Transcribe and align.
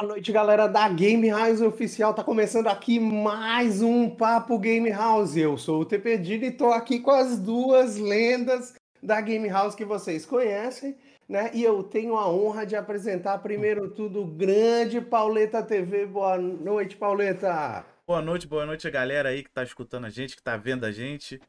Boa 0.00 0.10
noite, 0.10 0.30
galera 0.30 0.68
da 0.68 0.88
Game 0.88 1.28
House 1.28 1.60
Oficial. 1.60 2.14
Tá 2.14 2.22
começando 2.22 2.68
aqui 2.68 3.00
mais 3.00 3.82
um 3.82 4.08
Papo 4.08 4.56
Game 4.56 4.88
House. 4.90 5.36
Eu 5.36 5.58
sou 5.58 5.80
o 5.80 5.84
TPD 5.84 6.36
e 6.36 6.50
tô 6.52 6.70
aqui 6.70 7.00
com 7.00 7.10
as 7.10 7.36
duas 7.36 7.96
lendas 7.96 8.74
da 9.02 9.20
Game 9.20 9.48
House 9.48 9.74
que 9.74 9.84
vocês 9.84 10.24
conhecem, 10.24 10.96
né? 11.28 11.50
E 11.52 11.64
eu 11.64 11.82
tenho 11.82 12.14
a 12.16 12.30
honra 12.30 12.64
de 12.64 12.76
apresentar 12.76 13.38
primeiro 13.38 13.90
tudo 13.90 14.22
o 14.22 14.24
grande 14.24 15.00
Pauleta 15.00 15.64
TV. 15.64 16.06
Boa 16.06 16.38
noite, 16.38 16.96
Pauleta. 16.96 17.84
Boa 18.06 18.22
noite, 18.22 18.46
boa 18.46 18.64
noite, 18.64 18.88
galera 18.88 19.30
aí 19.30 19.42
que 19.42 19.50
tá 19.50 19.64
escutando 19.64 20.04
a 20.04 20.10
gente, 20.10 20.36
que 20.36 20.42
tá 20.42 20.56
vendo 20.56 20.84
a 20.86 20.92
gente. 20.92 21.40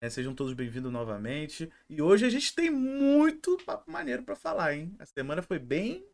É, 0.00 0.08
sejam 0.08 0.36
todos 0.36 0.54
bem-vindos 0.54 0.92
novamente. 0.92 1.68
E 1.90 2.00
hoje 2.00 2.24
a 2.24 2.30
gente 2.30 2.54
tem 2.54 2.70
muito 2.70 3.58
papo 3.66 3.90
maneiro 3.90 4.22
para 4.22 4.36
falar, 4.36 4.76
hein? 4.76 4.94
A 5.00 5.04
semana 5.04 5.42
foi 5.42 5.58
bem 5.58 6.06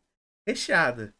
recheada. 0.47 1.13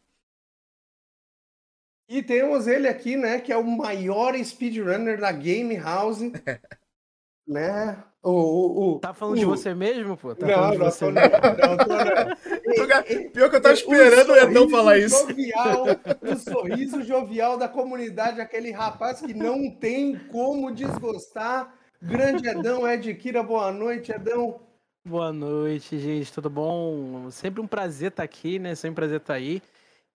E 2.08 2.22
temos 2.22 2.66
ele 2.66 2.86
aqui, 2.86 3.16
né, 3.16 3.40
que 3.40 3.52
é 3.52 3.56
o 3.56 3.64
maior 3.64 4.36
speedrunner 4.42 5.18
da 5.18 5.32
Game 5.32 5.76
House, 5.76 6.20
né? 7.46 8.02
O, 8.22 8.30
o, 8.30 8.94
o, 8.94 8.98
tá 8.98 9.14
falando 9.14 9.36
o... 9.36 9.38
de 9.38 9.44
você 9.44 9.72
mesmo, 9.72 10.16
pô? 10.16 10.34
Tá 10.34 10.46
não, 10.46 10.70
não, 10.70 10.90
você 10.90 11.04
não, 11.04 11.12
não, 11.12 11.76
tô, 11.76 11.86
não. 11.86 13.30
Pior 13.30 13.50
que 13.50 13.56
eu 13.56 13.60
tava 13.60 13.74
esperando 13.74 14.32
o 14.32 14.36
Edão 14.36 14.68
falar 14.68 14.98
isso. 14.98 15.28
Jovial, 15.28 15.84
o 16.22 16.36
sorriso 16.36 17.02
jovial 17.02 17.56
da 17.56 17.68
comunidade, 17.68 18.40
aquele 18.40 18.72
rapaz 18.72 19.20
que 19.20 19.32
não 19.32 19.70
tem 19.70 20.16
como 20.32 20.72
desgostar. 20.72 21.72
Grande 22.02 22.48
Edão, 22.48 22.86
Ed 22.86 23.14
Kira, 23.14 23.42
boa 23.42 23.70
noite, 23.70 24.10
Edão. 24.12 24.60
Boa 25.04 25.32
noite, 25.32 25.96
gente, 25.98 26.32
tudo 26.32 26.50
bom? 26.50 27.30
Sempre 27.30 27.60
um 27.60 27.66
prazer 27.66 28.10
estar 28.10 28.24
aqui, 28.24 28.58
né? 28.58 28.74
Sempre 28.74 28.90
um 28.90 28.94
prazer 28.94 29.20
estar 29.20 29.34
aí. 29.34 29.62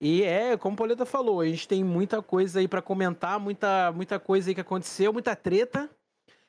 E 0.04 0.24
é, 0.24 0.56
como 0.56 0.74
o 0.74 0.76
Poleta 0.76 1.06
falou, 1.06 1.40
a 1.40 1.46
gente 1.46 1.68
tem 1.68 1.84
muita 1.84 2.20
coisa 2.20 2.58
aí 2.58 2.66
para 2.66 2.82
comentar, 2.82 3.38
muita, 3.38 3.92
muita 3.92 4.18
coisa 4.18 4.50
aí 4.50 4.54
que 4.54 4.60
aconteceu, 4.60 5.12
muita 5.12 5.36
treta. 5.36 5.88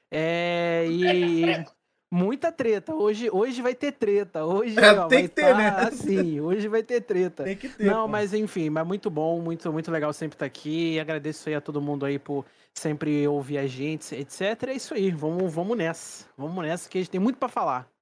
É, 0.09 0.87
e 0.89 1.63
muita 2.11 2.51
treta. 2.51 2.95
Hoje, 2.95 3.29
hoje 3.31 3.61
vai 3.61 3.75
ter 3.75 3.91
treta. 3.91 4.43
Hoje 4.43 4.75
é, 4.79 4.99
ó, 4.99 5.05
tem 5.05 5.27
que 5.27 5.35
ter, 5.35 5.51
tá, 5.51 5.53
né? 5.55 5.67
Assim, 5.67 6.41
hoje 6.41 6.67
vai 6.67 6.81
ter 6.81 7.01
treta. 7.01 7.43
Tem 7.43 7.55
que 7.55 7.69
ter. 7.69 7.85
Não, 7.85 8.05
pô. 8.05 8.07
mas 8.07 8.33
enfim, 8.33 8.71
mas 8.71 8.87
muito 8.87 9.11
bom, 9.11 9.39
muito, 9.39 9.71
muito 9.71 9.91
legal 9.91 10.11
sempre 10.13 10.33
estar 10.35 10.47
aqui. 10.47 10.99
Agradeço 10.99 11.47
aí 11.47 11.53
a 11.53 11.61
todo 11.61 11.79
mundo 11.79 12.07
aí 12.07 12.17
por 12.17 12.43
sempre 12.73 13.27
ouvir 13.27 13.59
a 13.59 13.67
gente, 13.67 14.15
etc. 14.15 14.63
É 14.69 14.73
isso 14.73 14.95
aí. 14.95 15.11
Vamos, 15.11 15.53
vamos 15.53 15.77
nessa. 15.77 16.25
Vamos 16.35 16.63
nessa, 16.65 16.89
que 16.89 16.97
a 16.97 17.01
gente 17.01 17.11
tem 17.11 17.21
muito 17.21 17.37
para 17.37 17.49
falar. 17.49 17.92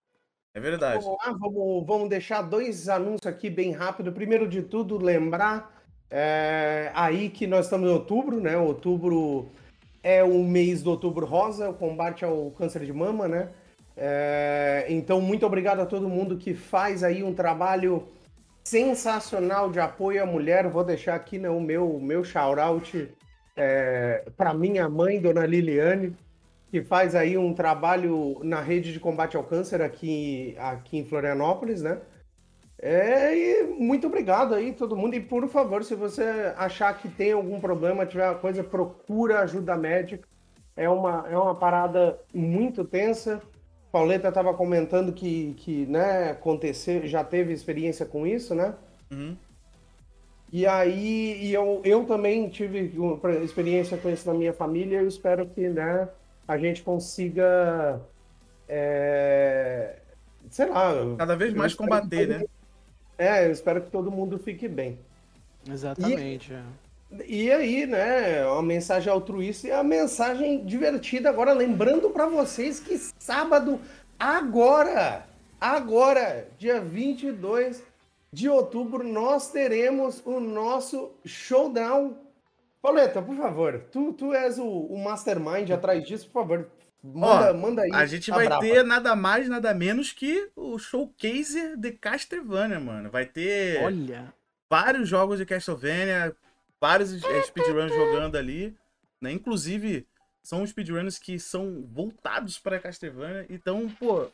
É 0.53 0.59
verdade. 0.59 1.03
Vamos, 1.03 1.17
lá, 1.25 1.33
vamos, 1.33 1.85
vamos 1.85 2.09
deixar 2.09 2.41
dois 2.41 2.89
anúncios 2.89 3.25
aqui 3.25 3.49
bem 3.49 3.71
rápido. 3.71 4.11
Primeiro 4.11 4.47
de 4.47 4.61
tudo, 4.61 4.97
lembrar 4.97 5.81
é, 6.09 6.91
aí 6.93 7.29
que 7.29 7.47
nós 7.47 7.65
estamos 7.65 7.89
em 7.89 7.93
outubro, 7.93 8.41
né? 8.41 8.57
Outubro 8.57 9.49
é 10.03 10.23
o 10.23 10.43
mês 10.43 10.83
do 10.83 10.89
outubro 10.89 11.25
rosa, 11.25 11.69
o 11.69 11.73
combate 11.73 12.25
ao 12.25 12.51
câncer 12.51 12.85
de 12.85 12.91
mama, 12.91 13.27
né? 13.27 13.49
É, 13.95 14.85
então, 14.89 15.21
muito 15.21 15.45
obrigado 15.45 15.79
a 15.79 15.85
todo 15.85 16.09
mundo 16.09 16.37
que 16.37 16.53
faz 16.53 17.03
aí 17.03 17.23
um 17.23 17.33
trabalho 17.33 18.07
sensacional 18.63 19.71
de 19.71 19.79
apoio 19.79 20.21
à 20.21 20.25
mulher. 20.25 20.67
Vou 20.67 20.83
deixar 20.83 21.15
aqui 21.15 21.39
né, 21.39 21.49
o 21.49 21.61
meu, 21.61 21.97
meu 21.99 22.23
shout-out 22.25 23.09
é, 23.55 24.25
para 24.35 24.53
minha 24.53 24.89
mãe, 24.89 25.21
dona 25.21 25.45
Liliane 25.45 26.15
que 26.71 26.81
faz 26.81 27.13
aí 27.15 27.37
um 27.37 27.53
trabalho 27.53 28.39
na 28.43 28.61
rede 28.61 28.93
de 28.93 28.99
combate 28.99 29.35
ao 29.35 29.43
câncer 29.43 29.81
aqui, 29.81 30.55
aqui 30.57 30.97
em 30.97 31.05
Florianópolis, 31.05 31.81
né? 31.81 31.99
É, 32.79 33.35
e 33.35 33.63
muito 33.77 34.07
obrigado 34.07 34.55
aí 34.55 34.71
todo 34.71 34.95
mundo. 34.95 35.13
E 35.13 35.19
por 35.19 35.45
favor, 35.49 35.83
se 35.83 35.93
você 35.95 36.23
achar 36.55 36.97
que 36.97 37.09
tem 37.09 37.33
algum 37.33 37.59
problema, 37.59 38.05
tiver 38.05 38.27
uma 38.27 38.39
coisa, 38.39 38.63
procura 38.63 39.41
ajuda 39.41 39.75
médica. 39.75 40.25
É 40.75 40.89
uma, 40.89 41.27
é 41.29 41.37
uma 41.37 41.53
parada 41.53 42.17
muito 42.33 42.85
tensa. 42.85 43.41
Pauleta 43.91 44.29
estava 44.29 44.53
comentando 44.53 45.11
que, 45.11 45.53
que 45.57 45.85
né, 45.87 46.31
aconteceu, 46.31 47.05
já 47.05 47.21
teve 47.21 47.51
experiência 47.51 48.05
com 48.05 48.25
isso, 48.25 48.55
né? 48.55 48.73
Uhum. 49.11 49.35
E 50.53 50.65
aí, 50.65 51.37
e 51.43 51.53
eu, 51.53 51.81
eu 51.83 52.05
também 52.05 52.47
tive 52.47 52.93
experiência 53.43 53.97
com 53.97 54.09
isso 54.09 54.25
na 54.25 54.33
minha 54.33 54.53
família. 54.53 55.01
Eu 55.01 55.07
espero 55.07 55.45
que, 55.45 55.67
né, 55.67 56.07
a 56.51 56.57
gente 56.57 56.83
consiga, 56.83 58.01
é, 58.67 59.99
sei 60.49 60.65
lá... 60.65 60.91
Cada 61.17 61.33
vez 61.33 61.53
mais 61.53 61.73
combater, 61.73 62.27
né? 62.27 62.43
É, 63.17 63.45
eu 63.45 63.51
espero 63.53 63.81
que 63.81 63.89
todo 63.89 64.11
mundo 64.11 64.37
fique 64.37 64.67
bem. 64.67 64.99
Exatamente. 65.65 66.51
E, 67.25 67.43
e 67.45 67.51
aí, 67.53 67.85
né, 67.85 68.43
a 68.43 68.61
mensagem 68.61 69.09
altruísta 69.09 69.69
e 69.69 69.71
a 69.71 69.81
mensagem 69.81 70.65
divertida. 70.65 71.29
Agora, 71.29 71.53
lembrando 71.53 72.09
para 72.09 72.27
vocês 72.27 72.81
que 72.81 72.97
sábado, 73.17 73.79
agora, 74.19 75.25
agora, 75.59 76.49
dia 76.57 76.81
22 76.81 77.81
de 78.33 78.49
outubro, 78.49 79.07
nós 79.07 79.51
teremos 79.51 80.21
o 80.25 80.41
nosso 80.41 81.11
showdown 81.23 82.17
Pauleta, 82.81 83.21
por 83.21 83.35
favor, 83.37 83.79
tu, 83.91 84.11
tu 84.13 84.33
és 84.33 84.57
o, 84.57 84.67
o 84.67 84.97
mastermind 84.97 85.69
atrás 85.69 86.03
disso, 86.03 86.25
por 86.27 86.41
favor, 86.41 86.71
manda, 87.03 87.51
Ó, 87.51 87.53
manda 87.53 87.81
aí. 87.83 87.91
A 87.93 88.05
gente 88.07 88.31
vai 88.31 88.45
brava. 88.45 88.61
ter 88.61 88.83
nada 88.83 89.15
mais, 89.15 89.47
nada 89.47 89.73
menos 89.73 90.11
que 90.11 90.49
o 90.55 90.79
showcase 90.79 91.77
de 91.77 91.91
Castlevania, 91.91 92.79
mano. 92.79 93.11
Vai 93.11 93.25
ter 93.25 93.83
Olha. 93.83 94.33
vários 94.69 95.07
jogos 95.07 95.37
de 95.37 95.45
Castlevania, 95.45 96.35
vários 96.79 97.11
speedruns 97.45 97.93
jogando 97.93 98.35
ali, 98.35 98.75
né? 99.21 99.31
Inclusive, 99.31 100.07
são 100.41 100.65
speedruns 100.65 101.19
que 101.19 101.37
são 101.39 101.85
voltados 101.87 102.57
para 102.57 102.79
Castlevania. 102.79 103.45
Então, 103.47 103.87
pô, 103.99 104.27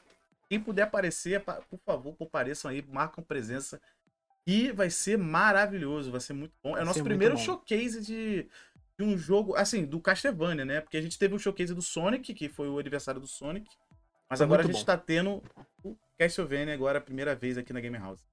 quem 0.50 0.58
puder 0.58 0.84
aparecer, 0.84 1.42
por 1.42 1.80
favor, 1.86 2.16
compareçam 2.16 2.72
aí, 2.72 2.82
marcam 2.82 3.22
presença 3.22 3.82
e 4.48 4.72
vai 4.72 4.90
ser 4.90 5.18
maravilhoso, 5.18 6.10
vai 6.10 6.22
ser 6.22 6.32
muito 6.32 6.54
bom. 6.64 6.72
Vai 6.72 6.80
é 6.80 6.84
o 6.84 6.86
nosso 6.86 7.04
primeiro 7.04 7.38
showcase 7.38 8.02
de, 8.02 8.48
de, 8.98 9.06
um 9.06 9.18
jogo, 9.18 9.54
assim, 9.56 9.84
do 9.84 10.00
Castlevania, 10.00 10.64
né? 10.64 10.80
Porque 10.80 10.96
a 10.96 11.02
gente 11.02 11.20
teve 11.20 11.34
o 11.34 11.36
um 11.36 11.40
showcase 11.40 11.74
do 11.74 11.82
Sonic, 11.82 12.34
que 12.34 12.48
foi 12.48 12.70
o 12.70 12.80
aniversário 12.80 13.20
do 13.20 13.28
Sonic. 13.28 13.70
Mas 14.30 14.40
foi 14.40 14.46
agora 14.46 14.62
a 14.62 14.66
gente 14.66 14.80
bom. 14.80 14.86
tá 14.86 14.96
tendo 14.98 15.44
o 15.84 15.98
Castlevania 16.18 16.74
agora 16.74 17.00
a 17.00 17.02
primeira 17.02 17.36
vez 17.36 17.58
aqui 17.58 17.74
na 17.74 17.82
Game 17.82 17.98
House. 17.98 18.26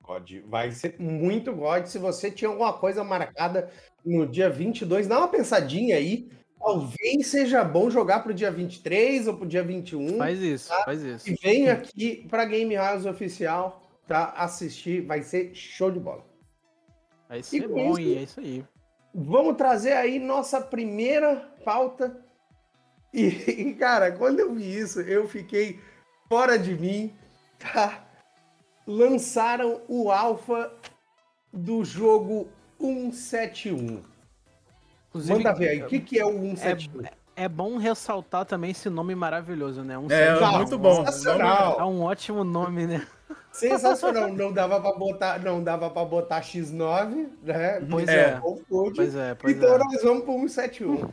God, 0.00 0.30
vai 0.46 0.70
ser 0.70 0.94
muito 1.00 1.52
God. 1.52 1.86
Se 1.86 1.98
você 1.98 2.30
tinha 2.30 2.48
alguma 2.48 2.74
coisa 2.74 3.02
marcada 3.02 3.72
no 4.06 4.24
dia 4.28 4.48
22, 4.48 5.08
dá 5.08 5.18
uma 5.18 5.28
pensadinha 5.28 5.96
aí. 5.96 6.30
Talvez 6.56 7.26
seja 7.26 7.64
bom 7.64 7.90
jogar 7.90 8.20
pro 8.20 8.32
dia 8.32 8.50
23 8.50 9.26
ou 9.26 9.36
pro 9.36 9.46
dia 9.46 9.64
21. 9.64 10.18
Faz 10.18 10.40
isso, 10.40 10.68
tá? 10.68 10.84
faz 10.84 11.02
isso. 11.02 11.28
E 11.28 11.34
vem 11.34 11.68
aqui 11.68 12.26
pra 12.28 12.44
Game 12.44 12.74
House 12.76 13.06
Oficial 13.06 13.83
tá? 14.06 14.32
Assistir, 14.36 15.02
vai 15.02 15.22
ser 15.22 15.54
show 15.54 15.90
de 15.90 15.98
bola. 15.98 16.24
Vai 17.28 17.42
ser 17.42 17.68
bom 17.68 17.92
isso, 17.92 18.00
e 18.00 18.16
é 18.16 18.22
isso 18.22 18.40
aí. 18.40 18.64
Vamos 19.14 19.56
trazer 19.56 19.92
aí 19.92 20.18
nossa 20.18 20.60
primeira 20.60 21.36
pauta. 21.64 22.20
E, 23.12 23.26
e, 23.70 23.74
cara, 23.74 24.12
quando 24.12 24.40
eu 24.40 24.54
vi 24.54 24.76
isso, 24.76 25.00
eu 25.00 25.28
fiquei 25.28 25.80
fora 26.28 26.58
de 26.58 26.74
mim, 26.74 27.14
tá? 27.58 28.04
Lançaram 28.86 29.82
o 29.88 30.10
alfa 30.10 30.72
do 31.52 31.84
jogo 31.84 32.48
171. 32.80 34.02
Inclusive, 35.08 35.34
Manda 35.34 35.52
ver 35.54 35.68
aí, 35.68 35.82
o 35.82 35.86
que, 35.86 36.00
que 36.00 36.18
é 36.18 36.26
o 36.26 36.32
171? 36.32 37.06
É, 37.06 37.10
é 37.36 37.48
bom 37.48 37.78
ressaltar 37.78 38.44
também 38.44 38.72
esse 38.72 38.90
nome 38.90 39.14
maravilhoso, 39.14 39.82
né? 39.82 39.96
Um 39.96 40.10
é, 40.10 40.26
é 40.26 40.50
muito 40.58 40.76
bom. 40.76 41.04
É 41.78 41.84
um 41.84 42.02
ótimo 42.02 42.42
nome, 42.42 42.86
né? 42.86 43.06
Sensacional, 43.54 44.32
não 44.32 44.52
dava 44.52 44.80
para 44.80 44.98
botar, 44.98 45.38
não 45.38 45.62
dava 45.62 45.88
para 45.88 46.04
botar 46.04 46.40
X9, 46.40 47.28
né? 47.40 47.80
Pois 47.88 48.08
é. 48.08 48.20
é. 48.20 48.40
Pois 48.68 49.14
é, 49.14 49.34
pois 49.36 49.56
então 49.56 49.76
é. 49.76 49.78
nós 49.78 50.02
vamos 50.02 50.24
para 50.24 50.34
171. 50.34 51.08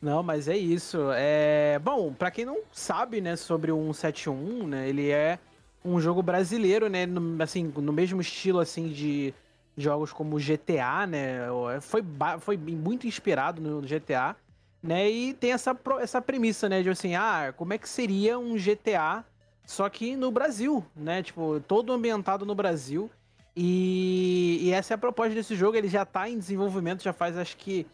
Não, 0.00 0.22
mas 0.22 0.48
é 0.48 0.56
isso. 0.56 0.98
É, 1.14 1.78
bom, 1.82 2.12
para 2.12 2.30
quem 2.30 2.44
não 2.44 2.58
sabe, 2.70 3.20
né, 3.20 3.34
sobre 3.34 3.72
o 3.72 3.94
171, 3.94 4.66
né, 4.66 4.88
ele 4.88 5.10
é 5.10 5.38
um 5.82 5.98
jogo 5.98 6.22
brasileiro, 6.22 6.90
né, 6.90 7.06
no, 7.06 7.42
assim, 7.42 7.72
no 7.74 7.92
mesmo 7.92 8.20
estilo 8.20 8.60
assim 8.60 8.88
de 8.88 9.32
jogos 9.74 10.12
como 10.12 10.36
GTA, 10.36 11.06
né? 11.06 11.46
Foi 11.80 12.04
foi 12.40 12.56
muito 12.58 13.06
inspirado 13.06 13.58
no 13.58 13.80
GTA, 13.80 14.36
né? 14.82 15.10
E 15.10 15.32
tem 15.32 15.52
essa 15.52 15.74
essa 15.98 16.20
premissa, 16.20 16.68
né, 16.68 16.82
de 16.82 16.90
assim, 16.90 17.14
ah, 17.14 17.54
como 17.56 17.72
é 17.72 17.78
que 17.78 17.88
seria 17.88 18.38
um 18.38 18.54
GTA 18.54 19.24
só 19.66 19.88
que 19.88 20.16
no 20.16 20.30
Brasil, 20.30 20.84
né? 20.96 21.22
Tipo, 21.22 21.60
todo 21.66 21.92
ambientado 21.92 22.44
no 22.44 22.54
Brasil. 22.54 23.10
E, 23.56 24.58
e 24.62 24.70
essa 24.72 24.94
é 24.94 24.96
a 24.96 24.98
proposta 24.98 25.34
desse 25.34 25.54
jogo. 25.54 25.76
Ele 25.76 25.88
já 25.88 26.04
tá 26.04 26.28
em 26.28 26.38
desenvolvimento, 26.38 27.02
já 27.02 27.12
faz 27.12 27.36
acho 27.36 27.56
que. 27.56 27.86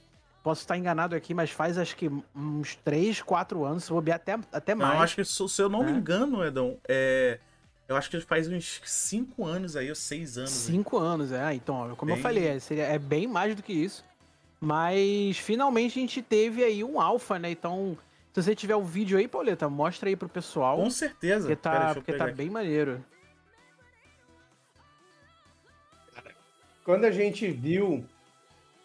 Posso 0.42 0.60
estar 0.62 0.78
enganado 0.78 1.14
aqui, 1.16 1.34
mas 1.34 1.50
faz 1.50 1.76
acho 1.76 1.96
que 1.96 2.08
uns 2.34 2.76
3, 2.76 3.20
4 3.22 3.64
anos, 3.64 3.84
se 3.84 3.90
bobear 3.90 4.16
até, 4.16 4.38
até 4.52 4.74
mais. 4.74 4.94
Não, 4.94 5.02
acho 5.02 5.16
que 5.16 5.24
se 5.24 5.60
eu 5.60 5.68
não 5.68 5.82
me 5.82 5.90
é. 5.92 5.94
engano, 5.96 6.44
Edão, 6.44 6.78
é, 6.88 7.38
Eu 7.88 7.96
acho 7.96 8.08
que 8.08 8.20
faz 8.20 8.48
uns 8.48 8.80
5 8.84 9.44
anos 9.44 9.76
aí, 9.76 9.88
ou 9.90 9.96
6 9.96 10.38
anos. 10.38 10.50
aí. 10.68 10.74
Cinco 10.74 10.96
anos, 10.96 11.32
é. 11.32 11.52
Então, 11.54 11.92
como 11.96 12.10
Bem- 12.12 12.18
eu 12.18 12.22
falei, 12.22 12.46
é, 12.46 12.58
seria- 12.60 12.84
é 12.84 12.98
bem 12.98 13.26
mais 13.26 13.54
do 13.56 13.62
que 13.62 13.72
isso. 13.72 14.04
Mas 14.60 15.38
finalmente 15.38 15.98
a 15.98 16.00
gente 16.02 16.22
teve 16.22 16.62
aí 16.64 16.82
um 16.82 17.00
alfa, 17.00 17.38
né? 17.38 17.50
Então, 17.50 17.96
se 18.42 18.50
você 18.50 18.54
tiver 18.54 18.76
o 18.76 18.82
vídeo 18.82 19.18
aí, 19.18 19.26
Pauleta, 19.26 19.68
mostra 19.68 20.08
aí 20.08 20.16
pro 20.16 20.28
pessoal. 20.28 20.76
Com 20.76 20.90
certeza. 20.90 21.48
Porque 21.48 21.56
Pera, 21.56 21.80
tá, 21.80 21.90
eu 21.90 21.94
porque 21.94 22.12
tá 22.12 22.24
aqui. 22.26 22.34
bem 22.34 22.50
maneiro. 22.50 23.04
Quando 26.84 27.04
a 27.04 27.10
gente 27.10 27.50
viu, 27.50 28.04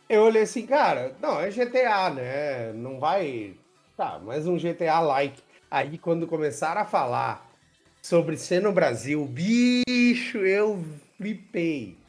eu 0.10 0.24
olhei 0.24 0.42
assim, 0.42 0.66
cara, 0.66 1.16
não, 1.22 1.40
é 1.40 1.50
GTA, 1.50 2.10
né? 2.10 2.74
Não 2.74 3.00
vai. 3.00 3.56
Tá, 3.96 4.20
mais 4.20 4.48
um 4.48 4.58
GTA 4.58 5.00
like. 5.00 5.42
Aí 5.70 5.98
quando 5.98 6.28
começaram 6.28 6.82
a 6.82 6.86
falar 6.86 7.50
sobre 8.02 8.36
ser 8.38 8.62
no 8.62 8.72
Brasil, 8.72 9.26
bicho, 9.26 10.40
eu 10.40 10.84
flipei. 11.18 12.03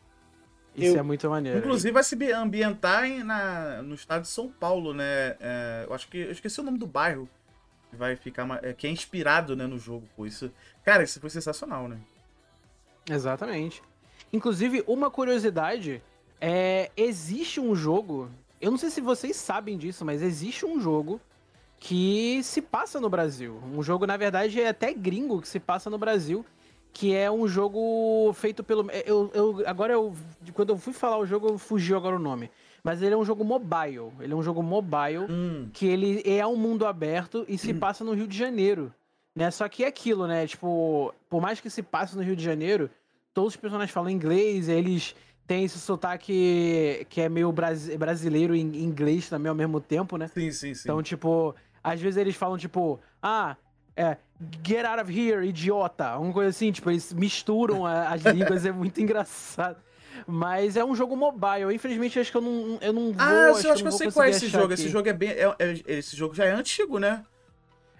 Isso 0.76 0.94
Eu- 0.96 1.00
é 1.00 1.02
muito 1.02 1.28
maneiro. 1.30 1.58
Inclusive 1.58 1.92
vai 1.92 2.02
se 2.02 2.16
ambientar 2.32 3.04
em- 3.04 3.22
na, 3.22 3.80
no 3.82 3.94
estado 3.94 4.22
de 4.22 4.28
São 4.28 4.48
Paulo, 4.48 4.92
né? 4.92 5.36
É, 5.40 5.84
eu 5.88 5.94
acho 5.94 6.08
que 6.08 6.18
eu 6.18 6.30
esqueci 6.32 6.60
o 6.60 6.64
nome 6.64 6.78
do 6.78 6.86
bairro 6.86 7.28
que 7.90 7.96
vai 7.96 8.16
ficar 8.16 8.46
é, 8.62 8.72
que 8.72 8.86
é 8.86 8.90
inspirado, 8.90 9.54
né, 9.54 9.66
no 9.66 9.78
jogo. 9.78 10.08
Pô, 10.16 10.26
isso, 10.26 10.50
cara, 10.84 11.04
isso 11.04 11.20
foi 11.20 11.30
sensacional, 11.30 11.86
né? 11.88 11.98
Exatamente. 13.08 13.82
Inclusive, 14.32 14.82
uma 14.86 15.10
curiosidade 15.10 16.02
é 16.40 16.90
existe 16.96 17.60
um 17.60 17.74
jogo, 17.74 18.28
eu 18.60 18.70
não 18.70 18.78
sei 18.78 18.90
se 18.90 19.00
vocês 19.00 19.36
sabem 19.36 19.78
disso, 19.78 20.04
mas 20.04 20.22
existe 20.22 20.66
um 20.66 20.80
jogo 20.80 21.20
que 21.78 22.40
se 22.42 22.62
passa 22.62 22.98
no 22.98 23.08
Brasil. 23.10 23.60
Um 23.72 23.82
jogo, 23.82 24.06
na 24.06 24.16
verdade, 24.16 24.60
é 24.60 24.68
até 24.68 24.92
gringo 24.92 25.40
que 25.40 25.48
se 25.48 25.60
passa 25.60 25.90
no 25.90 25.98
Brasil, 25.98 26.44
que 26.94 27.12
é 27.14 27.28
um 27.30 27.46
jogo 27.48 28.32
feito 28.34 28.62
pelo 28.62 28.88
eu, 29.04 29.30
eu 29.34 29.62
agora 29.66 29.92
eu 29.92 30.14
quando 30.54 30.70
eu 30.70 30.78
fui 30.78 30.92
falar 30.92 31.18
o 31.18 31.26
jogo, 31.26 31.58
fugiu 31.58 31.96
agora 31.96 32.14
o 32.16 32.20
nome. 32.20 32.50
Mas 32.84 33.02
ele 33.02 33.14
é 33.14 33.16
um 33.16 33.24
jogo 33.24 33.44
mobile. 33.44 34.12
Ele 34.20 34.32
é 34.32 34.36
um 34.36 34.42
jogo 34.42 34.62
mobile 34.62 35.26
Hum, 35.28 35.70
que 35.72 35.86
ele 35.86 36.22
é 36.24 36.46
um 36.46 36.54
mundo 36.56 36.86
aberto 36.86 37.44
e 37.48 37.58
se 37.58 37.74
passa 37.74 38.04
no 38.04 38.12
Rio 38.12 38.28
de 38.28 38.36
Janeiro, 38.38 38.92
né? 39.34 39.50
Só 39.50 39.68
que 39.68 39.82
é 39.84 39.88
aquilo, 39.88 40.26
né? 40.26 40.46
Tipo, 40.46 41.12
por 41.28 41.42
mais 41.42 41.60
que 41.60 41.68
se 41.68 41.82
passe 41.82 42.14
no 42.16 42.22
Rio 42.22 42.36
de 42.36 42.44
Janeiro, 42.44 42.88
todos 43.32 43.54
os 43.54 43.56
personagens 43.56 43.90
falam 43.90 44.10
inglês, 44.10 44.68
eles 44.68 45.16
têm 45.46 45.64
esse 45.64 45.78
sotaque 45.78 47.06
que 47.08 47.20
é 47.20 47.28
meio 47.28 47.50
brasi- 47.52 47.96
brasileiro 47.96 48.54
e 48.54 48.60
inglês 48.60 49.28
também 49.28 49.48
ao 49.48 49.54
mesmo 49.56 49.80
tempo, 49.80 50.16
né? 50.16 50.28
sim, 50.28 50.52
sim, 50.52 50.74
sim. 50.74 50.80
Então, 50.84 51.02
tipo, 51.02 51.54
às 51.82 52.00
vezes 52.00 52.16
eles 52.18 52.36
falam, 52.36 52.56
tipo, 52.58 53.00
ah, 53.22 53.56
é, 53.96 54.16
get 54.66 54.84
out 54.84 55.00
of 55.02 55.10
here, 55.12 55.46
idiota. 55.46 56.06
Alguma 56.06 56.32
coisa 56.32 56.50
assim, 56.50 56.72
tipo, 56.72 56.90
eles 56.90 57.12
misturam 57.12 57.86
a- 57.86 58.08
as 58.10 58.22
línguas, 58.26 58.64
é 58.66 58.72
muito 58.72 59.00
engraçado. 59.00 59.76
Mas 60.26 60.76
é 60.76 60.84
um 60.84 60.94
jogo 60.94 61.16
mobile. 61.16 61.74
Infelizmente, 61.74 62.18
acho 62.18 62.30
que 62.30 62.36
eu 62.36 62.40
não, 62.40 62.78
eu 62.80 62.92
não 62.92 63.12
vou. 63.12 63.14
ah, 63.18 63.32
eu 63.32 63.56
acho 63.56 63.72
acho, 63.72 63.82
que 63.82 63.88
eu 63.88 63.92
sei 63.92 64.10
qual 64.12 64.24
é 64.26 64.30
esse 64.30 64.46
jogo. 64.48 64.72
Esse 64.72 64.84
aqui. 64.84 64.92
jogo 64.92 65.08
é 65.08 65.12
bem. 65.12 65.30
é- 65.30 65.56
é- 65.58 65.82
esse 65.86 66.16
jogo 66.16 66.34
já 66.34 66.44
é 66.44 66.52
antigo, 66.52 66.98
né? 66.98 67.24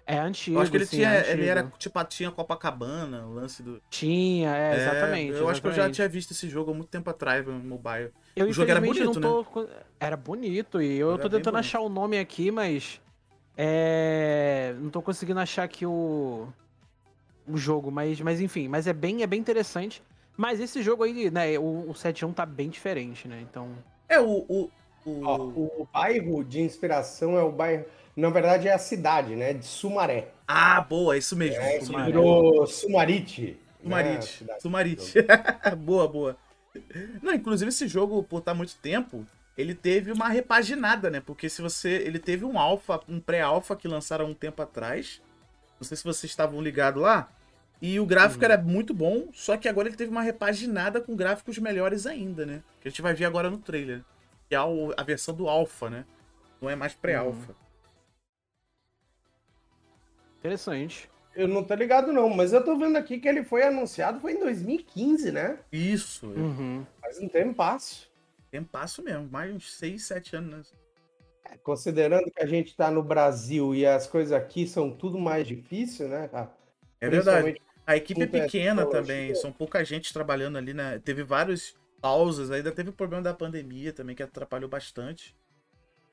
É 0.06 0.18
antigo. 0.18 0.58
eu 0.58 0.60
acho 0.60 0.70
que 0.70 0.76
ele 0.76 0.86
sim, 0.86 0.96
tinha. 0.98 1.14
é 1.14 1.32
ele 1.32 1.46
era 1.46 1.72
tipo, 1.78 2.04
tinha 2.04 2.30
Copacabana, 2.30 3.26
o 3.26 3.34
lance 3.34 3.62
do. 3.62 3.80
Tinha, 3.88 4.54
é, 4.54 4.76
exatamente. 4.76 5.32
eu 5.32 5.48
acho 5.48 5.60
que 5.62 5.66
eu 5.66 5.70
já 5.70 5.76
exatamente. 5.76 5.94
tinha 5.96 6.08
visto 6.08 6.30
esse 6.32 6.48
jogo 6.48 6.70
há 6.70 6.74
muito 6.74 6.88
tempo 6.90 7.08
atrás 7.08 7.44
no 7.46 7.52
mobile. 7.54 8.10
Eu, 8.36 8.46
o 8.48 8.52
jogo 8.52 8.70
era 8.70 8.80
bonito, 8.80 9.18
não 9.20 9.44
tô... 9.44 9.68
Era 9.98 10.16
bonito, 10.16 10.82
e 10.82 10.98
eu 10.98 11.12
Era 11.14 11.22
tô 11.22 11.30
tentando 11.30 11.56
achar 11.56 11.80
o 11.80 11.88
nome 11.88 12.18
aqui, 12.18 12.50
mas. 12.50 13.00
É. 13.56 14.74
Não 14.80 14.90
tô 14.90 15.00
conseguindo 15.02 15.40
achar 15.40 15.64
aqui 15.64 15.86
o. 15.86 16.48
O 17.46 17.58
jogo, 17.58 17.90
mas, 17.90 18.18
mas 18.22 18.40
enfim, 18.40 18.68
mas 18.68 18.86
é 18.86 18.92
bem, 18.94 19.22
é 19.22 19.26
bem 19.26 19.38
interessante. 19.38 20.02
Mas 20.34 20.58
esse 20.60 20.82
jogo 20.82 21.04
aí, 21.04 21.30
né, 21.30 21.58
o, 21.58 21.90
o 21.90 21.92
7.1 21.92 22.32
tá 22.34 22.46
bem 22.46 22.70
diferente, 22.70 23.28
né? 23.28 23.40
Então. 23.42 23.68
É, 24.08 24.18
o. 24.20 24.44
o, 24.48 24.70
o- 25.06 25.22
Ó, 25.26 25.36
o 25.82 25.88
bairro 25.92 26.42
de 26.42 26.60
inspiração 26.62 27.36
é 27.36 27.42
o 27.42 27.52
bairro. 27.52 27.84
Na 28.16 28.30
verdade, 28.30 28.66
é 28.68 28.72
a 28.72 28.78
cidade, 28.78 29.36
né? 29.36 29.52
De 29.52 29.66
Sumaré. 29.66 30.28
Ah, 30.48 30.80
boa, 30.80 31.16
isso 31.18 31.36
mesmo. 31.36 31.60
É, 31.60 31.74
mesmo. 31.78 32.04
virou 32.04 32.66
Sumarite. 32.66 33.42
né, 33.42 33.56
Sumarite. 33.82 34.26
cidade. 34.26 34.62
Sumarite. 34.62 35.14
boa, 35.84 36.08
boa. 36.08 36.36
Não, 37.22 37.34
inclusive 37.34 37.68
esse 37.68 37.86
jogo, 37.86 38.22
por 38.22 38.38
estar 38.38 38.54
muito 38.54 38.74
tempo, 38.76 39.26
ele 39.56 39.74
teve 39.74 40.10
uma 40.10 40.28
repaginada, 40.28 41.10
né? 41.10 41.20
Porque 41.20 41.48
se 41.48 41.62
você. 41.62 41.90
Ele 41.90 42.18
teve 42.18 42.44
um 42.44 42.58
alfa, 42.58 43.00
um 43.08 43.20
pré-alfa 43.20 43.76
que 43.76 43.86
lançaram 43.86 44.26
um 44.26 44.34
tempo 44.34 44.60
atrás. 44.62 45.22
Não 45.78 45.86
sei 45.86 45.96
se 45.96 46.04
vocês 46.04 46.30
estavam 46.30 46.60
ligados 46.60 47.02
lá. 47.02 47.28
E 47.80 48.00
o 48.00 48.06
gráfico 48.06 48.44
Uhum. 48.44 48.50
era 48.50 48.62
muito 48.62 48.94
bom, 48.94 49.28
só 49.32 49.56
que 49.56 49.68
agora 49.68 49.88
ele 49.88 49.96
teve 49.96 50.10
uma 50.10 50.22
repaginada 50.22 51.00
com 51.00 51.14
gráficos 51.14 51.58
melhores 51.58 52.06
ainda, 52.06 52.46
né? 52.46 52.62
Que 52.80 52.88
a 52.88 52.90
gente 52.90 53.02
vai 53.02 53.12
ver 53.14 53.26
agora 53.26 53.50
no 53.50 53.58
trailer. 53.58 54.02
Que 54.48 54.54
é 54.54 54.58
a, 54.58 55.02
versão 55.02 55.34
do 55.34 55.48
alfa, 55.48 55.90
né? 55.90 56.04
Não 56.60 56.70
é 56.70 56.74
mais 56.76 56.94
pré-alfa. 56.94 57.52
Uhum. 57.52 57.58
Interessante. 60.38 61.10
Eu 61.34 61.48
não 61.48 61.64
tô 61.64 61.74
ligado, 61.74 62.12
não, 62.12 62.30
mas 62.30 62.52
eu 62.52 62.64
tô 62.64 62.78
vendo 62.78 62.96
aqui 62.96 63.18
que 63.18 63.28
ele 63.28 63.42
foi 63.42 63.64
anunciado, 63.64 64.20
foi 64.20 64.32
em 64.32 64.40
2015, 64.40 65.32
né? 65.32 65.58
Isso. 65.72 66.26
Uhum. 66.26 66.86
Faz 67.00 67.18
um 67.18 67.28
tempo 67.28 67.54
passo. 67.54 68.08
Tempasso 68.54 69.02
mesmo. 69.02 69.28
Mais 69.28 69.52
uns 69.52 69.74
6, 69.74 70.00
7 70.04 70.36
anos, 70.36 70.72
né? 71.42 71.58
Considerando 71.64 72.30
que 72.30 72.40
a 72.40 72.46
gente 72.46 72.76
tá 72.76 72.88
no 72.88 73.02
Brasil 73.02 73.74
e 73.74 73.84
as 73.84 74.06
coisas 74.06 74.30
aqui 74.30 74.64
são 74.64 74.96
tudo 74.96 75.18
mais 75.18 75.44
difícil, 75.44 76.06
né, 76.06 76.28
cara? 76.28 76.54
É 77.00 77.08
verdade. 77.08 77.60
A 77.84 77.96
equipe 77.96 78.22
é 78.22 78.26
pequena 78.28 78.86
também, 78.86 79.34
são 79.34 79.50
pouca 79.50 79.84
gente 79.84 80.12
trabalhando 80.12 80.56
ali, 80.56 80.72
né? 80.72 81.00
Teve 81.00 81.24
vários 81.24 81.76
pausas, 82.00 82.52
ainda 82.52 82.70
teve 82.70 82.90
o 82.90 82.92
problema 82.92 83.24
da 83.24 83.34
pandemia 83.34 83.92
também, 83.92 84.14
que 84.14 84.22
atrapalhou 84.22 84.70
bastante. 84.70 85.36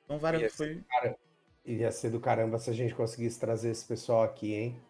Então, 0.03 0.17
várias 0.17 0.55
foi. 0.55 0.81
Cara, 0.89 1.15
ia 1.63 1.91
ser 1.91 2.09
do 2.09 2.19
caramba 2.19 2.57
se 2.57 2.71
a 2.71 2.73
gente 2.73 2.95
conseguisse 2.95 3.39
trazer 3.39 3.69
esse 3.69 3.85
pessoal 3.85 4.23
aqui, 4.23 4.55
hein? 4.55 4.81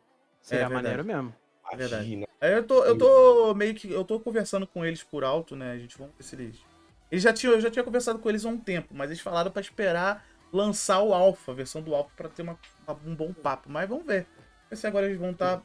Seria 0.42 0.68
É 0.68 0.69
maneiro 0.69 1.03
mesmo. 1.03 1.36
É 1.69 1.75
verdade. 1.75 2.03
Imagina. 2.06 2.27
Aí 2.39 2.53
eu 2.53 2.65
tô, 2.65 2.86
eu 2.86 2.98
tô 2.98 3.53
meio 3.53 3.75
que. 3.75 3.92
Eu 3.92 4.06
tô 4.06 4.21
conversando 4.21 4.65
com 4.65 4.86
eles 4.86 5.03
por 5.03 5.25
alto, 5.25 5.53
né? 5.53 5.74
A 5.74 5.77
gente 5.77 5.98
vamos 5.98 6.15
ver 6.15 6.24
se 6.24 6.36
eles. 6.36 6.71
Eles 7.12 7.24
já 7.24 7.34
tinham, 7.34 7.54
eu 7.54 7.62
já 7.62 7.69
tinha 7.69 7.84
conversado 7.84 8.19
com 8.19 8.30
eles 8.30 8.46
há 8.46 8.50
um 8.50 8.58
tempo, 8.58 8.94
mas 8.96 9.10
eles 9.10 9.19
falaram 9.22 9.52
pra 9.52 9.62
esperar 9.62 10.25
lançar 10.53 11.01
o 11.01 11.13
Alpha, 11.13 11.51
a 11.51 11.56
versão 11.56 11.82
do 11.82 11.94
Alpha, 11.94 12.12
pra 12.15 12.30
ter 12.30 12.41
uma, 12.41 12.58
uma- 12.88 13.00
um 13.06 13.13
bom 13.15 13.34
papo. 13.34 13.70
Mas 13.70 13.88
vamos 13.89 14.06
ver. 14.06 14.25
Ver 14.70 14.75
se 14.75 14.88
agora 14.88 15.06
eles 15.06 15.18
vão 15.20 15.32
estar 15.32 15.62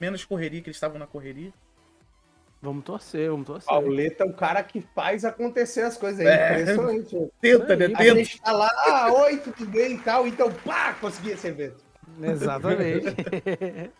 menos 0.00 0.24
correria, 0.24 0.60
que 0.60 0.68
eles 0.68 0.76
estavam 0.76 0.98
na 0.98 1.06
correria. 1.06 1.52
Vamos 2.60 2.82
torcer, 2.84 3.30
vamos 3.30 3.46
torcer. 3.46 3.68
Pauleta 3.68 4.24
é 4.24 4.26
o 4.26 4.32
cara 4.34 4.60
que 4.64 4.80
faz 4.92 5.24
acontecer 5.24 5.82
as 5.82 5.96
coisas. 5.96 6.26
É, 6.26 6.26
É. 6.58 6.60
impressionante. 6.62 7.30
Tenta, 7.40 7.72
Aí, 7.72 7.78
né? 7.78 7.84
A 7.86 7.98
Tenta. 7.98 8.14
gente 8.16 8.40
tá 8.42 8.50
lá, 8.52 8.68
ah, 8.88 9.12
oi, 9.12 9.36
tudo 9.38 9.64
bem 9.66 9.94
e 9.94 9.98
tal, 9.98 10.26
então 10.26 10.52
pá, 10.52 10.94
consegui 10.94 11.30
esse 11.30 11.46
evento. 11.46 11.84
Exatamente. 12.20 13.06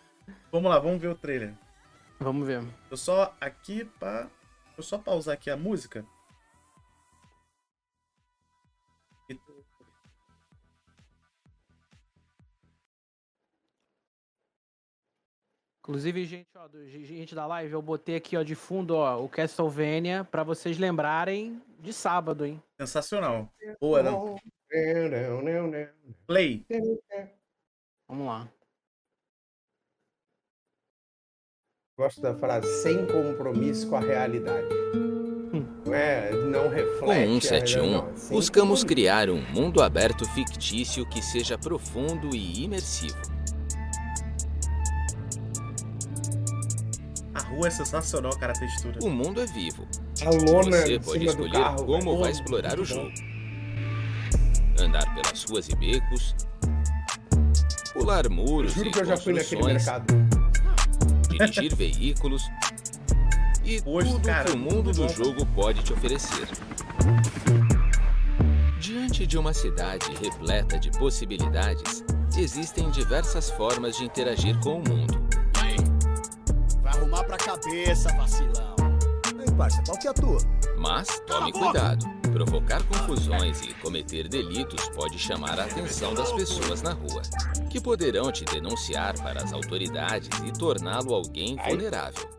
Vamos 0.51 0.69
lá, 0.71 0.79
vamos 0.79 0.99
ver 0.99 1.07
o 1.09 1.15
trailer. 1.15 1.53
vamos 2.19 2.45
ver. 2.45 2.63
Eu 2.89 2.97
só 2.97 3.33
aqui 3.39 3.85
pra. 3.99 4.27
Eu 4.75 4.83
só 4.83 4.97
pausar 4.97 5.35
aqui 5.35 5.49
a 5.49 5.55
música. 5.55 6.03
Inclusive, 15.89 16.23
gente, 16.23 16.47
ó, 16.55 16.67
do- 16.67 16.87
gente 16.87 17.33
da 17.33 17.47
live, 17.47 17.73
eu 17.73 17.81
botei 17.81 18.15
aqui, 18.15 18.37
ó, 18.37 18.43
de 18.43 18.53
fundo, 18.53 18.95
ó, 18.95 19.19
o 19.23 19.27
Castlevania 19.27 20.23
pra 20.23 20.43
vocês 20.43 20.77
lembrarem 20.77 21.59
de 21.79 21.91
sábado, 21.91 22.45
hein? 22.45 22.61
Sensacional. 22.79 23.51
Boa, 23.81 24.03
não. 24.03 24.35
Não, 24.71 25.71
Play. 26.27 26.63
Vamos 28.07 28.27
lá. 28.27 28.47
Gosto 31.97 32.21
da 32.21 32.35
frase 32.35 32.67
sem 32.83 33.07
compromisso 33.07 33.89
com 33.89 33.95
a 33.95 33.99
realidade. 33.99 34.67
Não 35.87 35.91
é, 35.91 36.31
não 36.31 36.63
Com 36.65 36.69
reflete. 36.69 37.23
a 37.23 37.25
171, 37.25 37.81
realidade, 37.81 38.09
não, 38.11 38.15
sem 38.17 38.37
buscamos 38.37 38.83
criar 38.83 39.27
um 39.31 39.41
mundo 39.51 39.81
aberto 39.81 40.23
fictício 40.35 41.03
que 41.09 41.19
seja 41.23 41.57
profundo 41.57 42.29
e 42.35 42.63
imersivo. 42.63 43.38
Rua 47.59 47.67
é 47.67 47.71
sensacional, 47.71 48.31
cara, 48.37 48.53
a 48.53 48.55
textura. 48.59 48.97
O 49.03 49.09
mundo 49.09 49.41
é 49.41 49.45
vivo. 49.45 49.85
A 50.25 50.29
lona 50.29 50.77
Você 50.77 50.95
em 50.95 50.99
pode 51.01 51.19
cima 51.19 51.33
do 51.35 51.45
escolher 51.45 51.51
carro, 51.51 51.85
como 51.85 52.01
velho. 52.01 52.19
vai 52.19 52.31
explorar 52.31 52.79
o 52.79 52.85
jogo. 52.85 53.11
Andar 54.79 55.13
pelas 55.13 55.43
ruas 55.43 55.67
e 55.67 55.75
becos, 55.75 56.35
pular 57.93 58.29
muros 58.29 58.73
Juro 58.73 58.87
e 58.87 58.91
que 58.91 58.99
eu 58.99 59.05
já 59.05 59.17
fui 59.17 59.33
naquele 59.33 59.61
construções, 59.61 59.85
mercado. 59.85 60.13
dirigir 61.29 61.75
veículos 61.75 62.43
e 63.65 63.81
Hoje, 63.85 64.09
tudo 64.13 64.21
cara, 64.25 64.45
que 64.45 64.55
o 64.55 64.57
mundo 64.57 64.93
do 64.93 65.01
bom. 65.05 65.09
jogo 65.09 65.45
pode 65.47 65.83
te 65.83 65.91
oferecer. 65.91 66.47
Diante 68.79 69.27
de 69.27 69.37
uma 69.37 69.53
cidade 69.53 70.05
repleta 70.21 70.79
de 70.79 70.89
possibilidades, 70.91 72.03
existem 72.37 72.89
diversas 72.89 73.49
formas 73.51 73.97
de 73.97 74.05
interagir 74.05 74.57
com 74.61 74.79
o 74.79 74.89
mundo. 74.89 75.08
Arrumar 76.99 77.23
pra 77.23 77.37
cabeça, 77.37 78.09
vacilão. 78.17 78.75
Ei, 79.39 79.55
parça, 79.57 79.81
qual 79.85 79.97
que 79.97 80.07
é 80.07 80.11
a 80.11 80.13
tua? 80.13 80.37
Mas 80.77 81.07
tome 81.25 81.51
cuidado. 81.53 82.05
Provocar 82.33 82.83
confusões 82.83 83.61
e 83.61 83.73
cometer 83.75 84.27
delitos 84.27 84.89
pode 84.89 85.17
chamar 85.17 85.57
a 85.59 85.63
atenção 85.63 86.13
das 86.13 86.31
pessoas 86.33 86.81
na 86.81 86.91
rua, 86.91 87.21
que 87.69 87.79
poderão 87.81 88.31
te 88.31 88.43
denunciar 88.43 89.17
para 89.21 89.41
as 89.41 89.53
autoridades 89.53 90.29
e 90.45 90.51
torná-lo 90.51 91.13
alguém 91.13 91.55
vulnerável. 91.55 92.29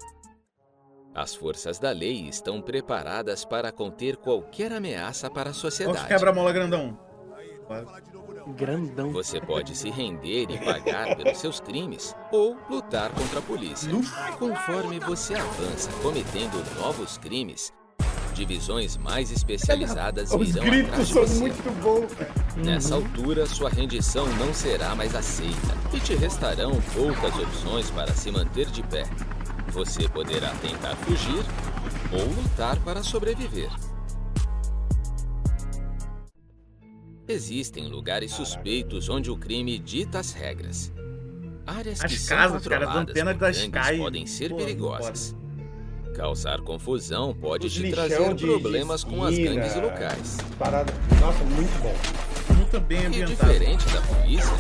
As 1.15 1.35
forças 1.35 1.79
da 1.79 1.91
lei 1.91 2.29
estão 2.29 2.61
preparadas 2.61 3.45
para 3.45 3.73
conter 3.73 4.17
qualquer 4.17 4.73
ameaça 4.73 5.29
para 5.31 5.49
a 5.49 5.53
Olha 5.53 5.55
sociedade. 5.55 6.07
quebra-mola 6.07 6.53
grandão. 6.53 6.97
Grandão. 8.57 9.13
Você 9.13 9.41
pode 9.41 9.77
se 9.77 9.91
render 9.91 10.47
e 10.51 10.59
pagar 10.59 11.17
pelos 11.17 11.39
seus 11.39 11.61
crimes 11.61 12.15
ou 12.33 12.57
lutar 12.69 13.11
contra 13.13 13.39
a 13.39 13.43
polícia. 13.43 13.91
Conforme 14.39 14.99
você 14.99 15.35
avança 15.35 15.91
cometendo 16.03 16.63
novos 16.81 17.17
crimes, 17.19 17.73
divisões 18.35 18.97
mais 18.97 19.31
especializadas 19.31 20.33
Os 20.33 20.49
virão 20.49 20.65
gritos 20.65 20.91
atrás 20.91 21.09
de 21.09 21.15
são 21.15 21.23
você. 21.23 21.39
muito 21.41 21.83
bons. 21.83 22.65
Nessa 22.65 22.95
altura, 22.95 23.47
sua 23.47 23.71
rendição 23.71 24.27
não 24.37 24.53
será 24.53 24.95
mais 24.95 25.15
aceita 25.15 25.77
e 25.93 26.01
te 26.01 26.15
restarão 26.15 26.73
poucas 26.95 27.39
opções 27.39 27.91
para 27.91 28.13
se 28.13 28.31
manter 28.31 28.67
de 28.67 28.83
pé. 28.85 29.05
Você 29.69 30.09
poderá 30.09 30.51
tentar 30.57 30.97
fugir 30.97 31.45
ou 32.13 32.43
lutar 32.43 32.77
para 32.81 33.03
sobreviver. 33.03 33.71
Existem 37.31 37.87
lugares 37.87 38.33
suspeitos 38.33 39.09
onde 39.09 39.31
o 39.31 39.37
crime 39.37 39.79
dita 39.79 40.19
as 40.19 40.33
regras. 40.33 40.93
Áreas 41.67 42.01
que 42.01 42.07
As 42.07 42.21
são 42.23 42.37
casas, 42.37 42.67
cara, 42.67 42.87
as 42.89 42.93
controladas 42.93 43.39
das 43.39 43.57
Sky, 43.59 43.99
podem 43.99 44.27
ser 44.27 44.51
pô, 44.51 44.57
perigosas. 44.57 45.37
Causar 46.17 46.61
confusão 46.63 47.33
pode 47.33 47.69
Os 47.69 47.73
te 47.73 47.89
trazer 47.91 48.35
de- 48.35 48.45
problemas 48.45 49.01
de 49.03 49.07
com 49.07 49.23
as 49.25 49.39
gangues 49.39 49.77
locais. 49.77 50.39
Parada. 50.59 50.93
Nossa, 51.21 51.45
muito 51.45 51.83
bom. 51.83 51.95
Muito 52.57 52.81
bem 52.81 53.03
E 53.03 53.07
ambientado. 53.07 53.31
diferente 53.37 53.85
da 53.91 54.01
polícia, 54.03 54.53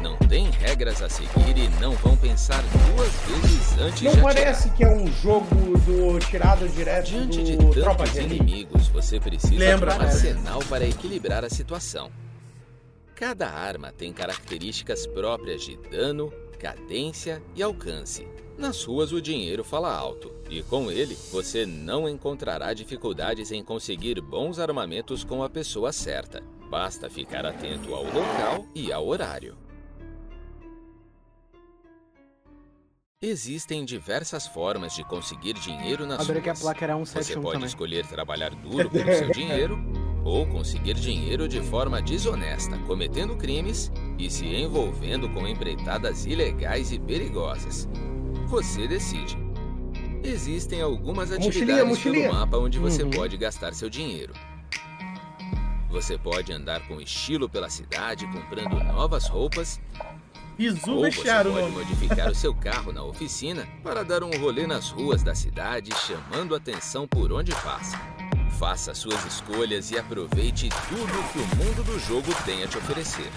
não 0.00 0.16
tem 0.16 0.50
regras 0.50 1.02
a 1.02 1.08
seguir 1.08 1.56
e 1.56 1.68
não 1.80 1.92
vão 1.92 2.16
pensar 2.16 2.62
duas 2.62 3.12
vezes 3.26 3.78
antes 3.78 4.02
Não 4.02 4.12
de 4.12 4.20
parece 4.20 4.68
atirar. 4.68 4.76
que 4.76 4.84
é 4.84 4.88
um 4.88 5.06
jogo 5.12 5.78
do 5.78 6.18
tirado 6.20 6.68
direto 6.68 7.06
Diante 7.10 7.42
de 7.42 7.56
do 7.56 7.70
Tropa 7.70 8.04
de 8.04 8.20
inimigos, 8.20 8.88
você 8.88 9.18
precisa 9.20 9.58
Lembra, 9.58 9.92
de 9.92 9.96
um 9.96 10.02
né? 10.02 10.06
arsenal 10.06 10.58
para 10.68 10.86
equilibrar 10.86 11.44
a 11.44 11.50
situação. 11.50 12.10
Cada 13.14 13.48
arma 13.48 13.92
tem 13.92 14.12
características 14.12 15.06
próprias 15.06 15.62
de 15.62 15.76
dano, 15.76 16.32
cadência 16.58 17.42
e 17.54 17.62
alcance. 17.62 18.26
Nas 18.58 18.84
ruas 18.84 19.12
o 19.12 19.20
dinheiro 19.20 19.64
fala 19.64 19.92
alto, 19.92 20.32
e 20.48 20.62
com 20.62 20.90
ele 20.90 21.16
você 21.32 21.66
não 21.66 22.08
encontrará 22.08 22.72
dificuldades 22.72 23.50
em 23.50 23.62
conseguir 23.64 24.20
bons 24.20 24.58
armamentos 24.58 25.24
com 25.24 25.42
a 25.42 25.50
pessoa 25.50 25.92
certa. 25.92 26.42
Basta 26.70 27.08
ficar 27.10 27.44
atento 27.46 27.94
ao 27.94 28.04
local 28.04 28.66
e 28.74 28.92
ao 28.92 29.06
horário. 29.06 29.56
Existem 33.26 33.86
diversas 33.86 34.46
formas 34.46 34.94
de 34.94 35.02
conseguir 35.02 35.54
dinheiro 35.54 36.04
nas 36.06 36.20
Adorei 36.20 36.42
ruas. 36.42 36.58
Você 36.58 36.74
171 36.74 37.40
pode 37.42 37.54
também. 37.54 37.66
escolher 37.68 38.06
trabalhar 38.06 38.50
duro 38.54 38.90
pelo 38.90 39.10
seu 39.14 39.30
dinheiro 39.32 39.78
ou 40.22 40.46
conseguir 40.46 40.92
dinheiro 40.92 41.48
de 41.48 41.62
forma 41.62 42.02
desonesta, 42.02 42.76
cometendo 42.86 43.34
crimes 43.34 43.90
e 44.18 44.28
se 44.30 44.44
envolvendo 44.46 45.30
com 45.30 45.48
empreitadas 45.48 46.26
ilegais 46.26 46.92
e 46.92 46.98
perigosas. 46.98 47.88
Você 48.48 48.86
decide. 48.86 49.38
Existem 50.22 50.82
algumas 50.82 51.30
Mochilinha, 51.30 51.48
atividades 51.48 51.88
mochilinha. 51.88 52.28
pelo 52.28 52.40
mapa 52.40 52.58
onde 52.58 52.78
você 52.78 53.04
Uhum. 53.04 53.10
pode 53.10 53.38
gastar 53.38 53.72
seu 53.72 53.88
dinheiro. 53.88 54.34
Você 55.88 56.18
pode 56.18 56.52
andar 56.52 56.86
com 56.88 57.00
estilo 57.00 57.48
pela 57.48 57.70
cidade 57.70 58.26
comprando 58.26 58.74
novas 58.84 59.28
roupas 59.28 59.80
Bizu 60.56 60.90
ou 60.92 61.00
você 61.00 61.10
vestiário 61.10 61.50
o 61.50 61.54
pode 61.54 61.72
nome. 61.72 61.84
modificar 61.84 62.30
o 62.30 62.34
seu 62.34 62.54
carro 62.54 62.92
na 62.92 63.02
oficina 63.02 63.66
para 63.82 64.04
dar 64.04 64.22
um 64.22 64.30
rolê 64.38 64.66
nas 64.66 64.88
ruas 64.90 65.22
da 65.22 65.34
cidade, 65.34 65.90
chamando 65.96 66.54
atenção 66.54 67.08
por 67.08 67.32
onde 67.32 67.52
passa. 67.56 67.98
Faça 68.58 68.94
suas 68.94 69.24
escolhas 69.24 69.90
e 69.90 69.98
aproveite 69.98 70.68
tudo 70.88 71.32
que 71.32 71.38
o 71.38 71.56
mundo 71.56 71.82
do 71.82 71.98
jogo 71.98 72.32
tem 72.44 72.62
a 72.62 72.68
te 72.68 72.78
oferecer. 72.78 73.30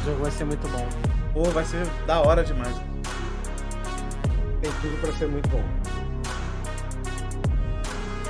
O 0.00 0.04
jogo 0.04 0.22
vai 0.22 0.30
ser 0.30 0.44
muito 0.44 0.68
bom. 0.68 0.88
Pô, 1.32 1.42
vai 1.50 1.64
ser 1.64 1.84
da 2.06 2.20
hora 2.20 2.44
demais. 2.44 2.76
Tem 4.62 4.70
tudo 4.80 5.00
pra 5.00 5.12
ser 5.14 5.26
muito 5.26 5.48
bom. 5.48 5.64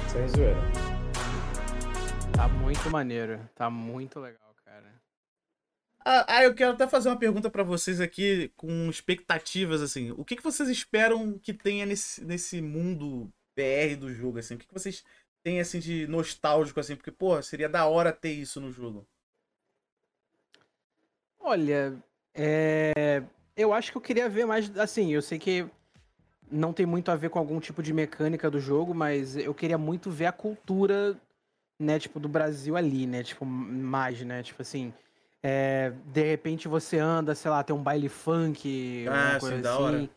Sem 0.09 0.27
zoeira. 0.29 0.86
Tá 2.37 2.47
muito 2.49 2.91
maneiro. 2.91 3.49
Tá 3.55 3.71
muito 3.71 4.21
legal, 4.21 4.55
cara. 4.63 4.93
Ah, 6.05 6.25
ah, 6.29 6.45
eu 6.45 6.55
quero 6.55 6.73
até 6.73 6.87
fazer 6.87 7.09
uma 7.09 7.19
pergunta 7.19 7.49
pra 7.49 7.63
vocês 7.63 7.99
aqui 7.99 8.53
com 8.57 8.91
expectativas, 8.91 9.81
assim. 9.81 10.11
O 10.13 10.25
que, 10.25 10.37
que 10.37 10.43
vocês 10.43 10.69
esperam 10.69 11.39
que 11.39 11.55
tenha 11.55 11.87
nesse, 11.87 12.23
nesse 12.23 12.61
mundo 12.61 13.33
BR 13.57 13.97
do 13.99 14.13
jogo, 14.13 14.39
assim? 14.39 14.55
O 14.55 14.59
que, 14.59 14.67
que 14.67 14.75
vocês 14.75 15.03
têm, 15.43 15.61
assim, 15.61 15.79
de 15.79 16.07
nostálgico, 16.07 16.79
assim? 16.79 16.95
Porque, 16.95 17.11
pô, 17.11 17.41
seria 17.43 17.71
da 17.71 17.87
hora 17.87 18.13
ter 18.13 18.33
isso 18.33 18.61
no 18.61 18.71
jogo. 18.71 19.07
Olha, 21.41 21.97
é... 22.35 23.23
eu 23.57 23.73
acho 23.73 23.91
que 23.91 23.97
eu 23.97 24.03
queria 24.03 24.29
ver 24.29 24.45
mais. 24.45 24.77
Assim, 24.79 25.11
eu 25.11 25.23
sei 25.23 25.39
que 25.39 25.67
não 26.51 26.73
tem 26.73 26.85
muito 26.85 27.11
a 27.11 27.17
ver 27.17 27.31
com 27.31 27.39
algum 27.39 27.59
tipo 27.59 27.83
de 27.83 27.95
mecânica 27.95 28.51
do 28.51 28.61
jogo, 28.61 28.95
mas 28.95 29.37
eu 29.37 29.55
queria 29.55 29.79
muito 29.79 30.11
ver 30.11 30.27
a 30.27 30.33
cultura, 30.33 31.19
né, 31.79 31.99
tipo, 31.99 32.19
do 32.19 32.29
Brasil 32.29 32.77
ali, 32.77 33.07
né? 33.07 33.23
Tipo, 33.23 33.45
mais, 33.45 34.21
né? 34.23 34.43
Tipo 34.43 34.63
assim. 34.63 34.93
é, 35.43 35.93
De 36.07 36.23
repente 36.23 36.69
você 36.69 36.99
anda, 36.99 37.35
sei 37.35 37.51
lá, 37.51 37.63
tem 37.63 37.75
um 37.77 37.83
baile 37.83 38.09
funk, 38.09 39.07
Ah, 39.09 39.37
coisa 39.39 39.57
assim. 39.71 40.09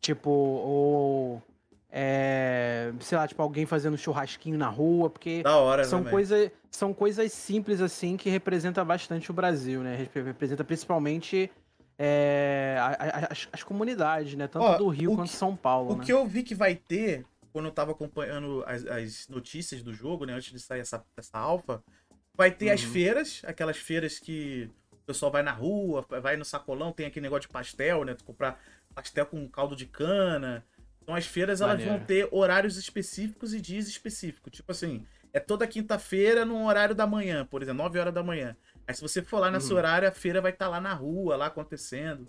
Tipo, 0.00 0.30
ou. 0.30 1.42
é, 1.90 2.92
sei 3.00 3.16
lá, 3.16 3.26
tipo, 3.26 3.42
alguém 3.42 3.64
fazendo 3.66 3.96
churrasquinho 3.96 4.58
na 4.58 4.68
rua, 4.68 5.08
porque 5.10 5.42
Da 5.42 5.56
hora, 5.56 5.84
são, 5.84 6.00
também. 6.00 6.12
coisa, 6.12 6.52
são 6.70 6.92
coisas 6.92 7.32
simples, 7.32 7.80
assim, 7.80 8.16
que 8.16 8.28
representa 8.28 8.84
bastante 8.84 9.30
o 9.30 9.34
Brasil, 9.34 9.80
né? 9.82 9.96
Repre- 9.96 10.22
Representa 10.22 10.62
principalmente 10.62 11.50
é, 11.98 12.76
as, 13.30 13.48
as 13.50 13.62
comunidades, 13.62 14.34
né? 14.34 14.46
Tanto 14.46 14.66
Ó, 14.66 14.76
do 14.76 14.88
Rio 14.88 15.16
quanto 15.16 15.30
que- 15.30 15.36
São 15.36 15.56
Paulo, 15.56 15.94
O 15.94 15.96
né? 15.96 16.04
que 16.04 16.12
eu 16.12 16.26
vi 16.26 16.42
que 16.42 16.54
vai 16.54 16.74
ter, 16.74 17.24
quando 17.56 17.66
eu 17.68 17.72
tava 17.72 17.92
acompanhando 17.92 18.62
as, 18.66 18.84
as 18.84 19.28
notícias 19.28 19.82
do 19.82 19.90
jogo, 19.94 20.26
né? 20.26 20.34
Antes 20.34 20.52
de 20.52 20.60
sair 20.60 20.80
essa, 20.80 21.02
essa 21.16 21.38
alfa, 21.38 21.82
vai 22.36 22.50
ter 22.50 22.68
as 22.68 22.82
Uhum. 22.82 22.92
feiras, 22.92 23.40
aquelas 23.46 23.78
feiras 23.78 24.18
que 24.18 24.68
o 24.92 25.06
pessoal 25.06 25.32
vai 25.32 25.42
na 25.42 25.52
rua, 25.52 26.04
vai 26.20 26.36
no 26.36 26.44
sacolão, 26.44 26.92
tem 26.92 27.06
aquele 27.06 27.22
negócio 27.22 27.48
de 27.48 27.52
pastel, 27.54 28.04
né? 28.04 28.12
Tu 28.12 28.22
comprar 28.24 28.60
pastel 28.94 29.24
com 29.24 29.48
caldo 29.48 29.74
de 29.74 29.86
cana. 29.86 30.62
Então 31.02 31.14
as 31.14 31.24
feiras 31.24 31.62
elas 31.62 31.78
Maneiro. 31.78 31.92
vão 31.92 32.06
ter 32.06 32.28
horários 32.30 32.76
específicos 32.76 33.54
e 33.54 33.60
dias 33.62 33.88
específicos. 33.88 34.52
Tipo 34.52 34.72
assim, 34.72 35.06
é 35.32 35.40
toda 35.40 35.66
quinta-feira 35.66 36.44
no 36.44 36.66
horário 36.66 36.94
da 36.94 37.06
manhã, 37.06 37.46
por 37.46 37.62
exemplo, 37.62 37.82
9 37.82 37.98
horas 37.98 38.12
da 38.12 38.22
manhã. 38.22 38.54
Aí 38.86 38.94
se 38.94 39.00
você 39.00 39.22
for 39.22 39.38
lá 39.38 39.50
nesse 39.50 39.72
Uhum. 39.72 39.78
horário, 39.78 40.06
a 40.06 40.12
feira 40.12 40.42
vai 40.42 40.52
estar 40.52 40.68
lá 40.68 40.78
na 40.78 40.92
rua, 40.92 41.36
lá 41.36 41.46
acontecendo. 41.46 42.28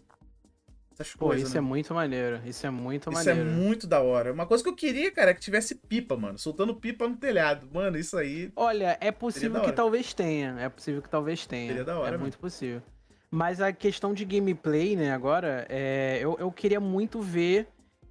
Essas 0.99 1.13
Pô, 1.15 1.27
coisas, 1.27 1.47
isso 1.47 1.53
né? 1.53 1.59
é 1.59 1.61
muito 1.61 1.93
maneiro. 1.93 2.41
Isso 2.43 2.65
é 2.65 2.69
muito 2.71 3.11
Isso 3.11 3.29
é 3.29 3.33
maneiro. 3.35 3.51
muito 3.51 3.85
da 3.85 4.01
hora. 4.01 4.33
Uma 4.33 4.47
coisa 4.47 4.63
que 4.63 4.69
eu 4.69 4.75
queria, 4.75 5.11
cara, 5.11 5.29
é 5.29 5.33
que 5.35 5.39
tivesse 5.39 5.75
pipa, 5.75 6.17
mano. 6.17 6.39
Soltando 6.39 6.73
pipa 6.75 7.07
no 7.07 7.15
telhado. 7.15 7.67
Mano, 7.71 7.97
isso 7.99 8.17
aí. 8.17 8.51
Olha, 8.55 8.97
é 8.99 9.11
possível 9.11 9.61
que 9.61 9.71
talvez 9.71 10.11
tenha. 10.13 10.55
É 10.59 10.67
possível 10.69 11.01
que 11.01 11.09
talvez 11.09 11.45
tenha. 11.45 11.67
Seria 11.67 11.83
da 11.83 11.97
hora, 11.99 12.07
É 12.07 12.11
mano. 12.13 12.21
muito 12.21 12.39
possível. 12.39 12.81
Mas 13.29 13.61
a 13.61 13.71
questão 13.71 14.11
de 14.13 14.25
gameplay, 14.25 14.95
né, 14.95 15.11
agora, 15.11 15.67
é, 15.69 16.17
eu, 16.19 16.35
eu 16.39 16.51
queria 16.51 16.79
muito 16.79 17.21
ver. 17.21 17.67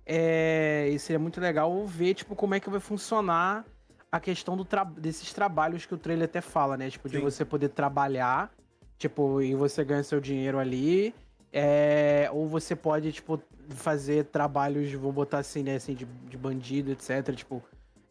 É, 0.09 0.89
e 0.93 0.99
seria 1.01 1.19
muito 1.19 1.41
legal 1.41 1.85
ver, 1.85 2.15
tipo, 2.15 2.37
como 2.37 2.55
é 2.55 2.61
que 2.61 2.71
vai 2.71 2.79
funcionar 2.79 3.65
a 4.13 4.21
questão 4.21 4.57
do 4.57 4.65
tra- 4.65 4.85
desses 4.85 5.33
trabalhos 5.33 5.85
que 5.85 5.93
o 5.95 5.99
trailer 5.99 6.27
até 6.27 6.41
fala, 6.41 6.77
né? 6.77 6.89
Tipo, 6.89 7.09
de 7.09 7.17
Sim. 7.17 7.23
você 7.23 7.45
poder 7.45 7.71
trabalhar, 7.71 8.53
tipo, 8.97 9.43
e 9.43 9.53
você 9.57 9.85
ganha 9.85 10.05
seu 10.05 10.21
dinheiro 10.21 10.61
ali. 10.61 11.13
É, 11.53 12.29
ou 12.33 12.49
você 12.49 12.77
pode, 12.77 13.13
tipo, 13.13 13.41
fazer 13.71 14.25
trabalhos, 14.27 14.93
vou 14.93 15.13
botar 15.13 15.39
assim, 15.39 15.63
né, 15.63 15.77
assim, 15.77 15.95
de, 15.95 16.05
de 16.05 16.37
bandido, 16.37 16.93
etc. 16.93 17.35
Tipo, 17.37 17.63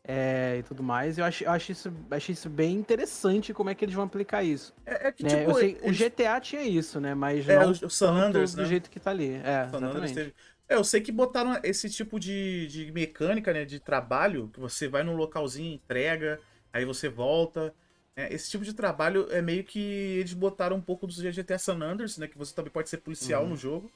é, 0.03 0.57
e 0.59 0.63
tudo 0.63 0.83
mais. 0.83 1.17
Eu 1.17 1.25
acho, 1.25 1.43
eu 1.43 1.51
acho 1.51 1.71
isso, 1.71 1.93
achei 2.11 2.33
isso 2.33 2.49
bem 2.49 2.75
interessante 2.75 3.53
como 3.53 3.69
é 3.69 3.75
que 3.75 3.85
eles 3.85 3.95
vão 3.95 4.05
aplicar 4.05 4.43
isso. 4.43 4.73
É, 4.85 5.07
é 5.07 5.11
que, 5.11 5.23
né? 5.23 5.29
tipo. 5.29 5.49
eu 5.49 5.53
sei, 5.53 5.77
o 5.81 5.87
eles- 5.87 5.97
GTA 5.97 6.39
tinha 6.39 6.61
isso, 6.63 6.99
né? 6.99 7.13
Mas 7.15 7.47
É, 7.47 7.57
não 7.57 7.71
o- 7.71 7.85
o 7.85 7.89
San 7.89 8.13
Andreas, 8.13 8.53
do 8.53 8.61
né? 8.61 8.67
jeito 8.67 8.89
que 8.89 8.99
tá 8.99 9.11
ali. 9.11 9.33
É, 9.35 9.67
San 9.69 9.77
Andreas 9.77 9.87
exatamente. 9.87 10.13
teve- 10.13 10.33
É, 10.67 10.75
eu 10.75 10.83
sei 10.83 10.99
que 11.01 11.11
botaram 11.11 11.59
esse 11.63 11.89
tipo 11.89 12.19
de, 12.19 12.67
de 12.67 12.91
mecânica, 12.91 13.53
né? 13.53 13.65
De 13.65 13.79
trabalho, 13.79 14.49
que 14.49 14.59
você 14.59 14.87
vai 14.87 15.03
num 15.03 15.15
localzinho, 15.15 15.73
entrega, 15.75 16.39
aí 16.73 16.85
você 16.85 17.07
volta. 17.09 17.73
É, 18.15 18.33
esse 18.33 18.49
tipo 18.49 18.63
de 18.63 18.73
trabalho 18.73 19.27
é 19.29 19.41
meio 19.41 19.63
que 19.63 19.79
eles 19.79 20.33
botaram 20.33 20.77
um 20.77 20.81
pouco 20.81 21.05
do 21.05 21.13
GTA 21.13 21.59
San 21.59 21.81
Andreas, 21.81 22.17
né? 22.17 22.27
Que 22.27 22.37
você 22.37 22.53
também 22.53 22.71
pode 22.71 22.89
ser 22.89 22.97
policial 22.97 23.43
Uhum. 23.43 23.49
no 23.49 23.57
jogo. 23.57 23.91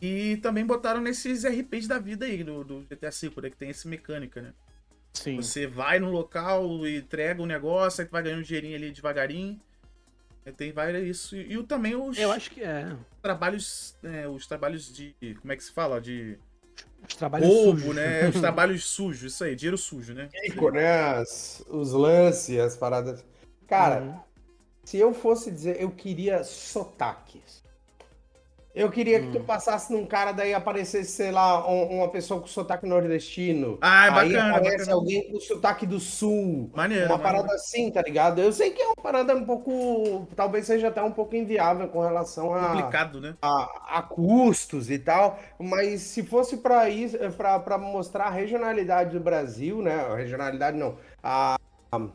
E 0.00 0.36
também 0.38 0.64
botaram 0.64 1.00
nesses 1.00 1.44
RPs 1.44 1.86
da 1.86 1.98
vida 1.98 2.24
aí, 2.24 2.42
do, 2.42 2.64
do 2.64 2.80
GTA 2.88 3.10
V, 3.10 3.40
né? 3.42 3.50
Que 3.50 3.56
tem 3.56 3.68
essa 3.68 3.86
mecânica, 3.88 4.40
né? 4.40 4.52
Sim. 5.12 5.36
Você 5.36 5.66
vai 5.66 5.98
no 5.98 6.10
local 6.10 6.86
e 6.86 6.98
entrega 6.98 7.42
um 7.42 7.46
negócio, 7.46 8.00
aí 8.00 8.06
tu 8.06 8.12
vai 8.12 8.22
ganhando 8.22 8.38
um 8.40 8.42
dinheirinho 8.42 8.76
ali 8.76 8.90
devagarinho. 8.90 9.60
É, 10.46 10.52
Tem 10.52 10.72
vários 10.72 11.06
isso. 11.06 11.36
E, 11.36 11.52
e 11.52 11.58
o- 11.58 11.64
também 11.64 11.94
os 11.94 12.16
Eu 12.16 12.32
acho 12.32 12.50
que 12.50 12.62
é. 12.62 12.96
trabalhos. 13.20 13.96
né, 14.02 14.26
os 14.28 14.46
trabalhos 14.46 14.90
de. 14.90 15.14
Como 15.40 15.52
é 15.52 15.56
que 15.56 15.64
se 15.64 15.72
fala? 15.72 16.00
De 16.00 16.38
Os 17.06 17.14
trabalhos 17.16 17.48
roubo, 17.48 17.80
sujos. 17.80 17.96
né? 17.96 18.28
Os 18.28 18.40
trabalhos 18.40 18.84
sujos, 18.86 19.32
isso 19.34 19.44
aí, 19.44 19.54
dinheiro 19.56 19.76
sujo, 19.76 20.14
né? 20.14 20.28
Rico, 20.44 20.70
né? 20.70 20.88
As- 21.18 21.62
os 21.68 21.92
lances, 21.92 22.58
as 22.60 22.76
paradas. 22.76 23.22
Cara, 23.68 24.00
Uhum. 24.00 24.20
se 24.84 24.98
eu 24.98 25.14
fosse 25.14 25.50
dizer, 25.52 25.80
eu 25.80 25.90
queria 25.92 26.44
sotaques. 26.44 27.62
Eu 28.74 28.90
queria 28.90 29.18
Hum. 29.18 29.32
que 29.32 29.32
tu 29.32 29.40
passasse 29.44 29.92
num 29.92 30.06
cara, 30.06 30.30
daí 30.32 30.54
aparecesse, 30.54 31.10
sei 31.12 31.32
lá, 31.32 31.68
um- 31.68 31.98
uma 31.98 32.08
pessoa 32.10 32.40
com 32.40 32.46
sotaque 32.46 32.86
nordestino. 32.86 33.78
Ah, 33.80 34.06
é 34.06 34.10
Aí 34.10 34.14
bacana, 34.32 34.56
aparece 34.56 34.90
bacana. 34.90 34.94
alguém 34.94 35.32
com 35.32 35.40
sotaque 35.40 35.86
do 35.86 35.98
sul. 35.98 36.70
Maneiro, 36.74 37.06
uma 37.06 37.18
maneiro. 37.18 37.22
parada 37.22 37.54
assim, 37.54 37.90
tá 37.90 38.02
ligado? 38.02 38.40
Eu 38.40 38.52
sei 38.52 38.70
que 38.70 38.80
é 38.80 38.86
uma 38.86 38.94
parada 39.02 39.34
um 39.34 39.44
pouco. 39.44 40.28
Talvez 40.36 40.66
seja 40.66 40.88
até 40.88 41.02
um 41.02 41.10
pouco 41.12 41.34
inviável 41.34 41.88
com 41.88 42.00
relação 42.00 42.54
a 42.54 42.68
Complicado, 42.68 43.20
né? 43.20 43.36
a, 43.42 43.98
a 43.98 44.02
custos 44.02 44.90
e 44.90 44.98
tal, 44.98 45.38
mas 45.58 46.02
se 46.02 46.22
fosse 46.22 46.58
para 46.58 46.88
isso, 46.88 47.16
para 47.36 47.78
mostrar 47.78 48.26
a 48.26 48.30
regionalidade 48.30 49.10
do 49.12 49.20
Brasil, 49.20 49.82
né? 49.82 49.94
A 50.06 50.14
regionalidade 50.14 50.76
não, 50.76 50.98
a, 51.22 51.56
a- 51.90 52.08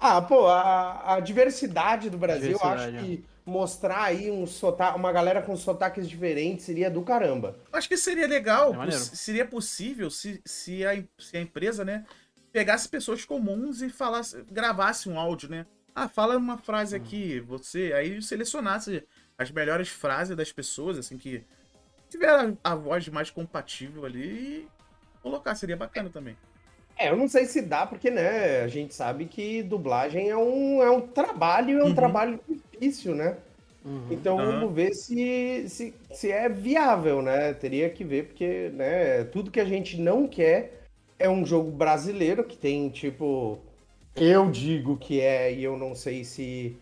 ah, 0.00 0.22
pô, 0.22 0.46
a, 0.46 1.14
a 1.14 1.20
diversidade 1.20 2.08
do 2.08 2.16
Brasil, 2.16 2.52
eu 2.52 2.56
acho 2.56 2.86
Diversidade, 2.86 3.16
que 3.16 3.24
mostrar 3.44 4.04
aí 4.04 4.30
um 4.30 4.46
sota, 4.46 4.94
uma 4.94 5.12
galera 5.12 5.42
com 5.42 5.56
sotaques 5.56 6.08
diferentes 6.08 6.64
seria 6.64 6.90
do 6.90 7.02
caramba. 7.02 7.56
Acho 7.72 7.88
que 7.88 7.96
seria 7.96 8.26
legal, 8.26 8.74
É 8.84 8.90
seria 8.92 9.46
possível 9.46 10.10
se, 10.10 10.40
se, 10.44 10.84
a, 10.86 11.02
se 11.18 11.36
a 11.36 11.40
empresa, 11.40 11.84
né, 11.84 12.04
pegasse 12.52 12.88
pessoas 12.88 13.24
comuns 13.24 13.82
e 13.82 13.90
falasse, 13.90 14.42
gravasse 14.50 15.08
um 15.08 15.18
áudio, 15.18 15.50
né? 15.50 15.66
Ah, 15.94 16.08
fala 16.08 16.36
uma 16.36 16.56
frase 16.56 16.96
Hum. 16.96 16.98
aqui, 16.98 17.40
você, 17.40 17.92
aí 17.92 18.22
selecionasse 18.22 19.06
as 19.36 19.50
melhores 19.50 19.88
frases 19.88 20.36
das 20.36 20.52
pessoas, 20.52 20.98
assim, 20.98 21.18
que 21.18 21.44
tiver 22.08 22.28
a, 22.28 22.52
a 22.64 22.74
voz 22.74 23.06
mais 23.08 23.30
compatível 23.30 24.04
ali 24.04 24.64
e 24.64 24.68
colocar, 25.22 25.54
seria 25.54 25.76
bacana 25.76 26.10
também. 26.10 26.36
É, 27.00 27.08
eu 27.08 27.16
não 27.16 27.28
sei 27.28 27.46
se 27.46 27.62
dá, 27.62 27.86
porque, 27.86 28.10
né, 28.10 28.60
a 28.62 28.68
gente 28.68 28.94
sabe 28.94 29.26
que 29.26 29.62
dublagem 29.62 30.28
é 30.28 30.36
um, 30.36 30.82
é 30.82 30.90
um 30.90 31.00
trabalho, 31.08 31.78
é 31.80 31.84
um 31.84 31.92
Uhum. 31.92 31.94
trabalho 31.94 32.38
difícil, 32.48 33.14
né? 33.14 33.38
Uhum. 33.84 34.26
Então 34.26 34.38
Aham. 34.38 34.44
vamos 34.46 34.74
ver 34.74 34.94
se, 34.94 35.68
se, 35.68 35.94
se 36.12 36.30
é 36.32 36.48
viável, 36.48 37.22
né? 37.22 37.54
Teria 37.54 37.90
que 37.90 38.04
ver, 38.04 38.26
porque 38.28 38.70
né, 38.74 39.24
tudo 39.24 39.50
que 39.50 39.60
a 39.60 39.64
gente 39.66 39.98
não 40.00 40.28
quer 40.28 40.88
é 41.18 41.28
um 41.30 41.46
jogo 41.46 41.70
brasileiro 41.72 42.44
que 42.44 42.56
tem, 42.58 42.90
tipo, 42.90 43.58
eu 44.16 44.50
digo 44.50 44.96
que 44.98 45.20
é, 45.20 45.52
e 45.52 45.62
eu 45.64 45.76
não 45.78 45.94
sei 45.94 46.24
se 46.24 46.76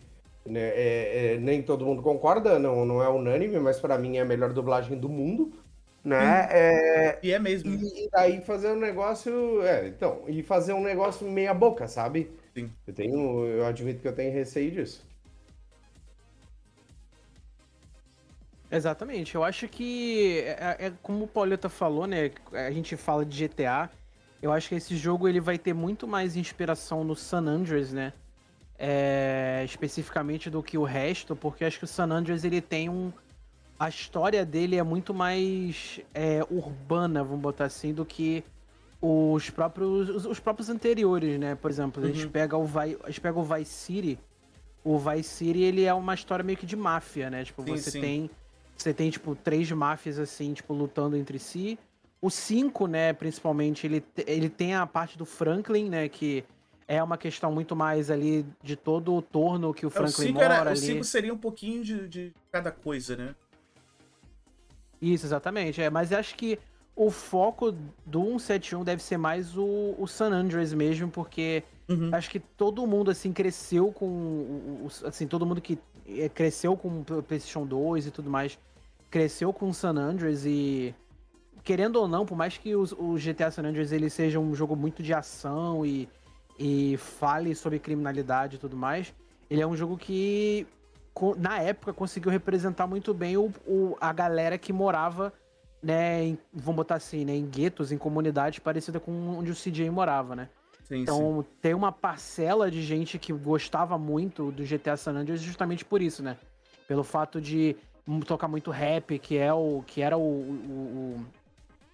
né, 0.45 0.59
é- 0.69 1.33
é, 1.35 1.37
nem 1.39 1.61
todo 1.61 1.85
mundo 1.85 2.01
concorda, 2.01 2.57
não, 2.59 2.85
não 2.85 3.03
é 3.03 3.09
unânime, 3.09 3.59
mas 3.59 3.79
pra 3.79 3.97
mim 3.97 4.17
é 4.17 4.21
a 4.21 4.25
melhor 4.25 4.53
dublagem 4.53 4.97
do 4.99 5.09
mundo, 5.09 5.51
né? 6.03 6.47
É, 6.51 7.19
E 7.21 7.31
é 7.31 7.39
mesmo. 7.39 7.73
e, 7.73 8.05
e 8.05 8.09
daí 8.11 8.41
fazer 8.41 8.71
um 8.71 8.79
negócio, 8.79 9.61
é, 9.63 9.87
então, 9.87 10.23
e 10.27 10.41
fazer 10.43 10.73
um 10.73 10.83
negócio 10.83 11.27
meia 11.29 11.53
boca, 11.53 11.87
sabe? 11.87 12.31
Sim. 12.55 12.71
Eu 12.87 12.93
tenho, 12.93 13.45
eu 13.45 13.65
admito 13.65 14.01
que 14.01 14.07
eu 14.07 14.15
tenho 14.15 14.33
receio 14.33 14.71
disso. 14.71 15.05
Exatamente. 18.71 19.35
Eu 19.35 19.43
acho 19.43 19.67
que 19.67 20.41
é, 20.45 20.87
é 20.87 20.93
como 21.01 21.25
o 21.25 21.27
Pauleta 21.27 21.69
falou, 21.69 22.05
né? 22.05 22.31
A 22.53 22.71
gente 22.71 22.95
fala 22.95 23.25
de 23.25 23.47
GTA. 23.47 23.89
Eu 24.41 24.51
acho 24.51 24.69
que 24.69 24.75
esse 24.75 24.95
jogo 24.95 25.27
ele 25.27 25.39
vai 25.41 25.57
ter 25.57 25.73
muito 25.73 26.07
mais 26.07 26.35
inspiração 26.35 27.03
no 27.03 27.15
San 27.15 27.45
Andreas, 27.47 27.91
né? 27.91 28.13
É, 28.77 29.63
especificamente 29.65 30.49
do 30.49 30.63
que 30.63 30.77
o 30.77 30.83
resto, 30.83 31.35
porque 31.35 31.63
eu 31.63 31.67
acho 31.67 31.79
que 31.79 31.83
o 31.85 31.87
San 31.87 32.09
Andreas 32.11 32.43
ele 32.43 32.61
tem 32.61 32.89
um. 32.89 33.11
A 33.79 33.87
história 33.87 34.45
dele 34.45 34.75
é 34.75 34.83
muito 34.83 35.13
mais 35.13 36.01
é, 36.13 36.41
urbana, 36.51 37.23
vamos 37.23 37.39
botar 37.41 37.65
assim, 37.65 37.93
do 37.93 38.05
que 38.05 38.43
os 39.01 39.49
próprios, 39.49 40.09
os, 40.09 40.25
os 40.25 40.39
próprios 40.39 40.69
anteriores, 40.69 41.39
né? 41.39 41.55
Por 41.55 41.71
exemplo, 41.71 42.03
a 42.03 42.07
gente 42.07 42.25
Uhum. 42.25 42.31
pega 42.31 42.57
o 42.57 42.65
Vi- 42.65 42.97
a 43.03 43.07
gente 43.09 43.21
pega 43.21 43.39
o 43.39 43.43
Vice 43.43 43.71
City. 43.71 44.19
O 44.83 44.97
Vice 44.99 45.29
City 45.29 45.61
ele 45.61 45.85
é 45.85 45.93
uma 45.93 46.13
história 46.13 46.43
meio 46.43 46.57
que 46.57 46.65
de 46.65 46.75
máfia, 46.75 47.29
né? 47.29 47.45
Tipo, 47.45 47.61
Sim, 47.63 47.77
você 47.77 47.91
sim. 47.91 48.01
tem 48.01 48.29
você 48.75 48.93
tem, 48.93 49.09
tipo, 49.09 49.35
três 49.35 49.69
máfias, 49.73 50.17
assim, 50.17 50.53
tipo, 50.53 50.73
lutando 50.73 51.17
entre 51.17 51.37
si. 51.37 51.77
O 52.21 52.29
5, 52.29 52.87
né, 52.87 53.11
principalmente, 53.11 53.85
ele, 53.85 54.01
ele 54.25 54.49
tem 54.49 54.73
a 54.73 54.87
parte 54.87 55.17
do 55.17 55.25
Franklin, 55.25 55.89
né, 55.89 56.07
que 56.07 56.45
é 56.87 57.03
uma 57.03 57.17
questão 57.17 57.51
muito 57.51 57.75
mais 57.75 58.09
ali 58.09 58.45
de 58.63 58.77
todo 58.77 59.13
o 59.13 59.21
torno 59.21 59.73
que 59.73 59.85
o 59.85 59.87
É, 59.87 59.89
o 59.89 59.91
Franklin 59.91 60.27
5 60.27 60.33
mora 60.35 60.45
era, 60.55 60.69
o 60.69 60.71
ali. 60.71 60.77
cinco 60.77 61.03
seria 61.03 61.33
um 61.33 61.37
pouquinho 61.37 61.83
de, 61.83 62.07
de 62.07 62.31
cada 62.53 62.71
coisa, 62.71 63.17
né? 63.17 63.35
Isso, 65.01 65.25
exatamente. 65.25 65.81
É, 65.81 65.89
mas 65.89 66.11
acho 66.11 66.35
que 66.35 66.59
o 66.95 67.09
foco 67.09 67.71
do 68.05 68.39
171 68.39 68.83
deve 68.83 69.01
ser 69.01 69.17
mais 69.17 69.55
o, 69.57 69.95
o 69.97 70.07
San 70.07 70.31
Andreas 70.31 70.73
mesmo, 70.73 71.09
porque 71.09 71.63
Uhum. 71.89 72.11
acho 72.13 72.29
que 72.29 72.39
todo 72.39 72.85
mundo, 72.85 73.09
assim, 73.09 73.33
cresceu 73.33 73.91
com... 73.91 74.87
Assim, 75.03 75.27
todo 75.27 75.43
mundo 75.43 75.59
que 75.59 75.79
eh, 76.07 76.29
cresceu 76.29 76.77
com 76.77 76.99
o 76.99 77.03
PlayStation 77.03 77.65
2 77.65 78.05
e 78.05 78.11
tudo 78.11 78.29
mais, 78.29 78.59
cresceu 79.09 79.51
com 79.51 79.69
o 79.69 79.73
San 79.73 79.95
Andreas 79.97 80.45
e... 80.45 80.93
Querendo 81.63 81.97
ou 81.97 82.07
não, 82.07 82.25
por 82.25 82.37
mais 82.37 82.57
que 82.57 82.75
o 82.75 83.15
GTA 83.15 83.51
San 83.51 83.63
Andreas 83.63 83.91
ele 83.91 84.09
seja 84.09 84.39
um 84.39 84.55
jogo 84.55 84.75
muito 84.75 85.03
de 85.03 85.13
ação 85.13 85.85
e, 85.85 86.07
e 86.57 86.95
fale 86.97 87.53
sobre 87.53 87.79
criminalidade 87.79 88.55
e 88.55 88.59
tudo 88.59 88.77
mais, 88.77 89.13
ele 89.49 89.61
é 89.61 89.67
um 89.67 89.75
jogo 89.75 89.97
que, 89.97 90.65
na 91.37 91.59
época, 91.59 91.93
conseguiu 91.93 92.31
representar 92.31 92.87
muito 92.87 93.13
bem 93.13 93.35
o, 93.37 93.51
o- 93.67 93.97
a 93.99 94.13
galera 94.13 94.57
que 94.57 94.71
morava, 94.71 95.33
né, 95.81 96.23
em- 96.23 96.37
vamos 96.53 96.77
botar 96.77 96.95
assim, 96.95 97.25
né, 97.25 97.35
em 97.35 97.45
guetos, 97.45 97.91
em 97.91 97.97
comunidades 97.97 98.59
parecidas 98.59 99.01
com 99.01 99.11
onde 99.37 99.51
o 99.51 99.55
CJ 99.55 99.89
morava, 99.89 100.35
né? 100.35 100.49
Sim, 100.83 100.95
sim. 100.97 101.01
Então 101.03 101.45
tem 101.61 101.73
uma 101.73 101.91
parcela 101.91 102.69
de 102.71 102.81
gente 102.81 103.19
que 103.19 103.31
gostava 103.33 103.97
muito 103.97 104.51
do 104.51 104.63
GTA 104.65 104.97
San 104.97 105.11
Andreas 105.13 105.41
justamente 105.41 105.83
por 105.85 106.01
isso, 106.01 106.23
né? 106.23 106.37
Pelo 106.87 107.03
fato 107.03 107.39
de 107.39 107.75
tocar 108.25 108.47
muito 108.47 108.71
rap, 108.71 109.19
que 109.19 109.37
é 109.37 109.53
o 109.53 109.83
que 109.85 110.01
era 110.01 110.17
o, 110.17 110.21
o, 110.21 111.25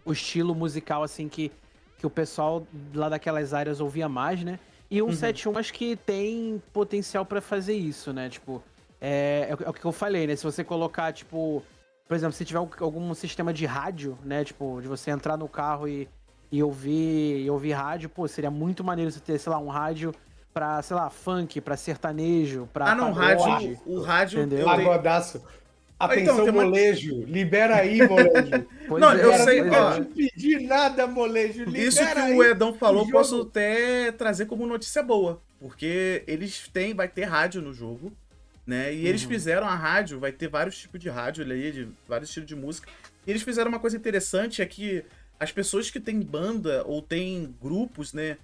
o- 0.05 0.11
estilo 0.13 0.55
musical 0.55 1.03
assim 1.03 1.27
que, 1.27 1.51
que 1.97 2.05
o 2.07 2.09
pessoal 2.09 2.65
lá 2.93 3.09
daquelas 3.09 3.53
áreas 3.53 3.79
ouvia 3.81 4.07
mais, 4.07 4.43
né? 4.43 4.59
E 4.89 5.01
o 5.01 5.07
Uhum. 5.07 5.11
71 5.13 5.57
acho 5.57 5.73
que 5.73 5.95
tem 5.95 6.61
potencial 6.71 7.25
pra 7.25 7.41
fazer 7.41 7.73
isso, 7.73 8.13
né? 8.13 8.29
Tipo, 8.29 8.63
é, 9.01 9.47
é 9.49 9.55
o- 9.55 9.63
é 9.67 9.69
o 9.69 9.73
que 9.73 9.85
eu 9.85 9.91
falei, 9.91 10.25
né? 10.27 10.35
Se 10.35 10.43
você 10.43 10.63
colocar, 10.63 11.11
tipo, 11.13 11.63
por 12.07 12.15
exemplo, 12.15 12.33
se 12.33 12.45
tiver 12.45 12.59
al- 12.59 12.69
algum 12.79 13.13
sistema 13.13 13.53
de 13.53 13.65
rádio, 13.65 14.17
né? 14.23 14.43
Tipo, 14.43 14.79
de 14.81 14.87
você 14.87 15.11
entrar 15.11 15.37
no 15.37 15.47
carro 15.47 15.87
e, 15.87 16.07
e 16.51 16.61
ouvir 16.63 17.41
e 17.43 17.49
ouvir 17.49 17.71
rádio, 17.73 18.09
pô, 18.09 18.27
seria 18.27 18.51
muito 18.51 18.83
maneiro 18.83 19.11
você 19.11 19.19
ter, 19.19 19.37
sei 19.39 19.51
lá, 19.51 19.59
um 19.59 19.67
rádio 19.69 20.13
pra, 20.53 20.81
sei 20.81 20.95
lá, 20.95 21.09
funk, 21.09 21.59
pra 21.61 21.75
sertanejo, 21.75 22.69
pra 22.71 22.91
Ah, 22.91 22.95
não, 22.95 23.13
pagode. 23.13 23.49
rádio. 23.49 23.79
O 23.85 24.01
rádio. 24.01 24.39
Entendeu? 24.41 24.65
Pagodaço. 24.65 25.37
então, 25.37 25.45
Atenção, 25.99 26.43
uma- 26.45 26.51
molejo. 26.63 27.23
Libera 27.25 27.75
aí, 27.77 27.97
molejo. 28.07 28.65
Pois 28.87 29.01
Não, 29.01 29.11
é, 29.11 29.23
eu 29.25 29.33
sei, 29.39 29.63
não 29.63 29.73
ó, 29.73 29.89
é. 29.89 29.93
quero 29.93 30.05
te 30.05 30.13
pedir 30.31 30.59
nada, 30.67 31.07
molejo. 31.07 31.63
Libera 31.65 31.83
Isso 31.87 31.97
que 31.97 32.19
aí 32.19 32.37
o 32.37 32.43
Edão 32.43 32.73
falou, 32.73 33.03
o 33.03 33.11
posso 33.11 33.41
até 33.41 34.11
trazer 34.11 34.45
como 34.45 34.65
notícia 34.67 35.01
boa. 35.01 35.41
Porque 35.59 36.23
eles 36.27 36.67
têm, 36.67 36.93
vai 36.93 37.07
ter 37.07 37.23
rádio 37.23 37.61
no 37.61 37.73
jogo, 37.73 38.11
né? 38.65 38.93
E 38.93 39.07
eles 39.07 39.23
Uhum. 39.23 39.29
fizeram 39.29 39.67
a 39.67 39.75
rádio, 39.75 40.19
vai 40.19 40.31
ter 40.31 40.47
vários 40.47 40.77
tipos 40.77 40.99
de 40.99 41.09
rádio 41.09 41.43
ali, 41.43 41.71
de 41.71 41.87
vários 42.07 42.29
estilos 42.29 42.47
de 42.47 42.55
música. 42.55 42.89
E 43.25 43.29
eles 43.31 43.41
fizeram 43.43 43.69
uma 43.69 43.79
coisa 43.79 43.95
interessante, 43.97 44.61
é 44.61 44.65
que 44.65 45.03
as 45.39 45.51
pessoas 45.51 45.89
que 45.91 45.99
têm 45.99 46.19
banda 46.21 46.83
ou 46.85 47.01
têm 47.01 47.53
grupos, 47.61 48.13
né, 48.13 48.37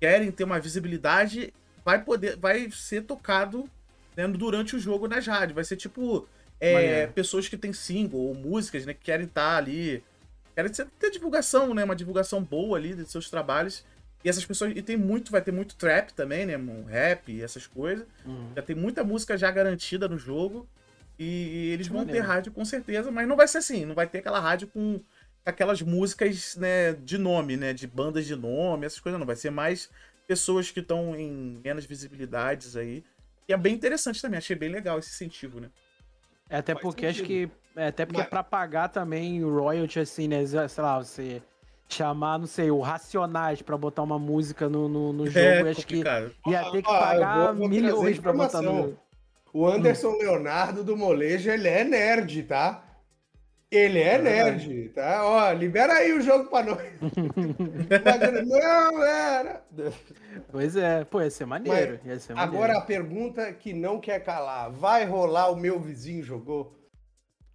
querem 0.00 0.30
ter 0.30 0.44
uma 0.44 0.58
visibilidade, 0.58 1.52
vai 1.84 2.02
poder, 2.02 2.36
vai 2.36 2.70
ser 2.70 3.02
tocado 3.02 3.68
né, 4.16 4.26
durante 4.26 4.74
o 4.74 4.78
jogo 4.80 5.06
nas 5.06 5.26
rádios. 5.26 5.54
Vai 5.54 5.64
ser 5.64 5.76
tipo 5.76 6.26
é, 6.58 7.06
pessoas 7.08 7.48
que 7.48 7.56
têm 7.56 7.72
single 7.72 8.20
ou 8.20 8.34
músicas, 8.34 8.84
né, 8.86 8.92
que 8.94 9.00
querem 9.04 9.26
estar 9.26 9.56
ali 9.56 10.02
Quero 10.52 10.68
ter- 10.68 10.86
ter 10.98 11.10
divulgação, 11.10 11.72
né? 11.72 11.84
Uma 11.84 11.94
divulgação 11.96 12.42
boa 12.42 12.76
ali 12.76 12.92
dos 12.94 13.10
seus 13.10 13.30
trabalhos. 13.30 13.82
E 14.24 14.28
essas 14.28 14.44
pessoas. 14.44 14.72
E 14.76 14.82
tem 14.82 14.96
muito, 14.96 15.30
vai 15.32 15.40
ter 15.40 15.52
muito 15.52 15.74
trap 15.76 16.12
também, 16.12 16.44
né? 16.46 16.56
Um 16.56 16.84
rap 16.84 17.32
e 17.32 17.42
essas 17.42 17.66
coisas. 17.66 18.06
Uhum. 18.24 18.52
Já 18.54 18.62
tem 18.62 18.76
muita 18.76 19.02
música 19.02 19.36
já 19.36 19.50
garantida 19.50 20.08
no 20.08 20.18
jogo. 20.18 20.68
E, 21.18 21.24
e 21.24 21.68
eles 21.72 21.86
Que 21.86 21.92
vão 21.92 22.02
maneiro. 22.04 22.20
ter 22.22 22.26
rádio 22.26 22.52
com 22.52 22.64
certeza, 22.64 23.10
mas 23.10 23.26
não 23.28 23.36
vai 23.36 23.46
ser 23.48 23.58
assim. 23.58 23.84
Não 23.84 23.94
vai 23.94 24.06
ter 24.06 24.18
aquela 24.18 24.40
rádio 24.40 24.68
com 24.68 25.00
aquelas 25.44 25.80
músicas, 25.82 26.56
né, 26.56 26.92
de 26.92 27.16
nome, 27.18 27.56
né? 27.56 27.72
De 27.72 27.86
bandas 27.86 28.26
de 28.26 28.36
nome, 28.36 28.86
essas 28.86 29.00
coisas 29.00 29.18
não. 29.18 29.26
Vai 29.26 29.36
ser 29.36 29.50
mais 29.50 29.90
pessoas 30.26 30.70
que 30.70 30.80
estão 30.80 31.16
em 31.16 31.60
menos 31.64 31.84
visibilidades 31.86 32.76
aí. 32.76 33.02
E 33.48 33.52
é 33.52 33.56
bem 33.56 33.74
interessante 33.74 34.20
também, 34.22 34.38
achei 34.38 34.54
bem 34.54 34.68
legal 34.68 34.98
esse 34.98 35.08
incentivo, 35.10 35.60
né? 35.60 35.68
É, 36.48 36.58
até 36.58 36.72
Faz 36.72 36.82
porque 36.82 37.06
acho 37.06 37.22
que. 37.24 37.42
sentido. 37.42 37.52
É, 37.76 37.86
até 37.86 38.04
porque 38.04 38.20
Mas- 38.20 38.28
pra 38.28 38.42
pagar 38.44 38.88
também 38.88 39.42
o 39.44 39.52
royalty, 39.58 39.98
assim, 40.00 40.26
né? 40.28 40.44
Sei 40.46 40.82
lá, 40.82 40.98
você 40.98 41.42
chamar, 41.94 42.38
não 42.38 42.46
sei, 42.46 42.70
o 42.70 42.80
Racionais 42.80 43.62
pra 43.62 43.76
botar 43.76 44.02
uma 44.02 44.18
música 44.18 44.68
no, 44.68 44.88
no, 44.88 45.12
no 45.12 45.26
jogo, 45.26 45.38
é 45.38 45.70
acho 45.70 45.86
que 45.86 45.96
ia 45.96 46.64
ter 46.70 46.82
que 46.82 46.88
eu 46.88 46.98
pagar 46.98 47.46
vou- 47.46 47.54
vou 47.56 47.68
milhões 47.68 48.18
pra 48.18 48.32
botar 48.32 48.62
no. 48.62 48.96
O 49.52 49.66
Anderson 49.66 50.12
Leonardo 50.16 50.84
do 50.84 50.96
Molejo, 50.96 51.50
ele 51.50 51.66
é 51.68 51.82
nerd, 51.84 52.44
tá? 52.44 52.84
Ele 53.70 54.00
é 54.00 54.18
nerd, 54.18 54.88
tá? 54.90 55.20
Ó, 55.24 55.52
libera 55.52 55.92
aí 55.94 56.12
o 56.12 56.20
jogo 56.20 56.48
pra 56.50 56.62
nós. 56.64 56.78
não, 58.46 59.02
era. 59.04 59.62
Pois 60.50 60.76
é, 60.76 61.04
pô, 61.04 61.20
ia 61.20 61.30
ser 61.30 61.46
maneiro. 61.46 62.00
ia 62.04 62.18
ser 62.18 62.34
maneiro. 62.34 62.56
Agora 62.56 62.78
a 62.78 62.80
pergunta 62.80 63.52
que 63.52 63.72
não 63.72 64.00
quer 64.00 64.20
calar: 64.20 64.70
vai 64.70 65.04
rolar 65.04 65.50
o 65.50 65.56
meu 65.56 65.78
vizinho 65.78 66.22
jogou? 66.24 66.76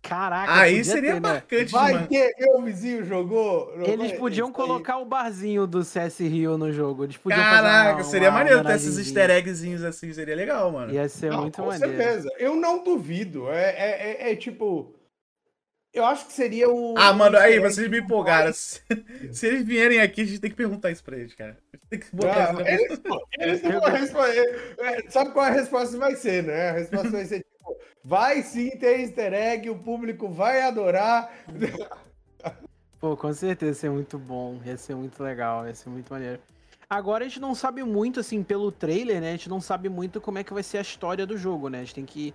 Caraca, 0.08 0.54
Aí 0.54 0.84
seria 0.84 1.14
ter, 1.16 1.22
né? 1.22 1.30
marcante 1.30 1.72
Vai 1.72 1.92
demais. 1.94 2.08
ter 2.10 2.34
meu 2.40 2.62
vizinho 2.62 3.04
jogou? 3.06 3.74
Não 3.78 3.86
Eles 3.86 4.10
vai? 4.12 4.20
podiam 4.20 4.50
Isso 4.50 4.62
aí. 4.62 4.68
colocar 4.68 4.98
o 5.00 5.06
barzinho 5.06 5.66
do 5.66 5.84
CS 5.84 6.20
Rio 6.20 6.58
no 6.58 6.72
jogo. 6.72 7.04
Eles 7.06 7.18
podiam 7.18 7.42
Caraca, 7.42 7.90
fazer 7.90 7.94
uma, 7.96 8.04
seria 8.04 8.30
uma 8.30 8.38
maneiro 8.40 8.64
ter 8.64 8.76
esses 8.76 8.98
easter 8.98 9.30
eggzinhos 9.32 9.84
assim, 9.84 10.14
seria 10.14 10.36
legal, 10.36 10.72
mano. 10.72 10.94
Ia 10.94 11.10
ser 11.10 11.32
Não, 11.32 11.42
muito 11.42 11.60
com 11.62 11.68
maneiro. 11.68 11.96
certeza. 11.98 12.30
Eu 12.38 12.56
não 12.56 12.84
duvido. 12.84 13.50
É, 13.50 13.70
é, 13.72 14.28
é- 14.30 14.32
é 14.32 14.36
tipo. 14.36 14.94
Eu 15.94 16.06
acho 16.06 16.26
que 16.28 16.34
seria 16.34 16.70
o. 16.70 16.94
Ah, 16.98 17.14
mano, 17.14 17.38
aí 17.38 17.58
vocês 17.58 17.88
me 17.90 18.00
empolgaram. 18.00 18.52
Se, 18.52 18.82
se 19.32 19.48
eles 19.48 19.64
vierem 19.64 20.02
aqui, 20.02 20.22
a 20.22 20.26
gente 20.26 20.40
tem 20.42 20.50
que 20.50 20.56
perguntar 20.58 20.92
isso 20.92 21.02
pra 21.02 21.18
eles, 21.18 21.34
cara. 21.34 21.58
A 21.74 21.78
gente 21.78 21.88
tem 21.90 22.00
que 22.00 22.14
botar 22.14 22.52
na 22.52 22.70
eles, 22.70 23.00
eles 23.40 23.62
não 23.64 23.80
vão 23.80 23.92
responder. 23.92 24.76
É, 24.78 25.10
Sabe 25.10 25.32
qual 25.32 25.46
a 25.46 25.50
resposta 25.52 25.98
vai 25.98 26.14
ser, 26.18 26.44
né? 26.44 26.70
A 26.72 26.74
resposta 26.74 27.10
vai 27.12 27.24
ser 27.24 27.45
vai 28.04 28.42
sim 28.42 28.72
ter 28.72 29.00
easter 29.02 29.34
egg, 29.34 29.70
o 29.70 29.78
público 29.80 30.30
vai 30.30 30.62
adorar. 30.62 31.32
Pô, 33.00 33.16
com 33.16 33.34
certeza 33.34 33.72
ia 33.72 33.74
ser 33.76 33.90
muito 33.90 34.18
bom, 34.18 34.60
ia 34.66 34.78
ser 34.78 34.96
muito 34.96 35.22
legal, 35.22 35.68
ia 35.68 35.76
ser 35.76 35.90
muito 35.90 36.12
maneiro. 36.12 36.40
Agora 36.90 37.26
a 37.26 37.28
gente 37.28 37.40
não 37.40 37.54
sabe 37.56 37.84
muito, 37.84 38.20
assim, 38.20 38.44
pelo 38.44 38.72
trailer, 38.72 39.20
né? 39.20 39.30
A 39.30 39.32
gente 39.32 39.50
não 39.50 39.60
sabe 39.60 39.90
muito 39.90 40.22
como 40.22 40.38
é 40.38 40.44
que 40.44 40.54
vai 40.54 40.64
ser 40.64 40.78
a 40.78 40.82
história 40.82 41.26
do 41.26 41.38
jogo, 41.38 41.68
né? 41.68 41.80
A 41.80 41.82
gente 41.82 41.96
tem 41.96 42.06
que. 42.06 42.34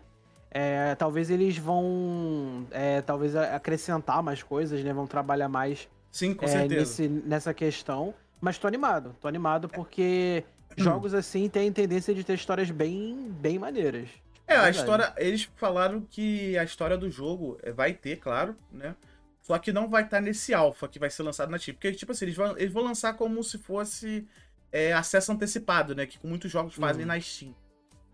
é, 0.51 0.95
talvez 0.97 1.31
eles 1.31 1.57
vão. 1.57 2.67
é, 2.71 3.01
talvez 3.01 3.35
acrescentar 3.37 4.23
mais 4.23 4.43
coisas, 4.43 4.83
né? 4.83 4.93
Vão 4.93 5.07
trabalhar 5.07 5.49
mais 5.49 5.89
Sim, 6.11 6.35
com 6.35 6.45
é, 6.45 6.49
certeza. 6.49 6.81
nesse, 6.81 7.09
nessa 7.09 7.55
questão. 7.55 8.13
Mas 8.41 8.59
tô 8.59 8.67
animado, 8.67 9.15
tô 9.21 9.29
animado 9.29 9.69
porque 9.69 10.45
Hum. 10.79 10.83
jogos 10.83 11.15
assim 11.15 11.49
têm 11.49 11.73
tendência 11.73 12.15
de 12.15 12.23
ter 12.25 12.35
histórias 12.35 12.71
bem, 12.71 13.29
bem 13.41 13.59
maneiras. 13.59 14.09
É, 14.51 14.57
a 14.57 14.71
história. 14.71 15.13
Eles 15.17 15.49
falaram 15.57 16.01
que 16.01 16.57
a 16.59 16.65
história 16.65 16.97
do 16.99 17.11
jogo 17.11 17.59
é, 17.63 17.71
vai 17.73 17.93
ter, 17.93 18.17
claro, 18.17 18.57
né? 18.73 18.95
Só 19.43 19.59
que 19.59 19.73
não 19.73 19.89
vai 19.89 20.05
estar 20.05 20.21
nesse 20.21 20.53
alpha 20.53 20.87
que 20.89 20.99
vai 20.99 21.09
ser 21.11 21.23
lançado 21.23 21.51
na 21.51 21.59
Steam. 21.59 21.75
Porque, 21.75 21.93
tipo 21.93 22.13
assim, 22.13 22.25
eles 22.27 22.37
vão, 22.37 22.57
eles 22.59 22.73
vão 22.73 22.83
lançar 22.85 23.15
como 23.15 23.43
se 23.43 23.59
fosse 23.59 24.27
é, 24.71 24.93
acesso 24.93 25.33
antecipado, 25.33 25.95
né? 25.95 26.07
Que 26.07 26.19
muitos 26.25 26.51
jogos 26.51 26.75
fazem 26.75 27.03
Uhum. 27.03 27.09
na 27.09 27.21
Steam. 27.21 27.55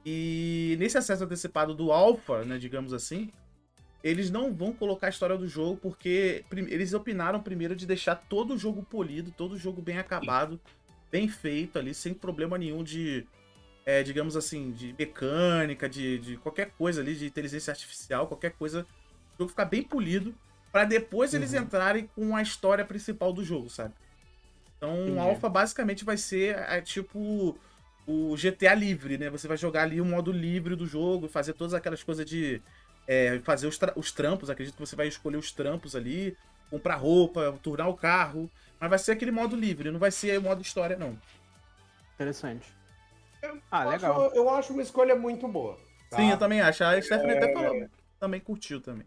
E 0.05 0.77
nesse 0.79 0.97
acesso 0.97 1.25
antecipado 1.25 1.75
do 1.75 1.91
alpha, 1.91 2.45
né? 2.45 2.59
Digamos 2.59 2.93
assim, 2.93 3.31
eles 4.05 4.31
não 4.31 4.53
vão 4.55 4.73
colocar 4.73 5.09
a 5.09 5.11
história 5.11 5.37
do 5.37 5.49
jogo 5.49 5.77
porque 5.83 6.45
eles 6.53 6.95
opinaram 6.95 7.43
primeiro 7.43 7.75
de 7.75 7.87
deixar 7.87 8.15
todo 8.15 8.55
o 8.55 8.59
jogo 8.59 8.83
polido, 8.85 9.33
todo 9.33 9.53
o 9.53 9.59
jogo 9.59 9.83
bem 9.83 9.99
acabado, 9.99 10.61
bem 11.11 11.29
feito 11.29 11.79
ali, 11.79 11.93
sem 11.93 12.15
problema 12.15 12.57
nenhum 12.57 12.85
de 12.85 13.27
é, 13.87 14.03
digamos 14.05 14.37
assim, 14.37 14.73
de 14.73 14.95
mecânica, 14.99 15.89
de, 15.89 16.19
de 16.21 16.39
qualquer 16.39 16.73
coisa 16.77 17.03
ali, 17.03 17.17
de 17.17 17.27
inteligência 17.27 17.73
artificial, 17.73 18.29
qualquer 18.29 18.57
coisa, 18.59 18.83
o 19.39 19.43
jogo 19.45 19.51
ficar 19.51 19.67
bem 19.67 19.89
polido, 19.89 20.39
pra 20.73 20.85
depois 20.87 21.35
eles 21.35 21.53
Uhum. 21.53 21.61
entrarem 21.63 22.09
com 22.09 22.37
a 22.37 22.43
história 22.43 22.87
principal 22.87 23.33
do 23.33 23.45
jogo, 23.45 23.71
sabe? 23.71 23.95
Então, 24.77 24.91
Entendi. 25.07 25.17
o 25.17 25.21
Alpha 25.21 25.49
basicamente 25.49 26.05
vai 26.05 26.17
ser 26.17 26.57
é, 26.59 26.81
tipo 26.83 27.61
o 28.07 28.37
GTA 28.37 28.75
livre, 28.75 29.19
né? 29.19 29.31
Você 29.31 29.49
vai 29.49 29.57
jogar 29.57 29.83
ali 29.83 30.01
o 30.01 30.05
modo 30.05 30.31
livre 30.33 30.77
do 30.77 30.87
jogo, 30.87 31.29
fazer 31.29 31.55
todas 31.55 31.75
aquelas 31.75 32.03
coisas 32.05 32.25
de 32.27 32.63
é, 33.07 33.41
fazer 33.43 33.67
os, 33.67 33.79
os 33.97 34.13
trampos, 34.13 34.51
acredito 34.51 34.75
que 34.77 34.81
você 34.81 34.97
vai 34.97 35.09
escolher 35.09 35.39
os 35.39 35.53
trampos 35.53 35.97
ali, 35.97 36.37
comprar 36.71 36.97
roupa, 36.97 37.59
turnar 37.63 37.89
o 37.89 37.97
carro, 37.97 38.53
mas 38.81 38.91
vai 38.91 38.99
ser 38.99 39.13
aquele 39.13 39.31
modo 39.33 39.57
livre, 39.57 39.91
não 39.91 39.99
vai 40.01 40.11
ser 40.11 40.39
o 40.39 40.43
modo 40.43 40.63
história, 40.63 40.97
não. 40.97 41.21
Interessante. 42.15 42.76
Ah, 43.71 43.85
Eu 43.85 43.91
legal. 43.91 44.27
acho- 44.27 44.35
eu 44.35 44.51
acho 44.51 44.73
uma 44.73 44.83
escolha 44.83 45.17
muito 45.17 45.49
boa. 45.49 45.79
tá? 46.11 46.19
Sim, 46.19 46.31
eu 46.31 46.39
também 46.39 46.61
acho. 46.61 46.83
A 46.85 47.01
Stephanie 47.01 47.35
até 47.37 47.49
falou, 47.49 47.77
também 48.19 48.41
curtiu 48.41 48.81
também. 48.81 49.07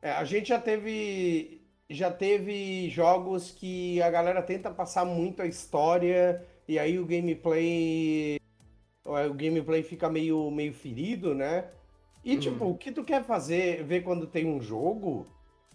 É, 0.00 0.10
a 0.12 0.24
gente 0.24 0.48
já 0.48 0.60
teve 0.60 1.60
já 1.90 2.10
teve 2.10 2.88
jogos 2.90 3.50
que 3.50 4.00
a 4.02 4.10
galera 4.10 4.42
tenta 4.42 4.70
passar 4.70 5.04
muito 5.04 5.42
a 5.42 5.46
história 5.46 6.46
e 6.66 6.78
aí 6.78 6.98
o 6.98 7.04
gameplay 7.06 8.38
o 9.04 9.34
gameplay 9.34 9.82
fica 9.82 10.08
meio 10.10 10.50
meio 10.50 10.72
ferido, 10.74 11.34
né? 11.34 11.70
E 12.24 12.36
Uhum. 12.36 12.38
tipo, 12.38 12.66
o 12.66 12.78
que 12.78 12.92
tu 12.92 13.04
quer 13.04 13.24
fazer, 13.24 13.84
ver 13.84 14.02
quando 14.02 14.26
tem 14.28 14.46
um 14.46 14.60
jogo, 14.62 15.26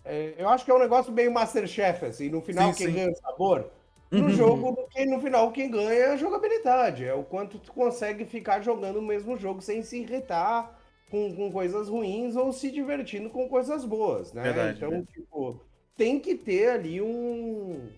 é, 0.05 0.35
eu 0.37 0.49
acho 0.49 0.65
que 0.65 0.71
é 0.71 0.75
um 0.75 0.79
negócio 0.79 1.11
meio 1.13 1.31
Masterchef, 1.33 2.05
assim, 2.05 2.29
no 2.29 2.41
final 2.41 2.73
Sim, 2.73 2.75
quem 2.75 2.91
sim. 2.91 2.93
ganha 2.93 3.11
o 3.11 3.15
sabor. 3.17 3.71
No 4.11 4.23
Uhum. 4.23 4.29
jogo, 4.29 4.87
quem, 4.91 5.05
no 5.05 5.19
final, 5.21 5.51
quem 5.51 5.69
ganha 5.69 5.91
é 5.91 6.11
a 6.13 6.17
jogabilidade. 6.17 7.03
É 7.05 7.13
o 7.13 7.23
quanto 7.23 7.59
tu 7.59 7.71
consegue 7.73 8.25
ficar 8.25 8.61
jogando 8.61 8.97
o 8.99 9.01
mesmo 9.01 9.37
jogo 9.37 9.61
sem 9.61 9.83
se 9.83 9.99
irritar 10.01 10.79
com, 11.09 11.35
com 11.35 11.51
coisas 11.51 11.89
ruins 11.89 12.35
ou 12.35 12.51
se 12.53 12.71
divertindo 12.71 13.29
com 13.29 13.49
coisas 13.49 13.83
boas, 13.85 14.31
né? 14.33 14.43
Verdade, 14.43 14.77
então, 14.77 14.89
verdade. 14.89 15.11
tipo, 15.13 15.61
tem 15.97 16.19
que 16.19 16.35
ter 16.35 16.69
ali 16.69 17.01
um, 17.01 17.89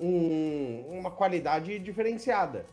um- 0.00 0.98
uma 0.98 1.10
qualidade 1.10 1.78
diferenciada. 1.78 2.66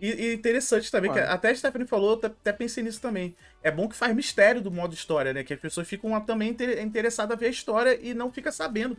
E, 0.00 0.10
e 0.10 0.34
interessante 0.34 0.90
também, 0.90 1.12
que 1.12 1.18
Olha. 1.18 1.30
até 1.30 1.50
a 1.50 1.54
Stephanie 1.54 1.86
falou, 1.86 2.14
até- 2.14 2.26
até 2.26 2.52
pensei 2.52 2.82
nisso 2.82 3.00
também. 3.00 3.36
É 3.62 3.70
bom 3.70 3.88
que 3.88 3.94
faz 3.94 4.14
mistério 4.14 4.60
do 4.60 4.70
modo 4.70 4.94
história, 4.94 5.32
né? 5.32 5.44
Que 5.44 5.54
as 5.54 5.60
pessoas 5.60 5.88
ficam 5.88 6.20
também 6.20 6.50
inter- 6.50 6.82
interessadas 6.82 7.36
a 7.36 7.38
ver 7.38 7.46
a 7.46 7.50
história 7.50 7.98
e 8.02 8.12
não 8.12 8.32
fica 8.32 8.50
sabendo 8.50 8.96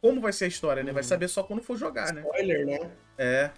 como 0.00 0.20
vai 0.20 0.32
ser 0.32 0.44
a 0.46 0.48
história, 0.48 0.82
né? 0.82 0.92
Vai 0.92 1.02
Uhum. 1.02 1.08
saber 1.08 1.28
só 1.28 1.42
quando 1.42 1.62
for 1.62 1.76
jogar, 1.76 2.12
né? 2.12 2.22
Spoiler, 2.22 2.66
né? 2.66 2.90
É. 3.16 3.24
É 3.24 3.52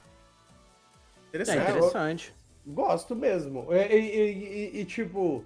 Interessante. 1.29 1.61
interessante. 1.63 2.35
Gosto 2.67 3.15
mesmo. 3.17 3.69
E, 3.73 3.77
e- 3.77 4.31
e- 4.77 4.81
e, 4.81 4.85
tipo. 4.85 5.45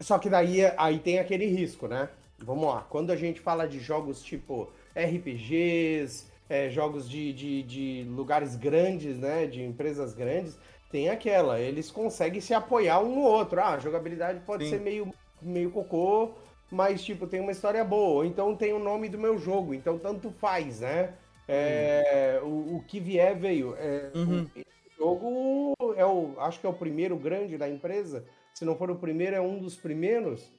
Só 0.00 0.18
que 0.18 0.28
daí 0.30 0.60
aí 0.76 0.98
tem 0.98 1.18
aquele 1.18 1.46
risco, 1.46 1.86
né? 1.86 2.08
Vamos 2.38 2.64
lá. 2.66 2.82
Quando 2.88 3.10
a 3.10 3.16
gente 3.16 3.40
fala 3.40 3.66
de 3.68 3.78
jogos 3.78 4.22
tipo 4.22 4.72
RPGs, 4.94 6.26
é, 6.48 6.70
jogos 6.70 7.08
de, 7.08 7.32
de, 7.32 7.62
de 7.62 8.06
lugares 8.08 8.56
grandes, 8.56 9.18
né? 9.18 9.46
De 9.46 9.62
empresas 9.62 10.14
grandes, 10.14 10.56
tem 10.90 11.08
aquela. 11.10 11.60
Eles 11.60 11.90
conseguem 11.90 12.40
se 12.40 12.54
apoiar 12.54 13.00
um 13.00 13.14
no 13.14 13.20
outro. 13.22 13.60
Ah, 13.60 13.74
a 13.74 13.78
jogabilidade 13.78 14.40
pode 14.40 14.64
Sim. 14.64 14.70
ser 14.70 14.80
meio, 14.80 15.12
meio 15.42 15.70
cocô, 15.70 16.32
mas, 16.70 17.02
tipo, 17.02 17.26
tem 17.26 17.40
uma 17.40 17.52
história 17.52 17.84
boa. 17.84 18.16
Ou 18.16 18.24
então 18.24 18.54
tem 18.56 18.72
o 18.72 18.78
nome 18.78 19.08
do 19.08 19.18
meu 19.18 19.38
jogo. 19.38 19.74
Então 19.74 19.98
tanto 19.98 20.30
faz, 20.30 20.80
né? 20.80 21.14
É, 21.48 22.40
o, 22.42 22.76
o 22.76 22.84
que 22.86 23.00
vier 23.00 23.36
veio. 23.36 23.74
É, 23.76 24.10
Uhum. 24.14 24.46
o 24.56 24.90
jogo 24.98 25.74
é 25.96 26.04
o, 26.06 26.34
acho 26.38 26.60
que 26.60 26.66
é 26.66 26.68
o 26.68 26.74
primeiro 26.74 27.16
grande 27.16 27.58
da 27.58 27.68
empresa. 27.68 28.24
Se 28.54 28.64
não 28.64 28.76
for 28.76 28.90
o 28.90 28.96
primeiro, 28.96 29.34
é 29.36 29.40
um 29.40 29.58
dos 29.58 29.76
primeiros. 29.76 30.52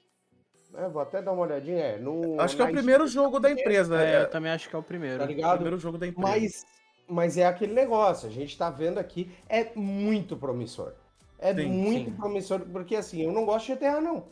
É, 0.73 0.87
vou 0.87 1.01
até 1.01 1.21
dar 1.21 1.31
uma 1.33 1.43
olhadinha. 1.43 1.77
É, 1.83 1.97
no, 1.97 2.39
Acho 2.39 2.55
que 2.55 2.61
é 2.61 2.65
o 2.65 2.71
primeiro 2.71 3.07
jogo 3.07 3.39
da 3.39 3.51
empresa. 3.51 4.01
É, 4.01 4.13
É, 4.15 4.21
eu 4.23 4.29
também 4.29 4.51
acho 4.51 4.69
que 4.69 4.75
é 4.75 4.79
o 4.79 4.83
primeiro. 4.83 5.19
Tá 5.19 5.25
o 5.25 5.27
ligado? 5.27 5.51
primeiro 5.53 5.77
jogo 5.77 5.97
da 5.97 6.07
empresa. 6.07 6.27
Mas, 6.29 6.65
mas 7.07 7.37
é 7.37 7.45
aquele 7.45 7.73
negócio, 7.73 8.27
a 8.27 8.31
gente 8.31 8.57
tá 8.57 8.69
vendo 8.69 8.97
aqui, 8.97 9.29
é 9.49 9.69
muito 9.75 10.35
promissor. 10.37 10.93
É 11.37 11.53
Sim, 11.53 11.67
muito 11.67 12.09
sim. 12.11 12.15
promissor, 12.15 12.59
porque 12.71 12.95
assim, 12.95 13.23
eu 13.23 13.31
não 13.31 13.45
gosto 13.45 13.65
de 13.67 13.73
GTA, 13.73 13.99
não. 13.99 14.25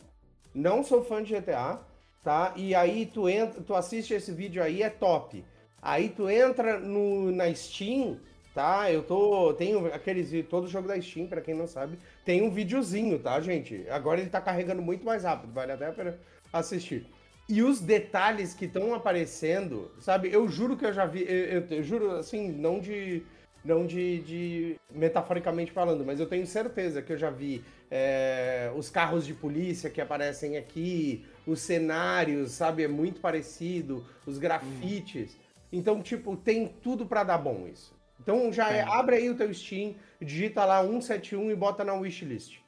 Não 0.54 0.82
sou 0.82 1.04
fã 1.04 1.22
de 1.22 1.34
GTA, 1.34 1.78
tá? 2.24 2.52
E 2.56 2.74
aí 2.74 3.06
tu 3.06 3.28
entra, 3.28 3.60
tu 3.62 3.74
assiste 3.74 4.12
esse 4.14 4.32
vídeo 4.32 4.62
aí, 4.62 4.82
é 4.82 4.90
top. 4.90 5.44
Aí 5.80 6.08
tu 6.08 6.28
entra 6.28 6.78
no, 6.78 7.30
na 7.32 7.52
Steam, 7.54 8.18
tá? 8.54 8.90
Eu 8.92 9.02
tô. 9.02 9.54
Tenho 9.54 9.86
aqueles. 9.92 10.30
Todo 10.48 10.68
jogo 10.68 10.88
da 10.88 11.00
Steam, 11.00 11.26
pra 11.26 11.40
quem 11.40 11.54
não 11.54 11.66
sabe, 11.66 11.98
tem 12.24 12.42
um 12.42 12.50
videozinho, 12.50 13.18
tá, 13.18 13.40
gente? 13.40 13.86
Agora 13.88 14.20
ele 14.20 14.30
tá 14.30 14.40
carregando 14.40 14.82
muito 14.82 15.04
mais 15.04 15.24
rápido, 15.24 15.52
vale 15.52 15.72
até 15.72 15.86
a 15.86 15.92
pena 15.92 16.18
assistir. 16.52 17.06
E 17.48 17.62
os 17.62 17.80
detalhes 17.80 18.54
que 18.54 18.66
estão 18.66 18.94
aparecendo, 18.94 19.90
sabe? 19.98 20.32
Eu 20.32 20.46
juro 20.48 20.76
que 20.76 20.84
eu 20.86 20.92
já 20.92 21.04
vi. 21.06 21.22
Eu, 21.22 21.60
eu- 21.60 21.66
eu 21.70 21.82
juro, 21.82 22.10
assim, 22.12 22.50
não 22.50 22.78
de. 22.80 23.22
Não 23.62 23.84
de, 23.84 24.20
de 24.22 24.76
metaforicamente 24.90 25.70
falando, 25.70 26.02
mas 26.02 26.18
eu 26.18 26.24
tenho 26.26 26.46
certeza 26.46 27.02
que 27.02 27.12
eu 27.12 27.18
já 27.18 27.28
vi 27.28 27.62
é, 27.90 28.70
os 28.76 28.88
carros 28.88 29.26
de 29.26 29.34
polícia 29.34 29.90
que 29.90 30.00
aparecem 30.00 30.56
aqui, 30.56 31.24
os 31.46 31.60
cenários, 31.60 32.52
sabe? 32.52 32.84
É 32.84 32.88
muito 32.88 33.20
parecido, 33.20 34.06
os 34.26 34.38
grafites. 34.38 35.36
Então, 35.72 36.00
tipo, 36.02 36.36
tem 36.36 36.68
tudo 36.68 37.06
pra 37.06 37.24
dar 37.24 37.38
bom 37.38 37.66
isso. 37.66 37.98
Então 38.20 38.52
já 38.52 38.70
é, 38.70 38.82
abre 38.82 39.16
aí 39.16 39.30
o 39.30 39.34
teu 39.34 39.52
Steam, 39.52 39.94
digita 40.20 40.64
lá 40.64 40.82
171 40.82 41.50
e 41.50 41.56
bota 41.56 41.82
na 41.82 41.94
wishlist. 41.94 42.58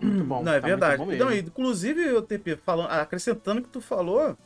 Muito 0.00 0.24
bom. 0.24 0.42
Não, 0.42 0.52
é 0.52 0.60
tá 0.60 0.66
verdade. 0.66 1.02
Então, 1.14 1.32
inclusive, 1.32 2.12
o 2.12 2.22
TP, 2.22 2.56
falando, 2.56 2.90
acrescentando 2.90 3.60
o 3.60 3.64
que 3.64 3.70
tu 3.70 3.80
falou, 3.80 4.36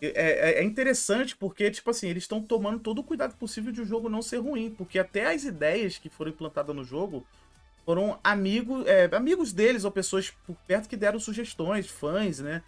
é, 0.00 0.06
é- 0.08 0.60
é 0.60 0.64
interessante 0.64 1.36
porque, 1.36 1.70
tipo 1.70 1.90
assim, 1.90 2.08
eles 2.08 2.24
estão 2.24 2.42
tomando 2.42 2.80
todo 2.80 3.00
o 3.00 3.04
cuidado 3.04 3.34
possível 3.36 3.72
de 3.72 3.80
o 3.80 3.86
jogo 3.86 4.08
não 4.08 4.22
ser 4.22 4.38
ruim. 4.38 4.70
Porque 4.70 4.98
até 4.98 5.26
as 5.26 5.44
ideias 5.44 5.98
que 5.98 6.08
foram 6.08 6.30
implantadas 6.30 6.74
no 6.74 6.84
jogo 6.84 7.26
foram 7.86 8.18
amigos, 8.22 8.84
é, 8.86 9.08
amigos 9.16 9.52
deles 9.52 9.84
ou 9.84 9.90
pessoas 9.90 10.30
por 10.46 10.56
perto 10.66 10.88
que 10.88 10.96
deram 10.96 11.18
sugestões, 11.18 11.88
fãs, 11.88 12.40
né? 12.40 12.62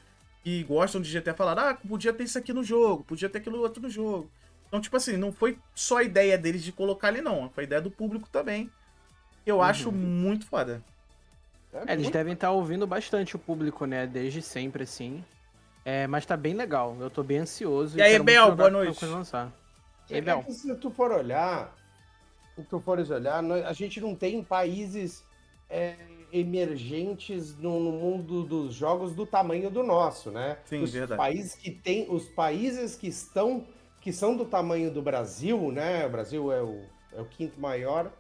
Que 0.44 0.62
gostam 0.62 1.00
de 1.00 1.12
GTA 1.12 1.34
falar, 1.34 1.58
ah, 1.58 1.74
podia 1.74 2.12
ter 2.12 2.22
isso 2.24 2.38
aqui 2.38 2.52
no 2.52 2.62
jogo, 2.64 3.04
podia 3.04 3.28
ter 3.28 3.38
aquilo 3.38 3.58
outro 3.60 3.82
no 3.82 3.90
jogo. 3.90 4.30
Então, 4.68 4.80
tipo 4.80 4.96
assim, 4.96 5.16
não 5.16 5.32
foi 5.32 5.58
só 5.74 5.98
a 5.98 6.02
ideia 6.04 6.38
deles 6.38 6.62
de 6.62 6.70
colocar 6.72 7.08
ali, 7.08 7.20
não. 7.20 7.50
Foi 7.50 7.64
a 7.64 7.66
ideia 7.66 7.80
do 7.82 7.90
público 7.90 8.28
também. 8.30 8.70
Que 9.44 9.50
eu 9.50 9.60
acho 9.60 9.90
muito 9.90 10.46
foda. 10.46 10.82
É, 11.86 11.92
eles 11.94 12.10
devem 12.10 12.34
estar 12.34 12.50
ouvindo 12.50 12.86
bastante 12.86 13.34
o 13.34 13.38
público, 13.38 13.84
né? 13.86 14.06
Desde 14.06 14.40
sempre, 14.40 14.84
assim. 14.84 15.24
É, 15.84 16.06
mas 16.06 16.24
tá 16.26 16.36
bem 16.36 16.54
legal. 16.54 16.96
Eu 17.00 17.10
tô 17.10 17.22
bem 17.22 17.38
ansioso. 17.38 17.98
E 17.98 18.02
aí, 18.02 18.12
quero 18.12 18.24
muito 18.24 18.34
Bel, 18.36 18.56
boa 18.56 18.70
noite. 18.70 18.98
coisa 19.00 19.14
lançar. 19.14 19.52
E 20.08 20.14
aí, 20.14 20.18
É 20.18 20.22
Bel? 20.22 20.42
que 20.42 20.52
se 20.52 20.74
tu 20.76 20.90
for 20.90 21.10
olhar, 21.10 21.74
se 22.58 22.64
tu 22.64 22.80
fores 22.80 23.08
olhar, 23.10 23.42
a 23.44 23.72
gente 23.72 24.00
não 24.00 24.16
tem 24.16 24.42
países 24.42 25.24
é, 25.70 25.94
emergentes 26.32 27.56
no, 27.56 27.78
no 27.78 27.92
mundo 27.92 28.42
dos 28.42 28.74
jogos 28.74 29.14
do 29.14 29.24
tamanho 29.24 29.70
do 29.70 29.84
nosso, 29.84 30.30
né? 30.30 30.58
Sim, 30.64 30.82
os 30.82 30.92
verdade. 30.92 31.18
países 31.18 31.54
que 31.54 31.70
tem, 31.70 32.06
os 32.10 32.24
países 32.26 32.96
que 32.96 33.06
estão, 33.06 33.64
que 34.00 34.12
são 34.12 34.36
do 34.36 34.44
tamanho 34.44 34.90
do 34.90 35.00
Brasil, 35.00 35.70
né? 35.70 36.04
O 36.04 36.10
Brasil 36.10 36.52
é 36.52 36.60
o, 36.60 36.82
é 37.12 37.20
o 37.20 37.26
quinto 37.26 37.60
maior, 37.60 38.10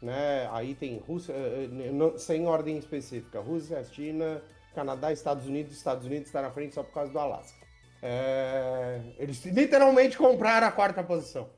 né? 0.00 0.48
Aí 0.52 0.74
tem 0.74 0.98
Rússia, 0.98 1.34
eh, 1.34 1.68
eh, 1.70 2.18
sem 2.18 2.46
ordem 2.46 2.78
específica, 2.78 3.40
Rússia, 3.40 3.84
China, 3.84 4.42
Canadá, 4.74 5.12
Estados 5.12 5.46
Unidos. 5.46 5.76
Estados 5.76 6.06
Unidos 6.06 6.28
está 6.28 6.40
na 6.40 6.50
frente 6.50 6.74
só 6.74 6.82
por 6.82 6.94
causa 6.94 7.12
do 7.12 7.18
Alasca. 7.18 7.66
É, 8.02 9.00
eles 9.18 9.44
literalmente 9.44 10.16
compraram 10.16 10.66
a 10.66 10.72
quarta 10.72 11.02
posição. 11.02 11.48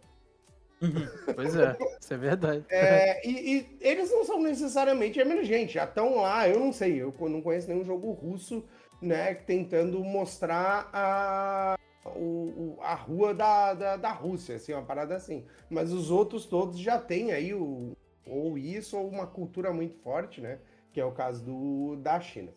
Pois 1.35 1.55
é, 1.57 1.77
isso 2.01 2.15
é 2.15 2.17
verdade. 2.17 2.65
É, 2.71 3.27
e, 3.29 3.59
e 3.59 3.79
eles 3.81 4.11
não 4.11 4.25
são 4.25 4.41
necessariamente 4.41 5.19
emergentes, 5.19 5.73
já 5.75 5.85
estão 5.85 6.17
lá, 6.17 6.49
eu 6.49 6.59
não 6.59 6.73
sei, 6.73 7.01
eu 7.03 7.15
não 7.29 7.43
conheço 7.43 7.69
nenhum 7.69 7.85
jogo 7.85 8.13
russo, 8.13 8.65
né, 9.01 9.35
tentando 9.35 10.03
mostrar 10.05 10.89
a, 10.93 11.77
o, 12.05 12.77
o- 12.77 12.79
a 12.81 12.95
rua 12.95 13.35
da, 13.35 13.75
da, 13.75 13.97
da 13.97 14.13
Rússia, 14.13 14.57
assim, 14.57 14.73
uma 14.73 14.83
parada 14.85 15.15
assim. 15.17 15.45
Mas 15.71 15.93
os 15.93 16.11
outros 16.11 16.47
todos 16.47 16.79
já 16.79 16.99
têm 16.99 17.33
aí 17.33 17.55
o, 17.55 17.97
ou 18.27 18.59
isso 18.59 18.97
ou 18.97 19.09
uma 19.09 19.27
cultura 19.27 19.73
muito 19.73 19.97
forte, 19.99 20.41
né, 20.41 20.59
que 20.93 21.01
é 21.01 21.05
o 21.05 21.13
caso 21.13 21.45
do, 21.45 21.97
da 21.97 22.21
China. 22.21 22.53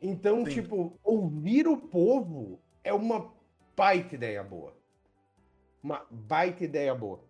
Então, 0.00 0.44
Sim. 0.44 0.50
tipo, 0.52 0.92
ouvir 1.02 1.66
o 1.66 1.76
povo 1.76 2.60
é 2.84 2.92
uma 2.92 3.32
baita 3.76 4.14
ideia 4.14 4.42
boa. 4.42 4.72
Uma 5.82 6.04
baita 6.10 6.64
ideia 6.64 6.94
boa. 6.94 7.27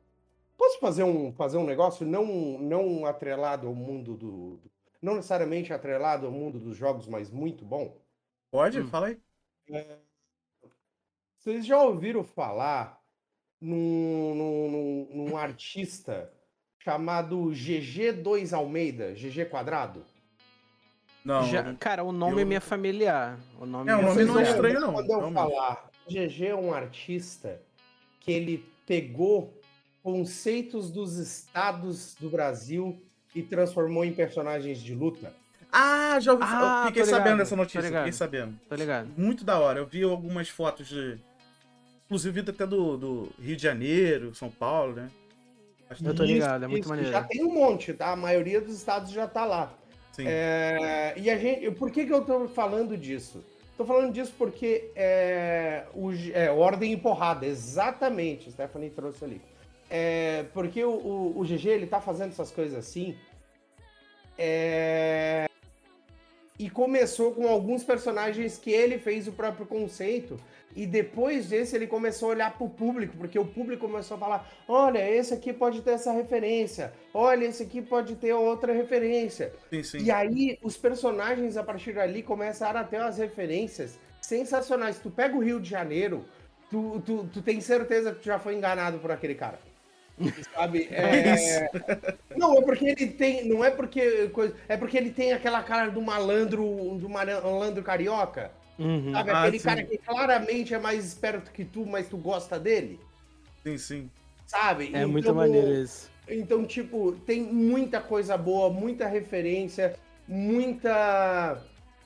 Posso 0.58 0.78
fazer 0.80 1.04
um, 1.04 1.32
fazer 1.32 1.56
um 1.56 1.64
negócio 1.64 2.04
não, 2.04 2.26
não 2.58 3.06
atrelado 3.06 3.66
ao 3.68 3.74
mundo 3.74 4.14
do, 4.16 4.56
do- 4.56 4.70
Não 5.00 5.14
necessariamente 5.14 5.72
atrelado 5.72 6.26
ao 6.26 6.32
mundo 6.32 6.58
dos 6.58 6.76
jogos, 6.76 7.06
mas 7.06 7.30
muito 7.30 7.64
bom? 7.64 7.96
Pode? 8.50 8.80
Hum. 8.80 8.88
Fala 8.88 9.06
aí. 9.06 9.18
Vocês 11.38 11.64
já 11.64 11.80
ouviram 11.80 12.24
falar 12.24 13.00
num, 13.60 14.34
num, 14.34 14.70
num- 14.70 15.08
num 15.30 15.36
artista 15.36 16.32
chamado 16.80 17.36
GG2 17.52 18.52
Almeida, 18.52 19.14
GG 19.14 19.44
Quadrado? 19.46 20.04
Não. 21.24 21.44
Já- 21.44 21.74
cara, 21.74 22.02
o 22.02 22.10
nome 22.12 22.42
eu- 22.42 22.46
me 22.46 22.54
é 22.56 22.60
familiar. 22.60 23.38
O 23.60 23.66
nome 23.66 23.90
É, 23.90 23.94
o 23.94 23.98
me 23.98 24.04
nome 24.06 24.24
não 24.24 24.38
é 24.38 24.42
estranho, 24.42 24.80
não, 24.80 24.92
Quando 24.94 25.10
eu 25.10 25.18
realmente. 25.18 25.34
falar, 25.52 25.90
GG 26.08 26.46
é 26.46 26.54
um 26.56 26.72
artista 26.72 27.60
que 28.20 28.32
ele 28.32 28.64
pegou 28.86 29.57
conceitos 30.08 30.90
dos 30.90 31.18
estados 31.18 32.16
do 32.18 32.30
Brasil 32.30 32.98
e 33.34 33.42
transformou 33.42 34.06
em 34.06 34.12
personagens 34.12 34.78
de 34.78 34.94
luta. 34.94 35.34
Ah, 35.70 36.18
já 36.18 36.32
ouvi. 36.32 36.44
Ah, 36.46 36.84
eu 36.84 36.86
fiquei 36.86 37.02
tô 37.02 37.10
sabendo 37.10 37.24
ligado, 37.24 37.38
dessa 37.38 37.56
notícia, 37.56 37.80
ligado. 37.80 38.04
fiquei 38.04 38.12
sabendo. 38.14 38.58
Tá 38.66 38.74
ligado? 38.74 39.10
Muito 39.18 39.44
da 39.44 39.58
hora. 39.58 39.80
Eu 39.80 39.86
vi 39.86 40.02
algumas 40.02 40.48
fotos 40.48 40.88
de. 40.88 41.18
Inclusive 42.06 42.40
até 42.40 42.66
do, 42.66 42.96
do 42.96 43.28
Rio 43.38 43.54
de 43.54 43.62
Janeiro, 43.62 44.34
São 44.34 44.50
Paulo, 44.50 44.94
né? 44.94 45.10
Eu 45.90 46.14
tô 46.14 46.24
Isso, 46.24 46.32
ligado, 46.32 46.64
é 46.64 46.68
muito 46.68 46.84
isso, 46.84 46.88
maneiro. 46.88 47.10
Já 47.10 47.22
tem 47.22 47.44
um 47.44 47.52
monte, 47.52 47.92
tá? 47.92 48.12
A 48.12 48.16
maioria 48.16 48.62
dos 48.62 48.74
estados 48.74 49.10
já 49.10 49.26
tá 49.26 49.44
lá. 49.44 49.74
Sim. 50.12 50.24
É, 50.26 51.12
e 51.18 51.28
a 51.28 51.36
gente, 51.36 51.70
por 51.72 51.90
que, 51.90 52.06
que 52.06 52.12
eu 52.12 52.24
tô 52.24 52.48
falando 52.48 52.96
disso? 52.96 53.44
Tô 53.76 53.84
falando 53.84 54.10
disso 54.10 54.32
porque 54.38 54.90
é, 54.96 55.84
o, 55.94 56.10
é, 56.32 56.50
ordem 56.50 56.94
e 56.94 56.96
porrada, 56.96 57.44
exatamente, 57.44 58.50
Stephanie 58.50 58.88
trouxe 58.88 59.22
ali. 59.22 59.42
É, 59.90 60.44
porque 60.52 60.84
o, 60.84 60.90
o, 60.90 61.40
o 61.40 61.44
GG 61.44 61.68
ele 61.68 61.86
tá 61.86 62.00
fazendo 62.00 62.30
essas 62.30 62.50
coisas 62.50 62.78
assim. 62.78 63.16
é, 64.36 65.48
e 66.58 66.68
começou 66.68 67.32
com 67.32 67.46
alguns 67.46 67.84
personagens 67.84 68.58
que 68.58 68.70
ele 68.70 68.98
fez 68.98 69.28
o 69.28 69.32
próprio 69.32 69.64
conceito. 69.64 70.38
E 70.76 70.86
depois 70.86 71.48
desse 71.48 71.74
ele 71.76 71.86
começou 71.86 72.28
a 72.28 72.32
olhar 72.32 72.58
pro 72.58 72.68
público, 72.68 73.16
porque 73.16 73.38
o 73.38 73.44
público 73.44 73.86
começou 73.86 74.16
a 74.16 74.20
falar: 74.20 74.50
olha, 74.68 75.08
esse 75.10 75.32
aqui 75.32 75.52
pode 75.52 75.80
ter 75.82 75.92
essa 75.92 76.12
referência, 76.12 76.92
olha, 77.14 77.46
esse 77.46 77.62
aqui 77.62 77.80
pode 77.80 78.16
ter 78.16 78.32
outra 78.34 78.72
referência. 78.72 79.54
Sim, 79.70 79.82
sim. 79.82 79.98
E 79.98 80.10
aí, 80.10 80.58
os 80.62 80.76
personagens, 80.76 81.56
a 81.56 81.64
partir 81.64 81.94
dali, 81.94 82.22
começaram 82.22 82.80
a 82.80 82.84
ter 82.84 82.98
umas 83.00 83.18
referências 83.18 83.98
sensacionais. 84.20 84.98
Tu 84.98 85.10
pega 85.10 85.36
o 85.36 85.40
Rio 85.42 85.60
de 85.60 85.70
Janeiro, 85.70 86.24
tu, 86.70 87.00
tu, 87.04 87.28
tu 87.32 87.42
tem 87.42 87.60
certeza 87.60 88.12
que 88.12 88.20
tu 88.20 88.26
já 88.26 88.38
foi 88.38 88.54
enganado 88.54 88.98
por 88.98 89.10
aquele 89.10 89.34
cara. 89.34 89.58
Sabe? 90.54 90.88
É... 90.92 91.68
Não, 92.36 92.56
é 92.58 92.62
porque 92.62 92.86
ele 92.86 93.06
tem. 93.08 93.48
Não 93.48 93.64
é 93.64 93.70
porque. 93.70 94.28
coisa- 94.28 94.54
É 94.68 94.76
porque 94.76 94.96
ele 94.96 95.10
tem 95.10 95.32
aquela 95.32 95.62
cara 95.62 95.90
do 95.90 96.00
malandro, 96.00 96.96
do 97.00 97.08
malandro 97.08 97.82
carioca. 97.82 98.50
Uhum. 98.78 99.10
Sabe? 99.12 99.30
Ah, 99.30 99.42
Aquele 99.42 99.58
sim. 99.58 99.64
cara 99.64 99.82
que 99.82 99.98
claramente 99.98 100.72
é 100.74 100.78
mais 100.78 101.04
esperto 101.04 101.50
que 101.50 101.64
tu, 101.64 101.84
mas 101.84 102.08
tu 102.08 102.16
gosta 102.16 102.58
dele. 102.60 103.00
Sim, 103.64 103.76
sim. 103.78 104.10
Sabe? 104.46 104.90
É 104.94 105.04
muito 105.04 105.24
Então, 105.24 105.34
maneiro 105.34 105.72
isso. 105.82 106.08
então, 106.28 106.64
tipo, 106.64 107.12
tem 107.26 107.42
muita 107.42 108.00
coisa 108.00 108.36
boa, 108.38 108.70
muita 108.70 109.06
referência, 109.06 109.96
muita. 110.26 111.60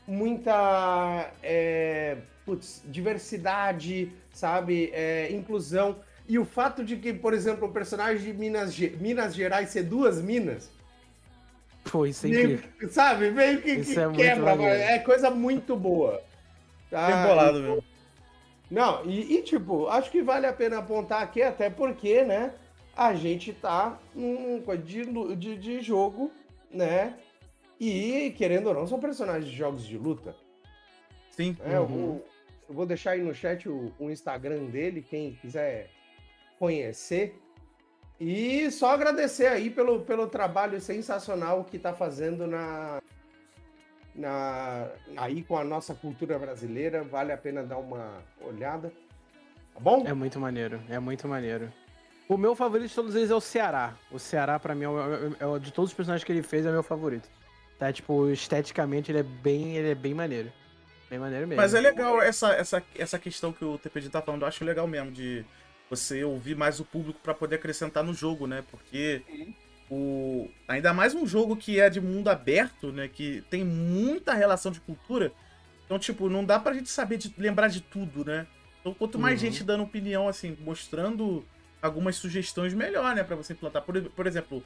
Muita. 0.06 1.30
é, 1.42 2.16
putz, 2.44 2.82
diversidade, 2.86 4.10
sabe? 4.32 4.90
É, 4.92 5.30
inclusão. 5.30 5.96
E 6.28 6.38
o 6.38 6.44
fato 6.44 6.84
de 6.84 6.96
que, 6.96 7.12
por 7.12 7.34
exemplo, 7.34 7.68
o 7.68 7.72
personagem 7.72 8.24
de 8.32 8.38
Minas, 8.38 8.72
Ge- 8.72 8.96
Minas 9.00 9.34
Gerais 9.34 9.68
ser 9.70 9.82
duas 9.82 10.20
Minas, 10.22 10.70
Pô, 11.84 12.06
isso 12.06 12.26
é 12.26 12.30
meio 12.30 12.62
sabe? 12.88 13.30
Meio 13.30 13.60
que, 13.60 13.80
que 13.80 13.98
é 13.98 14.10
quebra, 14.12 14.52
é 14.68 14.98
coisa 15.00 15.30
muito 15.30 15.76
boa. 15.76 16.22
tá? 16.88 17.06
Bem 17.08 17.28
bolado 17.28 17.60
mesmo. 17.60 17.84
Não, 18.70 19.04
e, 19.04 19.36
e, 19.38 19.42
tipo, 19.42 19.88
acho 19.88 20.10
que 20.10 20.22
vale 20.22 20.46
a 20.46 20.52
pena 20.52 20.78
apontar 20.78 21.22
aqui, 21.22 21.42
até 21.42 21.68
porque, 21.68 22.22
né, 22.24 22.54
a 22.96 23.14
gente 23.14 23.52
tá 23.52 23.98
num 24.14 24.62
coisa 24.62 24.82
de, 24.82 25.04
de, 25.36 25.56
de 25.58 25.80
jogo, 25.82 26.30
né? 26.70 27.18
E, 27.78 28.32
querendo 28.38 28.68
ou 28.68 28.74
não, 28.74 28.86
são 28.86 29.00
personagens 29.00 29.50
de 29.50 29.56
jogos 29.56 29.84
de 29.84 29.98
luta. 29.98 30.34
Sim. 31.30 31.56
Eu, 31.64 31.82
Uhum. 31.82 31.86
vou, 31.86 32.26
eu 32.68 32.74
vou 32.74 32.86
deixar 32.86 33.10
aí 33.10 33.22
no 33.22 33.34
chat 33.34 33.68
o, 33.68 33.92
o 33.98 34.08
Instagram 34.08 34.66
dele, 34.66 35.02
quem 35.02 35.32
quiser 35.34 35.90
conhecer. 36.66 37.36
E 38.20 38.70
só 38.70 38.92
agradecer 38.92 39.48
aí 39.48 39.68
pelo, 39.68 40.02
pelo 40.02 40.28
trabalho 40.28 40.80
sensacional 40.80 41.64
que 41.64 41.76
tá 41.76 41.92
fazendo 41.92 42.46
na, 42.46 43.00
na 44.14 44.88
aí 45.16 45.42
com 45.42 45.58
a 45.58 45.64
nossa 45.64 45.92
cultura 45.92 46.38
brasileira. 46.38 47.02
Vale 47.02 47.32
a 47.32 47.36
pena 47.36 47.64
dar 47.64 47.78
uma 47.78 48.22
olhada. 48.40 48.92
Tá 49.74 49.80
bom? 49.80 50.04
É 50.06 50.12
muito 50.14 50.38
maneiro, 50.38 50.80
é 50.88 51.00
muito 51.00 51.26
maneiro. 51.26 51.72
O 52.28 52.36
meu 52.36 52.54
favorito 52.54 52.90
de 52.90 52.94
todos 52.94 53.16
eles 53.16 53.30
é 53.30 53.34
o 53.34 53.40
Ceará. 53.40 53.94
O 54.10 54.20
Ceará, 54.20 54.56
pra 54.60 54.72
mim, 54.72 54.84
é, 54.84 54.88
o- 54.88 55.36
é 55.40 55.46
o- 55.46 55.58
de 55.58 55.72
todos 55.72 55.90
os 55.90 55.96
personagens 55.96 56.24
que 56.24 56.30
ele 56.30 56.44
fez, 56.44 56.64
é 56.64 56.68
o 56.70 56.72
meu 56.72 56.84
favorito. 56.84 57.28
Tá, 57.76 57.92
tipo, 57.92 58.28
esteticamente 58.30 59.10
ele 59.10 59.18
é 59.18 59.22
bem, 59.24 59.76
ele 59.76 59.90
é 59.90 59.94
bem 59.96 60.14
maneiro. 60.14 60.52
Bem 61.10 61.18
maneiro 61.18 61.48
mesmo. 61.48 61.60
Mas 61.60 61.74
é 61.74 61.80
legal 61.80 62.22
essa, 62.22 62.52
essa, 62.52 62.80
essa 62.96 63.18
questão 63.18 63.52
que 63.52 63.64
o 63.64 63.76
TPD 63.76 64.08
tá 64.10 64.22
falando, 64.22 64.42
eu 64.42 64.48
acho 64.48 64.64
legal 64.64 64.86
mesmo, 64.86 65.10
de 65.10 65.44
você 65.96 66.24
ouvir 66.24 66.56
mais 66.56 66.80
o 66.80 66.84
público 66.84 67.20
pra 67.22 67.34
poder 67.34 67.56
acrescentar 67.56 68.02
no 68.02 68.14
jogo, 68.14 68.46
né? 68.46 68.64
Porque 68.70 69.22
o 69.90 70.48
ainda 70.66 70.94
mais 70.94 71.14
um 71.14 71.26
jogo 71.26 71.54
que 71.54 71.78
é 71.78 71.90
de 71.90 72.00
mundo 72.00 72.28
aberto, 72.28 72.90
né? 72.90 73.08
Que 73.08 73.42
tem 73.50 73.62
muita 73.62 74.32
relação 74.32 74.72
de 74.72 74.80
cultura. 74.80 75.32
Então, 75.84 75.98
tipo, 75.98 76.30
não 76.30 76.44
dá 76.44 76.58
pra 76.58 76.72
gente 76.72 76.88
saber 76.88 77.18
de 77.18 77.34
lembrar 77.36 77.68
de 77.68 77.82
tudo, 77.82 78.24
né? 78.24 78.46
Então, 78.80 78.94
quanto 78.94 79.18
mais 79.18 79.34
Uhum. 79.34 79.50
gente 79.50 79.62
dando 79.64 79.82
opinião, 79.82 80.28
assim, 80.28 80.56
mostrando 80.64 81.44
algumas 81.82 82.16
sugestões 82.16 82.72
melhor, 82.72 83.14
né, 83.14 83.22
para 83.22 83.36
você 83.36 83.52
implantar. 83.52 83.82
Por, 83.82 84.00
por 84.10 84.26
exemplo, 84.26 84.62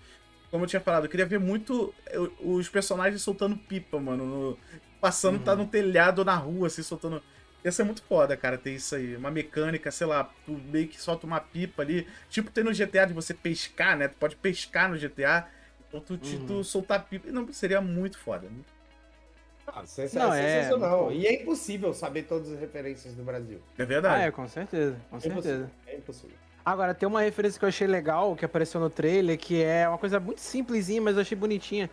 como 0.50 0.62
eu 0.64 0.68
tinha 0.68 0.80
falado, 0.80 1.06
eu 1.06 1.10
queria 1.10 1.26
ver 1.26 1.40
muito 1.40 1.92
os 2.40 2.68
personagens 2.68 3.20
soltando 3.20 3.56
pipa, 3.56 3.98
mano, 3.98 4.24
no, 4.24 4.58
passando, 5.00 5.38
uhum. 5.38 5.42
tá 5.42 5.56
no 5.56 5.66
telhado 5.66 6.24
na 6.24 6.36
rua, 6.36 6.68
assim, 6.68 6.82
soltando. 6.82 7.20
Ia 7.66 7.72
ser 7.72 7.82
muito 7.82 8.00
foda, 8.04 8.36
cara, 8.36 8.56
ter 8.56 8.70
isso 8.70 8.94
aí. 8.94 9.16
Uma 9.16 9.28
mecânica, 9.28 9.90
sei 9.90 10.06
lá, 10.06 10.30
tu 10.44 10.52
meio 10.52 10.86
que 10.86 11.02
solta 11.02 11.26
uma 11.26 11.40
pipa 11.40 11.82
ali. 11.82 12.06
Tipo, 12.30 12.48
tem 12.48 12.62
no 12.62 12.72
GTA 12.72 13.06
de 13.06 13.12
você 13.12 13.34
pescar, 13.34 13.98
né? 13.98 14.06
Tu 14.06 14.14
pode 14.20 14.36
pescar 14.36 14.88
no 14.88 14.96
GTA. 14.96 15.48
Então 15.88 15.98
tu, 15.98 16.12
uhum. 16.12 16.46
tu 16.46 16.62
soltar 16.62 17.04
pipa. 17.06 17.28
Não, 17.28 17.52
seria 17.52 17.80
muito 17.80 18.20
foda. 18.20 18.48
Muito 18.48 18.72
ah, 19.66 19.84
sens 19.84 20.14
não, 20.14 20.32
é 20.32 20.60
sensacional. 20.60 21.10
É... 21.10 21.14
E 21.14 21.26
é 21.26 21.42
impossível 21.42 21.92
saber 21.92 22.22
todas 22.22 22.52
as 22.52 22.60
referências 22.60 23.14
do 23.14 23.24
Brasil. 23.24 23.60
É 23.76 23.84
verdade. 23.84 24.22
Ah, 24.22 24.26
é, 24.26 24.30
com 24.30 24.46
certeza. 24.46 24.96
Com 25.10 25.16
é 25.16 25.20
certeza. 25.20 25.48
Impossível. 25.48 25.70
É 25.88 25.96
impossível. 25.96 26.36
Agora, 26.64 26.94
tem 26.94 27.08
uma 27.08 27.22
referência 27.22 27.58
que 27.58 27.64
eu 27.64 27.68
achei 27.68 27.88
legal, 27.88 28.36
que 28.36 28.44
apareceu 28.44 28.80
no 28.80 28.88
trailer, 28.88 29.36
que 29.36 29.60
é 29.60 29.88
uma 29.88 29.98
coisa 29.98 30.20
muito 30.20 30.40
simplesinha, 30.40 31.02
mas 31.02 31.16
eu 31.16 31.22
achei 31.22 31.36
bonitinha. 31.36 31.90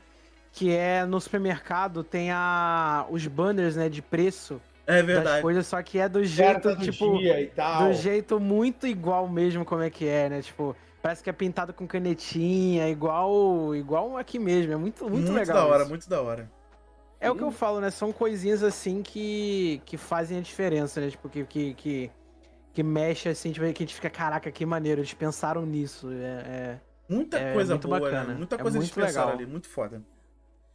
Que 0.52 0.72
é 0.72 1.04
no 1.04 1.20
supermercado 1.20 2.04
tem 2.04 2.30
a, 2.30 3.08
os 3.10 3.26
banners, 3.26 3.76
né, 3.76 3.90
de 3.90 4.04
preço. 4.04 4.62
É 4.86 5.02
verdade. 5.02 5.36
Das 5.36 5.42
coisas, 5.42 5.68
só 5.68 5.82
que 5.82 5.98
é 5.98 6.10
do 6.10 6.24
jeito, 6.24 6.76
do 6.76 6.82
tipo. 6.82 7.18
Do 7.18 7.94
jeito 7.94 8.40
muito 8.40 8.86
igual 8.86 9.28
mesmo 9.28 9.64
como 9.64 9.82
é 9.82 9.90
que 9.90 10.08
é, 10.08 10.30
né? 10.30 10.42
Tipo, 10.42 10.76
parece 11.02 11.24
que 11.24 11.30
é 11.30 11.34
pintado 11.34 11.74
com 11.74 11.88
canetinha, 11.88 12.90
igual 12.90 13.76
igual 13.76 14.18
aqui 14.18 14.38
mesmo. 14.38 14.74
É 14.74 14.76
muito, 14.76 15.04
muito, 15.04 15.16
muito 15.16 15.32
legal. 15.32 15.56
Muito 15.56 15.68
da 15.68 15.74
hora, 15.74 15.82
isso. 15.82 15.90
muito 15.90 16.10
da 16.10 16.22
hora. 16.22 16.52
É 17.20 17.32
o 17.32 17.36
que 17.36 17.44
eu 17.44 17.52
falo, 17.52 17.80
né? 17.80 17.90
São 17.90 18.12
coisinhas 18.12 18.62
assim 18.62 19.02
que, 19.02 19.82
que 19.86 19.96
fazem 19.96 20.38
a 20.38 20.42
diferença, 20.42 21.00
né? 21.00 21.10
Tipo, 21.10 21.30
que, 21.30 21.46
que, 21.46 21.74
que, 21.74 22.12
que 22.74 22.84
mexe 22.84 23.30
assim, 23.30 23.54
tipo, 23.54 23.66
que 23.66 23.84
a 23.84 23.86
gente 23.86 23.96
fica, 23.96 24.10
caraca, 24.10 24.52
que 24.52 24.66
maneiro, 24.66 25.00
eles 25.00 25.14
pensaram 25.14 25.66
nisso. 25.66 26.12
É, 26.12 26.26
é 26.26 26.80
Muita 27.08 27.40
é 27.40 27.54
coisa 27.54 27.78
boa, 27.78 27.98
né? 27.98 28.06
bacana. 28.06 28.34
Né? 28.34 28.38
Muita 28.38 28.56
é 28.56 28.58
coisa 28.58 28.78
é 28.78 28.80
eles 28.80 28.92
pensaram 28.92 29.28
legal. 29.28 29.40
ali, 29.40 29.46
muito 29.46 29.70
foda. 29.70 30.02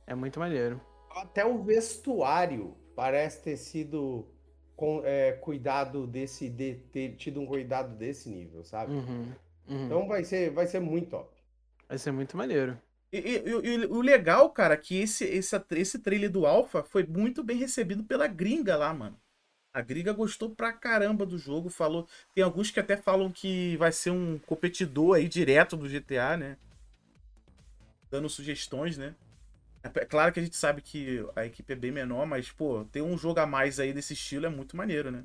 É 0.07 0.15
muito 0.15 0.41
maneiro. 0.41 0.81
Até 1.15 1.45
o 1.45 1.63
vestuário 1.63 2.75
parece 2.99 3.45
ter 3.45 3.57
sido 3.57 4.27
com, 4.75 5.03
é, 5.05 5.31
cuidado 5.31 6.05
desse, 6.05 6.49
de, 6.49 6.75
ter 6.93 7.15
tido 7.15 7.41
um 7.41 7.47
cuidado 7.47 7.95
desse 7.95 8.29
nível, 8.29 8.65
sabe? 8.65 8.93
Uhum, 8.93 9.33
uhum. 9.69 9.87
Então 9.87 10.09
vai 10.09 10.25
ser, 10.25 10.51
vai 10.51 10.67
ser 10.67 10.81
muito 10.81 11.11
top. 11.11 11.33
Vai 11.89 11.97
ser 11.97 12.11
muito 12.11 12.37
maneiro. 12.37 12.77
E, 13.13 13.19
e, 13.19 13.49
e, 13.49 13.87
o 13.87 14.01
legal, 14.01 14.51
cara, 14.51 14.77
que 14.77 15.01
esse, 15.01 15.25
esse, 15.25 15.65
esse 15.77 16.01
trailer 16.01 16.29
do 16.29 16.45
Alpha 16.45 16.83
foi 16.83 17.07
muito 17.07 17.45
bem 17.45 17.57
recebido 17.57 18.03
pela 18.03 18.27
gringa 18.27 18.77
lá, 18.77 18.93
mano. 18.93 19.17
A 19.73 19.81
gringa 19.81 20.13
gostou 20.13 20.51
pra 20.51 20.73
caramba 20.73 21.25
do 21.25 21.39
jogo, 21.39 21.71
falou. 21.71 22.05
Tem 22.35 22.43
alguns 22.43 22.73
que 22.73 22.81
até 22.81 22.97
falam 22.97 23.31
que 23.31 23.77
vai 23.77 23.93
ser 23.93 24.11
um 24.11 24.41
competidor 24.41 25.19
aí 25.19 25.29
direto 25.29 25.77
do 25.77 25.89
GTA, 25.89 26.37
né? 26.37 26.57
Dando 28.11 28.29
sugestões, 28.29 28.99
né? 28.99 29.15
É, 29.95 30.01
é 30.03 30.05
claro 30.05 30.33
que 30.33 30.41
a 30.41 30.43
gente 30.43 30.57
sabe 30.57 30.83
que 30.83 31.25
a 31.35 31.45
equipe 31.45 31.73
é 31.73 31.77
bem 31.77 31.91
menor, 31.91 32.27
mas, 32.27 32.51
pô, 32.51 32.85
ter 32.85 33.03
um 33.03 33.17
jogo 33.17 33.41
a 33.41 33.47
mais 33.47 33.79
aí 33.79 33.93
desse 33.93 34.13
estilo 34.13 34.47
é 34.47 34.49
muito 34.49 34.77
maneiro, 34.77 35.11
né? 35.11 35.25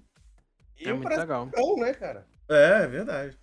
E 0.80 0.88
é 0.88 0.94
muito 0.94 1.10
legal. 1.10 1.50
né, 1.78 1.94
cara? 1.94 2.26
É, 2.50 2.84
é 2.84 2.88
verdade. 2.88 3.38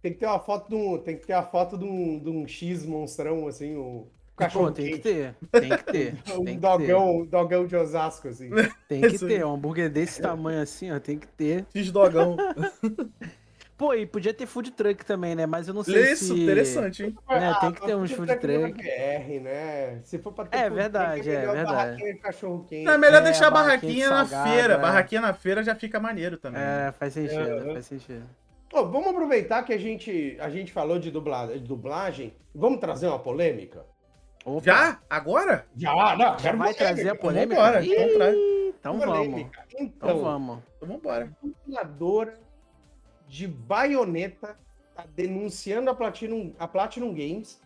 Tem 0.00 0.12
que 0.12 0.18
ter 0.18 0.26
uma 0.26 0.38
foto 0.38 0.68
de 0.68 0.74
um, 0.76 0.98
tem 0.98 1.16
que 1.16 1.26
ter 1.26 1.32
a 1.32 1.42
foto 1.42 1.76
de 1.76 1.84
um, 1.84 2.18
de 2.18 2.30
um 2.30 2.46
X 2.46 2.84
monstrão, 2.84 3.48
assim, 3.48 3.76
o 3.76 4.06
cachorro 4.38 4.70
tem 4.70 4.92
que 4.92 4.98
ter, 4.98 5.34
tem 5.50 5.68
que 5.68 5.84
ter. 5.84 6.14
um 6.38 6.44
tem 6.44 6.58
dogão, 6.58 7.22
ter. 7.22 7.30
dogão 7.30 7.66
de 7.66 7.76
Osasco, 7.76 8.28
assim. 8.28 8.50
Tem 8.88 9.02
que 9.02 9.18
ter, 9.18 9.44
um 9.44 9.54
hambúrguer 9.54 9.90
desse 9.90 10.22
tamanho 10.22 10.62
assim, 10.62 10.92
ó, 10.92 11.00
tem 11.00 11.18
que 11.18 11.26
ter. 11.26 11.66
X-dogão. 11.74 12.36
Pô, 13.78 13.94
e 13.94 14.04
podia 14.04 14.34
ter 14.34 14.44
food 14.44 14.72
truck 14.72 15.06
também, 15.06 15.36
né? 15.36 15.46
Mas 15.46 15.68
eu 15.68 15.72
não 15.72 15.84
sei 15.84 16.10
Isso, 16.12 16.34
se... 16.34 16.42
interessante, 16.42 17.04
hein? 17.04 17.16
Né, 17.28 17.56
tem 17.60 17.70
que 17.70 17.80
ter 17.80 17.94
uns 17.94 18.10
food 18.10 18.34
truck. 18.34 18.72
BR, 18.72 19.40
né? 19.40 20.00
Se 20.02 20.18
for 20.18 20.32
pra 20.32 20.46
ter 20.46 20.58
é 20.58 20.68
verdade, 20.68 21.22
truck, 21.22 21.36
é, 21.36 21.44
é 21.44 21.52
verdade. 21.52 22.02
Não, 22.84 22.92
é 22.92 22.98
melhor 22.98 23.22
é, 23.22 23.24
deixar 23.24 23.46
a 23.46 23.50
barraquinha, 23.52 24.10
barraquinha 24.10 24.38
na 24.40 24.50
feira. 24.50 24.74
É. 24.74 24.78
Barraquinha 24.78 25.20
na 25.20 25.32
feira 25.32 25.62
já 25.62 25.76
fica 25.76 26.00
maneiro 26.00 26.36
também. 26.36 26.60
É, 26.60 26.90
faz 26.90 27.12
sentido, 27.12 27.70
é. 27.70 27.72
faz 27.74 27.86
sentido. 27.86 28.26
Oh, 28.72 28.84
vamos 28.84 29.10
aproveitar 29.10 29.62
que 29.62 29.72
a 29.72 29.78
gente, 29.78 30.36
a 30.40 30.50
gente 30.50 30.72
falou 30.72 30.98
de 30.98 31.12
dublagem, 31.12 31.58
de 31.58 31.64
dublagem. 31.68 32.34
Vamos 32.52 32.80
trazer 32.80 33.06
uma 33.06 33.20
polêmica? 33.20 33.86
Opa. 34.44 34.60
Já? 34.60 34.98
Agora? 35.08 35.66
Já, 35.76 36.16
não. 36.16 36.36
Já 36.36 36.52
vai 36.52 36.74
trazer 36.74 37.10
a 37.10 37.14
polêmica? 37.14 37.60
Vambora, 37.60 37.84
Ih, 37.84 38.74
então 38.80 38.98
vamos. 38.98 39.40
Então, 39.40 39.52
então 39.78 40.18
vamos. 40.20 40.58
Então 40.76 40.88
vambora. 40.88 41.30
A 41.44 41.84
dubladora 41.86 42.47
de 43.28 43.46
baioneta 43.46 44.58
tá 44.94 45.04
denunciando 45.14 45.90
a 45.90 45.94
Platinum, 45.94 46.52
a 46.58 46.66
Platinum 46.66 47.14
Games, 47.14 47.60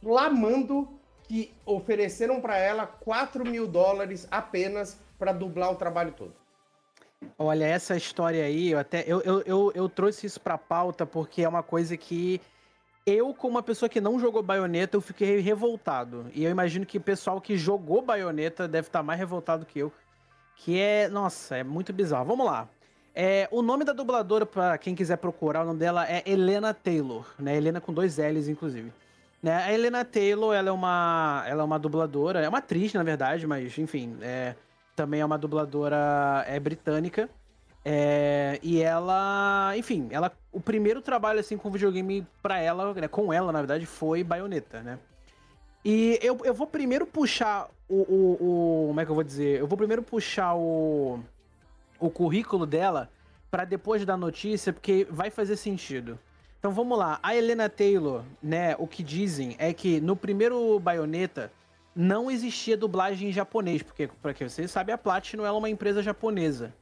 clamando 0.00 0.88
que 1.24 1.52
ofereceram 1.66 2.40
para 2.40 2.56
ela 2.56 2.86
4 2.86 3.44
mil 3.44 3.68
dólares 3.68 4.26
apenas 4.30 4.98
para 5.18 5.32
dublar 5.32 5.70
o 5.70 5.76
trabalho 5.76 6.12
todo. 6.12 6.34
Olha, 7.38 7.66
essa 7.66 7.96
história 7.96 8.44
aí, 8.44 8.70
eu 8.70 8.78
até 8.78 9.04
eu, 9.06 9.20
eu, 9.20 9.42
eu, 9.42 9.72
eu 9.74 9.88
trouxe 9.88 10.26
isso 10.26 10.40
pra 10.40 10.56
pauta 10.56 11.04
porque 11.04 11.42
é 11.42 11.48
uma 11.48 11.62
coisa 11.62 11.96
que 11.96 12.40
eu, 13.06 13.34
como 13.34 13.56
uma 13.56 13.62
pessoa 13.62 13.88
que 13.88 14.00
não 14.00 14.18
jogou 14.18 14.42
baioneta, 14.42 14.96
eu 14.96 15.00
fiquei 15.00 15.40
revoltado. 15.40 16.30
E 16.34 16.44
eu 16.44 16.50
imagino 16.50 16.86
que 16.86 16.98
o 16.98 17.00
pessoal 17.00 17.40
que 17.40 17.56
jogou 17.56 18.02
baioneta 18.02 18.68
deve 18.68 18.88
estar 18.88 19.02
mais 19.02 19.18
revoltado 19.18 19.66
que 19.66 19.78
eu. 19.78 19.92
Que 20.56 20.78
é, 20.78 21.08
nossa, 21.08 21.56
é 21.56 21.64
muito 21.64 21.92
bizarro. 21.92 22.26
Vamos 22.26 22.46
lá. 22.46 22.68
É, 23.14 23.48
o 23.50 23.60
nome 23.60 23.84
da 23.84 23.92
dubladora, 23.92 24.46
para 24.46 24.78
quem 24.78 24.94
quiser 24.94 25.16
procurar, 25.16 25.62
o 25.62 25.66
nome 25.66 25.78
dela 25.78 26.08
é 26.08 26.22
Helena 26.24 26.72
Taylor, 26.72 27.26
né? 27.38 27.56
Helena 27.56 27.80
com 27.80 27.92
dois 27.92 28.18
L's, 28.18 28.48
inclusive. 28.48 28.92
Né? 29.42 29.54
A 29.54 29.72
Helena 29.72 30.04
Taylor, 30.04 30.54
ela 30.54 30.68
é 30.68 30.72
uma, 30.72 31.44
ela 31.46 31.62
é 31.62 31.64
uma 31.64 31.78
dubladora, 31.78 32.40
é 32.40 32.48
uma 32.48 32.58
atriz, 32.58 32.92
na 32.92 33.02
verdade, 33.02 33.46
mas 33.46 33.76
enfim, 33.78 34.16
é, 34.20 34.54
também 34.94 35.20
é 35.20 35.24
uma 35.24 35.38
dubladora 35.38 36.44
é, 36.46 36.60
britânica. 36.60 37.28
É, 37.82 38.58
e 38.62 38.82
ela, 38.82 39.72
enfim, 39.76 40.08
ela, 40.10 40.30
o 40.52 40.60
primeiro 40.60 41.00
trabalho 41.00 41.40
assim 41.40 41.56
com 41.56 41.70
videogame 41.70 42.26
para 42.42 42.58
ela, 42.58 42.92
né, 42.92 43.08
com 43.08 43.32
ela, 43.32 43.50
na 43.50 43.60
verdade, 43.60 43.86
foi 43.86 44.22
Bayonetta, 44.22 44.82
né? 44.82 44.98
E 45.82 46.18
eu, 46.22 46.38
eu 46.44 46.52
vou 46.52 46.66
primeiro 46.66 47.06
puxar 47.06 47.70
o, 47.88 47.94
o, 47.94 48.32
o, 48.32 48.86
Como 48.88 49.00
é 49.00 49.04
que 49.06 49.10
eu 49.10 49.14
vou 49.14 49.24
dizer? 49.24 49.60
Eu 49.60 49.66
vou 49.66 49.78
primeiro 49.78 50.02
puxar 50.02 50.54
o, 50.54 51.20
o 52.00 52.10
currículo 52.10 52.66
dela 52.66 53.10
para 53.50 53.64
depois 53.64 54.04
da 54.04 54.16
notícia, 54.16 54.72
porque 54.72 55.06
vai 55.10 55.30
fazer 55.30 55.56
sentido. 55.56 56.18
Então 56.58 56.72
vamos 56.72 56.98
lá. 56.98 57.18
A 57.22 57.34
Helena 57.34 57.68
Taylor, 57.68 58.22
né? 58.42 58.74
O 58.78 58.86
que 58.86 59.02
dizem 59.02 59.56
é 59.58 59.72
que 59.72 60.00
no 60.00 60.16
primeiro 60.16 60.78
Bayonetta 60.78 61.52
não 61.94 62.30
existia 62.30 62.76
dublagem 62.76 63.28
em 63.28 63.32
japonês, 63.32 63.82
porque, 63.82 64.08
para 64.22 64.32
que 64.32 64.48
você 64.48 64.68
sabe, 64.68 64.92
a 64.92 64.98
Platinum 64.98 65.44
é 65.44 65.50
uma 65.50 65.68
empresa 65.68 66.02
japonesa, 66.02 66.72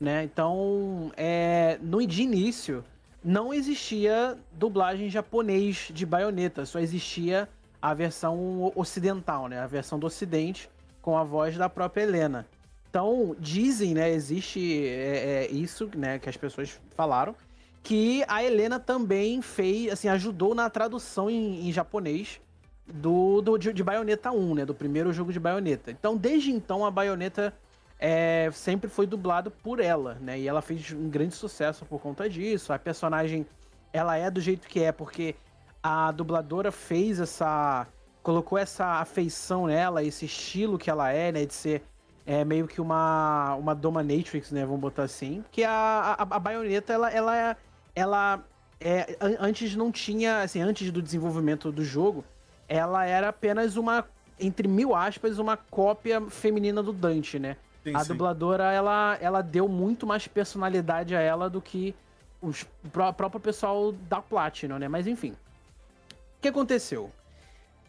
né? 0.00 0.24
Então, 0.24 1.12
é, 1.16 1.78
no 1.80 2.04
de 2.06 2.22
início, 2.22 2.84
não 3.22 3.52
existia 3.54 4.36
dublagem 4.52 5.06
em 5.06 5.10
japonês 5.10 5.90
de 5.92 6.04
Bayonetta, 6.04 6.66
só 6.66 6.78
existia 6.78 7.48
a 7.80 7.94
versão 7.94 8.72
ocidental, 8.74 9.48
né? 9.48 9.60
A 9.60 9.66
versão 9.66 9.98
do 9.98 10.06
ocidente, 10.06 10.68
com 11.00 11.16
a 11.16 11.22
voz 11.22 11.56
da 11.56 11.68
própria 11.68 12.02
Helena. 12.02 12.46
Então, 12.96 13.36
dizem, 13.38 13.92
né, 13.92 14.10
existe 14.10 14.88
é, 14.88 15.44
é, 15.44 15.50
isso, 15.50 15.90
né, 15.94 16.18
que 16.18 16.30
as 16.30 16.36
pessoas 16.38 16.80
falaram, 16.94 17.36
que 17.82 18.24
a 18.26 18.42
Helena 18.42 18.80
também 18.80 19.42
fez, 19.42 19.92
assim, 19.92 20.08
ajudou 20.08 20.54
na 20.54 20.70
tradução 20.70 21.28
em, 21.28 21.68
em 21.68 21.70
japonês 21.70 22.40
do, 22.86 23.42
do 23.42 23.58
de, 23.58 23.74
de 23.74 23.84
Bayonetta 23.84 24.30
1, 24.30 24.54
né? 24.54 24.64
Do 24.64 24.74
primeiro 24.74 25.12
jogo 25.12 25.30
de 25.30 25.38
Bayonetta. 25.38 25.90
Então, 25.90 26.16
desde 26.16 26.50
então, 26.50 26.86
a 26.86 26.90
Bayonetta 26.90 27.52
é, 28.00 28.48
sempre 28.50 28.88
foi 28.88 29.06
dublado 29.06 29.50
por 29.50 29.78
ela, 29.78 30.14
né? 30.14 30.40
E 30.40 30.48
ela 30.48 30.62
fez 30.62 30.90
um 30.90 31.10
grande 31.10 31.34
sucesso 31.34 31.84
por 31.84 32.00
conta 32.00 32.30
disso. 32.30 32.72
A 32.72 32.78
personagem, 32.78 33.44
ela 33.92 34.16
é 34.16 34.30
do 34.30 34.40
jeito 34.40 34.66
que 34.66 34.82
é, 34.82 34.90
porque 34.90 35.34
a 35.82 36.10
dubladora 36.12 36.72
fez 36.72 37.20
essa... 37.20 37.86
Colocou 38.22 38.56
essa 38.56 38.86
afeição 39.00 39.66
nela, 39.66 40.02
esse 40.02 40.24
estilo 40.24 40.78
que 40.78 40.88
ela 40.88 41.12
é, 41.12 41.30
né? 41.30 41.44
De 41.44 41.52
ser 41.52 41.82
é, 42.26 42.44
meio 42.44 42.66
que 42.66 42.80
uma, 42.80 43.54
uma 43.54 43.74
dominatrix, 43.74 44.50
né? 44.50 44.66
Vamos 44.66 44.80
botar 44.80 45.04
assim. 45.04 45.44
Que 45.52 45.62
a, 45.62 46.16
a, 46.18 46.22
a 46.22 46.38
Bayonetta, 46.38 46.92
ela... 46.92 47.10
ela, 47.10 47.56
ela 47.94 48.44
é, 48.78 49.16
antes 49.40 49.74
não 49.74 49.90
tinha, 49.90 50.42
assim, 50.42 50.60
antes 50.60 50.90
do 50.90 51.00
desenvolvimento 51.00 51.72
do 51.72 51.82
jogo, 51.82 52.24
ela 52.68 53.06
era 53.06 53.28
apenas 53.28 53.76
uma, 53.76 54.04
entre 54.38 54.68
mil 54.68 54.94
aspas, 54.94 55.38
uma 55.38 55.56
cópia 55.56 56.20
feminina 56.28 56.82
do 56.82 56.92
Dante, 56.92 57.38
né? 57.38 57.56
Sim, 57.82 57.94
a 57.94 58.00
sim. 58.00 58.08
dubladora, 58.08 58.72
ela, 58.72 59.16
ela 59.20 59.42
deu 59.42 59.68
muito 59.68 60.06
mais 60.06 60.26
personalidade 60.26 61.14
a 61.14 61.20
ela 61.20 61.48
do 61.48 61.62
que 61.62 61.94
os, 62.42 62.66
o 62.84 63.12
próprio 63.12 63.40
pessoal 63.40 63.92
da 63.92 64.20
Platinum, 64.20 64.78
né? 64.78 64.88
Mas 64.88 65.06
enfim. 65.06 65.30
O 65.30 66.42
que 66.42 66.48
aconteceu? 66.48 67.10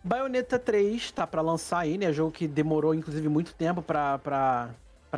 Bayonetta 0.03 0.57
3 0.57 1.11
tá 1.11 1.27
para 1.27 1.41
lançar 1.41 1.79
aí, 1.79 1.97
né? 1.97 2.11
Jogo 2.13 2.31
que 2.31 2.47
demorou, 2.47 2.93
inclusive, 2.93 3.27
muito 3.27 3.53
tempo 3.53 3.81
pra 3.81 4.69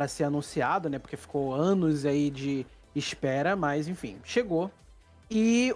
ser 0.08 0.24
anunciado, 0.24 0.88
né? 0.88 0.98
Porque 0.98 1.16
ficou 1.16 1.54
anos 1.54 2.04
aí 2.04 2.30
de 2.30 2.66
espera, 2.94 3.54
mas 3.54 3.88
enfim, 3.88 4.18
chegou. 4.24 4.70
E 5.30 5.74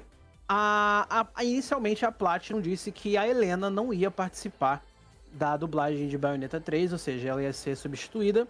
a, 0.48 1.26
a, 1.34 1.44
inicialmente 1.44 2.04
a 2.04 2.12
Platinum 2.12 2.60
disse 2.60 2.90
que 2.90 3.16
a 3.16 3.26
Helena 3.26 3.70
não 3.70 3.92
ia 3.92 4.10
participar 4.10 4.84
da 5.32 5.56
dublagem 5.56 6.08
de 6.08 6.18
Bayonetta 6.18 6.60
3, 6.60 6.92
ou 6.92 6.98
seja, 6.98 7.28
ela 7.28 7.42
ia 7.42 7.52
ser 7.52 7.76
substituída 7.76 8.46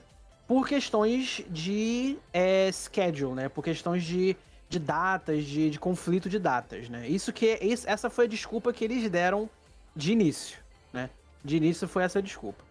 por 0.46 0.68
questões 0.68 1.42
de 1.48 2.18
é, 2.32 2.70
schedule, 2.72 3.34
né? 3.34 3.48
Por 3.48 3.64
questões 3.64 4.04
de, 4.04 4.36
de 4.68 4.78
datas, 4.78 5.44
de, 5.44 5.70
de 5.70 5.78
conflito 5.78 6.28
de 6.28 6.38
datas, 6.38 6.88
né? 6.88 7.08
Isso 7.08 7.32
que 7.32 7.58
essa 7.86 8.10
foi 8.10 8.26
a 8.26 8.28
desculpa 8.28 8.72
que 8.72 8.84
eles 8.84 9.08
deram 9.10 9.48
de 9.94 10.12
início, 10.12 10.58
né? 10.92 11.10
De 11.44 11.56
início 11.56 11.86
foi 11.86 12.02
essa 12.02 12.20
desculpa. 12.20 12.64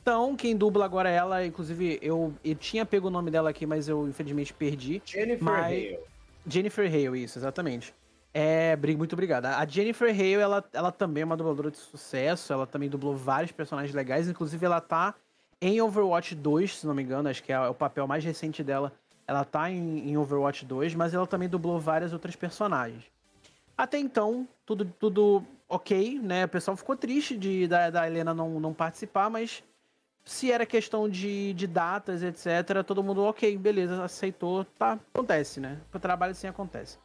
Então, 0.00 0.36
quem 0.36 0.56
dubla 0.56 0.84
agora 0.84 1.10
é 1.10 1.14
ela, 1.14 1.44
inclusive 1.44 1.98
eu, 2.00 2.32
eu 2.44 2.54
tinha 2.54 2.86
pego 2.86 3.08
o 3.08 3.10
nome 3.10 3.30
dela 3.30 3.50
aqui, 3.50 3.66
mas 3.66 3.88
eu 3.88 4.08
infelizmente 4.08 4.54
perdi. 4.54 5.02
Jennifer 5.04 5.42
mas... 5.42 5.66
Hale. 5.66 5.98
Jennifer 6.46 6.86
Hale, 6.86 7.22
isso, 7.22 7.38
exatamente. 7.38 7.94
É, 8.32 8.76
muito 8.96 9.12
obrigada. 9.12 9.56
A 9.56 9.66
Jennifer 9.66 10.08
Hale, 10.08 10.34
ela, 10.34 10.64
ela 10.72 10.92
também 10.92 11.22
é 11.22 11.26
uma 11.26 11.36
dubladora 11.36 11.70
de 11.70 11.78
sucesso, 11.78 12.52
ela 12.52 12.66
também 12.66 12.88
dublou 12.88 13.14
vários 13.16 13.52
personagens 13.52 13.94
legais, 13.94 14.28
inclusive 14.28 14.64
ela 14.64 14.80
tá 14.80 15.14
em 15.60 15.80
Overwatch 15.80 16.34
2, 16.34 16.78
se 16.78 16.86
não 16.86 16.94
me 16.94 17.02
engano, 17.02 17.28
acho 17.28 17.42
que 17.42 17.52
é 17.52 17.60
o 17.60 17.74
papel 17.74 18.06
mais 18.06 18.24
recente 18.24 18.62
dela. 18.62 18.92
Ela 19.26 19.44
tá 19.44 19.70
em, 19.70 20.10
em 20.10 20.16
Overwatch 20.16 20.64
2, 20.64 20.94
mas 20.94 21.12
ela 21.12 21.26
também 21.26 21.48
dublou 21.48 21.78
várias 21.78 22.12
outras 22.12 22.36
personagens. 22.36 23.04
Até 23.76 23.98
então, 23.98 24.48
tudo, 24.64 24.84
tudo 24.98 25.44
ok, 25.68 26.18
né? 26.20 26.44
O 26.44 26.48
pessoal 26.48 26.76
ficou 26.76 26.96
triste 26.96 27.36
de 27.36 27.66
da, 27.68 27.90
da 27.90 28.06
Helena 28.06 28.32
não, 28.32 28.58
não 28.58 28.72
participar, 28.72 29.28
mas 29.28 29.62
se 30.24 30.50
era 30.52 30.66
questão 30.66 31.08
de, 31.08 31.52
de 31.54 31.66
datas, 31.66 32.22
etc., 32.22 32.84
todo 32.86 33.02
mundo, 33.02 33.22
ok, 33.24 33.56
beleza, 33.56 34.02
aceitou, 34.02 34.64
tá, 34.64 34.98
acontece, 35.14 35.60
né? 35.60 35.80
O 35.92 35.98
trabalho 35.98 36.32
assim 36.32 36.46
acontece. 36.46 36.98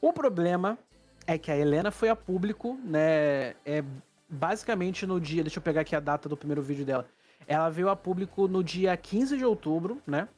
O 0.00 0.12
problema 0.12 0.78
é 1.26 1.38
que 1.38 1.50
a 1.50 1.56
Helena 1.56 1.90
foi 1.90 2.08
a 2.08 2.16
público, 2.16 2.78
né? 2.84 3.54
É 3.64 3.84
basicamente 4.28 5.06
no 5.06 5.20
dia, 5.20 5.42
deixa 5.42 5.58
eu 5.58 5.62
pegar 5.62 5.82
aqui 5.82 5.94
a 5.94 6.00
data 6.00 6.28
do 6.28 6.36
primeiro 6.36 6.62
vídeo 6.62 6.84
dela. 6.84 7.06
Ela 7.46 7.68
veio 7.68 7.88
a 7.88 7.96
público 7.96 8.48
no 8.48 8.62
dia 8.62 8.96
15 8.96 9.36
de 9.36 9.44
outubro, 9.44 10.00
né? 10.06 10.28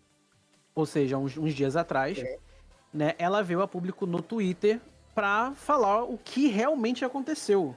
Ou 0.75 0.85
seja, 0.85 1.17
uns, 1.17 1.37
uns 1.37 1.55
dias 1.55 1.77
atrás. 1.77 2.19
É. 2.19 2.39
Né? 2.93 3.15
Ela 3.19 3.43
veio 3.43 3.63
a 3.63 3.69
público 3.69 4.07
no 4.07 4.23
Twitter 4.23 4.81
para 5.15 5.53
falar 5.53 6.03
o 6.03 6.19
que 6.19 6.49
realmente 6.49 7.05
aconteceu. 7.05 7.75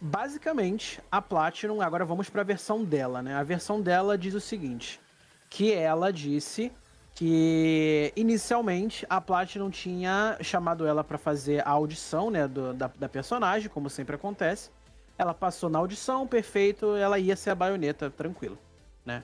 Basicamente, 0.00 1.00
a 1.10 1.20
Platinum, 1.20 1.80
agora 1.80 2.04
vamos 2.04 2.30
para 2.30 2.42
a 2.42 2.44
versão 2.44 2.84
dela, 2.84 3.22
né? 3.22 3.34
A 3.34 3.42
versão 3.42 3.80
dela 3.80 4.16
diz 4.16 4.34
o 4.34 4.40
seguinte: 4.40 5.00
que 5.48 5.72
ela 5.72 6.12
disse 6.12 6.70
que 7.14 8.12
inicialmente 8.14 9.06
a 9.08 9.22
Platinum 9.22 9.70
tinha 9.70 10.36
chamado 10.42 10.86
ela 10.86 11.02
para 11.02 11.16
fazer 11.16 11.66
a 11.66 11.70
audição, 11.70 12.30
né, 12.30 12.46
do, 12.46 12.74
da, 12.74 12.90
da 12.94 13.08
personagem, 13.08 13.70
como 13.70 13.88
sempre 13.88 14.14
acontece. 14.14 14.70
Ela 15.16 15.32
passou 15.32 15.70
na 15.70 15.78
audição, 15.78 16.26
perfeito, 16.26 16.94
ela 16.94 17.18
ia 17.18 17.34
ser 17.34 17.48
a 17.50 17.54
baioneta, 17.54 18.10
tranquilo, 18.10 18.58
né? 19.04 19.22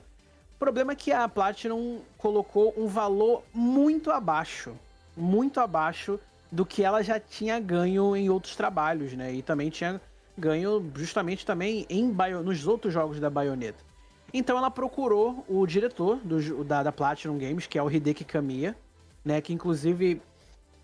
O 0.55 0.59
problema 0.59 0.93
é 0.93 0.97
que 0.97 1.13
a 1.13 1.29
Platinum 1.29 2.01
colocou 2.17 2.73
um 2.79 2.87
valor 2.87 3.43
muito 3.53 4.11
abaixo, 4.11 4.73
muito 5.15 5.61
abaixo 5.61 6.19
do 6.53 6.67
que 6.67 6.85
ela 6.85 7.03
já 7.03 7.19
tinha 7.19 7.59
ganho 7.59 8.15
em 8.15 8.29
outros 8.29 8.55
trabalhos, 8.55 9.15
né? 9.15 9.33
E 9.33 9.41
também 9.41 9.71
tinha 9.71 9.99
ganho 10.37 10.93
justamente 10.95 11.47
também 11.47 11.87
em 11.89 12.13
Bio, 12.13 12.43
nos 12.43 12.67
outros 12.67 12.93
jogos 12.93 13.19
da 13.19 13.31
Bayonetta. 13.31 13.83
Então 14.35 14.59
ela 14.59 14.71
procurou 14.71 15.45
o 15.49 15.67
diretor 15.67 16.19
do, 16.19 16.63
da, 16.63 16.83
da 16.83 16.93
Platinum 16.93 17.39
Games, 17.39 17.67
que 17.67 17.79
é 17.79 17.83
o 17.83 17.91
Hideki 17.91 18.25
Kamiya, 18.25 18.77
né? 19.25 19.41
Que 19.41 19.55
inclusive 19.55 20.21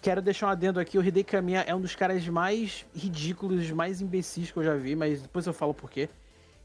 quero 0.00 0.22
deixar 0.22 0.46
um 0.46 0.50
adendo 0.50 0.80
aqui, 0.80 0.96
o 0.96 1.04
Hideki 1.04 1.32
Kamiya 1.32 1.60
é 1.66 1.74
um 1.74 1.80
dos 1.80 1.94
caras 1.94 2.26
mais 2.26 2.86
ridículos, 2.94 3.70
mais 3.70 4.00
imbecis 4.00 4.50
que 4.50 4.56
eu 4.56 4.64
já 4.64 4.74
vi, 4.74 4.96
mas 4.96 5.20
depois 5.20 5.46
eu 5.46 5.52
falo 5.52 5.74
por 5.74 5.90
quê. 5.90 6.08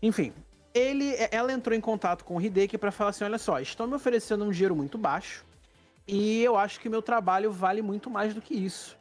Enfim, 0.02 0.32
ele, 0.74 1.14
ela 1.30 1.52
entrou 1.52 1.76
em 1.76 1.82
contato 1.82 2.24
com 2.24 2.38
o 2.38 2.42
Hideki 2.42 2.78
para 2.78 2.92
falar 2.92 3.10
assim, 3.10 3.26
olha 3.26 3.38
só, 3.38 3.60
estão 3.60 3.86
me 3.86 3.96
oferecendo 3.96 4.46
um 4.46 4.50
dinheiro 4.50 4.76
muito 4.76 4.98
baixo 4.98 5.44
e 6.08 6.44
eu 6.44 6.58
acho 6.58 6.80
que 6.80 6.90
meu 6.90 7.02
trabalho 7.02 7.52
vale 7.52 7.82
muito 7.82 8.10
mais 8.10 8.34
do 8.34 8.42
que 8.42 8.54
isso. 8.54 8.98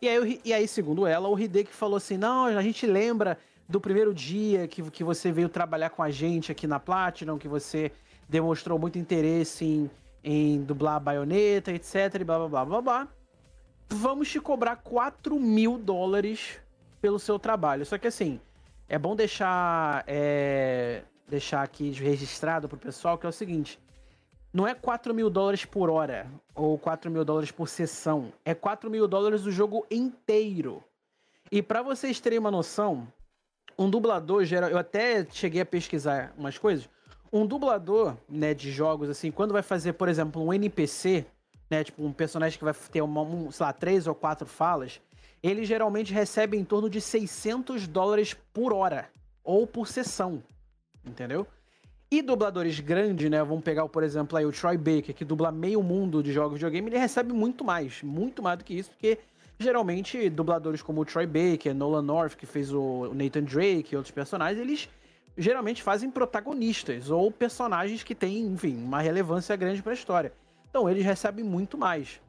E 0.00 0.08
aí, 0.08 0.40
e 0.44 0.52
aí, 0.52 0.68
segundo 0.68 1.06
ela, 1.06 1.28
o 1.28 1.38
Hideki 1.38 1.72
falou 1.72 1.96
assim: 1.96 2.16
não, 2.16 2.44
a 2.44 2.62
gente 2.62 2.86
lembra 2.86 3.38
do 3.68 3.80
primeiro 3.80 4.14
dia 4.14 4.68
que, 4.68 4.82
que 4.90 5.02
você 5.02 5.32
veio 5.32 5.48
trabalhar 5.48 5.90
com 5.90 6.02
a 6.02 6.10
gente 6.10 6.52
aqui 6.52 6.66
na 6.66 6.78
Platinum, 6.78 7.38
que 7.38 7.48
você 7.48 7.90
demonstrou 8.28 8.78
muito 8.78 8.98
interesse 8.98 9.64
em, 9.64 9.90
em 10.22 10.62
dublar 10.62 10.96
a 10.96 11.00
baioneta, 11.00 11.72
etc, 11.72 12.20
e 12.20 12.24
blá 12.24 12.38
blá 12.38 12.48
blá 12.48 12.64
blá 12.64 12.82
blá. 12.82 13.08
Vamos 13.88 14.28
te 14.30 14.40
cobrar 14.40 14.76
4 14.76 15.38
mil 15.38 15.78
dólares 15.78 16.60
pelo 17.00 17.18
seu 17.18 17.38
trabalho. 17.38 17.86
Só 17.86 17.96
que 17.96 18.08
assim, 18.08 18.40
é 18.88 18.98
bom 18.98 19.14
deixar, 19.14 20.04
é, 20.06 21.02
deixar 21.28 21.62
aqui 21.62 21.90
registrado 21.90 22.68
pro 22.68 22.76
pessoal 22.76 23.16
que 23.16 23.26
é 23.26 23.28
o 23.28 23.32
seguinte: 23.32 23.78
não 24.56 24.66
é 24.66 24.74
4 24.74 25.12
mil 25.12 25.28
dólares 25.28 25.66
por 25.66 25.90
hora 25.90 26.26
ou 26.54 26.78
4 26.78 27.10
mil 27.10 27.26
dólares 27.26 27.50
por 27.50 27.68
sessão. 27.68 28.32
É 28.42 28.54
4 28.54 28.88
mil 28.90 29.06
dólares 29.06 29.44
o 29.44 29.52
jogo 29.52 29.86
inteiro. 29.90 30.82
E 31.52 31.60
para 31.60 31.82
vocês 31.82 32.18
terem 32.20 32.38
uma 32.38 32.50
noção, 32.50 33.06
um 33.78 33.90
dublador 33.90 34.46
geral. 34.46 34.70
Eu 34.70 34.78
até 34.78 35.26
cheguei 35.30 35.60
a 35.60 35.66
pesquisar 35.66 36.32
umas 36.38 36.56
coisas. 36.56 36.88
Um 37.30 37.46
dublador, 37.46 38.16
né, 38.26 38.54
de 38.54 38.72
jogos, 38.72 39.10
assim, 39.10 39.30
quando 39.30 39.52
vai 39.52 39.60
fazer, 39.60 39.92
por 39.92 40.08
exemplo, 40.08 40.42
um 40.42 40.50
NPC, 40.50 41.26
né, 41.68 41.84
tipo 41.84 42.02
um 42.02 42.10
personagem 42.10 42.58
que 42.58 42.64
vai 42.64 42.72
ter, 42.90 43.02
uma, 43.02 43.20
um, 43.20 43.50
sei 43.50 43.66
lá, 43.66 43.74
três 43.74 44.06
ou 44.06 44.14
quatro 44.14 44.46
falas, 44.46 45.02
ele 45.42 45.66
geralmente 45.66 46.14
recebe 46.14 46.56
em 46.56 46.64
torno 46.64 46.88
de 46.88 46.98
600 46.98 47.86
dólares 47.86 48.32
por 48.54 48.72
hora 48.72 49.10
ou 49.44 49.66
por 49.66 49.86
sessão, 49.86 50.42
entendeu? 51.04 51.46
E 52.10 52.22
dubladores 52.22 52.78
grandes, 52.78 53.28
né? 53.28 53.42
Vamos 53.42 53.64
pegar, 53.64 53.88
por 53.88 54.04
exemplo, 54.04 54.38
aí 54.38 54.46
o 54.46 54.52
Troy 54.52 54.76
Baker, 54.76 55.14
que 55.14 55.24
dubla 55.24 55.50
meio 55.50 55.82
mundo 55.82 56.22
de 56.22 56.32
jogos 56.32 56.52
de 56.52 56.64
videogame, 56.64 56.88
ele 56.88 56.98
recebe 56.98 57.32
muito 57.32 57.64
mais, 57.64 58.00
muito 58.02 58.42
mais 58.42 58.58
do 58.58 58.64
que 58.64 58.74
isso, 58.74 58.90
porque 58.90 59.18
geralmente 59.58 60.30
dubladores 60.30 60.82
como 60.82 61.00
o 61.00 61.04
Troy 61.04 61.26
Baker, 61.26 61.74
Nolan 61.74 62.02
North, 62.02 62.36
que 62.36 62.46
fez 62.46 62.72
o 62.72 63.12
Nathan 63.12 63.42
Drake 63.42 63.92
e 63.92 63.96
outros 63.96 64.12
personagens, 64.12 64.60
eles 64.60 64.88
geralmente 65.36 65.82
fazem 65.82 66.10
protagonistas 66.10 67.10
ou 67.10 67.30
personagens 67.30 68.04
que 68.04 68.14
têm, 68.14 68.46
enfim, 68.46 68.76
uma 68.76 69.00
relevância 69.00 69.56
grande 69.56 69.82
para 69.82 69.92
a 69.92 69.94
história. 69.94 70.32
Então 70.70 70.88
eles 70.88 71.04
recebem 71.04 71.44
muito 71.44 71.76
mais. 71.76 72.20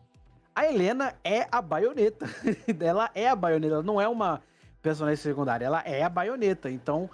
A 0.56 0.66
Helena 0.66 1.14
é 1.24 1.48
a 1.52 1.62
baioneta. 1.62 2.28
ela 2.82 3.12
é 3.14 3.30
a 3.30 3.36
baioneta, 3.36 3.76
ela 3.76 3.84
não 3.84 4.02
é 4.02 4.08
uma 4.08 4.42
personagem 4.82 5.22
secundária, 5.22 5.66
ela 5.66 5.82
é 5.82 6.02
a 6.02 6.10
baioneta. 6.10 6.70
Então, 6.70 7.10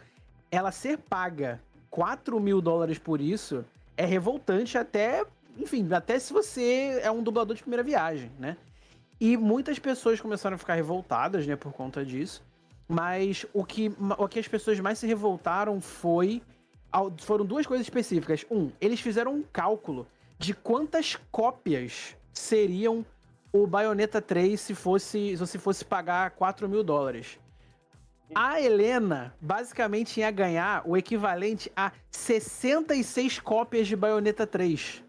ela 0.49 0.71
ser 0.71 0.97
paga 0.97 1.59
4 1.93 2.39
mil 2.39 2.59
dólares 2.59 2.97
por 2.97 3.21
isso 3.21 3.63
é 3.95 4.03
revoltante 4.03 4.79
até, 4.79 5.23
enfim, 5.55 5.87
até 5.93 6.17
se 6.17 6.33
você 6.33 6.99
é 7.03 7.11
um 7.11 7.21
dublador 7.21 7.55
de 7.55 7.61
primeira 7.61 7.83
viagem, 7.83 8.31
né? 8.39 8.57
E 9.21 9.37
muitas 9.37 9.77
pessoas 9.77 10.19
começaram 10.19 10.55
a 10.55 10.57
ficar 10.57 10.73
revoltadas, 10.73 11.45
né, 11.45 11.55
por 11.55 11.71
conta 11.71 12.03
disso. 12.03 12.41
Mas 12.87 13.45
o 13.53 13.63
que, 13.63 13.91
o 14.17 14.27
que 14.27 14.39
as 14.39 14.47
pessoas 14.47 14.79
mais 14.79 14.97
se 14.97 15.05
revoltaram 15.05 15.79
foi. 15.79 16.41
Foram 17.19 17.45
duas 17.45 17.67
coisas 17.67 17.85
específicas. 17.85 18.43
Um, 18.49 18.71
eles 18.81 18.99
fizeram 18.99 19.35
um 19.35 19.43
cálculo 19.43 20.07
de 20.39 20.55
quantas 20.55 21.15
cópias 21.31 22.15
seriam 22.33 23.05
o 23.51 23.67
Bayonetta 23.67 24.19
3 24.19 24.59
se 24.59 24.73
fosse 24.73 25.37
se 25.37 25.59
fosse 25.59 25.85
pagar 25.85 26.31
4 26.31 26.67
mil 26.67 26.83
dólares. 26.83 27.37
A 28.35 28.59
Helena 28.59 29.35
basicamente 29.39 30.19
ia 30.19 30.31
ganhar 30.31 30.83
o 30.85 30.97
equivalente 30.97 31.71
a 31.75 31.91
66 32.11 33.39
cópias 33.39 33.87
de 33.87 33.95
Bayonetta 33.95 34.47
3. 34.47 35.03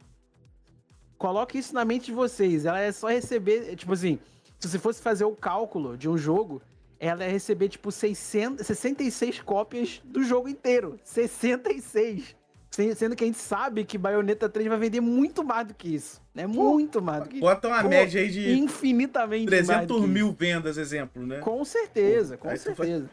Coloque 1.16 1.58
isso 1.58 1.74
na 1.74 1.84
mente 1.84 2.06
de 2.06 2.12
vocês. 2.12 2.64
Ela 2.66 2.80
é 2.80 2.92
só 2.92 3.08
receber, 3.08 3.76
tipo 3.76 3.92
assim, 3.92 4.18
se 4.58 4.68
você 4.68 4.78
fosse 4.78 5.00
fazer 5.00 5.24
o 5.24 5.34
cálculo 5.34 5.96
de 5.96 6.08
um 6.08 6.18
jogo, 6.18 6.60
ela 6.98 7.24
ia 7.24 7.30
receber 7.30 7.68
tipo 7.68 7.90
600, 7.90 8.66
66 8.66 9.40
cópias 9.40 10.00
do 10.04 10.22
jogo 10.22 10.48
inteiro. 10.48 10.98
66. 11.04 12.36
Sendo 12.70 13.14
que 13.14 13.24
a 13.24 13.26
gente 13.26 13.38
sabe 13.38 13.84
que 13.84 13.96
Bayonetta 13.96 14.48
3 14.48 14.68
vai 14.68 14.78
vender 14.78 15.00
muito 15.00 15.44
mais 15.44 15.66
do 15.66 15.74
que 15.74 15.94
isso. 15.94 16.23
Né? 16.34 16.46
Muito 16.48 17.00
mais 17.00 17.22
do 17.22 17.28
que 17.28 17.38
Bota 17.38 17.68
uma 17.68 17.82
Pô, 17.82 17.88
média 17.88 18.20
aí 18.20 18.28
de. 18.28 18.58
Infinitamente 18.58 19.46
300 19.46 20.02
mil 20.02 20.32
vendas, 20.32 20.76
exemplo, 20.76 21.24
né? 21.24 21.38
Com 21.38 21.64
certeza, 21.64 22.36
Pô, 22.36 22.48
com 22.48 22.56
certeza. 22.56 23.08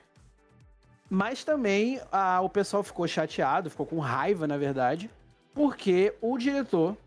Mas 1.07 1.43
também 1.43 1.99
a, 2.11 2.41
o 2.41 2.49
pessoal 2.49 2.82
ficou 2.82 3.07
chateado, 3.07 3.69
ficou 3.69 3.86
com 3.86 3.99
raiva, 3.99 4.47
na 4.47 4.57
verdade, 4.57 5.09
porque 5.53 6.13
o 6.22 6.38
diretor, 6.38 6.97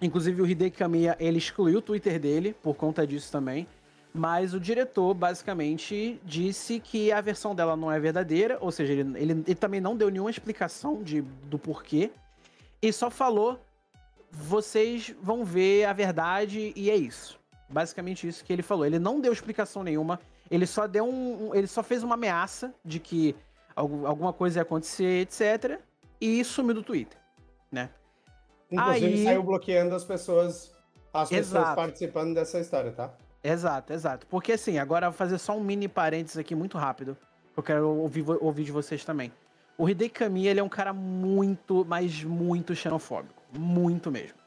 inclusive 0.00 0.40
o 0.40 0.46
Hideki 0.46 0.76
Kamiya, 0.76 1.16
ele 1.18 1.38
excluiu 1.38 1.78
o 1.78 1.82
Twitter 1.82 2.20
dele 2.20 2.54
por 2.62 2.76
conta 2.76 3.06
disso 3.06 3.32
também. 3.32 3.66
Mas 4.12 4.54
o 4.54 4.60
diretor 4.60 5.14
basicamente 5.14 6.20
disse 6.24 6.80
que 6.80 7.12
a 7.12 7.20
versão 7.20 7.54
dela 7.54 7.76
não 7.76 7.90
é 7.90 7.98
verdadeira, 7.98 8.58
ou 8.60 8.70
seja, 8.72 8.92
ele, 8.92 9.02
ele, 9.16 9.32
ele 9.46 9.54
também 9.54 9.80
não 9.80 9.96
deu 9.96 10.10
nenhuma 10.10 10.30
explicação 10.30 11.02
de, 11.02 11.22
do 11.22 11.58
porquê, 11.58 12.10
e 12.82 12.92
só 12.92 13.08
falou: 13.08 13.58
vocês 14.30 15.14
vão 15.20 15.44
ver 15.44 15.84
a 15.84 15.92
verdade 15.92 16.72
e 16.76 16.90
é 16.90 16.96
isso. 16.96 17.38
Basicamente 17.68 18.26
isso 18.26 18.44
que 18.44 18.52
ele 18.52 18.62
falou. 18.62 18.84
Ele 18.84 18.98
não 18.98 19.20
deu 19.20 19.32
explicação 19.32 19.82
nenhuma. 19.82 20.20
Ele 20.50 20.66
só 20.66 20.86
deu 20.86 21.04
um. 21.04 21.48
um 21.48 21.54
ele 21.54 21.66
só 21.66 21.82
fez 21.82 22.02
uma 22.02 22.14
ameaça 22.14 22.74
de 22.84 22.98
que 22.98 23.34
alguma 23.74 24.32
coisa 24.32 24.58
ia 24.58 24.62
acontecer, 24.62 25.22
etc. 25.22 25.80
E 26.20 26.44
sumiu 26.44 26.74
do 26.74 26.82
Twitter, 26.82 27.18
né? 27.70 27.90
Inclusive 28.70 29.06
Aí... 29.06 29.24
saiu 29.24 29.42
bloqueando 29.42 29.94
as 29.94 30.04
pessoas, 30.04 30.72
as 31.12 31.28
pessoas 31.28 31.62
Exato. 31.62 31.76
participando 31.76 32.34
dessa 32.34 32.58
história, 32.60 32.92
tá? 32.92 33.12
Exato, 33.42 33.92
exato. 33.92 34.26
Porque 34.26 34.52
assim, 34.52 34.78
agora 34.78 35.08
vou 35.08 35.16
fazer 35.16 35.38
só 35.38 35.56
um 35.56 35.60
mini 35.60 35.88
parênteses 35.88 36.36
aqui 36.36 36.54
muito 36.54 36.76
rápido. 36.76 37.16
Eu 37.56 37.62
quero 37.62 37.88
ouvir, 37.88 38.24
ouvir 38.40 38.64
de 38.64 38.72
vocês 38.72 39.04
também. 39.04 39.32
O 39.78 39.88
Hideki 39.88 40.14
Kamiya, 40.14 40.50
ele 40.50 40.60
é 40.60 40.62
um 40.62 40.68
cara 40.68 40.92
muito, 40.92 41.84
mas 41.88 42.22
muito 42.22 42.74
xenofóbico. 42.74 43.39
Muito 43.52 44.10
mesmo. 44.10 44.38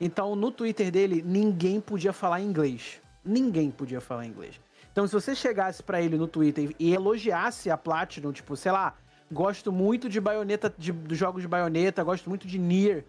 Então, 0.00 0.36
no 0.36 0.50
Twitter 0.50 0.90
dele, 0.90 1.22
ninguém 1.24 1.80
podia 1.80 2.12
falar 2.12 2.40
inglês. 2.40 3.00
Ninguém 3.24 3.70
podia 3.70 4.00
falar 4.00 4.26
inglês. 4.26 4.60
Então, 4.92 5.06
se 5.06 5.12
você 5.12 5.34
chegasse 5.34 5.82
para 5.82 6.00
ele 6.00 6.16
no 6.16 6.26
Twitter 6.26 6.74
e 6.78 6.94
elogiasse 6.94 7.70
a 7.70 7.76
Platinum, 7.76 8.32
tipo, 8.32 8.56
sei 8.56 8.72
lá, 8.72 8.94
gosto 9.30 9.72
muito 9.72 10.08
de 10.08 10.20
baioneta, 10.20 10.72
de, 10.76 10.92
dos 10.92 11.18
jogos 11.18 11.42
de 11.42 11.48
baioneta, 11.48 12.02
gosto 12.02 12.28
muito 12.28 12.46
de 12.46 12.58
Nier, 12.58 13.04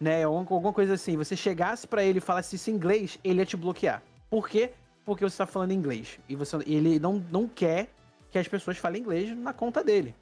né? 0.00 0.24
Alguma 0.24 0.72
coisa 0.72 0.94
assim. 0.94 1.16
Você 1.16 1.36
chegasse 1.36 1.86
para 1.86 2.02
ele 2.02 2.18
e 2.18 2.20
falasse 2.20 2.56
isso 2.56 2.70
em 2.70 2.74
inglês, 2.74 3.18
ele 3.22 3.38
ia 3.38 3.46
te 3.46 3.56
bloquear. 3.56 4.02
Por 4.28 4.48
quê? 4.48 4.72
Porque 5.04 5.24
você 5.24 5.38
tá 5.38 5.46
falando 5.46 5.72
inglês. 5.72 6.18
E 6.28 6.36
você, 6.36 6.56
ele 6.66 6.98
não, 6.98 7.24
não 7.30 7.48
quer 7.48 7.88
que 8.30 8.38
as 8.38 8.48
pessoas 8.48 8.78
falem 8.78 9.02
inglês 9.02 9.36
na 9.36 9.52
conta 9.52 9.84
dele. 9.84 10.14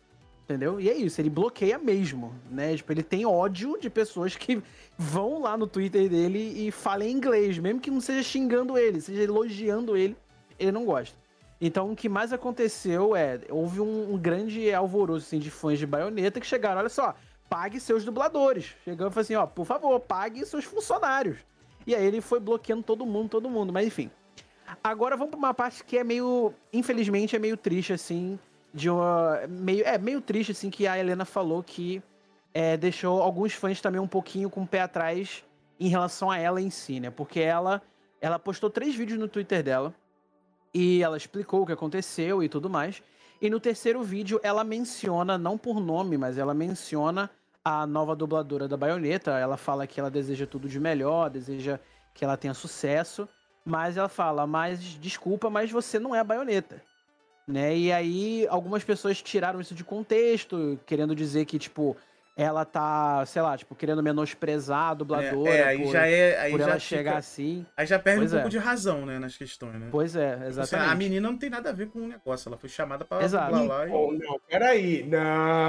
Entendeu? 0.51 0.81
E 0.81 0.91
é 0.91 0.97
isso, 0.97 1.21
ele 1.21 1.31
bloqueia 1.31 1.79
mesmo, 1.79 2.35
né? 2.51 2.77
Tipo, 2.77 2.93
ele 2.93 3.05
tem 3.05 3.25
ódio 3.25 3.79
de 3.81 3.89
pessoas 3.89 4.35
que 4.35 4.61
vão 4.99 5.41
lá 5.41 5.57
no 5.57 5.65
Twitter 5.65 6.09
dele 6.09 6.67
e 6.67 6.73
falem 6.73 7.13
inglês, 7.13 7.57
mesmo 7.57 7.81
que 7.81 7.89
não 7.89 8.01
seja 8.01 8.21
xingando 8.21 8.77
ele, 8.77 9.01
seja 9.01 9.23
elogiando 9.23 9.97
ele 9.97 10.17
ele 10.61 10.73
não 10.73 10.85
gosta. 10.85 11.17
Então, 11.61 11.93
o 11.93 11.97
que 11.97 12.09
mais 12.09 12.33
aconteceu 12.33 13.17
é, 13.17 13.41
houve 13.49 13.81
um, 13.81 14.15
um 14.15 14.19
grande 14.19 14.73
alvoroço 14.73 15.27
assim, 15.27 15.39
de 15.39 15.51
fãs 15.51 15.79
de 15.79 15.87
baioneta 15.87 16.41
que 16.41 16.47
chegaram, 16.47 16.81
olha 16.81 16.89
só, 16.89 17.15
pague 17.49 17.81
seus 17.81 18.05
dubladores. 18.05 18.75
Chegando 18.85 19.15
e 19.15 19.21
assim, 19.21 19.35
ó, 19.35 19.47
por 19.47 19.65
favor, 19.65 19.99
pague 20.01 20.45
seus 20.47 20.65
funcionários. 20.65 21.39
E 21.87 21.95
aí 21.95 22.05
ele 22.05 22.21
foi 22.21 22.41
bloqueando 22.41 22.83
todo 22.83 23.07
mundo, 23.07 23.29
todo 23.29 23.51
mundo, 23.51 23.73
mas 23.73 23.87
enfim. 23.87 24.11
Agora 24.83 25.17
vamos 25.17 25.31
para 25.31 25.39
uma 25.39 25.55
parte 25.55 25.85
que 25.85 25.99
é 25.99 26.05
meio, 26.05 26.53
infelizmente, 26.73 27.37
é 27.37 27.39
meio 27.39 27.57
triste, 27.57 27.93
assim, 27.93 28.39
de 28.73 28.89
uma, 28.89 29.41
meio, 29.49 29.85
é 29.85 29.99
meio 29.99 30.21
triste, 30.21 30.53
assim, 30.53 30.71
que 30.71 30.87
a 30.87 30.99
Helena 30.99 31.25
falou 31.25 31.63
que 31.63 32.03
é, 32.55 32.77
deixou 32.77 33.23
alguns 33.23 33.53
fãs 33.53 33.81
também 33.81 34.01
um 34.01 34.09
pouquinho 34.09 34.51
com 34.51 34.63
o 34.63 34.67
pé 34.67 34.83
atrás 34.83 35.45
em 35.79 35.89
relação 35.89 36.31
a 36.31 36.39
ela 36.39 36.61
em 36.61 36.71
si, 36.71 37.01
né? 37.01 37.11
Porque 37.11 37.41
ela, 37.41 37.83
ela 38.21 38.39
postou 38.39 38.71
três 38.71 38.95
vídeos 38.95 39.19
no 39.19 39.29
Twitter 39.29 39.63
dela, 39.63 39.95
e 40.73 41.03
ela 41.03 41.17
explicou 41.17 41.63
o 41.63 41.67
que 41.67 41.73
aconteceu 41.73 42.43
e 42.43 42.49
tudo 42.49 42.71
mais. 42.71 43.03
E 43.41 43.51
no 43.51 43.59
terceiro 43.59 44.03
vídeo 44.03 44.41
ela 44.43 44.63
menciona, 44.63 45.37
não 45.37 45.59
por 45.59 45.81
nome, 45.81 46.17
mas 46.17 46.39
ela 46.39 46.55
menciona 46.55 47.31
a 47.65 47.87
nova 47.87 48.15
dubladora 48.15 48.69
da 48.69 48.77
baioneta. 48.77 49.33
Ela 49.39 49.57
fala 49.57 49.87
que 49.87 49.99
ela 49.99 50.11
deseja 50.11 50.47
tudo 50.47 50.69
de 50.69 50.79
melhor, 50.79 51.31
deseja 51.31 51.79
que 52.15 52.25
ela 52.25 52.37
tenha 52.37 52.55
sucesso. 52.55 53.29
Mas 53.65 53.97
ela 53.97 54.09
fala, 54.09 54.47
mas 54.47 54.81
desculpa, 54.81 55.51
mas 55.51 55.71
você 55.71 55.99
não 55.99 56.15
é 56.15 56.21
a 56.21 56.25
baioneta. 56.25 56.83
Né? 57.47 57.77
E 57.77 57.93
aí 57.93 58.47
algumas 58.49 58.85
pessoas 58.85 59.21
tiraram 59.21 59.61
isso 59.61 59.75
de 59.75 59.83
contexto, 59.83 60.79
querendo 60.87 61.15
dizer 61.15 61.45
que, 61.47 61.59
tipo, 61.59 61.97
ela 62.37 62.65
tá, 62.65 63.25
sei 63.27 63.43
lá, 63.43 63.57
tipo, 63.57 63.75
querendo 63.75 64.03
menosprezar 64.03 64.91
a 64.91 64.95
dubladora. 64.95 65.51
É, 65.51 65.59
é 65.59 65.65
aí 65.65 65.83
por, 65.83 65.93
já 65.93 66.07
é. 66.07 66.41
Aí 66.41 66.51
por 66.53 66.61
já 66.61 66.65
ela 66.65 66.81
fica, 66.81 66.97
chegar 66.97 67.17
assim. 67.17 67.67
Aí 67.77 67.87
já 67.87 67.99
perde 67.99 68.21
pois 68.21 68.33
um 68.33 68.37
é. 68.37 68.39
pouco 68.41 68.51
de 68.51 68.59
razão, 68.59 69.05
né, 69.05 69.19
nas 69.19 69.37
questões, 69.37 69.75
né? 69.75 69.89
Pois 69.91 70.17
é, 70.17 70.31
tipo 70.31 70.43
assim, 70.43 70.61
exatamente. 70.61 70.91
a 70.91 70.95
menina 70.95 71.31
não 71.31 71.37
tem 71.37 71.51
nada 71.51 71.71
a 71.71 71.73
ver 71.73 71.89
com 71.89 71.99
o 71.99 72.09
negócio, 72.09 72.49
ela 72.49 72.57
foi 72.57 72.69
chamada 72.69 73.05
pra 73.05 73.23
Exato. 73.23 73.55
dublar 73.55 73.67
lá 73.67 73.89
e. 73.89 73.91
Oh, 73.91 74.13
não, 74.13 74.41
peraí. 74.49 75.05
Não. 75.05 75.69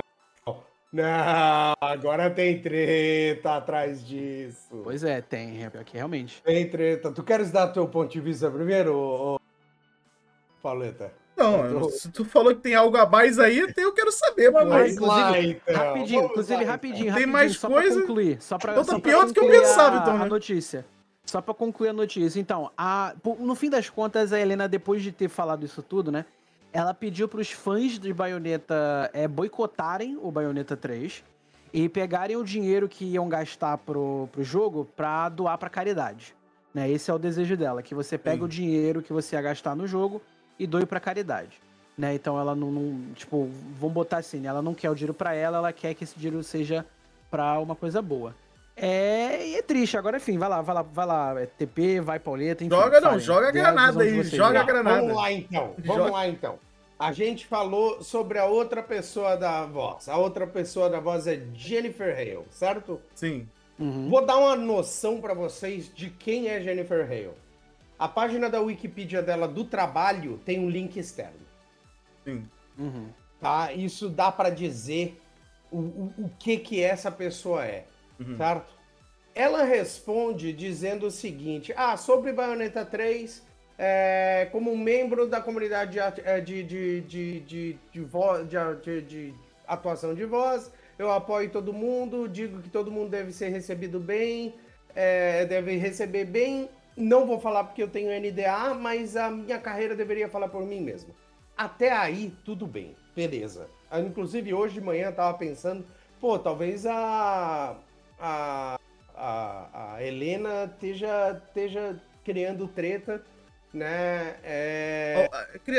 Não, 0.93 1.73
agora 1.79 2.29
tem 2.29 2.61
treta 2.61 3.55
atrás 3.55 4.05
disso. 4.05 4.81
Pois 4.83 5.05
é, 5.05 5.21
tem, 5.21 5.65
aqui 5.65 5.95
realmente. 5.95 6.43
Tem 6.43 6.69
treta. 6.69 7.13
Tu 7.13 7.23
queres 7.23 7.49
dar 7.49 7.67
teu 7.69 7.87
ponto 7.87 8.11
de 8.11 8.19
vista 8.19 8.51
primeiro, 8.51 8.93
ô... 8.93 9.39
Paleta? 10.61 11.20
Não, 11.35 11.89
se 11.89 12.09
tu 12.09 12.23
falou 12.23 12.53
que 12.53 12.61
tem 12.61 12.75
algo 12.75 12.97
a 12.97 13.05
mais 13.05 13.39
aí, 13.39 13.59
eu 13.59 13.93
quero 13.93 14.11
saber, 14.11 14.51
pô. 14.51 14.65
Mas, 14.65 14.97
lá, 14.97 15.39
então. 15.39 15.75
Rapidinho, 15.75 16.25
inclusive, 16.25 16.63
lá, 16.63 16.71
rapidinho, 16.71 17.05
então. 17.05 17.17
Tem 17.17 17.25
mais 17.25 17.57
só 17.57 17.67
coisa? 17.67 17.95
Pra 17.95 18.01
concluir, 18.01 18.41
só 18.41 18.57
pra, 18.57 18.71
então 18.73 18.85
tá 18.85 18.99
pior 18.99 19.25
do 19.25 19.33
que 19.33 19.39
eu 19.39 19.47
pensava, 19.47 19.97
a, 19.97 20.01
então, 20.01 20.17
né? 20.17 20.25
a 20.25 20.27
notícia. 20.27 20.85
Só 21.25 21.41
pra 21.41 21.53
concluir 21.53 21.89
a 21.89 21.93
notícia. 21.93 22.39
Então, 22.39 22.71
a, 22.77 23.13
no 23.39 23.55
fim 23.55 23.69
das 23.69 23.89
contas, 23.89 24.33
a 24.33 24.39
Helena, 24.39 24.67
depois 24.67 25.01
de 25.01 25.11
ter 25.11 25.29
falado 25.29 25.65
isso 25.65 25.81
tudo, 25.81 26.11
né? 26.11 26.25
Ela 26.73 26.93
pediu 26.93 27.27
pros 27.27 27.51
fãs 27.51 27.99
de 27.99 28.13
Bayonetta 28.13 29.09
é, 29.13 29.27
boicotarem 29.27 30.17
o 30.21 30.31
Bayonetta 30.31 30.77
3 30.77 31.23
e 31.73 31.89
pegarem 31.89 32.35
o 32.35 32.43
dinheiro 32.43 32.87
que 32.87 33.05
iam 33.05 33.27
gastar 33.27 33.77
pro, 33.77 34.27
pro 34.31 34.43
jogo 34.43 34.87
pra 34.95 35.29
doar 35.29 35.57
pra 35.57 35.69
caridade. 35.69 36.35
Né? 36.73 36.89
Esse 36.89 37.11
é 37.11 37.13
o 37.13 37.19
desejo 37.19 37.57
dela, 37.57 37.81
que 37.81 37.93
você 37.93 38.17
pegue 38.17 38.39
Sim. 38.39 38.45
o 38.45 38.47
dinheiro 38.47 39.01
que 39.01 39.11
você 39.11 39.35
ia 39.35 39.41
gastar 39.41 39.75
no 39.75 39.85
jogo 39.85 40.21
e 40.61 40.67
doe 40.67 40.85
pra 40.85 40.99
caridade 40.99 41.59
né? 41.97 42.15
Então 42.15 42.39
ela 42.39 42.55
não, 42.55 42.71
não, 42.71 43.13
tipo, 43.13 43.49
vamos 43.79 43.93
botar 43.93 44.17
assim, 44.17 44.39
né? 44.39 44.49
ela 44.49 44.61
não 44.61 44.73
quer 44.73 44.89
o 44.89 44.95
dinheiro 44.95 45.13
para 45.13 45.33
ela, 45.33 45.57
ela 45.57 45.71
quer 45.71 45.93
que 45.93 46.03
esse 46.03 46.17
dinheiro 46.17 46.43
seja 46.43 46.85
para 47.29 47.59
uma 47.59 47.75
coisa 47.75 48.01
boa. 48.01 48.35
É, 48.75 49.53
é 49.53 49.61
triste. 49.61 49.97
Agora, 49.97 50.17
enfim, 50.17 50.37
vai 50.37 50.49
lá, 50.49 50.61
vai 50.61 50.75
lá, 50.75 50.81
vai 50.81 51.05
lá, 51.05 51.41
é 51.41 51.45
TP, 51.45 52.01
vai 52.01 52.19
Pauleta, 52.19 52.63
enfim. 52.63 52.75
Joga 52.75 52.99
não, 52.99 53.19
joga 53.19 53.49
a 53.49 53.51
granada 53.51 54.03
aí, 54.03 54.23
joga 54.23 54.61
a 54.61 54.63
granada. 54.63 55.01
Vamos 55.01 55.15
lá 55.15 55.31
então, 55.31 55.75
vamos 55.77 56.03
joga. 56.03 56.11
lá 56.11 56.27
então. 56.27 56.59
A 56.97 57.11
gente 57.11 57.45
falou 57.47 58.01
sobre 58.03 58.37
a 58.37 58.45
outra 58.45 58.81
pessoa 58.81 59.35
da 59.35 59.65
voz. 59.65 60.07
A 60.07 60.17
outra 60.17 60.47
pessoa 60.47 60.89
da 60.89 60.99
voz 60.99 61.27
é 61.27 61.41
Jennifer 61.53 62.15
Hale, 62.15 62.45
certo? 62.51 63.01
Sim. 63.15 63.47
Uhum. 63.79 64.09
Vou 64.09 64.23
dar 64.23 64.37
uma 64.37 64.55
noção 64.55 65.19
para 65.19 65.33
vocês 65.33 65.91
de 65.93 66.09
quem 66.09 66.47
é 66.47 66.61
Jennifer 66.61 67.03
Hale. 67.05 67.31
A 68.01 68.07
página 68.07 68.49
da 68.49 68.59
Wikipedia 68.59 69.21
dela 69.21 69.47
do 69.47 69.63
trabalho 69.63 70.39
tem 70.43 70.59
um 70.59 70.67
link 70.67 70.97
externo. 70.97 71.45
Sim. 72.23 72.47
Uhum. 72.75 73.09
Tá? 73.39 73.71
Isso 73.73 74.09
dá 74.09 74.31
para 74.31 74.49
dizer 74.49 75.21
o, 75.69 75.77
o, 75.77 76.13
o, 76.17 76.31
que 76.39 76.57
que 76.57 76.81
essa 76.81 77.11
pessoa 77.11 77.63
é, 77.63 77.85
uhum. 78.19 78.35
certo? 78.35 78.73
Ela 79.35 79.63
responde 79.63 80.51
dizendo 80.51 81.05
o 81.05 81.11
seguinte: 81.11 81.71
Ah, 81.77 81.95
sobre 81.95 82.33
Bayonetta 82.33 82.83
3, 82.83 83.45
é, 83.77 84.49
como 84.51 84.75
membro 84.75 85.27
da 85.27 85.39
comunidade 85.39 85.99
de, 86.43 86.63
de, 86.63 87.01
de, 87.01 87.39
de, 87.41 87.77
de, 87.93 88.01
voz, 88.01 88.47
de, 88.81 89.01
de 89.03 89.33
atuação 89.67 90.15
de 90.15 90.25
voz, 90.25 90.73
eu 90.97 91.11
apoio 91.11 91.51
todo 91.51 91.71
mundo, 91.71 92.27
digo 92.27 92.63
que 92.63 92.69
todo 92.69 92.89
mundo 92.89 93.11
deve 93.11 93.31
ser 93.31 93.49
recebido 93.49 93.99
bem, 93.99 94.55
é, 94.95 95.45
deve 95.45 95.77
receber 95.77 96.25
bem. 96.25 96.67
Não 96.95 97.25
vou 97.25 97.39
falar 97.39 97.63
porque 97.63 97.81
eu 97.81 97.87
tenho 97.87 98.09
NDA, 98.09 98.73
mas 98.73 99.15
a 99.15 99.29
minha 99.29 99.59
carreira 99.59 99.95
deveria 99.95 100.29
falar 100.29 100.49
por 100.49 100.65
mim 100.65 100.81
mesmo. 100.81 101.15
Até 101.57 101.91
aí, 101.91 102.33
tudo 102.43 102.65
bem, 102.65 102.95
beleza. 103.15 103.67
Ah, 103.89 103.99
inclusive, 103.99 104.53
hoje 104.53 104.75
de 104.75 104.81
manhã 104.81 105.07
eu 105.07 105.15
tava 105.15 105.37
pensando, 105.37 105.85
pô, 106.19 106.39
talvez 106.39 106.85
a, 106.85 107.75
a, 108.19 108.79
a, 109.15 109.93
a 109.93 110.03
Helena 110.03 110.65
esteja, 110.65 111.41
esteja 111.47 112.01
criando 112.23 112.67
treta, 112.67 113.23
né? 113.73 114.35
É... 114.43 115.29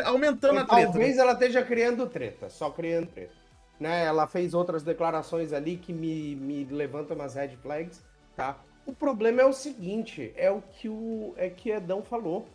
Aumentando 0.04 0.60
a 0.60 0.64
treta. 0.64 0.92
Talvez 0.92 1.16
né? 1.16 1.22
ela 1.22 1.32
esteja 1.32 1.62
criando 1.62 2.06
treta, 2.06 2.48
só 2.48 2.70
criando 2.70 3.08
treta. 3.08 3.32
Né? 3.78 4.04
Ela 4.04 4.26
fez 4.26 4.54
outras 4.54 4.82
declarações 4.82 5.52
ali 5.52 5.76
que 5.76 5.92
me, 5.92 6.36
me 6.36 6.64
levantam 6.64 7.16
umas 7.16 7.34
red 7.34 7.56
flags, 7.60 8.02
tá? 8.36 8.56
O 8.86 8.92
problema 8.92 9.42
é 9.42 9.44
o 9.44 9.52
seguinte, 9.52 10.32
é 10.36 10.50
o 10.50 10.60
que 10.60 10.88
o 10.88 11.34
é 11.36 11.48
que 11.48 11.70
Edão 11.70 12.02
falou. 12.02 12.46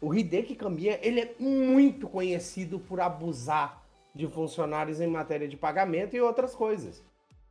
O 0.00 0.14
Hideki 0.14 0.54
Kamiya, 0.54 0.98
ele 1.02 1.20
é 1.20 1.34
muito 1.38 2.08
conhecido 2.08 2.78
por 2.78 3.00
abusar 3.00 3.84
de 4.14 4.26
funcionários 4.26 5.00
em 5.00 5.06
matéria 5.06 5.46
de 5.46 5.56
pagamento 5.56 6.16
e 6.16 6.20
outras 6.20 6.54
coisas. 6.54 7.02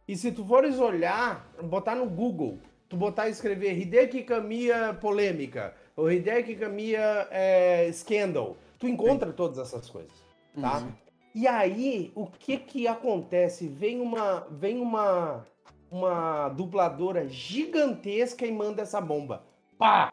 E 0.08 0.18
se 0.18 0.32
tu 0.32 0.44
fores 0.44 0.80
olhar, 0.80 1.48
botar 1.62 1.96
no 1.96 2.08
Google, 2.08 2.58
tu 2.90 2.98
botar 2.98 3.28
e 3.28 3.32
escrever 3.32 3.78
Hideki 3.78 4.24
Kamiya 4.24 4.98
polêmica, 5.00 5.76
ou 5.96 6.12
Hideki 6.12 6.56
Kamiya 6.56 7.28
é, 7.30 7.92
scandal, 7.94 8.58
tu 8.80 8.88
encontra 8.88 9.32
todas 9.32 9.60
essas 9.60 9.88
coisas, 9.88 10.12
tá? 10.60 10.80
Uhum. 10.80 10.92
E 11.36 11.48
aí, 11.48 12.12
o 12.16 12.26
que 12.26 12.58
que 12.58 12.88
acontece? 12.88 13.68
Vem 13.68 14.02
uma, 14.02 14.48
vem 14.50 14.80
uma, 14.80 15.46
uma 15.92 16.50
dubladora 16.50 17.28
gigantesca 17.28 18.46
e 18.46 18.52
manda 18.52 18.82
essa 18.82 19.00
bomba. 19.02 19.44
Pá! 19.78 20.12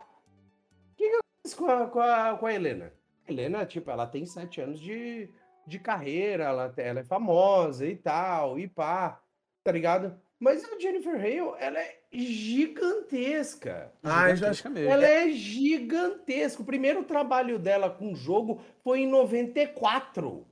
O 0.93 0.97
que, 0.97 1.09
que 1.09 1.57
com 1.57 1.67
a, 1.71 1.87
com 1.87 2.01
a, 2.01 2.37
com 2.39 2.47
a 2.47 2.55
Helena. 2.55 2.93
A 3.29 3.33
Helena, 3.33 3.67
tipo, 3.67 3.91
ela 3.91 4.07
tem 4.07 4.25
sete 4.27 4.61
anos 4.61 4.81
de, 4.81 5.29
de 5.67 5.79
carreira, 5.79 6.45
ela, 6.45 6.73
ela 6.77 7.01
é 7.01 7.05
famosa 7.05 7.87
e 7.87 7.97
tal, 7.97 8.59
e 8.59 8.69
pá, 8.69 9.21
tá 9.65 9.73
ligado? 9.73 10.19
Mas 10.39 10.63
a 10.65 10.79
Jennifer 10.79 11.15
Hale, 11.15 11.55
ela 11.59 11.79
é 11.79 11.99
gigantesca. 12.13 13.93
Ah, 14.03 14.29
eu 14.31 14.37
já- 14.37 14.53
Gigantesca 14.53 14.71
mesmo. 14.71 14.91
Ela 14.91 15.07
é 15.07 15.31
gigantesca. 15.31 16.63
O 16.63 16.67
primeiro 16.67 17.05
trabalho 17.05 17.59
dela 17.59 17.89
com 17.91 18.15
jogo 18.15 18.61
foi 18.85 19.01
em 19.01 19.07
94. 19.09 20.47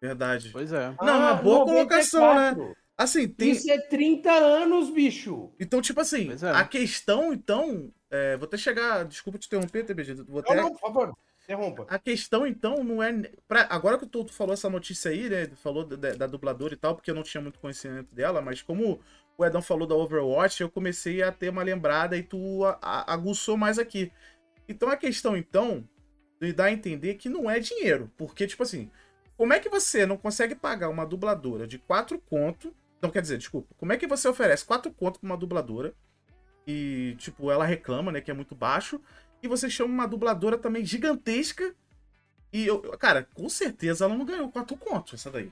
Verdade. 0.00 0.50
Pois 0.52 0.72
é. 0.72 0.94
Não, 1.02 1.18
uma 1.18 1.34
boa 1.34 1.64
colocação, 1.64 2.34
né? 2.34 2.74
Assim, 3.00 3.26
tem. 3.26 3.52
Isso 3.52 3.70
é 3.70 3.78
30 3.78 4.30
anos, 4.30 4.90
bicho. 4.90 5.50
Então, 5.58 5.80
tipo 5.80 5.98
assim, 6.02 6.28
é. 6.30 6.50
a 6.50 6.64
questão, 6.64 7.32
então. 7.32 7.90
é, 8.10 8.36
vou 8.36 8.46
até 8.46 8.58
chegar. 8.58 9.06
Desculpa 9.06 9.38
te 9.38 9.46
interromper, 9.46 9.84
TBG. 9.86 10.16
Vou 10.16 10.42
Não, 10.42 10.52
até... 10.52 10.56
não, 10.56 10.72
por 10.72 10.80
favor, 10.80 11.14
interrompa. 11.44 11.86
A 11.88 11.98
questão, 11.98 12.46
então, 12.46 12.84
não 12.84 13.02
é. 13.02 13.10
Pra... 13.48 13.66
Agora 13.70 13.96
que 13.96 14.04
tu, 14.04 14.26
falou 14.28 14.52
essa 14.52 14.68
notícia 14.68 15.10
aí, 15.10 15.30
né? 15.30 15.46
Falou 15.56 15.82
da, 15.82 16.12
da 16.12 16.26
dubladora 16.26 16.74
e 16.74 16.76
tal, 16.76 16.94
porque 16.94 17.10
eu 17.10 17.14
não 17.14 17.22
tinha 17.22 17.40
muito 17.40 17.58
conhecimento 17.58 18.14
dela, 18.14 18.42
mas 18.42 18.60
como 18.60 19.00
o 19.38 19.46
Edão 19.46 19.62
falou 19.62 19.86
da 19.86 19.94
Overwatch, 19.94 20.60
eu 20.60 20.70
comecei 20.70 21.22
a 21.22 21.32
ter 21.32 21.48
uma 21.48 21.62
lembrada 21.62 22.18
e 22.18 22.22
tu 22.22 22.66
a- 22.66 22.78
a- 22.82 23.14
aguçou 23.14 23.56
mais 23.56 23.78
aqui. 23.78 24.12
Então 24.68 24.90
a 24.90 24.96
questão, 24.98 25.38
então, 25.38 25.88
de 26.38 26.52
dar 26.52 26.66
a 26.66 26.72
entender 26.72 27.14
que 27.14 27.30
não 27.30 27.50
é 27.50 27.58
dinheiro. 27.60 28.12
Porque, 28.18 28.46
tipo 28.46 28.62
assim, 28.62 28.90
como 29.38 29.54
é 29.54 29.58
que 29.58 29.70
você 29.70 30.04
não 30.04 30.18
consegue 30.18 30.54
pagar 30.54 30.90
uma 30.90 31.06
dubladora 31.06 31.66
de 31.66 31.78
4 31.78 32.18
conto? 32.18 32.74
Não, 33.02 33.10
quer 33.10 33.22
dizer, 33.22 33.38
desculpa. 33.38 33.74
Como 33.78 33.92
é 33.92 33.96
que 33.96 34.06
você 34.06 34.28
oferece 34.28 34.64
4 34.64 34.92
conto 34.92 35.18
pra 35.20 35.26
uma 35.26 35.36
dubladora? 35.36 35.94
E, 36.66 37.14
tipo, 37.18 37.50
ela 37.50 37.64
reclama, 37.64 38.12
né, 38.12 38.20
que 38.20 38.30
é 38.30 38.34
muito 38.34 38.54
baixo. 38.54 39.00
E 39.42 39.48
você 39.48 39.70
chama 39.70 39.92
uma 39.92 40.06
dubladora 40.06 40.58
também 40.58 40.84
gigantesca. 40.84 41.74
E, 42.52 42.66
eu, 42.66 42.80
cara, 42.98 43.26
com 43.34 43.48
certeza 43.48 44.04
ela 44.04 44.14
não 44.16 44.24
ganhou 44.24 44.50
4 44.50 44.76
contos, 44.76 45.14
essa 45.14 45.30
daí. 45.30 45.50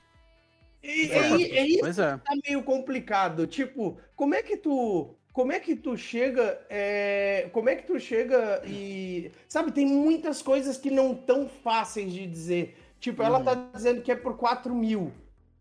E, 0.83 1.11
É. 1.11 1.17
é, 1.19 1.59
é 1.59 1.67
isso 1.67 1.81
Pois 1.81 1.99
é. 1.99 2.19
que 2.19 2.25
tá 2.25 2.33
meio 2.47 2.63
complicado. 2.63 3.47
Tipo, 3.47 3.99
como 4.15 4.35
é 4.35 4.43
que 4.43 4.57
tu. 4.57 5.15
Como 5.33 5.53
é 5.53 5.59
que 5.61 5.75
tu 5.77 5.97
chega. 5.97 6.61
é, 6.69 7.49
como 7.53 7.69
é 7.69 7.77
que 7.77 7.87
tu 7.87 7.99
chega 7.99 8.63
e. 8.67 9.31
Sabe, 9.49 9.73
tem 9.73 9.87
muitas 9.87 10.43
coisas 10.43 10.77
que 10.77 10.91
não 10.91 11.15
tão 11.15 11.49
fáceis 11.49 12.13
de 12.13 12.27
dizer. 12.27 12.77
Tipo, 13.01 13.23
ela 13.23 13.39
Uhum. 13.39 13.45
tá 13.45 13.55
dizendo 13.75 14.03
que 14.03 14.11
é 14.13 14.17
por 14.17 14.37
4 14.37 14.75
mil. 14.75 15.13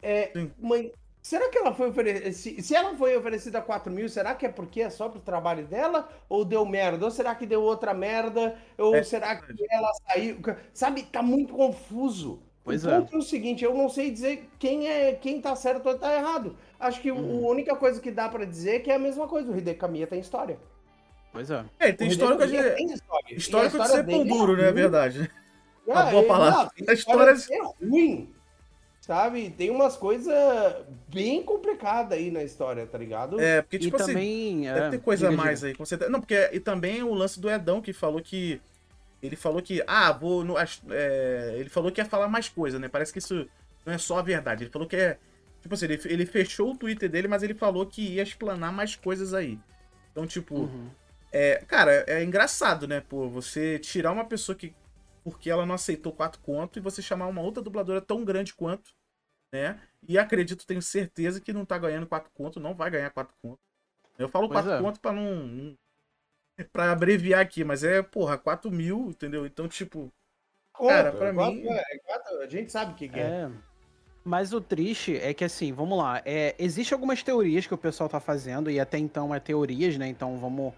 É, 0.02 0.32
mas 0.60 0.92
será 1.28 1.50
que 1.50 1.58
ela 1.58 1.74
foi 1.74 1.90
oferecida. 1.90 2.62
Se, 2.62 2.76
ela 2.76 2.96
foi 2.96 3.18
oferecida 3.18 3.62
4 3.62 3.92
mil, 3.92 4.08
será 4.08 4.34
que 4.36 4.46
é 4.46 4.50
porque 4.50 4.82
é 4.82 4.90
só 4.90 5.10
pro 5.10 5.20
trabalho 5.20 5.66
dela? 5.66 6.08
Ou 6.30 6.46
deu 6.46 6.66
merda? 6.66 7.04
Ou 7.06 7.12
será 7.12 7.36
que 7.36 7.46
deu 7.46 7.62
outra 7.62 7.94
merda? 7.94 8.56
Ou 8.78 8.96
É 8.96 9.04
será 9.04 9.36
que 9.36 9.54
ela 9.70 9.92
saiu? 10.08 10.38
Sabe, 10.74 11.04
tá 11.04 11.22
muito 11.22 11.54
confuso. 11.54 12.42
Pois 12.64 12.84
o 12.86 12.90
é. 12.90 13.00
ponto 13.00 13.16
é 13.16 13.18
o 13.18 13.22
seguinte, 13.22 13.64
eu 13.64 13.74
não 13.74 13.88
sei 13.90 14.12
dizer 14.12 14.50
quem 14.60 14.90
é 14.90 15.14
quem 15.14 15.40
tá 15.42 15.56
certo 15.56 15.88
ou 15.88 15.98
tá 15.98 16.14
errado. 16.14 16.56
Acho 16.80 17.02
que 17.02 17.10
Uhum. 17.12 17.46
a 17.46 17.50
única 17.50 17.76
coisa 17.76 18.02
que 18.02 18.12
dá 18.12 18.28
pra 18.30 18.44
dizer 18.46 18.76
é 18.76 18.80
que 18.80 18.92
é 18.92 18.96
a 18.96 19.00
mesma 19.00 19.28
coisa. 19.28 19.50
O 19.52 19.58
Hideki 19.58 19.80
Kamiya 19.80 20.06
tem 20.08 20.20
história. 20.20 20.58
Pois 21.32 21.50
é. 21.52 21.64
É, 21.80 21.92
tem 21.94 22.08
histórico 22.10 22.40
Kamiya 22.40 22.64
de. 22.64 22.76
tem 22.76 22.86
história. 22.88 23.26
A 23.30 23.34
Histórico 23.34 23.78
de 23.78 23.84
história 23.84 24.06
ser 24.06 24.12
pão 24.12 24.22
é 24.22 24.26
duro, 24.26 24.58
né? 24.58 24.68
É 24.68 24.72
verdade. 24.72 25.32
Ah, 25.90 26.04
boa 26.12 26.24
é, 26.24 26.28
palavra. 26.28 26.64
não, 26.64 26.70
tem 26.70 26.90
A 26.90 26.94
história 26.94 27.34
de 27.34 27.40
história- 27.40 27.64
ser 27.64 27.86
ruim. 27.86 28.34
Sabe? 29.08 29.50
Tem 29.52 29.70
umas 29.70 29.96
coisas 29.96 30.36
bem 31.08 31.42
complicadas 31.42 32.18
aí 32.18 32.30
na 32.30 32.44
história, 32.44 32.86
tá 32.86 32.98
ligado? 32.98 33.40
É, 33.40 33.62
porque, 33.62 33.78
E 33.78 33.80
tipo 33.80 33.96
assim. 33.96 34.08
também. 34.14 34.62
Deve 34.64 34.80
é, 34.80 34.90
ter 34.90 35.00
coisa 35.00 35.28
a 35.28 35.30
diga, 35.30 35.42
mais 35.42 35.60
diga. 35.62 35.70
aí, 35.70 35.76
com 35.76 35.86
certeza. 35.86 36.12
Não, 36.12 36.20
porque. 36.20 36.50
E 36.52 36.60
também 36.60 37.02
o 37.04 37.14
lance 37.14 37.40
do 37.40 37.50
Edão 37.50 37.82
que 37.82 37.94
falou 37.94 38.22
que. 38.22 38.62
Ele 39.24 39.38
falou 39.38 39.62
que. 39.62 39.82
Ah, 39.88 40.12
vou. 40.12 40.44
No, 40.44 40.56
é, 40.60 41.56
ele 41.58 41.70
falou 41.70 41.90
que 41.90 42.02
ia 42.02 42.06
falar 42.06 42.28
mais 42.28 42.50
coisa, 42.50 42.78
né? 42.78 42.90
Parece 42.90 43.14
que 43.14 43.20
isso 43.20 43.48
não 43.86 43.94
é 43.94 43.98
só 43.98 44.20
a 44.20 44.22
verdade. 44.22 44.66
Ele 44.66 44.72
falou 44.72 44.88
que 44.88 44.98
é. 44.98 45.18
Tipo 45.62 45.74
assim, 45.74 45.86
ele, 45.86 46.02
ele 46.06 46.26
fechou 46.26 46.72
o 46.74 46.78
Twitter 46.78 47.10
dele, 47.10 47.30
mas 47.30 47.44
ele 47.44 47.54
falou 47.54 47.86
que 47.86 48.02
ia 48.16 48.24
explanar 48.24 48.74
mais 48.74 48.96
coisas 48.98 49.34
aí. 49.34 49.58
Então, 50.12 50.28
tipo. 50.28 50.56
Uhum. 50.56 50.90
É, 51.32 51.64
cara, 51.66 52.04
é 52.08 52.24
engraçado, 52.24 52.88
né? 52.88 53.02
Pô, 53.02 53.30
você 53.30 53.80
tirar 53.80 54.12
uma 54.12 54.26
pessoa 54.26 54.56
que. 54.56 54.76
Porque 55.24 55.50
ela 55.50 55.66
não 55.66 55.76
aceitou 55.76 56.12
quatro 56.12 56.42
conto 56.42 56.78
e 56.78 56.82
você 56.82 57.02
chamar 57.02 57.28
uma 57.28 57.42
outra 57.42 57.62
dubladora 57.64 58.02
tão 58.02 58.24
grande 58.24 58.54
quanto, 58.54 58.94
né? 59.52 59.80
E 60.08 60.18
acredito, 60.18 60.66
tenho 60.66 60.82
certeza 60.82 61.42
que 61.42 61.52
não 61.54 61.66
tá 61.66 61.78
ganhando 61.78 62.08
quatro 62.08 62.30
conto, 62.34 62.60
não 62.60 62.74
vai 62.76 62.90
ganhar 62.90 63.10
quatro 63.10 63.34
conto. 63.42 63.60
Eu 64.18 64.30
falo 64.30 64.48
Pois 64.48 64.62
quatro 64.62 64.74
é. 64.74 64.82
conto 64.82 65.00
pra 65.00 65.12
não, 65.12 65.36
não. 65.48 65.78
Pra 66.72 66.92
abreviar 66.92 67.40
aqui, 67.42 67.64
mas 67.64 67.84
é, 67.84 68.02
porra, 68.02 68.36
4 68.38 68.72
mil, 68.72 69.10
entendeu? 69.10 69.46
Então, 69.46 69.68
tipo. 69.68 70.12
Conta, 70.74 70.94
cara, 70.94 71.12
pra 71.12 71.34
quatro- 71.34 71.54
mim- 71.56 71.68
é, 71.70 71.98
quatro- 72.04 72.40
a 72.40 72.48
gente 72.48 72.72
sabe 72.72 72.94
o 72.94 72.96
que, 72.96 73.08
que 73.10 73.20
é. 73.20 73.24
É. 73.24 73.52
Mas 74.24 74.52
o 74.54 74.60
triste 74.60 75.16
é 75.18 75.34
que, 75.36 75.44
assim, 75.46 75.72
vamos 75.72 75.98
lá. 76.00 76.22
É, 76.26 76.56
Existem 76.58 76.96
algumas 76.96 77.22
teorias 77.22 77.68
que 77.68 77.74
o 77.74 77.78
pessoal 77.78 78.10
tá 78.10 78.20
fazendo, 78.20 78.72
e 78.72 78.80
até 78.80 78.98
então 78.98 79.34
é 79.34 79.40
teorias, 79.40 79.98
né? 79.98 80.08
Então 80.08 80.38
vamos. 80.38 80.74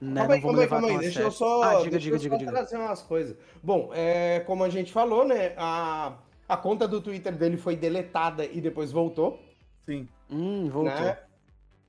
Né, 0.00 0.20
Calma 0.20 0.34
aí, 0.34 0.40
não 0.42 0.42
vamos 0.42 0.42
calma 0.42 0.48
aí, 0.50 0.56
levar 0.58 0.80
calma 0.80 0.88
aí. 0.88 0.98
Deixa 0.98 1.22
eu 1.22 1.30
só, 1.30 1.62
Ah, 1.62 1.74
diga, 1.78 1.90
deixa 1.92 1.98
diga, 2.00 2.16
eu 2.16 2.18
diga, 2.18 2.34
só 2.34 2.38
diga. 2.38 2.52
trazer 2.52 2.76
umas 2.76 3.02
coisas. 3.02 3.36
Bom, 3.62 3.90
é, 3.94 4.40
como 4.40 4.62
a 4.62 4.68
gente 4.68 4.92
falou, 4.92 5.24
né? 5.26 5.54
A, 5.56 6.18
a 6.48 6.56
conta 6.56 6.86
do 6.86 7.00
Twitter 7.00 7.34
dele 7.36 7.56
foi 7.56 7.76
deletada 7.76 8.44
e 8.44 8.60
depois 8.60 8.92
voltou. 8.92 9.38
Sim. 9.86 10.08
Hum, 10.30 10.68
voltou. 10.70 10.84
né? 10.94 11.18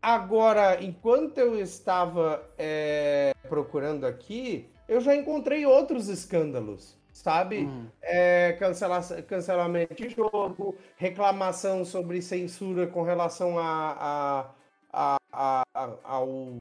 Agora, 0.02 0.84
enquanto 0.84 1.38
eu 1.40 1.60
estava 1.60 2.44
é, 2.58 3.34
procurando 3.50 4.06
aqui, 4.06 4.70
eu 4.88 5.02
já 5.02 5.16
encontrei 5.16 5.66
outros 5.66 6.08
escândalos, 6.10 6.96
sabe? 7.12 7.62
Hum, 7.62 7.88
É, 8.02 8.54
cancela- 8.60 9.02
cancelamento 9.24 9.96
de 9.96 10.10
jogo, 10.10 10.76
reclamação 10.96 11.84
sobre 11.84 12.22
censura 12.22 12.86
com 12.86 13.02
relação 13.02 13.58
a, 13.58 14.52
a, 14.94 15.18
a, 15.34 15.64
a, 15.74 15.90
ao- 16.04 16.58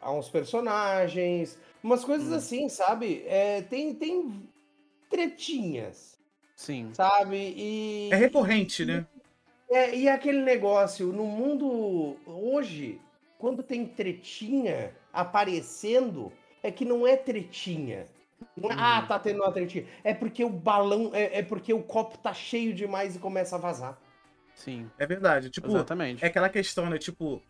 a 0.00 0.12
uns 0.12 0.28
personagens, 0.28 1.56
umas 1.84 2.04
coisas 2.04 2.32
Hum. 2.32 2.36
assim, 2.36 2.68
sabe? 2.68 3.22
É, 3.28 3.62
tem, 3.62 3.94
tem 3.94 4.42
tretinhas, 5.08 6.17
sim. 6.58 6.92
sabe? 6.92 7.36
E, 7.56 8.10
É 8.10 8.16
recorrente, 8.16 8.84
né? 8.84 9.06
é, 9.70 9.94
e 9.94 10.08
aquele 10.08 10.42
negócio, 10.42 11.12
no 11.12 11.24
mundo 11.26 12.16
hoje, 12.26 13.00
quando 13.38 13.62
tem 13.62 13.86
tretinha 13.86 14.94
aparecendo, 15.12 16.32
é 16.62 16.70
que 16.70 16.84
não 16.84 17.06
é 17.06 17.16
tretinha. 17.16 18.06
Não 18.56 18.70
é, 18.70 18.74
Ah, 18.78 19.02
tá 19.02 19.18
tendo 19.18 19.42
uma 19.42 19.52
tretinha. 19.52 19.86
É 20.04 20.14
porque 20.14 20.44
o 20.44 20.50
balão, 20.50 21.10
é, 21.14 21.38
é 21.40 21.42
porque 21.42 21.72
o 21.72 21.82
copo 21.82 22.18
tá 22.18 22.32
cheio 22.34 22.74
demais 22.74 23.16
e 23.16 23.18
começa 23.18 23.56
a 23.56 23.58
vazar. 23.58 23.98
Sim. 24.54 24.90
É 24.98 25.06
verdade. 25.06 25.50
Tipo, 25.50 25.68
Exatamente. 25.68 26.24
é 26.24 26.26
aquela 26.26 26.48
questão, 26.48 26.90
né? 26.90 26.98
Tipo, 26.98 27.42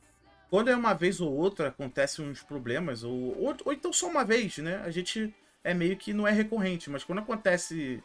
quando 0.50 0.70
é 0.70 0.76
uma 0.76 0.94
vez 0.94 1.20
ou 1.20 1.32
outra 1.32 1.68
acontecem 1.68 2.26
uns 2.28 2.42
problemas, 2.42 3.04
ou, 3.04 3.14
ou, 3.38 3.56
ou 3.64 3.72
então 3.72 3.92
só 3.92 4.08
uma 4.08 4.24
vez, 4.24 4.58
né? 4.58 4.78
A 4.84 4.90
gente 4.90 5.34
é 5.64 5.74
meio 5.74 5.96
que 5.96 6.12
não 6.14 6.26
é 6.28 6.32
recorrente, 6.32 6.90
mas 6.90 7.04
quando 7.04 7.20
acontece. 7.20 8.02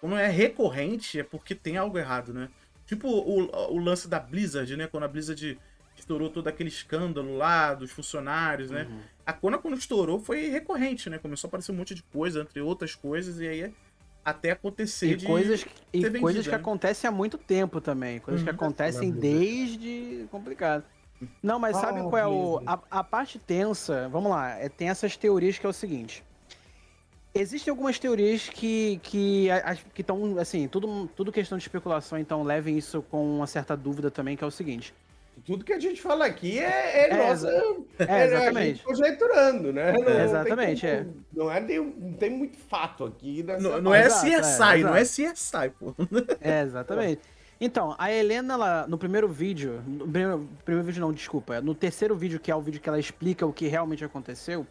Quando 0.00 0.16
é 0.16 0.28
recorrente, 0.28 1.18
é 1.20 1.22
porque 1.22 1.54
tem 1.54 1.76
algo 1.76 1.98
errado, 1.98 2.32
né? 2.32 2.48
Tipo 2.86 3.08
o, 3.08 3.74
o 3.74 3.78
lance 3.78 4.08
da 4.08 4.20
Blizzard, 4.20 4.76
né? 4.76 4.86
Quando 4.86 5.04
a 5.04 5.08
Blizzard 5.08 5.58
estourou 5.96 6.28
todo 6.30 6.46
aquele 6.48 6.68
escândalo 6.68 7.36
lá 7.36 7.74
dos 7.74 7.90
funcionários, 7.90 8.70
né? 8.70 8.86
Uhum. 8.90 9.00
A 9.24 9.32
Kona, 9.32 9.58
quando 9.58 9.76
estourou, 9.76 10.20
foi 10.20 10.48
recorrente, 10.48 11.08
né? 11.10 11.18
Começou 11.18 11.48
a 11.48 11.50
aparecer 11.50 11.72
um 11.72 11.76
monte 11.76 11.94
de 11.94 12.02
coisa, 12.02 12.42
entre 12.42 12.60
outras 12.60 12.94
coisas, 12.94 13.40
e 13.40 13.48
aí 13.48 13.72
até 14.24 14.50
acontecer 14.50 15.12
E 15.12 15.16
de. 15.16 15.26
coisas, 15.26 15.64
e 15.92 16.00
ser 16.02 16.10
coisas 16.20 16.20
vendida, 16.20 16.42
que 16.42 16.50
né? 16.50 16.56
acontecem 16.56 17.08
há 17.08 17.10
muito 17.12 17.38
tempo 17.38 17.80
também. 17.80 18.18
Coisas 18.20 18.42
que 18.42 18.48
Uhum. 18.50 18.54
acontecem 18.54 19.10
desde. 19.10 20.26
complicado. 20.30 20.84
Não, 21.42 21.58
mas 21.58 21.76
sabe 21.78 22.00
Ah, 22.00 22.04
qual 22.04 22.18
é 22.18 22.26
o. 22.26 22.60
A, 22.66 22.78
a 22.90 23.04
parte 23.04 23.38
tensa, 23.38 24.08
vamos 24.10 24.30
lá, 24.30 24.50
é, 24.58 24.68
tem 24.68 24.90
essas 24.90 25.16
teorias 25.16 25.58
que 25.58 25.64
é 25.64 25.68
o 25.68 25.72
seguinte. 25.72 26.22
Existem 27.40 27.70
algumas 27.70 27.98
teorias 27.98 28.48
que 28.48 28.98
que 29.02 29.48
que 29.94 30.00
estão 30.00 30.38
assim, 30.38 30.68
tudo 30.68 31.08
tudo 31.14 31.30
questão 31.32 31.56
de 31.58 31.64
especulação, 31.64 32.18
então 32.18 32.42
levem 32.42 32.76
isso 32.78 33.02
com 33.10 33.36
uma 33.36 33.46
certa 33.46 33.76
dúvida 33.76 34.10
também, 34.10 34.36
que 34.36 34.44
é 34.44 34.46
o 34.46 34.50
seguinte. 34.50 34.94
Tudo 35.44 35.64
que 35.66 35.72
a 35.74 35.78
gente 35.78 36.00
fala 36.00 36.24
aqui 36.24 36.58
é, 36.58 36.62
é, 36.64 37.10
É, 37.10 37.28
nossa. 37.28 37.48
É, 37.48 38.04
a 38.04 38.26
gente 38.26 38.34
exatamente. 38.34 38.82
conjecturando, 38.82 39.70
né? 39.72 39.92
Não, 39.92 40.00
não 40.02 40.20
exatamente, 40.24 40.80
tem 40.80 40.90
é. 40.90 40.96
como- 41.04 41.14
Não, 41.34 41.50
é 41.52 41.60
nenhum- 41.60 41.94
não 41.98 42.12
tem 42.14 42.30
muito 42.30 42.56
fato 42.56 43.04
aqui. 43.04 43.42
Não, 43.42 43.80
não 43.82 43.94
é 43.94 44.06
Exato, 44.06 44.26
é, 44.26 44.40
CSI, 44.40 44.82
não 44.82 44.96
é. 44.96 45.02
CSI, 45.04 45.70
pô. 45.78 45.94
É, 46.40 46.62
exatamente. 46.62 47.20
Então, 47.60 47.94
a 47.98 48.10
Helena, 48.12 48.54
ela, 48.54 48.86
no 48.86 48.96
primeiro 48.96 49.28
vídeo, 49.28 49.82
no 49.86 50.06
primeiro, 50.08 50.48
primeiro 50.64 50.86
vídeo 50.86 51.00
não, 51.02 51.12
desculpa, 51.12 51.60
no 51.60 51.74
terceiro 51.74 52.16
vídeo, 52.16 52.40
que 52.40 52.50
é 52.50 52.56
o 52.56 52.60
vídeo 52.60 52.80
que 52.80 52.88
ela 52.88 52.98
explica 52.98 53.44
o 53.46 53.52
que 53.52 53.66
realmente 53.66 54.04
aconteceu, 54.04 54.66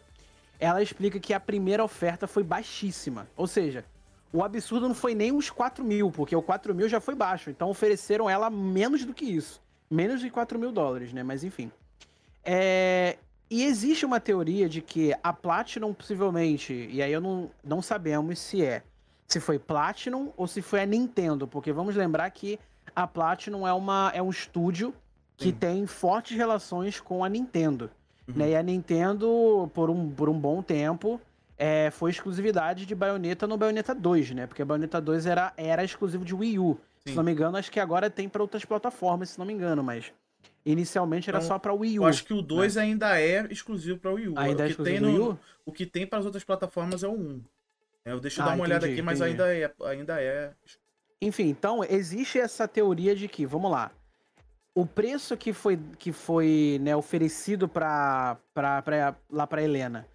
ela 0.58 0.82
explica 0.82 1.20
que 1.20 1.34
a 1.34 1.40
primeira 1.40 1.84
oferta 1.84 2.26
foi 2.26 2.42
baixíssima. 2.42 3.28
Ou 3.36 3.46
seja, 3.46 3.84
o 4.32 4.42
absurdo 4.42 4.88
não 4.88 4.94
foi 4.94 5.14
nem 5.14 5.32
os 5.32 5.50
4 5.50 5.84
mil, 5.84 6.10
porque 6.10 6.34
o 6.34 6.42
4 6.42 6.74
mil 6.74 6.88
já 6.88 7.00
foi 7.00 7.14
baixo. 7.14 7.50
Então 7.50 7.68
ofereceram 7.68 8.28
ela 8.28 8.50
menos 8.50 9.04
do 9.04 9.14
que 9.14 9.24
isso. 9.24 9.62
Menos 9.90 10.20
de 10.20 10.30
4 10.30 10.58
mil 10.58 10.72
dólares, 10.72 11.12
né? 11.12 11.22
Mas 11.22 11.44
enfim. 11.44 11.70
É, 12.44 13.16
E 13.48 13.64
existe 13.64 14.04
uma 14.04 14.18
teoria 14.18 14.68
de 14.68 14.80
que 14.82 15.14
a 15.22 15.32
Platinum 15.32 15.94
possivelmente, 15.94 16.88
e 16.90 17.00
aí 17.00 17.12
eu 17.12 17.20
não, 17.20 17.50
não 17.62 17.80
sabemos 17.80 18.38
se 18.40 18.64
é, 18.64 18.82
se 19.28 19.38
foi 19.38 19.58
Platinum 19.58 20.32
ou 20.36 20.46
se 20.48 20.60
foi 20.60 20.80
a 20.82 20.86
Nintendo, 20.86 21.46
porque 21.46 21.72
vamos 21.72 21.94
lembrar 21.94 22.28
que 22.30 22.58
a 22.94 23.06
Platinum 23.06 23.66
é, 23.66 23.72
uma, 23.72 24.10
é 24.14 24.22
um 24.22 24.30
estúdio 24.30 24.92
que 25.36 25.50
Sim. 25.50 25.52
tem 25.52 25.86
fortes 25.86 26.36
relações 26.36 26.98
com 26.98 27.22
a 27.22 27.28
Nintendo. 27.28 27.90
Né? 28.34 28.50
E 28.50 28.56
a 28.56 28.62
Nintendo, 28.62 29.70
por 29.74 29.88
um, 29.90 30.10
por 30.10 30.28
um 30.28 30.38
bom 30.38 30.62
tempo, 30.62 31.20
é, 31.56 31.90
foi 31.90 32.10
exclusividade 32.10 32.84
de 32.84 32.94
Bayonetta 32.94 33.46
no 33.46 33.56
Bayonetta 33.56 33.94
2, 33.94 34.30
né? 34.32 34.46
Porque 34.46 34.64
Bayonetta 34.64 35.00
2 35.00 35.26
era, 35.26 35.52
era 35.56 35.84
exclusivo 35.84 36.24
de 36.24 36.34
Wii 36.34 36.58
U. 36.58 36.78
Sim. 37.04 37.10
Se 37.12 37.16
não 37.16 37.22
me 37.22 37.32
engano, 37.32 37.56
acho 37.56 37.70
que 37.70 37.78
agora 37.80 38.10
tem 38.10 38.28
para 38.28 38.42
outras 38.42 38.64
plataformas, 38.64 39.30
se 39.30 39.38
não 39.38 39.46
me 39.46 39.52
engano, 39.52 39.82
mas 39.82 40.12
inicialmente 40.64 41.30
era 41.30 41.38
Então, 41.38 41.48
só 41.48 41.58
para 41.58 41.72
Wii 41.72 42.00
U. 42.00 42.02
Eu 42.02 42.06
acho 42.08 42.24
que 42.24 42.34
o 42.34 42.42
2 42.42 42.76
ainda 42.76 43.20
é 43.20 43.46
exclusivo 43.50 43.98
para 43.98 44.10
Wii 44.12 44.28
U. 44.28 44.34
Ainda 44.36 44.64
é 44.64 44.66
o 44.66 44.70
que 44.70 44.82
tem 44.82 44.94
exclusivo 44.94 45.00
do 45.00 45.06
Wii 45.06 45.18
no, 45.18 45.30
U? 45.34 45.38
o 45.64 45.72
que 45.72 45.86
tem 45.86 46.06
para 46.06 46.18
as 46.18 46.24
outras 46.24 46.42
plataformas 46.42 47.02
é 47.04 47.08
o 47.08 47.12
1. 47.12 47.40
É, 48.04 48.12
Eu 48.12 48.20
deixo 48.20 48.42
Ah, 48.42 48.46
dar 48.46 48.54
uma 48.54 48.64
olhada 48.64 48.86
entendi, 48.86 49.00
aqui, 49.00 49.02
mas 49.02 49.20
entendi. 49.20 49.42
ainda 49.42 49.54
é, 49.56 49.72
ainda 49.88 50.20
é. 50.20 50.52
Enfim, 51.22 51.44
então 51.48 51.82
existe 51.84 52.38
essa 52.38 52.66
teoria 52.68 53.14
de 53.14 53.28
que, 53.28 53.46
vamos 53.46 53.70
lá, 53.70 53.90
o 54.76 54.84
preço 54.84 55.38
que 55.38 55.54
foi, 55.54 55.80
que 55.98 56.12
foi 56.12 56.78
né, 56.82 56.94
oferecido 56.94 57.66
pra, 57.66 58.36
pra, 58.52 58.82
pra, 58.82 59.16
lá 59.30 59.46
pra 59.46 59.62
Helena 59.62 60.06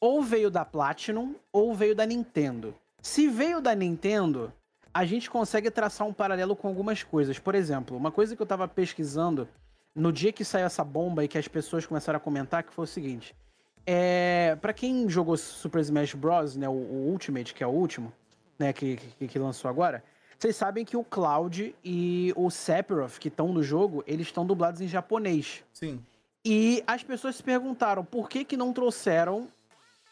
ou 0.00 0.22
veio 0.22 0.50
da 0.50 0.64
Platinum 0.64 1.34
ou 1.52 1.74
veio 1.74 1.94
da 1.94 2.06
Nintendo. 2.06 2.74
Se 3.02 3.28
veio 3.28 3.60
da 3.60 3.74
Nintendo, 3.74 4.50
a 4.94 5.04
gente 5.04 5.28
consegue 5.28 5.70
traçar 5.70 6.06
um 6.06 6.14
paralelo 6.14 6.56
com 6.56 6.66
algumas 6.66 7.02
coisas. 7.02 7.38
Por 7.38 7.54
exemplo, 7.54 7.94
uma 7.94 8.10
coisa 8.10 8.34
que 8.34 8.40
eu 8.40 8.46
tava 8.46 8.66
pesquisando 8.66 9.46
no 9.94 10.10
dia 10.10 10.32
que 10.32 10.46
saiu 10.46 10.64
essa 10.64 10.82
bomba 10.82 11.22
e 11.22 11.28
que 11.28 11.36
as 11.36 11.46
pessoas 11.46 11.84
começaram 11.84 12.16
a 12.16 12.20
comentar, 12.20 12.62
que 12.62 12.72
foi 12.72 12.84
o 12.84 12.88
seguinte. 12.88 13.36
É, 13.86 14.56
para 14.62 14.72
quem 14.72 15.10
jogou 15.10 15.36
Super 15.36 15.80
Smash 15.80 16.14
Bros, 16.14 16.56
né, 16.56 16.66
o, 16.66 16.72
o 16.72 17.10
Ultimate, 17.10 17.52
que 17.52 17.62
é 17.62 17.66
o 17.66 17.70
último, 17.70 18.10
né, 18.58 18.72
que, 18.72 18.96
que, 18.96 19.28
que 19.28 19.38
lançou 19.38 19.68
agora, 19.68 20.02
vocês 20.40 20.56
sabem 20.56 20.86
que 20.86 20.96
o 20.96 21.04
Cloud 21.04 21.74
e 21.84 22.32
o 22.34 22.50
Sephiroth, 22.50 23.18
que 23.18 23.28
estão 23.28 23.52
no 23.52 23.62
jogo, 23.62 24.02
eles 24.06 24.28
estão 24.28 24.46
dublados 24.46 24.80
em 24.80 24.88
japonês. 24.88 25.62
Sim. 25.70 26.00
E 26.42 26.82
as 26.86 27.02
pessoas 27.02 27.36
se 27.36 27.42
perguntaram 27.42 28.02
por 28.02 28.26
que, 28.26 28.42
que 28.42 28.56
não 28.56 28.72
trouxeram 28.72 29.48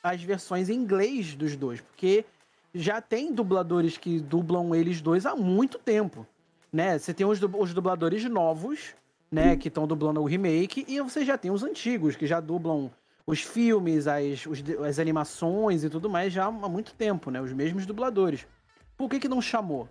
as 0.02 0.22
versões 0.22 0.68
em 0.68 0.74
inglês 0.74 1.34
dos 1.34 1.56
dois, 1.56 1.80
porque 1.80 2.26
já 2.74 3.00
tem 3.00 3.32
dubladores 3.32 3.96
que 3.96 4.20
dublam 4.20 4.74
eles 4.74 5.00
dois 5.00 5.24
há 5.24 5.34
muito 5.34 5.78
tempo, 5.78 6.26
né? 6.70 6.98
Você 6.98 7.14
tem 7.14 7.26
os, 7.26 7.40
os 7.42 7.72
dubladores 7.72 8.22
novos, 8.24 8.94
né, 9.32 9.56
que 9.56 9.68
estão 9.68 9.86
dublando 9.86 10.20
o 10.20 10.26
remake, 10.26 10.84
e 10.86 11.00
você 11.00 11.24
já 11.24 11.38
tem 11.38 11.50
os 11.50 11.62
antigos, 11.62 12.16
que 12.16 12.26
já 12.26 12.38
dublam 12.38 12.90
os 13.26 13.40
filmes, 13.40 14.06
as, 14.06 14.44
os 14.44 14.62
as 14.86 14.98
animações 14.98 15.84
e 15.84 15.88
tudo 15.88 16.10
mais 16.10 16.34
já 16.34 16.44
há 16.44 16.50
muito 16.50 16.92
tempo, 16.92 17.30
né? 17.30 17.40
Os 17.40 17.54
mesmos 17.54 17.86
dubladores. 17.86 18.46
Por 18.94 19.08
que 19.08 19.18
que 19.18 19.28
não 19.28 19.40
chamou? 19.40 19.88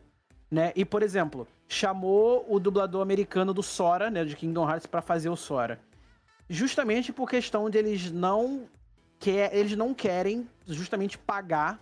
Né? 0.50 0.72
E, 0.76 0.86
por 0.86 1.04
exemplo, 1.04 1.48
chamou 1.68 2.46
o 2.48 2.60
dublador 2.60 3.02
americano 3.02 3.54
do 3.54 3.62
Sora, 3.62 4.10
né, 4.10 4.24
de 4.24 4.36
Kingdom 4.36 4.70
Hearts, 4.70 4.86
pra 4.86 5.02
fazer 5.02 5.30
o 5.30 5.36
Sora. 5.36 5.80
Justamente 6.50 7.12
por 7.12 7.30
questão 7.30 7.70
de 7.70 7.78
eles 7.78 8.10
não 8.12 8.64
quer, 9.20 9.54
eles 9.54 9.76
não 9.76 9.94
querem 9.94 10.48
justamente 10.66 11.18
pagar 11.18 11.80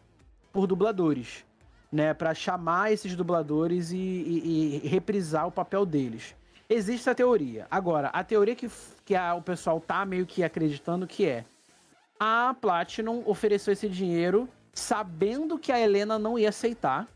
por 0.51 0.65
dubladores, 0.65 1.45
né, 1.91 2.13
Pra 2.13 2.33
chamar 2.33 2.91
esses 2.91 3.15
dubladores 3.15 3.91
e, 3.91 3.97
e- 3.97 4.81
e 4.83 4.87
reprisar 4.87 5.45
o 5.47 5.51
papel 5.51 5.85
deles. 5.85 6.35
Existe 6.67 7.01
essa 7.01 7.13
teoria. 7.13 7.67
Agora, 7.69 8.07
a 8.07 8.23
teoria 8.23 8.55
que, 8.55 8.67
que 9.05 9.13
a- 9.15 9.35
o 9.35 9.41
pessoal 9.43 9.79
tá 9.79 10.03
meio 10.03 10.25
que 10.25 10.43
acreditando 10.43 11.05
que 11.05 11.25
é 11.27 11.45
a 12.19 12.55
Platinum 12.59 13.21
ofereceu 13.27 13.71
esse 13.73 13.87
dinheiro 13.87 14.49
sabendo 14.73 15.59
que 15.59 15.71
a 15.71 15.79
Helena 15.79 16.17
não 16.17 16.39
ia 16.39 16.49
aceitar 16.49 17.07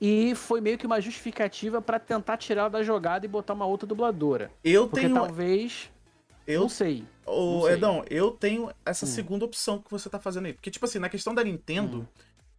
e 0.00 0.34
foi 0.34 0.60
meio 0.60 0.76
que 0.76 0.86
uma 0.86 1.00
justificativa 1.00 1.80
pra 1.80 1.98
tentar 1.98 2.36
tirar 2.36 2.68
da 2.68 2.82
jogada 2.82 3.24
e 3.24 3.28
botar 3.28 3.54
uma 3.54 3.66
outra 3.66 3.86
dubladora. 3.86 4.50
Eu 4.62 4.88
Porque 4.88 5.08
tenho. 5.08 5.14
talvez, 5.14 5.90
Eu, 6.46 6.62
não 6.62 6.68
sei. 6.68 7.04
Ô, 7.24 7.54
não 7.54 7.62
sei. 7.62 7.72
Edão, 7.72 8.04
eu 8.10 8.30
tenho 8.30 8.70
essa 8.84 9.06
Hum. 9.06 9.08
segunda 9.08 9.44
opção 9.44 9.78
que 9.80 9.90
você 9.90 10.10
tá 10.10 10.18
fazendo 10.18 10.46
aí. 10.46 10.52
Porque, 10.52 10.70
tipo 10.70 10.84
assim, 10.84 10.98
na 10.98 11.08
questão 11.08 11.34
da 11.34 11.42
Nintendo, 11.42 11.98
Hum. 12.00 12.06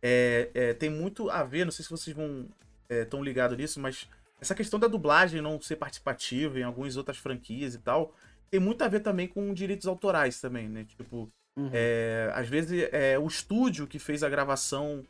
é, 0.02 0.50
é, 0.54 0.74
tem 0.74 0.90
muito 0.90 1.30
a 1.30 1.44
ver, 1.44 1.66
não 1.66 1.72
sei 1.72 1.84
se 1.84 1.92
vocês 1.92 2.16
vão 2.16 2.48
estão 2.90 3.24
ligados 3.24 3.58
nisso, 3.58 3.80
mas 3.80 4.08
essa 4.40 4.54
questão 4.54 4.80
da 4.80 4.88
dublagem 4.88 5.42
não 5.42 5.60
ser 5.60 5.76
participativa 5.76 6.60
em 6.60 6.64
algumas 6.64 6.96
outras 6.98 7.18
franquias 7.18 7.74
e 7.74 7.80
tal, 7.80 8.14
tem 8.52 8.60
muito 8.60 8.84
a 8.84 8.88
ver 8.88 9.00
também 9.00 9.28
com 9.28 9.52
direitos 9.56 9.88
autorais 9.88 10.40
também, 10.40 10.70
né? 10.70 10.86
Tipo, 10.86 11.28
Uhum. 11.58 11.70
é, 11.74 12.32
às 12.36 12.48
vezes 12.48 12.88
é, 12.92 13.18
o 13.18 13.26
estúdio 13.26 13.88
que 13.88 13.98
fez 13.98 14.22
a 14.24 14.30
gravação 14.30 15.04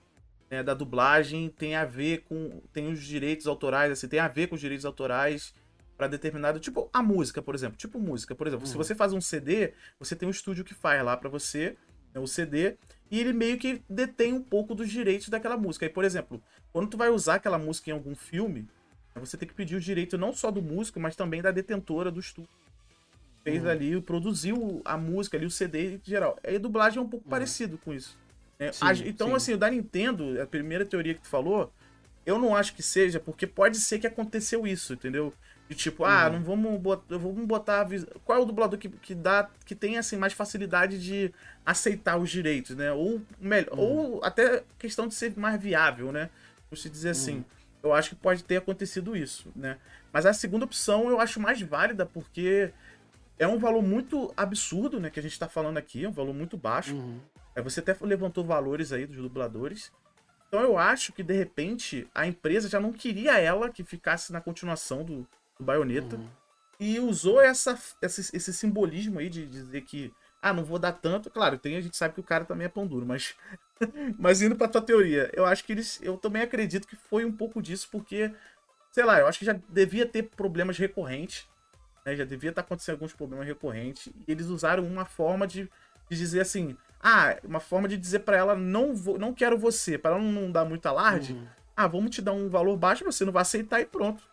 né, 0.49 0.61
da 0.63 0.73
dublagem 0.73 1.49
tem 1.49 1.75
a 1.75 1.85
ver 1.85 2.23
com. 2.27 2.61
tem 2.71 2.87
os 2.91 3.01
direitos 3.03 3.47
autorais, 3.47 3.91
assim, 3.91 4.07
tem 4.07 4.19
a 4.19 4.27
ver 4.27 4.47
com 4.47 4.55
os 4.55 4.61
direitos 4.61 4.85
autorais 4.85 5.53
para 5.97 6.07
determinado. 6.07 6.59
Tipo, 6.59 6.89
a 6.93 7.01
música, 7.01 7.41
por 7.41 7.55
exemplo. 7.55 7.77
Tipo, 7.77 7.99
música, 7.99 8.35
por 8.35 8.47
exemplo. 8.47 8.65
Se 8.67 8.73
Uhum. 8.73 8.83
você 8.83 8.93
faz 8.93 9.13
um 9.13 9.21
CD, 9.21 9.73
você 9.99 10.15
tem 10.15 10.27
um 10.27 10.31
estúdio 10.31 10.63
que 10.65 10.73
faz 10.73 11.03
lá 11.03 11.15
para 11.17 11.29
você 11.29 11.75
né, 12.13 12.19
o 12.19 12.27
CD. 12.27 12.75
E 13.09 13.19
ele 13.19 13.33
meio 13.33 13.57
que 13.57 13.81
detém 13.89 14.33
um 14.33 14.41
pouco 14.41 14.73
dos 14.75 14.89
direitos 14.89 15.29
daquela 15.29 15.55
música. 15.57 15.85
Aí, 15.85 15.89
por 15.91 16.03
exemplo, 16.03 16.41
quando 16.73 16.89
tu 16.89 16.97
vai 16.97 17.09
usar 17.09 17.35
aquela 17.35 17.57
música 17.57 17.89
em 17.89 17.93
algum 17.93 18.15
filme, 18.15 18.67
você 19.15 19.37
tem 19.37 19.47
que 19.47 19.53
pedir 19.53 19.75
o 19.75 19.79
direito 19.79 20.17
não 20.17 20.33
só 20.33 20.51
do 20.51 20.61
músico, 20.61 20.99
mas 20.99 21.15
também 21.15 21.41
da 21.41 21.51
detentora 21.51 22.11
do 22.11 22.19
estúdio. 22.19 22.49
Fez 23.43 23.63
Uhum. 23.63 23.69
ali, 23.69 24.01
produziu 24.01 24.81
a 24.83 24.97
música 24.97 25.37
ali, 25.37 25.45
o 25.45 25.51
CD 25.51 25.95
em 25.95 26.01
geral. 26.03 26.37
Aí 26.43 26.55
a 26.55 26.59
dublagem 26.59 26.97
é 26.97 27.01
um 27.01 27.07
pouco 27.07 27.29
parecido 27.29 27.77
com 27.77 27.93
isso. 27.93 28.17
Né? 28.59 28.67
Uhum. 28.67 28.73
Sim, 28.73 28.85
A- 28.87 28.93
então, 29.07 29.27
sim. 29.29 29.35
assim, 29.35 29.53
o 29.53 29.57
da 29.57 29.69
Nintendo, 29.69 30.41
a 30.41 30.45
primeira 30.45 30.85
teoria 30.85 31.13
que 31.13 31.21
tu 31.21 31.27
falou, 31.27 31.71
eu 32.25 32.39
não 32.39 32.55
acho 32.55 32.73
que 32.75 32.81
seja, 32.83 33.19
porque 33.19 33.45
pode 33.47 33.77
ser 33.77 33.99
que 33.99 34.07
aconteceu 34.07 34.65
isso, 34.65 34.93
entendeu? 34.93 35.33
De 35.69 35.75
tipo, 35.75 36.05
ah, 36.05 36.27
Uhum. 36.27 36.33
não 36.33 36.43
vamos 36.43 36.79
botar, 36.81 37.17
vamos 37.17 37.45
botar 37.45 37.87
qual 38.23 38.39
é 38.39 38.41
o 38.41 38.45
dublador 38.45 38.77
que, 38.77 38.87
que 38.89 39.15
dá 39.15 39.49
que 39.65 39.73
tem 39.75 39.97
assim 39.97 40.15
mais 40.15 40.33
facilidade 40.33 41.03
de 41.03 41.33
aceitar 41.65 42.17
os 42.17 42.29
direitos, 42.29 42.75
né? 42.75 42.91
Ou 42.91 43.21
melhor, 43.39 43.73
Uhum. 43.73 43.79
ou 43.79 44.23
até 44.23 44.63
questão 44.77 45.07
de 45.07 45.15
ser 45.15 45.35
mais 45.37 45.59
viável, 45.59 46.11
né? 46.11 46.29
Vou 46.69 46.77
te 46.79 46.89
dizer 46.89 47.09
assim. 47.09 47.37
Uhum. 47.37 47.45
Eu 47.83 47.93
acho 47.93 48.09
que 48.09 48.15
pode 48.15 48.43
ter 48.43 48.57
acontecido 48.57 49.15
isso, 49.15 49.51
né? 49.55 49.77
Mas 50.11 50.25
a 50.25 50.33
segunda 50.33 50.65
opção 50.65 51.09
eu 51.09 51.19
acho 51.19 51.39
mais 51.39 51.61
válida 51.61 52.03
porque 52.05 52.71
é 53.37 53.47
um 53.47 53.59
valor 53.59 53.83
muito 53.83 54.33
absurdo, 54.35 54.99
né, 54.99 55.09
que 55.09 55.19
a 55.19 55.23
gente 55.23 55.37
tá 55.37 55.47
falando 55.47 55.77
aqui, 55.77 56.03
é 56.05 56.09
um 56.09 56.11
valor 56.11 56.33
muito 56.33 56.57
baixo. 56.57 56.95
Você 57.61 57.79
até 57.79 57.95
levantou 58.01 58.43
valores 58.43 58.91
aí 58.91 59.05
dos 59.05 59.17
dubladores. 59.17 59.91
Então 60.47 60.61
eu 60.61 60.77
acho 60.77 61.11
que, 61.11 61.23
de 61.23 61.33
repente, 61.33 62.07
a 62.13 62.27
empresa 62.27 62.69
já 62.69 62.79
não 62.79 62.93
queria 62.93 63.39
ela 63.39 63.69
que 63.69 63.83
ficasse 63.83 64.31
na 64.31 64.41
continuação 64.41 65.03
do, 65.03 65.27
do 65.57 65.65
Bayonetta. 65.65 66.15
Uhum. 66.17 66.29
E 66.79 66.99
usou 66.99 67.41
essa, 67.41 67.77
esse, 68.01 68.35
esse 68.35 68.53
simbolismo 68.53 69.19
aí 69.19 69.29
de 69.29 69.45
dizer 69.45 69.81
que, 69.81 70.13
ah, 70.41 70.53
não 70.53 70.63
vou 70.63 70.77
dar 70.77 70.91
tanto. 70.91 71.29
Claro, 71.29 71.57
tem, 71.57 71.75
a 71.75 71.81
gente 71.81 71.97
sabe 71.97 72.13
que 72.13 72.19
o 72.19 72.23
cara 72.23 72.45
também 72.45 72.65
é 72.65 72.69
pão 72.69 72.85
duro, 72.85 73.05
mas. 73.05 73.35
mas 74.19 74.41
indo 74.41 74.55
pra 74.55 74.67
tua 74.67 74.81
teoria, 74.81 75.29
eu 75.33 75.45
acho 75.45 75.63
que 75.63 75.71
eles. 75.73 75.99
Eu 76.03 76.17
também 76.17 76.41
acredito 76.41 76.87
que 76.87 76.95
foi 76.95 77.25
um 77.25 77.31
pouco 77.31 77.61
disso, 77.61 77.87
porque, 77.91 78.31
sei 78.91 79.03
lá, 79.03 79.19
eu 79.19 79.27
acho 79.27 79.39
que 79.39 79.45
já 79.45 79.59
devia 79.69 80.05
ter 80.05 80.23
problemas 80.23 80.77
recorrentes. 80.77 81.47
Né, 82.05 82.15
já 82.15 82.23
devia 82.23 82.51
estar 82.51 82.61
acontecendo 82.61 82.95
alguns 82.95 83.13
problemas 83.13 83.47
recorrentes. 83.47 84.07
E 84.07 84.31
eles 84.31 84.45
usaram 84.45 84.85
uma 84.85 85.05
forma 85.05 85.47
de, 85.47 85.69
de 86.09 86.17
dizer 86.17 86.41
assim. 86.41 86.77
Ah, 87.07 87.37
uma 87.43 87.59
forma 87.59 87.87
de 87.87 87.97
dizer 87.97 88.19
pra 88.21 88.35
ela, 88.35 88.55
não, 88.55 88.95
vou, 88.95 89.19
não 89.19 89.31
quero 89.31 89.59
você, 89.59 89.95
pra 89.95 90.09
ela 90.09 90.19
não 90.19 90.51
dar 90.51 90.65
muito 90.65 90.87
alarde. 90.87 91.33
Uhum. 91.33 91.45
Ah, 91.77 91.85
vamos 91.87 92.09
te 92.09 92.19
dar 92.19 92.31
um 92.31 92.49
valor 92.49 92.75
baixo, 92.75 93.05
você 93.05 93.23
não 93.23 93.31
vai 93.31 93.43
aceitar 93.43 93.79
e 93.79 93.85
pronto. 93.85 94.23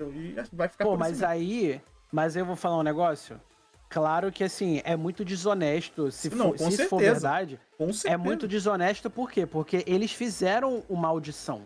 E 0.00 0.34
vai 0.52 0.66
ficar 0.68 0.84
Pô, 0.84 0.96
mas 0.96 1.22
aí. 1.22 1.80
Mas 2.10 2.34
eu 2.34 2.44
vou 2.44 2.56
falar 2.56 2.78
um 2.78 2.82
negócio. 2.82 3.40
Claro 3.88 4.32
que 4.32 4.42
assim, 4.42 4.80
é 4.84 4.96
muito 4.96 5.24
desonesto. 5.24 6.10
Se, 6.10 6.28
Não, 6.34 6.58
for, 6.58 6.72
se 6.72 6.88
for 6.88 6.98
verdade, 6.98 7.58
Com 7.76 7.88
é 7.90 7.92
certeza. 7.92 8.18
muito 8.18 8.48
desonesto 8.48 9.08
por 9.08 9.30
quê? 9.30 9.46
Porque 9.46 9.84
eles 9.86 10.12
fizeram 10.12 10.82
uma 10.88 11.06
audição. 11.06 11.62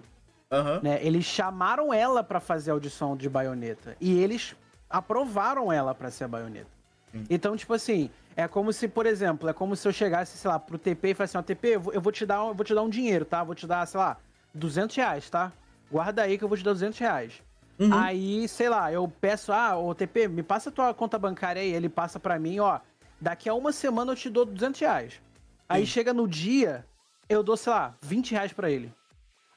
Aham. 0.51 0.81
né? 0.83 0.99
Eles 1.03 1.25
chamaram 1.25 1.95
ela 1.95 2.23
pra 2.23 2.39
fazer 2.39 2.73
a 2.73 2.75
audição 2.75 3.17
de 3.17 3.27
baioneta. 3.27 3.97
E 3.99 4.19
eles 4.19 4.55
aprovaram 4.91 5.73
ela 5.73 5.95
pra 5.95 6.11
ser 6.11 6.25
a 6.25 6.29
baioneta. 6.29 6.69
Sim. 7.11 7.25
Então, 7.31 7.57
tipo 7.57 7.73
assim, 7.73 8.11
é 8.37 8.49
como 8.49 8.73
se, 8.73 8.89
por 8.89 9.07
exemplo, 9.07 9.49
é 9.49 9.53
como 9.53 9.77
se 9.77 9.87
eu 9.87 9.93
chegasse, 9.93 10.37
sei 10.39 10.51
lá, 10.51 10.59
pro 10.59 10.79
TP 10.79 11.11
e 11.11 11.15
falasse 11.15 11.37
assim, 11.37 11.43
ó, 11.43 11.47
TP, 11.47 11.69
eu 11.93 12.01
vou- 12.01 12.13
te 12.13 12.25
dar, 12.27 12.45
um- 12.45 12.49
eu 12.49 12.55
vou 12.55 12.65
te 12.65 12.75
dar 12.75 12.83
um 12.83 12.89
dinheiro, 12.89 13.25
tá? 13.25 13.43
Vou 13.45 13.55
te 13.55 13.67
dar, 13.67 13.87
sei 13.87 13.99
lá, 14.01 14.17
200 14.55 14.97
reais, 14.97 15.29
tá? 15.31 15.53
Guarda 15.91 16.23
aí 16.23 16.39
que 16.39 16.45
eu 16.45 16.49
vou 16.49 16.57
te 16.57 16.65
dar 16.65 16.73
200 16.73 16.99
reais. 16.99 17.43
Uhum. 17.79 17.93
Aí, 17.93 18.49
sei 18.49 18.69
lá, 18.69 18.93
eu 18.93 19.11
peço, 19.21 19.53
ah, 19.53 19.77
ô 19.77 19.95
TP, 19.95 20.29
me 20.29 20.43
passa 20.43 20.69
a 20.71 20.73
tua 20.73 20.95
conta 20.95 21.19
bancária 21.19 21.61
aí. 21.61 21.73
Ele 21.73 21.89
passa 21.89 22.19
pra 22.21 22.39
mim, 22.39 22.59
ó, 22.61 22.79
daqui 23.21 23.49
a 23.49 23.55
uma 23.55 23.73
semana 23.73 24.13
eu 24.13 24.17
te 24.17 24.31
dou 24.31 24.45
200 24.45 24.81
reais. 24.81 25.21
Aí 25.69 25.85
Sim. 25.87 25.93
chega 25.93 26.13
no 26.13 26.29
dia, 26.29 26.85
eu 27.29 27.43
dou, 27.43 27.57
sei 27.57 27.73
lá, 27.73 27.95
20 28.03 28.33
reais 28.33 28.53
pra 28.53 28.71
ele. 28.71 28.93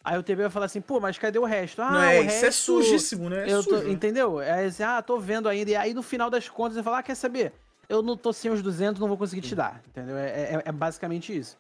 Aí 0.03 0.17
o 0.17 0.23
TP 0.23 0.43
vai 0.43 0.51
falar 0.51 0.67
assim, 0.67 0.81
pô, 0.81 0.99
mas 0.99 1.17
cadê 1.17 1.39
o 1.39 1.43
resto? 1.45 1.81
Ah, 1.81 1.91
não 1.91 2.01
é, 2.01 2.19
o 2.19 2.23
isso 2.23 2.29
resto... 2.31 2.45
é 2.45 2.51
sujíssimo, 2.51 3.29
né? 3.29 3.49
É 3.49 3.53
Eu 3.53 3.63
tô- 3.63 3.71
sujo, 3.77 3.83
né? 3.87 3.91
entendeu? 3.91 4.39
É 4.39 4.65
assim, 4.65 4.83
ah, 4.83 5.01
tô 5.01 5.19
vendo 5.19 5.49
ainda. 5.49 5.71
E 5.71 5.75
aí 5.75 5.93
no 5.93 6.03
final 6.03 6.29
das 6.29 6.47
contas 6.47 6.75
você 6.75 6.83
fala, 6.83 6.99
ah, 6.99 7.03
quer 7.03 7.15
saber? 7.15 7.53
Eu 7.89 8.01
não 8.01 8.17
tô 8.17 8.31
sem 8.33 8.51
os 8.51 8.61
200, 8.61 8.99
não 8.99 9.07
vou 9.07 9.17
conseguir 9.17 9.41
te 9.41 9.55
dar. 9.55 9.81
Entendeu? 9.87 10.17
É, 10.17 10.55
é- 10.55 10.63
é 10.65 10.71
basicamente 10.71 11.35
isso. 11.37 11.57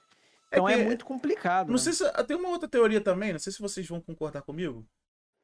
É 0.51 0.57
Então 0.57 0.69
é, 0.69 0.77
que- 0.77 0.83
muito 0.83 1.05
complicado. 1.05 1.67
Não 1.67 1.73
né? 1.73 1.79
sei 1.79 1.93
se. 1.93 2.03
Tem 2.25 2.37
uma 2.37 2.49
outra 2.49 2.67
teoria 2.67 3.01
também, 3.01 3.31
não 3.33 3.39
sei 3.39 3.51
se 3.51 3.61
vocês 3.61 3.87
vão 3.87 3.99
concordar 4.01 4.41
comigo. 4.41 4.85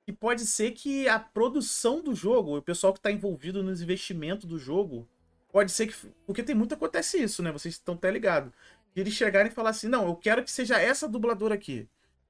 Que 0.06 0.12
pode 0.14 0.46
ser 0.46 0.72
que 0.72 1.08
a 1.08 1.20
produção 1.20 2.02
do 2.02 2.16
jogo, 2.16 2.58
o 2.58 2.62
pessoal 2.62 2.94
que 2.94 3.00
tá 3.02 3.12
envolvido 3.12 3.62
nos 3.62 3.82
investimentos 3.82 4.46
do 4.48 4.58
jogo, 4.58 5.08
pode 5.52 5.72
ser 5.72 5.88
que. 5.88 5.96
Porque 6.26 6.42
tem 6.44 6.56
muito 6.56 6.74
acontece 6.74 7.22
isso, 7.22 7.44
né? 7.44 7.52
Vocês 7.52 7.76
estão 7.76 7.94
até 7.96 8.10
ligados. 8.10 8.52
Eles 8.96 9.14
chegarem 9.14 9.52
e 9.52 9.54
falar 9.54 9.70
assim: 9.72 9.88
não, 9.88 10.06
eu 10.08 10.16
quero 10.16 10.44
que 10.44 10.52
seja 10.52 10.80
essa 10.80 11.08
dubladora 11.08 11.54
aqui. 11.56 11.88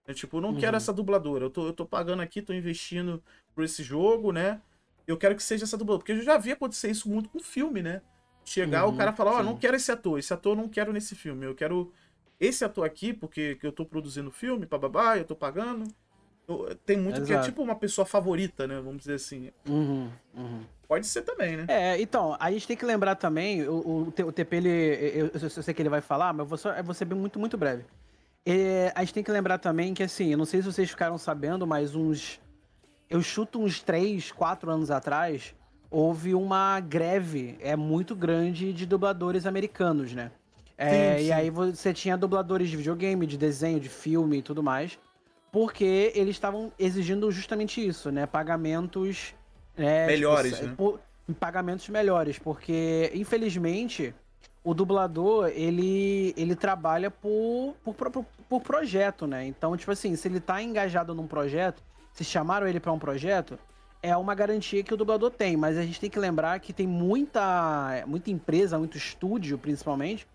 Eu, 0.08 0.14
tipo, 0.16 0.38
eu 0.38 0.42
não 0.42 0.56
quero 0.56 0.72
Uhum. 0.74 0.78
essa 0.78 0.92
dubladora. 0.92 1.46
Eu 1.46 1.50
tô, 1.50 1.68
eu 1.68 1.74
tô 1.74 1.86
pagando 1.86 2.22
aqui, 2.22 2.42
tô 2.42 2.52
investindo 2.54 3.24
por 3.56 3.64
esse 3.64 3.84
jogo, 3.84 4.32
né? 4.32 4.60
Eu 5.08 5.16
quero 5.18 5.36
que 5.36 5.44
seja 5.44 5.64
essa 5.64 5.78
dubladora. 5.78 6.00
Porque 6.00 6.12
eu 6.14 6.24
já 6.24 6.38
vi 6.38 6.52
acontecer 6.52 6.90
isso 6.90 7.08
muito 7.10 7.30
com 7.30 7.40
filme, 7.40 7.82
né? 7.82 8.02
Chegar, 8.46 8.86
o 8.86 8.90
Uhum, 8.90 8.98
cara 8.98 9.12
falar, 9.14 9.34
ó, 9.34 9.38
sim. 9.40 9.46
não 9.46 9.56
quero 9.58 9.76
esse 9.76 9.92
ator, 9.92 10.20
esse 10.20 10.34
ator 10.34 10.54
eu 10.58 10.62
não 10.62 10.68
quero 10.70 10.92
nesse 10.92 11.16
filme. 11.16 11.46
Eu 11.46 11.56
quero 11.56 11.92
esse 12.40 12.66
ator 12.66 12.86
aqui, 12.86 13.14
porque 13.14 13.56
que 13.56 13.66
eu 13.68 13.72
tô 13.72 13.86
produzindo 13.86 14.32
filme, 14.32 14.66
bababá, 14.66 15.18
eu 15.18 15.24
tô 15.26 15.36
pagando. 15.36 15.86
Eu- 16.48 16.76
tem 16.86 16.98
muito 16.98 17.22
que 17.24 17.32
é 17.32 17.36
Exato. 17.36 17.50
tipo 17.50 17.62
uma 17.62 17.76
pessoa 17.76 18.06
favorita, 18.06 18.68
né? 18.68 18.76
Vamos 18.82 19.00
dizer 19.00 19.14
assim. 19.16 19.52
Uhum, 19.68 20.12
uhum. 20.36 20.64
Pode 20.88 21.08
ser 21.08 21.22
também, 21.22 21.56
né? 21.56 21.66
É, 21.70 22.02
então, 22.02 22.36
a 22.40 22.52
gente 22.52 22.68
tem 22.68 22.76
que 22.76 22.84
lembrar 22.86 23.16
também, 23.16 23.66
o, 23.68 23.76
o, 23.76 24.02
o 24.08 24.32
TP, 24.32 24.58
ele, 24.58 24.70
eu, 24.70 25.28
eu, 25.28 25.32
eu 25.42 25.50
sei 25.50 25.74
que 25.74 25.82
ele 25.82 25.88
vai 25.88 26.02
falar, 26.02 26.34
mas 26.34 26.40
eu 26.40 26.46
vou, 26.46 26.58
só, 26.58 26.72
eu 26.74 26.84
vou 26.84 26.94
ser 26.94 27.06
bem- 27.06 27.18
muito, 27.18 27.40
muito 27.40 27.58
breve. 27.58 27.86
É, 28.46 28.92
a 28.96 29.02
gente 29.02 29.14
tem 29.14 29.24
que 29.24 29.32
lembrar 29.32 29.60
também 29.60 29.94
que, 29.94 30.04
assim, 30.04 30.32
eu 30.32 30.38
não 30.38 30.46
sei 30.46 30.62
se 30.62 30.66
vocês 30.72 30.90
ficaram 30.90 31.18
sabendo, 31.18 31.66
mas 31.66 31.96
uns. 31.96 32.42
Eu 33.10 33.22
chuto 33.22 33.60
uns 33.62 33.82
3, 33.82 34.32
4 34.32 34.72
anos 34.72 34.90
atrás, 34.90 35.54
houve 35.92 36.34
uma 36.34 36.80
greve 36.80 37.58
é 37.60 37.76
muito 37.76 38.16
grande 38.16 38.72
de 38.72 38.86
dubladores 38.86 39.46
americanos, 39.46 40.14
né? 40.14 40.32
É, 40.78 41.18
Sim, 41.18 41.24
E 41.24 41.28
sim. 41.28 41.32
aí 41.34 41.50
você 41.50 41.94
tinha 41.94 42.18
dubladores 42.18 42.70
de 42.70 42.78
videogame, 42.78 43.28
de 43.28 43.38
desenho, 43.38 43.80
de 43.80 43.90
filme 43.90 44.38
e 44.38 44.42
tudo 44.42 44.64
mais, 44.64 44.98
porque 45.52 46.12
eles 46.16 46.36
estavam 46.36 46.72
exigindo 46.80 47.30
justamente 47.30 47.86
isso, 47.86 48.10
né? 48.10 48.26
Pagamentos. 48.26 49.36
né, 49.78 50.08
Melhores, 50.08 50.54
tipo, 50.58 50.66
né? 50.66 50.74
por- 50.78 51.00
pagamentos 51.40 51.88
melhores, 51.90 52.40
porque 52.40 53.12
infelizmente 53.14 54.14
o 54.64 54.74
dublador 54.74 55.48
ele, 55.54 56.34
ele 56.36 56.56
trabalha 56.56 57.10
por, 57.12 57.76
por, 57.84 57.94
por, 57.96 58.26
por 58.50 58.62
projeto, 58.62 59.26
né? 59.28 59.46
Então, 59.46 59.76
tipo 59.78 59.92
assim, 59.92 60.16
se 60.16 60.28
ele 60.28 60.40
tá 60.40 60.62
engajado 60.62 61.14
num 61.14 61.28
projeto, 61.28 61.82
se 62.14 62.24
chamaram 62.24 62.68
ele 62.68 62.80
pra 62.80 62.92
um 62.92 63.00
projeto, 63.00 63.58
é 64.04 64.16
uma 64.18 64.34
garantia 64.34 64.84
que 64.84 64.94
o 64.94 64.98
dublador 64.98 65.30
tem, 65.32 65.56
mas 65.56 65.78
a 65.78 65.84
gente 65.84 66.00
tem 66.00 66.10
que 66.10 66.18
lembrar 66.20 66.60
que 66.60 66.74
tem 66.74 66.88
muita, 66.88 68.04
muita 68.08 68.32
empresa, 68.32 68.78
muito 68.78 68.98
estúdio, 68.98 69.58
principalmente, 69.58 70.28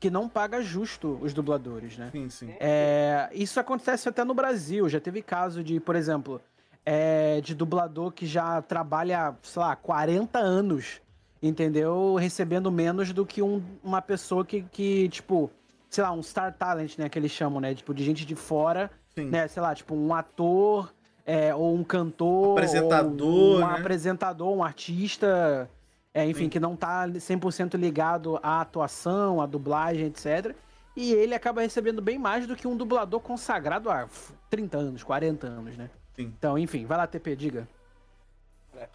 que 0.00 0.08
não 0.10 0.28
paga 0.28 0.62
justo 0.62 1.18
os 1.20 1.34
dubladores, 1.34 1.98
né? 1.98 2.10
Sim, 2.12 2.28
sim. 2.30 2.54
É, 2.60 3.28
isso 3.32 3.58
acontece 3.58 4.08
até 4.08 4.22
no 4.24 4.32
Brasil. 4.34 4.88
Já 4.88 5.00
teve 5.00 5.20
caso 5.22 5.64
de, 5.64 5.80
por 5.80 5.96
exemplo, 5.96 6.40
é, 6.86 7.40
de 7.40 7.54
dublador 7.54 8.12
que 8.12 8.24
já 8.24 8.62
trabalha, 8.62 9.34
sei 9.42 9.60
lá, 9.60 9.74
40 9.74 10.38
anos, 10.38 11.00
entendeu? 11.42 12.14
Recebendo 12.14 12.70
menos 12.70 13.12
do 13.12 13.26
que 13.26 13.42
um- 13.42 13.62
uma 13.82 14.00
pessoa 14.00 14.44
que, 14.44 14.62
que, 14.62 15.08
tipo, 15.08 15.50
sei 15.90 16.04
lá, 16.04 16.12
um 16.12 16.22
star 16.22 16.52
talent, 16.54 16.96
né? 16.98 17.08
Que 17.08 17.18
eles 17.18 17.32
chamam, 17.32 17.60
né? 17.60 17.74
Tipo, 17.74 17.92
de 17.92 18.04
gente 18.04 18.24
de 18.24 18.36
fora, 18.36 18.90
Sim. 19.16 19.26
né? 19.30 19.48
Sei 19.48 19.60
lá, 19.60 19.74
tipo, 19.74 19.96
um 19.96 20.14
ator, 20.14 20.94
é, 21.28 21.54
ou 21.54 21.74
um 21.74 21.84
cantor, 21.84 22.52
Apresentador, 22.52 23.28
ou 23.28 23.56
um 23.56 23.58
né? 23.58 23.76
apresentador, 23.78 24.50
um 24.50 24.64
artista, 24.64 25.68
é, 26.14 26.24
enfim, 26.24 26.48
que 26.48 26.58
não 26.58 26.74
tá 26.74 27.06
100% 27.06 27.74
ligado 27.76 28.40
à 28.42 28.62
atuação, 28.62 29.42
à 29.42 29.44
dublagem, 29.44 30.06
etc. 30.06 30.56
E 30.96 31.12
ele 31.12 31.34
acaba 31.34 31.60
recebendo 31.60 32.00
bem 32.00 32.18
mais 32.18 32.46
do 32.46 32.56
que 32.56 32.66
um 32.66 32.74
dublador 32.74 33.20
consagrado 33.20 33.90
há 33.90 34.08
30 34.48 34.78
anos, 34.78 35.04
40 35.04 35.46
anos, 35.46 35.76
né? 35.76 35.90
Sim. 36.16 36.32
Então, 36.34 36.58
enfim, 36.58 36.86
vai 36.86 36.96
lá, 36.96 37.06
TP, 37.06 37.36
diga. 37.36 37.68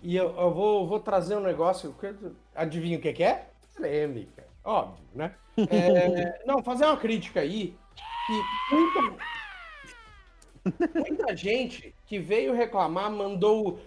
E 0.01 0.15
eu, 0.15 0.35
eu 0.35 0.51
vou, 0.51 0.87
vou 0.87 0.99
trazer 0.99 1.37
um 1.37 1.41
negócio. 1.41 1.93
Adivinha 2.55 2.97
o 2.97 3.01
que, 3.01 3.13
que 3.13 3.23
é? 3.23 3.47
Polêmica. 3.75 4.43
Óbvio, 4.63 5.05
né? 5.13 5.35
É, 5.69 6.41
não, 6.47 6.63
fazer 6.63 6.85
uma 6.85 6.97
crítica 6.97 7.41
aí. 7.41 7.77
Que 8.25 8.75
muita, 8.75 9.23
muita 10.93 11.35
gente 11.35 11.93
que 12.05 12.19
veio 12.19 12.53
reclamar 12.53 13.11
mandou. 13.11 13.79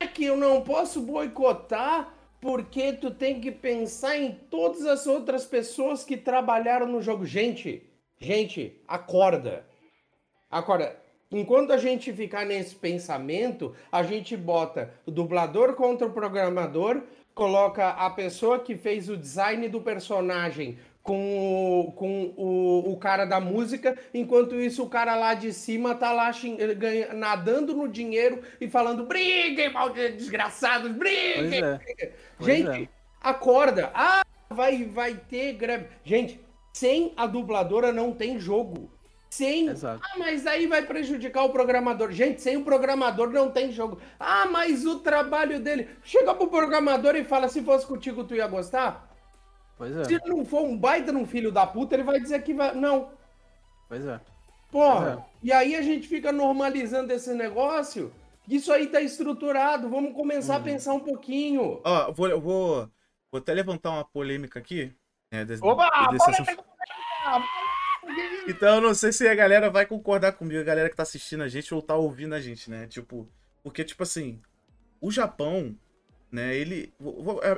É 0.00 0.06
que 0.06 0.24
eu 0.24 0.36
não 0.36 0.62
posso 0.62 1.00
boicotar 1.00 2.14
porque 2.40 2.92
tu 2.92 3.10
tem 3.10 3.40
que 3.40 3.50
pensar 3.50 4.18
em 4.18 4.32
todas 4.50 4.84
as 4.84 5.06
outras 5.06 5.46
pessoas 5.46 6.04
que 6.04 6.16
trabalharam 6.16 6.86
no 6.86 7.00
jogo. 7.00 7.24
Gente, 7.24 7.82
gente, 8.18 8.82
acorda. 8.86 9.64
Agora, 10.50 11.00
enquanto 11.30 11.72
a 11.72 11.78
gente 11.78 12.12
ficar 12.12 12.44
nesse 12.44 12.74
pensamento, 12.74 13.74
a 13.90 14.02
gente 14.02 14.36
bota 14.36 14.92
o 15.06 15.10
dublador 15.10 15.74
contra 15.74 16.06
o 16.06 16.12
programador, 16.12 17.02
coloca 17.34 17.88
a 17.90 18.10
pessoa 18.10 18.58
que 18.58 18.76
fez 18.76 19.08
o 19.08 19.16
design 19.16 19.68
do 19.68 19.80
personagem 19.80 20.78
com 21.04 21.80
o, 21.80 21.92
com 21.92 22.32
o, 22.34 22.92
o 22.92 22.96
cara 22.96 23.26
da 23.26 23.38
música, 23.38 23.94
enquanto 24.14 24.54
isso 24.54 24.82
o 24.82 24.88
cara 24.88 25.14
lá 25.14 25.34
de 25.34 25.52
cima 25.52 25.94
tá 25.94 26.10
lá 26.10 26.30
ganha- 26.78 27.12
nadando 27.12 27.74
no 27.76 27.86
dinheiro 27.86 28.40
e 28.58 28.66
falando 28.66 29.04
briguem, 29.04 29.70
malditos 29.70 30.16
desgraçados, 30.16 30.90
briguem. 30.92 31.62
é. 31.62 32.12
Gente, 32.40 32.84
é. 32.84 32.88
acorda. 33.20 33.90
Ah, 33.92 34.22
vai, 34.48 34.84
vai 34.84 35.14
ter 35.14 35.52
greve. 35.52 35.88
Gente, 36.02 36.40
sem 36.72 37.12
a 37.18 37.26
dubladora 37.26 37.92
não 37.92 38.10
tem 38.10 38.38
jogo. 38.40 38.90
Sem. 39.28 39.68
Exato. 39.68 40.00
Ah, 40.02 40.18
mas 40.18 40.46
aí 40.46 40.66
vai 40.66 40.86
prejudicar 40.86 41.44
o 41.44 41.50
programador. 41.50 42.12
Gente, 42.12 42.40
sem 42.40 42.56
o 42.56 42.64
programador 42.64 43.28
não 43.30 43.50
tem 43.50 43.70
jogo. 43.72 43.98
Ah, 44.18 44.46
mas 44.46 44.86
o 44.86 45.00
trabalho 45.00 45.60
dele. 45.60 45.88
Chega 46.02 46.34
pro 46.34 46.46
programador 46.46 47.14
e 47.14 47.24
fala: 47.24 47.48
se 47.48 47.60
fosse 47.60 47.84
contigo, 47.84 48.24
tu 48.24 48.34
ia 48.34 48.46
gostar? 48.46 49.13
Pois 49.76 49.96
é. 49.96 50.04
Se 50.04 50.14
ele 50.14 50.28
não 50.28 50.44
for 50.44 50.62
um 50.62 50.76
baita 50.76 51.10
num 51.12 51.26
filho 51.26 51.50
da 51.50 51.66
puta, 51.66 51.94
ele 51.94 52.02
vai 52.04 52.20
dizer 52.20 52.42
que 52.42 52.54
vai. 52.54 52.74
Não. 52.74 53.10
Pois 53.88 54.04
é. 54.06 54.20
Porra. 54.70 55.16
Pois 55.16 55.26
E 55.42 55.52
aí 55.52 55.74
a 55.74 55.82
gente 55.82 56.06
fica 56.08 56.32
normalizando 56.32 57.12
esse 57.12 57.32
negócio. 57.34 58.12
Isso 58.48 58.72
aí 58.72 58.86
tá 58.86 59.00
estruturado. 59.00 59.88
Vamos 59.88 60.14
começar 60.14 60.56
a 60.56 60.60
pensar 60.60 60.92
um 60.94 61.00
pouquinho. 61.00 61.80
Ó, 61.84 62.06
eu 62.08 62.12
vou, 62.12 62.28
eu 62.28 62.40
vou, 62.40 62.88
vou 63.32 63.38
até 63.38 63.52
levantar 63.54 63.90
uma 63.90 64.04
polêmica 64.04 64.58
aqui. 64.58 64.92
Né, 65.32 65.44
desse- 65.44 65.64
Oba! 65.64 65.88
desse 66.10 66.24
polêmica! 66.24 66.52
assunto. 67.26 67.48
Então 68.46 68.76
eu 68.76 68.80
não 68.82 68.94
sei 68.94 69.12
se 69.12 69.26
a 69.26 69.34
galera 69.34 69.70
vai 69.70 69.86
concordar 69.86 70.32
comigo, 70.32 70.60
a 70.60 70.64
galera 70.64 70.90
que 70.90 70.96
tá 70.96 71.02
assistindo 71.02 71.42
a 71.42 71.48
gente 71.48 71.72
ou 71.74 71.80
tá 71.80 71.94
ouvindo 71.96 72.34
a 72.34 72.40
gente, 72.40 72.70
né? 72.70 72.86
Tipo, 72.86 73.26
porque, 73.62 73.82
tipo 73.82 74.02
assim, 74.02 74.40
o 75.00 75.10
Japão, 75.10 75.74
né, 76.34 76.56
ele. 76.56 76.92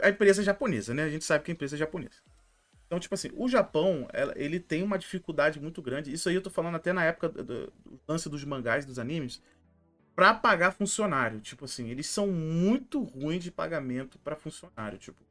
A 0.03 0.09
empresa 0.11 0.43
é 0.43 0.45
japonesa, 0.45 0.95
né? 0.95 1.05
A 1.05 1.09
gente 1.11 1.24
sabe 1.24 1.45
que 1.45 1.51
a 1.51 1.55
empresa 1.55 1.77
é 1.77 1.79
japonesa. 1.79 2.16
Então, 2.87 3.01
tipo 3.01 3.14
assim, 3.14 3.31
o 3.37 3.49
Japão, 3.49 4.09
ele 4.37 4.61
tem 4.61 4.83
uma 4.83 4.99
dificuldade 4.99 5.61
muito 5.61 5.83
grande. 5.83 6.12
Isso 6.12 6.29
aí 6.29 6.37
eu 6.37 6.43
tô 6.43 6.51
falando 6.51 6.77
até 6.77 6.93
na 6.93 7.05
época 7.05 7.29
do, 7.29 7.45
do- 7.45 7.72
lance 8.09 8.29
dos 8.29 8.45
mangás, 8.45 8.87
dos 8.87 8.99
animes, 8.99 9.43
pra 10.14 10.35
pagar 10.35 10.72
funcionário. 10.72 11.41
Tipo 11.41 11.64
assim, 11.66 11.91
eles 11.91 12.07
são 12.07 12.29
muito 12.29 13.03
ruins 13.03 13.45
de 13.45 13.51
pagamento 13.51 14.18
pra 14.20 14.37
funcionário, 14.37 14.99
tipo. 14.99 15.22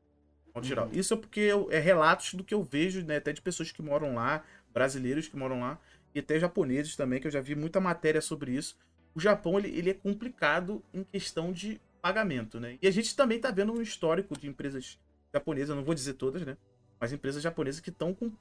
modo 0.54 0.66
geral. 0.68 0.90
Isso 0.94 1.14
é 1.14 1.18
porque 1.18 1.40
eu- 1.42 1.70
é 1.72 1.80
relatos 1.80 2.34
do 2.34 2.44
que 2.44 2.54
eu 2.54 2.64
vejo, 2.64 3.04
né, 3.06 3.18
até 3.18 3.34
de 3.34 3.42
pessoas 3.42 3.72
que 3.72 3.82
moram 3.82 4.16
lá, 4.16 4.44
brasileiros 4.74 5.28
que 5.28 5.36
moram 5.38 5.60
lá, 5.62 5.80
e 6.14 6.20
até 6.20 6.40
japoneses 6.40 6.96
também, 6.96 7.20
que 7.20 7.28
eu 7.28 7.32
já 7.32 7.42
vi 7.42 7.56
muita 7.56 7.80
matéria 7.82 8.22
sobre 8.22 8.52
isso. 8.54 8.78
O 9.14 9.20
Japão, 9.20 9.60
ele, 9.60 9.70
ele 9.70 9.90
é 9.90 9.94
complicado 9.94 10.84
em 10.94 11.04
questão 11.04 11.52
de 11.52 11.80
pagamento, 12.06 12.60
né? 12.60 12.78
E 12.84 12.88
a 12.88 12.92
gente 12.92 13.16
também 13.16 13.40
tá 13.40 13.50
vendo 13.50 13.74
um 13.74 13.82
histórico 13.82 14.40
de 14.40 14.48
empresas 14.48 15.00
japonesas, 15.34 15.76
não 15.76 15.84
vou 15.84 15.96
dizer 15.96 16.14
todas, 16.14 16.44
né? 16.46 16.56
Mas 17.00 17.12
empresas 17.12 17.42
japonesas 17.42 17.82
que 17.82 17.90
estão 17.90 18.14
com 18.14 18.32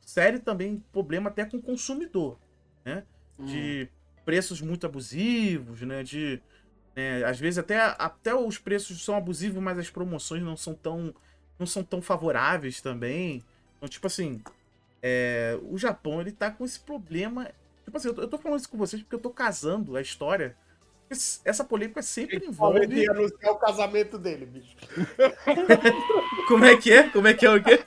sério 0.00 0.38
também 0.38 0.84
problema 0.92 1.28
até 1.28 1.44
com 1.44 1.56
o 1.56 1.60
consumidor, 1.62 2.38
né? 2.84 3.02
De 3.40 3.88
preços 4.24 4.60
muito 4.60 4.86
abusivos, 4.86 5.82
né? 5.82 6.04
De 6.04 6.40
né, 6.94 7.24
às 7.24 7.40
vezes 7.40 7.58
até, 7.58 7.80
até 7.98 8.32
os 8.32 8.56
preços 8.56 9.04
são 9.04 9.16
abusivos, 9.16 9.60
mas 9.60 9.78
as 9.78 9.90
promoções 9.90 10.44
não 10.44 10.56
são 10.56 10.72
tão 10.74 11.12
não 11.58 11.66
são 11.66 11.82
tão 11.82 12.00
favoráveis 12.00 12.80
também. 12.80 13.42
Então, 13.76 13.88
tipo 13.88 14.06
assim, 14.06 14.40
é, 15.02 15.58
o 15.64 15.76
Japão 15.76 16.20
ele 16.20 16.30
tá 16.30 16.52
com 16.52 16.64
esse 16.64 16.78
problema. 16.78 17.50
Tipo 17.84 17.96
assim, 17.96 18.08
eu 18.08 18.14
tô, 18.14 18.22
eu 18.22 18.28
tô 18.28 18.38
falando 18.38 18.60
isso 18.60 18.70
com 18.70 18.78
vocês 18.78 19.02
porque 19.02 19.16
eu 19.16 19.20
tô 19.20 19.30
casando 19.30 19.96
a 19.96 20.00
história. 20.00 20.56
Essa 21.44 21.64
polêmica 21.64 22.02
sempre 22.02 22.44
envolve. 22.46 22.80
Ele 22.80 23.02
ia 23.02 23.10
anunciar 23.10 23.52
o 23.52 23.56
casamento 23.56 24.18
dele, 24.18 24.46
bicho. 24.46 24.76
Como 26.48 26.64
é 26.64 26.76
que 26.76 26.92
é? 26.92 27.08
Como 27.08 27.26
é 27.26 27.34
que 27.34 27.46
é 27.46 27.50
o 27.50 27.62
quê? 27.62 27.80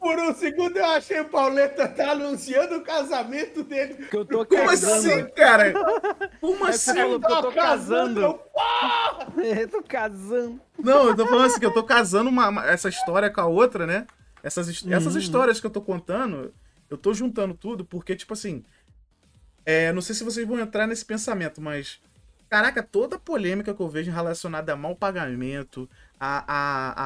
Por 0.00 0.18
um 0.18 0.34
segundo 0.34 0.76
eu 0.76 0.84
achei 0.86 1.20
o 1.20 1.26
Pauleta 1.26 1.86
tá 1.86 2.10
anunciando 2.10 2.74
o 2.76 2.80
casamento 2.82 3.62
dele. 3.62 3.94
Que 4.06 4.16
eu 4.16 4.24
tô 4.24 4.44
Como 4.44 4.66
casando. 4.66 4.96
assim, 5.12 5.28
cara? 5.30 5.72
Como 6.40 6.56
você 6.58 6.90
assim? 6.90 7.00
falou 7.00 7.20
que 7.20 7.26
eu 7.32 7.36
tô 7.42 7.52
Tá 7.52 7.54
casando, 7.54 8.20
casando. 8.20 9.40
eu 9.60 9.68
tô 9.68 9.82
casando. 9.82 10.60
Não, 10.76 11.06
eu 11.08 11.14
tô 11.16 11.24
falando 11.26 11.46
assim, 11.46 11.60
que 11.60 11.66
eu 11.66 11.72
tô 11.72 11.84
casando 11.84 12.28
uma, 12.28 12.48
uma- 12.48 12.66
essa 12.66 12.88
história 12.88 13.30
com 13.30 13.40
a 13.40 13.46
outra, 13.46 13.86
né? 13.86 14.06
Essas, 14.42 14.66
his- 14.68 14.84
essas 14.90 15.14
Uhum. 15.14 15.20
histórias 15.20 15.60
que 15.60 15.66
eu 15.66 15.70
tô 15.70 15.80
contando, 15.80 16.52
eu 16.90 16.98
tô 16.98 17.14
juntando 17.14 17.54
tudo, 17.54 17.84
porque, 17.84 18.16
tipo 18.16 18.32
assim. 18.32 18.64
É, 19.64 19.92
não 19.92 20.00
sei 20.02 20.14
se 20.16 20.24
vocês 20.24 20.46
vão 20.46 20.58
entrar 20.58 20.88
nesse 20.88 21.04
pensamento, 21.04 21.60
mas. 21.60 22.00
Caraca, 22.48 22.82
toda 22.82 23.16
a 23.16 23.18
polêmica 23.18 23.74
que 23.74 23.80
eu 23.80 23.88
vejo 23.88 24.10
relacionada 24.12 24.72
a 24.72 24.76
mau 24.76 24.94
pagamento, 24.94 25.88
a, 26.18 26.44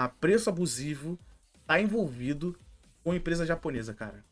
a, 0.03 0.05
a 0.05 0.09
preço 0.09 0.51
abusivo, 0.51 1.19
tá 1.67 1.81
envolvido 1.81 2.59
com 3.03 3.15
empresa 3.15 3.47
japonesa, 3.47 3.95
cara. 3.95 4.25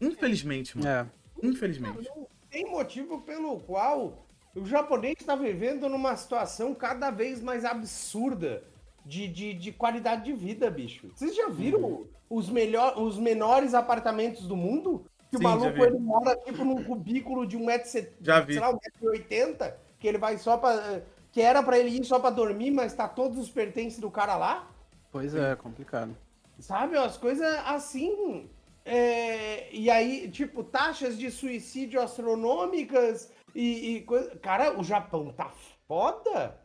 Infelizmente, 0.00 0.78
mano. 0.78 0.88
É. 0.88 1.06
Infelizmente. 1.42 2.08
Não 2.14 2.26
tem 2.50 2.70
motivo 2.70 3.20
pelo 3.22 3.58
qual 3.60 4.26
o 4.54 4.64
japonês 4.66 5.16
está 5.20 5.34
vivendo 5.34 5.88
numa 5.88 6.16
situação 6.16 6.74
cada 6.74 7.10
vez 7.10 7.42
mais 7.42 7.64
absurda 7.64 8.62
de, 9.04 9.26
de, 9.28 9.54
de 9.54 9.72
qualidade 9.72 10.24
de 10.24 10.32
vida, 10.32 10.70
bicho. 10.70 11.10
Vocês 11.14 11.34
já 11.34 11.48
viram 11.48 11.80
Uhum. 11.80 12.06
os, 12.28 12.48
melhor, 12.48 12.98
os 13.00 13.18
menores 13.18 13.74
apartamentos 13.74 14.46
do 14.46 14.56
mundo? 14.56 15.04
Que 15.30 15.38
Sim, 15.38 15.44
o 15.44 15.48
maluco 15.48 15.84
ele 15.84 15.98
mora 15.98 16.36
tipo 16.44 16.64
num 16.64 16.82
cubículo 16.82 17.46
de 17.46 17.56
1,70m, 17.56 18.08
Já 18.20 18.40
vi. 18.40 18.54
sei 18.54 18.62
lá, 18.62 18.72
1,80m, 18.72 19.74
que 20.00 20.08
ele 20.08 20.18
vai 20.18 20.36
só 20.38 20.56
pra. 20.56 21.02
Que 21.30 21.40
era 21.40 21.62
pra 21.62 21.78
ele 21.78 21.90
ir 21.90 22.04
só 22.04 22.18
pra 22.18 22.30
dormir, 22.30 22.72
mas 22.72 22.92
tá 22.92 23.06
todos 23.06 23.38
os 23.38 23.48
pertences 23.48 24.00
do 24.00 24.10
cara 24.10 24.36
lá. 24.36 24.68
Pois 25.12 25.34
é, 25.34 25.54
complicado. 25.54 26.16
Sabe, 26.58 26.96
as 26.96 27.16
coisas 27.16 27.46
assim. 27.66 28.50
é, 28.84 29.72
e 29.72 29.88
aí, 29.88 30.28
tipo, 30.30 30.64
taxas 30.64 31.16
de 31.16 31.30
suicídio 31.30 32.00
astronômicas 32.00 33.30
e, 33.54 33.96
e 33.96 34.00
coisa. 34.02 34.34
Cara, 34.36 34.78
o 34.78 34.82
Japão 34.82 35.32
tá 35.32 35.52
foda. 35.86 36.58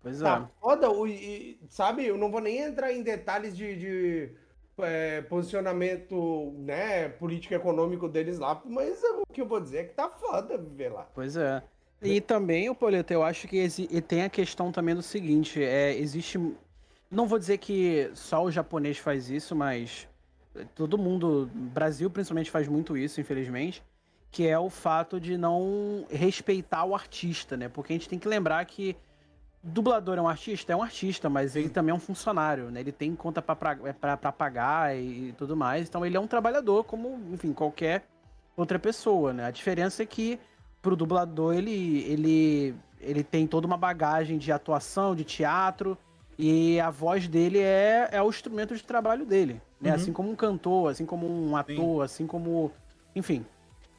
Pois 0.00 0.20
é. 0.20 0.24
Tá 0.24 0.48
foda. 0.60 0.90
O, 0.90 1.06
e- 1.06 1.58
sabe, 1.68 2.06
eu 2.06 2.16
não 2.16 2.30
vou 2.30 2.40
nem 2.40 2.58
entrar 2.58 2.92
em 2.92 3.02
detalhes 3.02 3.56
de, 3.56 3.76
de, 3.76 4.30
é, 4.78 5.20
posicionamento, 5.22 6.52
né, 6.58 7.08
político 7.08 7.54
econômico 7.54 8.08
deles 8.08 8.38
lá, 8.38 8.60
mas 8.64 9.02
o 9.02 9.22
que 9.32 9.40
eu 9.40 9.46
vou 9.46 9.60
dizer 9.60 9.78
é 9.78 9.84
que 9.84 9.94
tá 9.94 10.08
foda 10.08 10.56
viver 10.58 10.90
lá. 10.92 11.06
Pois 11.14 11.36
é. 11.36 11.62
E 12.02 12.20
também, 12.20 12.68
o 12.68 12.74
Polito, 12.74 13.12
eu 13.12 13.22
acho 13.22 13.46
que 13.46 13.64
e 13.78 14.00
tem 14.00 14.24
a 14.24 14.28
questão 14.28 14.72
também 14.72 14.94
do 14.94 15.02
seguinte, 15.02 15.62
é, 15.62 15.96
existe. 15.96 16.38
Não 17.10 17.26
vou 17.26 17.38
dizer 17.38 17.58
que 17.58 18.10
só 18.14 18.42
o 18.42 18.50
japonês 18.50 18.98
faz 18.98 19.30
isso, 19.30 19.54
mas 19.54 20.08
todo 20.74 20.98
mundo, 20.98 21.48
Brasil 21.54 22.10
principalmente 22.10 22.50
faz 22.50 22.66
muito 22.66 22.96
isso, 22.96 23.20
infelizmente, 23.20 23.82
que 24.30 24.48
é 24.48 24.58
o 24.58 24.68
fato 24.68 25.20
de 25.20 25.36
não 25.38 26.06
respeitar 26.10 26.84
o 26.84 26.94
artista, 26.94 27.56
né? 27.56 27.68
Porque 27.68 27.92
a 27.92 27.96
gente 27.96 28.08
tem 28.08 28.18
que 28.18 28.26
lembrar 28.26 28.64
que 28.64 28.96
dublador 29.62 30.18
é 30.18 30.20
um 30.20 30.28
artista, 30.28 30.72
é 30.72 30.76
um 30.76 30.82
artista, 30.82 31.28
mas 31.30 31.54
ele 31.54 31.68
também 31.68 31.92
é 31.92 31.94
um 31.94 32.00
funcionário, 32.00 32.70
né? 32.70 32.80
Ele 32.80 32.92
tem 32.92 33.14
conta 33.14 33.40
para 33.40 34.32
pagar 34.32 34.96
e 34.96 35.32
tudo 35.38 35.56
mais, 35.56 35.88
então 35.88 36.04
ele 36.04 36.16
é 36.16 36.20
um 36.20 36.26
trabalhador 36.26 36.82
como, 36.84 37.20
enfim, 37.32 37.52
qualquer 37.52 38.04
outra 38.56 38.78
pessoa, 38.78 39.32
né? 39.32 39.44
A 39.44 39.50
diferença 39.50 40.02
é 40.02 40.06
que 40.06 40.40
pro 40.82 40.96
dublador 40.96 41.54
ele, 41.54 42.02
ele, 42.02 42.74
ele 43.00 43.22
tem 43.22 43.46
toda 43.46 43.66
uma 43.66 43.76
bagagem 43.76 44.36
de 44.36 44.50
atuação, 44.50 45.14
de 45.14 45.24
teatro, 45.24 45.96
e 46.36 46.80
a 46.80 46.90
voz 46.90 47.28
dele 47.28 47.60
é, 47.60 48.08
é 48.10 48.20
o 48.20 48.28
instrumento 48.28 48.74
de 48.74 48.82
trabalho 48.82 49.24
dele, 49.24 49.62
né? 49.80 49.90
Uhum. 49.90 49.96
Assim 49.96 50.12
como 50.12 50.30
um 50.30 50.34
cantor, 50.36 50.90
assim 50.90 51.06
como 51.06 51.26
um 51.26 51.56
ator, 51.56 52.02
assim 52.04 52.26
como. 52.26 52.72
Enfim. 53.14 53.46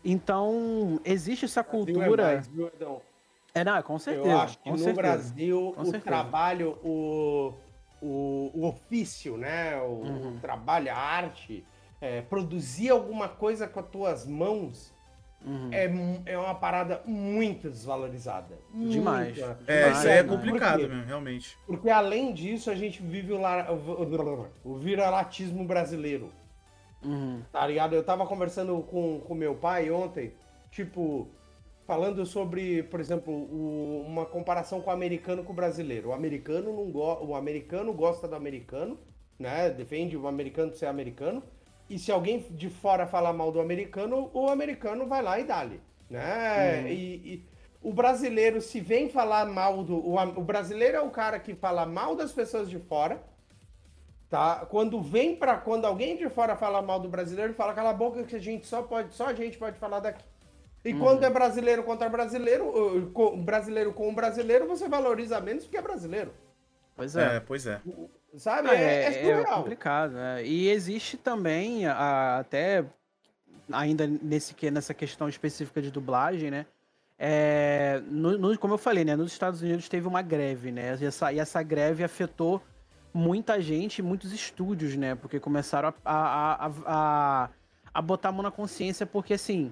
Então, 0.04 1.00
existe 1.06 1.46
essa 1.46 1.62
é 1.62 1.64
cultura. 1.64 2.24
mais, 2.24 2.48
viu, 2.48 2.68
Edão? 2.68 3.02
É, 3.56 3.64
não, 3.64 3.82
com 3.82 3.98
certeza. 3.98 4.28
Eu 4.28 4.38
acho 4.40 4.58
que 4.58 4.64
com 4.66 4.72
no 4.72 4.78
certeza. 4.78 5.02
Brasil 5.02 5.74
Com 5.76 5.82
o 5.82 5.86
certeza. 5.86 6.04
trabalho, 6.06 6.78
o, 6.84 7.54
o, 8.02 8.52
o 8.54 8.68
ofício, 8.68 9.38
né? 9.38 9.78
O, 9.78 10.02
Uhum. 10.04 10.36
o 10.36 10.40
trabalho, 10.42 10.92
a 10.92 10.98
arte, 10.98 11.64
é, 12.02 12.22
produzir 12.24 12.90
alguma 12.90 13.30
coisa 13.30 13.68
com 13.68 13.80
as 13.80 13.88
tuas 13.88 14.28
mãos 14.28 14.93
Uhum. 15.46 15.70
é, 16.26 16.34
é 16.34 16.38
uma 16.38 16.56
parada 16.56 17.02
muito 17.06 17.70
desvalorizada. 17.70 18.58
Demais. 18.74 19.38
Muito. 19.38 19.58
É, 19.68 19.84
Demais, 19.84 19.98
isso 19.98 20.08
aí 20.08 20.18
é 20.20 20.24
complicado 20.24 20.80
mesmo, 20.80 21.04
realmente. 21.06 21.58
Porque 21.68 21.90
além 21.90 22.34
disso, 22.34 22.70
a 22.72 22.76
gente 22.76 23.02
vive 23.02 23.34
o, 23.34 23.40
lar- 23.42 23.68
o 24.64 24.76
viralatismo 24.78 25.66
brasileiro. 25.66 26.32
Uhum. 27.04 27.42
Tá 27.52 27.68
ligado? 27.68 27.94
Eu 27.96 28.04
tava 28.04 28.26
conversando 28.26 28.80
com 28.84 29.20
com 29.20 29.36
meu 29.36 29.56
pai 29.56 29.92
ontem, 29.92 30.32
tipo, 30.72 31.28
falando 31.86 32.26
sobre, 32.26 32.84
por 32.84 33.00
exemplo, 33.02 33.34
o- 33.34 34.06
uma 34.08 34.26
comparação 34.26 34.80
com 34.80 34.90
o 34.90 34.94
americano 34.94 35.44
com 35.44 35.52
o 35.52 35.56
brasileiro. 35.56 36.10
O 36.10 36.14
americano 36.14 36.72
não 36.74 36.90
go 36.90 37.18
o 37.26 37.36
americano 37.36 37.92
gosta 37.94 38.28
do 38.28 38.36
americano, 38.36 38.98
né? 39.38 39.70
Defende 39.70 40.16
o 40.16 40.28
americano 40.28 40.72
por 40.72 40.78
ser 40.78 40.86
americano. 40.86 41.44
E 41.94 42.00
se 42.00 42.12
alguém 42.12 42.40
de 42.52 42.70
fora 42.70 43.06
falar 43.16 43.34
mal 43.34 43.52
do 43.52 43.60
americano, 43.62 44.30
o 44.34 44.50
americano 44.50 45.06
vai 45.14 45.22
lá 45.22 45.40
e 45.40 45.44
dá-lhe, 45.44 45.80
né? 46.10 46.92
E, 46.92 47.34
e 47.34 47.46
o 47.82 47.92
brasileiro, 47.94 48.62
se 48.62 48.80
vem 48.82 49.10
falar 49.10 49.46
mal 49.46 49.84
do. 49.84 49.96
O, 49.98 50.16
o 50.42 50.44
brasileiro 50.44 50.98
é 50.98 51.02
o 51.02 51.12
cara 51.12 51.40
que 51.40 51.54
fala 51.54 51.86
mal 51.86 52.16
das 52.16 52.32
pessoas 52.32 52.70
de 52.70 52.80
fora, 52.80 53.22
tá? 54.30 54.66
Quando 54.66 55.02
vem 55.02 55.36
para 55.36 55.58
quando 55.58 55.86
alguém 55.86 56.18
de 56.18 56.30
fora 56.30 56.56
fala 56.56 56.82
mal 56.82 57.00
do 57.00 57.10
brasileiro, 57.10 57.54
fala 57.54 57.74
cala 57.74 57.92
a 57.92 57.94
boca 57.94 58.24
que 58.24 58.36
a 58.36 58.40
gente 58.40 58.66
só 58.68 58.82
pode, 58.82 59.14
só 59.14 59.28
a 59.28 59.34
gente 59.34 59.58
pode 59.58 59.78
falar 59.78 60.00
daqui. 60.00 60.24
E 60.84 60.94
quando 60.94 61.24
é 61.24 61.30
brasileiro 61.30 61.84
contra 61.84 62.10
brasileiro, 62.10 62.66
uh, 62.68 63.12
co- 63.12 63.38
brasileiro 63.38 63.94
com 63.94 64.14
brasileiro, 64.14 64.68
você 64.68 64.88
valoriza 64.90 65.40
menos 65.40 65.64
porque 65.64 65.78
é 65.78 65.82
brasileiro. 65.82 66.34
Pois 66.96 67.16
É, 67.16 67.38
é. 67.38 67.40
pois 67.40 67.66
é. 67.68 67.82
Sabe? 68.38 68.70
Ah, 68.70 68.76
É, 68.76 69.04
é, 69.04 69.26
é, 69.26 69.30
é 69.30 69.46
complicado, 69.46 70.14
né? 70.14 70.46
E 70.46 70.70
existe 70.70 71.18
também, 71.18 71.86
a- 71.86 72.40
até 72.40 72.84
ainda 73.72 74.08
nesse, 74.08 74.54
que- 74.54 74.72
nessa 74.72 74.94
questão 74.94 75.30
específica 75.30 75.82
de 75.82 75.92
dublagem, 75.92 76.50
né? 76.50 76.66
É, 77.18 78.02
no- 78.08 78.38
no- 78.38 78.58
como 78.58 78.74
eu 78.74 78.78
falei, 78.78 79.06
né? 79.06 79.16
Nos 79.16 79.32
Estados 79.32 79.62
Unidos 79.62 79.88
teve 79.88 80.08
uma 80.08 80.22
greve, 80.22 80.72
né? 80.72 80.98
E 81.00 81.06
essa, 81.06 81.32
e 81.32 81.40
essa 81.40 81.62
greve 81.62 82.04
afetou 82.04 82.62
muita 83.14 83.62
gente, 83.62 84.02
muitos 84.02 84.34
estúdios, 84.34 84.96
né? 84.96 85.14
Porque 85.16 85.40
começaram 85.40 85.94
a, 86.04 86.12
a, 86.12 86.66
a, 86.66 86.72
a, 86.86 87.50
a 87.94 88.02
botar 88.02 88.30
a 88.30 88.32
mão 88.32 88.42
na 88.42 88.50
consciência, 88.52 89.06
porque 89.06 89.36
assim, 89.36 89.72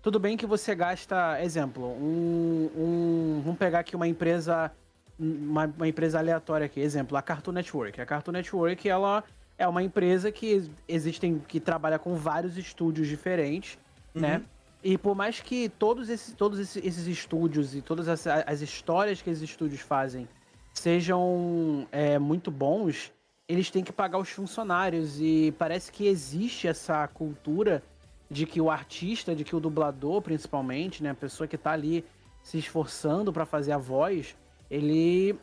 tudo 0.00 0.20
bem 0.20 0.36
que 0.36 0.46
você 0.46 0.74
gasta, 0.76 1.42
exemplo, 1.42 1.84
um, 1.84 2.70
um 2.76 3.42
vamos 3.44 3.58
pegar 3.58 3.80
aqui 3.80 3.96
uma 3.96 4.06
empresa 4.06 4.70
uma, 5.18 5.66
uma 5.76 5.88
empresa 5.88 6.18
aleatória 6.18 6.66
aqui, 6.66 6.80
exemplo, 6.80 7.16
a 7.16 7.22
Cartoon 7.22 7.52
Network. 7.52 8.00
A 8.00 8.06
Cartoon 8.06 8.32
Network, 8.32 8.88
ela 8.88 9.24
é 9.58 9.66
uma 9.66 9.82
empresa 9.82 10.30
que 10.30 10.70
existem, 10.86 11.38
que 11.38 11.58
trabalha 11.58 11.98
com 11.98 12.14
vários 12.14 12.56
estúdios 12.56 13.08
diferentes, 13.08 13.78
né? 14.14 14.42
E 14.82 14.96
por 14.96 15.16
mais 15.16 15.40
que 15.40 15.68
todos 15.68 16.08
esses, 16.08 16.32
todos 16.34 16.76
esses, 16.76 17.06
estúdios 17.06 17.74
e 17.74 17.82
todas 17.82 18.08
as, 18.08 18.26
as 18.26 18.60
histórias 18.60 19.20
que 19.20 19.28
esses 19.28 19.42
estúdios 19.42 19.80
fazem 19.80 20.28
sejam 20.72 21.88
é, 21.90 22.18
muito 22.18 22.50
bons, 22.50 23.12
eles 23.48 23.70
têm 23.70 23.82
que 23.82 23.92
pagar 23.92 24.18
os 24.18 24.28
funcionários. 24.28 25.20
E 25.20 25.52
parece 25.58 25.90
que 25.90 26.06
existe 26.06 26.68
essa 26.68 27.08
cultura 27.08 27.82
de 28.30 28.46
que 28.46 28.60
o 28.60 28.70
artista, 28.70 29.34
de 29.34 29.42
que 29.42 29.56
o 29.56 29.60
dublador, 29.60 30.20
principalmente, 30.22 31.02
né, 31.02 31.10
a 31.10 31.14
pessoa 31.14 31.48
que 31.48 31.56
tá 31.56 31.72
ali 31.72 32.04
se 32.42 32.58
esforçando 32.58 33.32
para 33.32 33.44
fazer 33.44 33.72
a 33.72 33.78
voz, 33.78 34.36
ele 34.70 35.38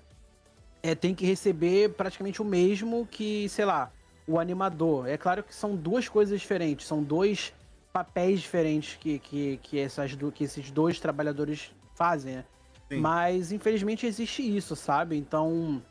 é, 0.81 0.93
tem 0.95 1.13
que 1.15 1.25
receber 1.25 1.89
praticamente 1.93 2.41
o 2.41 2.45
mesmo 2.45 3.07
que, 3.09 3.47
sei 3.49 3.65
lá, 3.65 3.91
o 4.27 4.39
animador. 4.39 5.07
É 5.07 5.17
claro 5.17 5.43
que 5.43 5.53
são 5.53 5.75
duas 5.75 6.07
coisas 6.09 6.39
diferentes, 6.39 6.85
são 6.87 7.01
dois 7.03 7.53
papéis 7.91 8.39
diferentes 8.41 8.95
que, 8.99 9.19
que, 9.19 9.57
que, 9.61 9.79
essas, 9.79 10.11
que 10.33 10.43
esses 10.43 10.71
dois 10.71 10.99
trabalhadores 10.99 11.71
fazem, 11.95 12.35
né? 12.37 12.45
Mas 12.99 13.51
infelizmente 13.51 14.05
existe 14.05 14.41
isso, 14.41 14.75
sabe? 14.75 15.15
Então, 15.17 15.81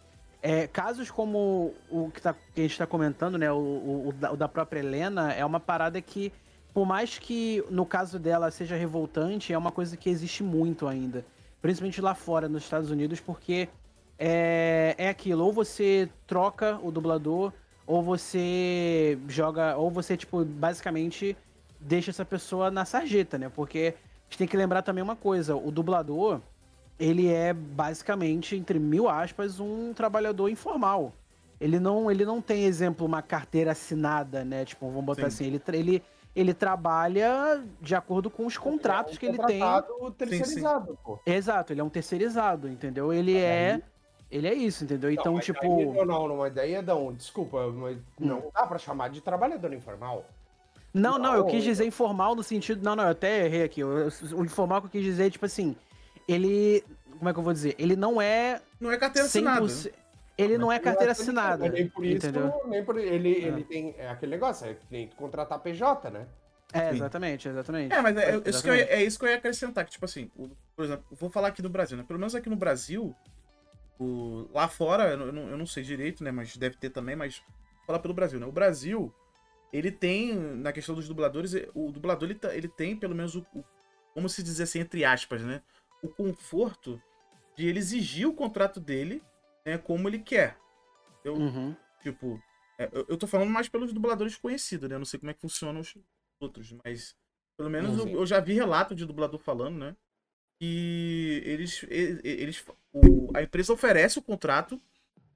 é, 0.42 0.66
casos 0.66 1.10
como 1.10 1.72
o 1.90 2.10
que, 2.10 2.20
tá- 2.20 2.34
que 2.34 2.60
a 2.60 2.62
gente 2.62 2.72
está 2.72 2.86
comentando, 2.86 3.38
né? 3.38 3.50
O, 3.50 3.56
o- 3.56 4.08
o 4.08 4.12
da, 4.12 4.32
o 4.32 4.36
da 4.36 4.48
própria 4.48 4.80
Helena, 4.80 5.32
é 5.32 5.44
uma 5.44 5.60
parada 5.60 6.00
que, 6.00 6.32
por 6.74 6.84
mais 6.86 7.18
que 7.18 7.64
no 7.70 7.86
caso 7.86 8.18
dela 8.18 8.50
seja 8.50 8.76
revoltante, 8.76 9.52
é 9.52 9.58
uma 9.58 9.72
coisa 9.72 9.96
que 9.96 10.10
existe 10.10 10.42
muito 10.42 10.86
ainda. 10.86 11.24
Principalmente 11.62 12.00
lá 12.00 12.14
fora, 12.14 12.48
nos 12.48 12.64
Estados 12.64 12.90
Unidos, 12.90 13.20
porque 13.20 13.68
é, 14.18 14.94
é 14.98 15.08
aquilo, 15.08 15.44
ou 15.44 15.52
você 15.52 16.08
troca 16.26 16.78
o 16.82 16.90
dublador, 16.90 17.52
ou 17.86 18.02
você 18.02 19.18
joga, 19.28 19.76
ou 19.76 19.90
você, 19.90 20.16
tipo, 20.16 20.44
basicamente 20.44 21.36
deixa 21.80 22.10
essa 22.10 22.24
pessoa 22.24 22.70
na 22.70 22.84
sarjeta, 22.84 23.38
né? 23.38 23.48
Porque 23.48 23.94
a 23.96 24.24
gente 24.24 24.38
tem 24.38 24.46
que 24.46 24.56
lembrar 24.56 24.82
também 24.82 25.02
uma 25.02 25.16
coisa, 25.16 25.56
o 25.56 25.70
dublador, 25.70 26.40
ele 26.98 27.28
é 27.28 27.52
basicamente, 27.52 28.56
entre 28.56 28.78
mil 28.78 29.08
aspas, 29.08 29.58
um 29.58 29.92
trabalhador 29.92 30.48
informal. 30.48 31.12
Ele 31.60 31.78
não, 31.78 32.10
ele 32.10 32.24
não 32.24 32.40
tem, 32.40 32.64
exemplo, 32.64 33.06
uma 33.06 33.22
carteira 33.22 33.72
assinada, 33.72 34.44
né? 34.44 34.64
Tipo, 34.64 34.88
vamos 34.88 35.04
botar 35.04 35.30
Sim. 35.30 35.46
assim, 35.46 35.46
ele, 35.46 35.62
ele, 35.72 36.02
ele 36.34 36.54
trabalha 36.54 37.62
de 37.80 37.94
acordo 37.94 38.30
com 38.30 38.46
os 38.46 38.56
contratos 38.56 39.18
que 39.18 39.26
ele 39.26 39.38
tem. 39.44 39.60
É 39.60 39.64
um 39.64 39.68
Contratado 39.70 40.10
terceirizado, 40.12 40.98
pô. 41.04 41.18
Exato, 41.26 41.72
ele 41.72 41.80
é 41.80 41.84
um 41.84 41.88
terceirizado, 41.90 42.68
entendeu? 42.68 43.12
Ele 43.12 43.36
é. 43.36 43.80
Ele 44.30 44.48
é 44.48 44.54
isso, 44.54 44.84
entendeu? 44.84 45.10
Então, 45.10 45.34
mas 45.34 45.44
tipo. 45.44 45.60
daí- 45.60 45.84
não, 45.86 46.04
não, 46.06 46.28
não, 46.28 46.36
mas 46.38 46.54
daí, 46.54 46.74
Edão, 46.74 47.12
desculpa, 47.12 47.66
mas 47.68 47.98
não 48.18 48.50
dá 48.54 48.66
pra 48.66 48.78
chamar 48.78 49.10
de 49.10 49.20
trabalhador 49.20 49.72
informal. 49.74 50.24
Não, 50.94 51.18
não, 51.18 51.34
eu 51.34 51.40
Não, 51.40 51.46
quis 51.46 51.62
dizer 51.64 51.84
informal 51.86 52.34
no 52.34 52.42
sentido. 52.42 52.82
Não, 52.82 52.94
não, 52.96 53.04
eu 53.04 53.10
até 53.10 53.44
errei 53.46 53.62
aqui. 53.64 53.80
Eu- 53.80 54.08
eu- 54.08 54.38
O 54.38 54.44
informal 54.44 54.80
que 54.80 54.86
eu 54.86 54.90
quis 54.90 55.02
dizer 55.04 55.26
é, 55.26 55.30
tipo 55.30 55.44
assim, 55.44 55.76
ele. 56.26 56.82
Como 57.18 57.28
é 57.28 57.32
que 57.32 57.38
eu 57.38 57.42
vou 57.42 57.52
dizer? 57.52 57.74
Ele 57.78 57.94
não 57.94 58.20
é. 58.20 58.60
Não 58.80 58.90
é 58.90 58.96
carteira 58.96 59.26
assinada. 59.26 59.60
100%. 60.36 60.44
ele 60.44 60.58
não 60.58 60.70
é 60.72 60.78
carteira 60.78 61.12
assinada. 61.12 61.68
Nem 61.68 61.88
por 61.88 62.04
isso, 62.04 62.26
entendeu? 62.26 62.52
nem 62.66 62.84
por 62.84 62.98
ele, 62.98 63.30
ele 63.30 63.64
tem 63.64 63.94
é 63.98 64.08
aquele 64.08 64.32
negócio, 64.32 64.66
é 64.66 64.74
tem 64.74 65.08
que 65.08 65.14
contratar 65.16 65.58
PJ, 65.60 66.10
né? 66.10 66.26
É, 66.72 66.90
exatamente, 66.90 67.48
exatamente. 67.48 67.94
É, 67.94 68.00
mas 68.00 68.16
é, 68.16 68.30
é 68.30 68.36
isso 68.48 68.62
que 68.62 68.70
eu, 68.70 68.74
ia- 68.74 68.80
Exatamente. 68.80 68.90
é 68.90 69.02
isso 69.04 69.18
que 69.18 69.24
eu 69.26 69.28
ia 69.28 69.36
acrescentar, 69.36 69.84
que, 69.84 69.90
tipo 69.90 70.04
assim, 70.06 70.30
o- 70.34 70.48
por 70.74 70.84
exemplo, 70.86 71.04
eu 71.10 71.16
vou 71.18 71.28
falar 71.28 71.48
aqui 71.48 71.60
do 71.60 71.68
Brasil, 71.68 71.98
né? 71.98 72.04
Pelo 72.06 72.18
menos 72.18 72.34
aqui 72.34 72.48
no 72.48 72.56
Brasil, 72.56 73.14
o- 74.00 74.48
lá 74.52 74.66
fora, 74.68 75.10
eu 75.10 75.16
não, 75.18 75.26
eu 75.26 75.32
não- 75.32 75.48
eu 75.50 75.58
não 75.58 75.66
sei 75.66 75.82
direito, 75.82 76.24
né? 76.24 76.30
Mas 76.32 76.56
deve 76.56 76.76
ter 76.76 76.88
também, 76.90 77.14
mas 77.14 77.42
vou 77.76 77.86
falar 77.86 77.98
pelo 77.98 78.14
Brasil, 78.14 78.40
né? 78.40 78.46
O 78.46 78.52
Brasil, 78.52 79.12
ele 79.70 79.90
tem, 79.92 80.34
na 80.34 80.72
questão 80.72 80.94
dos 80.94 81.06
dubladores, 81.06 81.52
o 81.74 81.90
dublador, 81.92 82.30
ele, 82.30 82.40
ele 82.52 82.68
tem 82.68 82.96
pelo 82.96 83.14
menos 83.14 83.34
o, 83.34 83.44
o- 83.54 83.64
como 84.14 84.28
se 84.28 84.42
dizer 84.42 84.62
assim, 84.62 84.80
entre 84.80 85.04
aspas, 85.04 85.42
né? 85.42 85.60
O 86.02 86.08
conforto 86.08 86.98
de 87.54 87.66
ele 87.68 87.78
exigir 87.78 88.26
o 88.26 88.32
contrato 88.34 88.80
dele, 88.80 89.22
né? 89.64 89.78
Como 89.78 90.08
ele 90.08 90.18
quer. 90.18 90.56
Eu, 91.24 91.36
Uhum. 91.36 91.76
Tipo, 92.02 92.40
é, 92.78 92.88
eu, 92.92 93.06
eu 93.10 93.16
tô 93.16 93.26
falando 93.26 93.50
mais 93.50 93.68
pelos 93.68 93.92
dubladores 93.92 94.36
conhecidos, 94.36 94.88
né? 94.88 94.96
Eu 94.96 94.98
não 94.98 95.06
sei 95.06 95.20
como 95.20 95.30
é 95.30 95.34
que 95.34 95.40
funcionam 95.40 95.80
os 95.80 95.94
outros, 96.40 96.72
mas 96.84 97.14
pelo 97.56 97.70
menos 97.70 97.96
eu, 97.96 98.04
Sim. 98.04 98.14
eu 98.14 98.26
já 98.26 98.40
vi 98.40 98.54
relato 98.54 98.94
de 98.94 99.06
dublador 99.06 99.38
falando, 99.38 99.78
né? 99.78 99.96
Que 100.60 101.42
eles, 101.44 101.84
eles 101.90 102.64
o- 102.92 103.30
a 103.34 103.42
empresa 103.42 103.72
oferece 103.72 104.18
o 104.18 104.22
contrato 104.22 104.80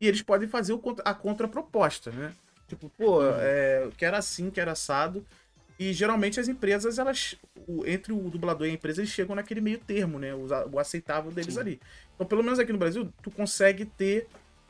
e 0.01 0.07
eles 0.07 0.23
podem 0.23 0.49
fazer 0.49 0.73
o 0.73 0.83
a 1.05 1.15
contraproposta, 1.15 2.11
né? 2.13 2.35
Tipo, 2.69 2.91
pô, 2.91 3.23
é, 3.25 3.85
eu 3.85 3.93
quero 3.93 4.17
assim, 4.17 4.51
quero 4.51 4.71
assado. 4.71 5.27
E 5.79 5.93
geralmente 5.93 6.41
as 6.41 6.49
empresas, 6.49 6.99
elas, 6.99 7.37
o- 7.67 7.85
entre 7.87 8.13
o 8.13 8.31
dublador 8.31 8.67
e 8.67 8.71
a 8.71 8.75
empresa, 8.75 9.01
eles 9.01 9.11
chegam 9.11 9.37
naquele 9.37 9.61
meio 9.61 9.79
termo, 9.79 10.19
né? 10.19 10.35
O, 10.35 10.47
o 10.73 10.79
aceitável 10.79 11.31
deles 11.31 11.55
Sim. 11.55 11.61
ali. 11.61 11.81
Então, 12.15 12.27
pelo 12.27 12.43
menos 12.43 12.59
aqui 12.59 12.73
no 12.73 12.79
Brasil, 12.79 13.13
tu 13.23 13.31
consegue 13.31 13.85
ter 13.85 14.27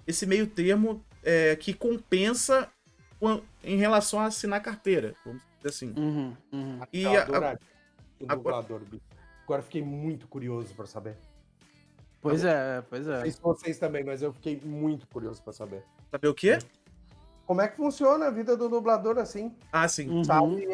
esse 0.06 0.26
meio 0.26 0.46
termo 0.46 1.04
é, 1.22 1.54
que 1.56 1.72
compensa 1.74 2.68
em 3.62 3.76
relação 3.76 4.20
a 4.20 4.26
assinar 4.26 4.60
carteira, 4.62 5.14
vamos 5.24 5.42
dizer 5.58 5.68
assim. 5.68 5.94
Uhum, 5.96 6.36
uhum. 6.52 6.80
E 6.92 7.02
Eu 7.02 7.10
a- 7.12 7.22
adoraria 7.22 7.58
o 8.20 8.24
agora- 8.28 8.56
dublador, 8.62 8.80
bicho. 8.88 9.02
Agora 9.44 9.62
fiquei 9.62 9.82
muito 9.82 10.26
curioso 10.26 10.74
pra 10.74 10.86
saber. 10.86 11.16
Pois 12.20 12.44
é, 12.44 12.82
pois 12.90 13.06
Não 13.06 13.14
é. 13.14 13.20
sei 13.22 13.30
se 13.30 13.40
vocês 13.40 13.78
também, 13.78 14.02
mas 14.02 14.20
eu 14.22 14.32
fiquei 14.32 14.60
muito 14.64 15.06
curioso 15.06 15.40
pra 15.42 15.52
saber. 15.52 15.84
Saber 16.10 16.26
o 16.28 16.34
quê? 16.34 16.58
Como 17.46 17.60
é 17.60 17.68
que 17.68 17.76
funciona 17.76 18.26
a 18.26 18.30
vida 18.30 18.56
do 18.56 18.68
dublador 18.68 19.18
assim? 19.18 19.54
Ah, 19.72 19.86
sim. 19.86 20.08
Uhum. 20.08 20.22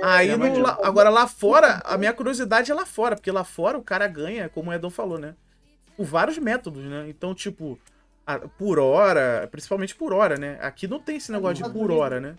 Aí, 0.03 0.31
É, 0.31 0.33
no- 0.33 0.39
mas, 0.39 0.59
lá- 0.59 0.79
agora 0.83 1.11
lá 1.11 1.27
fora, 1.27 1.83
a 1.85 1.99
minha 1.99 2.13
curiosidade 2.15 2.71
é 2.71 2.75
lá 2.75 2.87
fora, 2.87 3.15
porque 3.15 3.31
lá 3.31 3.45
fora 3.45 3.77
o 3.77 3.83
cara 3.83 4.07
ganha, 4.09 4.49
como 4.49 4.71
o 4.71 4.73
Edon 4.73 4.89
falou, 4.89 5.19
né? 5.19 5.35
Por 5.97 6.07
vários 6.07 6.39
métodos, 6.39 6.83
né? 6.83 7.05
Então, 7.09 7.35
tipo, 7.35 7.79
a- 8.27 8.39
por 8.39 8.79
hora, 8.79 9.47
principalmente 9.51 9.95
por 9.95 10.15
hora, 10.15 10.37
né? 10.39 10.59
Aqui 10.63 10.89
não 10.89 10.99
tem 10.99 11.17
esse 11.17 11.31
negócio 11.31 11.63
de 11.63 11.71
por 11.71 11.91
hora, 11.91 12.21
né? 12.21 12.37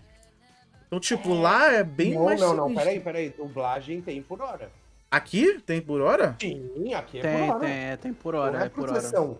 Então, 0.88 0.98
tipo, 0.98 1.32
lá 1.32 1.72
é 1.72 1.84
bem 1.84 2.14
não, 2.14 2.24
mais. 2.24 2.40
não, 2.40 2.54
não, 2.54 2.64
sinistro. 2.66 2.84
peraí, 2.84 3.00
peraí. 3.00 3.30
Dublagem 3.30 4.00
tem 4.02 4.20
por 4.20 4.40
hora. 4.42 4.70
Aqui 5.10 5.60
tem 5.60 5.80
por 5.80 6.00
hora? 6.00 6.36
Sim, 6.40 6.92
aqui 6.92 7.18
é 7.18 7.22
Tem, 7.22 7.46
por 7.46 7.50
hora. 7.54 7.60
tem, 7.60 7.70
é, 7.72 7.96
tem 7.96 8.12
por 8.12 8.34
Não 8.34 8.40
hora, 8.40 8.62
é 8.62 8.66
é 8.66 8.68
por 8.68 8.90
hora. 8.90 9.38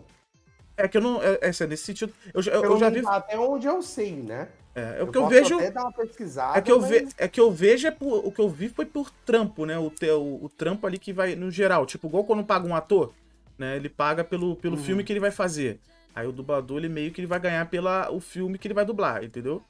É 0.76 0.88
que 0.88 0.96
eu 0.96 1.00
não. 1.00 1.20
É, 1.20 1.32
é, 1.42 1.50
é 1.50 1.66
nesse 1.66 1.84
sentido. 1.84 2.12
Eu, 2.32 2.40
já- 2.42 2.52
eu, 2.52 2.62
eu 2.62 2.78
já 2.78 2.88
vi. 2.88 3.02
Até 3.06 3.36
onde 3.38 3.66
eu 3.66 3.82
sei, 3.82 4.12
né? 4.12 4.48
É, 4.74 4.96
é 4.98 5.02
o 5.02 5.06
que 5.12 5.16
eu 5.18 5.28
vejo. 5.28 5.54
até 5.56 5.70
dar 5.70 5.82
uma 5.82 5.92
pesquisada, 5.92 6.58
É 6.58 6.60
que 6.60 6.72
eu, 6.72 6.80
mas- 6.80 6.90
ve, 6.90 7.08
é 7.16 7.28
que 7.28 7.40
eu 7.40 7.50
vejo 7.52 7.86
é 7.86 7.90
por, 7.92 8.26
o 8.26 8.32
que 8.32 8.40
eu 8.40 8.48
vi 8.48 8.68
foi 8.68 8.84
por 8.84 9.10
trampo, 9.24 9.64
né? 9.64 9.78
O, 9.78 9.88
te- 9.90 10.10
o, 10.10 10.40
o 10.44 10.48
trampo 10.48 10.86
ali 10.86 10.98
que 10.98 11.12
vai 11.12 11.36
no 11.36 11.50
geral, 11.50 11.86
tipo, 11.86 12.08
igual 12.08 12.24
quando 12.24 12.42
paga 12.44 12.66
um 12.66 12.74
ator, 12.74 13.12
né? 13.56 13.76
Ele 13.76 13.88
paga 13.88 14.24
pelo, 14.24 14.56
pelo 14.56 14.76
Uhum. 14.76 14.82
filme 14.82 15.04
que 15.04 15.12
ele 15.12 15.20
vai 15.20 15.30
fazer. 15.30 15.78
Aí 16.14 16.26
o 16.26 16.32
dublador 16.32 16.78
ele 16.78 16.88
meio 16.88 17.12
que 17.12 17.20
ele 17.20 17.26
vai 17.28 17.38
ganhar 17.40 17.66
pela 17.70 18.10
o 18.10 18.20
filme 18.20 18.58
que 18.58 18.66
ele 18.66 18.74
vai 18.74 18.84
dublar, 18.84 19.22
entendeu? 19.22 19.62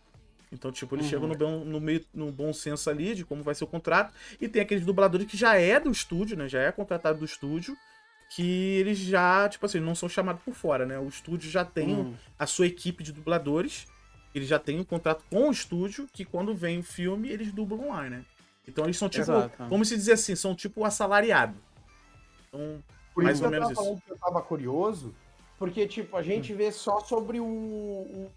Então, 0.52 0.70
tipo, 0.70 0.94
ele 0.94 1.02
Uhum. 1.02 1.08
chega 1.08 1.26
no, 1.26 1.34
bom- 1.36 1.64
no 1.64 1.80
meio 1.80 2.04
no 2.14 2.30
bom 2.32 2.52
senso 2.52 2.88
ali 2.88 3.14
de 3.14 3.24
como 3.24 3.42
vai 3.42 3.54
ser 3.54 3.64
o 3.64 3.66
contrato 3.66 4.14
e 4.40 4.48
tem 4.48 4.62
aqueles 4.62 4.84
dubladores 4.86 5.26
que 5.26 5.36
já 5.36 5.56
é 5.56 5.78
do 5.80 5.90
estúdio, 5.90 6.36
né? 6.36 6.48
Já 6.48 6.60
é 6.60 6.72
contratado 6.72 7.18
do 7.18 7.24
estúdio, 7.24 7.76
que 8.34 8.76
eles 8.78 8.98
já, 8.98 9.48
tipo 9.48 9.66
assim, 9.66 9.80
não 9.80 9.94
são 9.94 10.08
chamados 10.08 10.42
por 10.42 10.54
fora, 10.54 10.86
né? 10.86 10.98
O 10.98 11.08
estúdio 11.08 11.50
já 11.50 11.64
tem 11.64 11.94
Uhum. 11.94 12.14
a 12.38 12.46
sua 12.46 12.66
equipe 12.66 13.02
de 13.04 13.12
dubladores. 13.12 13.86
Eles 14.34 14.48
já 14.48 14.58
têm 14.58 14.80
um 14.80 14.84
contrato 14.84 15.22
com 15.30 15.48
o 15.48 15.52
estúdio 15.52 16.08
que 16.12 16.24
quando 16.24 16.54
vem 16.54 16.78
o 16.78 16.82
filme, 16.82 17.28
eles 17.28 17.52
dublam 17.52 17.88
lá, 17.88 18.02
né? 18.10 18.24
Então 18.66 18.84
eles 18.84 18.96
são 18.96 19.08
tipo, 19.08 19.22
Exato. 19.22 19.64
vamos 19.68 19.88
se 19.88 19.96
dizer 19.96 20.12
assim, 20.12 20.34
são 20.34 20.54
tipo 20.54 20.84
assalariado. 20.84 21.54
Então, 22.48 22.82
Por 23.14 23.22
mais 23.22 23.36
isso 23.36 23.44
ou 23.44 23.50
que 23.50 23.56
eu 23.56 23.60
menos 23.60 23.68
tava 23.68 23.72
isso. 23.72 23.82
falando 23.84 24.02
que 24.02 24.10
eu 24.12 24.18
tava 24.18 24.42
curioso, 24.42 25.14
porque, 25.58 25.86
tipo, 25.86 26.16
a 26.16 26.22
gente 26.22 26.52
vê 26.52 26.72
só 26.72 26.98
sobre 27.00 27.38
o, 27.40 27.44
o- 27.46 28.30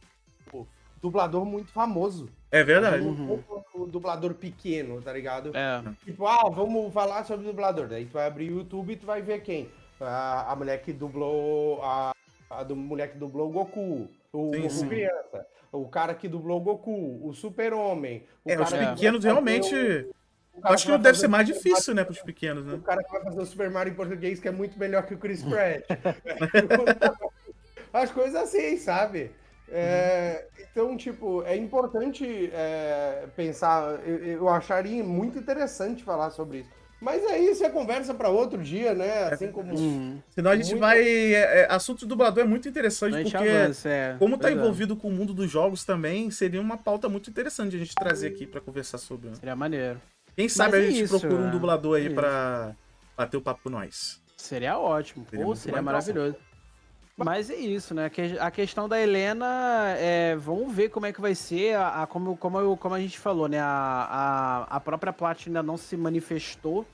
o 0.54 0.68
dublador 1.02 1.46
muito 1.46 1.72
famoso. 1.72 2.30
É 2.52 2.64
verdade. 2.64 3.04
Uhum. 3.04 3.42
O, 3.74 3.84
o 3.84 3.88
dublador 3.88 4.34
pequeno, 4.34 5.02
tá 5.02 5.12
ligado? 5.14 5.52
É. 5.56 5.82
Tipo, 6.06 6.28
ah, 6.28 6.50
vamos 6.50 6.94
falar 6.94 7.24
sobre 7.26 7.46
o 7.48 7.50
dublador. 7.52 7.88
Daí 7.88 8.06
tu 8.06 8.14
vai 8.14 8.28
abrir 8.28 8.52
o 8.52 8.58
YouTube 8.60 8.94
e 8.94 8.98
tu 8.98 9.06
vai 9.06 9.22
ver 9.22 9.42
quem? 9.42 9.70
A, 10.00 10.52
a 10.52 10.56
mulher 10.56 10.82
que 10.84 10.94
dublou. 10.94 11.82
A, 11.84 12.12
a 12.50 12.64
do, 12.64 12.76
mulher 12.76 13.12
que 13.12 13.18
dublou 13.18 13.50
o 13.50 13.52
Goku. 13.52 14.08
O 14.32 14.52
Sim, 14.54 14.62
Goku 14.62 14.70
sim. 14.74 14.88
criança. 14.88 15.46
O 15.72 15.88
cara 15.88 16.14
que 16.16 16.28
dublou 16.28 16.60
o 16.60 16.64
Goku. 16.64 17.20
O 17.28 17.34
Super-Homem. 17.34 18.26
É, 18.46 18.60
os 18.60 18.72
que 18.72 18.78
pequenos 18.96 19.24
realmente. 19.24 19.76
o- 19.76 20.10
o 20.60 20.68
Acho 20.68 20.86
que 20.86 20.92
vai 20.92 21.00
deve 21.02 21.18
ser 21.20 21.28
mais 21.28 21.46
difícil, 21.46 21.94
né, 21.94 22.02
Mario- 22.02 22.16
pros 22.16 22.26
pequenos, 22.26 22.66
né? 22.66 22.74
O 22.74 22.82
cara 22.82 23.04
que 23.04 23.12
vai 23.12 23.24
fazer 23.24 23.42
o 23.42 23.46
Super 23.46 23.70
Mario 23.70 23.94
em 23.94 23.96
português, 23.96 24.40
que 24.40 24.48
é 24.48 24.52
muito 24.52 24.78
melhor 24.80 25.06
que 25.06 25.14
o 25.14 25.18
Chris 25.18 25.44
Pratt. 25.44 25.84
As 27.94 28.12
coisas 28.12 28.36
assim, 28.36 28.78
sabe? 28.78 29.32
É, 29.70 30.46
Então, 30.72 30.96
tipo, 30.96 31.44
é 31.44 31.56
importante 31.56 32.50
é, 32.54 33.28
pensar. 33.36 34.00
Eu, 34.08 34.18
eu 34.26 34.50
acharia 34.50 35.04
muito 35.04 35.38
interessante 35.38 36.04
falar 36.04 36.30
sobre 36.32 36.60
isso. 36.60 36.70
Mas 37.00 37.24
é 37.26 37.38
isso, 37.38 37.64
é 37.64 37.70
conversa 37.70 38.14
para 38.14 38.28
outro 38.30 38.62
dia, 38.64 38.94
né? 38.96 39.26
Assim 39.26 39.52
como. 39.52 39.76
Uhum. 39.78 40.20
Senão 40.32 40.50
a 40.52 40.56
gente 40.56 40.70
Muito- 40.72 40.80
vai. 40.80 41.00
É, 41.00 41.62
é, 41.62 41.68
assunto 41.70 42.00
de 42.00 42.06
dublador 42.08 42.44
é 42.44 42.48
muito 42.48 42.68
interessante, 42.68 43.22
porque. 43.32 43.38
avança, 43.38 43.88
é. 43.90 44.16
Como 44.18 44.36
tá 44.36 44.48
Pois 44.48 44.54
é. 44.54 44.58
envolvido 44.60 44.96
com 44.96 45.08
o 45.08 45.12
mundo 45.12 45.32
dos 45.34 45.50
jogos 45.50 45.84
também, 45.86 46.32
seria 46.32 46.60
uma 46.60 46.76
pauta 46.78 47.08
muito 47.08 47.30
interessante 47.30 47.76
a 47.76 47.80
gente 47.80 47.94
trazer 47.94 48.28
aqui 48.30 48.48
pra 48.48 48.60
conversar 48.60 48.98
sobre. 48.98 49.30
né? 49.30 49.36
Seria 49.36 49.56
maneiro. 49.56 50.02
Quem 50.36 50.50
sabe 50.50 50.78
é 50.78 50.80
a 50.80 50.84
gente 50.90 51.02
isso, 51.04 51.20
procura 51.20 51.44
um 51.44 51.48
é. 51.50 51.52
dublador 51.52 51.98
aí 51.98 52.08
É 52.08 52.10
pra 52.10 52.72
bater 53.16 53.38
o 53.38 53.42
papo 53.42 53.62
com 53.64 53.70
nós. 53.70 54.20
Seria 54.36 54.78
ótimo. 54.80 55.26
Seria 55.30 55.46
Pô, 55.46 55.56
seria 55.56 55.82
maravilhoso. 55.82 56.36
Mas 57.16 57.50
é 57.50 57.56
isso, 57.56 57.96
né? 57.96 58.12
A 58.40 58.52
questão 58.52 58.88
da 58.88 59.02
Helena, 59.02 59.96
é, 59.98 60.36
vamos 60.36 60.72
ver 60.72 60.90
como 60.90 61.08
é 61.08 61.12
que 61.14 61.20
vai 61.20 61.34
ser. 61.34 61.76
A, 61.76 62.04
a- 62.04 62.08
como, 62.08 62.38
como, 62.38 62.60
eu- 62.60 62.78
como 62.78 62.94
a 62.94 63.00
gente 63.00 63.18
falou, 63.18 63.48
né? 63.48 63.60
A, 63.60 64.68
a, 64.70 64.76
a 64.76 64.80
própria 64.80 65.12
Plat 65.12 65.48
ainda 65.48 65.64
não 65.64 65.78
se 65.78 65.98
manifestou 65.98 66.86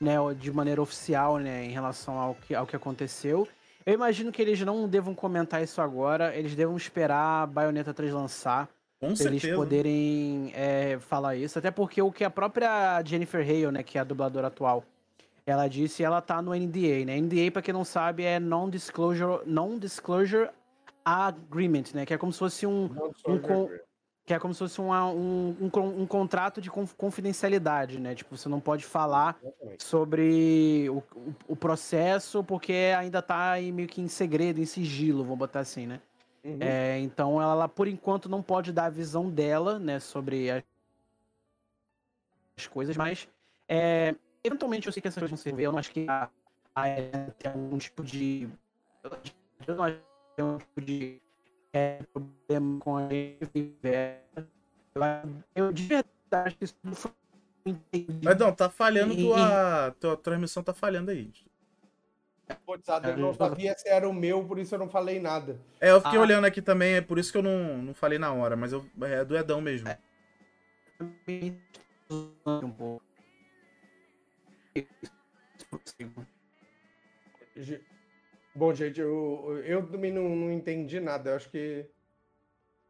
né, 0.00 0.14
de 0.38 0.52
maneira 0.52 0.80
oficial 0.80 1.38
né, 1.38 1.64
em 1.64 1.70
relação 1.70 2.18
ao 2.18 2.34
que, 2.34 2.54
ao 2.54 2.66
que 2.66 2.76
aconteceu. 2.76 3.48
Eu 3.84 3.94
imagino 3.94 4.30
que 4.30 4.42
eles 4.42 4.60
não 4.60 4.88
devam 4.88 5.14
comentar 5.14 5.62
isso 5.62 5.80
agora. 5.80 6.36
Eles 6.36 6.54
devam 6.54 6.76
esperar 6.76 7.42
a 7.42 7.46
Bayonetta 7.46 7.94
3 7.94 8.12
lançar. 8.12 8.68
Com 9.00 9.14
Pra 9.14 9.26
eles 9.26 9.46
poderem 9.54 10.52
é, 10.54 10.98
falar 10.98 11.36
isso. 11.36 11.58
Até 11.58 11.70
porque 11.70 12.02
o 12.02 12.10
que 12.10 12.24
a 12.24 12.30
própria 12.30 13.00
Jennifer 13.04 13.40
Hale, 13.40 13.70
né, 13.70 13.82
que 13.82 13.96
é 13.96 14.00
a 14.00 14.04
dubladora 14.04 14.48
atual, 14.48 14.84
ela 15.46 15.68
disse, 15.68 16.02
ela 16.02 16.20
tá 16.20 16.42
no 16.42 16.52
NDA, 16.52 17.04
né? 17.06 17.18
NDA, 17.18 17.50
pra 17.50 17.62
quem 17.62 17.72
não 17.72 17.84
sabe, 17.84 18.24
é 18.24 18.38
Non-Disclosure 18.38 19.40
non 19.46 19.78
-disclosure 19.78 20.50
Agreement, 21.04 21.94
né? 21.94 22.04
Que 22.04 22.12
é 22.12 22.18
como 22.18 22.32
se 22.32 22.38
fosse 22.38 22.66
um, 22.66 22.90
um 23.26 23.38
que 24.28 24.34
é 24.34 24.38
como 24.38 24.52
se 24.52 24.58
fosse 24.58 24.78
uma- 24.78 25.06
um, 25.10 25.56
um, 25.58 26.02
um 26.02 26.06
contrato 26.06 26.60
de 26.60 26.70
conf- 26.70 26.92
confidencialidade, 26.94 27.98
né? 27.98 28.14
Tipo, 28.14 28.36
você 28.36 28.46
não 28.46 28.60
pode 28.60 28.84
falar 28.84 29.40
sobre 29.78 30.86
o, 30.90 30.98
o, 31.18 31.34
o 31.48 31.56
processo 31.56 32.44
porque 32.44 32.92
ainda 32.94 33.22
tá 33.22 33.52
aí 33.52 33.72
meio 33.72 33.88
que 33.88 34.02
em 34.02 34.06
segredo, 34.06 34.60
em 34.60 34.66
sigilo, 34.66 35.22
vamos 35.24 35.38
botar 35.38 35.60
assim, 35.60 35.86
né? 35.86 35.98
Uhum. 36.44 36.58
É, 36.60 36.98
então 36.98 37.40
ela, 37.40 37.66
por 37.70 37.88
enquanto, 37.88 38.28
não 38.28 38.42
pode 38.42 38.70
dar 38.70 38.84
a 38.84 38.90
visão 38.90 39.30
dela, 39.30 39.78
né, 39.78 39.98
sobre 39.98 40.50
a- 40.50 40.62
as 42.58 42.66
coisas, 42.66 42.98
mas 42.98 43.26
é, 43.66 44.14
eventualmente 44.44 44.86
eu 44.88 44.92
sei 44.92 45.00
que 45.00 45.08
essas 45.08 45.22
coisas 45.22 45.30
vão 45.30 45.42
servir. 45.42 45.62
Eu 45.62 45.72
não 45.72 45.78
acho 45.78 45.90
que 45.90 46.04
a, 46.06 46.28
a 46.74 46.86
Helena 46.86 47.34
tem 47.38 47.50
algum 47.50 47.78
tipo 47.78 48.04
de. 48.04 48.46
Eu 49.66 49.74
não 49.74 49.84
acho 49.84 49.96
que 49.96 50.02
tem 50.36 50.44
um 50.44 50.58
tipo 50.58 50.80
de 50.82 51.18
é, 51.72 52.02
problema 52.12 52.80
com 52.80 52.96
a 52.96 53.08
gente. 53.08 53.48
Eu, 55.54 55.72
de 55.72 55.82
verdade 55.86 56.08
acho 56.30 56.56
que 56.56 56.64
isso 56.64 56.76
não 56.82 56.94
foi 56.94 57.12
entendido. 57.64 58.30
Edão, 58.30 58.52
tá 58.54 58.68
falhando 58.70 59.12
E- 59.14 59.22
tua, 59.22 59.94
tua 60.00 60.16
transmissão, 60.16 60.62
tá 60.62 60.74
falhando 60.74 61.10
aí. 61.10 61.30
Putz, 62.64 62.88
eu 62.88 63.16
não 63.18 63.34
sabia 63.34 63.76
se 63.76 63.88
era 63.88 64.08
o 64.08 64.12
meu, 64.12 64.42
por 64.42 64.58
isso 64.58 64.74
eu 64.74 64.78
não 64.78 64.88
falei 64.88 65.20
nada. 65.20 65.60
É, 65.80 65.90
eu 65.90 66.00
fiquei 66.00 66.18
Ah. 66.18 66.22
olhando 66.22 66.46
aqui 66.46 66.62
também, 66.62 66.94
é 66.94 67.00
por 67.02 67.18
isso 67.18 67.30
que 67.30 67.36
eu 67.36 67.42
não, 67.42 67.76
não 67.78 67.94
falei 67.94 68.18
na 68.18 68.32
hora, 68.32 68.56
mas 68.56 68.72
eu, 68.72 68.86
é 69.02 69.22
do 69.24 69.36
Edão 69.36 69.60
mesmo. 69.60 69.88
um 72.46 72.70
pouco. 72.70 73.02
Bom, 78.58 78.74
gente, 78.74 79.00
eu, 79.00 79.62
eu 79.64 79.86
também 79.88 80.12
não, 80.12 80.28
não 80.28 80.52
entendi 80.52 80.98
nada. 80.98 81.30
Eu 81.30 81.36
acho 81.36 81.48
que 81.48 81.88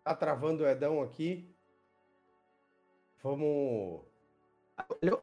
Tá 0.09 0.15
travando 0.15 0.65
o 0.65 0.67
Edão 0.67 1.03
aqui. 1.03 1.55
Vamos. 3.23 4.01
Ele- 5.03 5.19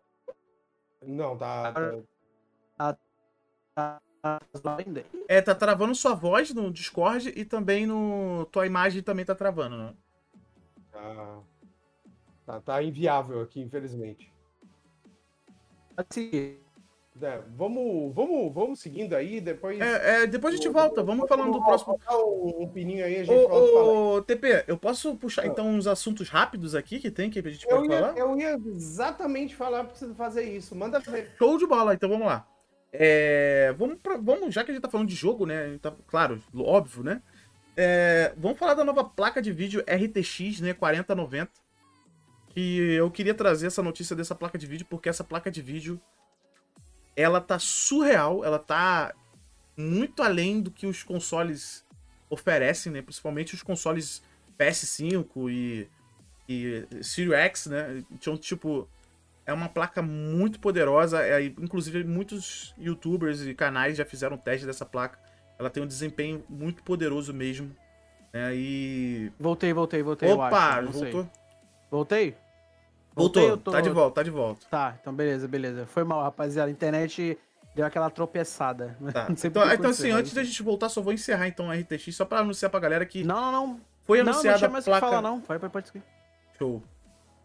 Não, 1.02 1.36
tá. 1.36 1.74
tá- 3.74 4.02
ainda. 4.78 5.04
É, 5.28 5.42
tá 5.42 5.56
travando 5.56 5.96
sua 5.96 6.14
voz 6.14 6.54
no 6.54 6.72
Discord 6.72 7.30
e 7.36 7.44
também 7.44 7.88
no. 7.88 8.46
Tua 8.52 8.68
imagem 8.68 9.02
também 9.02 9.26
tá 9.26 9.34
travando, 9.34 9.76
né? 9.76 9.96
tá, 10.92 11.42
tá, 12.46 12.62
tá 12.62 12.84
inviável 12.84 13.42
aqui, 13.42 13.60
infelizmente. 13.60 14.32
Assim, 15.98 16.60
É, 17.22 17.42
vamos, 17.56 18.14
vamos, 18.14 18.54
vamos 18.54 18.80
seguindo 18.82 19.14
aí, 19.16 19.40
depois. 19.40 19.80
É, 19.80 20.24
é, 20.24 20.28
depois 20.28 20.54
a 20.54 20.58
gente 20.58 20.68
volta, 20.68 21.02
vamos 21.02 21.30
falando 21.30 21.54
do 21.54 21.64
próximo. 21.64 21.98
Um, 22.12 22.64
um 22.64 22.68
pininho 22.68 23.06
aí, 23.06 23.22
a 23.22 23.24
gente. 23.24 23.34
Ô, 23.52 24.16
ô, 24.16 24.22
TP, 24.22 24.66
eu 24.68 24.78
posso 24.78 25.16
puxar 25.16 25.46
então 25.46 25.66
uns 25.70 25.88
assuntos 25.88 26.28
rápidos 26.28 26.76
aqui 26.76 27.00
que 27.00 27.10
tem 27.10 27.30
que 27.30 27.40
a 27.40 27.50
gente 27.50 27.66
Eu 27.70 27.78
pode 27.78 27.88
ia, 27.90 28.00
falar? 28.00 28.18
eu 28.18 28.38
ia 28.38 28.60
exatamente 28.66 29.56
falar 29.56 29.86
pra 29.86 29.96
você 29.96 30.14
fazer 30.14 30.44
isso. 30.44 30.76
Manda 30.76 31.00
ver. 31.00 31.32
Show 31.38 31.58
de 31.58 31.66
bola, 31.66 31.94
então 31.94 32.10
vamos 32.10 32.28
lá. 32.28 32.46
É, 32.92 33.74
vamos, 33.78 33.98
pra- 34.02 34.18
vamos, 34.18 34.54
já 34.54 34.64
que 34.66 34.72
a 34.72 34.74
gente 34.74 34.84
tá 34.84 34.90
falando 34.90 35.08
de 35.08 35.16
jogo, 35.16 35.46
né? 35.46 35.78
tá- 35.82 35.96
claro, 36.08 36.42
óbvio, 36.54 37.02
né? 37.04 37.22
É, 37.78 38.34
vamos 38.38 38.58
falar 38.58 38.74
da 38.74 38.84
nova 38.84 39.04
placa 39.06 39.42
de 39.42 39.54
vídeo 39.54 39.82
RTX, 39.88 40.60
né? 40.60 40.74
4090. 40.74 41.50
Que 42.50 42.94
eu 42.94 43.10
queria 43.10 43.34
trazer 43.34 43.68
essa 43.68 43.82
notícia 43.84 44.16
dessa 44.16 44.36
placa 44.36 44.58
de 44.58 44.66
vídeo, 44.68 44.86
porque 44.90 45.08
essa 45.10 45.24
placa 45.24 45.50
de 45.52 45.62
vídeo 45.62 46.00
ela 47.16 47.40
tá 47.40 47.58
surreal, 47.58 48.44
ela 48.44 48.60
tá 48.60 49.14
muito 49.78 50.22
além 50.22 50.62
do 50.62 50.72
que 50.72 50.86
os 50.86 51.04
consoles 51.04 51.86
oferecem, 52.30 52.92
né? 52.92 53.02
Principalmente 53.02 53.54
os 53.54 53.64
consoles 53.64 54.22
PS5 54.58 55.50
e, 55.50 55.88
e 56.48 56.88
Series 57.02 57.34
X, 57.34 57.66
né? 57.68 58.04
Então, 58.12 58.38
tipo, 58.38 58.88
é 59.46 59.54
uma 59.54 59.70
placa 59.70 60.02
muito 60.02 60.60
poderosa. 60.60 61.26
É, 61.26 61.44
inclusive, 61.44 62.04
muitos 62.04 62.74
youtubers 62.78 63.42
e 63.42 63.54
canais 63.54 63.98
já 63.98 64.06
fizeram 64.06 64.38
teste 64.38 64.66
dessa 64.66 64.86
placa. 64.86 65.20
Ela 65.58 65.70
tem 65.70 65.84
um 65.84 65.88
desempenho 65.88 66.44
muito 66.50 66.84
poderoso 66.84 67.34
mesmo. 67.34 67.76
Né? 68.34 68.56
E. 68.56 69.32
voltei, 69.40 69.72
voltei, 69.72 70.04
voltei. 70.04 70.30
Opa, 70.30 70.82
voltou? 70.82 71.30
Voltei? 71.90 72.36
Voltou, 73.16 73.58
tô- 73.58 73.72
tá 73.72 73.82
de 73.82 73.90
volta, 73.90 74.16
tá 74.16 74.24
de 74.24 74.30
volta. 74.32 74.66
Tá, 74.70 74.98
então 75.02 75.14
beleza, 75.14 75.48
beleza. 75.48 75.86
Foi 75.88 76.04
mal, 76.04 76.22
rapaziada. 76.24 76.70
A 76.70 76.72
internet 76.72 77.38
deu 77.74 77.86
aquela 77.86 78.10
tropeçada. 78.10 78.98
Tá. 79.14 79.30
Não 79.30 79.38
sei 79.38 79.50
Então, 79.50 79.72
então 79.74 79.90
assim, 79.90 80.12
antes 80.12 80.34
da 80.34 80.44
gente 80.44 80.62
voltar, 80.62 80.90
só 80.90 81.02
vou 81.02 81.14
encerrar 81.14 81.48
então 81.48 81.70
a 81.72 81.76
RTX, 81.76 82.16
só 82.16 82.26
pra 82.26 82.40
anunciar 82.40 82.70
pra 82.70 82.80
galera 82.80 83.06
que 83.06 83.24
Não, 83.24 83.40
não, 83.40 83.52
não. 83.52 83.82
foi 84.04 84.18
não, 84.20 84.26
não 84.26 84.32
anunciada 84.34 84.58
tinha 84.58 84.68
a 84.70 84.72
mais 84.72 84.86
o 84.86 84.90
placa. 84.92 85.06
falar, 85.08 85.22
não. 85.22 85.40
Pode, 85.42 85.60
pode, 85.60 85.72
pode. 85.74 86.04
Show. 86.58 86.84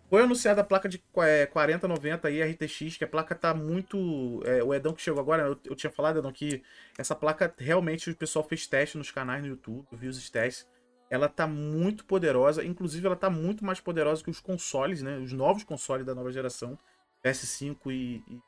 Foi 0.09 0.23
anunciada 0.25 0.61
a 0.61 0.65
placa 0.65 0.89
de 0.89 1.01
é, 1.19 1.47
4090 1.47 2.27
aí, 2.27 2.43
RTX, 2.43 2.97
que 2.97 3.05
a 3.05 3.07
placa 3.07 3.33
tá 3.33 3.55
muito. 3.55 4.43
é, 4.45 4.61
o 4.61 4.75
Edão 4.75 4.93
que 4.93 5.01
chegou 5.01 5.21
agora, 5.21 5.45
eu, 5.45 5.57
eu 5.67 5.77
tinha 5.77 5.91
falado, 5.91 6.19
Edão, 6.19 6.33
que 6.33 6.63
essa 6.99 7.15
placa 7.15 7.55
realmente 7.57 8.11
o 8.11 8.17
pessoal 8.17 8.45
fez 8.45 8.67
teste 8.67 8.99
nos 8.99 9.13
canais 9.13 9.41
no 9.43 9.49
YouTube, 9.51 9.87
eu 9.93 9.97
vi 9.97 10.09
os 10.09 10.29
testes. 10.29 10.67
Ela 11.11 11.29
tá 11.29 11.47
muito 11.47 12.05
poderosa, 12.05 12.65
inclusive 12.65 13.05
ela 13.05 13.17
tá 13.17 13.29
muito 13.29 13.65
mais 13.65 13.81
poderosa 13.81 14.23
que 14.23 14.31
os 14.31 14.41
consoles, 14.41 15.03
né? 15.03 15.19
Os 15.19 15.33
novos 15.33 15.65
consoles 15.65 16.07
da 16.07 16.15
nova 16.15 16.31
geração, 16.31 16.79
PS5 17.25 17.77
e, 17.91 18.23
e 18.29 18.41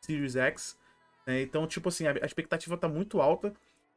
Series 0.00 0.36
X. 0.36 0.78
né? 1.26 1.40
Então, 1.40 1.66
tipo 1.66 1.88
assim, 1.88 2.06
a, 2.06 2.12
a 2.12 2.26
expectativa 2.26 2.76
tá 2.76 2.86
muito 2.86 3.20
alta, 3.20 3.54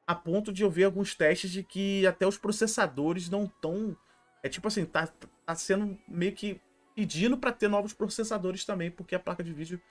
a 0.07 0.15
ponto 0.15 0.53
de 0.53 0.63
eu 0.63 0.69
ver 0.69 0.85
alguns 0.85 1.13
testes 1.13 1.51
de 1.51 1.61
que 1.61 2.07
até 2.07 2.25
os 2.25 2.37
processadores 2.37 3.29
não 3.29 3.45
estão. 3.45 3.97
É 4.41 4.47
tipo 4.47 4.67
assim, 4.67 4.85
tá, 4.85 5.07
tá 5.45 5.55
sendo 5.55 5.97
meio 6.07 6.31
que 6.31 6.61
pedindo 6.95 7.37
para 7.37 7.51
ter 7.51 7.67
novos 7.67 7.93
processadores 7.93 8.63
também, 8.63 8.89
porque 8.89 9.15
a 9.15 9.19
placa 9.19 9.43
de 9.43 9.51
vídeo 9.51 9.81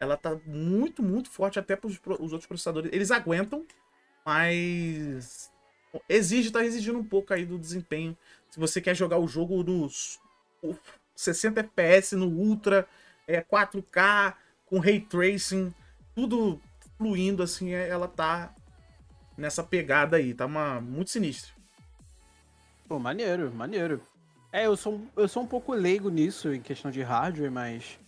ela 0.00 0.16
tá 0.16 0.36
muito, 0.46 1.02
muito 1.02 1.30
forte 1.30 1.58
até 1.58 1.76
para 1.76 1.88
os 1.88 2.32
outros 2.32 2.46
processadores. 2.46 2.90
Eles 2.92 3.10
aguentam, 3.10 3.64
mas 4.24 5.52
exige, 6.08 6.50
tá 6.50 6.64
exigindo 6.64 6.98
um 6.98 7.04
pouco 7.04 7.32
aí 7.32 7.44
do 7.44 7.58
desempenho. 7.58 8.16
Se 8.50 8.58
você 8.58 8.80
quer 8.80 8.94
jogar 8.94 9.18
o 9.18 9.28
jogo 9.28 9.62
nos 9.62 10.18
60 11.14 11.60
FPS 11.60 12.16
no 12.16 12.28
Ultra, 12.28 12.86
é 13.26 13.40
4K, 13.40 14.36
com 14.66 14.78
ray 14.78 15.00
tracing, 15.00 15.72
tudo 16.14 16.60
fluindo 16.96 17.42
assim, 17.42 17.72
é- 17.72 17.88
ela 17.88 18.08
tá 18.08 18.54
nessa 19.36 19.62
pegada 19.62 20.16
aí, 20.16 20.34
tá 20.34 20.46
uma 20.46 20.80
muito 20.80 21.10
sinistro. 21.10 21.52
Pô, 22.88 22.98
maneiro, 22.98 23.52
maneiro. 23.52 24.00
É, 24.50 24.66
eu 24.66 24.76
sou, 24.76 25.00
eu 25.16 25.28
sou 25.28 25.42
um 25.42 25.46
pouco 25.46 25.74
leigo 25.74 26.08
nisso, 26.08 26.52
em 26.52 26.60
questão 26.60 26.90
de 26.90 27.02
hardware, 27.02 27.50
mas 27.50 27.98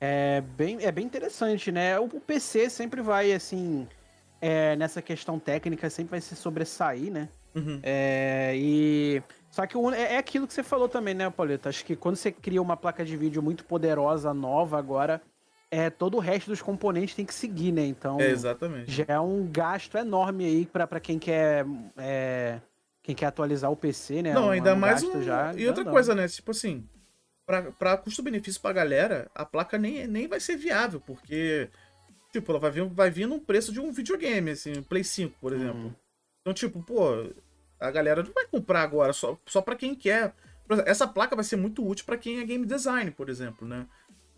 é 0.00 0.40
bem, 0.40 0.78
é 0.80 0.90
bem 0.90 1.04
interessante, 1.04 1.70
né? 1.70 1.98
O 1.98 2.08
PC 2.08 2.70
sempre 2.70 3.02
vai, 3.02 3.32
assim, 3.32 3.86
é, 4.40 4.74
nessa 4.76 5.00
questão 5.02 5.38
técnica, 5.38 5.88
sempre 5.90 6.12
vai 6.12 6.20
se 6.20 6.34
sobressair, 6.36 7.10
né? 7.12 7.28
Uhum. 7.54 7.80
É, 7.82 8.52
e. 8.56 9.22
Só 9.50 9.66
que 9.66 9.76
o- 9.76 9.90
é, 9.92 10.14
é 10.14 10.18
aquilo 10.18 10.46
que 10.46 10.54
você 10.54 10.62
falou 10.62 10.88
também, 10.88 11.14
né, 11.14 11.28
Pauleta? 11.28 11.68
Acho 11.68 11.84
que 11.84 11.96
quando 11.96 12.16
você 12.16 12.30
cria 12.30 12.62
uma 12.62 12.76
placa 12.76 13.04
de 13.04 13.16
vídeo 13.16 13.42
muito 13.42 13.64
poderosa, 13.64 14.32
nova 14.32 14.78
agora, 14.78 15.20
é, 15.70 15.90
todo 15.90 16.16
o 16.16 16.20
resto 16.20 16.48
dos 16.50 16.62
componentes 16.62 17.14
tem 17.16 17.24
que 17.24 17.34
seguir, 17.34 17.72
né? 17.72 17.84
Então. 17.84 18.20
É, 18.20 18.30
exatamente. 18.30 18.90
Já 18.92 19.04
é 19.08 19.18
um 19.20 19.46
gasto 19.50 19.98
enorme 19.98 20.44
aí 20.44 20.66
pra, 20.66 20.86
pra 20.86 21.00
quem 21.00 21.18
quer. 21.18 21.66
é, 21.96 22.60
quem 23.02 23.14
quer 23.14 23.26
atualizar 23.26 23.70
o 23.72 23.76
PC, 23.76 24.22
né? 24.22 24.32
Não, 24.34 24.46
Um- 24.46 24.50
ainda 24.50 24.74
um 24.74 24.78
mais 24.78 25.02
um... 25.02 25.22
já 25.22 25.52
E 25.54 25.66
outra 25.66 25.82
grandão. 25.82 25.92
coisa, 25.92 26.14
né? 26.14 26.28
Tipo 26.28 26.50
assim, 26.52 26.86
pra, 27.46 27.72
pra 27.72 27.96
custo-benefício 27.96 28.60
pra 28.60 28.72
galera, 28.72 29.28
a 29.34 29.44
placa 29.44 29.76
nem, 29.78 30.06
nem 30.06 30.28
vai 30.28 30.38
ser 30.38 30.56
viável, 30.56 31.00
porque, 31.00 31.68
tipo, 32.32 32.50
ela 32.52 32.58
vai 32.60 32.70
vir, 32.70 32.84
vai 32.88 33.10
vir 33.10 33.26
num 33.26 33.40
preço 33.40 33.72
de 33.72 33.80
um 33.80 33.92
videogame, 33.92 34.50
assim, 34.52 34.72
um 34.78 34.82
Play 34.82 35.04
5, 35.04 35.36
por 35.40 35.52
exemplo. 35.52 35.80
Uhum. 35.84 35.94
Então, 36.42 36.54
tipo, 36.54 36.82
pô, 36.82 37.30
a 37.78 37.90
galera 37.90 38.22
não 38.22 38.32
vai 38.32 38.46
comprar 38.46 38.82
agora, 38.82 39.12
só, 39.12 39.38
só 39.46 39.60
pra 39.60 39.76
quem 39.76 39.94
quer. 39.94 40.34
Exemplo, 40.70 40.88
Essa 40.90 41.06
placa 41.08 41.34
vai 41.34 41.44
ser 41.44 41.56
muito 41.56 41.86
útil 41.86 42.06
pra 42.06 42.16
quem 42.16 42.38
é 42.38 42.44
game 42.44 42.64
design, 42.64 43.10
por 43.10 43.28
exemplo, 43.28 43.66
né? 43.66 43.86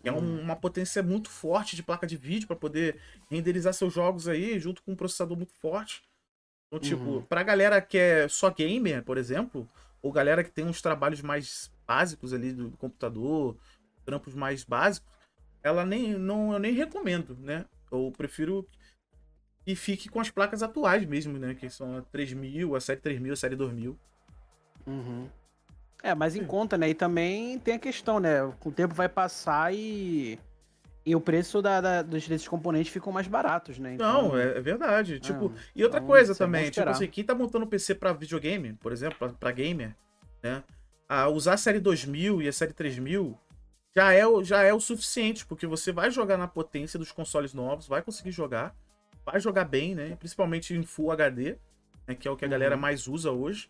É 0.03 0.11
um- 0.11 0.17
Uhum. 0.17 0.41
uma 0.41 0.55
potência 0.55 1.01
muito 1.01 1.29
forte 1.29 1.75
de 1.75 1.83
placa 1.83 2.05
de 2.05 2.17
vídeo 2.17 2.47
pra 2.47 2.55
poder 2.55 2.99
renderizar 3.31 3.73
seus 3.73 3.93
jogos 3.93 4.27
aí, 4.27 4.59
junto 4.59 4.81
com 4.83 4.91
um 4.91 4.95
processador 4.95 5.37
muito 5.37 5.53
forte. 5.53 6.01
Então, 6.67 6.79
tipo, 6.79 7.03
Uhum. 7.03 7.21
pra 7.21 7.43
galera 7.43 7.79
que 7.81 7.97
é 7.97 8.27
só 8.27 8.49
gamer, 8.49 9.03
por 9.03 9.17
exemplo, 9.17 9.67
ou 10.01 10.11
galera 10.11 10.43
que 10.43 10.49
tem 10.51 10.65
uns 10.65 10.81
trabalhos 10.81 11.21
mais 11.21 11.71
básicos 11.87 12.33
ali 12.33 12.51
do 12.51 12.71
computador, 12.71 13.55
trampos 14.03 14.33
mais 14.33 14.63
básicos, 14.65 15.07
ela 15.61 15.85
nem 15.85 16.13
não 16.17 16.51
eu 16.51 16.59
nem 16.59 16.73
recomendo, 16.73 17.37
né? 17.39 17.63
Eu 17.93 18.11
prefiro 18.15 18.67
que 19.65 19.75
fique 19.75 20.09
com 20.09 20.19
as 20.19 20.29
placas 20.29 20.63
atuais 20.63 21.05
mesmo, 21.05 21.37
né? 21.37 21.53
Que 21.53 21.69
são 21.69 21.97
a 21.97 22.01
3000, 22.01 22.75
a 22.75 22.81
série 22.81 22.99
3000, 22.99 23.33
a 23.33 23.35
série 23.35 23.55
2000. 23.55 23.97
Uhum. 24.85 25.29
É, 26.01 26.13
mas 26.13 26.35
em 26.35 26.43
conta, 26.43 26.77
né? 26.77 26.89
E 26.89 26.93
também 26.93 27.57
tem 27.59 27.75
a 27.75 27.79
questão, 27.79 28.19
né? 28.19 28.39
Com 28.59 28.69
o 28.69 28.71
tempo 28.71 28.93
vai 28.93 29.07
passar 29.07 29.73
e. 29.73 30.37
E 31.05 31.15
o 31.15 31.19
preço 31.21 31.61
da, 31.61 31.81
da- 31.81 32.01
dos, 32.01 32.25
desses 32.27 32.47
componentes 32.47 32.91
ficam 32.91 33.11
mais 33.11 33.27
baratos, 33.27 33.77
né? 33.77 33.97
Não, 33.99 34.37
é, 34.37 34.57
é 34.57 34.61
verdade. 34.61 35.19
Tipo, 35.19 35.47
É, 35.53 35.59
e 35.75 35.83
outra 35.83 35.99
então, 35.99 36.07
coisa 36.07 36.31
é 36.31 36.35
também, 36.35 36.71
tipo 36.71 36.89
assim, 36.89 37.07
quem 37.07 37.25
tá 37.25 37.35
montando 37.35 37.67
PC 37.67 37.95
pra 37.95 38.13
videogame, 38.13 38.73
por 38.73 38.91
exemplo, 38.93 39.17
pra, 39.19 39.29
pra 39.29 39.51
gamer, 39.51 39.95
né? 40.41 40.63
A 41.07 41.27
usar 41.27 41.53
a 41.53 41.57
série 41.57 41.79
2000 41.79 42.41
e 42.41 42.47
a 42.47 42.53
série 42.53 42.71
3000 42.71 43.37
já 43.95 44.11
é, 44.11 44.25
o- 44.25 44.43
já 44.43 44.63
é 44.63 44.73
o 44.73 44.79
suficiente, 44.79 45.45
porque 45.45 45.67
você 45.67 45.91
vai 45.91 46.09
jogar 46.09 46.37
na 46.37 46.47
potência 46.47 46.97
dos 46.97 47.11
consoles 47.11 47.53
novos, 47.53 47.87
vai 47.87 48.01
conseguir 48.01 48.31
jogar, 48.31 48.75
vai 49.25 49.39
jogar 49.39 49.65
bem, 49.65 49.93
né? 49.95 50.15
Principalmente 50.15 50.73
em 50.73 50.83
Full 50.83 51.11
HD, 51.11 51.57
né? 52.07 52.15
que 52.15 52.27
é 52.27 52.31
o 52.31 52.35
que 52.35 52.45
a 52.45 52.47
galera 52.47 52.75
Uhum. 52.75 52.81
mais 52.81 53.07
usa 53.07 53.31
hoje. 53.31 53.69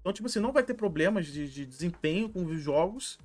Então, 0.00 0.12
tipo 0.12 0.26
assim, 0.26 0.38
não 0.40 0.52
vai 0.52 0.62
ter 0.62 0.74
problemas 0.74 1.26
de, 1.26 1.48
de 1.50 1.66
desempenho 1.66 2.28
com 2.28 2.44
os 2.44 2.60
jogos. 2.60 3.18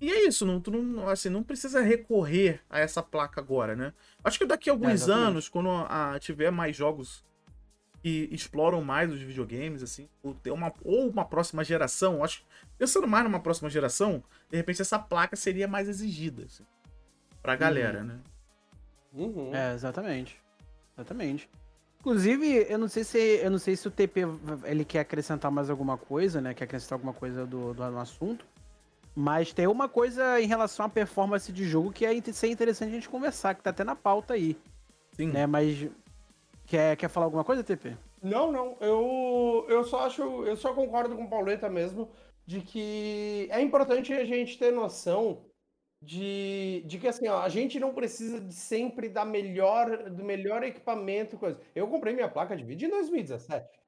E 0.00 0.10
é 0.10 0.26
isso, 0.26 0.46
não, 0.46 0.60
tu 0.60 0.70
não, 0.70 1.08
assim, 1.08 1.28
não 1.28 1.42
precisa 1.42 1.80
recorrer 1.80 2.60
a 2.70 2.78
essa 2.78 3.02
placa 3.02 3.40
agora, 3.40 3.74
né? 3.74 3.92
Acho 4.22 4.38
que 4.38 4.46
daqui 4.46 4.70
a 4.70 4.72
alguns 4.72 4.92
exatamente. 4.92 5.26
anos, 5.28 5.48
quando 5.48 5.68
a- 5.70 6.16
tiver 6.20 6.50
mais 6.50 6.76
jogos 6.76 7.24
que 8.02 8.28
exploram 8.32 8.82
mais 8.82 9.12
os 9.12 9.20
videogames, 9.20 9.82
assim, 9.82 10.08
ou 10.22 10.32
ter 10.32 10.50
uma, 10.52 10.72
ou 10.84 11.08
uma 11.10 11.24
próxima 11.24 11.62
geração, 11.64 12.24
acho 12.24 12.44
pensando 12.80 13.06
mais 13.06 13.24
numa 13.24 13.38
próxima 13.38 13.68
geração, 13.68 14.24
de 14.48 14.56
repente 14.56 14.80
essa 14.80 14.98
placa 14.98 15.36
seria 15.36 15.68
mais 15.68 15.86
exigida, 15.86 16.44
assim, 16.44 16.64
pra 17.42 17.54
galera, 17.54 18.02
né? 18.02 18.18
Uhum. 19.12 19.54
É, 19.54 19.74
exatamente. 19.74 20.40
Exatamente. 20.96 21.46
Inclusive, 22.00 22.66
eu 22.70 22.78
não 22.78 22.88
sei 22.88 23.04
se 23.04 23.18
eu 23.18 23.50
não 23.50 23.58
sei 23.58 23.76
se 23.76 23.86
o 23.86 23.90
TP 23.90 24.22
ele 24.64 24.86
quer 24.86 25.00
acrescentar 25.00 25.50
mais 25.50 25.68
alguma 25.68 25.98
coisa, 25.98 26.40
né? 26.40 26.54
Quer 26.54 26.64
acrescentar 26.64 26.96
alguma 26.96 27.12
coisa 27.12 27.44
do, 27.44 27.74
do 27.74 27.90
no 27.90 27.98
assunto. 27.98 28.46
Mas 29.14 29.52
tem 29.52 29.66
uma 29.66 29.86
coisa 29.86 30.40
em 30.40 30.46
relação 30.46 30.86
à 30.86 30.88
performance 30.88 31.52
de 31.52 31.64
jogo 31.66 31.92
que 31.92 32.06
é 32.06 32.14
interessante 32.14 32.88
a 32.88 32.94
gente 32.94 33.10
conversar, 33.10 33.54
que 33.54 33.62
tá 33.62 33.68
até 33.68 33.84
na 33.84 33.94
pauta 33.94 34.32
aí, 34.32 34.56
Sim. 35.12 35.26
né? 35.26 35.46
Mas 35.46 35.86
quer, 36.64 36.96
quer 36.96 37.08
falar 37.08 37.26
alguma 37.26 37.44
coisa, 37.44 37.62
TP? 37.62 37.94
Não, 38.22 38.50
não. 38.50 38.76
Eu, 38.80 39.66
eu 39.68 39.84
só 39.84 40.06
acho. 40.06 40.22
Eu 40.46 40.56
só 40.56 40.72
concordo 40.72 41.14
com 41.14 41.24
o 41.24 41.28
Pauleta 41.28 41.68
mesmo. 41.68 42.08
De 42.50 42.60
que 42.62 43.46
é 43.52 43.60
importante 43.60 44.12
a 44.12 44.24
gente 44.24 44.58
ter 44.58 44.72
noção 44.72 45.44
de, 46.02 46.82
de 46.84 46.98
que 46.98 47.06
assim, 47.06 47.28
ó, 47.28 47.42
a 47.42 47.48
gente 47.48 47.78
não 47.78 47.94
precisa 47.94 48.40
de 48.40 48.52
sempre 48.52 49.08
da 49.08 49.24
melhor, 49.24 50.10
do 50.10 50.24
melhor 50.24 50.64
equipamento, 50.64 51.38
coisa. 51.38 51.60
Eu 51.76 51.86
comprei 51.86 52.12
minha 52.12 52.28
placa 52.28 52.56
de 52.56 52.64
vídeo 52.64 52.88
em 52.88 52.90
2017. 52.90 53.80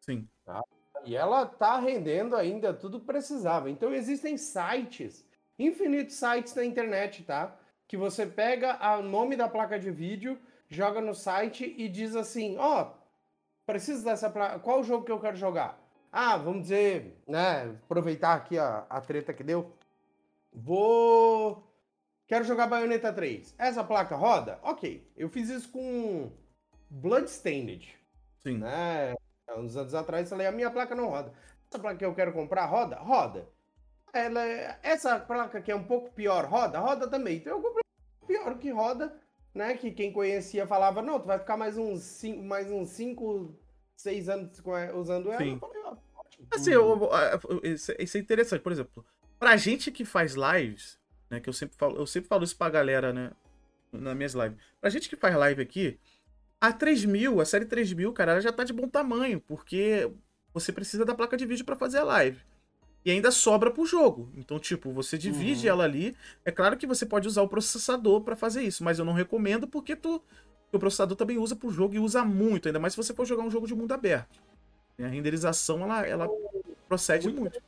Sim. 0.00 0.26
Tá? 0.46 0.64
E 1.04 1.14
ela 1.14 1.44
tá 1.44 1.78
rendendo 1.78 2.34
ainda 2.34 2.72
tudo 2.72 3.00
que 3.00 3.04
precisava. 3.04 3.68
Então 3.68 3.92
existem 3.92 4.38
sites, 4.38 5.22
infinitos 5.58 6.16
sites 6.16 6.54
na 6.54 6.64
internet, 6.64 7.22
tá? 7.22 7.54
Que 7.86 7.98
você 7.98 8.24
pega 8.24 8.78
o 8.98 9.02
nome 9.02 9.36
da 9.36 9.46
placa 9.46 9.78
de 9.78 9.90
vídeo, 9.90 10.40
joga 10.70 11.02
no 11.02 11.14
site 11.14 11.74
e 11.76 11.86
diz 11.86 12.16
assim, 12.16 12.56
ó, 12.56 12.80
oh, 12.80 12.94
preciso 13.66 14.02
dessa 14.02 14.30
placa, 14.30 14.58
qual 14.58 14.82
jogo 14.82 15.04
que 15.04 15.12
eu 15.12 15.20
quero 15.20 15.36
jogar? 15.36 15.85
Ah, 16.12 16.36
vamos 16.36 16.62
dizer, 16.62 17.22
né? 17.26 17.76
Aproveitar 17.84 18.34
aqui 18.34 18.58
a, 18.58 18.86
a 18.88 19.00
treta 19.00 19.34
que 19.34 19.44
deu. 19.44 19.72
Vou. 20.52 21.62
Quero 22.26 22.44
jogar 22.44 22.66
Bayonetta 22.66 23.12
3. 23.12 23.54
Essa 23.58 23.84
placa 23.84 24.16
roda? 24.16 24.58
Ok. 24.62 25.06
Eu 25.16 25.28
fiz 25.28 25.48
isso 25.48 25.70
com 25.70 26.32
Bloodstained. 26.90 27.94
Sim. 28.38 28.58
Né? 28.58 29.14
Uns 29.56 29.76
anos 29.76 29.94
atrás 29.94 30.28
falei, 30.28 30.46
a 30.46 30.52
minha 30.52 30.70
placa 30.70 30.94
não 30.94 31.08
roda. 31.08 31.32
Essa 31.68 31.78
placa 31.78 31.98
que 31.98 32.04
eu 32.04 32.14
quero 32.14 32.32
comprar 32.32 32.66
roda? 32.66 32.96
Roda. 32.96 33.48
Ela, 34.12 34.44
é, 34.46 34.78
essa 34.82 35.18
placa 35.20 35.60
que 35.60 35.70
é 35.70 35.76
um 35.76 35.84
pouco 35.84 36.10
pior, 36.12 36.46
roda? 36.46 36.78
Roda 36.78 37.08
também. 37.08 37.36
Então 37.36 37.56
eu 37.56 37.62
comprei 37.62 37.84
pior 38.26 38.58
que 38.58 38.70
roda, 38.70 39.20
né? 39.54 39.76
Que 39.76 39.90
quem 39.90 40.12
conhecia 40.12 40.66
falava, 40.66 41.02
não, 41.02 41.20
tu 41.20 41.26
vai 41.26 41.38
ficar 41.38 41.56
mais 41.56 41.76
uns 41.76 42.02
5, 42.02 42.42
mais 42.42 42.70
uns 42.70 42.88
5, 42.90 43.54
6 43.96 44.28
anos 44.28 44.62
usando 44.94 45.30
ela. 45.30 45.38
Sim. 45.38 45.52
Eu 45.52 45.58
falei, 45.58 45.82
ó, 45.84 45.96
Assim, 46.50 46.70
eu, 46.70 47.10
isso 47.64 48.16
é 48.16 48.20
interessante, 48.20 48.60
por 48.60 48.72
exemplo, 48.72 49.04
pra 49.38 49.56
gente 49.56 49.90
que 49.90 50.04
faz 50.04 50.34
lives, 50.34 50.98
né, 51.30 51.40
que 51.40 51.48
eu 51.48 51.52
sempre 51.52 51.76
falo, 51.76 51.96
eu 51.96 52.06
sempre 52.06 52.28
falo 52.28 52.44
isso 52.44 52.56
pra 52.56 52.68
galera, 52.68 53.12
né, 53.12 53.30
nas 53.92 54.16
minhas 54.16 54.34
lives. 54.34 54.58
Pra 54.80 54.90
gente 54.90 55.08
que 55.08 55.16
faz 55.16 55.34
live 55.34 55.62
aqui, 55.62 55.98
a 56.60 56.72
3000, 56.72 57.40
a 57.40 57.44
série 57.44 57.64
3000, 57.64 58.12
cara, 58.12 58.32
ela 58.32 58.40
já 58.40 58.52
tá 58.52 58.64
de 58.64 58.72
bom 58.72 58.88
tamanho, 58.88 59.40
porque 59.40 60.10
você 60.52 60.72
precisa 60.72 61.04
da 61.04 61.14
placa 61.14 61.36
de 61.36 61.46
vídeo 61.46 61.64
para 61.64 61.76
fazer 61.76 61.98
a 61.98 62.04
live. 62.04 62.40
E 63.04 63.10
ainda 63.10 63.30
sobra 63.30 63.70
pro 63.70 63.86
jogo. 63.86 64.32
Então, 64.34 64.58
tipo, 64.58 64.90
você 64.90 65.16
divide 65.16 65.66
uhum. 65.66 65.72
ela 65.74 65.84
ali. 65.84 66.16
É 66.44 66.50
claro 66.50 66.76
que 66.76 66.88
você 66.88 67.06
pode 67.06 67.28
usar 67.28 67.42
o 67.42 67.48
processador 67.48 68.22
para 68.22 68.34
fazer 68.34 68.62
isso, 68.62 68.82
mas 68.82 68.98
eu 68.98 69.04
não 69.04 69.12
recomendo 69.12 69.68
porque 69.68 69.94
tu, 69.94 70.20
o 70.72 70.78
processador 70.78 71.16
também 71.16 71.38
usa 71.38 71.54
pro 71.54 71.70
jogo 71.70 71.94
e 71.94 71.98
usa 71.98 72.24
muito, 72.24 72.68
ainda 72.68 72.78
mais 72.78 72.92
se 72.92 72.96
você 72.96 73.14
for 73.14 73.24
jogar 73.24 73.44
um 73.44 73.50
jogo 73.50 73.66
de 73.66 73.74
mundo 73.74 73.92
aberto. 73.92 74.40
A 74.98 75.06
renderização, 75.06 75.82
ela, 75.82 76.06
ela 76.06 76.28
procede 76.88 77.28
muito. 77.28 77.40
muito. 77.40 77.62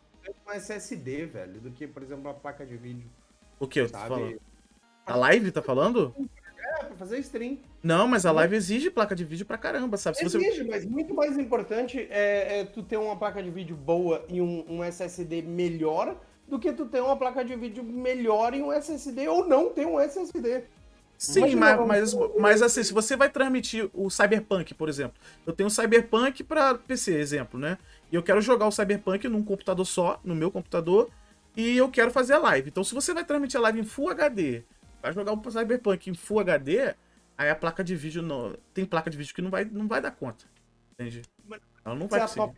Um 0.47 0.53
SSD, 0.53 1.27
velho, 1.27 1.61
do 1.61 1.71
que, 1.71 1.87
por 1.87 2.03
exemplo, 2.03 2.23
uma 2.23 2.35
placa 2.35 2.65
de 2.65 2.77
vídeo. 2.77 3.09
O 3.61 3.67
que 3.67 3.81
eu 3.81 3.91
tô 3.91 3.99
falando? 3.99 4.41
A 5.07 5.17
live 5.17 5.51
tá 5.51 5.63
falando? 5.63 6.15
É, 6.59 6.85
pra 6.85 6.97
fazer 6.97 7.19
stream. 7.19 7.59
Não, 7.83 8.09
mas 8.09 8.27
a 8.27 8.33
live 8.33 8.57
exige 8.57 8.91
placa 8.91 9.15
de 9.15 9.25
vídeo 9.25 9.47
pra 9.47 9.57
caramba, 9.59 9.97
sabe? 9.97 10.19
Se 10.19 10.25
exige, 10.25 10.59
você... 10.59 10.65
mas 10.65 10.85
muito 10.85 11.15
mais 11.15 11.39
importante 11.39 12.07
é, 12.11 12.61
é, 12.61 12.65
tu 12.65 12.83
ter 12.83 12.97
uma 12.97 13.17
placa 13.17 13.43
de 13.43 13.51
vídeo 13.51 13.77
boa 13.77 14.25
e 14.29 14.41
um, 14.41 14.65
um 14.69 14.85
SSD 14.85 15.43
melhor 15.43 16.19
do 16.47 16.59
que 16.59 16.73
tu 16.73 16.87
ter 16.87 17.01
uma 17.01 17.17
placa 17.17 17.45
de 17.45 17.55
vídeo 17.57 17.83
melhor 17.83 18.55
e 18.55 18.63
um 18.63 18.73
SSD 18.73 19.29
ou 19.29 19.47
não 19.47 19.71
ter 19.71 19.87
um 19.87 20.01
SSD. 20.01 20.65
Sim, 21.19 21.57
mas, 21.57 21.81
mas, 21.85 22.15
mas, 22.39 22.63
assim, 22.63 22.85
se 22.85 22.93
você 22.93 23.17
vai 23.17 23.29
transmitir 23.29 23.91
o 23.93 24.09
Cyberpunk, 24.09 24.73
por 24.73 24.89
exemplo. 24.89 25.21
Eu 25.45 25.53
tenho 25.53 25.67
o 25.67 25.71
Cyberpunk 25.71 26.45
para 26.45 26.77
PC, 26.77 27.19
exemplo, 27.19 27.59
né? 27.59 27.77
E 28.13 28.15
eu 28.15 28.23
quero 28.23 28.41
jogar 28.41 28.69
o 28.69 28.71
Cyberpunk 28.71 29.27
num 29.29 29.43
computador 29.43 29.85
só, 29.85 30.21
no 30.23 30.33
meu 30.33 30.49
computador, 30.49 31.11
e 31.57 31.77
eu 31.77 31.91
quero 31.91 32.13
fazer 32.13 32.35
a 32.35 32.39
live. 32.39 32.69
Então, 32.69 32.85
se 32.85 32.95
você 32.95 33.13
vai 33.13 33.25
transmitir 33.25 33.59
a 33.59 33.63
live 33.65 33.81
em 33.81 33.85
Full 33.85 34.11
HD, 34.11 34.63
vai 35.03 35.13
jogar 35.13 35.33
o 35.33 35.51
Cyberpunk 35.51 36.09
em 36.09 36.15
Full 36.15 36.39
HD, 36.39 36.95
aí 37.37 37.51
a 37.51 37.57
placa 37.57 37.83
de 37.83 37.97
vídeo 37.97 38.23
não. 38.23 38.57
Tem 38.73 38.85
placa 38.85 39.11
de 39.11 39.19
vídeo 39.19 39.35
que 39.35 39.43
não 39.43 39.51
vai, 39.51 39.65
não 39.65 39.89
vai 39.89 40.01
dar 40.01 40.13
conta. 40.13 40.45
Entende? 40.93 41.23
Ela 41.85 41.97
não 41.97 42.07
vai 42.07 42.21
conseguir. 42.21 42.53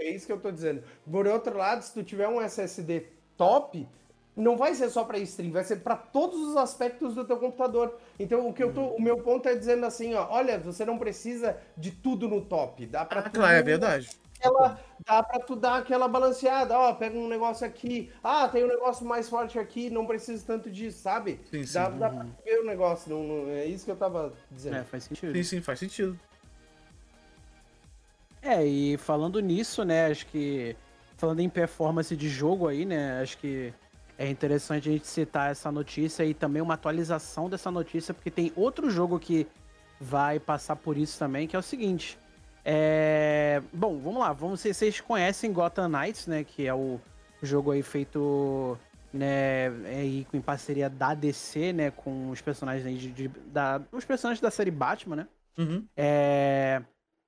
É 0.00 0.10
isso 0.10 0.26
que 0.26 0.32
eu 0.32 0.40
tô 0.40 0.50
dizendo. 0.50 0.82
Por 1.08 1.28
outro 1.28 1.56
lado, 1.56 1.82
se 1.82 1.92
tu 1.94 2.02
tiver 2.02 2.26
um 2.26 2.40
SSD 2.40 3.06
top, 3.36 3.86
não 4.36 4.56
vai 4.56 4.74
ser 4.74 4.90
só 4.90 5.04
para 5.04 5.18
stream, 5.18 5.52
vai 5.52 5.64
ser 5.64 5.76
para 5.76 5.96
todos 5.96 6.40
os 6.40 6.56
aspectos 6.56 7.14
do 7.14 7.24
teu 7.24 7.36
computador. 7.36 7.98
Então, 8.18 8.48
o 8.48 8.52
que 8.52 8.62
eu 8.62 8.72
tô, 8.72 8.82
o 8.88 9.00
meu 9.00 9.18
ponto 9.18 9.48
é 9.48 9.54
dizendo 9.54 9.84
assim, 9.84 10.14
ó, 10.14 10.26
olha, 10.30 10.58
você 10.58 10.84
não 10.84 10.98
precisa 10.98 11.56
de 11.76 11.90
tudo 11.90 12.28
no 12.28 12.40
top, 12.40 12.86
dá 12.86 13.04
para 13.04 13.20
ah, 13.20 13.30
claro, 13.30 13.56
é 13.56 13.62
verdade. 13.62 14.10
Aquela, 14.38 14.80
dá 15.06 15.22
para 15.22 15.40
tu 15.40 15.54
dar 15.54 15.78
aquela 15.78 16.08
balanceada, 16.08 16.78
ó, 16.78 16.94
pega 16.94 17.18
um 17.18 17.28
negócio 17.28 17.66
aqui, 17.66 18.10
ah, 18.24 18.48
tem 18.48 18.64
um 18.64 18.68
negócio 18.68 19.04
mais 19.04 19.28
forte 19.28 19.58
aqui, 19.58 19.90
não 19.90 20.06
precisa 20.06 20.42
tanto 20.46 20.70
disso, 20.70 21.02
sabe? 21.02 21.40
Sim, 21.50 21.64
sim. 21.64 21.74
Dá, 21.74 21.88
dá 21.90 22.08
pra 22.08 22.26
ver 22.44 22.60
o 22.60 22.64
negócio, 22.64 23.10
não, 23.10 23.22
não, 23.22 23.50
é 23.50 23.66
isso 23.66 23.84
que 23.84 23.90
eu 23.90 23.96
tava 23.96 24.32
dizendo. 24.50 24.76
É, 24.76 24.84
faz 24.84 25.04
sentido. 25.04 25.34
Sim, 25.34 25.42
sim, 25.42 25.60
faz 25.60 25.78
sentido. 25.78 26.18
É, 28.40 28.64
e 28.64 28.96
falando 28.96 29.38
nisso, 29.40 29.84
né, 29.84 30.06
acho 30.06 30.26
que 30.26 30.74
falando 31.18 31.40
em 31.40 31.48
performance 31.50 32.16
de 32.16 32.30
jogo 32.30 32.66
aí, 32.66 32.86
né, 32.86 33.20
acho 33.20 33.36
que 33.36 33.74
é 34.20 34.28
interessante 34.28 34.86
a 34.86 34.92
gente 34.92 35.06
citar 35.06 35.50
essa 35.50 35.72
notícia 35.72 36.22
e 36.26 36.34
também 36.34 36.60
uma 36.60 36.74
atualização 36.74 37.48
dessa 37.48 37.70
notícia, 37.70 38.12
porque 38.12 38.30
tem 38.30 38.52
outro 38.54 38.90
jogo 38.90 39.18
que 39.18 39.46
vai 39.98 40.38
passar 40.38 40.76
por 40.76 40.98
isso 40.98 41.18
também, 41.18 41.48
que 41.48 41.56
é 41.56 41.58
o 41.58 41.62
seguinte. 41.62 42.18
É... 42.62 43.62
Bom, 43.72 43.98
vamos 43.98 44.20
lá, 44.20 44.30
vamos 44.34 44.62
ver 44.62 44.74
vocês 44.74 45.00
conhecem 45.00 45.50
Gotham 45.50 45.88
Knights, 45.88 46.26
né? 46.26 46.44
Que 46.44 46.66
é 46.66 46.74
o 46.74 47.00
jogo 47.42 47.70
aí 47.70 47.82
feito 47.82 48.76
né, 49.10 49.68
aí 49.86 50.26
em 50.34 50.40
parceria 50.42 50.90
da 50.90 51.14
DC, 51.14 51.72
né? 51.72 51.90
Com 51.90 52.28
os 52.28 52.42
personagens 52.42 53.00
de, 53.00 53.10
de, 53.10 53.28
da, 53.46 53.80
os 53.90 54.04
personagens 54.04 54.42
da 54.42 54.50
série 54.50 54.70
Batman, 54.70 55.16
né? 55.16 55.28
Uhum. 55.56 55.82
É... 55.96 56.82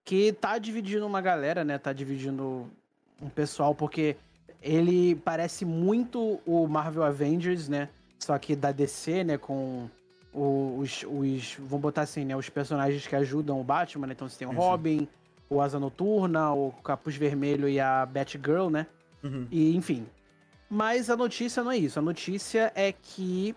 Que 0.04 0.30
tá 0.30 0.58
dividindo 0.58 1.06
uma 1.06 1.22
galera, 1.22 1.64
né? 1.64 1.78
Tá 1.78 1.90
dividindo 1.94 2.70
um 3.18 3.30
pessoal, 3.30 3.74
porque 3.74 4.14
ele 4.62 5.16
parece 5.16 5.64
muito 5.64 6.40
o 6.46 6.66
Marvel 6.66 7.02
Avengers, 7.02 7.68
né? 7.68 7.88
Só 8.18 8.38
que 8.38 8.54
da 8.54 8.70
DC, 8.70 9.24
né? 9.24 9.36
Com 9.36 9.88
os, 10.32 11.04
os. 11.08 11.56
Vamos 11.58 11.80
botar 11.80 12.02
assim, 12.02 12.24
né? 12.24 12.36
Os 12.36 12.48
personagens 12.48 13.06
que 13.06 13.16
ajudam 13.16 13.60
o 13.60 13.64
Batman, 13.64 14.06
né? 14.06 14.12
Então 14.12 14.28
você 14.28 14.38
tem 14.38 14.48
o 14.48 14.52
Robin, 14.52 15.08
o 15.50 15.60
Asa 15.60 15.78
Noturna, 15.78 16.52
o 16.52 16.70
Capuz 16.84 17.16
Vermelho 17.16 17.68
e 17.68 17.80
a 17.80 18.06
Batgirl, 18.06 18.68
né? 18.70 18.86
Uhum. 19.22 19.46
E, 19.50 19.76
enfim. 19.76 20.06
Mas 20.70 21.10
a 21.10 21.16
notícia 21.16 21.62
não 21.62 21.70
é 21.70 21.76
isso. 21.76 21.98
A 21.98 22.02
notícia 22.02 22.72
é 22.74 22.92
que 22.92 23.54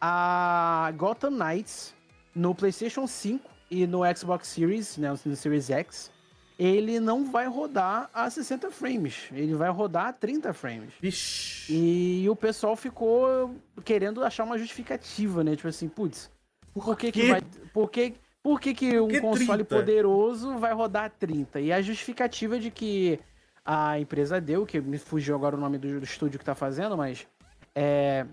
a 0.00 0.92
Gotham 0.96 1.30
Knights 1.30 1.94
no 2.34 2.54
PlayStation 2.54 3.06
5 3.06 3.48
e 3.70 3.86
no 3.86 4.00
Xbox 4.16 4.48
Series, 4.48 4.96
né? 4.96 5.10
No 5.10 5.36
Series 5.36 5.70
X, 5.70 6.10
ele 6.58 6.98
não 6.98 7.30
vai 7.30 7.46
rodar 7.46 8.08
a 8.14 8.30
60 8.30 8.70
frames, 8.70 9.28
ele 9.32 9.54
vai 9.54 9.70
rodar 9.70 10.06
a 10.06 10.12
30 10.12 10.52
frames. 10.54 10.92
Vixe. 11.00 11.72
E 11.72 12.28
o 12.30 12.36
pessoal 12.36 12.74
ficou 12.74 13.54
querendo 13.84 14.24
achar 14.24 14.44
uma 14.44 14.58
justificativa, 14.58 15.44
né? 15.44 15.54
Tipo 15.54 15.68
assim, 15.68 15.88
putz, 15.88 16.30
por 16.72 16.96
que, 16.96 17.12
que 17.12 17.30
vai. 17.30 17.42
Por 17.72 17.90
que, 17.90 18.14
por 18.42 18.60
que, 18.60 18.74
que 18.74 19.00
um 19.00 19.08
que 19.08 19.20
console 19.20 19.64
30? 19.64 19.76
poderoso 19.76 20.56
vai 20.58 20.72
rodar 20.72 21.04
a 21.04 21.10
30? 21.10 21.60
E 21.60 21.72
a 21.72 21.82
justificativa 21.82 22.58
de 22.58 22.70
que 22.70 23.20
a 23.64 23.98
empresa 24.00 24.40
deu, 24.40 24.64
que 24.64 24.80
me 24.80 24.96
fugiu 24.96 25.34
agora 25.34 25.56
o 25.56 25.60
nome 25.60 25.76
do, 25.76 26.00
do 26.00 26.04
estúdio 26.04 26.38
que 26.38 26.44
tá 26.44 26.54
fazendo, 26.54 26.96
mas. 26.96 27.26
É. 27.74 28.26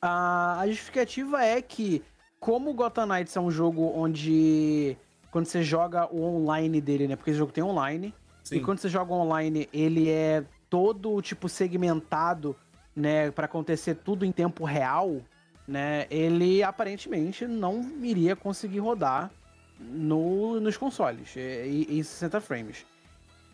A, 0.00 0.60
a 0.60 0.66
justificativa 0.68 1.42
é 1.42 1.60
que, 1.60 2.02
como 2.38 2.70
o 2.70 2.74
Gotham 2.74 3.06
Knights 3.06 3.34
é 3.36 3.40
um 3.40 3.50
jogo 3.50 3.92
onde 3.94 4.96
quando 5.36 5.44
você 5.44 5.62
joga 5.62 6.10
o 6.10 6.22
online 6.22 6.80
dele, 6.80 7.06
né? 7.06 7.14
Porque 7.14 7.30
esse 7.30 7.38
jogo 7.38 7.52
tem 7.52 7.62
online. 7.62 8.14
Sim. 8.42 8.56
E 8.56 8.60
quando 8.60 8.78
você 8.78 8.88
joga 8.88 9.12
online, 9.12 9.68
ele 9.70 10.08
é 10.08 10.42
todo, 10.70 11.20
tipo, 11.20 11.46
segmentado, 11.46 12.56
né? 12.96 13.30
para 13.30 13.44
acontecer 13.44 13.96
tudo 13.96 14.24
em 14.24 14.32
tempo 14.32 14.64
real, 14.64 15.20
né? 15.68 16.06
Ele 16.08 16.62
aparentemente 16.62 17.46
não 17.46 17.82
iria 18.00 18.34
conseguir 18.34 18.78
rodar 18.78 19.30
no, 19.78 20.58
nos 20.58 20.78
consoles 20.78 21.36
em 21.36 22.02
60 22.02 22.40
frames. 22.40 22.86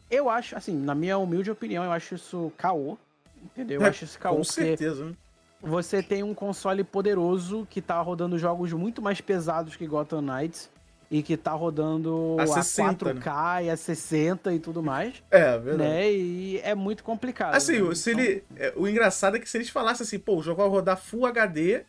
Eu 0.08 0.30
acho, 0.30 0.56
assim, 0.56 0.76
na 0.76 0.94
minha 0.94 1.18
humilde 1.18 1.50
opinião, 1.50 1.82
eu 1.82 1.90
acho 1.90 2.14
isso 2.14 2.52
caô. 2.56 2.96
Entendeu? 3.42 3.80
Eu 3.80 3.86
é, 3.86 3.88
acho 3.88 4.04
isso 4.04 4.20
caô. 4.20 4.36
Com 4.36 4.44
certeza, 4.44 5.06
né? 5.06 5.14
Você 5.60 6.00
tem 6.00 6.22
um 6.22 6.32
console 6.32 6.84
poderoso 6.84 7.66
que 7.68 7.82
tá 7.82 8.00
rodando 8.00 8.38
jogos 8.38 8.72
muito 8.72 9.02
mais 9.02 9.20
pesados 9.20 9.74
que 9.74 9.84
Gotham 9.84 10.22
Knights 10.22 10.70
e 11.12 11.22
que 11.22 11.36
tá 11.36 11.52
rodando 11.52 12.38
a, 12.40 12.46
60, 12.46 13.10
a 13.10 13.14
4K 13.14 13.56
né? 13.56 13.64
e 13.66 13.70
a 13.70 13.76
60 13.76 14.54
e 14.54 14.58
tudo 14.58 14.82
mais. 14.82 15.22
É, 15.30 15.58
verdade. 15.58 15.90
Né? 15.90 16.10
E 16.10 16.58
é 16.60 16.74
muito 16.74 17.04
complicado. 17.04 17.54
Assim, 17.54 17.82
né? 17.82 17.94
se 17.94 18.12
então... 18.12 18.24
ele. 18.24 18.44
É, 18.56 18.72
o 18.74 18.88
engraçado 18.88 19.36
é 19.36 19.38
que 19.38 19.48
se 19.48 19.58
eles 19.58 19.68
falassem 19.68 20.04
assim, 20.04 20.18
pô, 20.18 20.38
o 20.38 20.42
jogo 20.42 20.62
vai 20.62 20.70
rodar 20.70 20.96
Full 20.96 21.26
HD 21.26 21.84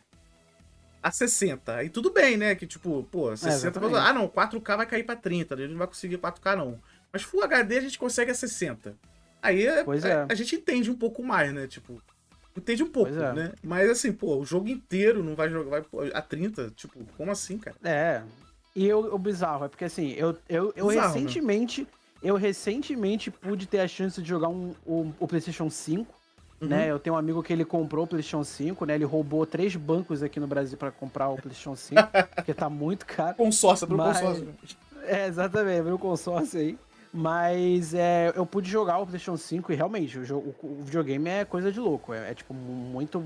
a 1.02 1.10
60. 1.10 1.74
Aí 1.74 1.88
tudo 1.88 2.12
bem, 2.12 2.36
né? 2.36 2.54
Que 2.54 2.66
tipo, 2.66 3.02
pô, 3.10 3.34
60. 3.34 3.80
É, 3.80 3.98
ah, 3.98 4.12
não, 4.12 4.28
4K 4.28 4.76
vai 4.76 4.84
cair 4.84 5.04
pra 5.04 5.16
30, 5.16 5.54
a 5.54 5.58
gente 5.58 5.70
não 5.70 5.78
vai 5.78 5.86
conseguir 5.86 6.18
4K, 6.18 6.54
não. 6.54 6.78
Mas 7.10 7.22
Full 7.22 7.42
HD 7.44 7.78
a 7.78 7.80
gente 7.80 7.98
consegue 7.98 8.30
a 8.30 8.34
60. 8.34 8.94
Aí 9.40 9.66
é- 9.66 9.80
a, 9.80 10.08
é. 10.08 10.26
a 10.28 10.34
gente 10.34 10.54
entende 10.54 10.90
um 10.90 10.96
pouco 10.96 11.22
mais, 11.22 11.50
né? 11.50 11.66
Tipo, 11.66 12.02
entende 12.54 12.82
um 12.82 12.90
pouco, 12.90 13.10
é. 13.10 13.32
né? 13.32 13.52
Mas 13.62 13.88
assim, 13.88 14.12
pô, 14.12 14.36
o 14.36 14.44
jogo 14.44 14.68
inteiro 14.68 15.24
não 15.24 15.34
vai 15.34 15.48
jogar 15.48 15.82
vai, 15.90 16.10
a 16.12 16.20
30, 16.20 16.72
tipo, 16.76 17.02
como 17.16 17.32
assim, 17.32 17.56
cara? 17.56 17.76
É. 17.82 18.22
E 18.74 18.86
eu, 18.86 19.14
o 19.14 19.18
bizarro 19.18 19.64
é 19.66 19.68
porque 19.68 19.84
assim, 19.84 20.12
eu, 20.12 20.36
eu, 20.48 20.72
eu 20.76 20.88
Bizarro, 20.88 21.08
né? 21.08 21.14
recentemente. 21.14 21.86
Eu 22.22 22.36
recentemente 22.36 23.30
pude 23.30 23.66
ter 23.66 23.80
a 23.80 23.86
chance 23.88 24.20
de 24.20 24.26
jogar 24.28 24.48
um, 24.48 24.72
o, 24.86 25.12
o 25.20 25.28
PlayStation 25.28 25.68
5. 25.68 26.12
Uhum. 26.60 26.68
Né? 26.68 26.90
Eu 26.90 26.98
tenho 26.98 27.14
um 27.14 27.18
amigo 27.18 27.42
que 27.42 27.52
ele 27.52 27.64
comprou 27.64 28.04
o 28.04 28.08
PlayStation 28.08 28.42
5, 28.42 28.86
né? 28.86 28.94
Ele 28.94 29.04
roubou 29.04 29.44
três 29.44 29.76
bancos 29.76 30.22
aqui 30.22 30.40
no 30.40 30.46
Brasil 30.46 30.78
pra 30.78 30.90
comprar 30.90 31.28
o 31.28 31.36
PlayStation 31.36 31.76
5, 31.76 32.00
porque 32.34 32.54
tá 32.54 32.70
muito 32.70 33.04
caro. 33.04 33.36
Consórcio, 33.36 33.86
pelo 33.86 33.98
Mas- 33.98 34.20
consórcio. 34.20 34.48
É, 35.02 35.26
exatamente, 35.26 35.80
abriu 35.80 35.96
um 35.96 35.98
consórcio 35.98 36.58
aí. 36.58 36.78
Mas 37.12 37.94
é, 37.94 38.32
eu 38.34 38.44
pude 38.46 38.68
jogar 38.70 38.98
o 38.98 39.06
PlayStation 39.06 39.36
5 39.36 39.72
e 39.72 39.76
realmente, 39.76 40.18
o, 40.18 40.24
jogo, 40.24 40.54
o 40.62 40.82
videogame 40.82 41.28
é 41.28 41.44
coisa 41.44 41.70
de 41.70 41.78
louco. 41.78 42.12
É, 42.14 42.30
é, 42.30 42.34
tipo 42.34 42.52
muito. 42.54 43.22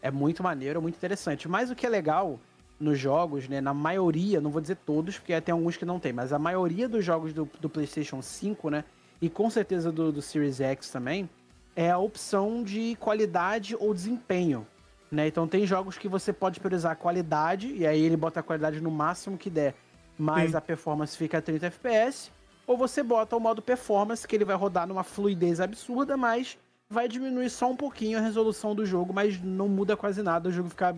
É 0.00 0.10
muito 0.10 0.42
maneiro, 0.42 0.78
é 0.78 0.82
muito 0.82 0.94
interessante. 0.96 1.46
Mas 1.48 1.70
o 1.70 1.74
que 1.74 1.84
é 1.84 1.88
legal 1.88 2.38
nos 2.80 2.98
jogos, 2.98 3.46
né? 3.46 3.60
Na 3.60 3.74
maioria, 3.74 4.40
não 4.40 4.50
vou 4.50 4.60
dizer 4.60 4.76
todos, 4.76 5.18
porque 5.18 5.38
tem 5.40 5.52
alguns 5.52 5.76
que 5.76 5.84
não 5.84 6.00
tem, 6.00 6.12
mas 6.12 6.32
a 6.32 6.38
maioria 6.38 6.88
dos 6.88 7.04
jogos 7.04 7.34
do, 7.34 7.48
do 7.60 7.68
PlayStation 7.68 8.22
5, 8.22 8.70
né? 8.70 8.84
E 9.20 9.28
com 9.28 9.50
certeza 9.50 9.92
do, 9.92 10.10
do 10.10 10.22
Series 10.22 10.60
X 10.60 10.90
também, 10.90 11.28
é 11.76 11.90
a 11.90 11.98
opção 11.98 12.62
de 12.62 12.96
qualidade 12.98 13.76
ou 13.78 13.92
desempenho. 13.92 14.66
Né? 15.10 15.26
Então 15.26 15.46
tem 15.46 15.66
jogos 15.66 15.98
que 15.98 16.08
você 16.08 16.32
pode 16.32 16.58
priorizar 16.58 16.92
a 16.92 16.96
qualidade, 16.96 17.72
e 17.72 17.86
aí 17.86 18.00
ele 18.00 18.16
bota 18.16 18.40
a 18.40 18.42
qualidade 18.42 18.80
no 18.80 18.90
máximo 18.90 19.36
que 19.36 19.50
der, 19.50 19.74
mas 20.18 20.52
Sim. 20.52 20.56
a 20.56 20.60
performance 20.60 21.16
fica 21.16 21.38
a 21.38 21.42
30 21.42 21.66
FPS. 21.66 22.30
Ou 22.66 22.76
você 22.76 23.02
bota 23.02 23.36
o 23.36 23.40
modo 23.40 23.60
performance, 23.60 24.26
que 24.26 24.36
ele 24.36 24.44
vai 24.44 24.56
rodar 24.56 24.86
numa 24.86 25.02
fluidez 25.02 25.60
absurda, 25.60 26.16
mas 26.16 26.56
vai 26.88 27.08
diminuir 27.08 27.50
só 27.50 27.70
um 27.70 27.76
pouquinho 27.76 28.18
a 28.18 28.20
resolução 28.20 28.74
do 28.74 28.86
jogo, 28.86 29.12
mas 29.12 29.40
não 29.40 29.68
muda 29.68 29.96
quase 29.96 30.22
nada, 30.22 30.48
o 30.48 30.52
jogo 30.52 30.68
fica, 30.68 30.96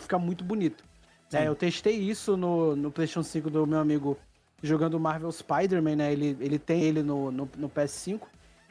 fica 0.00 0.18
muito 0.18 0.44
bonito. 0.44 0.84
É, 1.32 1.48
eu 1.48 1.54
testei 1.54 1.96
isso 1.96 2.36
no, 2.36 2.76
no 2.76 2.90
PlayStation 2.90 3.22
5 3.22 3.50
do 3.50 3.66
meu 3.66 3.78
amigo 3.78 4.16
jogando 4.62 4.98
Marvel 4.98 5.30
Spider-Man, 5.30 5.96
né? 5.96 6.12
Ele, 6.12 6.36
ele 6.40 6.58
tem 6.58 6.82
ele 6.82 7.02
no, 7.02 7.30
no, 7.30 7.48
no 7.56 7.68
PS5. 7.68 8.22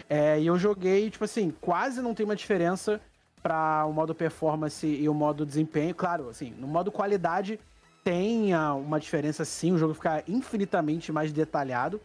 É, 0.09 0.39
e 0.39 0.47
eu 0.47 0.57
joguei, 0.57 1.09
tipo 1.09 1.23
assim, 1.23 1.53
quase 1.61 2.01
não 2.01 2.13
tem 2.13 2.25
uma 2.25 2.35
diferença 2.35 2.99
para 3.41 3.85
o 3.85 3.91
modo 3.91 4.15
performance 4.15 4.87
e 4.87 5.07
o 5.07 5.13
modo 5.13 5.45
desempenho. 5.45 5.93
Claro, 5.93 6.29
assim, 6.29 6.53
no 6.57 6.67
modo 6.67 6.91
qualidade 6.91 7.59
tem 8.03 8.55
uma 8.55 8.99
diferença 8.99 9.45
sim, 9.45 9.71
o 9.71 9.77
jogo 9.77 9.93
fica 9.93 10.23
infinitamente 10.27 11.11
mais 11.11 11.31
detalhado, 11.31 12.01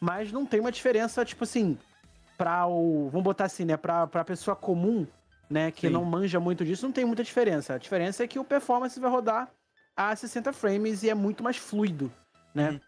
mas 0.00 0.32
não 0.32 0.46
tem 0.46 0.60
uma 0.60 0.72
diferença, 0.72 1.24
tipo 1.24 1.44
assim, 1.44 1.76
para 2.36 2.66
o. 2.66 3.08
Vamos 3.10 3.24
botar 3.24 3.44
assim, 3.44 3.64
né? 3.64 3.76
Pra, 3.76 4.06
pra 4.06 4.24
pessoa 4.24 4.56
comum, 4.56 5.06
né? 5.48 5.70
Que 5.70 5.88
Sim. 5.88 5.92
não 5.92 6.04
manja 6.04 6.40
muito 6.40 6.64
disso, 6.64 6.86
não 6.86 6.92
tem 6.92 7.04
muita 7.04 7.22
diferença. 7.22 7.74
A 7.74 7.78
diferença 7.78 8.24
é 8.24 8.28
que 8.28 8.38
o 8.38 8.44
performance 8.44 8.98
vai 8.98 9.10
rodar 9.10 9.50
a 9.96 10.14
60 10.14 10.52
frames 10.52 11.02
e 11.02 11.10
é 11.10 11.14
muito 11.14 11.42
mais 11.42 11.56
fluido, 11.56 12.12
né? 12.54 12.70
Uhum. 12.70 12.80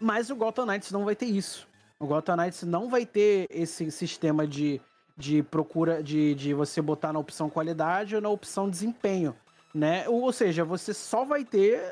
Mas 0.00 0.30
o 0.30 0.36
Gotham 0.36 0.66
Knights 0.66 0.92
não 0.92 1.04
vai 1.04 1.16
ter 1.16 1.26
isso. 1.26 1.66
O 1.98 2.06
Gotham 2.06 2.36
Knights 2.36 2.62
não 2.62 2.88
vai 2.88 3.04
ter 3.04 3.46
esse 3.50 3.90
sistema 3.90 4.46
de, 4.46 4.80
de 5.16 5.42
procura, 5.42 6.02
de, 6.02 6.34
de 6.34 6.54
você 6.54 6.80
botar 6.80 7.12
na 7.12 7.18
opção 7.18 7.50
qualidade 7.50 8.14
ou 8.14 8.20
na 8.20 8.28
opção 8.28 8.70
desempenho, 8.70 9.34
né? 9.74 10.08
Ou, 10.08 10.22
ou 10.22 10.32
seja, 10.32 10.64
você 10.64 10.94
só 10.94 11.24
vai 11.24 11.44
ter 11.44 11.82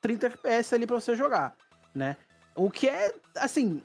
30 0.00 0.26
FPS 0.26 0.74
ali 0.74 0.86
pra 0.86 1.00
você 1.00 1.16
jogar, 1.16 1.54
né? 1.94 2.16
O 2.54 2.70
que 2.70 2.88
é, 2.88 3.14
assim, 3.36 3.82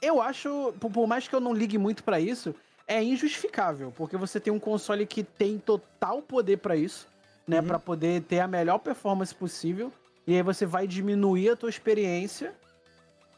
eu 0.00 0.20
acho, 0.20 0.72
por, 0.80 0.90
por 0.90 1.06
mais 1.06 1.28
que 1.28 1.34
eu 1.34 1.40
não 1.40 1.52
ligue 1.52 1.78
muito 1.78 2.02
pra 2.02 2.18
isso, 2.18 2.54
é 2.86 3.02
injustificável, 3.02 3.92
porque 3.94 4.16
você 4.16 4.40
tem 4.40 4.52
um 4.52 4.58
console 4.58 5.06
que 5.06 5.22
tem 5.22 5.58
total 5.58 6.22
poder 6.22 6.56
pra 6.56 6.74
isso, 6.74 7.06
né, 7.48 7.60
Uhum. 7.60 7.66
Pra 7.66 7.78
poder 7.78 8.22
ter 8.22 8.40
a 8.40 8.46
melhor 8.46 8.78
performance 8.78 9.34
possível, 9.34 9.90
e 10.26 10.36
aí 10.36 10.42
você 10.42 10.66
vai 10.66 10.86
diminuir 10.86 11.48
a 11.48 11.56
tua 11.56 11.70
experiência 11.70 12.52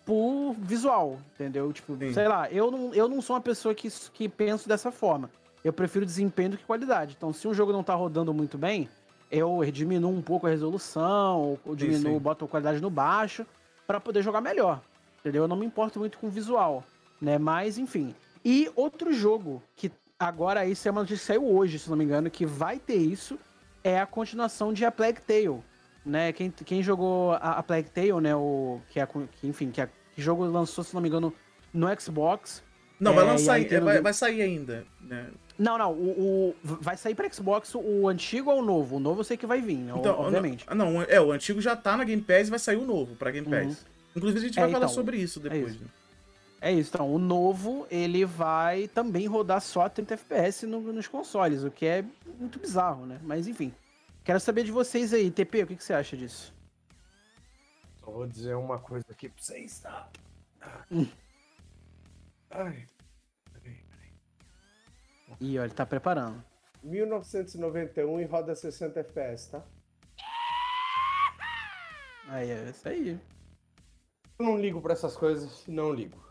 por 0.05 0.55
visual, 0.59 1.21
entendeu? 1.35 1.73
Tipo, 1.73 1.97
Sim. 1.97 2.13
sei 2.13 2.27
lá, 2.27 2.51
eu 2.51 2.71
não, 2.71 2.93
eu 2.93 3.09
não 3.09 3.23
sou 3.23 3.37
uma 3.37 3.41
pessoa 3.41 3.73
que, 3.75 3.89
que 4.13 4.29
penso 4.29 4.69
dessa 4.69 4.91
forma. 4.91 5.31
Eu 5.63 5.73
prefiro 5.73 6.05
desempenho 6.05 6.51
do 6.51 6.59
que 6.59 6.65
qualidade. 6.65 7.15
Então, 7.17 7.33
se 7.33 7.47
um 7.47 7.55
jogo 7.55 7.71
não 7.71 7.85
tá 7.85 7.95
rodando 7.95 8.35
muito 8.35 8.59
bem, 8.59 8.89
eu 9.31 9.61
diminuo 9.71 10.11
um 10.11 10.23
pouco 10.23 10.49
a 10.49 10.51
resolução, 10.51 11.59
ou 11.65 11.77
diminuo, 11.77 12.15
sim. 12.15 12.19
boto 12.19 12.45
a 12.45 12.49
qualidade 12.49 12.81
no 12.81 12.91
baixo, 12.91 13.47
pra 13.87 14.01
poder 14.01 14.23
jogar 14.23 14.41
melhor. 14.41 14.81
Entendeu? 15.21 15.45
Eu 15.45 15.49
não 15.49 15.57
me 15.57 15.67
importo 15.67 16.01
muito 16.01 16.19
com 16.19 16.27
o 16.27 16.31
visual, 16.31 16.83
né? 17.21 17.39
Mas, 17.39 17.79
enfim. 17.79 18.15
E 18.45 18.69
outro 18.75 19.13
jogo 19.13 19.63
que 19.77 19.93
agora 20.19 20.67
isso 20.67 20.89
é 20.89 20.91
uma 20.91 21.03
notícia 21.03 21.21
que 21.21 21.27
saiu 21.27 21.47
hoje, 21.47 21.79
se 21.79 21.89
não 21.89 21.97
me 21.97 22.05
engano, 22.05 22.31
que 22.31 22.45
vai 22.47 22.79
ter 22.79 22.97
isso, 22.97 23.39
é 23.83 23.99
a 24.01 24.07
continuação 24.07 24.73
de 24.73 24.85
A 24.85 24.91
Plague 24.91 25.21
Tale, 25.23 25.61
né? 26.05 26.33
Quem, 26.33 26.51
quem 26.51 26.83
jogou 26.83 27.33
a, 27.33 27.37
a 27.59 27.63
Plague 27.63 27.91
Tale, 27.91 28.21
né? 28.21 28.35
O, 28.35 28.81
que, 28.91 29.01
é, 29.01 29.07
que, 29.07 29.47
enfim, 29.49 29.71
que, 29.71 29.81
a, 29.81 29.87
que 29.87 30.21
jogo 30.23 30.45
lançou, 30.45 30.83
se 30.85 30.95
não 30.95 31.01
me 31.01 31.09
engano, 31.09 31.33
no 31.73 31.87
Xbox. 32.01 32.63
Não, 32.99 33.15
vai 33.15 33.25
É, 33.25 33.27
lançar, 33.29 33.53
aí 33.55 33.65
tem 33.65 33.79
é, 33.79 33.81
vai, 33.81 34.01
vai 34.03 34.13
sair 34.13 34.43
ainda, 34.43 34.85
né? 35.01 35.29
Não, 35.59 35.77
não, 35.79 35.93
o, 35.93 36.51
o- 36.51 36.55
vai 36.63 36.97
sair 36.97 37.15
pra 37.15 37.31
Xbox 37.31 37.75
o 37.75 38.09
antigo 38.09 38.51
ou 38.51 38.61
o 38.61 38.63
novo? 38.65 38.97
O 38.97 39.01
novo 39.01 39.21
eu 39.21 39.25
sei 39.25 39.37
que 39.37 39.47
vai 39.47 39.61
vir, 39.61 39.77
né? 39.79 39.93
Então, 39.97 40.19
obviamente. 40.19 40.67
Não, 40.75 40.91
não, 40.93 41.03
é, 41.03 41.21
o 41.21 41.33
antigo 41.33 41.61
já 41.61 41.75
tá 41.77 41.97
na 41.97 42.05
Game 42.05 42.23
Pass 42.23 42.49
e 42.49 42.51
vai 42.51 42.59
sair 42.59 42.77
o 42.77 42.85
novo 42.87 43.15
pra 43.17 43.31
Game 43.31 43.47
Pass. 43.49 43.87
Inclusive 44.17 44.41
a 44.41 44.49
gente 44.49 44.59
É, 44.59 44.63
vai 44.63 44.71
falar 44.73 44.85
então, 44.87 44.95
sobre 44.95 45.17
isso 45.19 45.39
depois. 45.41 45.75
isso. 45.75 45.81
né? 45.85 45.91
É 46.61 46.71
isso, 46.71 46.91
então, 46.95 47.13
o 47.13 47.19
novo, 47.19 47.87
ele 47.91 48.25
vai 48.27 48.87
também 48.89 49.27
rodar 49.27 49.61
só 49.63 49.83
a 49.83 49.89
30 49.89 50.13
FPS 50.15 50.67
no- 50.67 50.93
nos 50.93 51.09
consoles, 51.09 51.65
o 51.65 51.71
que 51.71 51.87
é 51.87 52.05
muito 52.39 52.59
bizarro, 52.59 53.07
né? 53.07 53.19
Mas 53.23 53.47
enfim. 53.49 53.73
Quero 54.23 54.39
saber 54.39 54.65
de 54.65 54.71
vocês 54.71 55.15
aí, 55.15 55.31
TP, 55.31 55.63
o 55.63 55.67
que, 55.67 55.77
que 55.77 55.83
você 55.85 55.95
acha 55.95 56.17
disso? 56.17 56.55
Só 57.99 58.11
vou 58.11 58.27
dizer 58.27 58.55
uma 58.57 58.79
coisa 58.79 59.07
aqui 59.11 59.31
pra 59.31 59.43
vocês, 59.43 59.81
tá? 59.81 60.09
Hum. 60.93 61.09
Ai. 62.51 62.87
peraí. 63.55 63.79
Ih, 65.41 65.59
ó, 65.59 65.65
ele 65.65 65.73
tá 65.73 65.87
preparando. 65.87 66.45
1991 66.83 68.21
e 68.21 68.25
roda 68.25 68.55
60 68.55 69.01
FPS, 69.01 69.51
tá? 69.51 69.63
Aí, 72.29 72.51
é 72.51 72.69
isso 72.71 72.87
aí. 72.89 73.19
Eu 74.39 74.45
não 74.45 74.59
ligo 74.59 74.81
pra 74.83 74.93
essas 74.93 75.17
coisas, 75.17 75.67
não 75.67 75.93
ligo. 75.93 76.23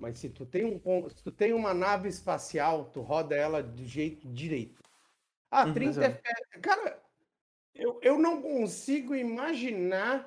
Mas 0.00 0.18
se 0.18 0.30
tu 0.30 0.46
tem 0.46 0.64
um 0.64 0.78
pon- 0.78 1.08
se 1.10 1.22
tu 1.22 1.30
tem 1.30 1.52
uma 1.52 1.74
nave 1.74 2.08
espacial, 2.08 2.86
tu 2.86 3.02
roda 3.02 3.34
ela 3.36 3.62
de 3.62 3.84
jeito 3.84 4.26
direito. 4.28 4.82
Ah, 5.50 5.66
Uhum, 5.66 5.74
30 5.74 5.90
exato. 5.90 6.06
FPS. 6.16 6.60
Cara, 6.62 7.02
eu, 7.74 7.98
eu 8.02 8.18
não 8.18 8.40
consigo 8.40 9.14
imaginar 9.14 10.26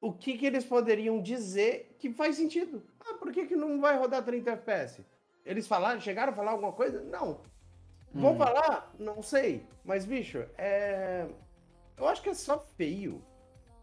o 0.00 0.12
que, 0.12 0.38
que 0.38 0.46
eles 0.46 0.64
poderiam 0.64 1.20
dizer 1.20 1.96
que 1.98 2.12
faz 2.12 2.36
sentido. 2.36 2.82
Ah, 3.00 3.14
por 3.14 3.32
que, 3.32 3.46
que 3.46 3.56
não 3.56 3.80
vai 3.80 3.98
rodar 3.98 4.24
30 4.24 4.52
FPS? 4.52 5.04
Eles 5.44 5.66
falaram, 5.66 6.00
chegaram 6.00 6.32
a 6.32 6.36
falar 6.36 6.52
alguma 6.52 6.72
coisa? 6.72 7.02
Não. 7.02 7.40
Vão 8.12 8.34
Hum. 8.34 8.38
falar? 8.38 8.94
Não 8.98 9.22
sei. 9.22 9.66
Mas, 9.84 10.04
bicho, 10.04 10.38
é. 10.56 11.26
Eu 11.96 12.06
acho 12.06 12.22
que 12.22 12.28
é 12.30 12.34
só 12.34 12.58
feio. 12.76 13.22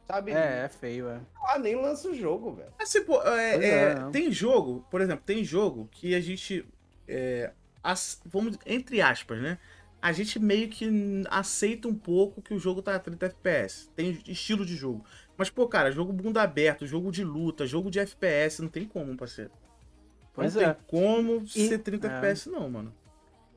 Sabe? 0.07 0.31
É, 0.31 0.63
é 0.65 0.69
feio, 0.69 1.09
é. 1.09 1.19
Ah, 1.45 1.59
nem 1.59 1.75
lança 1.75 2.07
o 2.09 2.15
jogo, 2.15 2.53
velho. 2.53 2.71
Assim, 2.79 3.03
pô, 3.03 3.21
é, 3.23 3.53
Pois 3.53 3.63
é, 3.65 3.91
é, 3.91 4.09
tem 4.11 4.31
jogo, 4.31 4.85
por 4.89 5.01
exemplo, 5.01 5.23
tem 5.25 5.43
jogo 5.43 5.87
que 5.91 6.15
a 6.15 6.21
gente. 6.21 6.65
é, 7.07 7.51
ace- 7.83 8.19
vamos, 8.25 8.57
entre 8.65 9.01
aspas, 9.01 9.41
né? 9.41 9.57
A 10.01 10.11
gente 10.13 10.39
meio 10.39 10.69
que 10.69 10.87
aceita 11.29 11.87
um 11.87 11.95
pouco 11.95 12.41
que 12.41 12.53
o 12.53 12.59
jogo 12.59 12.81
tá 12.81 12.95
a 12.95 12.99
30 12.99 13.25
FPS. 13.25 13.89
Tem 13.95 14.17
estilo 14.27 14.65
de 14.65 14.75
jogo. 14.75 15.03
Mas, 15.35 15.49
pô, 15.49 15.67
cara, 15.67 15.91
jogo 15.91 16.13
mundo 16.13 16.37
aberto, 16.37 16.85
jogo 16.87 17.11
de 17.11 17.23
luta, 17.23 17.65
jogo 17.65 17.89
de 17.91 17.99
FPS, 17.99 18.61
não 18.61 18.69
tem 18.69 18.85
como, 18.85 19.17
parceiro. 19.17 19.51
Pois 20.33 20.53
não 20.55 20.61
é. 20.61 20.73
tem 20.73 20.83
como 20.87 21.43
E- 21.43 21.67
ser 21.67 21.79
30 21.79 22.07
é. 22.07 22.11
FPS, 22.11 22.47
não, 22.49 22.69
mano. 22.69 22.93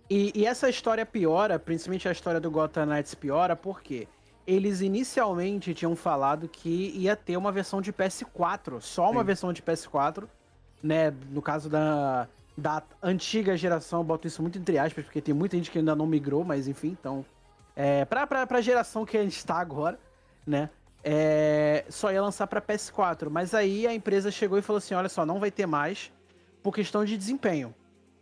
E, 0.09 0.33
e 0.35 0.45
essa 0.47 0.69
história 0.69 1.07
piora, 1.07 1.59
principalmente 1.59 2.09
a 2.09 2.13
história 2.13 2.41
do 2.41 2.51
Gotham 2.51 2.87
Knights 2.87 3.15
piora, 3.15 3.55
porque 3.55 4.09
eles 4.47 4.81
inicialmente 4.81 5.75
tinham 5.75 5.95
falado 5.95 6.49
que 6.49 6.93
ia 6.97 7.15
ter 7.15 7.37
uma 7.37 7.53
versão 7.53 7.81
de 7.81 7.93
PS4, 7.93 8.81
só 8.81 9.11
uma 9.11 9.21
Sim. 9.21 9.27
versão 9.27 9.53
de 9.53 9.63
PS4, 9.63 10.25
né? 10.83 11.13
No 11.31 11.43
caso 11.43 11.69
da, 11.69 12.29
da 12.57 12.83
antiga 13.03 13.57
geração, 13.57 14.01
eu 14.01 14.05
boto 14.05 14.27
isso 14.27 14.43
muito 14.43 14.59
entre 14.59 14.79
aspas, 14.79 15.05
porque 15.05 15.21
tem 15.21 15.35
muita 15.35 15.57
gente 15.57 15.71
que 15.71 15.79
ainda 15.79 15.95
não 15.95 16.07
migrou, 16.07 16.45
mas 16.45 16.69
enfim, 16.69 16.97
então. 16.99 17.25
É, 17.77 18.05
pra, 18.05 18.27
pra, 18.27 18.47
pra 18.47 18.61
geração 18.61 19.07
que 19.07 19.17
a 19.17 19.23
gente 19.23 19.45
tá 19.47 19.57
agora, 19.57 19.99
né? 20.47 20.69
é, 21.03 21.85
só 21.89 22.13
ia 22.13 22.23
lançar 22.23 22.47
pra 22.47 22.61
PS4. 22.61 23.29
Mas 23.31 23.55
aí 23.55 23.87
a 23.87 23.95
empresa 23.95 24.31
chegou 24.31 24.59
e 24.59 24.63
falou 24.63 24.79
assim: 24.79 24.95
olha 24.95 25.09
só, 25.09 25.25
não 25.25 25.41
vai 25.41 25.51
ter 25.51 25.67
mais 25.67 26.13
por 26.63 26.75
questão 26.75 27.05
de 27.05 27.17
desempenho. 27.17 27.75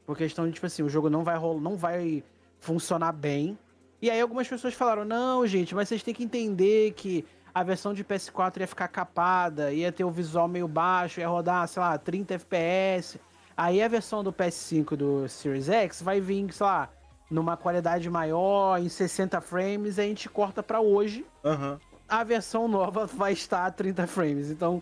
Por 0.06 0.16
questão 0.16 0.46
de, 0.46 0.52
tipo 0.52 0.66
assim, 0.66 0.82
o 0.82 0.88
jogo 0.88 1.10
não 1.10 1.22
vai 1.22 1.36
rolar, 1.36 1.60
não 1.60 1.76
vai 1.76 2.22
funcionar 2.60 3.12
bem. 3.12 3.58
E 4.00 4.10
aí 4.10 4.20
algumas 4.20 4.46
pessoas 4.46 4.74
falaram, 4.74 5.04
não, 5.04 5.46
gente, 5.46 5.74
mas 5.74 5.88
vocês 5.88 6.02
têm 6.02 6.14
que 6.14 6.22
entender 6.22 6.92
que 6.92 7.24
a 7.52 7.62
versão 7.64 7.92
de 7.92 8.04
PS4 8.04 8.60
ia 8.60 8.66
ficar 8.66 8.86
capada, 8.88 9.72
ia 9.72 9.90
ter 9.90 10.04
o 10.04 10.10
visual 10.10 10.46
meio 10.46 10.68
baixo, 10.68 11.18
ia 11.18 11.28
rodar, 11.28 11.66
sei 11.66 11.82
lá, 11.82 11.98
30 11.98 12.34
FPS. 12.34 13.20
Aí 13.56 13.82
a 13.82 13.88
versão 13.88 14.22
do 14.22 14.32
PS5 14.32 14.96
do 14.96 15.28
Series 15.28 15.68
X 15.68 16.00
vai 16.00 16.20
vir, 16.20 16.52
sei 16.52 16.64
lá, 16.64 16.88
numa 17.28 17.56
qualidade 17.56 18.08
maior, 18.08 18.80
em 18.80 18.88
60 18.88 19.40
frames, 19.40 19.98
e 19.98 20.00
a 20.00 20.04
gente 20.04 20.28
corta 20.28 20.62
pra 20.62 20.80
hoje. 20.80 21.26
Aham. 21.44 21.80
A 22.08 22.22
versão 22.22 22.68
nova 22.68 23.06
vai 23.06 23.32
estar 23.32 23.66
a 23.66 23.70
30 23.70 24.06
frames. 24.06 24.50
Então, 24.50 24.80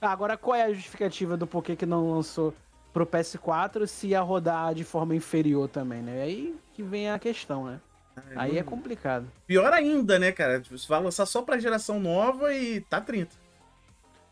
agora 0.00 0.36
qual 0.36 0.54
é 0.54 0.64
a 0.64 0.72
justificativa 0.72 1.36
do 1.36 1.46
porquê 1.46 1.74
que 1.74 1.86
não 1.86 2.12
lançou 2.12 2.54
pro 2.92 3.06
PS4 3.06 3.86
se 3.86 4.08
ia 4.08 4.20
rodar 4.20 4.74
de 4.74 4.84
forma 4.84 5.16
inferior 5.16 5.68
também, 5.68 6.02
né? 6.02 6.22
Aí 6.22 6.54
que 6.74 6.82
vem 6.82 7.10
a 7.10 7.18
questão, 7.18 7.64
né? 7.64 7.80
Aí 8.36 8.58
é 8.58 8.62
complicado. 8.62 9.30
Pior 9.46 9.72
ainda, 9.72 10.18
né, 10.18 10.32
cara? 10.32 10.60
Tipo, 10.60 10.76
Você 10.76 10.88
vai 10.88 11.02
lançar 11.02 11.26
só 11.26 11.42
pra 11.42 11.58
geração 11.58 11.98
nova 12.00 12.52
e 12.54 12.80
tá 12.82 13.00
30. 13.00 13.34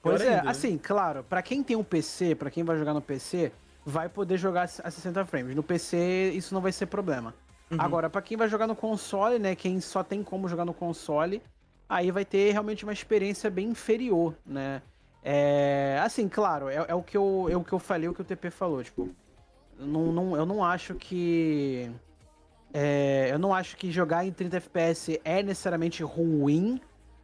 Pois 0.03 0.21
Pior 0.21 0.27
é, 0.27 0.35
ainda, 0.35 0.45
né? 0.45 0.51
assim, 0.51 0.79
claro, 0.79 1.25
pra 1.25 1.43
quem 1.43 1.63
tem 1.63 1.77
um 1.77 1.85
PC, 1.85 2.35
pra 2.35 2.51
quem 2.51 2.65
vai 2.65 2.77
jogar 2.77 2.95
no 2.95 3.03
PC, 3.03 3.53
vai 3.85 4.09
poder 4.09 4.37
jogar 4.37 4.63
a 4.63 4.91
60 4.91 5.25
frames. 5.25 5.55
No 5.55 5.63
PC 5.63 6.33
isso 6.35 6.55
não 6.55 6.61
vai 6.61 6.73
ser 6.73 6.87
problema. 6.87 7.35
Uhum. 7.71 7.81
Agora, 7.81 8.09
pra 8.09 8.23
quem 8.23 8.37
vai 8.37 8.49
jogar 8.49 8.67
no 8.67 8.77
console, 8.77 9.39
né, 9.39 9.55
quem 9.55 9.81
só 9.81 10.03
tem 10.03 10.23
como 10.23 10.49
jogar 10.49 10.65
no 10.65 10.75
console, 10.75 11.43
aí 11.89 12.11
vai 12.11 12.25
ter 12.25 12.53
realmente 12.53 12.85
uma 12.85 12.93
experiência 12.93 13.51
bem 13.51 13.69
inferior, 13.69 14.35
né? 14.45 14.83
É, 15.23 16.01
assim, 16.05 16.29
claro, 16.29 16.69
é, 16.69 16.85
é 16.89 16.95
o 16.95 17.03
que 17.03 17.17
eu, 17.17 17.49
é 17.51 17.57
o 17.57 17.65
que 17.65 17.73
eu 17.73 17.81
falei, 17.81 18.09
o 18.09 18.15
que 18.15 18.21
o 18.21 18.25
TP 18.25 18.49
falou, 18.49 18.85
tipo, 18.85 19.11
não, 19.79 20.13
não, 20.13 20.37
eu 20.37 20.47
não 20.47 20.65
acho 20.65 20.95
que 20.95 21.91
é, 22.73 23.29
eu 23.31 23.39
não 23.39 23.55
acho 23.55 23.77
que 23.77 23.91
jogar 23.91 24.25
em 24.25 24.33
30 24.33 24.57
FPS 24.59 25.21
é 25.25 25.43
necessariamente 25.43 26.03
ruim, 26.03 26.81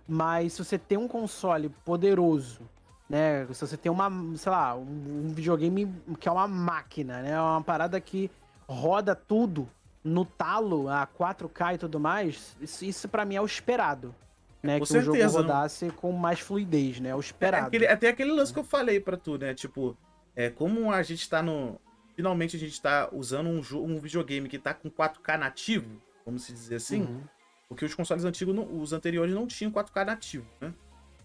mas 0.09 0.55
se 0.55 0.65
você 0.65 0.79
tem 0.79 0.99
um 0.99 1.09
console 1.09 1.69
poderoso, 1.85 2.61
né? 3.09 3.47
Se 3.53 3.61
você 3.67 3.77
tem 3.77 3.93
uma, 3.93 4.11
sei 4.37 4.51
lá, 4.51 4.75
um, 4.75 5.33
videogame 5.35 5.93
que 6.19 6.29
é 6.29 6.33
uma 6.33 6.49
máquina, 6.49 7.21
né? 7.21 7.41
Uma 7.41 7.63
parada 7.63 8.01
que 8.01 8.31
roda 8.67 9.15
tudo 9.15 9.69
no 10.03 10.25
talo, 10.25 10.89
a 10.89 11.07
4K 11.07 11.75
e 11.75 11.79
tudo 11.79 12.01
mais, 12.01 12.57
isso, 12.61 12.85
isso 12.85 13.09
para 13.09 13.25
mim 13.25 13.37
é 13.37 13.41
o 13.41 13.47
esperado. 13.47 14.15
Né, 14.63 14.79
Com 14.79 14.85
que 14.87 14.93
o 14.93 14.95
certeza, 15.03 15.29
jogo 15.29 15.49
não. 15.49 15.55
rodasse 15.55 15.91
com 15.91 16.13
mais 16.13 16.39
fluidez, 16.39 17.01
né? 17.01 17.09
É 17.11 17.15
o 17.15 17.19
É 17.19 17.21
esperado. 17.21 17.67
aquele, 17.67 17.87
até 17.87 18.09
aquele 18.09 18.31
lance 18.33 18.53
que 18.53 18.61
eu 18.61 18.65
falei 18.65 19.01
pra 19.01 19.17
tu, 19.17 19.37
né? 19.37 19.55
Tipo, 19.55 19.97
é, 20.37 20.51
como 20.51 20.91
a 20.93 21.03
gente 21.03 21.29
tá 21.29 21.43
no. 21.43 21.81
Finalmente 22.15 22.57
a 22.57 22.59
gente 22.59 22.81
tá 22.81 23.09
usando 23.13 23.49
um, 23.49 23.61
um 23.83 23.99
videogame 23.99 24.49
que 24.49 24.59
tá 24.59 24.75
com 24.75 24.91
4K 24.91 25.39
nativo, 25.39 26.01
vamos 26.25 26.45
se 26.45 26.53
dizer 26.53 26.77
assim. 26.77 27.03
Uhum, 27.03 27.23
Porque 27.69 27.85
os 27.85 27.95
consoles 27.95 28.25
antigos, 28.25 28.55
não- 28.55 28.81
os 28.81 28.93
anteriores 28.93 29.35
não 29.35 29.47
tinham 29.47 29.73
4K 29.73 30.05
nativo, 30.05 30.47
né? 30.61 30.75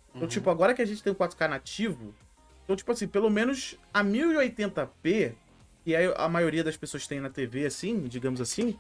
Então, 0.10 0.22
uhum. 0.22 0.28
tipo, 0.28 0.50
agora 0.50 0.74
que 0.74 0.82
a 0.82 0.86
gente 0.86 1.04
tem 1.04 1.12
o 1.12 1.16
4K 1.16 1.48
nativo, 1.48 2.16
então, 2.64 2.76
tipo 2.76 2.92
assim, 2.92 3.08
pelo 3.08 3.30
menos 3.30 3.78
a 3.94 4.04
1080p, 4.04 5.34
que 5.84 5.96
é 5.96 6.14
a 6.18 6.28
maioria 6.28 6.64
das 6.64 6.76
pessoas 6.76 7.08
tem 7.08 7.20
na 7.20 7.30
TV, 7.30 7.66
assim, 7.66 8.02
digamos 8.08 8.42
assim, 8.42 8.78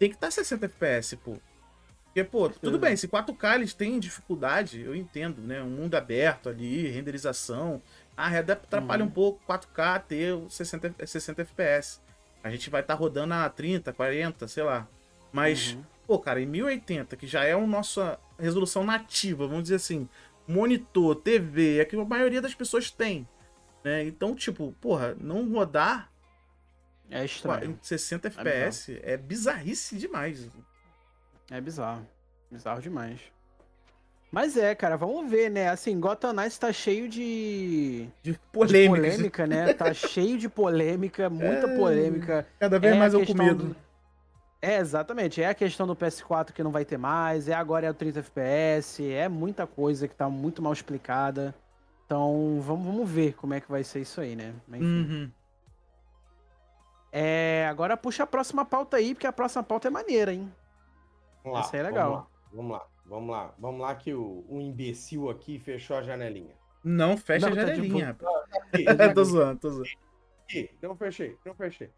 tem 0.00 0.08
que 0.08 0.16
estar 0.16 0.26
tá 0.26 0.30
60 0.32 0.66
FPS, 0.66 1.16
pô. 1.16 1.36
Porque, 2.06 2.24
pô, 2.24 2.48
tudo 2.48 2.76
bem, 2.76 2.96
se 2.96 3.06
4K 3.06 3.54
eles 3.54 3.72
têm 3.72 4.00
dificuldade, 4.00 4.80
eu 4.80 4.96
entendo, 4.96 5.40
né? 5.40 5.62
Um 5.62 5.70
mundo 5.70 5.94
aberto 5.94 6.48
ali, 6.48 6.88
renderização. 6.88 7.80
Ah, 8.22 8.38
atrapalha 8.38 9.02
Uhum. 9.02 9.08
um 9.08 9.12
pouco 9.12 9.40
4K 9.46 9.98
ter 10.00 10.32
o 10.34 10.48
60, 10.50 11.06
60 11.06 11.42
FPS. 11.42 12.00
A 12.42 12.50
gente 12.50 12.68
vai 12.70 12.80
estar 12.80 12.94
rodando 12.94 13.34
a 13.34 13.48
30, 13.48 13.92
40, 13.92 14.46
sei 14.48 14.62
lá. 14.62 14.86
Mas, 15.32 15.72
Uhum. 15.72 15.84
pô, 16.06 16.18
cara, 16.18 16.40
em 16.40 16.46
1080, 16.46 17.16
que 17.16 17.26
já 17.26 17.44
é 17.44 17.52
a 17.52 17.58
nossa 17.66 18.18
resolução 18.38 18.84
nativa, 18.84 19.46
vamos 19.46 19.64
dizer 19.64 19.76
assim, 19.76 20.08
monitor, 20.48 21.14
TV, 21.16 21.78
é 21.78 21.84
que 21.84 21.94
a 21.96 22.04
maioria 22.04 22.40
das 22.42 22.54
pessoas 22.54 22.90
tem. 22.90 23.26
Né? 23.84 24.04
Então, 24.04 24.34
tipo, 24.34 24.72
porra, 24.80 25.16
não 25.20 25.50
rodar 25.52 26.10
É 27.10 27.22
em 27.22 27.24
estranho. 27.24 27.78
60 27.82 28.28
FPS 28.28 29.00
é 29.02 29.16
bizarrice 29.16 29.96
demais. 29.96 30.48
É 31.50 31.60
bizarro. 31.60 32.06
Bizarro 32.50 32.80
demais. 32.82 33.20
Mas 34.30 34.56
é, 34.56 34.74
cara, 34.76 34.96
vamos 34.96 35.28
ver, 35.28 35.50
né? 35.50 35.68
Assim, 35.68 35.98
Gotham 35.98 36.32
Knights 36.32 36.56
tá 36.58 36.72
cheio 36.72 37.08
de, 37.08 38.06
De 38.22 38.32
de 38.32 38.38
polêmica. 38.52 38.94
polêmica, 39.02 39.46
né? 39.46 39.72
Tá 39.74 39.92
cheio 39.94 40.38
de 40.38 40.48
polêmica, 40.48 41.28
muita 41.28 41.66
É, 41.66 41.76
polêmica. 41.76 42.46
Cada 42.58 42.78
vez 42.78 42.94
É 42.94 42.98
mais 42.98 43.12
eu 43.12 43.26
com 43.26 43.34
medo. 43.34 43.64
do- 43.70 43.76
É, 44.62 44.76
exatamente. 44.76 45.42
É 45.42 45.48
a 45.48 45.54
questão 45.54 45.84
do 45.86 45.96
PS4 45.96 46.52
que 46.52 46.62
não 46.62 46.70
vai 46.70 46.84
ter 46.84 46.96
mais, 46.98 47.48
é 47.48 47.54
agora 47.54 47.86
é 47.86 47.90
o 47.90 47.94
30 47.94 48.20
FPS, 48.20 49.02
é 49.10 49.28
muita 49.28 49.66
coisa 49.66 50.06
que 50.06 50.14
tá 50.14 50.28
muito 50.28 50.62
mal 50.62 50.72
explicada. 50.72 51.52
Então, 52.06 52.60
vamos, 52.60 52.86
vamos 52.86 53.10
ver 53.10 53.34
como 53.34 53.54
é 53.54 53.60
que 53.60 53.70
vai 53.70 53.82
ser 53.82 54.00
isso 54.00 54.20
aí, 54.20 54.36
né? 54.36 54.52
Enfim. 54.68 54.84
Uhum. 54.84 55.30
É, 57.12 57.66
agora 57.68 57.96
puxa 57.96 58.22
a 58.22 58.26
próxima 58.26 58.64
pauta 58.64 58.96
aí, 58.96 59.14
porque 59.14 59.26
a 59.26 59.32
próxima 59.32 59.62
pauta 59.64 59.88
é 59.88 59.90
maneira, 59.90 60.32
hein? 60.32 60.52
Vamos 61.42 61.58
lá, 61.58 61.64
Essa 61.64 61.76
aí 61.76 61.80
é 61.80 61.82
legal. 61.82 62.10
Vamos 62.10 62.22
lá, 62.22 62.28
vamos 62.52 62.72
lá, 62.72 62.86
vamos 63.10 63.30
lá. 63.30 63.54
Vamos 63.58 63.80
lá 63.82 63.94
que 63.94 64.14
o, 64.14 64.44
o 64.48 64.58
imbecil 64.60 65.28
aqui 65.28 65.58
fechou 65.58 65.96
a 65.98 66.02
janelinha. 66.02 66.54
Não, 66.82 67.16
fecha 67.18 67.46
Não, 67.46 67.52
a 67.52 67.56
tá 67.56 67.66
janelinha, 67.66 68.12
tipo- 68.14 68.24
rapaz. 68.24 68.64
Aqui, 68.72 68.84
tô 69.14 69.24
zoando, 69.24 69.60
tô 69.60 69.70
zoando. 69.70 69.90
não 70.80 70.96
fechei, 70.96 71.36
não 71.44 71.54
fechei. 71.54 71.90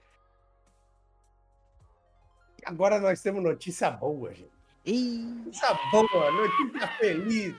Agora 2.65 2.99
nós 3.01 3.21
temos 3.23 3.43
notícia 3.43 3.91
boa, 3.91 4.33
gente. 4.33 4.51
Ih, 4.85 5.19
Notícia 5.45 5.79
boa, 5.93 6.31
notícia 6.33 6.89
feliz, 6.99 7.55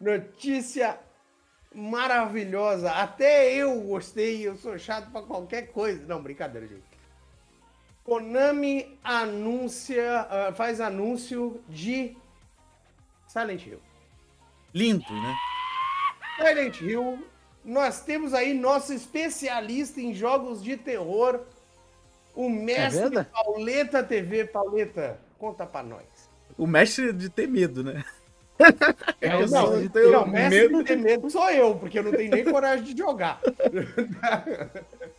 notícia 0.00 1.00
maravilhosa. 1.74 2.90
Até 2.92 3.54
eu 3.54 3.80
gostei, 3.82 4.46
eu 4.46 4.56
sou 4.56 4.78
chato 4.78 5.10
pra 5.10 5.22
qualquer 5.22 5.72
coisa. 5.72 6.04
Não, 6.06 6.22
brincadeira, 6.22 6.66
gente. 6.66 6.84
Konami 8.04 8.98
anuncia, 9.02 10.20
ah, 10.30 10.52
faz 10.52 10.80
anúncio 10.80 11.60
de 11.68 12.16
Silent 13.36 13.66
Hill. 13.66 13.80
Lindo, 14.72 15.04
né? 15.12 15.34
Silent 16.38 16.80
Hill, 16.80 17.18
nós 17.62 18.00
temos 18.00 18.32
aí 18.32 18.54
nosso 18.54 18.94
especialista 18.94 20.00
em 20.00 20.14
jogos 20.14 20.62
de 20.62 20.76
terror, 20.78 21.40
o 22.34 22.48
mestre 22.48 23.02
verdade? 23.02 23.28
Pauleta 23.30 24.02
TV. 24.02 24.46
Pauleta, 24.46 25.20
conta 25.38 25.66
pra 25.66 25.82
nós. 25.82 26.04
O 26.56 26.66
mestre 26.66 27.12
de 27.12 27.28
ter 27.28 27.46
medo, 27.46 27.84
né? 27.84 28.02
É, 29.20 29.34
Eu 29.34 29.40
não, 29.40 29.48
só 29.48 29.88
tenho 29.88 30.12
não, 30.12 30.26
mestre 30.26 30.60
medo. 30.68 30.78
de 30.78 30.84
ter 30.84 30.96
medo 30.96 31.28
sou 31.28 31.50
eu, 31.50 31.74
porque 31.76 31.98
eu 31.98 32.04
não 32.04 32.12
tenho 32.12 32.30
nem 32.30 32.42
coragem 32.42 32.86
de 32.86 32.96
jogar. 32.96 33.38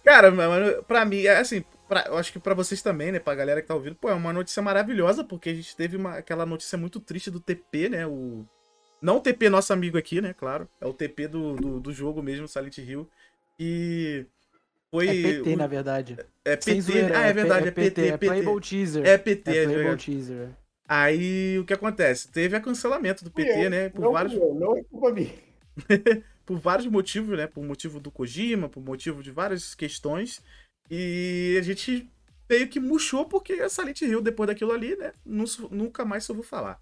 Cara, 0.03 0.31
mano, 0.31 0.81
pra 0.83 1.05
mim, 1.05 1.23
é 1.23 1.37
assim, 1.37 1.63
pra- 1.87 2.05
eu 2.07 2.17
acho 2.17 2.31
que 2.31 2.39
pra 2.39 2.53
vocês 2.53 2.81
também, 2.81 3.11
né, 3.11 3.19
pra 3.19 3.35
galera 3.35 3.61
que 3.61 3.67
tá 3.67 3.75
ouvindo, 3.75 3.95
pô, 3.95 4.09
é 4.09 4.13
uma 4.13 4.33
notícia 4.33 4.61
maravilhosa, 4.61 5.23
porque 5.23 5.49
a 5.49 5.53
gente 5.53 5.75
teve 5.75 5.95
uma, 5.97 6.15
aquela 6.17 6.45
notícia 6.45 6.77
muito 6.77 6.99
triste 6.99 7.31
do 7.31 7.39
TP, 7.39 7.89
né, 7.89 8.05
o... 8.07 8.45
Não 9.01 9.17
o 9.17 9.21
TP 9.21 9.49
nosso 9.49 9.71
amigo 9.73 9.97
aqui, 9.97 10.19
né, 10.21 10.33
claro, 10.33 10.67
é 10.81 10.85
o 10.87 10.93
TP 10.93 11.27
do, 11.27 11.55
do, 11.55 11.79
do 11.79 11.91
jogo 11.93 12.21
mesmo, 12.23 12.47
Silent 12.47 12.77
Hill, 12.79 13.07
e 13.59 14.25
foi... 14.89 15.07
é 15.07 15.13
PT, 15.33 15.53
o- 15.53 15.57
na 15.57 15.67
verdade. 15.67 16.17
É 16.43 16.55
PT, 16.55 16.81
zoeira, 16.81 17.17
ah, 17.19 17.25
é 17.27 17.33
verdade, 17.33 17.67
é 17.67 17.71
PT, 17.71 18.07
é 18.07 18.17
Playable 18.17 18.61
Teaser. 18.61 19.05
É 19.05 19.17
PT, 19.17 19.51
É 19.51 19.63
é 19.63 19.65
Playable. 19.65 19.97
Teaser. 19.97 20.49
Aí, 20.87 21.59
o 21.59 21.65
que 21.65 21.73
acontece? 21.73 22.31
Teve 22.31 22.55
a 22.55 22.61
cancelamento 22.61 23.23
do 23.23 23.29
PT, 23.29 23.65
eu, 23.65 23.69
né, 23.69 23.89
por 23.89 24.01
não, 24.01 24.13
vários... 24.13 24.33
eu, 24.33 24.55
não 24.55 24.75
é 24.77 24.83
culpa 24.83 25.11
minha. 25.11 25.31
por 26.45 26.57
vários 26.57 26.87
motivos, 26.87 27.37
né? 27.37 27.45
Por 27.45 27.63
motivo 27.63 27.99
do 27.99 28.09
Kojima, 28.09 28.69
por 28.69 28.81
motivo 28.81 29.21
de 29.21 29.29
várias 29.31 29.75
questões. 29.75 30.41
E 30.89 31.57
a 31.59 31.61
gente 31.61 32.09
meio 32.49 32.67
que 32.67 32.79
murchou 32.79 33.25
porque 33.25 33.53
a 33.53 33.69
Silent 33.69 34.01
Hill, 34.01 34.21
depois 34.21 34.47
daquilo 34.47 34.71
ali, 34.71 34.95
né? 34.95 35.11
nu- 35.25 35.45
Nunca 35.69 36.05
mais 36.05 36.29
ouviu 36.29 36.43
falar. 36.43 36.79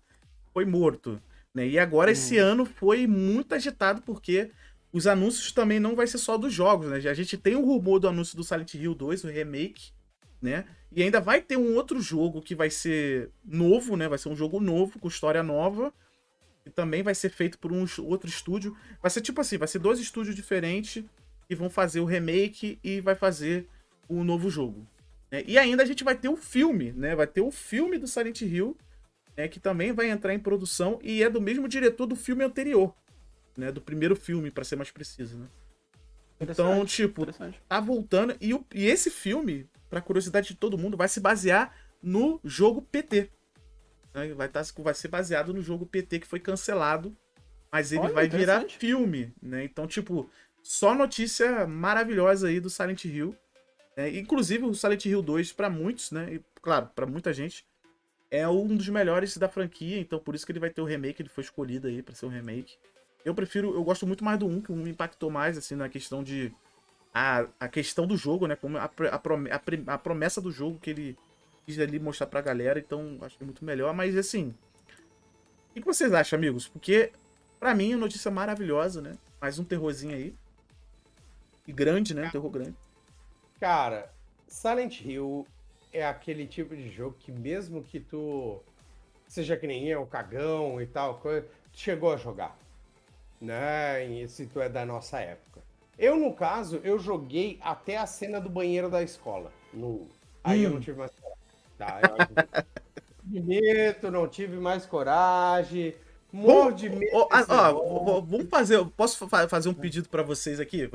Foi 0.53 0.65
morto. 0.65 1.21
Né? 1.53 1.67
E 1.67 1.79
agora 1.79 2.11
esse 2.11 2.37
ano 2.37 2.65
foi 2.65 3.07
muito 3.07 3.55
agitado 3.55 4.01
porque 4.01 4.51
os 4.91 5.07
anúncios 5.07 5.51
também 5.51 5.79
não 5.79 5.95
vai 5.95 6.05
ser 6.07 6.17
só 6.17 6.37
dos 6.37 6.53
jogos, 6.53 6.87
né? 6.87 6.97
A 7.09 7.13
gente 7.13 7.37
tem 7.37 7.55
o 7.55 7.65
rumor 7.65 7.99
do 7.99 8.07
anúncio 8.07 8.37
do 8.37 8.43
Silent 8.43 8.73
Hill 8.75 8.93
2, 8.93 9.23
o 9.23 9.27
remake, 9.27 9.91
né? 10.41 10.65
E 10.91 11.01
ainda 11.01 11.19
vai 11.19 11.41
ter 11.41 11.57
um 11.57 11.75
outro 11.75 11.99
jogo 11.99 12.41
que 12.41 12.55
vai 12.55 12.69
ser 12.69 13.29
novo, 13.43 13.97
né? 13.97 14.07
Vai 14.07 14.17
ser 14.17 14.29
um 14.29 14.35
jogo 14.35 14.59
novo, 14.61 14.99
com 14.99 15.07
história 15.07 15.41
nova. 15.43 15.93
E 16.65 16.69
também 16.69 17.03
vai 17.03 17.13
ser 17.13 17.29
feito 17.29 17.59
por 17.59 17.71
um 17.71 17.85
outro 18.03 18.29
estúdio. 18.29 18.75
Vai 19.01 19.11
ser 19.11 19.21
tipo 19.21 19.39
assim, 19.41 19.57
vai 19.57 19.67
ser 19.67 19.79
dois 19.79 19.99
estúdios 19.99 20.35
diferentes 20.35 21.03
que 21.47 21.55
vão 21.55 21.69
fazer 21.69 21.99
o 21.99 22.05
remake 22.05 22.79
e 22.83 23.01
vai 23.01 23.15
fazer 23.15 23.67
o 24.07 24.23
novo 24.23 24.49
jogo. 24.49 24.87
né? 25.31 25.43
E 25.47 25.57
ainda 25.57 25.83
a 25.83 25.85
gente 25.85 26.03
vai 26.03 26.15
ter 26.15 26.29
o 26.29 26.35
filme, 26.37 26.91
né? 26.93 27.15
Vai 27.15 27.27
ter 27.27 27.41
o 27.41 27.51
filme 27.51 27.97
do 27.97 28.07
Silent 28.07 28.41
Hill, 28.41 28.77
né? 29.35 29.47
Que 29.47 29.59
também 29.59 29.91
vai 29.91 30.09
entrar 30.09 30.33
em 30.33 30.39
produção 30.39 30.99
e 31.01 31.23
é 31.23 31.29
do 31.29 31.41
mesmo 31.41 31.67
diretor 31.67 32.05
do 32.05 32.15
filme 32.15 32.43
anterior, 32.43 32.93
né? 33.57 33.71
Do 33.71 33.81
primeiro 33.81 34.15
filme, 34.15 34.51
pra 34.51 34.63
ser 34.63 34.75
mais 34.75 34.91
preciso, 34.91 35.37
né? 35.37 35.47
Então, 36.39 36.85
tipo, 36.85 37.25
tá 37.67 37.79
voltando. 37.79 38.35
E, 38.41 38.53
o- 38.53 38.65
e 38.73 38.85
esse 38.85 39.09
filme, 39.09 39.69
pra 39.89 40.01
curiosidade 40.01 40.49
de 40.49 40.55
todo 40.55 40.77
mundo, 40.77 40.97
vai 40.97 41.07
se 41.07 41.19
basear 41.19 41.73
no 42.03 42.39
jogo 42.43 42.81
PT. 42.81 43.29
né? 44.13 44.33
Vai, 44.33 44.47
tá, 44.49 44.61
vai 44.79 44.93
ser 44.93 45.07
baseado 45.07 45.53
no 45.53 45.61
jogo 45.61 45.85
PT 45.85 46.19
que 46.19 46.27
foi 46.27 46.39
cancelado. 46.39 47.15
Mas 47.71 47.91
ele 47.91 48.01
Olha, 48.03 48.13
vai 48.13 48.27
virar 48.29 48.65
filme, 48.69 49.33
né? 49.41 49.63
Então, 49.65 49.85
tipo, 49.87 50.29
só 50.63 50.93
notícia 50.95 51.65
maravilhosa 51.67 52.47
aí 52.47 52.59
do 52.59 52.69
Silent 52.69 53.03
Hill. 53.05 53.35
É, 53.95 54.09
inclusive, 54.17 54.65
o 54.65 54.73
Silent 54.73 55.05
Hill 55.05 55.21
2, 55.21 55.53
pra 55.53 55.69
muitos, 55.69 56.11
né? 56.11 56.35
E, 56.35 56.41
claro, 56.61 56.89
pra 56.93 57.05
muita 57.05 57.31
gente, 57.33 57.65
é 58.29 58.47
um 58.47 58.75
dos 58.75 58.89
melhores 58.89 59.37
da 59.37 59.47
franquia, 59.47 59.99
então 59.99 60.19
por 60.19 60.35
isso 60.35 60.45
que 60.45 60.51
ele 60.51 60.59
vai 60.59 60.69
ter 60.69 60.81
o 60.81 60.85
remake, 60.85 61.21
ele 61.21 61.29
foi 61.29 61.43
escolhido 61.43 61.87
aí 61.87 62.01
pra 62.01 62.13
ser 62.13 62.25
um 62.25 62.29
remake. 62.29 62.75
Eu 63.23 63.33
prefiro, 63.33 63.73
eu 63.73 63.83
gosto 63.83 64.05
muito 64.05 64.23
mais 64.23 64.37
do 64.37 64.45
1, 64.45 64.61
que 64.61 64.71
o 64.71 64.75
1 64.75 64.77
me 64.77 64.89
impactou 64.91 65.31
mais, 65.31 65.57
assim, 65.57 65.75
na 65.75 65.89
questão 65.89 66.23
de. 66.23 66.53
A, 67.13 67.47
a 67.59 67.67
questão 67.69 68.05
do 68.05 68.17
jogo, 68.17 68.45
né? 68.45 68.55
Como 68.57 68.77
a, 68.77 68.83
a, 68.83 69.93
a 69.93 69.97
promessa 69.97 70.41
do 70.41 70.51
jogo 70.51 70.77
que 70.79 70.89
ele 70.89 71.17
quis 71.65 71.79
ali 71.79 71.97
mostrar 71.97 72.27
pra 72.27 72.41
galera, 72.41 72.77
então 72.77 73.17
acho 73.21 73.37
que 73.37 73.43
é 73.43 73.45
muito 73.45 73.63
melhor. 73.63 73.93
Mas 73.93 74.15
assim. 74.17 74.53
O 75.71 75.73
que 75.73 75.81
vocês 75.81 76.13
acham, 76.13 76.37
amigos? 76.37 76.67
Porque, 76.67 77.11
pra 77.59 77.73
mim, 77.73 77.93
a 77.93 77.97
notícia 77.97 78.29
maravilhosa, 78.29 79.01
né? 79.01 79.17
Mais 79.41 79.57
um 79.57 79.63
terrorzinho 79.63 80.13
aí. 80.13 80.35
E 81.67 81.73
grande, 81.73 82.13
né? 82.13 82.27
Um 82.27 82.31
terror 82.31 82.49
grande. 82.49 82.75
Cara, 83.59 84.11
Silent 84.47 85.01
Hill 85.01 85.45
é 85.91 86.05
aquele 86.05 86.45
tipo 86.45 86.75
de 86.75 86.89
jogo 86.89 87.15
que 87.19 87.31
mesmo 87.31 87.81
que 87.83 87.99
tu 87.99 88.61
seja 89.27 89.57
que 89.57 89.65
nem 89.67 89.87
eu, 89.87 90.05
cagão 90.05 90.81
e 90.81 90.85
tal, 90.85 91.15
coisa, 91.15 91.47
tu 91.71 91.79
chegou 91.79 92.11
a 92.13 92.17
jogar. 92.17 92.57
Né? 93.39 94.05
E 94.05 94.27
se 94.27 94.45
tu 94.45 94.61
é 94.61 94.69
da 94.69 94.85
nossa 94.85 95.19
época. 95.19 95.61
Eu, 95.97 96.17
no 96.17 96.33
caso, 96.33 96.81
eu 96.83 96.99
joguei 96.99 97.57
até 97.61 97.97
a 97.97 98.05
cena 98.05 98.39
do 98.39 98.49
banheiro 98.49 98.89
da 98.89 99.01
escola. 99.01 99.51
No... 99.73 100.07
Aí 100.43 100.63
eu 100.63 100.69
não 100.69 100.79
tive 100.79 100.97
mais 100.99 101.11
coragem. 101.11 101.37
Tá? 101.77 102.01
Eu... 104.03 104.11
não 104.11 104.27
tive 104.27 104.57
mais 104.57 104.85
coragem. 104.85 105.95
Morro 106.31 106.71
de 106.71 106.89
medo. 106.89 107.11
Ó, 107.13 107.29
negócio. 107.29 108.21
v- 108.21 108.27
vamos 108.29 108.49
fazer. 108.49 108.85
Posso 108.97 109.27
fa- 109.27 109.47
fazer 109.47 109.69
um 109.69 109.73
pedido 109.73 110.09
pra 110.09 110.21
vocês 110.21 110.59
aqui? 110.59 110.89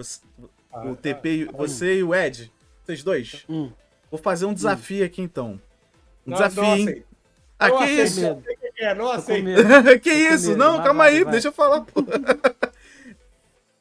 Ah, 0.73 0.87
o 0.87 0.93
ah, 0.93 0.97
TP, 0.97 1.29
e- 1.45 1.49
ah, 1.49 1.53
você 1.57 1.99
e 1.99 2.03
o 2.03 2.15
Ed, 2.15 2.53
vocês 2.85 3.03
dois? 3.03 3.45
Hum. 3.49 3.71
Vou 4.11 4.19
fazer 4.21 4.47
um 4.47 4.55
desafio 4.55 5.05
aqui 5.05 5.23
então. 5.23 5.61
Um 6.27 6.31
não, 6.31 6.37
desafio, 6.37 6.63
não 6.63 6.77
hein? 6.77 7.05
Ah, 7.59 7.71
que 7.71 7.77
aceito. 7.85 8.03
isso? 8.07 8.43
É, 8.79 8.95
não 8.95 9.11
aceito. 9.11 9.47
que 10.03 10.11
isso? 10.13 10.57
Não, 10.57 10.77
Vai, 10.77 10.85
calma 10.87 11.05
vai, 11.05 11.15
aí, 11.15 11.23
vai. 11.25 11.33
deixa 11.33 11.49
eu 11.49 11.53
falar. 11.53 11.83
pô. 11.83 12.01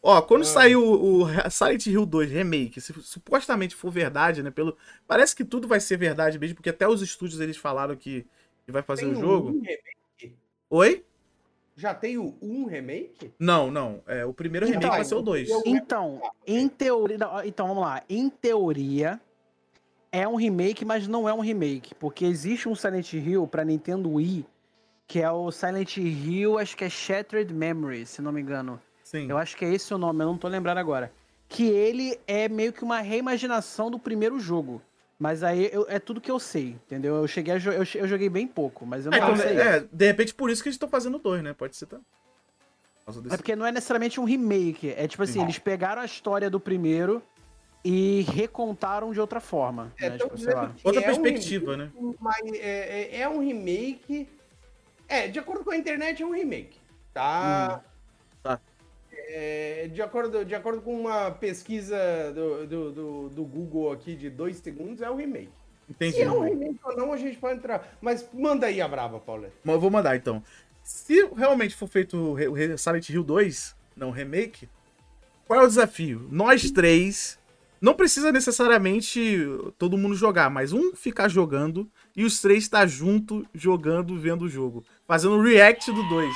Ó, 0.01 0.21
quando 0.21 0.41
Ah. 0.43 0.45
saiu 0.45 0.81
o 0.83 1.23
o 1.23 1.49
Silent 1.49 1.85
Hill 1.87 2.05
2 2.05 2.31
Remake, 2.31 2.79
se 2.79 2.93
supostamente 3.01 3.75
for 3.75 3.91
verdade, 3.91 4.41
né? 4.41 4.49
Pelo... 4.49 4.77
Parece 5.07 5.35
que 5.35 5.43
tudo 5.43 5.67
vai 5.67 5.79
ser 5.79 5.97
verdade 5.97 6.39
mesmo, 6.39 6.55
porque 6.55 6.69
até 6.69 6.87
os 6.87 7.01
estúdios 7.01 7.39
eles 7.41 7.57
falaram 7.57 7.95
que, 7.95 8.25
que 8.65 8.71
vai 8.71 8.81
fazer 8.81 9.03
Tem 9.05 9.13
o 9.13 9.19
jogo. 9.19 9.49
Um 9.49 9.61
remake? 9.61 10.35
Oi? 10.69 11.03
Já 11.79 11.93
tem 11.93 12.17
o 12.17 12.35
um 12.41 12.65
remake? 12.65 13.31
Não, 13.39 13.71
não. 13.71 14.01
É, 14.05 14.25
o 14.25 14.33
primeiro 14.33 14.65
Então, 14.67 14.81
remake 14.81 14.95
vai 14.97 15.05
ser 15.05 15.15
o 15.15 15.21
2. 15.21 15.49
eu- 15.49 15.63
Então, 15.65 16.21
em 16.45 16.67
teoria. 16.67 17.17
Então, 17.45 17.69
vamos 17.69 17.81
lá. 17.83 18.03
Em 18.09 18.29
teoria, 18.29 19.17
é 20.11 20.27
um 20.27 20.35
remake, 20.35 20.83
mas 20.83 21.07
não 21.07 21.27
é 21.29 21.33
um 21.33 21.39
remake. 21.39 21.95
Porque 21.95 22.25
existe 22.25 22.67
um 22.67 22.75
Silent 22.75 23.13
Hill 23.13 23.47
pra 23.47 23.63
Nintendo 23.63 24.11
Wii, 24.11 24.45
que 25.07 25.21
é 25.21 25.31
o 25.31 25.49
Silent 25.53 25.95
Hill, 25.95 26.59
acho 26.59 26.75
que 26.75 26.83
é 26.83 26.89
Shattered 26.89 27.53
Memories, 27.53 28.09
se 28.09 28.21
não 28.21 28.33
me 28.33 28.41
engano. 28.41 28.77
Sim. 29.01 29.29
Eu 29.29 29.37
acho 29.37 29.55
que 29.55 29.63
é 29.63 29.73
esse 29.73 29.93
o 29.93 29.97
nome, 29.97 30.21
eu 30.21 30.27
não 30.27 30.37
tô 30.37 30.49
lembrando 30.49 30.79
agora. 30.79 31.13
Que 31.47 31.65
ele 31.69 32.19
é 32.27 32.49
meio 32.49 32.73
que 32.73 32.83
uma 32.83 32.99
reimaginação 32.99 33.89
do 33.89 33.97
primeiro 33.97 34.37
jogo. 34.37 34.81
Mas 35.19 35.43
aí 35.43 35.69
eu- 35.73 35.85
é 35.89 35.99
tudo 35.99 36.21
que 36.21 36.31
eu 36.31 36.39
sei, 36.39 36.69
entendeu? 36.85 37.15
Eu 37.15 37.27
cheguei 37.27 37.53
a 37.53 37.57
jo- 37.57 37.71
eu, 37.73 37.83
eu 37.95 38.07
joguei 38.07 38.29
bem 38.29 38.47
pouco, 38.47 38.85
mas 38.85 39.05
eu 39.05 39.11
É, 39.11 39.19
não 39.19 39.33
então, 39.33 39.35
sei. 39.37 39.57
é, 39.59 39.85
de 39.91 40.05
repente 40.07 40.33
por 40.33 40.49
isso 40.49 40.63
que 40.63 40.69
eles 40.69 40.75
estão 40.75 40.87
fazendo 40.87 41.15
o 41.15 41.19
2, 41.19 41.43
né? 41.43 41.53
Pode 41.53 41.75
ser 41.75 41.87
também. 41.87 42.05
É 43.31 43.35
porque 43.37 43.55
não 43.55 43.65
é 43.65 43.71
necessariamente 43.71 44.19
um 44.19 44.23
remake. 44.23 44.93
É 44.95 45.07
tipo 45.07 45.21
assim, 45.23 45.33
Sim. 45.33 45.41
eles 45.43 45.57
pegaram 45.59 46.01
a 46.01 46.05
história 46.05 46.47
do 46.49 46.59
primeiro 46.59 47.21
e 47.83 48.21
recontaram 48.33 49.11
de 49.11 49.19
outra 49.19 49.39
forma. 49.41 49.91
É, 49.99 50.11
né? 50.11 50.17
Tipo, 50.19 50.31
Outra 50.83 51.01
é 51.01 51.11
um 51.11 51.21
perspectiva, 51.21 51.75
né? 51.75 51.91
remake, 51.95 52.17
Mas 52.21 52.53
é, 52.53 53.17
é- 53.17 53.21
é 53.21 53.27
um 53.29 53.39
remake. 53.39 54.27
É, 55.07 55.27
de 55.27 55.39
acordo 55.39 55.63
com 55.63 55.71
a 55.71 55.75
internet, 55.77 56.21
é 56.21 56.25
um 56.25 56.31
remake. 56.31 56.77
Tá? 57.11 57.81
Tá. 57.81 57.83
É, 59.31 59.87
de, 59.93 60.01
acordo, 60.01 60.43
de 60.43 60.55
acordo 60.55 60.81
com 60.81 60.99
uma 60.99 61.29
pesquisa 61.29 61.95
do, 62.33 62.65
do, 62.65 62.91
do, 62.91 63.29
do 63.29 63.45
Google 63.45 63.91
aqui 63.91 64.15
de 64.15 64.27
dois 64.27 64.57
segundos, 64.57 65.03
é 65.03 65.09
um 65.09 65.15
remake. 65.15 65.51
Entendi. 65.87 66.15
Se 66.15 66.21
é 66.23 66.31
um 66.31 66.41
remake 66.41 66.79
ou 66.83 66.97
não, 66.97 67.13
a 67.13 67.17
gente 67.17 67.37
pode 67.37 67.57
entrar. 67.57 67.95
Mas 68.01 68.27
manda 68.33 68.65
aí 68.65 68.81
a 68.81 68.87
brava, 68.87 69.19
Pauleta. 69.19 69.53
Mas 69.63 69.75
eu 69.75 69.79
vou 69.79 69.91
mandar 69.91 70.15
então. 70.15 70.43
Se 70.83 71.29
realmente 71.35 71.75
for 71.75 71.87
feito 71.87 72.17
o 72.17 72.33
o 72.33 72.77
Silent 72.77 73.09
Hill 73.09 73.23
2, 73.23 73.75
não 73.95 74.09
remake, 74.09 74.67
qual 75.45 75.61
é 75.61 75.63
o 75.63 75.67
desafio? 75.67 76.27
Nós 76.31 76.71
três. 76.71 77.37
Não 77.79 77.93
precisa 77.93 78.31
necessariamente 78.31 79.39
todo 79.77 79.97
mundo 79.97 80.15
jogar, 80.15 80.49
mas 80.49 80.73
um 80.73 80.93
ficar 80.95 81.29
jogando 81.29 81.89
e 82.15 82.25
os 82.25 82.41
três 82.41 82.63
estar 82.63 82.85
junto 82.87 83.45
jogando, 83.53 84.19
vendo 84.19 84.45
o 84.45 84.49
jogo. 84.49 84.83
Fazendo 85.07 85.35
o 85.35 85.41
react 85.41 85.91
do 85.91 86.03
2. 86.09 86.35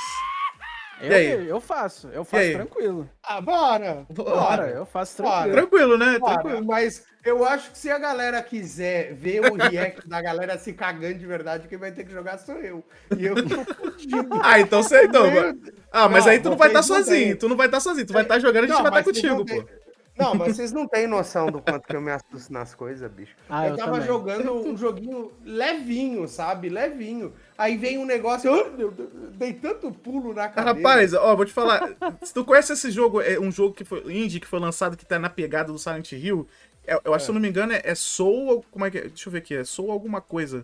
Eu, 1.03 1.11
E 1.11 1.13
aí? 1.13 1.47
eu 1.49 1.59
faço, 1.59 2.07
eu 2.13 2.23
faço 2.23 2.51
tranquilo. 2.53 3.09
Ah, 3.21 3.41
bora! 3.41 4.05
Bora, 4.09 4.69
eu 4.69 4.85
faço 4.85 5.21
Bora. 5.21 5.51
tranquilo. 5.51 5.53
Tranquilo, 5.67 5.97
né? 5.97 6.17
Bora, 6.17 6.33
Tranquilo. 6.41 6.65
mas 6.65 7.03
eu 7.25 7.43
acho 7.45 7.71
que 7.71 7.77
se 7.77 7.91
a 7.91 7.97
galera 7.99 8.41
quiser 8.41 9.13
ver 9.13 9.41
o 9.41 9.53
react 9.55 10.07
da 10.07 10.21
galera 10.21 10.57
se 10.57 10.71
cagando 10.71 11.15
de 11.19 11.25
verdade, 11.25 11.67
quem 11.67 11.77
vai 11.77 11.91
ter 11.91 12.05
que 12.05 12.11
jogar 12.11 12.37
sou 12.37 12.55
eu. 12.55 12.83
E 13.17 13.25
eu 13.25 13.35
tô 13.35 13.63
fudido. 13.65 14.29
Ah, 14.41 14.59
então 14.61 14.81
você 14.81 15.03
então. 15.03 15.29
Meu 15.29 15.53
Ah, 15.91 16.07
mas 16.07 16.23
Não, 16.25 16.31
aí 16.31 16.39
tu 16.39 16.49
não 16.49 16.57
vai 16.57 16.69
estar 16.69 16.79
não 16.79 16.87
sozinho. 16.87 17.37
Tu 17.37 17.49
não 17.49 17.57
vai 17.57 17.67
estar 17.67 17.79
sozinho. 17.81 18.07
Tu 18.07 18.13
vai 18.13 18.23
estar 18.23 18.39
jogando 18.39 18.63
e 18.63 18.65
a 18.65 18.67
gente 18.67 18.75
Não, 18.83 18.89
vai 18.91 19.01
estar 19.01 19.11
não 19.11 19.13
contigo, 19.13 19.37
pô. 19.37 19.45
têm- 19.45 19.83
Não, 20.17 20.35
mas 20.35 20.55
vocês 20.55 20.71
não 20.71 20.87
têm 20.87 21.07
noção 21.07 21.47
do 21.47 21.59
quanto 21.61 21.87
que 21.87 21.95
eu 21.95 22.01
me 22.01 22.11
assusto 22.11 22.53
nas 22.53 22.75
coisas, 22.75 23.11
bicho. 23.11 23.35
Ah, 23.49 23.65
eu 23.67 23.71
eu 23.71 23.77
tava 23.77 23.91
também. 23.93 24.07
jogando 24.07 24.53
um 24.53 24.77
joguinho 24.77 25.31
levinho, 25.43 26.27
sabe? 26.27 26.69
Levinho. 26.69 27.33
Aí 27.57 27.77
vem 27.77 27.97
um 27.97 28.05
negócio, 28.05 28.47
eu, 28.49 28.79
eu 28.79 28.91
dei 28.91 29.53
tanto 29.53 29.91
pulo 29.91 30.33
na 30.33 30.47
cadeira. 30.49 30.77
Rapaz, 30.77 31.13
ó, 31.15 31.35
vou 31.35 31.45
te 31.45 31.51
falar. 31.53 31.95
se 32.21 32.33
tu 32.33 32.45
conhece 32.45 32.73
esse 32.73 32.91
jogo, 32.91 33.21
é 33.21 33.39
um 33.39 33.51
jogo 33.51 33.73
que 33.73 33.83
foi 33.83 34.01
indie 34.13 34.39
que 34.39 34.47
foi 34.47 34.59
lançado 34.59 34.95
que 34.95 35.05
tá 35.05 35.17
na 35.17 35.29
pegada 35.29 35.71
do 35.71 35.79
Silent 35.79 36.11
Hill. 36.11 36.47
é- 36.85 36.93
eu 37.03 37.13
acho, 37.13 37.19
que, 37.19 37.25
se 37.25 37.29
eu 37.31 37.33
não 37.33 37.41
me 37.41 37.49
engano, 37.49 37.73
é, 37.73 37.81
é 37.83 37.95
Soul. 37.95 38.63
Como 38.69 38.85
é 38.85 38.91
que 38.91 38.97
é? 38.99 39.01
Deixa 39.07 39.27
eu 39.29 39.31
ver 39.31 39.39
aqui. 39.39 39.55
É 39.55 39.63
Soul 39.63 39.91
alguma 39.91 40.21
coisa. 40.21 40.63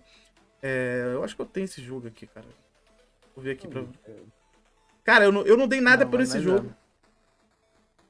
É, 0.61 1.11
eu 1.13 1.23
acho 1.23 1.35
que 1.35 1.41
eu 1.41 1.45
tenho 1.45 1.65
esse 1.65 1.81
jogo 1.81 2.07
aqui, 2.07 2.27
cara. 2.27 2.45
Vou 3.35 3.43
ver 3.43 3.51
aqui 3.51 3.67
pra. 3.67 3.83
Cara, 5.03 5.25
eu 5.25 5.31
não, 5.31 5.41
eu 5.43 5.57
não 5.57 5.67
dei 5.67 5.81
nada 5.81 6.03
Não, 6.03 6.11
por 6.11 6.19
esse 6.21 6.37
é 6.37 6.39
jogo. 6.41 6.63
nada. 6.65 6.77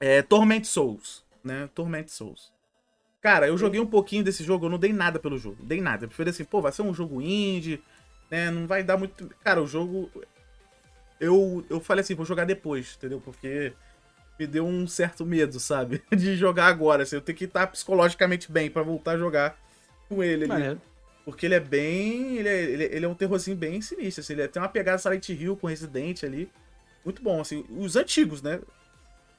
É 0.02 0.22
Torment 0.22 0.64
Souls, 0.64 1.24
né? 1.44 1.70
Torment 1.74 2.08
Souls. 2.08 2.52
Cara, 3.22 3.48
eu 3.48 3.58
joguei 3.58 3.80
um 3.80 3.86
pouquinho 3.86 4.24
desse 4.24 4.44
jogo, 4.44 4.66
eu 4.66 4.70
não 4.70 4.80
dei 4.80 4.94
nada 4.94 5.20
pelo 5.20 5.38
jogo. 5.38 5.58
Dei 5.64 5.82
nada. 5.82 6.06
Eu 6.06 6.08
preferi 6.08 6.30
assim, 6.30 6.46
pô, 6.46 6.62
vai 6.62 6.72
ser 6.72 6.84
um 6.84 6.94
jogo 6.94 7.22
indie, 7.22 7.82
né? 8.32 8.50
Não 8.50 8.66
vai 8.66 8.82
dar 8.82 8.98
muito. 8.98 9.30
Cara, 9.44 9.62
o 9.62 9.68
jogo. 9.68 10.10
Eu, 11.20 11.66
eu 11.70 11.82
falei 11.82 12.02
assim, 12.02 12.16
vou 12.16 12.26
jogar 12.26 12.46
depois, 12.46 12.96
entendeu? 12.98 13.20
Porque 13.20 13.74
me 14.40 14.48
deu 14.48 14.66
um 14.66 14.88
certo 14.88 15.26
medo, 15.26 15.60
sabe? 15.60 16.02
De 16.16 16.38
jogar 16.38 16.68
agora. 16.68 17.04
Assim, 17.04 17.18
eu 17.18 17.22
tenho 17.22 17.38
que 17.38 17.44
estar 17.44 17.68
psicologicamente 17.68 18.50
bem 18.50 18.70
pra 18.70 18.84
voltar 18.84 19.12
a 19.12 19.18
jogar 19.18 19.60
com 20.08 20.24
ele 20.24 20.50
ali. 20.50 20.80
Porque 21.26 21.46
ele 21.46 21.56
é 21.56 21.60
bem. 21.60 22.38
Ele 22.38 22.48
é, 22.48 22.62
ele, 22.62 22.84
ele 22.86 23.06
é 23.06 23.10
um 23.10 23.14
terrorzinho 23.14 23.58
bem 23.58 23.82
sinistro. 23.82 24.22
Assim, 24.22 24.34
ele 24.34 24.48
tem 24.48 24.62
uma 24.62 24.70
pegada 24.70 24.98
Silent 24.98 25.28
Hill 25.28 25.58
com 25.58 25.68
Resident 25.68 26.24
ali. 26.24 26.50
Muito 27.04 27.22
bom, 27.22 27.42
assim. 27.42 27.66
Os 27.70 27.98
antigos, 27.98 28.42
né? 28.42 28.62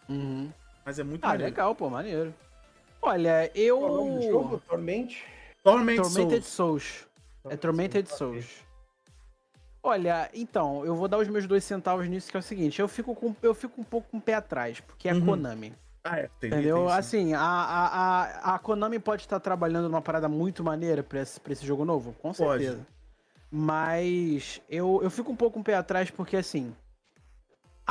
Uhum. 0.07 0.53
Mas 0.85 0.99
é 0.99 1.03
muito 1.05 1.25
Ah, 1.25 1.29
maneiro. 1.29 1.45
legal, 1.51 1.75
pô, 1.75 1.89
maneiro. 1.91 2.35
Olha, 3.03 3.51
eu. 3.55 3.79
Qual 3.79 3.89
é 3.89 3.93
o 3.93 3.97
nome 3.97 4.11
do 4.19 4.23
jogo? 4.23 4.63
Torment? 4.69 5.09
Torment, 5.63 5.97
Tormented 5.97 6.45
Souls. 6.47 7.07
Souls. 7.45 7.53
É 7.53 7.57
Tormented 7.57 8.09
Souls. 8.09 8.47
Olha, 9.83 10.31
então, 10.35 10.85
eu 10.85 10.95
vou 10.95 11.09
dar 11.09 11.17
os 11.19 11.29
meus 11.29 11.47
dois 11.47 11.65
centavos 11.65 12.07
nisso, 12.07 12.31
que 12.31 12.37
é 12.37 12.41
o 12.41 12.43
seguinte, 12.43 12.81
eu 12.81 12.87
fico, 12.89 13.15
com, 13.15 13.35
eu 13.43 13.55
fico 13.55 13.81
um 13.81 13.85
pouco 13.85 14.09
com 14.11 14.19
o 14.19 14.21
pé 14.21 14.35
atrás, 14.35 14.79
porque 14.81 15.09
é 15.09 15.15
Uhum. 15.15 15.25
Konami. 15.25 15.73
Ah, 16.05 16.19
é. 16.19 16.29
Tem, 16.39 16.51
Entendeu? 16.51 16.77
tem, 16.77 16.87
sim. 16.89 16.93
assim, 16.93 17.35
a, 17.35 17.41
a, 17.41 17.87
a, 18.53 18.55
a 18.55 18.59
Konami 18.59 18.99
pode 18.99 19.23
estar 19.23 19.41
trabalhando 19.41 19.89
numa 19.89 20.03
parada 20.03 20.29
muito 20.29 20.63
maneira 20.63 21.03
pra 21.03 21.21
esse, 21.23 21.41
pra 21.41 21.53
esse 21.55 21.65
jogo 21.65 21.85
novo, 21.87 22.13
com 22.21 22.33
Pode. 22.33 22.65
certeza. 22.65 22.87
Mas 23.51 24.61
eu, 24.69 25.01
eu 25.03 25.11
fico 25.11 25.33
um 25.33 25.37
pouco 25.37 25.55
com 25.55 25.61
o 25.61 25.65
pé 25.65 25.75
atrás, 25.75 26.11
porque 26.11 26.37
assim. 26.37 26.75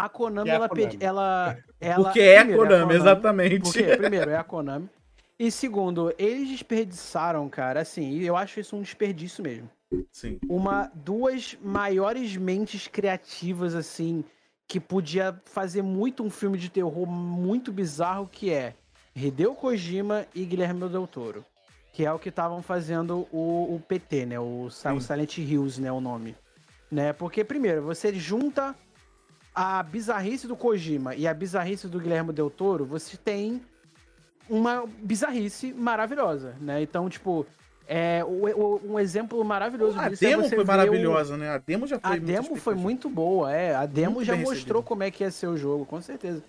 A 0.03 0.09
Konami, 0.09 0.45
Que 0.45 0.49
é 0.49 0.53
a 0.53 0.55
ela, 0.55 0.69
Konami. 0.69 0.87
pedi- 0.91 1.05
ela, 1.05 1.57
ela. 1.79 2.03
Porque 2.03 2.19
é 2.21 2.37
primeiro, 2.39 2.61
Konami, 2.63 2.93
exatamente. 2.93 3.59
Porque, 3.61 3.97
primeiro, 3.97 4.31
é 4.31 4.35
a 4.37 4.43
Konami. 4.45 4.89
E 5.37 5.49
segundo, 5.51 6.13
eles 6.17 6.49
desperdiçaram, 6.49 7.47
cara, 7.49 7.81
assim, 7.81 8.09
e 8.11 8.25
eu 8.25 8.35
acho 8.35 8.59
isso 8.59 8.75
um 8.75 8.81
desperdício 8.81 9.41
mesmo. 9.43 9.69
Sim. 10.11 10.37
Uma, 10.49 10.91
duas 10.93 11.57
maiores 11.61 12.35
mentes 12.35 12.87
criativas, 12.87 13.73
assim, 13.73 14.23
que 14.67 14.79
podia 14.79 15.39
fazer 15.45 15.81
muito 15.81 16.23
um 16.23 16.29
filme 16.29 16.57
de 16.57 16.69
terror 16.69 17.07
muito 17.07 17.71
bizarro, 17.71 18.27
que 18.31 18.51
é 18.51 18.73
Hideo 19.15 19.55
Kojima 19.55 20.25
e 20.35 20.45
Guilherme 20.45 20.87
Del 20.89 21.07
Toro. 21.07 21.43
Que 21.93 22.05
é 22.05 22.11
o 22.13 22.19
que 22.19 22.29
estavam 22.29 22.61
fazendo 22.61 23.27
o, 23.31 23.75
o 23.75 23.81
PT, 23.87 24.25
né? 24.27 24.39
O, 24.39 24.65
o. 24.65 24.69
Silent 25.01 25.37
Hills, 25.37 25.81
né? 25.81 25.91
O 25.91 25.99
nome. 25.99 26.35
Né? 26.91 27.13
Porque, 27.13 27.43
primeiro, 27.43 27.81
você 27.81 28.13
junta 28.13 28.75
a 29.61 29.83
bizarrice 29.83 30.47
do 30.47 30.55
Kojima 30.55 31.15
e 31.15 31.27
a 31.27 31.33
bizarrice 31.33 31.85
do 31.89 31.99
Guilherme 31.99 32.31
Del 32.31 32.49
Toro, 32.49 32.85
você 32.85 33.17
tem 33.17 33.61
uma 34.49 34.85
bizarrice 35.03 35.73
maravilhosa, 35.73 36.55
né? 36.61 36.81
Então, 36.81 37.09
tipo, 37.09 37.45
é, 37.85 38.23
o, 38.23 38.47
o, 38.47 38.93
um 38.93 38.97
exemplo 38.97 39.43
maravilhoso 39.43 39.99
A 39.99 40.07
disso 40.07 40.23
é 40.23 40.29
demo 40.29 40.43
você 40.43 40.55
foi 40.55 40.63
maravilhosa, 40.63 41.35
né? 41.35 41.49
A 41.49 41.57
demo 41.57 41.85
já 41.85 41.97
O... 41.97 41.99
foi 41.99 42.09
A 42.09 42.13
muito 42.13 42.25
demo 42.25 42.55
foi 42.55 42.75
muito 42.75 43.09
boa, 43.09 43.53
é. 43.53 43.75
A 43.75 43.85
demo 43.85 44.15
Muito 44.15 44.27
já 44.27 44.37
mostrou 44.37 44.53
recebida. 44.55 44.83
como 44.83 45.03
é 45.03 45.11
que 45.11 45.25
ia 45.25 45.31
ser 45.31 45.47
o 45.47 45.57
jogo, 45.57 45.85
com 45.85 46.01
certeza. 46.01 46.41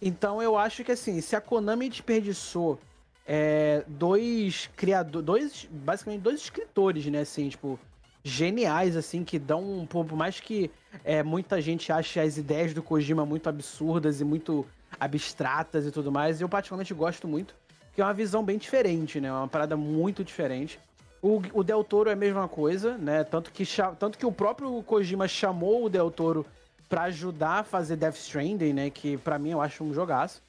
Então 0.00 0.40
eu 0.40 0.56
acho 0.56 0.84
que 0.84 0.92
assim, 0.92 1.20
se 1.20 1.34
a 1.34 1.40
Konami 1.40 1.88
desperdiçou 1.88 2.78
é, 3.26 3.82
dois 3.88 4.70
criadores, 4.76 5.26
dois, 5.26 5.68
basicamente 5.72 6.20
dois 6.20 6.40
escritores, 6.40 7.04
né, 7.06 7.22
assim, 7.22 7.48
tipo, 7.48 7.80
geniais, 8.24 8.96
assim, 8.96 9.22
que 9.22 9.38
dão, 9.38 9.62
um- 9.62 9.86
por 9.86 10.10
mais 10.14 10.40
que 10.40 10.70
é, 11.04 11.22
muita 11.22 11.60
gente 11.60 11.92
ache 11.92 12.18
as 12.18 12.38
ideias 12.38 12.72
do 12.72 12.82
Kojima 12.82 13.26
muito 13.26 13.48
absurdas 13.48 14.20
e 14.20 14.24
muito 14.24 14.66
abstratas 14.98 15.86
e 15.86 15.90
tudo 15.90 16.10
mais, 16.10 16.40
eu 16.40 16.48
particularmente 16.48 16.94
gosto 16.94 17.28
muito, 17.28 17.54
que 17.94 18.00
é 18.00 18.04
uma 18.04 18.14
visão 18.14 18.42
bem 18.42 18.56
diferente, 18.56 19.20
né, 19.20 19.30
uma 19.30 19.46
parada 19.46 19.76
muito 19.76 20.24
diferente. 20.24 20.80
O, 21.20 21.42
o 21.52 21.62
Del 21.62 21.84
Toro 21.84 22.08
é 22.08 22.14
a 22.14 22.16
mesma 22.16 22.48
coisa, 22.48 22.96
né, 22.96 23.24
tanto 23.24 23.52
que, 23.52 23.64
tanto 23.98 24.16
que 24.16 24.24
o 24.24 24.32
próprio 24.32 24.82
Kojima 24.82 25.28
chamou 25.28 25.84
o 25.84 25.90
Del 25.90 26.10
Toro 26.10 26.46
pra 26.88 27.02
ajudar 27.04 27.60
a 27.60 27.64
fazer 27.64 27.96
Death 27.96 28.16
Stranding, 28.16 28.72
né, 28.72 28.90
que 28.90 29.18
pra 29.18 29.38
mim 29.38 29.50
eu 29.50 29.60
acho 29.60 29.84
um 29.84 29.92
jogaço. 29.92 30.42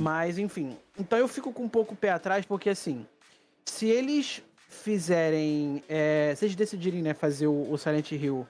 Mas, 0.00 0.38
enfim. 0.38 0.76
Então 0.96 1.18
eu 1.18 1.26
fico 1.26 1.52
com 1.52 1.64
um 1.64 1.68
pouco 1.68 1.92
o 1.92 1.96
pé 1.96 2.10
atrás, 2.10 2.46
porque 2.46 2.70
assim, 2.70 3.04
se 3.64 3.86
eles 3.88 4.42
fizerem. 4.68 5.82
é, 5.88 6.34
se 6.36 6.44
eles 6.44 6.54
decidirem, 6.54 7.02
né, 7.02 7.14
fazer 7.14 7.46
o, 7.46 7.72
o 7.72 7.76
Silent 7.78 8.12
Hill, 8.12 8.46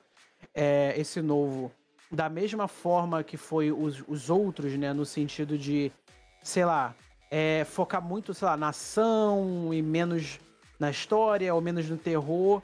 é, 0.54 0.94
esse 0.96 1.22
novo, 1.22 1.72
da 2.10 2.28
mesma 2.28 2.68
forma 2.68 3.22
que 3.22 3.36
foi 3.36 3.70
os, 3.70 4.02
os 4.06 4.28
outros, 4.28 4.76
né, 4.76 4.92
no 4.92 5.06
sentido 5.06 5.56
de, 5.56 5.92
sei 6.42 6.64
lá, 6.64 6.94
é, 7.30 7.64
focar 7.64 8.02
muito, 8.02 8.34
sei 8.34 8.46
lá, 8.46 8.56
na 8.56 8.68
ação 8.70 9.72
e 9.72 9.80
menos 9.80 10.40
na 10.78 10.90
história, 10.90 11.54
ou 11.54 11.60
menos 11.60 11.88
no 11.88 11.96
terror, 11.96 12.62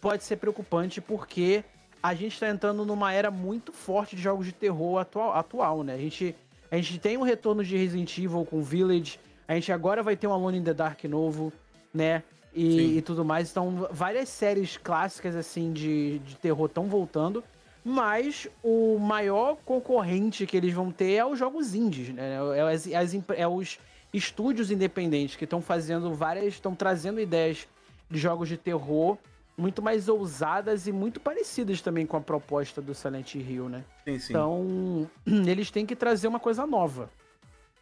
pode 0.00 0.24
ser 0.24 0.36
preocupante, 0.36 1.00
porque 1.00 1.64
a 2.02 2.14
gente 2.14 2.38
tá 2.38 2.48
entrando 2.48 2.84
numa 2.84 3.12
era 3.12 3.30
muito 3.30 3.72
forte 3.72 4.14
de 4.14 4.22
jogos 4.22 4.46
de 4.46 4.52
terror 4.52 4.98
atual, 4.98 5.32
atual 5.32 5.82
né? 5.82 5.94
A 5.94 5.98
gente, 5.98 6.34
a 6.70 6.76
gente 6.76 6.98
tem 6.98 7.16
um 7.16 7.22
retorno 7.22 7.64
de 7.64 7.76
Resident 7.76 8.16
Evil 8.16 8.44
com 8.44 8.62
Village, 8.62 9.18
a 9.46 9.54
gente 9.54 9.72
agora 9.72 10.02
vai 10.02 10.16
ter 10.16 10.26
um 10.26 10.32
Alone 10.32 10.58
in 10.58 10.64
the 10.64 10.74
Dark 10.74 11.02
novo, 11.04 11.52
né? 11.92 12.22
E, 12.54 12.98
e 12.98 13.02
tudo 13.02 13.24
mais. 13.24 13.50
Então, 13.50 13.86
várias 13.90 14.28
séries 14.28 14.76
clássicas, 14.76 15.36
assim, 15.36 15.72
de, 15.72 16.18
de 16.20 16.34
terror 16.36 16.66
estão 16.66 16.86
voltando. 16.86 17.44
Mas 17.84 18.48
o 18.62 18.98
maior 18.98 19.56
concorrente 19.64 20.44
que 20.46 20.56
eles 20.56 20.72
vão 20.74 20.90
ter 20.90 21.12
é 21.12 21.24
os 21.24 21.38
jogos 21.38 21.74
indies, 21.74 22.08
né? 22.10 22.36
É, 22.56 22.60
as- 22.72 22.86
as 22.92 23.14
empre- 23.14 23.36
é 23.38 23.46
os 23.46 23.78
estúdios 24.12 24.70
independentes 24.70 25.36
que 25.36 25.44
estão 25.44 25.62
fazendo 25.62 26.12
várias. 26.12 26.46
estão 26.54 26.74
trazendo 26.74 27.20
ideias 27.20 27.66
de 28.10 28.18
jogos 28.18 28.48
de 28.48 28.56
terror 28.56 29.16
muito 29.56 29.80
mais 29.82 30.08
ousadas 30.08 30.86
e 30.86 30.92
muito 30.92 31.18
parecidas 31.20 31.80
também 31.80 32.06
com 32.06 32.16
a 32.16 32.20
proposta 32.20 32.80
do 32.82 32.94
Silent 32.94 33.34
Hill, 33.34 33.68
né? 33.68 33.84
Sim, 34.04 34.18
sim. 34.18 34.32
Então, 34.32 35.10
eles 35.46 35.70
têm 35.70 35.84
que 35.86 35.96
trazer 35.96 36.28
uma 36.28 36.40
coisa 36.40 36.66
nova. 36.66 37.10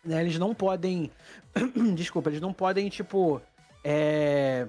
Né? 0.04 0.20
Eles 0.20 0.38
não 0.38 0.54
podem. 0.54 1.10
Desculpa, 1.94 2.30
eles 2.30 2.40
não 2.40 2.52
podem, 2.52 2.88
tipo. 2.88 3.40
É... 3.88 4.66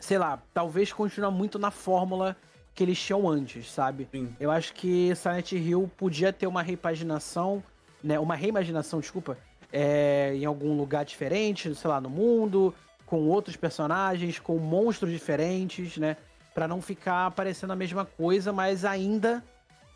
Sei 0.00 0.16
lá, 0.16 0.42
talvez 0.54 0.90
continuar 0.90 1.30
muito 1.30 1.58
na 1.58 1.70
fórmula 1.70 2.34
que 2.74 2.82
eles 2.82 2.98
tinham 2.98 3.28
antes, 3.28 3.70
sabe? 3.70 4.08
Sim. 4.10 4.34
Eu 4.40 4.50
acho 4.50 4.72
que 4.72 5.14
Silent 5.14 5.52
Hill 5.52 5.90
podia 5.98 6.32
ter 6.32 6.46
uma 6.46 6.62
repaginação, 6.62 7.62
né? 8.02 8.18
Uma 8.18 8.34
reimaginação, 8.34 9.00
desculpa, 9.00 9.36
é, 9.70 10.32
em 10.34 10.46
algum 10.46 10.74
lugar 10.76 11.04
diferente, 11.04 11.74
sei 11.74 11.90
lá, 11.90 12.00
no 12.00 12.08
mundo, 12.08 12.74
com 13.04 13.28
outros 13.28 13.54
personagens, 13.56 14.38
com 14.38 14.56
monstros 14.56 15.10
diferentes, 15.10 15.98
né? 15.98 16.16
Pra 16.54 16.66
não 16.66 16.80
ficar 16.80 17.30
parecendo 17.32 17.74
a 17.74 17.76
mesma 17.76 18.06
coisa, 18.06 18.50
mas 18.50 18.84
ainda 18.84 19.44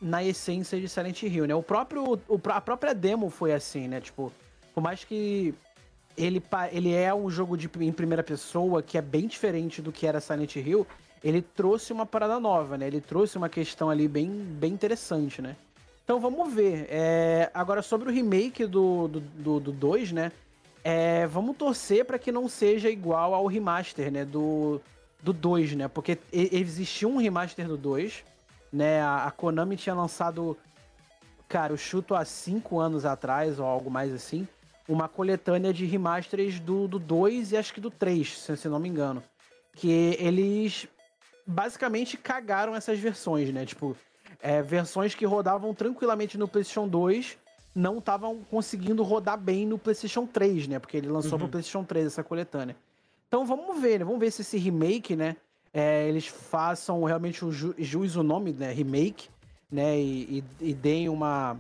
na 0.01 0.23
essência 0.23 0.79
de 0.79 0.89
Silent 0.89 1.23
Hill, 1.23 1.47
né? 1.47 1.55
O 1.55 1.63
próprio, 1.63 2.21
o 2.29 2.41
a 2.49 2.61
própria 2.61 2.95
demo 2.95 3.31
foi 3.31 3.55
assim, 3.55 3.89
né? 3.89 4.01
Tipo, 4.01 4.31
por 4.75 4.83
mais 4.83 5.05
que 5.05 5.55
ele, 6.21 6.43
ele 6.71 6.93
é 6.93 7.15
um 7.15 7.31
jogo 7.31 7.57
de, 7.57 7.71
em 7.81 7.93
primeira 7.93 8.23
pessoa 8.23 8.83
que 8.83 8.99
é 8.99 9.03
bem 9.03 9.27
diferente 9.27 9.81
do 9.81 9.91
que 9.91 10.07
era 10.07 10.21
Silent 10.21 10.57
Hill, 10.57 10.87
ele 11.23 11.43
trouxe 11.43 11.93
uma 11.93 12.07
parada 12.07 12.39
nova, 12.39 12.77
né? 12.79 12.87
Ele 12.87 13.01
trouxe 13.01 13.37
uma 13.37 13.49
questão 13.49 13.91
ali 13.91 14.09
bem, 14.09 14.31
bem 14.31 14.73
interessante, 14.73 15.43
né? 15.43 15.57
Então 16.05 16.19
vamos 16.19 16.53
ver. 16.53 16.87
É, 16.91 17.51
agora, 17.55 17.83
sobre 17.83 18.09
o 18.09 18.13
remake 18.13 18.67
do 18.67 19.09
2, 19.09 19.25
do, 19.37 19.61
do 19.61 19.73
dois, 19.73 20.13
né? 20.13 20.33
É, 20.83 21.27
vamos 21.27 21.57
torcer 21.57 22.05
para 22.05 22.19
que 22.19 22.33
não 22.33 22.49
seja 22.49 22.91
igual 22.91 23.35
ao 23.35 23.47
remaster, 23.47 24.11
né? 24.11 24.25
Do 24.25 24.81
2, 24.81 24.83
do 25.23 25.33
dois, 25.33 25.73
né? 25.75 25.89
Porque 25.89 26.19
existiu 26.33 27.11
um 27.11 27.19
remaster 27.19 27.67
do 27.67 27.77
2, 27.77 28.25
né? 28.73 29.01
A, 29.03 29.27
a 29.27 29.31
Konami 29.31 29.77
tinha 29.77 29.95
lançado, 29.95 30.57
cara, 31.47 31.73
eu 31.73 31.77
chuto 31.77 32.15
há 32.15 32.25
5 32.25 32.79
anos 32.79 33.05
atrás, 33.05 33.61
ou 33.61 33.67
algo 33.67 33.91
mais 33.91 34.13
assim, 34.13 34.49
uma 34.93 35.09
coletânea 35.09 35.73
de 35.73 35.87
remasters 35.87 36.59
do 36.59 36.89
2 36.89 37.53
e 37.53 37.57
acho 37.57 37.73
que 37.73 37.81
do 37.81 37.91
3, 37.91 38.39
se, 38.39 38.57
se 38.57 38.69
não 38.69 38.79
me 38.79 38.89
engano. 38.89 39.23
Que 39.75 40.17
eles 40.19 40.89
basicamente 41.47 42.17
cagaram 42.17 42.75
essas 42.75 42.99
versões, 42.99 43.53
né? 43.53 43.65
Tipo, 43.65 43.97
é, 44.43 44.61
versões 44.63 45.15
que 45.15 45.25
rodavam 45.25 45.73
tranquilamente 45.75 46.37
no 46.37 46.49
PlayStation 46.49 46.89
2 46.89 47.39
não 47.75 47.99
estavam 47.99 48.43
conseguindo 48.51 49.03
rodar 49.05 49.39
bem 49.39 49.65
no 49.65 49.79
PlayStation 49.79 50.27
3, 50.27 50.67
né? 50.67 50.79
Porque 50.81 50.97
ele 50.97 51.09
lançou 51.09 51.33
Uhum. 51.33 51.39
pro 51.39 51.49
PlayStation 51.49 51.85
3 51.85 52.07
essa 52.07 52.25
coletânea. 52.25 52.75
Então 53.29 53.47
vamos 53.47 53.81
ver, 53.81 54.01
né? 54.01 54.05
Vamos 54.05 54.19
ver 54.21 54.33
se 54.33 54.43
esse 54.43 54.59
remake, 54.59 55.15
né? 55.15 55.37
é, 55.73 56.09
eles 56.09 56.27
façam 56.27 57.05
realmente 57.05 57.45
o 57.45 57.53
ju 57.53 57.75
jus 57.79 58.17
o 58.17 58.25
nome, 58.25 58.53
né? 58.53 58.73
Remake, 58.73 59.29
né? 59.71 59.99
E, 60.01 60.43
e, 60.61 60.71
e 60.71 60.75
deem 60.75 61.09
uma 61.09 61.57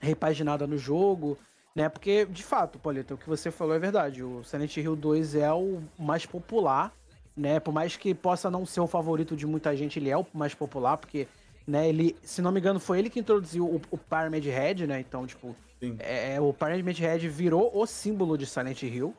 repaginada 0.00 0.66
no 0.66 0.76
jogo, 0.78 1.38
né? 1.74 1.88
Porque, 1.88 2.26
de 2.26 2.42
fato, 2.42 2.78
Paulito, 2.78 3.14
o 3.14 3.18
que 3.18 3.28
você 3.28 3.50
falou 3.50 3.74
é 3.74 3.78
verdade. 3.78 4.22
O 4.22 4.42
Silent 4.44 4.76
Hill 4.76 4.96
2 4.96 5.34
é 5.36 5.52
o 5.52 5.80
mais 5.98 6.26
popular, 6.26 6.92
né? 7.36 7.60
Por 7.60 7.72
mais 7.72 7.96
que 7.96 8.14
possa 8.14 8.50
não 8.50 8.66
ser 8.66 8.80
o 8.80 8.86
favorito 8.86 9.36
de 9.36 9.46
muita 9.46 9.74
gente, 9.76 9.98
ele 9.98 10.10
é 10.10 10.16
o 10.16 10.26
mais 10.32 10.54
popular, 10.54 10.96
porque, 10.96 11.28
né, 11.66 11.88
ele, 11.88 12.16
se 12.22 12.42
não 12.42 12.52
me 12.52 12.60
engano, 12.60 12.80
foi 12.80 12.98
ele 12.98 13.10
que 13.10 13.20
introduziu 13.20 13.66
o, 13.66 13.80
o 13.90 13.98
Pyramid 13.98 14.48
Head, 14.48 14.86
né? 14.86 15.00
Então, 15.00 15.26
tipo, 15.26 15.54
Sim. 15.78 15.96
é, 16.00 16.40
o 16.40 16.52
Pyramid 16.52 17.00
Head 17.00 17.28
virou 17.28 17.70
o 17.74 17.86
símbolo 17.86 18.36
de 18.36 18.46
Silent 18.46 18.82
Hill. 18.82 19.14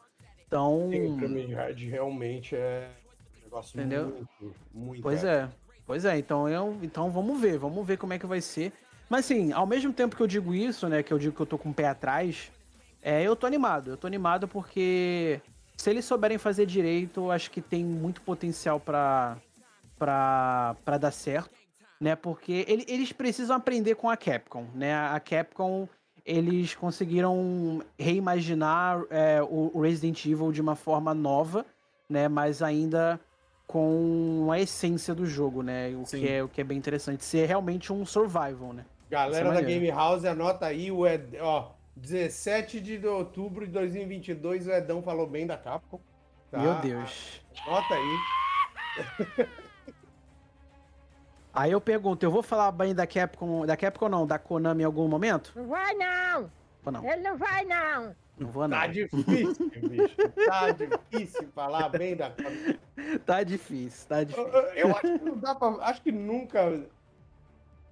Então, 0.45 0.89
Sim, 0.91 1.13
o 1.13 1.17
Pyramid 1.17 1.53
Head 1.53 1.89
realmente 1.89 2.55
é 2.55 2.89
um 3.39 3.43
negócio 3.45 3.79
Entendeu? 3.79 4.07
muito, 4.07 4.55
muito. 4.73 5.01
Pois 5.01 5.23
é. 5.23 5.49
Pois 5.85 6.05
é, 6.05 6.17
então, 6.17 6.47
eu, 6.47 6.77
então 6.81 7.09
vamos 7.09 7.39
ver, 7.41 7.57
vamos 7.57 7.85
ver 7.85 7.97
como 7.97 8.13
é 8.13 8.19
que 8.19 8.25
vai 8.25 8.39
ser. 8.39 8.71
Mas 9.11 9.25
assim, 9.25 9.51
ao 9.51 9.67
mesmo 9.67 9.91
tempo 9.91 10.15
que 10.15 10.23
eu 10.23 10.27
digo 10.27 10.55
isso, 10.55 10.87
né, 10.87 11.03
que 11.03 11.11
eu 11.11 11.19
digo 11.19 11.35
que 11.35 11.41
eu 11.41 11.45
tô 11.45 11.57
com 11.57 11.71
o 11.71 11.73
pé 11.73 11.85
atrás, 11.85 12.49
é, 13.01 13.21
eu 13.21 13.35
tô 13.35 13.45
animado. 13.45 13.89
Eu 13.91 13.97
tô 13.97 14.07
animado 14.07 14.47
porque 14.47 15.41
se 15.75 15.89
eles 15.89 16.05
souberem 16.05 16.37
fazer 16.37 16.65
direito, 16.65 17.19
eu 17.19 17.29
acho 17.29 17.51
que 17.51 17.59
tem 17.59 17.83
muito 17.83 18.21
potencial 18.21 18.79
pra, 18.79 19.35
pra, 19.99 20.77
pra 20.85 20.97
dar 20.97 21.11
certo, 21.11 21.51
né? 21.99 22.15
Porque 22.15 22.63
ele- 22.69 22.85
eles 22.87 23.11
precisam 23.11 23.57
aprender 23.57 23.95
com 23.95 24.09
a 24.09 24.15
Capcom, 24.15 24.65
né? 24.73 24.95
A 24.95 25.19
Capcom, 25.19 25.89
eles 26.25 26.73
conseguiram 26.73 27.83
reimaginar 27.99 29.03
é, 29.09 29.41
o 29.43 29.81
Resident 29.81 30.25
Evil 30.25 30.53
de 30.53 30.61
uma 30.61 30.77
forma 30.77 31.13
nova, 31.13 31.65
né? 32.09 32.29
Mas 32.29 32.61
ainda 32.61 33.19
com 33.67 34.47
a 34.53 34.57
essência 34.57 35.13
do 35.13 35.25
jogo, 35.25 35.61
né? 35.61 35.89
O 36.01 36.05
Sim. 36.05 36.19
que, 36.19 36.27
é, 36.29 36.41
o 36.41 36.47
que 36.47 36.61
é 36.61 36.63
bem 36.63 36.77
interessante. 36.77 37.25
Ser 37.25 37.45
realmente 37.45 37.91
um 37.91 38.05
survival, 38.05 38.71
né? 38.71 38.85
Galera 39.11 39.49
Essa 39.49 39.61
da. 39.61 39.67
Game 39.67 39.89
House, 39.91 40.23
anota 40.25 40.65
aí 40.67 40.89
o 40.89 41.05
Ed, 41.05 41.37
ó, 41.41 41.71
17 41.97 42.79
de 42.79 43.05
outubro 43.05 43.65
de 43.67 43.71
2022, 43.73 44.67
o 44.67 44.71
Edão 44.71 45.01
falou 45.03 45.27
bem 45.27 45.45
da 45.45 45.57
Capcom. 45.57 45.99
tá? 46.49 46.57
Meu 46.59 46.75
Deus. 46.75 47.41
Anota 47.67 47.93
aí. 47.93 49.47
Aí 51.53 51.71
eu 51.71 51.81
pergunto, 51.81 52.25
eu 52.25 52.31
vou 52.31 52.41
falar 52.41 52.71
bem 52.71 52.95
da 52.95 53.05
Capcom, 53.05 53.65
da 53.65 53.75
Capcom 53.75 54.07
não, 54.07 54.25
da 54.25 54.39
Konami 54.39 54.83
em 54.83 54.85
algum 54.85 55.07
momento? 55.07 55.51
Não 55.55 55.67
vai 55.67 55.93
não! 55.95 56.49
Ou 56.85 56.91
não? 56.93 57.05
Ele 57.11 57.21
não 57.21 57.37
vai 57.37 57.65
não! 57.65 58.15
Não 58.39 58.47
vou 58.49 58.67
não. 58.67 58.77
Tá 58.77 58.87
difícil, 58.87 59.69
bicho. 59.89 60.15
Tá 60.47 60.71
difícil 60.71 61.49
falar 61.53 61.89
bem 61.89 62.15
da 62.15 62.29
Capcom. 62.29 62.79
Tá 63.25 63.43
difícil, 63.43 64.07
tá 64.07 64.23
difícil. 64.23 64.47
eu- 64.47 64.61
eu 64.75 64.91
acho 64.91 65.01
que 65.01 65.25
não 65.25 65.37
dá 65.37 65.55
pra. 65.55 65.67
Acho 65.81 66.01
que 66.03 66.11
nunca 66.11 66.81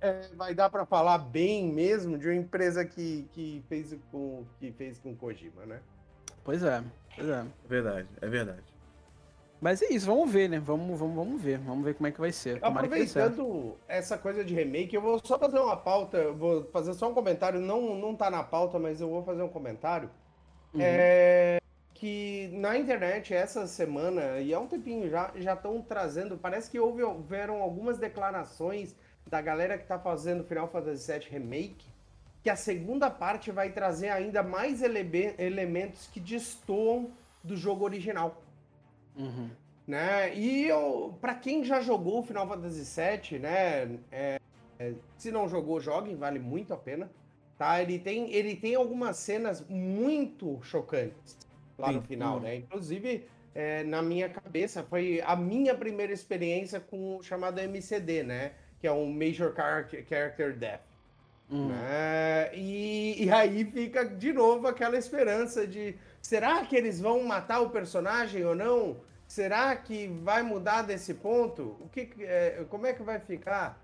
é, 0.01 0.27
vai 0.35 0.53
dar 0.53 0.69
pra 0.69 0.85
falar 0.85 1.17
bem 1.17 1.71
mesmo 1.71 2.17
de 2.17 2.27
uma 2.27 2.35
empresa 2.35 2.85
que, 2.85 3.27
que, 3.33 3.63
fez, 3.67 3.95
com, 4.11 4.45
que 4.59 4.71
fez 4.71 4.99
com 4.99 5.15
Kojima, 5.15 5.65
né? 5.65 5.79
Pois 6.43 6.63
é, 6.63 6.83
pois 7.15 7.27
é. 7.27 7.41
É 7.41 7.67
verdade, 7.67 8.07
é 8.21 8.27
verdade. 8.27 8.63
Mas 9.61 9.81
é 9.81 9.87
isso, 9.89 10.05
vamos 10.05 10.31
ver, 10.31 10.47
né? 10.49 10.59
Vamos, 10.59 10.97
vamos, 10.97 11.15
vamos 11.15 11.41
ver. 11.41 11.57
Vamos 11.59 11.83
ver 11.83 11.93
como 11.93 12.07
é 12.07 12.11
que 12.11 12.19
vai 12.19 12.31
ser. 12.31 12.61
Tomara. 12.61 12.87
Aproveitando 12.87 13.75
essa 13.89 14.17
coisa 14.17 14.43
de 14.43 14.53
remake, 14.53 14.95
eu 14.95 15.01
vou 15.01 15.19
só 15.23 15.37
fazer 15.37 15.59
uma 15.59 15.75
pauta, 15.75 16.31
vou 16.31 16.63
fazer 16.71 16.93
só 16.93 17.09
um 17.09 17.13
comentário, 17.13 17.59
não, 17.59 17.95
não 17.95 18.15
tá 18.15 18.31
na 18.31 18.41
pauta, 18.41 18.79
mas 18.79 19.01
eu 19.01 19.09
vou 19.09 19.21
fazer 19.23 19.41
um 19.41 19.49
comentário. 19.49 20.09
Uhum. 20.73 20.79
É, 20.81 21.59
que 21.93 22.49
na 22.53 22.77
internet 22.77 23.33
essa 23.33 23.67
semana, 23.67 24.39
e 24.39 24.53
há 24.53 24.59
um 24.59 24.67
tempinho 24.67 25.09
já, 25.09 25.31
já 25.35 25.53
estão 25.53 25.81
trazendo, 25.81 26.37
parece 26.37 26.71
que 26.71 26.79
houve, 26.79 27.03
houveram 27.03 27.61
algumas 27.61 27.97
declarações 27.97 28.95
da 29.29 29.41
galera 29.41 29.77
que 29.77 29.83
está 29.83 29.99
fazendo 29.99 30.43
Final 30.43 30.67
Fantasy 30.67 31.11
VII 31.11 31.29
Remake, 31.29 31.85
que 32.41 32.49
a 32.49 32.55
segunda 32.55 33.09
parte 33.09 33.51
vai 33.51 33.71
trazer 33.71 34.09
ainda 34.09 34.41
mais 34.41 34.81
ele 34.81 34.99
elementos 35.37 36.07
que 36.07 36.19
destoam 36.19 37.11
do 37.43 37.55
jogo 37.55 37.85
original. 37.85 38.41
Uhum. 39.15 39.49
Né? 39.85 40.35
E 40.35 40.69
para 41.19 41.35
quem 41.35 41.63
já 41.63 41.81
jogou 41.81 42.23
Final 42.23 42.47
Fantasy 42.47 42.83
VII, 42.83 43.39
né? 43.39 43.99
É, 44.11 44.39
é, 44.79 44.93
se 45.17 45.31
não 45.31 45.47
jogou, 45.47 45.79
joguem, 45.79 46.15
vale 46.15 46.39
muito 46.39 46.73
a 46.73 46.77
pena. 46.77 47.09
Tá? 47.57 47.81
Ele, 47.81 47.99
tem, 47.99 48.33
ele 48.33 48.55
tem 48.55 48.75
algumas 48.75 49.17
cenas 49.17 49.65
muito 49.67 50.59
chocantes 50.63 51.37
lá 51.77 51.89
Sim. 51.89 51.95
no 51.95 52.01
final, 52.01 52.35
uhum. 52.35 52.43
né? 52.43 52.55
Inclusive, 52.55 53.27
é, 53.53 53.83
na 53.83 54.01
minha 54.01 54.29
cabeça, 54.29 54.83
foi 54.83 55.21
a 55.25 55.35
minha 55.35 55.75
primeira 55.75 56.13
experiência 56.13 56.79
com 56.79 57.17
o 57.17 57.23
chamado 57.23 57.59
MCD, 57.59 58.23
né? 58.23 58.53
Que 58.79 58.87
é 58.87 58.91
um 58.91 59.11
Major 59.11 59.53
Character 59.55 60.57
Death. 60.57 60.81
Hum. 61.51 61.69
Né? 61.69 62.51
E, 62.53 63.25
e 63.25 63.31
aí 63.31 63.65
fica 63.65 64.05
de 64.05 64.31
novo 64.31 64.67
aquela 64.67 64.97
esperança 64.97 65.65
de 65.65 65.95
será 66.21 66.63
que 66.65 66.75
eles 66.75 67.01
vão 67.01 67.23
matar 67.23 67.61
o 67.61 67.71
personagem 67.71 68.45
ou 68.45 68.55
não? 68.55 68.97
Será 69.27 69.75
que 69.75 70.07
vai 70.07 70.41
mudar 70.43 70.83
desse 70.83 71.13
ponto? 71.13 71.75
O 71.79 71.89
que, 71.89 72.09
é, 72.19 72.65
como 72.69 72.85
é 72.85 72.93
que 72.93 73.03
vai 73.03 73.19
ficar? 73.19 73.79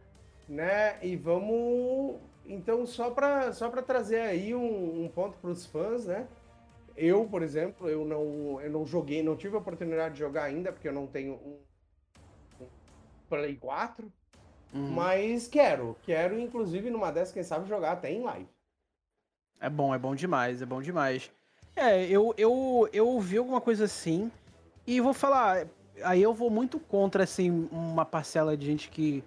Né? 0.48 0.98
E 1.02 1.16
vamos. 1.16 2.20
Então, 2.46 2.86
só 2.86 3.10
para 3.10 3.52
só 3.52 3.70
trazer 3.70 4.22
aí 4.22 4.54
um, 4.54 5.04
um 5.04 5.08
ponto 5.08 5.38
para 5.40 5.50
os 5.50 5.66
fãs, 5.66 6.06
né? 6.06 6.28
Eu, 6.96 7.26
por 7.26 7.42
exemplo, 7.42 7.90
eu 7.90 8.06
não, 8.06 8.62
eu 8.62 8.72
não 8.72 8.86
joguei, 8.86 9.22
não 9.22 9.36
tive 9.36 9.56
a 9.56 9.60
oportunidade 9.60 10.14
de 10.14 10.20
jogar 10.20 10.44
ainda, 10.44 10.72
porque 10.72 10.88
eu 10.88 10.94
não 10.94 11.08
tenho 11.08 11.34
um, 11.34 11.58
um 12.62 12.68
Play 13.28 13.56
4. 13.58 14.12
Uhum. 14.76 14.92
Mas 14.92 15.48
quero, 15.48 15.96
quero, 16.04 16.38
inclusive, 16.38 16.90
numa 16.90 17.10
dessas, 17.10 17.34
quem 17.34 17.44
sabe, 17.44 17.70
jogar 17.70 17.94
até 17.94 18.12
em 18.12 18.22
live. 18.22 18.50
É 19.62 19.70
bom, 19.70 19.96
é 19.96 19.98
bom 19.98 20.14
demais, 20.14 20.62
é 20.62 20.66
bom 20.66 20.82
demais. 20.82 21.32
É, 21.74 22.06
eu, 22.08 22.34
eu, 22.38 22.90
eu 22.92 23.08
ouvi 23.08 23.38
alguma 23.38 23.62
coisa 23.62 23.86
assim, 23.86 24.30
e 24.86 25.00
vou 25.00 25.14
falar, 25.14 25.66
aí 26.04 26.22
eu 26.22 26.34
vou 26.34 26.50
muito 26.50 26.78
contra, 26.78 27.24
assim, 27.24 27.70
uma 27.72 28.04
parcela 28.04 28.58
de 28.58 28.66
gente 28.66 28.90
que, 28.90 29.24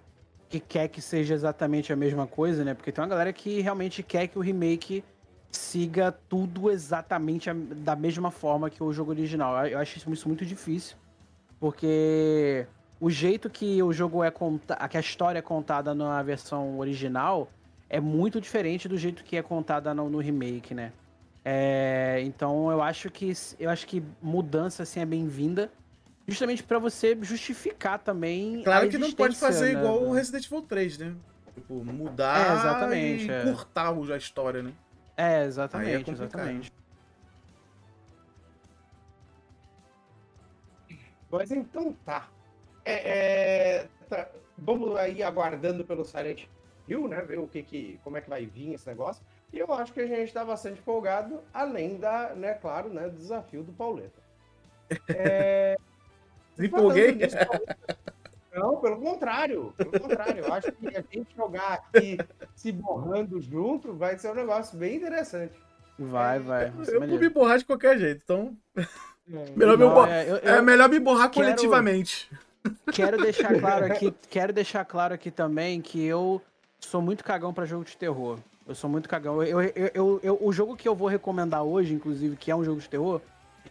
que 0.47 0.59
quer 0.59 0.87
que 0.87 1.01
seja 1.01 1.33
exatamente 1.33 1.91
a 1.91 1.95
mesma 1.95 2.27
coisa, 2.27 2.63
né? 2.63 2.75
Porque 2.75 2.91
tem 2.91 3.03
uma 3.03 3.09
galera 3.09 3.33
que 3.33 3.59
realmente 3.59 4.03
quer 4.03 4.27
que 4.27 4.37
o 4.37 4.41
remake 4.41 5.03
siga 5.51 6.11
tudo 6.11 6.69
exatamente 6.69 7.49
a, 7.49 7.55
da 7.55 7.95
mesma 7.95 8.29
forma 8.29 8.69
que 8.69 8.83
o 8.83 8.93
jogo 8.93 9.09
original. 9.09 9.65
Eu 9.65 9.79
acho 9.79 9.97
isso 9.97 10.27
muito 10.27 10.45
difícil, 10.45 10.95
porque 11.59 12.67
o 12.99 13.09
jeito 13.09 13.49
que 13.49 13.81
o 13.81 13.93
jogo 13.93 14.23
é 14.23 14.31
contada, 14.31 14.87
que 14.87 14.97
a 14.97 14.99
história 14.99 15.39
é 15.39 15.41
contada 15.41 15.95
na 15.95 16.21
versão 16.21 16.77
original 16.77 17.49
é 17.89 17.99
muito 17.99 18.39
diferente 18.39 18.87
do 18.87 18.97
jeito 18.97 19.23
que 19.23 19.37
é 19.37 19.41
contada 19.41 19.93
no, 19.93 20.09
no 20.09 20.19
remake, 20.19 20.73
né? 20.73 20.91
É, 21.43 22.21
então 22.23 22.69
eu 22.69 22.81
acho 22.81 23.09
que 23.09 23.31
eu 23.59 23.69
acho 23.69 23.87
que 23.87 24.03
mudança 24.21 24.83
assim 24.83 24.99
é 24.99 25.05
bem-vinda, 25.05 25.71
justamente 26.27 26.61
para 26.61 26.77
você 26.77 27.17
justificar 27.21 27.99
também. 27.99 28.61
Claro 28.63 28.89
que 28.89 28.97
não 28.97 29.11
pode 29.11 29.35
fazer 29.35 29.73
né? 29.73 29.79
igual 29.79 30.03
o 30.03 30.11
Resident 30.11 30.45
Evil 30.45 30.61
3, 30.61 30.97
né? 30.97 31.15
Tipo, 31.55 31.83
mudar 31.83 32.37
é, 32.37 32.53
exatamente, 32.53 33.25
e 33.25 33.31
é. 33.31 33.43
curtar 33.43 33.93
a 33.93 34.17
história, 34.17 34.61
né? 34.61 34.73
É, 35.17 35.45
exatamente, 35.45 36.09
é 36.09 36.13
exatamente. 36.13 36.71
Mas 41.31 41.51
então 41.51 41.93
tá. 42.05 42.27
É, 42.85 42.93
é, 42.93 43.87
tá, 44.09 44.27
vamos 44.57 44.95
aí 44.97 45.21
aguardando 45.23 45.85
pelo 45.85 46.05
Silent 46.05 46.45
Hill, 46.87 47.07
né? 47.07 47.21
Ver 47.21 47.39
o 47.39 47.47
que, 47.47 47.63
que 47.63 47.99
como 48.03 48.17
é 48.17 48.21
que 48.21 48.29
vai 48.29 48.45
vir 48.45 48.73
esse 48.73 48.87
negócio. 48.87 49.23
E 49.51 49.59
eu 49.59 49.71
acho 49.73 49.93
que 49.93 50.01
a 50.01 50.07
gente 50.07 50.27
está 50.27 50.45
bastante 50.45 50.79
empolgado, 50.79 51.41
além 51.53 51.97
da, 51.97 52.35
né, 52.35 52.53
claro, 52.53 52.89
né, 52.89 53.09
do 53.09 53.17
desafio 53.17 53.63
do 53.63 53.73
Pauleta. 53.73 54.21
É... 55.07 55.75
Me 56.57 56.67
empolguei? 56.67 57.13
Disso, 57.13 57.37
não, 58.53 58.77
pelo 58.77 58.99
contrário. 58.99 59.73
Pelo 59.77 59.91
contrário, 59.99 60.43
eu 60.43 60.53
acho 60.53 60.71
que 60.73 60.87
a 60.87 61.03
gente 61.11 61.35
jogar 61.35 61.73
aqui 61.73 62.17
se 62.55 62.71
borrando 62.71 63.41
junto 63.41 63.93
vai 63.93 64.17
ser 64.17 64.31
um 64.31 64.35
negócio 64.35 64.77
bem 64.77 64.97
interessante. 64.97 65.57
Vai, 65.97 66.37
é, 66.37 66.39
vai. 66.39 66.73
Eu 66.87 67.07
vou 67.07 67.19
me 67.19 67.29
borrar 67.29 67.57
de 67.57 67.65
qualquer 67.65 67.97
jeito, 67.97 68.21
então. 68.23 68.57
É, 68.75 68.85
melhor 69.55 69.77
não, 69.77 69.87
me 69.87 69.93
borrar. 69.93 70.11
É, 70.11 70.29
eu, 70.29 70.37
eu, 70.37 70.55
é 70.55 70.61
melhor 70.61 70.89
me 70.89 70.99
borrar 70.99 71.29
quero... 71.29 71.45
coletivamente. 71.45 72.29
Quero 72.91 73.17
deixar 73.17 73.59
claro 73.59 73.85
aqui, 73.85 74.13
quero 74.29 74.53
deixar 74.53 74.85
claro 74.85 75.13
aqui 75.13 75.31
também 75.31 75.81
que 75.81 76.03
eu 76.03 76.41
sou 76.79 77.01
muito 77.01 77.23
cagão 77.23 77.53
para 77.53 77.65
jogo 77.65 77.85
de 77.85 77.95
terror. 77.95 78.39
Eu 78.67 78.75
sou 78.75 78.89
muito 78.89 79.09
cagão. 79.09 79.41
Eu, 79.41 79.61
eu, 79.61 79.91
eu, 79.93 80.19
eu, 80.21 80.37
o 80.41 80.51
jogo 80.51 80.75
que 80.75 80.87
eu 80.87 80.95
vou 80.95 81.07
recomendar 81.07 81.63
hoje, 81.63 81.93
inclusive, 81.93 82.35
que 82.35 82.51
é 82.51 82.55
um 82.55 82.63
jogo 82.63 82.79
de 82.79 82.87
terror, 82.87 83.19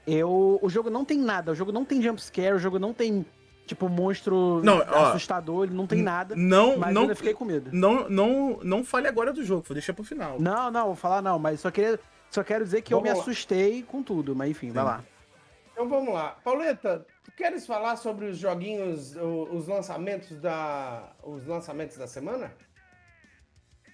eu, 0.06 0.59
o 0.60 0.69
jogo 0.69 0.90
não 0.90 1.05
tem 1.05 1.19
nada. 1.19 1.52
O 1.52 1.55
jogo 1.55 1.70
não 1.70 1.85
tem 1.85 2.02
jumpscare, 2.02 2.55
o 2.55 2.59
jogo 2.59 2.78
não 2.78 2.93
tem, 2.93 3.24
tipo, 3.66 3.89
monstro 3.89 4.60
não, 4.65 4.81
assustador, 4.82 5.65
ele 5.66 5.74
não 5.74 5.86
tem 5.86 6.02
nada. 6.02 6.35
Não, 6.35 6.78
mas 6.78 6.93
não. 6.93 7.09
eu 7.09 7.15
fiquei 7.15 7.32
com 7.32 7.44
medo. 7.44 7.70
Não, 7.73 8.09
não, 8.09 8.59
não 8.62 8.82
fale 8.85 9.06
agora 9.06 9.32
do 9.32 9.44
jogo, 9.44 9.65
vou 9.69 9.74
deixar 9.74 9.93
pro 9.93 10.02
final. 10.02 10.40
Não, 10.40 10.70
não, 10.70 10.86
vou 10.86 10.97
falar 10.97 11.23
não, 11.23 11.39
mas 11.39 11.60
só 11.60 11.70
queria. 11.70 12.01
Só 12.31 12.43
quero 12.43 12.65
dizer 12.65 12.82
que 12.82 12.90
vamos 12.90 13.09
eu 13.09 13.12
me 13.12 13.16
lá. 13.16 13.23
assustei 13.23 13.82
com 13.82 14.02
tudo, 14.02 14.35
mas 14.35 14.51
enfim, 14.51 14.69
Sim. 14.69 14.73
vai 14.73 14.85
lá. 14.85 15.05
Então 15.79 15.89
vamos 15.89 16.13
lá. 16.13 16.31
Pauleta, 16.43 17.07
tu 17.23 17.31
queres 17.31 17.65
falar 17.65 17.95
sobre 17.95 18.25
os 18.27 18.37
joguinhos, 18.37 19.15
os 19.15 19.69
lançamentos 19.69 20.37
da. 20.41 21.13
Os 21.23 21.47
lançamentos 21.47 21.97
da 21.97 22.09
semana? 22.09 22.53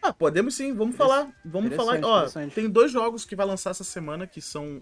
Ah, 0.01 0.11
podemos 0.11 0.55
sim, 0.55 0.73
vamos 0.73 0.97
falar. 0.97 1.31
Vamos 1.45 1.77
falar. 1.77 2.03
Ó, 2.03 2.27
tem 2.55 2.71
dois 2.71 2.91
jogos 2.91 3.27
que 3.27 3.37
vai 3.37 3.45
lançar 3.45 3.69
essa 3.69 3.85
semana 3.85 4.27
que 4.27 4.41
são. 4.41 4.81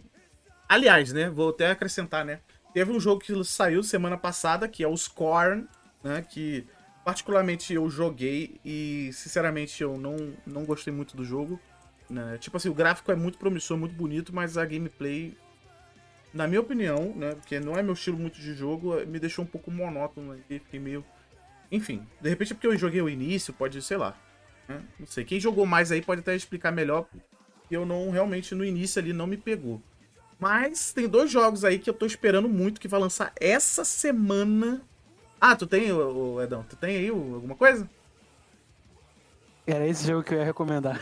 Aliás, 0.68 1.12
né? 1.12 1.28
Vou 1.28 1.50
até 1.50 1.72
acrescentar, 1.72 2.24
né? 2.24 2.38
Teve 2.72 2.92
um 2.92 3.00
jogo 3.00 3.20
que 3.20 3.44
saiu 3.44 3.82
semana 3.82 4.16
passada, 4.16 4.68
que 4.68 4.84
é 4.84 4.86
o 4.86 4.96
Scorn, 4.96 5.66
né? 6.04 6.22
Que 6.22 6.64
particularmente 7.04 7.74
eu 7.74 7.90
joguei 7.90 8.60
e, 8.64 9.10
sinceramente, 9.12 9.82
eu 9.82 9.98
não, 9.98 10.34
não 10.46 10.64
gostei 10.64 10.92
muito 10.92 11.16
do 11.16 11.24
jogo. 11.24 11.58
Né? 12.08 12.38
Tipo 12.38 12.58
assim, 12.58 12.68
o 12.68 12.74
gráfico 12.74 13.10
é 13.10 13.16
muito 13.16 13.38
promissor, 13.38 13.76
muito 13.76 13.96
bonito, 13.96 14.32
mas 14.32 14.56
a 14.56 14.64
gameplay 14.64 15.36
na 16.32 16.46
minha 16.46 16.60
opinião, 16.60 17.12
né, 17.14 17.34
porque 17.34 17.60
não 17.60 17.76
é 17.76 17.82
meu 17.82 17.94
estilo 17.94 18.18
muito 18.18 18.40
de 18.40 18.54
jogo, 18.54 18.94
me 19.06 19.18
deixou 19.18 19.44
um 19.44 19.48
pouco 19.48 19.70
monótono 19.70 20.38
e 20.48 20.58
fiquei 20.58 20.80
meio. 20.80 21.04
Enfim, 21.70 22.06
de 22.20 22.28
repente 22.28 22.52
é 22.52 22.54
porque 22.54 22.66
eu 22.66 22.76
joguei 22.76 23.00
o 23.00 23.08
início, 23.08 23.52
pode, 23.52 23.80
sei 23.82 23.96
lá. 23.96 24.16
Né? 24.68 24.80
Não 24.98 25.06
sei. 25.06 25.24
Quem 25.24 25.40
jogou 25.40 25.66
mais 25.66 25.90
aí 25.90 26.02
pode 26.02 26.20
até 26.20 26.34
explicar 26.34 26.70
melhor, 26.70 27.06
que 27.68 27.76
eu 27.76 27.84
não 27.84 28.10
realmente 28.10 28.54
no 28.54 28.64
início 28.64 29.00
ali 29.00 29.12
não 29.12 29.26
me 29.26 29.36
pegou. 29.36 29.80
Mas 30.38 30.92
tem 30.92 31.08
dois 31.08 31.30
jogos 31.30 31.64
aí 31.64 31.78
que 31.78 31.88
eu 31.88 31.94
tô 31.94 32.04
esperando 32.04 32.48
muito 32.48 32.80
que 32.80 32.88
vai 32.88 33.00
lançar 33.00 33.32
essa 33.40 33.84
semana. 33.84 34.82
Ah, 35.40 35.54
tu 35.54 35.66
tem, 35.66 35.92
o 35.92 36.40
Edão? 36.40 36.64
Tu 36.68 36.76
tem 36.76 36.96
aí 36.96 37.08
alguma 37.08 37.54
coisa? 37.54 37.88
Era 39.66 39.86
esse 39.86 40.06
jogo 40.06 40.22
que 40.22 40.34
eu 40.34 40.38
ia 40.38 40.44
recomendar. 40.44 41.00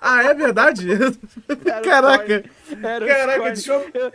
Ah, 0.00 0.24
é 0.24 0.34
verdade? 0.34 0.86
Caraca! 1.84 2.44
Caraca, 2.80 3.52
deixa 3.52 3.72
eu. 3.72 4.12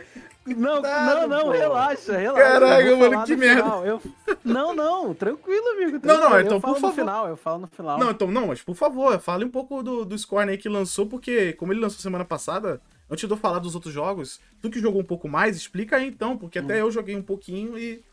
Não, 0.55 0.81
não, 0.81 1.27
não, 1.27 1.49
relaxa, 1.49 2.17
relaxa. 2.17 2.43
Caraca, 2.43 2.95
mano, 2.95 3.23
que 3.25 3.35
merda. 3.35 3.69
Eu... 3.85 4.01
Não, 4.43 4.73
não, 4.73 5.13
tranquilo, 5.13 5.67
amigo. 5.69 5.99
Tranquilo. 5.99 6.23
Não, 6.23 6.29
não, 6.29 6.39
então 6.39 6.57
eu 6.57 6.61
por 6.61 6.79
favor. 6.79 6.95
Final, 6.95 7.27
eu 7.27 7.37
falo 7.37 7.59
no 7.59 7.67
final. 7.67 7.99
Não, 7.99 8.11
então, 8.11 8.29
não, 8.29 8.47
mas 8.47 8.61
por 8.61 8.75
favor, 8.75 9.19
fale 9.19 9.45
um 9.45 9.49
pouco 9.49 9.83
do, 9.83 10.05
do 10.05 10.17
Scorn 10.17 10.51
aí 10.51 10.57
que 10.57 10.69
lançou, 10.69 11.05
porque 11.05 11.53
como 11.53 11.73
ele 11.73 11.79
lançou 11.79 11.99
semana 11.99 12.25
passada, 12.25 12.81
antes 13.09 13.27
de 13.27 13.33
eu 13.33 13.37
falar 13.37 13.59
dos 13.59 13.75
outros 13.75 13.93
jogos, 13.93 14.39
tu 14.61 14.69
que 14.69 14.79
jogou 14.79 15.01
um 15.01 15.05
pouco 15.05 15.27
mais, 15.27 15.55
explica 15.55 15.97
aí 15.97 16.07
então, 16.07 16.37
porque 16.37 16.59
hum. 16.59 16.63
até 16.63 16.81
eu 16.81 16.91
joguei 16.91 17.15
um 17.15 17.23
pouquinho 17.23 17.77
e. 17.77 18.03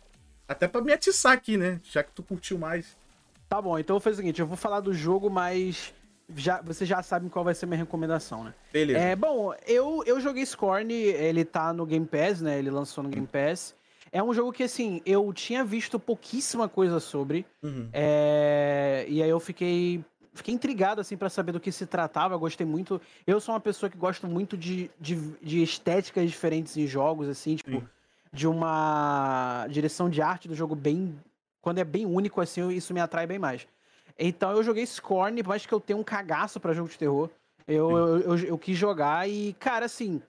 Até 0.46 0.68
pra 0.68 0.82
me 0.82 0.92
atiçar 0.92 1.32
aqui, 1.32 1.56
né? 1.56 1.80
Já 1.84 2.02
que 2.02 2.12
tu 2.12 2.22
curtiu 2.22 2.58
mais. 2.58 2.96
Tá 3.48 3.62
bom, 3.62 3.78
então 3.78 3.94
eu 3.94 3.98
vou 3.98 4.04
fazer 4.04 4.14
o 4.14 4.16
seguinte, 4.18 4.40
eu 4.40 4.46
vou 4.46 4.56
falar 4.56 4.80
do 4.80 4.92
jogo 4.92 5.30
mais 5.30 5.94
já, 6.36 6.60
vocês 6.62 6.88
já 6.88 7.02
sabem 7.02 7.28
qual 7.28 7.44
vai 7.44 7.54
ser 7.54 7.66
minha 7.66 7.78
recomendação, 7.78 8.44
né? 8.44 8.54
Beleza. 8.72 8.98
É, 8.98 9.16
bom, 9.16 9.54
eu, 9.66 10.02
eu 10.06 10.20
joguei 10.20 10.44
Scorn, 10.44 10.92
ele 10.92 11.44
tá 11.44 11.72
no 11.72 11.84
Game 11.84 12.06
Pass, 12.06 12.40
né? 12.40 12.58
Ele 12.58 12.70
lançou 12.70 13.04
no 13.04 13.10
Game 13.10 13.26
Pass. 13.26 13.74
É 14.10 14.22
um 14.22 14.32
jogo 14.32 14.52
que, 14.52 14.62
assim, 14.62 15.02
eu 15.04 15.32
tinha 15.32 15.64
visto 15.64 15.98
pouquíssima 15.98 16.68
coisa 16.68 17.00
sobre. 17.00 17.44
Uhum. 17.62 17.88
É, 17.92 19.04
e 19.08 19.22
aí 19.22 19.28
eu 19.28 19.40
fiquei, 19.40 20.04
fiquei 20.32 20.54
intrigado, 20.54 21.00
assim, 21.00 21.16
para 21.16 21.28
saber 21.28 21.52
do 21.52 21.60
que 21.60 21.72
se 21.72 21.84
tratava. 21.84 22.34
Eu 22.34 22.38
gostei 22.38 22.64
muito. 22.64 23.00
Eu 23.26 23.40
sou 23.40 23.54
uma 23.54 23.60
pessoa 23.60 23.90
que 23.90 23.98
gosta 23.98 24.28
muito 24.28 24.56
de, 24.56 24.90
de, 25.00 25.16
de 25.42 25.62
estéticas 25.62 26.30
diferentes 26.30 26.76
em 26.76 26.86
jogos, 26.86 27.28
assim, 27.28 27.56
tipo, 27.56 27.80
Sim. 27.80 27.88
de 28.32 28.46
uma 28.46 29.66
direção 29.68 30.08
de 30.08 30.22
arte 30.22 30.46
do 30.46 30.54
jogo 30.54 30.76
bem. 30.76 31.18
Quando 31.60 31.78
é 31.78 31.84
bem 31.84 32.06
único, 32.06 32.40
assim, 32.40 32.68
isso 32.70 32.94
me 32.94 33.00
atrai 33.00 33.26
bem 33.26 33.38
mais. 33.38 33.66
Então 34.18 34.52
eu 34.52 34.62
joguei 34.62 34.86
Scorn, 34.86 35.42
mais 35.42 35.66
que 35.66 35.72
eu 35.72 35.80
tenho 35.80 35.98
um 35.98 36.04
cagaço 36.04 36.60
para 36.60 36.72
jogo 36.72 36.88
de 36.88 36.98
terror. 36.98 37.28
Eu, 37.66 37.90
eu, 37.90 38.20
eu, 38.20 38.38
eu, 38.38 38.58
quis 38.58 38.76
jogar 38.76 39.28
e, 39.28 39.54
cara, 39.54 39.86
assim, 39.86 40.20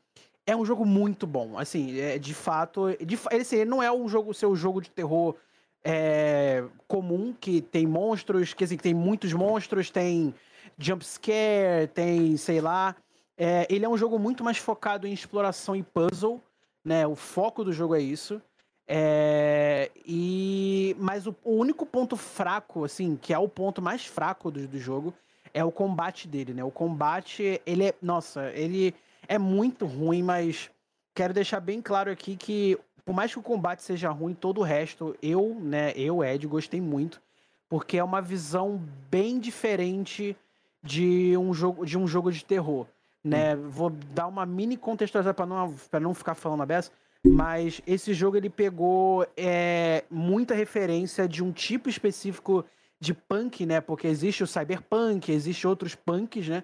É 0.48 0.56
um 0.56 0.66
jogo 0.66 0.86
muito 0.86 1.26
bom. 1.26 1.58
Assim, 1.58 2.00
é, 2.00 2.18
de 2.20 2.34
fato. 2.34 2.96
De, 3.04 3.20
ele, 3.32 3.42
assim, 3.42 3.58
ele 3.58 3.70
não 3.70 3.82
é 3.82 3.92
um 3.92 4.08
jogo, 4.08 4.34
seu 4.34 4.56
jogo 4.56 4.82
de 4.82 4.90
terror 4.90 5.36
é, 5.84 6.64
comum, 6.88 7.34
que 7.40 7.62
tem 7.62 7.86
monstros, 7.88 8.54
que, 8.54 8.64
assim, 8.64 8.78
tem 8.78 8.94
muitos 8.94 9.34
monstros, 9.34 9.90
tem 9.90 10.34
jump 10.78 11.06
scare, 11.06 11.88
tem, 11.94 12.38
sei 12.38 12.62
lá. 12.62 12.96
É, 13.38 13.68
ele 13.70 13.86
é 13.86 13.90
um 13.90 13.98
jogo 13.98 14.18
muito 14.18 14.44
mais 14.44 14.58
focado 14.58 15.08
em 15.08 15.14
exploração 15.14 15.76
e 15.76 15.84
puzzle, 15.84 16.42
né? 16.84 17.06
O 17.06 17.16
foco 17.16 17.64
do 17.64 17.74
jogo 17.74 17.96
é 17.96 18.02
isso. 18.02 18.42
É, 18.88 19.90
e 20.06 20.96
mas 21.00 21.26
o, 21.26 21.36
o, 21.44 21.56
único 21.56 21.86
ponto 21.86 22.16
fraco, 22.16 22.84
assim, 22.84 23.16
que 23.16 23.34
é 23.34 23.40
o 23.40 23.48
ponto 23.48 23.82
mais 23.82 24.06
fraco 24.06 24.52
do, 24.52 24.68
do 24.68 24.80
jogo, 24.80 25.14
é 25.54 25.64
o 25.64 25.72
combate 25.72 26.28
dele, 26.28 26.54
né? 26.54 26.64
O 26.64 26.72
combate, 26.72 27.62
ele 27.66 27.86
é, 27.86 27.96
nossa, 28.02 28.52
ele 28.52 28.94
é 29.28 29.40
muito 29.40 29.86
ruim, 29.86 30.22
mas 30.22 30.70
quero 31.16 31.34
deixar 31.34 31.60
bem 31.60 31.82
claro 31.82 32.12
aqui 32.12 32.36
que 32.36 32.78
por 33.06 33.14
mais 33.14 33.32
que 33.32 33.40
o 33.40 33.44
combate 33.44 33.84
seja 33.84 34.10
ruim, 34.10 34.34
todo 34.34 34.60
o 34.60 34.64
resto, 34.64 35.16
eu, 35.22 35.56
né, 35.62 35.94
eu, 35.96 36.24
Ed, 36.24 36.46
gostei 36.48 36.82
muito, 36.82 37.22
porque 37.70 37.98
é 37.98 38.04
uma 38.04 38.20
visão 38.20 38.82
bem 39.12 39.40
diferente 39.40 40.36
de 40.82 41.38
um 41.38 41.54
jogo 41.54 41.86
de 41.86 41.98
um 41.98 42.08
jogo 42.08 42.32
de 42.32 42.44
terror, 42.44 42.86
né? 43.24 43.56
Hum. 43.56 43.70
Vou 43.70 43.90
dar 43.90 44.28
uma 44.28 44.46
mini 44.46 44.78
contextualização 44.78 45.34
para 45.34 45.46
não 45.46 45.76
para 45.90 46.00
não 46.00 46.14
ficar 46.14 46.36
falando 46.36 46.62
a 46.64 46.66
beça, 46.66 46.92
mas 47.28 47.82
esse 47.88 48.14
jogo 48.14 48.38
ele 48.38 48.50
pegou 48.50 49.26
é, 49.36 50.04
muita 50.10 50.54
referência 50.54 51.28
de 51.28 51.44
um 51.44 51.52
tipo 51.52 51.90
específico 51.90 52.66
de 53.00 53.14
punk, 53.14 53.66
né? 53.66 53.82
Porque 53.82 54.08
existe 54.08 54.44
o 54.44 54.48
cyberpunk, 54.48 55.32
existe 55.32 55.68
outros 55.68 55.96
punks, 55.96 56.48
né? 56.48 56.64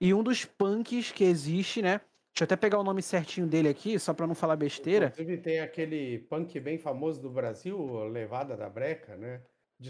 E 0.00 0.14
um 0.14 0.22
dos 0.22 0.44
punks 0.44 1.12
que 1.12 1.24
existe, 1.24 1.82
né? 1.82 2.00
Deixa 2.32 2.44
eu 2.44 2.44
até 2.44 2.56
pegar 2.56 2.78
o 2.78 2.84
nome 2.84 3.02
certinho 3.02 3.46
dele 3.46 3.68
aqui, 3.68 3.98
só 3.98 4.14
para 4.14 4.26
não 4.26 4.34
falar 4.34 4.54
besteira. 4.56 5.06
Inclusive 5.06 5.38
tem 5.38 5.60
aquele 5.60 6.20
punk 6.30 6.58
bem 6.60 6.78
famoso 6.78 7.20
do 7.20 7.30
Brasil, 7.30 8.04
Levada 8.04 8.56
da 8.56 8.68
Breca, 8.68 9.16
né? 9.16 9.40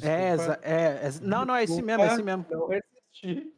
É, 0.03 0.35
é, 0.62 0.85
é, 1.07 1.11
não, 1.23 1.45
não, 1.45 1.55
é 1.55 1.65
esse 1.65 1.81
mesmo, 1.81 2.03
é 2.03 2.07
esse 2.07 2.23
mesmo. 2.23 2.47
Não 2.51 2.69
existir. 2.73 3.53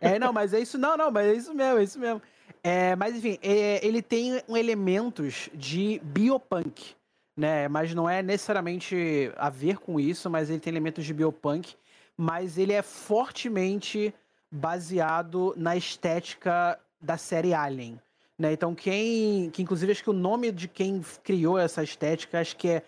É, 0.00 0.18
não, 0.18 0.32
mas 0.32 0.52
é 0.52 0.60
isso, 0.60 0.76
não, 0.76 0.96
não, 0.96 1.10
mas 1.10 1.26
é 1.26 1.32
isso 1.34 1.54
mesmo, 1.54 1.78
é 1.78 1.82
isso 1.82 1.98
mesmo. 1.98 2.22
É, 2.62 2.94
mas 2.96 3.16
enfim, 3.16 3.38
é, 3.42 3.84
ele 3.86 4.02
tem 4.02 4.42
elementos 4.48 5.48
de 5.54 6.00
biopunk, 6.04 6.94
né? 7.36 7.68
Mas 7.68 7.94
não 7.94 8.08
é 8.08 8.22
necessariamente 8.22 9.32
a 9.36 9.48
ver 9.48 9.78
com 9.78 9.98
isso, 9.98 10.28
mas 10.28 10.50
ele 10.50 10.60
tem 10.60 10.70
elementos 10.70 11.04
de 11.04 11.14
biopunk, 11.14 11.74
mas 12.16 12.58
ele 12.58 12.72
é 12.72 12.82
fortemente 12.82 14.14
baseado 14.50 15.54
na 15.56 15.76
estética 15.76 16.78
da 17.00 17.16
série 17.16 17.54
Alien. 17.54 17.98
Né? 18.38 18.52
Então 18.52 18.74
quem, 18.74 19.50
que 19.50 19.62
inclusive 19.62 19.92
acho 19.92 20.02
que 20.02 20.10
o 20.10 20.14
nome 20.14 20.50
de 20.50 20.66
quem 20.66 21.02
criou 21.22 21.58
essa 21.58 21.82
estética, 21.82 22.40
acho 22.40 22.56
que 22.56 22.68
é, 22.68 22.82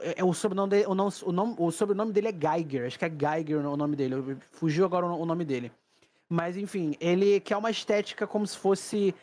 é, 0.00 0.14
é 0.20 0.24
o 0.24 0.32
sobrenome 0.32 0.70
dele, 0.70 0.86
o, 0.86 0.92
o, 0.92 1.32
nome, 1.32 1.54
o 1.58 1.70
sobrenome 1.70 2.12
dele 2.12 2.28
é 2.28 2.32
Geiger, 2.32 2.86
acho 2.86 2.98
que 2.98 3.04
é 3.04 3.10
Geiger 3.10 3.66
o 3.66 3.76
nome 3.76 3.96
dele, 3.96 4.36
fugiu 4.52 4.84
agora 4.84 5.06
o 5.06 5.26
nome 5.26 5.44
dele. 5.44 5.72
Mas 6.30 6.56
enfim, 6.56 6.94
ele 7.00 7.40
quer 7.40 7.56
uma 7.56 7.70
estética 7.70 8.26
como 8.26 8.46
se 8.46 8.56
fosse 8.56 9.14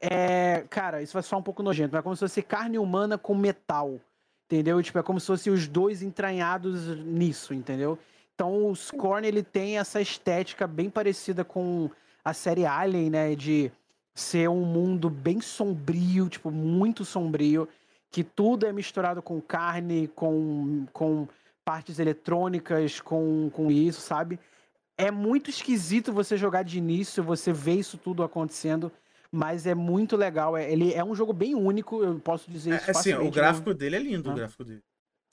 é, 0.00 0.64
cara, 0.70 1.02
isso 1.02 1.12
vai 1.12 1.22
soar 1.22 1.40
um 1.40 1.42
pouco 1.42 1.62
nojento, 1.62 1.90
mas 1.92 2.00
é 2.00 2.02
como 2.02 2.16
se 2.16 2.20
fosse 2.20 2.42
carne 2.42 2.78
humana 2.78 3.18
com 3.18 3.34
metal. 3.34 4.00
Entendeu? 4.46 4.82
Tipo, 4.82 4.98
é 4.98 5.02
como 5.02 5.20
se 5.20 5.26
fossem 5.26 5.52
os 5.52 5.68
dois 5.68 6.02
entranhados 6.02 6.86
nisso, 7.04 7.52
entendeu? 7.52 7.98
Então 8.34 8.66
o 8.66 8.74
Scorn 8.74 9.26
ele 9.26 9.42
tem 9.42 9.78
essa 9.78 10.00
estética 10.00 10.66
bem 10.66 10.88
parecida 10.88 11.44
com 11.44 11.90
a 12.24 12.32
série 12.32 12.64
Alien, 12.64 13.10
né? 13.10 13.34
De 13.34 13.70
ser 14.14 14.48
um 14.48 14.64
mundo 14.64 15.10
bem 15.10 15.40
sombrio, 15.40 16.28
tipo, 16.30 16.50
muito 16.50 17.04
sombrio, 17.04 17.68
que 18.10 18.24
tudo 18.24 18.66
é 18.66 18.72
misturado 18.72 19.20
com 19.20 19.40
carne, 19.40 20.08
com, 20.08 20.86
com 20.94 21.28
partes 21.62 21.98
eletrônicas, 21.98 23.00
com, 23.00 23.50
com 23.52 23.70
isso, 23.70 24.00
sabe? 24.00 24.40
É 24.98 25.10
muito 25.10 25.48
esquisito 25.48 26.12
você 26.12 26.36
jogar 26.36 26.64
de 26.64 26.76
início, 26.76 27.22
você 27.22 27.52
ver 27.52 27.76
isso 27.76 27.96
tudo 27.96 28.22
acontecendo 28.22 28.92
mas 29.30 29.66
é 29.66 29.74
muito 29.74 30.16
legal. 30.16 30.56
É, 30.56 30.70
ele 30.70 30.92
é 30.92 31.04
um 31.04 31.14
jogo 31.14 31.32
bem 31.32 31.54
único, 31.54 32.02
eu 32.02 32.18
posso 32.18 32.50
dizer 32.50 32.76
isso. 32.76 32.90
É, 32.90 32.92
assim, 32.92 33.14
o 33.14 33.30
gráfico 33.30 33.74
dele 33.74 33.96
é 33.96 33.98
lindo, 33.98 34.28
ah. 34.30 34.32
o 34.32 34.36
gráfico 34.36 34.64
dele. 34.64 34.82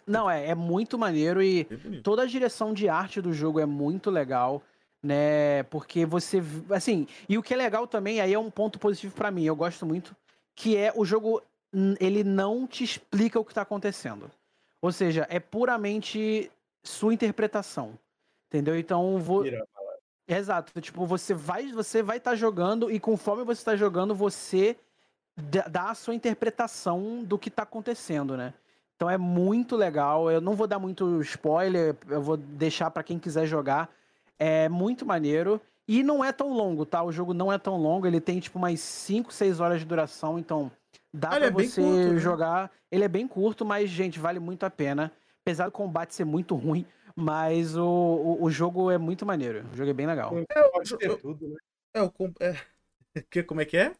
Não, 0.05 0.29
é, 0.29 0.49
é 0.49 0.55
muito 0.55 0.99
maneiro 0.99 1.41
e 1.41 1.65
toda 2.03 2.21
a 2.21 2.25
direção 2.27 2.73
de 2.73 2.87
arte 2.87 3.19
do 3.21 3.33
jogo 3.33 3.59
é 3.59 3.65
muito 3.65 4.11
legal, 4.11 4.61
né? 5.01 5.63
Porque 5.63 6.05
você, 6.05 6.43
assim, 6.69 7.07
e 7.27 7.37
o 7.39 7.43
que 7.43 7.55
é 7.55 7.57
legal 7.57 7.87
também, 7.87 8.21
aí 8.21 8.31
é 8.31 8.37
um 8.37 8.51
ponto 8.51 8.77
positivo 8.77 9.15
para 9.15 9.31
mim, 9.31 9.45
eu 9.45 9.55
gosto 9.55 9.83
muito, 9.83 10.15
que 10.55 10.77
é 10.77 10.93
o 10.95 11.03
jogo 11.03 11.41
ele 11.99 12.23
não 12.23 12.67
te 12.67 12.83
explica 12.83 13.39
o 13.39 13.43
que 13.43 13.53
tá 13.53 13.63
acontecendo. 13.63 14.29
Ou 14.79 14.91
seja, 14.91 15.25
é 15.27 15.39
puramente 15.39 16.51
sua 16.83 17.13
interpretação. 17.13 17.97
Entendeu? 18.55 18.79
Então, 18.79 19.19
vou, 19.19 19.43
Exato, 20.25 20.79
tipo, 20.79 21.05
você 21.05 21.33
vai 21.33 21.71
você 21.73 22.01
vai 22.01 22.17
estar 22.17 22.31
tá 22.31 22.35
jogando 22.35 22.89
e 22.89 22.99
conforme 22.99 23.43
você 23.43 23.59
está 23.59 23.75
jogando, 23.75 24.15
você 24.15 24.77
dá 25.69 25.89
a 25.91 25.93
sua 25.93 26.15
interpretação 26.15 27.21
do 27.21 27.37
que 27.37 27.49
está 27.49 27.63
acontecendo, 27.63 28.37
né? 28.37 28.53
Então 28.95 29.09
é 29.09 29.17
muito 29.17 29.75
legal. 29.75 30.31
Eu 30.31 30.39
não 30.39 30.53
vou 30.53 30.67
dar 30.67 30.79
muito 30.79 31.21
spoiler, 31.21 31.97
eu 32.09 32.21
vou 32.21 32.37
deixar 32.37 32.89
para 32.89 33.03
quem 33.03 33.19
quiser 33.19 33.45
jogar. 33.45 33.89
É 34.39 34.69
muito 34.69 35.05
maneiro 35.05 35.61
e 35.85 36.01
não 36.01 36.23
é 36.23 36.31
tão 36.31 36.53
longo, 36.53 36.85
tá? 36.85 37.03
O 37.03 37.11
jogo 37.11 37.33
não 37.33 37.51
é 37.51 37.57
tão 37.57 37.77
longo, 37.77 38.07
ele 38.07 38.21
tem 38.21 38.39
tipo 38.39 38.57
umas 38.57 38.79
5, 38.79 39.33
6 39.33 39.59
horas 39.59 39.79
de 39.79 39.85
duração, 39.85 40.39
então 40.39 40.71
dá 41.13 41.29
para 41.29 41.47
é 41.47 41.51
você 41.51 41.81
curto, 41.81 42.13
né? 42.13 42.17
jogar. 42.19 42.71
Ele 42.89 43.03
é 43.03 43.09
bem 43.09 43.27
curto, 43.27 43.65
mas 43.65 43.89
gente, 43.89 44.17
vale 44.17 44.39
muito 44.39 44.65
a 44.65 44.69
pena. 44.69 45.11
Apesar 45.41 45.65
do 45.65 45.71
combate 45.71 46.15
ser 46.15 46.25
muito 46.25 46.55
ruim, 46.55 46.87
mas 47.15 47.77
o, 47.77 47.85
o, 47.85 48.43
o, 48.43 48.51
jogo 48.51 48.91
é 48.91 48.97
muito 48.97 49.25
maneiro. 49.25 49.65
O 49.71 49.75
jogo 49.75 49.89
é 49.89 49.93
bem 49.93 50.05
legal. 50.05 50.37
É, 50.37 50.69
pode 50.69 50.97
ter 50.97 51.17
tudo, 51.17 51.47
né? 51.47 51.55
É, 51.93 52.01
o, 52.01 52.11
é, 52.41 52.55
que, 53.31 53.43
como 53.43 53.61
é 53.61 53.65
que 53.65 53.77
é? 53.77 53.93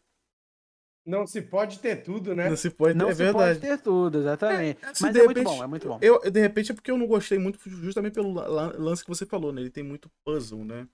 Não 1.06 1.24
se 1.24 1.40
pode 1.40 1.78
ter 1.78 2.02
tudo, 2.02 2.34
né? 2.34 2.50
Não 2.50 2.56
se 2.56 2.68
pode 2.68 2.94
ter, 2.94 2.98
não 2.98 3.08
é 3.08 3.14
se 3.14 3.18
verdade. 3.22 3.60
pode 3.60 3.60
ter 3.60 3.82
tudo, 3.82 4.18
exatamente. 4.18 4.84
É, 4.84 4.88
assim, 4.88 5.04
Mas 5.04 5.16
é 5.16 5.20
repente, 5.20 5.36
muito 5.36 5.48
bom, 5.48 5.64
é 5.64 5.66
muito 5.66 5.88
bom. 5.88 5.98
Eu, 6.02 6.30
de 6.30 6.40
repente 6.40 6.72
é 6.72 6.74
porque 6.74 6.90
eu 6.90 6.98
não 6.98 7.06
gostei 7.06 7.38
muito, 7.38 7.60
justamente 7.64 8.14
pelo 8.14 8.32
lance 8.32 9.04
que 9.04 9.08
você 9.08 9.24
falou, 9.24 9.52
né? 9.52 9.60
Ele 9.60 9.70
tem 9.70 9.84
muito 9.84 10.10
puzzle, 10.24 10.64
né? 10.64 10.88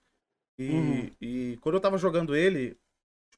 E, 0.58 0.70
uhum. 0.70 1.10
e 1.18 1.58
quando 1.62 1.76
eu 1.76 1.80
tava 1.80 1.96
jogando 1.96 2.36
ele, 2.36 2.76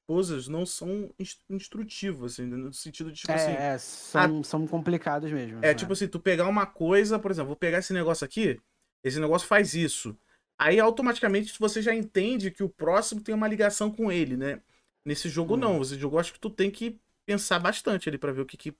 puzzles 0.04 0.48
não 0.48 0.66
são 0.66 1.10
instrutivos, 1.48 2.32
assim, 2.32 2.44
no 2.44 2.72
sentido 2.72 3.12
de, 3.12 3.20
tipo 3.20 3.32
é, 3.32 3.34
assim. 3.36 3.52
É, 3.52 3.78
são, 3.78 4.40
a... 4.40 4.44
são 4.44 4.66
complicados 4.66 5.30
mesmo. 5.30 5.58
É, 5.58 5.68
né? 5.68 5.74
tipo 5.74 5.92
assim, 5.92 6.08
tu 6.08 6.18
pegar 6.18 6.48
uma 6.48 6.66
coisa, 6.66 7.20
por 7.20 7.30
exemplo, 7.30 7.48
vou 7.48 7.56
pegar 7.56 7.78
esse 7.78 7.92
negócio 7.92 8.24
aqui, 8.24 8.60
esse 9.04 9.20
negócio 9.20 9.46
faz 9.46 9.74
isso. 9.74 10.16
Aí 10.58 10.80
automaticamente 10.80 11.58
você 11.58 11.82
já 11.82 11.94
entende 11.94 12.50
que 12.50 12.62
o 12.62 12.68
próximo 12.68 13.20
tem 13.20 13.34
uma 13.34 13.48
ligação 13.48 13.90
com 13.90 14.10
ele, 14.10 14.36
né? 14.36 14.60
Nesse 15.06 15.28
jogo 15.28 15.54
hum. 15.54 15.58
não. 15.58 15.82
Esse 15.82 15.98
jogo 15.98 16.16
eu 16.16 16.20
acho 16.20 16.32
que 16.32 16.40
tu 16.40 16.48
tem 16.48 16.70
que 16.70 16.98
pensar 17.26 17.58
bastante 17.58 18.08
ali 18.08 18.18
para 18.18 18.32
ver 18.32 18.40
o 18.40 18.46
que, 18.46 18.56
que, 18.56 18.74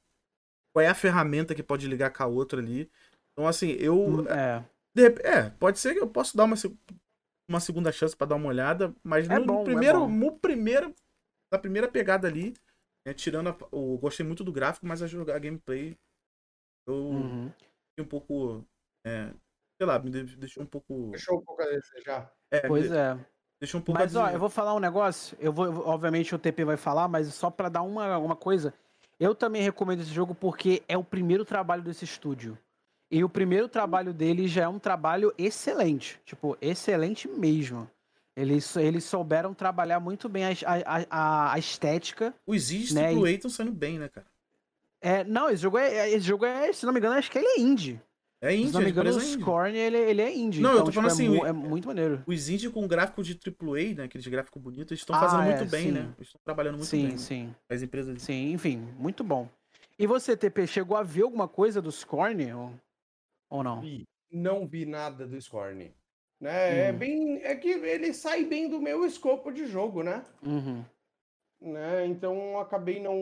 qual 0.73 0.83
é 0.83 0.89
a 0.89 0.95
ferramenta 0.95 1.55
que 1.55 1.63
pode 1.63 1.87
ligar 1.87 2.11
com 2.11 2.23
a 2.23 2.27
outra 2.27 2.61
ali. 2.61 2.91
Então 3.33 3.47
assim, 3.47 3.71
eu 3.73 3.99
hum, 3.99 4.29
é. 4.29 4.65
De, 4.97 5.07
é, 5.23 5.51
pode 5.51 5.79
ser 5.79 5.93
que 5.93 6.01
eu 6.01 6.09
possa 6.09 6.37
dar 6.37 6.45
uma 6.45 6.57
uma 7.49 7.61
segunda 7.61 7.93
chance 7.93 8.17
para 8.17 8.29
dar 8.29 8.37
uma 8.37 8.49
olhada, 8.49 8.95
mas 9.03 9.29
é 9.29 9.39
no, 9.39 9.45
bom, 9.45 9.61
é 9.63 9.65
primeiro, 9.65 10.05
é 10.05 10.09
no 10.09 10.39
primeiro 10.39 10.95
na 11.53 11.59
primeira 11.59 11.87
pegada 11.87 12.27
ali, 12.27 12.55
né, 13.07 13.13
tirando 13.13 13.51
a, 13.51 13.57
eu 13.73 13.99
gostei 13.99 14.25
muito 14.25 14.43
do 14.43 14.53
gráfico, 14.53 14.87
mas 14.87 15.03
a 15.03 15.07
jogar 15.07 15.39
gameplay 15.39 15.97
eu 16.87 16.95
uhum. 16.95 17.53
um 17.99 18.05
pouco 18.05 18.65
é, 19.07 19.33
sei 19.85 19.87
lá, 19.87 19.99
me 19.99 20.11
deixou 20.11 20.63
um 20.63 20.67
pouco. 20.67 21.11
Deixou 21.11 21.39
um 21.39 21.43
pouco 21.43 21.63
a 21.63 21.67
desejar. 21.67 22.33
É, 22.51 22.61
pois 22.67 22.91
é. 22.91 23.19
Deixou 23.61 23.81
um 23.81 23.83
pouco 23.83 24.01
Mas, 24.01 24.17
ó, 24.17 24.29
eu 24.31 24.39
vou 24.39 24.49
falar 24.49 24.75
um 24.75 24.81
negócio. 24.81 25.37
Eu 25.41 25.53
vou, 25.53 25.87
obviamente, 25.87 26.35
o 26.35 26.39
TP 26.39 26.65
vai 26.65 26.77
falar, 26.77 27.07
mas 27.07 27.33
só 27.35 27.51
para 27.51 27.69
dar 27.69 27.83
uma, 27.83 28.19
uma 28.19 28.37
coisa. 28.37 28.75
Eu 29.21 29.35
também 29.35 29.63
recomendo 29.63 30.01
esse 30.01 30.13
jogo 30.13 30.35
porque 30.35 30.83
é 30.89 30.99
o 30.99 31.05
primeiro 31.05 31.45
trabalho 31.45 31.83
desse 31.83 32.05
estúdio. 32.05 32.59
E 33.11 33.23
o 33.23 33.29
primeiro 33.29 33.69
trabalho 33.69 34.13
dele 34.13 34.49
já 34.49 34.65
é 34.65 34.69
um 34.69 34.79
trabalho 34.79 35.33
excelente. 35.39 36.21
Tipo, 36.25 36.57
excelente 36.61 37.29
mesmo. 37.29 37.89
Eles, 38.37 38.75
eles 38.77 39.05
souberam 39.05 39.55
trabalhar 39.55 40.01
muito 40.01 40.29
bem 40.29 40.45
a, 40.45 40.51
a, 41.09 41.53
a 41.53 41.59
estética. 41.59 42.35
Os 42.45 42.73
East 42.73 42.93
né? 42.93 43.15
e 43.15 43.17
o 43.17 43.27
estão 43.27 43.51
saindo 43.51 43.71
bem, 43.71 43.99
né, 43.99 44.09
cara? 44.09 44.27
É, 45.01 45.23
não, 45.23 45.49
esse 45.49 45.63
jogo 45.63 45.79
é, 45.79 46.11
esse 46.11 46.27
jogo 46.27 46.45
é, 46.45 46.73
se 46.73 46.85
não 46.85 46.93
me 46.93 46.99
engano, 46.99 47.15
acho 47.15 47.31
que 47.31 47.39
ele 47.39 47.47
é 47.47 47.61
indie. 47.61 48.01
É 48.45 48.55
indie, 48.55 48.69
Se 48.69 48.75
não 48.75 48.83
me 48.83 48.91
engano, 48.91 49.09
o 49.09 49.21
Scorn, 49.21 49.75
ele, 49.75 49.97
ele 49.97 50.21
é 50.21 50.31
indie. 50.31 50.61
Não, 50.61 50.73
então, 50.73 50.81
eu 50.81 50.85
tô 50.85 50.93
falando 50.93 51.17
tipo, 51.17 51.23
é 51.23 51.39
assim, 51.39 51.47
é, 51.47 51.49
é, 51.49 51.53
muito 51.53 51.89
maneiro. 51.89 52.23
Os 52.27 52.51
indie 52.51 52.69
com 52.69 52.87
gráfico 52.87 53.23
de 53.23 53.33
AAA, 53.33 53.95
né, 53.95 54.05
aqueles 54.05 54.27
gráficos 54.27 54.61
bonitos, 54.61 54.93
eles 54.93 55.01
estão 55.01 55.17
ah, 55.17 55.21
fazendo 55.21 55.45
muito 55.45 55.63
é, 55.63 55.65
bem, 55.65 55.87
sim. 55.87 55.93
né? 55.93 56.13
Eles 56.19 56.29
estão 56.29 56.41
trabalhando 56.45 56.75
muito 56.75 56.87
sim, 56.87 57.09
bem. 57.09 57.17
Sim, 57.17 57.47
sim. 57.47 57.55
As 57.71 57.81
empresas... 57.81 58.21
Sim, 58.21 58.53
enfim, 58.53 58.87
muito 58.99 59.25
bom. 59.25 59.49
E 59.99 60.07
você, 60.07 60.37
TP, 60.37 60.67
chegou 60.67 60.95
a 60.95 61.03
ver 61.03 61.23
alguma 61.23 61.49
coisa 61.49 61.81
do 61.81 61.91
Scorn 61.91 62.53
ou, 62.53 62.73
ou 63.49 63.65
não? 63.65 63.81
Vi. 63.81 64.05
Não 64.31 64.67
vi 64.67 64.85
nada 64.85 65.27
do 65.27 65.41
Scorn. 65.41 65.91
Né? 66.39 66.51
É 66.51 66.83
hum. 66.83 66.87
É 66.89 66.93
bem. 66.93 67.43
É 67.43 67.55
que 67.55 67.69
ele 67.69 68.13
sai 68.13 68.45
bem 68.45 68.69
do 68.69 68.79
meu 68.79 69.07
escopo 69.07 69.51
de 69.51 69.67
jogo, 69.67 70.03
né? 70.03 70.23
Uhum. 70.45 70.85
né? 71.63 72.07
Então 72.07 72.59
acabei 72.59 73.01
não. 73.01 73.15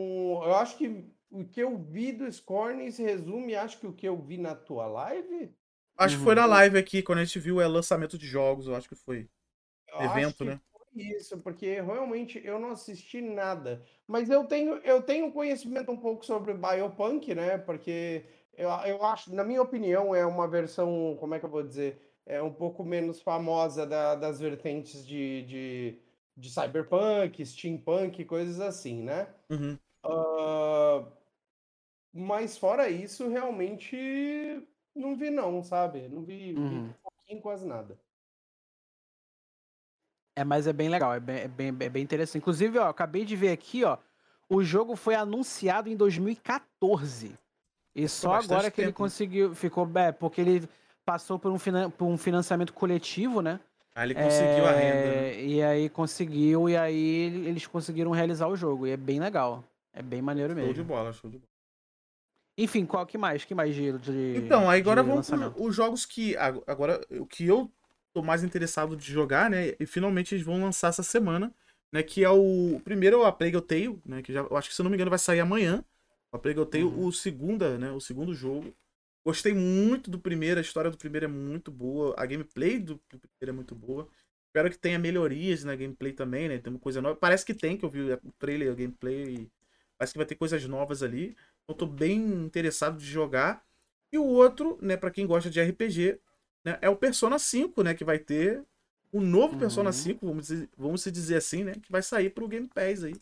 Eu 0.43 0.55
acho 0.55 0.77
que 0.77 1.05
o 1.33 1.45
que 1.45 1.61
eu 1.61 1.77
vi 1.77 2.11
do 2.13 2.31
Scorn 2.31 2.91
se 2.91 3.03
resume, 3.03 3.55
acho 3.55 3.79
que 3.79 3.87
o 3.87 3.93
que 3.93 4.07
eu 4.07 4.17
vi 4.21 4.37
na 4.37 4.55
tua 4.55 4.87
live. 4.87 5.53
Acho 5.97 6.17
que 6.17 6.21
foi 6.21 6.35
na 6.35 6.45
live 6.45 6.77
aqui, 6.77 7.01
quando 7.01 7.17
a 7.19 7.25
gente 7.25 7.39
viu 7.39 7.59
é 7.61 7.65
lançamento 7.67 8.15
de 8.17 8.27
jogos, 8.27 8.67
eu 8.67 8.75
acho 8.75 8.87
que 8.87 8.93
foi. 8.95 9.27
Eu 9.87 10.07
acho 10.07 10.35
Evento, 10.35 10.43
que 10.43 10.45
né? 10.45 10.59
foi 10.71 10.87
Isso, 10.95 11.39
porque 11.39 11.81
realmente 11.81 12.41
eu 12.43 12.59
não 12.59 12.71
assisti 12.71 13.21
nada. 13.21 13.83
Mas 14.07 14.29
eu 14.29 14.45
tenho, 14.45 14.75
eu 14.77 15.01
tenho 15.01 15.31
conhecimento 15.31 15.91
um 15.91 15.97
pouco 15.97 16.25
sobre 16.25 16.53
Biopunk, 16.53 17.33
né? 17.35 17.57
Porque 17.57 18.25
eu, 18.57 18.69
eu 18.69 19.03
acho, 19.05 19.33
na 19.33 19.43
minha 19.43 19.61
opinião, 19.61 20.13
é 20.15 20.25
uma 20.25 20.47
versão, 20.47 21.15
como 21.19 21.33
é 21.35 21.39
que 21.39 21.45
eu 21.45 21.49
vou 21.49 21.63
dizer? 21.63 21.99
É 22.25 22.41
um 22.41 22.53
pouco 22.53 22.83
menos 22.83 23.21
famosa 23.21 23.85
da- 23.85 24.15
das 24.15 24.39
vertentes 24.39 25.05
de, 25.05 25.43
de, 25.43 25.99
de 26.37 26.49
cyberpunk, 26.49 27.45
steampunk, 27.45 28.23
coisas 28.25 28.59
assim, 28.61 29.01
né? 29.03 29.27
Uhum. 29.49 29.79
Ah, 30.03 31.05
mas 32.13 32.57
fora 32.57 32.89
isso, 32.89 33.27
realmente 33.29 33.95
não 34.95 35.15
vi 35.15 35.29
não, 35.29 35.63
sabe? 35.63 36.07
Não 36.07 36.23
vi, 36.23 36.53
vi 36.53 36.59
Uhum. 36.59 36.93
pouquinho, 37.01 37.41
quase 37.41 37.65
nada. 37.65 37.97
É, 40.35 40.43
mas 40.43 40.65
é 40.67 40.73
bem 40.73 40.89
legal, 40.89 41.13
é 41.13 41.19
bem, 41.19 41.37
é 41.41 41.47
bem, 41.47 41.67
é 41.67 41.89
bem 41.89 42.03
interessante. 42.03 42.39
Inclusive, 42.41 42.77
ó, 42.79 42.87
acabei 42.89 43.23
de 43.23 43.35
ver 43.35 43.51
aqui, 43.51 43.83
ó, 43.83 43.97
o 44.49 44.63
jogo 44.63 44.95
foi 44.95 45.15
anunciado 45.15 45.89
em 45.89 45.95
2014. 45.95 47.37
E 47.95 48.07
só 48.07 48.33
agora 48.33 48.71
que 48.71 48.81
ele 48.81 48.87
tempo, 48.87 49.03
né? 49.03 49.05
conseguiu, 49.07 49.53
ficou, 49.55 49.87
é, 49.95 50.11
porque 50.11 50.41
ele 50.41 50.67
passou 51.05 51.37
por 51.37 51.51
um, 51.51 51.59
finan- 51.59 51.91
por 51.91 52.05
um 52.05 52.17
financiamento 52.17 52.73
coletivo, 52.73 53.41
né? 53.41 53.59
Aí 53.95 54.07
ele 54.07 54.15
conseguiu 54.15 54.65
a 54.65 54.71
renda. 54.71 55.09
né? 55.09 55.35
É, 55.35 55.45
E 55.45 55.61
aí 55.63 55.89
conseguiu, 55.89 56.67
e 56.67 56.75
aí 56.75 56.95
ele- 56.97 57.49
eles 57.49 57.67
conseguiram 57.67 58.09
realizar 58.09 58.47
o 58.47 58.55
jogo. 58.55 58.87
E 58.87 58.91
é 58.91 58.97
bem 58.97 59.19
legal. 59.19 59.63
É 59.93 60.01
bem 60.01 60.19
maneiro 60.23 60.55
Show 60.55 60.61
de 60.61 60.67
mesmo. 60.67 60.83
bola, 60.85 61.13
show 61.13 61.29
de 61.29 61.37
bola. 61.37 61.52
Enfim, 62.57 62.85
qual 62.85 63.05
que 63.05 63.17
mais? 63.17 63.43
Que 63.43 63.55
mais 63.55 63.73
de, 63.75 63.91
de 63.99 64.11
Então, 64.37 64.69
aí 64.69 64.79
agora 64.81 65.03
vamos 65.03 65.29
os 65.57 65.75
jogos 65.75 66.05
que. 66.05 66.35
ag- 66.37 66.61
Agora, 66.67 67.01
o 67.11 67.25
que 67.25 67.45
eu 67.45 67.71
tô 68.13 68.21
mais 68.21 68.43
interessado 68.43 68.95
de 68.95 69.11
jogar, 69.11 69.49
né? 69.49 69.73
E 69.79 69.85
finalmente 69.85 70.35
eles 70.35 70.45
vão 70.45 70.61
lançar 70.61 70.89
essa 70.89 71.03
semana, 71.03 71.53
né? 71.91 72.03
Que 72.03 72.23
é 72.23 72.29
o. 72.29 72.75
o 72.75 72.79
Primeiro 72.81 73.17
é 73.17 73.19
o 73.19 73.25
A 73.25 73.31
Plague 73.31 73.59
Tale, 73.61 73.99
né? 74.05 74.21
Que 74.21 74.31
já, 74.31 74.41
eu 74.41 74.55
acho 74.55 74.69
que, 74.69 74.75
se 74.75 74.81
eu 74.81 74.83
não 74.83 74.91
me 74.91 74.95
engano, 74.97 75.09
vai 75.09 75.19
sair 75.19 75.39
amanhã. 75.39 75.83
A 76.31 76.37
Plague 76.37 76.65
Tale, 76.65 76.83
Uhum. 76.83 77.07
o 77.07 77.11
segunda, 77.11 77.77
né? 77.77 77.91
O 77.91 77.99
segundo 77.99 78.33
jogo. 78.33 78.73
Gostei 79.25 79.53
muito 79.53 80.11
do 80.11 80.19
primeiro, 80.19 80.59
a 80.59 80.61
história 80.61 80.91
do 80.91 80.97
primeiro 80.97 81.25
é 81.25 81.29
muito 81.29 81.71
boa, 81.71 82.13
a 82.17 82.25
gameplay 82.25 82.77
do, 82.77 82.95
do 83.09 83.19
primeiro 83.19 83.49
é 83.49 83.51
muito 83.53 83.73
boa. 83.73 84.07
Espero 84.47 84.69
que 84.69 84.77
tenha 84.77 84.99
melhorias 84.99 85.63
na 85.63 85.75
gameplay 85.75 86.11
também, 86.13 86.49
né? 86.49 86.57
Tem 86.59 86.71
uma 86.71 86.79
coisa 86.79 87.01
nova. 87.01 87.15
Parece 87.15 87.45
que 87.45 87.53
tem, 87.53 87.77
que 87.77 87.85
eu 87.85 87.89
vi 87.89 88.01
o 88.01 88.31
trailer, 88.37 88.71
a 88.71 88.75
gameplay. 88.75 89.35
E 89.35 89.51
parece 89.97 90.13
que 90.13 90.17
vai 90.19 90.25
ter 90.25 90.35
coisas 90.35 90.63
novas 90.67 91.01
ali. 91.01 91.35
Eu 91.67 91.75
tô 91.75 91.85
bem 91.85 92.17
interessado 92.19 92.97
de 92.97 93.05
jogar. 93.05 93.63
E 94.11 94.17
o 94.17 94.23
outro, 94.25 94.77
né, 94.81 94.97
para 94.97 95.11
quem 95.11 95.25
gosta 95.25 95.49
de 95.49 95.59
RPG, 95.59 96.19
né, 96.63 96.77
é 96.81 96.89
o 96.89 96.95
Persona 96.95 97.39
5, 97.39 97.83
né, 97.83 97.93
que 97.93 98.03
vai 98.05 98.19
ter 98.19 98.63
o 99.11 99.21
novo 99.21 99.57
Persona 99.57 99.91
Uhum. 99.91 99.93
5, 99.93 100.25
vamos 100.27 100.47
dizer, 100.47 100.69
vamos 100.77 101.01
se 101.03 101.11
dizer 101.11 101.35
assim, 101.37 101.63
né, 101.63 101.73
que 101.73 101.91
vai 101.91 102.01
sair 102.01 102.29
pro 102.31 102.47
Game 102.47 102.67
Pass 102.67 103.03
aí. 103.03 103.15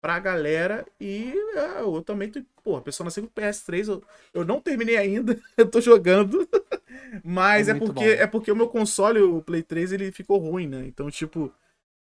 Pra 0.00 0.18
galera 0.20 0.86
e 1.00 1.32
é, 1.56 1.80
eu 1.80 2.02
também 2.02 2.30
tô, 2.30 2.42
pô, 2.62 2.80
Persona 2.82 3.10
5 3.10 3.28
PS3, 3.34 3.88
eu, 3.88 4.02
eu 4.34 4.44
não 4.44 4.60
terminei 4.60 4.98
ainda, 4.98 5.40
eu 5.56 5.70
tô 5.70 5.80
jogando. 5.80 6.46
Mas 7.24 7.68
É 7.68 7.70
é, 7.70 7.74
porque 7.74 8.04
bom. 8.04 8.04
é 8.04 8.26
porque 8.26 8.52
o 8.52 8.56
meu 8.56 8.68
console, 8.68 9.20
o 9.22 9.42
Play 9.42 9.62
3, 9.62 9.92
ele 9.92 10.12
ficou 10.12 10.38
ruim, 10.38 10.66
né? 10.68 10.86
Então, 10.86 11.10
tipo, 11.10 11.52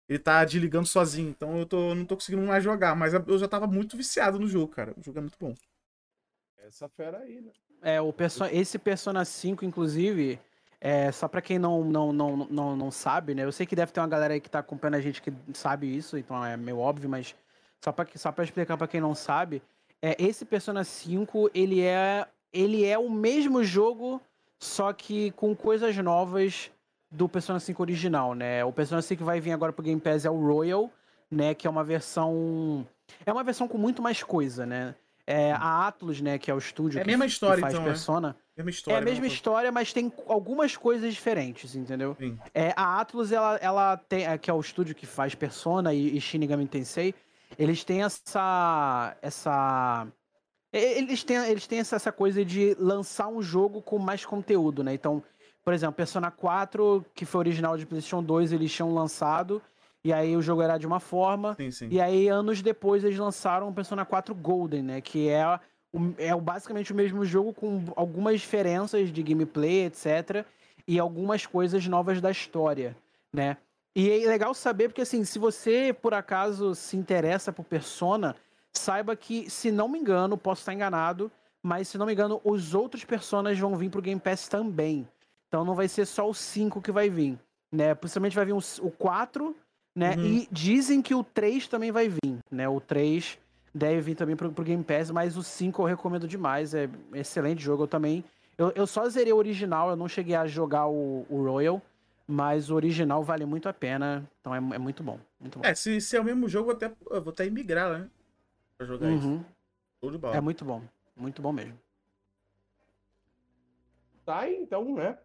ele 0.08 0.18
tá 0.18 0.44
desligando 0.44 0.86
sozinho. 0.86 1.30
Então 1.30 1.58
eu 1.58 1.66
tô, 1.66 1.94
não 1.94 2.04
tô 2.04 2.16
conseguindo 2.16 2.46
mais 2.46 2.62
jogar. 2.62 2.94
Mas 2.94 3.14
eu 3.14 3.38
já 3.38 3.48
tava 3.48 3.66
muito 3.66 3.96
viciado 3.96 4.38
no 4.38 4.46
jogo, 4.46 4.68
cara. 4.68 4.94
O 4.96 5.02
jogo 5.02 5.18
é 5.18 5.22
muito 5.22 5.38
bom. 5.38 5.54
Essa 6.58 6.88
fera 6.88 7.18
aí, 7.18 7.40
né? 7.40 7.50
É, 7.82 8.00
o 8.00 8.12
perso 8.12 8.44
esse 8.44 8.78
Persona 8.78 9.24
5, 9.24 9.64
inclusive, 9.64 10.38
é, 10.80 11.10
só 11.10 11.26
pra 11.26 11.42
quem 11.42 11.58
não, 11.58 11.84
não, 11.84 12.12
não, 12.12 12.36
não, 12.36 12.76
não 12.76 12.90
sabe, 12.90 13.34
né? 13.34 13.44
Eu 13.44 13.50
sei 13.50 13.66
que 13.66 13.74
deve 13.74 13.92
ter 13.92 14.00
uma 14.00 14.08
galera 14.08 14.34
aí 14.34 14.40
que 14.40 14.48
tá 14.48 14.60
acompanhando 14.60 14.94
a 14.94 15.00
gente 15.00 15.20
que 15.20 15.32
sabe 15.52 15.94
isso, 15.94 16.16
então 16.16 16.44
é 16.44 16.56
meio 16.56 16.78
óbvio, 16.78 17.10
mas 17.10 17.34
só 17.80 17.90
pra, 17.90 18.06
só 18.14 18.30
pra 18.30 18.44
explicar 18.44 18.76
pra 18.76 18.86
quem 18.86 19.00
não 19.00 19.14
sabe, 19.14 19.60
é, 20.00 20.16
esse 20.18 20.44
Persona 20.44 20.84
5, 20.84 21.50
ele 21.52 21.80
é, 21.80 22.26
ele 22.52 22.84
é 22.84 22.96
o 22.96 23.10
mesmo 23.10 23.64
jogo, 23.64 24.20
só 24.58 24.92
que 24.92 25.32
com 25.32 25.56
coisas 25.56 25.96
novas 25.96 26.70
do 27.12 27.28
Persona 27.28 27.60
5 27.60 27.82
original, 27.82 28.34
né? 28.34 28.64
O 28.64 28.72
Persona 28.72 29.02
5 29.02 29.18
que 29.18 29.24
vai 29.24 29.40
vir 29.40 29.52
agora 29.52 29.72
pro 29.72 29.84
Game 29.84 30.00
Pass 30.00 30.24
é 30.24 30.30
o 30.30 30.40
Royal, 30.40 30.90
né? 31.30 31.54
Que 31.54 31.66
é 31.66 31.70
uma 31.70 31.84
versão... 31.84 32.86
É 33.24 33.32
uma 33.32 33.44
versão 33.44 33.68
com 33.68 33.78
muito 33.78 34.02
mais 34.02 34.22
coisa, 34.22 34.64
né? 34.64 34.94
É, 35.26 35.52
a 35.52 35.86
Atlus, 35.86 36.20
né, 36.20 36.36
que 36.36 36.50
é 36.50 36.54
o 36.54 36.58
estúdio 36.58 36.98
É 36.98 37.02
a 37.02 37.04
que, 37.04 37.10
mesma 37.10 37.24
que 37.26 37.30
história, 37.30 37.60
faz 37.60 37.74
então, 37.74 37.84
né? 37.84 37.90
Persona, 37.90 38.36
Mesma 38.56 38.70
é 38.70 38.72
história. 38.72 38.98
a 38.98 39.00
mesma 39.02 39.20
coisa. 39.20 39.34
história, 39.34 39.72
mas 39.72 39.92
tem 39.92 40.12
algumas 40.26 40.76
coisas 40.76 41.14
diferentes, 41.14 41.74
entendeu? 41.74 42.16
Sim. 42.18 42.38
É, 42.52 42.72
a 42.76 43.00
Atlus, 43.00 43.32
ela, 43.32 43.56
ela 43.56 43.96
tem, 43.96 44.26
é, 44.26 44.36
que 44.36 44.50
é 44.50 44.54
o 44.54 44.60
estúdio 44.60 44.94
que 44.94 45.06
faz 45.06 45.34
Persona 45.34 45.94
e, 45.94 46.16
e 46.16 46.20
Shin 46.20 46.38
Megami 46.38 46.66
Tensei, 46.66 47.14
eles 47.58 47.84
têm 47.84 48.02
essa, 48.02 49.16
essa, 49.22 50.06
eles 50.72 51.22
têm, 51.24 51.36
eles 51.36 51.66
têm 51.66 51.78
essa, 51.78 51.96
essa 51.96 52.12
coisa 52.12 52.44
de 52.44 52.74
lançar 52.78 53.28
um 53.28 53.40
jogo 53.40 53.80
com 53.80 53.98
mais 53.98 54.24
conteúdo, 54.24 54.82
né? 54.82 54.92
Então, 54.92 55.22
por 55.64 55.72
exemplo, 55.72 55.94
Persona 55.94 56.30
4, 56.30 57.04
que 57.14 57.24
foi 57.24 57.38
original 57.40 57.76
de 57.76 57.86
PlayStation 57.86 58.22
2, 58.22 58.52
eles 58.52 58.72
tinham 58.72 58.92
lançado, 58.92 59.62
e 60.04 60.12
aí 60.12 60.36
o 60.36 60.42
jogo 60.42 60.62
era 60.62 60.76
de 60.78 60.86
uma 60.86 60.98
forma, 60.98 61.54
Sim, 61.54 61.70
sim. 61.70 61.88
e 61.90 62.00
aí, 62.00 62.28
anos 62.28 62.60
depois, 62.60 63.04
eles 63.04 63.18
lançaram 63.18 63.68
o 63.68 63.72
Persona 63.72 64.04
4 64.04 64.34
Golden, 64.34 64.82
né? 64.82 65.00
Que 65.00 65.28
é, 65.28 65.46
o, 65.92 66.14
é 66.18 66.34
basicamente 66.34 66.92
o 66.92 66.96
mesmo 66.96 67.24
jogo 67.24 67.52
com 67.52 67.84
algumas 67.94 68.40
diferenças 68.40 69.12
de 69.12 69.22
gameplay, 69.22 69.84
etc. 69.84 70.44
E 70.88 70.98
algumas 70.98 71.46
coisas 71.46 71.86
novas 71.86 72.20
da 72.20 72.30
história, 72.30 72.96
né? 73.32 73.56
E 73.94 74.10
é 74.10 74.26
legal 74.26 74.54
saber, 74.54 74.88
porque 74.88 75.02
assim, 75.02 75.22
se 75.22 75.38
você 75.38 75.94
por 76.02 76.14
acaso 76.14 76.74
se 76.74 76.96
interessa 76.96 77.52
por 77.52 77.64
Persona, 77.64 78.34
saiba 78.72 79.14
que, 79.14 79.48
se 79.48 79.70
não 79.70 79.86
me 79.86 79.98
engano, 79.98 80.36
posso 80.36 80.62
estar 80.62 80.72
enganado, 80.72 81.30
mas 81.62 81.86
se 81.86 81.98
não 81.98 82.06
me 82.06 82.12
engano, 82.12 82.40
os 82.42 82.74
outros 82.74 83.04
Personas 83.04 83.56
vão 83.58 83.76
vir 83.76 83.90
pro 83.90 84.02
Game 84.02 84.20
Pass 84.20 84.48
também. 84.48 85.06
Então 85.52 85.66
não 85.66 85.74
vai 85.74 85.86
ser 85.86 86.06
só 86.06 86.26
o 86.26 86.32
5 86.32 86.80
que 86.80 86.90
vai 86.90 87.10
vir, 87.10 87.38
né? 87.70 87.94
Possivelmente 87.94 88.34
vai 88.34 88.46
vir 88.46 88.54
o, 88.54 88.60
o 88.80 88.90
4, 88.90 89.54
né? 89.94 90.16
Uhum. 90.16 90.24
E 90.24 90.48
dizem 90.50 91.02
que 91.02 91.14
o 91.14 91.22
3 91.22 91.68
também 91.68 91.92
vai 91.92 92.08
vir, 92.08 92.38
né? 92.50 92.66
O 92.66 92.80
3 92.80 93.38
deve 93.74 94.00
vir 94.00 94.14
também 94.14 94.34
pro, 94.34 94.50
pro 94.50 94.64
Game 94.64 94.82
Pass, 94.82 95.10
mas 95.10 95.36
o 95.36 95.42
5 95.42 95.82
eu 95.82 95.84
recomendo 95.84 96.26
demais, 96.26 96.72
é 96.72 96.88
excelente 97.12 97.62
jogo. 97.62 97.82
Eu 97.82 97.86
também. 97.86 98.24
Eu, 98.56 98.72
eu 98.74 98.86
só 98.86 99.06
zerei 99.10 99.34
o 99.34 99.36
original, 99.36 99.90
eu 99.90 99.96
não 99.96 100.08
cheguei 100.08 100.34
a 100.34 100.46
jogar 100.46 100.86
o, 100.86 101.26
o 101.28 101.44
Royal, 101.44 101.82
mas 102.26 102.70
o 102.70 102.74
original 102.74 103.22
vale 103.22 103.44
muito 103.44 103.68
a 103.68 103.74
pena. 103.74 104.26
Então 104.40 104.54
é, 104.54 104.56
é 104.56 104.78
muito 104.78 105.02
bom. 105.02 105.20
Muito 105.38 105.58
bom. 105.58 105.66
É, 105.66 105.74
se, 105.74 106.00
se 106.00 106.16
é 106.16 106.20
o 106.22 106.24
mesmo 106.24 106.48
jogo, 106.48 106.70
eu, 106.70 106.76
até, 106.76 106.90
eu 107.10 107.22
vou 107.22 107.30
até 107.30 107.50
migrar, 107.50 107.92
né? 107.92 108.08
Pra 108.78 108.86
jogar 108.86 109.10
isso. 109.10 109.28
Uhum. 109.28 109.44
Show 110.00 110.10
de 110.12 110.16
bola. 110.16 110.34
É 110.34 110.40
muito 110.40 110.64
bom. 110.64 110.82
Muito 111.14 111.42
bom 111.42 111.52
mesmo. 111.52 111.78
Tá, 114.24 114.48
então, 114.48 114.94
né? 114.94 115.18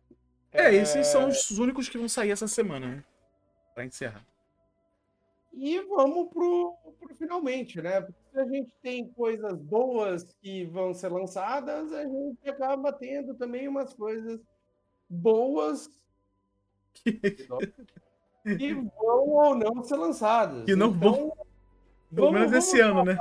É, 0.57 0.73
esses 0.73 1.07
são 1.07 1.27
os 1.29 1.51
únicos 1.57 1.87
que 1.87 1.97
vão 1.97 2.09
sair 2.09 2.31
essa 2.31 2.47
semana, 2.47 2.87
né? 2.87 3.03
Pra 3.73 3.85
encerrar. 3.85 4.25
E 5.53 5.79
vamos 5.81 6.29
pro, 6.29 6.75
pro 6.99 7.15
finalmente, 7.15 7.81
né? 7.81 8.01
Porque 8.01 8.19
se 8.31 8.39
a 8.39 8.45
gente 8.45 8.71
tem 8.81 9.07
coisas 9.09 9.57
boas 9.59 10.23
que 10.41 10.65
vão 10.65 10.93
ser 10.93 11.09
lançadas, 11.11 11.91
a 11.93 12.03
gente 12.03 12.49
acaba 12.49 12.91
tendo 12.93 13.33
também 13.33 13.67
umas 13.67 13.93
coisas 13.93 14.39
boas 15.09 15.89
que 16.93 17.11
vão 17.47 19.29
ou 19.29 19.55
não 19.55 19.83
ser 19.83 19.95
lançadas. 19.95 20.65
Que 20.65 20.75
não 20.75 20.91
vão- 20.91 21.15
Então, 21.15 21.37
Pelo 22.15 22.31
vamos- 22.31 22.51
menos 22.51 22.53
esse 22.65 22.79
ano, 22.79 23.03
né? 23.03 23.17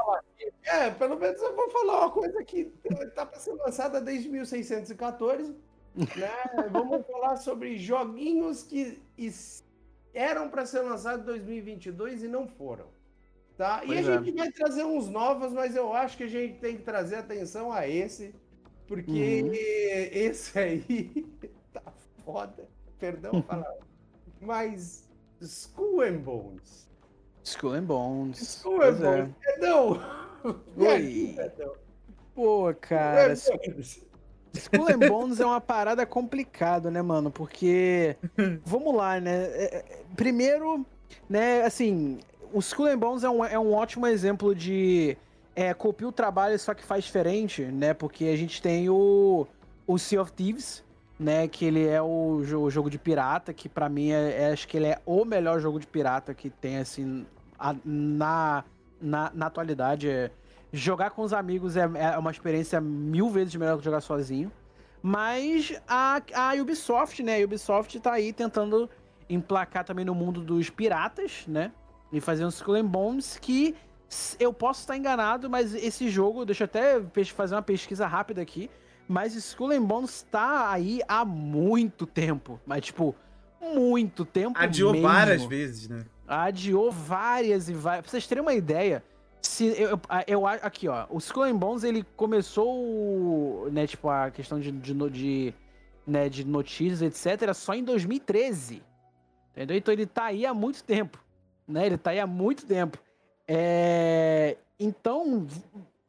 É, 0.65 0.91
pelo 0.91 1.17
menos 1.17 1.41
eu 1.43 1.57
vou 1.57 1.71
falar 1.71 2.01
uma 2.03 2.11
coisa 2.11 2.45
que 2.45 2.67
tá 3.15 3.25
para 3.27 3.39
ser 3.41 3.53
lançada 3.55 4.01
desde 4.01 4.29
1614, 4.29 5.57
né? 5.97 6.31
Vamos 6.71 7.07
falar 7.07 7.37
sobre 7.37 7.77
joguinhos 7.79 8.63
que 8.63 8.99
eram 10.13 10.49
para 10.49 10.65
ser 10.67 10.81
lançados 10.81 11.23
em 11.23 11.27
2022 11.27 12.23
e 12.23 12.29
não 12.29 12.47
foram. 12.47 12.87
Tá? 13.57 13.81
E 13.85 13.93
a 13.93 14.03
Pois 14.03 14.09
é. 14.09 14.19
gente 14.19 14.33
vai 14.33 14.53
trazer 14.53 14.85
uns 14.85 15.09
novos, 15.09 15.51
mas 15.53 15.75
eu 15.75 15.93
acho 15.95 16.17
que 16.17 16.25
a 16.25 16.29
gente 16.29 16.59
tem 16.59 16.77
que 16.77 16.83
trazer 16.83 17.17
atenção 17.17 17.73
a 17.73 17.89
esse, 17.89 18.35
porque 18.87 19.43
Uhum. 19.43 19.51
esse 19.53 20.59
aí 20.59 21.27
tá 21.73 21.83
foda. 22.25 22.69
Perdão 22.99 23.39
a 23.39 23.43
palavra. 23.43 23.79
Mas 24.41 25.09
Skull 25.41 26.03
and 26.03 26.19
Bones. 26.19 26.87
Skull 27.43 27.73
and 27.75 27.85
Bones. 27.85 28.61
Pois 28.63 29.01
and 29.01 29.07
é. 29.07 29.23
Bones. 29.23 29.35
Perdão! 29.43 30.01
E 30.77 30.87
aí, 30.87 31.37
Oi. 31.39 31.71
Pô, 32.35 32.75
cara, 32.81 33.29
Bones. 33.35 34.06
Skull 34.57 34.89
and 34.89 35.09
Bones 35.09 35.41
é 35.41 35.47
uma 35.47 35.61
parada 35.61 36.05
complicada, 36.07 36.91
né, 36.91 37.03
mano? 37.03 37.31
Porque, 37.31 38.17
vamos 38.65 38.95
lá, 38.95 39.21
né? 39.21 39.45
É, 39.47 39.77
é, 39.77 40.03
Primeiro, 40.15 40.85
né, 41.29 41.63
assim, 41.63 42.19
o 42.53 42.59
Skull 42.61 42.87
and 42.87 42.99
Bones 42.99 43.25
é 43.25 43.31
um, 43.31 43.45
é 43.45 43.59
um 43.59 43.73
ótimo 43.73 44.07
exemplo 44.07 44.55
de 44.55 45.17
é, 45.55 45.73
copia 45.73 46.07
o 46.07 46.13
trabalho, 46.13 46.59
só 46.59 46.75
que 46.75 46.85
faz 46.85 47.05
diferente, 47.05 47.63
né? 47.63 47.95
Porque 47.95 48.27
a 48.27 48.37
gente 48.37 48.61
tem 48.61 48.91
o, 48.91 49.47
o 49.87 49.99
Sea 49.99 50.21
of 50.21 50.33
Thieves, 50.33 50.85
né? 51.19 51.49
Que 51.49 51.65
ele 51.65 51.87
é 51.87 52.01
o, 52.01 52.43
o 52.43 52.71
jogo 52.71 52.91
de 52.91 52.99
pirata, 52.99 53.53
que 53.55 53.69
para 53.69 53.89
mim 53.89 54.11
é, 54.11 54.43
é, 54.43 54.53
acho 54.53 54.69
que 54.69 54.77
ele 54.77 54.89
é 54.89 55.01
o 55.07 55.25
melhor 55.25 55.59
jogo 55.61 55.81
de 55.81 55.87
pirata 55.87 56.35
que 56.35 56.51
tem, 56.51 56.79
assim, 56.79 57.27
a, 57.59 57.75
na, 57.85 58.65
na, 59.01 59.31
na 59.35 59.47
atualidade. 59.47 60.09
É, 60.11 60.31
jogar 60.77 61.11
com 61.11 61.23
os 61.23 61.33
amigos 61.33 61.77
é, 61.77 61.89
é 61.95 62.19
uma 62.19 62.31
experiência 62.31 62.81
mil 62.81 63.31
vezes 63.31 63.55
melhor 63.55 63.79
que 63.79 63.85
jogar 63.85 64.01
sozinho. 64.01 64.53
Mas 65.03 65.73
a, 65.87 66.21
a 66.35 66.55
Ubisoft, 66.55 67.23
né? 67.23 67.41
A 67.41 67.45
Ubisoft 67.45 67.99
tá 68.01 68.13
aí 68.13 68.33
tentando 68.33 68.89
emplacar 69.29 69.85
também 69.85 70.05
no 70.05 70.15
mundo 70.15 70.41
dos 70.41 70.71
piratas, 70.71 71.45
né? 71.47 71.73
E 72.13 72.21
fazer 72.21 72.45
um 72.45 72.49
Skull 72.49 72.77
and 72.77 72.87
Bones 72.87 73.39
que 73.41 73.75
eu 74.39 74.53
posso 74.53 74.81
estar 74.81 74.97
enganado, 74.97 75.51
mas 75.51 75.75
esse 75.75 76.09
jogo, 76.09 76.45
deixa 76.45 76.65
eu 76.65 76.67
até 76.67 77.01
fazer 77.25 77.57
uma 77.57 77.63
pesquisa 77.63 78.07
rápida 78.07 78.41
aqui, 78.41 78.71
mas 79.09 79.35
Skull 79.35 79.73
and 79.73 79.83
Bones 79.83 80.23
tá 80.31 80.71
aí 80.71 81.01
há 81.09 81.25
muito 81.25 82.07
tempo, 82.07 82.61
mas 82.65 82.85
tipo, 82.85 83.15
muito 83.61 84.25
tempo 84.25 84.59
Adiou 84.59 84.93
mesmo. 84.93 85.09
várias 85.09 85.45
vezes, 85.45 85.89
né? 85.89 86.05
Adiou 86.27 86.91
várias 86.91 87.69
e 87.69 87.75
várias. 87.75 88.03
Pra 88.03 88.11
vocês 88.11 88.27
terem 88.27 88.43
uma 88.43 88.55
ideia, 88.55 89.03
se 89.47 89.67
eu, 89.81 89.99
eu, 90.27 90.47
aqui 90.47 90.89
ó, 90.89 91.07
o 91.09 91.19
Skull 91.19 91.45
and 91.45 91.57
Bones 91.57 91.85
ele 91.85 92.05
começou, 92.17 93.69
né, 93.71 93.87
tipo 93.87 94.09
a 94.09 94.31
questão 94.31 94.59
de, 94.61 94.71
de, 94.71 94.95
de, 95.11 95.55
né, 96.07 96.29
de 96.29 96.45
notícias 96.45 97.03
etc, 97.03 97.53
só 97.55 97.75
em 97.75 97.85
2013. 97.85 98.83
Entendeu? 99.53 99.77
Então 99.77 99.93
ele 99.93 100.07
tá 100.07 100.27
aí 100.27 100.45
há 100.45 100.53
muito 100.53 100.85
tempo, 100.85 101.19
né? 101.67 101.87
Ele 101.87 101.97
tá 101.97 102.11
aí 102.11 102.21
há 102.21 102.27
muito 102.27 102.67
tempo. 102.67 102.99
É... 103.49 104.59
Então 104.79 105.47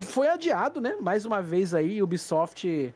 foi 0.02 0.28
adiado, 0.28 0.82
né? 0.82 0.98
Mais 1.00 1.26
uma 1.26 1.42
vez 1.42 1.74
aí 1.74 2.04
Ubisoft 2.04 2.94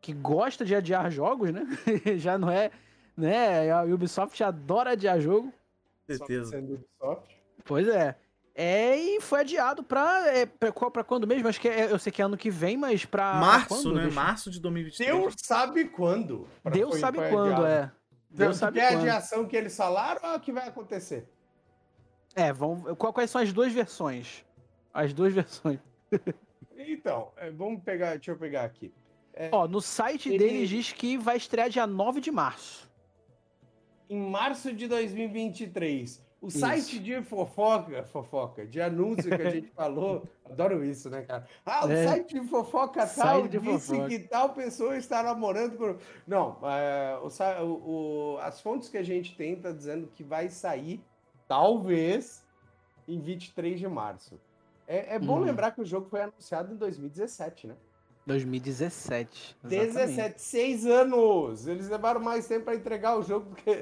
que 0.00 0.12
gosta 0.14 0.64
de 0.64 0.74
adiar 0.74 1.10
jogos, 1.10 1.52
né? 1.52 1.66
Já 2.16 2.38
não 2.38 2.50
é, 2.50 2.70
né? 3.14 3.70
A 3.70 3.82
Ubisoft 3.84 4.42
adora 4.42 4.92
adiar 4.92 5.20
jogo. 5.20 5.52
Certeza. 6.06 6.50
Pois 7.64 7.86
é. 7.86 8.16
É, 8.62 8.94
e 8.94 9.20
foi 9.22 9.40
adiado 9.40 9.82
pra, 9.82 10.26
é, 10.36 10.44
pra, 10.44 10.70
pra 10.70 11.02
quando 11.02 11.26
mesmo? 11.26 11.48
Acho 11.48 11.58
que 11.58 11.66
é, 11.66 11.90
eu 11.90 11.98
sei 11.98 12.12
que 12.12 12.20
é 12.20 12.24
ano 12.26 12.36
que 12.36 12.50
vem, 12.50 12.76
mas 12.76 13.06
pra. 13.06 13.32
Março, 13.36 13.68
quando? 13.68 13.94
né? 13.94 14.02
Deixa... 14.02 14.14
Março 14.14 14.50
de 14.50 14.60
2023. 14.60 15.10
Deus 15.16 15.34
sabe 15.38 15.84
quando. 15.86 16.46
Deus 16.70 16.90
foi, 16.90 17.00
sabe 17.00 17.16
foi 17.18 17.30
quando, 17.30 17.52
adiado. 17.52 17.66
é. 17.66 17.92
Deus 18.28 18.58
sabe 18.58 18.78
é 18.78 18.84
a 18.86 18.90
quando. 18.90 19.00
adiação 19.00 19.46
que 19.46 19.56
eles 19.56 19.74
falaram 19.74 20.20
ou 20.28 20.34
é 20.34 20.36
o 20.36 20.40
que 20.40 20.52
vai 20.52 20.68
acontecer? 20.68 21.26
É, 22.34 22.52
vão, 22.52 22.94
quais 22.96 23.30
são 23.30 23.40
as 23.40 23.50
duas 23.50 23.72
versões? 23.72 24.44
As 24.92 25.14
duas 25.14 25.32
versões. 25.32 25.78
Então, 26.76 27.32
é, 27.38 27.50
vamos 27.50 27.82
pegar, 27.82 28.10
deixa 28.16 28.32
eu 28.32 28.36
pegar 28.36 28.64
aqui. 28.64 28.92
É, 29.32 29.48
Ó, 29.52 29.66
no 29.66 29.80
site 29.80 30.28
ele- 30.28 30.38
deles 30.38 30.68
diz 30.68 30.92
que 30.92 31.16
vai 31.16 31.38
estrear 31.38 31.70
dia 31.70 31.86
9 31.86 32.20
de 32.20 32.30
março. 32.30 32.90
em 34.08 34.20
março 34.20 34.70
de 34.74 34.86
2023, 34.86 36.22
o 36.42 36.48
Isso. 36.48 36.58
site 36.60 36.98
de 36.98 37.22
fofoca, 37.22 38.02
fofoca, 38.04 38.66
de 38.66 38.80
anúncio 38.80 39.24
que 39.36 39.42
a 39.42 39.50
gente 39.50 39.68
falou, 39.76 40.26
adoro 40.48 40.82
isso, 40.84 41.10
né, 41.10 41.22
cara? 41.22 41.46
Ah, 41.66 41.86
o 41.86 41.90
É. 41.92 42.06
site 42.08 42.40
de 42.40 42.48
fofoca 42.48 43.06
tal 43.06 43.46
de 43.46 43.58
disse 43.58 43.88
fofoca. 43.88 44.08
que 44.08 44.18
tal 44.20 44.50
pessoa 44.54 44.96
está 44.96 45.22
namorando 45.22 45.76
com... 45.76 45.96
Não, 46.26 46.56
é, 46.62 47.18
o 47.22 47.28
o- 47.64 48.38
as 48.40 48.60
fontes 48.60 48.88
que 48.88 48.96
a 48.96 49.02
gente 49.02 49.36
tem 49.36 49.54
tá 49.56 49.70
dizendo 49.70 50.08
que 50.14 50.22
vai 50.24 50.48
sair, 50.48 51.04
talvez, 51.46 52.42
em 53.06 53.20
23 53.20 53.78
de 53.78 53.86
março. 53.88 54.40
É, 54.88 55.16
é 55.16 55.18
bom 55.18 55.38
Hum. 55.40 55.44
lembrar 55.44 55.72
que 55.72 55.80
o 55.82 55.84
jogo 55.84 56.08
foi 56.08 56.22
anunciado 56.22 56.72
em 56.72 56.76
2017, 56.76 57.66
né? 57.66 57.76
2017. 58.26 59.56
exatamente. 59.64 59.92
17, 59.92 60.40
6 60.42 60.86
anos! 60.86 61.66
Eles 61.66 61.88
levaram 61.88 62.20
mais 62.20 62.46
tempo 62.46 62.64
para 62.66 62.74
entregar 62.76 63.18
o 63.18 63.22
jogo 63.22 63.50
do 63.50 63.56
que. 63.56 63.72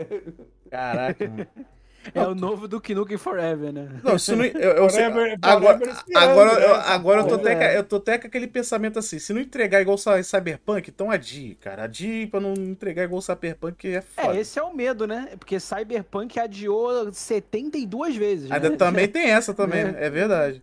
Caraca. 0.71 1.25
É 2.15 2.27
o 2.27 2.35
novo 2.35 2.67
do 2.67 2.81
Nukem 2.95 3.19
Forever, 3.19 3.73
né? 3.73 4.01
Não, 4.03 4.17
isso 4.17 4.35
não. 4.35 4.45
Eu, 4.45 4.71
eu 4.73 4.91
sei- 4.91 5.05
agora, 5.05 5.79
Forever 5.79 5.97
agora, 6.15 6.59
né? 6.59 6.65
eu, 6.67 6.75
agora 6.75 7.21
eu, 7.21 7.27
tô 7.29 7.35
até, 7.35 7.53
é. 7.53 7.57
com- 7.57 7.77
eu 7.79 7.85
tô 7.85 7.97
até 7.97 8.19
com 8.19 8.27
aquele 8.27 8.47
pensamento 8.47 8.99
assim: 8.99 9.19
se 9.19 9.33
não 9.33 9.41
entregar 9.41 9.81
igual 9.83 9.99
Cy- 9.99 10.23
Cyberpunk, 10.25 10.91
então 10.91 11.11
adie, 11.11 11.57
cara. 11.61 11.85
Adie 11.85 12.27
pra 12.27 12.41
não 12.41 12.55
entregar 12.55 13.05
igual 13.05 13.21
Cyberpunk, 13.21 13.77
que 13.77 13.89
é 13.89 14.01
foda. 14.01 14.37
É, 14.37 14.41
esse 14.41 14.59
é 14.59 14.63
o 14.63 14.75
medo, 14.75 15.07
né? 15.07 15.31
Porque 15.39 15.59
Cyberpunk 15.61 16.39
adiou 16.39 17.13
72 17.13 18.17
vezes. 18.17 18.51
Ainda 18.51 18.71
né? 18.71 18.77
também 18.77 19.09
tem 19.09 19.31
essa 19.31 19.53
também, 19.53 19.85
Né? 19.85 19.93
né? 19.93 20.07
É 20.07 20.11
verdade. 20.11 20.63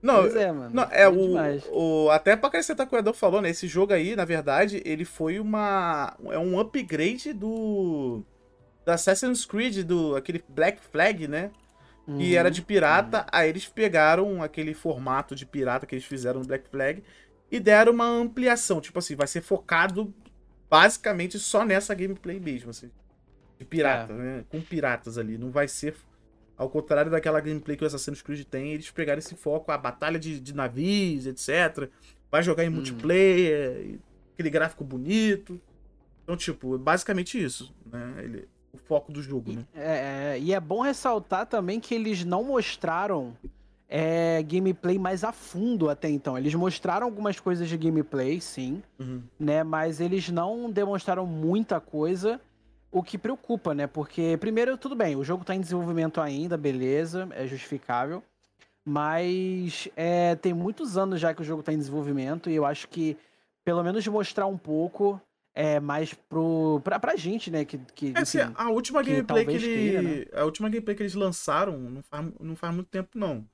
Não, 0.00 0.20
Pois 0.22 0.36
é, 0.36 0.52
mano. 0.52 0.70
Não, 0.72 0.84
é 0.92 1.10
Foi 1.10 1.60
o, 1.72 2.04
o. 2.06 2.10
Até 2.10 2.36
pra 2.36 2.48
acrescentar 2.48 2.86
o 2.86 2.88
que 2.88 2.94
o 2.94 2.98
Edão 2.98 3.12
falou, 3.12 3.42
né? 3.42 3.50
Esse 3.50 3.66
jogo 3.66 3.92
aí, 3.92 4.14
na 4.14 4.24
verdade, 4.24 4.80
ele 4.84 5.04
foi 5.04 5.40
uma. 5.40 6.16
É 6.30 6.38
um 6.38 6.58
upgrade 6.58 7.32
do. 7.32 8.22
Do 8.88 8.92
Assassin's 8.92 9.44
Creed, 9.44 9.84
do 9.84 10.16
aquele 10.16 10.42
Black 10.48 10.80
Flag, 10.80 11.28
né? 11.28 11.50
Que 12.06 12.12
Uhum. 12.12 12.34
era 12.38 12.50
de 12.50 12.62
pirata. 12.62 13.26
Aí 13.30 13.50
eles 13.50 13.66
pegaram 13.68 14.42
aquele 14.42 14.72
formato 14.72 15.34
de 15.34 15.44
pirata 15.44 15.84
que 15.86 15.94
eles 15.94 16.06
fizeram 16.06 16.40
no 16.40 16.46
Black 16.46 16.66
Flag 16.70 17.02
e 17.50 17.60
deram 17.60 17.92
uma 17.92 18.06
ampliação. 18.06 18.80
Tipo 18.80 18.98
assim, 18.98 19.14
vai 19.14 19.26
ser 19.26 19.42
focado 19.42 20.14
basicamente 20.70 21.38
só 21.38 21.64
nessa 21.66 21.94
gameplay 21.94 22.40
mesmo, 22.40 22.70
assim. 22.70 22.90
De 23.58 23.64
pirata, 23.66 24.12
É. 24.12 24.16
né? 24.16 24.44
Com 24.48 24.60
piratas 24.62 25.18
ali. 25.18 25.36
Não 25.36 25.50
vai 25.50 25.68
ser. 25.68 25.94
Ao 26.56 26.68
contrário 26.70 27.10
daquela 27.10 27.40
gameplay 27.40 27.76
que 27.76 27.84
o 27.84 27.86
Assassin's 27.86 28.22
Creed 28.22 28.44
tem, 28.46 28.72
eles 28.72 28.90
pegaram 28.90 29.18
esse 29.18 29.34
foco, 29.36 29.70
a 29.70 29.76
batalha 29.78 30.18
de, 30.18 30.40
de 30.40 30.54
navios, 30.54 31.26
etc. 31.26 31.90
Vai 32.30 32.42
jogar 32.42 32.64
em 32.64 32.68
Hum. 32.68 32.72
multiplayer, 32.72 33.80
e 33.84 34.00
aquele 34.32 34.48
gráfico 34.50 34.82
bonito. 34.82 35.60
Então, 36.24 36.36
tipo, 36.36 36.74
é 36.74 36.78
basicamente 36.78 37.42
isso, 37.42 37.74
né? 37.86 38.14
Ele, 38.18 38.48
o 38.72 38.76
foco 38.78 39.10
do 39.12 39.22
jogo, 39.22 39.52
né? 39.52 39.64
É, 39.74 40.34
é, 40.34 40.38
e 40.40 40.52
é 40.52 40.60
bom 40.60 40.80
ressaltar 40.80 41.46
também 41.46 41.80
que 41.80 41.94
eles 41.94 42.24
não 42.24 42.44
mostraram 42.44 43.36
é, 43.88 44.42
gameplay 44.42 44.98
mais 44.98 45.24
a 45.24 45.32
fundo 45.32 45.88
até 45.88 46.08
então. 46.10 46.36
Eles 46.36 46.54
mostraram 46.54 47.06
algumas 47.06 47.40
coisas 47.40 47.68
de 47.68 47.76
gameplay, 47.76 48.40
sim, 48.40 48.82
Uhum. 48.98 49.22
né? 49.38 49.62
Mas 49.62 50.00
eles 50.00 50.28
não 50.28 50.70
demonstraram 50.70 51.24
muita 51.26 51.80
coisa, 51.80 52.40
o 52.92 53.02
que 53.02 53.16
preocupa, 53.16 53.74
né? 53.74 53.86
Porque, 53.86 54.36
primeiro, 54.38 54.76
tudo 54.76 54.94
bem, 54.94 55.16
o 55.16 55.24
jogo 55.24 55.44
tá 55.44 55.54
em 55.54 55.60
desenvolvimento 55.60 56.20
ainda, 56.20 56.56
beleza, 56.56 57.28
é 57.32 57.46
justificável. 57.46 58.22
Mas 58.84 59.88
é, 59.96 60.34
tem 60.36 60.54
muitos 60.54 60.96
anos 60.96 61.20
já 61.20 61.34
que 61.34 61.42
o 61.42 61.44
jogo 61.44 61.62
tá 61.62 61.72
em 61.72 61.78
desenvolvimento 61.78 62.48
e 62.48 62.54
eu 62.54 62.64
acho 62.64 62.88
que, 62.88 63.16
pelo 63.64 63.82
menos, 63.82 64.06
mostrar 64.06 64.46
um 64.46 64.56
pouco 64.56 65.20
é, 65.58 65.80
mais 65.80 66.14
pro, 66.14 66.80
pra, 66.84 66.98
pra 67.00 67.16
gente, 67.16 67.50
né? 67.50 67.64
Que, 67.64 67.78
que, 67.94 68.06
É, 68.14 68.20
assim, 68.20 68.38
a 68.54 68.70
última 68.70 69.02
que 69.02 69.10
gameplay 69.10 69.44
que, 69.44 69.56
ele, 69.56 69.72
queira, 69.74 70.02
né? 70.02 70.24
a 70.32 70.44
última 70.44 70.68
gameplay 70.68 70.94
que 70.96 71.02
eles 71.02 71.14
lançaram 71.14 71.78
não 71.78 72.02
faz, 72.02 72.26
não 72.40 72.56
faz 72.56 72.74
muito 72.74 72.88
tempo 72.88 73.18
não. 73.18 73.44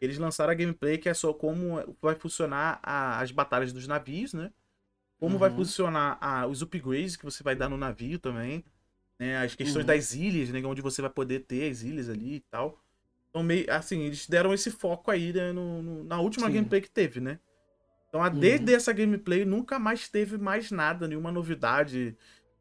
Eles 0.00 0.18
lançaram 0.18 0.52
a 0.52 0.54
gameplay 0.54 0.98
que 0.98 1.08
é 1.08 1.14
só 1.14 1.32
como 1.32 1.96
vai 2.00 2.14
funcionar 2.14 2.78
a- 2.82 3.20
as 3.20 3.30
batalhas 3.32 3.72
dos 3.72 3.86
navios, 3.88 4.34
né? 4.34 4.52
Como 5.18 5.38
vai 5.38 5.50
Uhum. 5.50 5.56
funcionar 5.56 6.18
a- 6.20 6.46
os 6.46 6.62
upgrades 6.62 7.16
que 7.16 7.24
você 7.24 7.42
vai 7.42 7.56
dar 7.56 7.68
no 7.70 7.78
navio 7.78 8.18
também, 8.18 8.64
né? 9.18 9.38
As 9.38 9.54
questões 9.54 9.84
Uhum. 9.84 9.86
das 9.86 10.14
ilhas, 10.14 10.50
né? 10.50 10.62
Onde 10.66 10.82
você 10.82 11.02
vai 11.02 11.10
poder 11.10 11.40
ter 11.40 11.70
as 11.70 11.82
ilhas 11.82 12.08
ali 12.10 12.36
e 12.36 12.40
tal. 12.50 12.78
Então 13.30 13.42
meio 13.42 13.70
assim 13.72 14.00
eles 14.02 14.26
deram 14.28 14.52
esse 14.54 14.70
foco 14.70 15.10
aí 15.10 15.32
né, 15.32 15.52
no- 15.52 15.82
no- 15.82 16.04
na 16.04 16.20
última 16.20 16.48
Sim. 16.48 16.54
gameplay 16.54 16.80
que 16.82 16.90
teve, 16.90 17.20
né? 17.20 17.38
Então 18.16 18.24
a- 18.24 18.28
Uhum. 18.30 18.38
desde 18.40 18.74
essa 18.74 18.92
gameplay 18.92 19.44
nunca 19.44 19.78
mais 19.78 20.08
teve 20.08 20.38
mais 20.38 20.70
nada, 20.70 21.06
nenhuma 21.06 21.30
novidade 21.30 22.16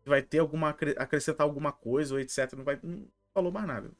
vai 0.05 0.21
ter 0.21 0.39
alguma 0.39 0.69
acre- 0.69 0.95
acrescentar 0.97 1.45
alguma 1.45 1.71
coisa 1.71 2.13
ou 2.13 2.19
etc. 2.19 2.53
Não 2.57 2.63
vai 2.63 2.77
não 2.83 3.05
falou 3.33 3.51
mais 3.51 3.65
nada. 3.65 3.91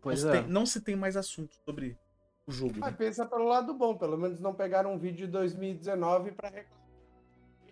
pois 0.00 0.22
não, 0.22 0.30
se 0.32 0.36
é. 0.38 0.40
tem, 0.42 0.50
não 0.50 0.66
se 0.66 0.80
tem 0.80 0.96
mais 0.96 1.16
assunto 1.16 1.56
sobre 1.64 1.96
o 2.46 2.52
jogo. 2.52 2.74
Mas 2.78 2.90
né? 2.92 2.96
pensa 2.96 3.26
pelo 3.26 3.44
lado 3.48 3.74
bom, 3.74 3.96
pelo 3.96 4.16
menos 4.16 4.38
não 4.38 4.54
pegaram 4.54 4.94
um 4.94 4.98
vídeo 4.98 5.26
de 5.26 5.32
2019 5.32 6.30
para 6.32 6.48
reclamar. 6.50 6.86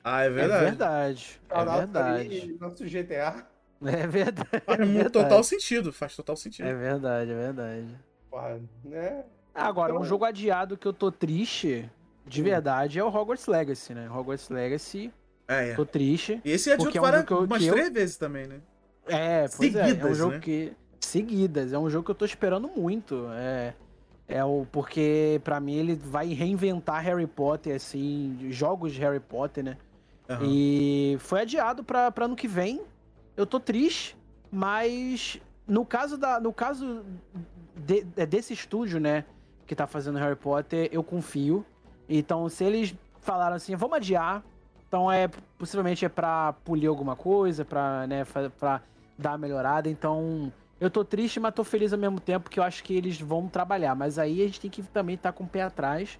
Ah, 0.02 0.22
é 0.22 0.26
É 0.26 0.30
verdade. 0.30 0.64
verdade. 0.64 1.40
É 1.48 1.58
out 1.58 1.70
verdade. 1.78 2.56
Nosso 2.60 2.84
GTA. 2.86 3.46
É 3.84 4.06
verdade. 4.06 4.48
Faz 4.64 4.80
é 4.80 4.84
muito 4.84 4.94
verdade. 5.04 5.12
total 5.12 5.44
sentido, 5.44 5.92
faz 5.92 6.16
total 6.16 6.36
sentido. 6.36 6.66
É 6.66 6.74
verdade, 6.74 7.30
é 7.30 7.34
verdade. 7.34 7.98
Porra, 8.30 8.60
né? 8.84 9.24
Agora, 9.54 9.92
um 9.92 9.96
Então- 9.98 10.06
jogo 10.08 10.24
adiado 10.24 10.76
que 10.76 10.86
eu 10.88 10.92
tô 10.92 11.12
triste, 11.12 11.88
de 12.26 12.42
verdade, 12.42 12.98
é 12.98 13.04
o 13.04 13.08
Hogwarts 13.08 13.46
Legacy, 13.46 13.94
né? 13.94 14.08
Hogwarts 14.10 14.48
Legacy, 14.48 15.12
É, 15.48 15.70
é. 15.70 15.74
tô 15.74 15.84
triste. 15.84 16.40
E 16.44 16.50
esse 16.50 16.70
é 16.70 16.76
de 16.76 16.84
é 16.86 16.88
um 16.88 16.92
jogo 16.92 17.24
que 17.24 17.32
eu- 17.32 17.44
umas 17.44 17.62
eu- 17.62 17.72
três 17.74 17.90
vezes 17.92 18.16
também, 18.16 18.46
né? 18.46 18.60
É, 19.06 19.46
pois 19.56 19.74
é. 19.74 19.80
É 19.80 19.84
um 19.84 19.88
Seguidas, 19.88 20.16
jogo 20.16 20.32
né? 20.32 20.38
que. 20.40 20.72
Seguidas. 21.00 21.72
É 21.72 21.78
um 21.78 21.90
jogo 21.90 22.04
que 22.06 22.10
eu 22.10 22.14
tô 22.14 22.24
esperando 22.24 22.68
muito. 22.74 23.26
É. 23.32 23.74
É 24.26 24.42
o. 24.42 24.66
Porque, 24.72 25.38
pra 25.44 25.60
mim, 25.60 25.74
ele 25.74 25.94
vai 25.94 26.28
reinventar 26.32 27.02
Harry 27.02 27.26
Potter, 27.26 27.76
assim, 27.76 28.38
jogos 28.50 28.94
de 28.94 29.00
Harry 29.00 29.20
Potter, 29.20 29.62
né? 29.62 29.76
Aham. 30.30 30.46
E 30.48 31.16
foi 31.20 31.42
adiado 31.42 31.84
pra, 31.84 32.10
pra 32.10 32.24
ano 32.24 32.34
que 32.34 32.48
vem. 32.48 32.80
Eu 33.36 33.44
tô 33.44 33.60
triste, 33.60 34.16
mas 34.50 35.38
no 35.68 35.84
caso 35.84 36.16
da. 36.16 36.40
No 36.40 36.52
caso 36.54 37.04
de- 37.76 38.06
é 38.16 38.24
desse 38.24 38.54
estúdio, 38.54 38.98
né, 38.98 39.26
que 39.66 39.74
tá 39.74 39.86
fazendo 39.86 40.16
Harry 40.18 40.36
Potter, 40.36 40.88
eu 40.90 41.04
confio. 41.04 41.66
Então, 42.08 42.48
se 42.48 42.64
eles 42.64 42.94
falaram 43.20 43.56
assim, 43.56 43.74
vamos 43.76 43.96
adiar, 43.96 44.42
então 44.88 45.10
é 45.10 45.28
possivelmente 45.58 46.04
é 46.04 46.08
pra 46.08 46.52
polir 46.64 46.88
alguma 46.88 47.16
coisa, 47.16 47.64
pra, 47.64 48.06
né, 48.06 48.24
pra 48.58 48.80
dar 49.18 49.32
uma 49.32 49.38
melhorada. 49.38 49.88
Então, 49.88 50.52
eu 50.80 50.90
tô 50.90 51.04
triste, 51.04 51.40
mas 51.40 51.54
tô 51.54 51.64
feliz 51.64 51.92
ao 51.92 51.98
mesmo 51.98 52.20
tempo, 52.20 52.50
que 52.50 52.60
eu 52.60 52.64
acho 52.64 52.82
que 52.84 52.94
eles 52.94 53.20
vão 53.20 53.48
trabalhar. 53.48 53.94
Mas 53.94 54.18
aí 54.18 54.42
a 54.42 54.46
gente 54.46 54.60
tem 54.60 54.70
que 54.70 54.82
também 54.82 55.14
estar 55.14 55.32
com 55.32 55.44
o 55.44 55.48
pé 55.48 55.62
atrás. 55.62 56.18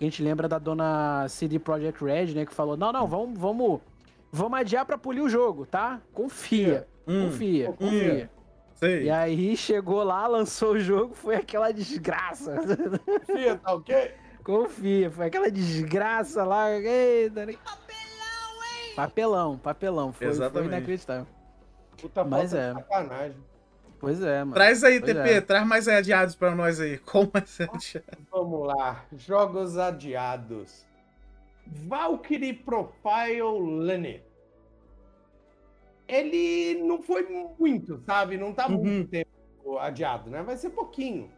A 0.00 0.04
gente 0.04 0.22
lembra 0.22 0.48
da 0.48 0.58
dona 0.58 1.26
CD 1.28 1.58
Projekt 1.58 2.04
Red, 2.04 2.34
né, 2.34 2.44
que 2.44 2.52
falou: 2.52 2.76
"Não, 2.76 2.92
não, 2.92 3.06
vamos, 3.06 3.38
vamos, 3.38 3.80
vamos 4.32 4.58
adiar 4.58 4.84
pra 4.84 4.98
polir 4.98 5.22
o 5.22 5.28
jogo, 5.28 5.64
tá? 5.64 6.00
Confia, 6.12 6.86
Hum, 7.06 7.26
confia, 7.30 7.66
confia. 7.72 7.88
confia". 7.88 8.30
sei. 8.74 9.04
E 9.04 9.10
aí 9.10 9.56
chegou 9.56 10.02
lá, 10.02 10.26
lançou 10.26 10.72
o 10.72 10.78
jogo, 10.80 11.14
foi 11.14 11.36
aquela 11.36 11.70
desgraça. 11.72 12.56
Fia, 13.26 13.56
tá 13.56 13.74
ok? 13.74 14.12
Confia, 14.44 15.10
foi 15.10 15.26
aquela 15.26 15.50
desgraça 15.50 16.44
lá. 16.44 16.70
Eita, 16.70 17.46
né? 17.46 17.54
Papelão, 18.96 19.56
papelão. 19.58 20.12
Foi, 20.12 20.26
foi 20.26 20.34
Exatamente. 20.36 20.68
inacreditável. 20.68 21.26
Puta 22.00 22.24
Mas 22.24 22.52
é. 22.52 22.72
sacanagem. 22.74 23.36
Pois 23.98 24.20
é, 24.20 24.40
mano. 24.40 24.54
Traz 24.54 24.82
aí, 24.82 25.00
Pois 25.00 25.14
TP, 25.14 25.30
é. 25.30 25.40
traz 25.40 25.66
mais 25.66 25.86
adiados 25.86 26.34
pra 26.34 26.54
nós 26.54 26.80
aí. 26.80 26.98
Como 26.98 27.30
mais 27.32 27.60
adiados? 27.60 27.96
Vamos 28.30 28.66
lá. 28.66 29.04
Jogos 29.16 29.78
adiados. 29.78 30.84
Valkyrie 31.66 32.52
Profile 32.52 33.42
Lenny. 33.78 34.22
Ele 36.08 36.82
não 36.82 37.00
foi 37.00 37.22
muito, 37.58 37.98
sabe? 38.04 38.36
Não 38.36 38.52
tá 38.52 38.66
Uhum. 38.66 38.82
muito 38.82 39.08
tempo 39.10 39.78
adiado, 39.78 40.28
né? 40.28 40.42
Vai 40.42 40.56
ser 40.56 40.70
pouquinho. 40.70 41.30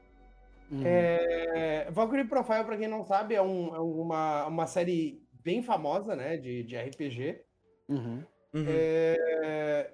Uhum. 0.71 0.83
É, 0.85 1.91
Valkyrie 1.91 2.25
Profile, 2.27 2.65
pra 2.65 2.77
quem 2.77 2.89
não 2.89 3.05
sabe, 3.05 3.35
é, 3.35 3.43
um- 3.43 3.75
é 3.75 3.79
uma, 3.81 4.47
uma 4.47 4.67
série 4.67 5.23
bem 5.33 5.63
famosa, 5.63 6.17
né? 6.17 6.37
De, 6.37 6.63
de 6.65 6.77
RPG. 6.77 7.43
Uhum. 7.89 8.25
Uhum. 8.55 8.65
É, 8.69 9.93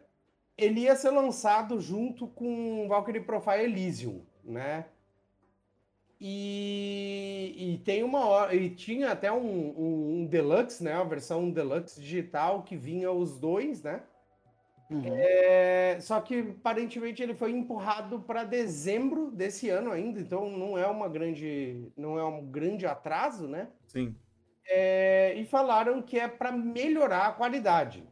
ele 0.57 0.81
ia 0.83 0.95
ser 0.97 1.11
lançado 1.11 1.81
junto 1.81 2.27
com 2.29 2.87
Valkyrie 2.89 3.23
Profile 3.23 3.65
Elysium, 3.65 4.25
né? 4.45 4.87
E, 6.21 7.55
e 7.57 7.79
tem 7.79 8.03
uma 8.03 8.27
hora, 8.27 8.55
e 8.55 8.69
tinha 8.75 9.11
até 9.11 9.33
um, 9.33 9.39
um, 9.39 10.21
um 10.21 10.27
deluxe, 10.27 10.85
né? 10.85 10.93
A 10.93 11.03
versão 11.05 11.51
deluxe 11.51 11.99
digital 12.01 12.63
que 12.63 12.77
vinha 12.77 13.11
os 13.11 13.39
dois, 13.41 13.83
né? 13.83 14.03
Uhum. 14.91 15.03
É, 15.05 15.99
só 16.01 16.21
que 16.21 16.41
aparentemente 16.59 17.23
ele 17.23 17.35
foi 17.35 17.53
empurrado 17.53 18.21
para 18.21 18.43
dezembro 18.43 19.31
desse 19.31 19.71
ano 19.71 19.93
ainda, 19.93 20.19
então 20.19 20.51
não 20.51 20.77
é 20.77 20.87
uma 20.87 21.09
grande, 21.09 21.93
não 21.97 22.19
é 22.19 22.25
um 22.25 22.45
grande 22.45 22.87
atraso, 22.87 23.47
né? 23.47 23.69
Sim. 23.87 24.17
É, 24.67 25.35
e 25.37 25.45
falaram 25.47 26.03
que 26.03 26.19
é 26.19 26.27
para 26.27 26.51
melhorar 26.51 27.29
a 27.29 27.33
qualidade. 27.33 28.05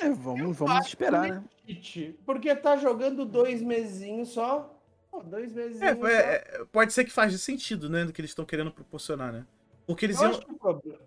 É, 0.00 0.10
vamos, 0.10 0.56
vamos 0.56 0.86
esperar, 0.86 1.28
né? 1.28 1.44
Porque 2.24 2.54
tá 2.54 2.76
jogando 2.76 3.24
dois 3.24 3.62
mesinhos 3.62 4.30
só. 4.30 4.74
Pô, 5.10 5.22
dois 5.22 5.52
mesinhos 5.52 5.82
É, 5.82 5.90
é, 5.90 6.60
é, 6.60 6.64
pode 6.72 6.92
ser 6.92 7.04
que 7.04 7.10
faz 7.10 7.40
sentido, 7.40 7.88
né? 7.88 8.04
Do 8.04 8.12
que 8.12 8.20
eles 8.20 8.30
estão 8.30 8.44
querendo 8.44 8.72
proporcionar, 8.72 9.32
né? 9.32 9.46
Porque 9.86 10.06
eles 10.06 10.16
Eu 10.20 10.24
iam. 10.24 10.30
acho 10.30 10.46
que 10.46 10.52
o 10.52 10.58
problema... 10.58 11.00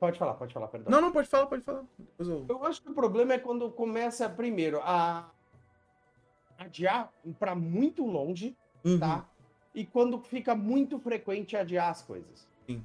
Pode 0.00 0.18
falar, 0.18 0.34
pode 0.34 0.52
falar, 0.52 0.68
perdão. 0.68 0.90
Não, 0.90 1.00
não, 1.00 1.12
pode 1.12 1.28
falar, 1.28 1.46
pode 1.46 1.62
falar. 1.62 1.84
Eu- 2.18 2.46
Eu 2.48 2.64
acho 2.64 2.82
que 2.82 2.90
o 2.90 2.94
problema 2.94 3.34
é 3.34 3.38
quando 3.38 3.70
começa 3.70 4.28
primeiro 4.28 4.80
a 4.82 5.30
adiar 6.58 7.12
para 7.38 7.54
muito 7.54 8.04
longe, 8.04 8.56
Uhum. 8.84 8.98
tá? 8.98 9.24
E 9.74 9.84
quando 9.84 10.18
fica 10.20 10.54
muito 10.54 10.98
frequente 10.98 11.56
adiar 11.56 11.90
as 11.90 12.02
coisas. 12.02 12.48
Sim. 12.66 12.84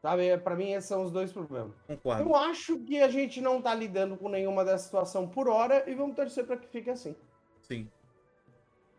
Sabe, 0.00 0.38
para 0.38 0.54
mim 0.54 0.70
esses 0.70 0.88
são 0.88 1.02
os 1.02 1.10
dois 1.10 1.32
problemas. 1.32 1.74
Concordo. 1.86 2.22
Eu 2.22 2.36
acho 2.36 2.78
que 2.80 3.02
a 3.02 3.08
gente 3.08 3.40
não 3.40 3.60
tá 3.60 3.74
lidando 3.74 4.16
com 4.16 4.28
nenhuma 4.28 4.64
dessa 4.64 4.84
situação 4.84 5.28
por 5.28 5.48
hora 5.48 5.82
e 5.90 5.94
vamos 5.94 6.14
torcer 6.14 6.46
para 6.46 6.56
que 6.56 6.68
fique 6.68 6.88
assim. 6.88 7.16
Sim. 7.62 7.90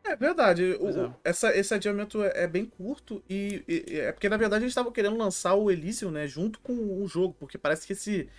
É 0.03 0.15
verdade. 0.15 0.63
o- 0.79 0.89
é. 1.05 1.15
essa, 1.23 1.55
esse 1.55 1.73
adiamento 1.73 2.23
é, 2.23 2.43
é 2.43 2.47
bem 2.47 2.65
curto 2.65 3.23
e, 3.29 3.63
e- 3.67 3.99
é 3.99 4.11
porque, 4.11 4.29
na 4.29 4.37
verdade, 4.37 4.63
eles 4.63 4.71
estavam 4.71 4.91
querendo 4.91 5.17
lançar 5.17 5.53
o 5.55 5.69
Elysium, 5.69 6.11
né? 6.11 6.27
Junto 6.27 6.59
com 6.61 6.73
o 7.03 7.07
jogo, 7.07 7.35
porque 7.39 7.57
parece 7.57 7.85
que 7.85 7.93
esse, 7.93 8.29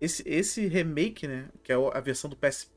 esse, 0.00 0.22
esse 0.26 0.66
remake, 0.66 1.28
né? 1.28 1.48
Que 1.62 1.72
é 1.72 1.76
a 1.76 2.00
versão 2.00 2.28
do 2.28 2.36
PS. 2.36 2.70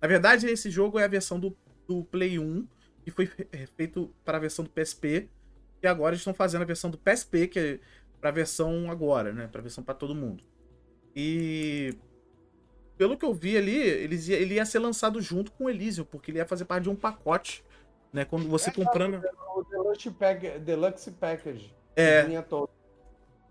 Na 0.00 0.08
verdade, 0.08 0.46
esse 0.48 0.70
jogo 0.70 0.98
é 0.98 1.04
a 1.04 1.08
versão 1.08 1.38
do, 1.40 1.56
do 1.88 2.04
Play 2.04 2.38
1 2.38 2.66
que 3.04 3.10
foi 3.10 3.26
fe- 3.26 3.46
feito 3.76 4.14
para 4.24 4.38
a 4.38 4.40
versão 4.40 4.64
do 4.64 4.70
PSP. 4.70 5.28
E 5.82 5.86
agora 5.86 6.10
eles 6.14 6.20
estão 6.20 6.34
fazendo 6.34 6.62
a 6.62 6.64
versão 6.66 6.90
do 6.90 6.98
PSP, 6.98 7.48
que 7.48 7.58
é 7.58 7.80
para 8.20 8.30
a 8.30 8.32
versão 8.32 8.90
agora, 8.90 9.32
né? 9.32 9.46
Para 9.46 9.60
a 9.60 9.62
versão 9.62 9.84
para 9.84 9.94
todo 9.94 10.14
mundo. 10.14 10.42
E 11.16 11.94
pelo 12.96 13.16
que 13.16 13.24
eu 13.24 13.34
vi 13.34 13.56
ali, 13.56 13.76
eles 13.76 14.28
ia- 14.28 14.36
ele 14.38 14.54
ia 14.54 14.64
ser 14.66 14.78
lançado 14.78 15.20
junto 15.20 15.50
com 15.52 15.64
o 15.64 15.70
Elysium, 15.70 16.04
porque 16.04 16.30
ele 16.30 16.38
ia 16.38 16.46
fazer 16.46 16.64
parte 16.64 16.84
de 16.84 16.90
um 16.90 16.96
pacote, 16.96 17.64
né? 18.14 18.24
Quando 18.24 18.48
você 18.48 18.70
comprando. 18.70 19.20
O 19.56 19.64
Deluxe, 19.64 20.10
Pack- 20.10 20.58
Deluxe 20.60 21.10
Package. 21.10 21.74
É. 21.96 22.24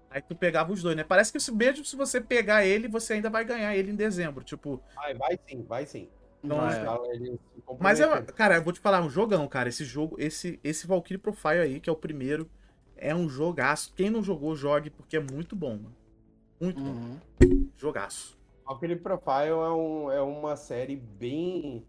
Aí 0.10 0.22
tu 0.22 0.36
pegava 0.36 0.72
os 0.72 0.82
dois, 0.82 0.96
né? 0.96 1.04
Parece 1.04 1.34
que 1.34 1.52
mesmo 1.52 1.84
se 1.84 1.96
você 1.96 2.22
pegar 2.22 2.66
ele, 2.66 2.88
você 2.88 3.14
ainda 3.14 3.30
vai 3.30 3.44
ganhar 3.44 3.76
ele 3.76 3.92
em 3.92 3.96
dezembro. 3.96 4.44
Tipo, 4.44 4.82
Vai, 4.96 5.14
vai 5.16 5.40
sim, 5.48 5.64
vai 5.64 5.86
sim. 5.86 6.10
Então, 6.44 6.58
Não, 6.58 6.70
é. 6.70 7.10
é. 7.12 7.16
Eles 7.16 7.40
se 7.56 7.64
Mas 7.80 8.00
é, 8.00 8.22
cara, 8.22 8.56
eu 8.56 8.64
vou 8.64 8.72
te 8.74 8.80
falar, 8.80 9.02
um 9.02 9.10
jogão, 9.10 9.48
cara. 9.48 9.70
Esse 9.70 9.84
jogo, 9.84 10.16
esse 10.20 10.60
esse 10.64 10.88
Valkyrie 10.88 11.18
Profile 11.18 11.60
aí, 11.60 11.80
que 11.80 11.90
é 11.90 11.94
o 11.94 11.98
primeiro, 11.98 12.50
é 12.96 13.14
um 13.14 13.28
jogaço. 13.28 13.94
Quem 13.96 14.10
não 14.10 14.24
jogou, 14.24 14.56
jogue, 14.56 14.90
porque 14.90 15.18
é 15.18 15.20
muito 15.20 15.56
bom, 15.56 15.76
mano. 15.78 15.96
Muito 16.62 16.82
bom. 16.82 16.92
Uhum. 16.92 17.70
Jogaço. 17.76 18.38
Valkyrie 18.66 18.96
Profile 18.96 19.50
é, 19.50 19.70
um, 19.72 20.12
é 20.12 20.22
uma 20.22 20.56
série 20.56 20.96
bem, 20.96 21.86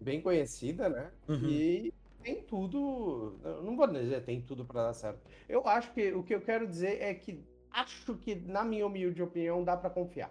bem 0.00 0.20
conhecida, 0.20 0.88
né? 0.88 1.10
Uhum. 1.28 1.46
E 1.48 1.94
tem 2.22 2.42
tudo. 2.42 3.38
eu 3.44 3.62
Não 3.62 3.76
vou 3.76 3.86
dizer 3.86 4.22
tem 4.24 4.40
tudo 4.40 4.64
pra 4.64 4.84
dar 4.84 4.92
certo. 4.94 5.20
Eu 5.48 5.66
acho 5.66 5.92
que 5.92 6.12
o 6.12 6.22
que 6.22 6.34
eu 6.34 6.40
quero 6.40 6.66
dizer 6.66 7.00
é 7.02 7.14
que 7.14 7.44
acho 7.70 8.14
que, 8.16 8.34
na 8.34 8.64
minha 8.64 8.86
humilde 8.86 9.22
opinião, 9.22 9.64
dá 9.64 9.76
pra 9.76 9.90
confiar. 9.90 10.30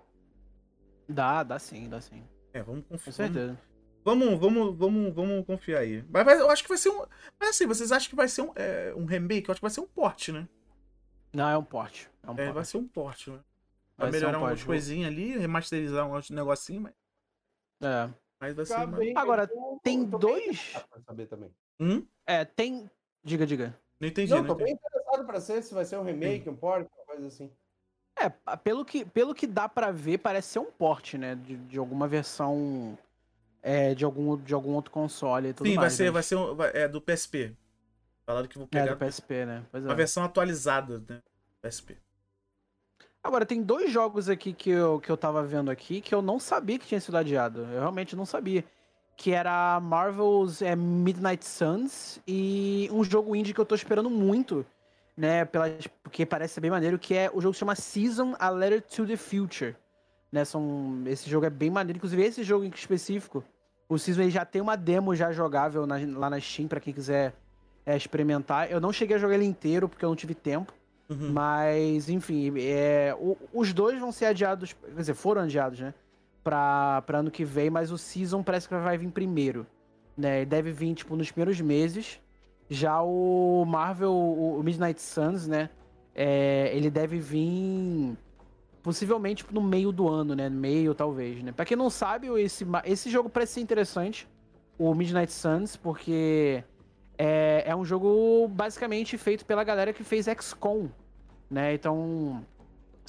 Dá, 1.08 1.44
dá 1.44 1.58
sim, 1.60 1.90
dá 1.90 2.00
sim. 2.02 2.24
É, 2.54 2.62
vamos 2.62 2.84
Com 2.84 2.90
confiar. 2.96 3.14
certeza. 3.14 3.60
Vamos, 4.04 4.40
vamos, 4.40 4.78
vamos, 4.78 5.14
vamos 5.14 5.46
confiar 5.46 5.80
aí. 5.80 6.04
Mas 6.10 6.26
vai- 6.26 6.40
eu 6.40 6.50
acho 6.50 6.64
que 6.64 6.70
vai 6.70 6.78
ser 6.78 6.90
um. 6.90 7.06
Mas 7.40 7.50
assim, 7.50 7.66
vocês 7.68 7.92
acham 7.92 8.10
que 8.10 8.16
vai 8.16 8.28
ser 8.28 8.42
um, 8.44 8.52
é, 8.56 8.94
um 8.96 9.06
remake? 9.06 9.50
Eu 9.50 9.52
acho 9.52 9.60
que 9.60 9.66
vai 9.66 9.72
ser 9.72 9.82
um 9.82 9.88
porte, 9.88 10.32
né? 10.32 10.48
Não, 11.34 11.48
é 11.50 11.58
um 11.58 11.64
porte. 11.64 12.10
É 12.24 12.28
um 12.30 12.34
É, 12.34 12.36
porte. 12.38 12.52
vai 12.54 12.66
ser 12.66 12.78
um 12.78 12.88
porte, 12.88 13.30
né? 13.30 13.40
Vai, 13.98 14.10
Vai 14.10 14.20
ser 14.20 14.26
um 14.26 14.30
melhorar 14.30 14.46
umas 14.46 14.64
coisinhas 14.64 15.12
ali, 15.12 15.38
remasterizar 15.38 16.08
uns 16.10 16.30
negocinhos, 16.30 16.84
mas, 16.84 16.94
É. 17.82 18.10
mas 18.40 18.56
vai 18.56 18.66
ser. 18.66 18.74
Uma- 18.76 18.98
bem- 18.98 19.14
Agora, 19.18 19.50
tem 19.84 20.06
dois- 20.06 20.74
Hum? 21.80 22.06
É, 22.26 22.44
tem. 22.46 22.90
Diga, 23.24 23.46
diga. 23.46 23.76
Não 24.00 24.08
entendi, 24.08 24.32
Não, 24.32 24.40
não 24.40 24.48
tô 24.48 24.54
entendi. 24.54 24.66
bem 24.66 24.74
interessado 24.76 25.26
pra 25.26 25.42
ser 25.42 25.62
se 25.64 25.74
vai 25.74 25.86
ser 25.86 25.98
um 25.98 26.04
remake, 26.04 26.50
um 26.50 26.56
port, 26.56 26.88
uma 26.98 27.06
coisa 27.06 27.28
assim. 27.28 27.52
É, 28.18 28.30
pelo 28.58 28.84
que, 28.84 29.06
pelo 29.06 29.34
que 29.34 29.48
dá 29.48 29.68
pra 29.70 29.92
ver, 29.92 30.18
parece 30.18 30.50
ser 30.50 30.60
um 30.60 30.72
porte, 30.72 31.18
né? 31.18 31.36
De, 31.36 31.56
de 31.56 31.78
alguma 31.80 32.08
versão. 32.08 32.98
É, 33.62 33.94
de 33.94 34.06
algum, 34.06 34.38
de 34.38 34.54
algum 34.54 34.72
outro 34.74 34.90
console 34.92 35.50
e 35.50 35.54
tudo 35.54 35.68
Sim, 35.68 35.76
vai 35.76 35.84
mais. 35.86 35.94
ser, 35.94 36.04
né? 36.06 36.12
vai 36.12 36.24
ser 36.24 36.36
um- 36.38 36.56
vai- 36.56 36.72
é 36.74 36.88
do 36.88 37.02
PSP. 37.02 37.56
Falaram 38.26 38.48
que 38.48 38.58
vou 38.58 38.66
É, 38.72 38.80
pegar 38.80 38.94
do 38.94 38.98
PSP, 38.98 39.46
né? 39.46 39.66
Pois 39.70 39.84
é. 39.84 39.88
uma 39.88 39.96
versão 39.96 40.24
atualizada, 40.24 41.04
né? 41.10 41.22
PSP. 41.62 41.98
Agora, 43.22 43.46
tem 43.46 43.62
dois 43.62 43.92
jogos 43.92 44.30
aqui 44.30 44.54
que 44.54 44.70
eu, 44.70 45.00
que 45.02 45.10
eu 45.12 45.18
tava 45.18 45.44
vendo 45.44 45.70
aqui 45.70 46.00
que 46.00 46.16
eu 46.16 46.22
não 46.22 46.40
sabia 46.40 46.80
que 46.80 46.88
tinha 46.88 47.02
sido 47.02 47.18
adiado. 47.18 47.62
Eu 47.64 47.80
realmente 47.82 48.16
não 48.16 48.26
sabia. 48.26 48.64
Que 49.22 49.32
era 49.32 49.82
Marvel's 49.82 50.62
é, 50.62 50.78
Midnight 50.78 51.46
Suns 51.46 52.22
e 52.26 52.88
um 52.90 53.04
jogo 53.04 53.36
indie 53.36 53.54
que 53.54 53.60
eu 53.60 53.66
tô 53.66 53.76
esperando 53.76 54.10
muito, 54.10 54.66
né? 55.18 55.44
Pelas, 55.44 55.88
porque 56.02 56.26
parece 56.26 56.54
ser 56.54 56.62
bem 56.62 56.72
maneiro, 56.72 56.98
que 56.98 57.14
é 57.14 57.30
o 57.34 57.42
jogo 57.42 57.54
se 57.54 57.60
chama 57.60 57.76
Season 57.76 58.34
A 58.40 58.50
Letter 58.50 58.82
to 58.82 59.06
the 59.06 59.18
Future. 59.18 59.76
Né, 60.32 60.46
são, 60.46 61.02
esse 61.08 61.30
jogo 61.30 61.46
é 61.46 61.50
bem 61.50 61.70
maneiro. 61.70 61.98
Inclusive, 61.98 62.24
esse 62.24 62.44
jogo 62.44 62.64
em 62.64 62.70
específico, 62.70 63.44
o 63.90 63.98
Season 64.00 64.22
ele 64.22 64.30
já 64.32 64.46
tem 64.46 64.62
uma 64.62 64.78
demo 64.78 65.14
já 65.14 65.34
jogável 65.34 65.86
na- 65.86 65.98
lá 66.18 66.30
na 66.30 66.40
Steam 66.40 66.70
pra 66.70 66.80
quem 66.80 66.94
quiser 66.94 67.34
é, 67.86 67.98
experimentar. 67.98 68.72
Eu 68.72 68.80
não 68.80 68.94
cheguei 68.94 69.18
a 69.18 69.20
jogar 69.20 69.34
ele 69.36 69.44
inteiro 69.46 69.90
porque 69.90 70.06
eu 70.06 70.10
não 70.10 70.16
tive 70.16 70.34
tempo. 70.34 70.72
Uhum. 71.10 71.32
Mas, 71.34 72.08
enfim, 72.08 72.54
é, 72.58 73.14
o- 73.20 73.36
os 73.52 73.74
dois 73.74 74.00
vão 74.00 74.14
ser 74.14 74.28
adiados, 74.28 74.72
quer 74.74 74.96
dizer, 74.96 75.14
foram 75.16 75.42
adiados, 75.42 75.80
né? 75.82 75.94
Pra, 76.44 77.02
pra 77.06 77.20
ano 77.20 77.30
que 77.30 77.44
vem, 77.44 77.70
mas 77.70 77.92
o 77.92 77.98
Season 77.98 78.42
parece 78.42 78.68
que 78.68 78.76
vai 78.76 78.98
vir 78.98 79.12
primeiro. 79.12 79.68
Né? 80.18 80.46
Deve 80.46 80.72
vir, 80.72 80.94
tipo, 80.96 81.16
nos 81.16 81.32
primeiros 81.32 81.60
meses. 81.60 82.20
Já 82.70 83.02
o 83.02 83.66
Marvel, 83.66 84.14
o, 84.14 84.62
Midnight 84.64 85.02
Suns, 85.02 85.48
né? 85.48 85.70
é, 86.22 86.70
ele 86.76 86.90
deve 86.90 87.18
vir 87.18 88.18
possivelmente 88.84 89.38
tipo, 89.38 89.54
no 89.54 89.62
meio 89.62 89.90
do 89.90 90.10
ano, 90.10 90.36
né? 90.36 90.50
Meio, 90.50 90.94
talvez, 90.94 91.42
né? 91.42 91.54
Pra 91.54 91.64
quem 91.64 91.78
não 91.78 91.90
sabe, 91.90 92.28
esse, 92.42 92.66
esse 92.84 93.10
jogo 93.10 93.30
parece 93.30 93.54
ser 93.54 93.62
interessante, 93.62 94.28
o 94.78 94.94
Midnight 94.94 95.32
Suns, 95.32 95.78
porque 95.78 96.62
é, 97.18 97.64
é 97.66 97.76
um 97.76 97.86
jogo 97.86 98.50
basicamente 98.50 99.18
feito 99.18 99.46
pela 99.46 99.64
galera 99.64 99.94
que 99.94 100.04
fez 100.04 100.26
XCOM, 100.26 100.90
né? 101.50 101.74
Então, 101.74 102.46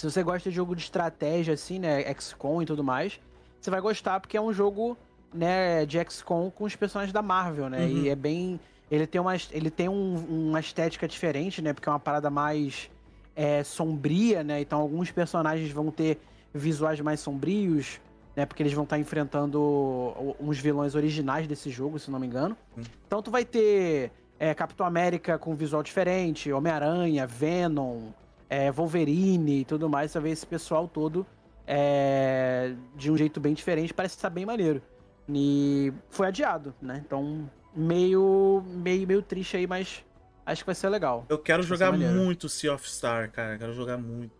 se 0.00 0.10
você 0.10 0.22
gosta 0.22 0.48
de 0.48 0.56
jogo 0.56 0.74
de 0.74 0.82
estratégia, 0.82 1.52
assim, 1.52 1.78
né? 1.78 2.02
XCOM 2.14 2.62
e 2.62 2.66
tudo 2.66 2.82
mais, 2.82 3.20
você 3.60 3.70
vai 3.70 3.80
gostar 3.82 4.18
porque 4.18 4.36
é 4.36 4.40
um 4.40 4.52
jogo, 4.52 4.96
né, 5.32 5.84
de 5.84 5.98
XCOM 6.08 6.50
com 6.50 6.64
os 6.64 6.74
personagens 6.74 7.12
da 7.12 7.20
Marvel, 7.20 7.68
né? 7.68 7.80
Uhum. 7.84 7.88
E 8.04 8.08
é 8.08 8.16
bem. 8.16 8.58
Ele 8.90 9.06
tem, 9.06 9.20
uma, 9.20 9.34
ele 9.50 9.70
tem 9.70 9.88
um- 9.88 10.48
uma 10.48 10.58
estética 10.58 11.06
diferente, 11.06 11.60
né? 11.60 11.72
Porque 11.74 11.88
é 11.88 11.92
uma 11.92 12.00
parada 12.00 12.30
mais 12.30 12.90
é, 13.36 13.62
sombria, 13.62 14.42
né? 14.42 14.60
Então 14.60 14.80
alguns 14.80 15.10
personagens 15.10 15.70
vão 15.70 15.90
ter 15.90 16.18
visuais 16.52 16.98
mais 17.00 17.20
sombrios, 17.20 18.00
né? 18.34 18.44
Porque 18.46 18.62
eles 18.62 18.72
vão 18.72 18.84
estar 18.84 18.98
enfrentando 18.98 19.60
o- 19.60 20.36
uns 20.40 20.58
vilões 20.58 20.94
originais 20.94 21.46
desse 21.46 21.70
jogo, 21.70 21.98
se 21.98 22.10
não 22.10 22.18
me 22.18 22.26
engano. 22.26 22.56
Hum. 22.76 22.82
Então 23.06 23.22
tu 23.22 23.30
vai 23.30 23.44
ter 23.44 24.10
é, 24.38 24.54
Capitão 24.54 24.86
América 24.86 25.38
com 25.38 25.54
visual 25.54 25.82
diferente, 25.82 26.50
Homem-Aranha, 26.50 27.26
Venom, 27.26 28.08
é, 28.50 28.70
Wolverine 28.70 29.60
e 29.60 29.64
tudo 29.64 29.88
mais. 29.88 30.10
Você 30.10 30.20
ver 30.20 30.30
esse 30.30 30.46
pessoal 30.46 30.86
todo 30.86 31.24
é, 31.66 32.74
de 32.96 33.10
um 33.10 33.16
jeito 33.16 33.40
bem 33.40 33.54
diferente, 33.54 33.94
parece 33.94 34.16
estar 34.16 34.28
bem 34.28 34.44
maneiro. 34.44 34.82
E 35.28 35.92
foi 36.10 36.26
adiado, 36.26 36.74
né? 36.82 37.02
Então, 37.06 37.48
meio, 37.74 38.62
meio, 38.66 39.06
meio 39.06 39.22
triste 39.22 39.56
aí, 39.56 39.66
mas 39.66 40.04
acho 40.44 40.62
que 40.62 40.66
vai 40.66 40.74
ser 40.74 40.88
legal. 40.88 41.24
Eu 41.28 41.38
quero 41.38 41.62
jogar 41.62 41.92
muito 41.92 42.48
Sea 42.48 42.74
of 42.74 42.88
Star, 42.90 43.30
cara. 43.30 43.56
Quero 43.56 43.72
jogar 43.72 43.96
muito. 43.96 44.32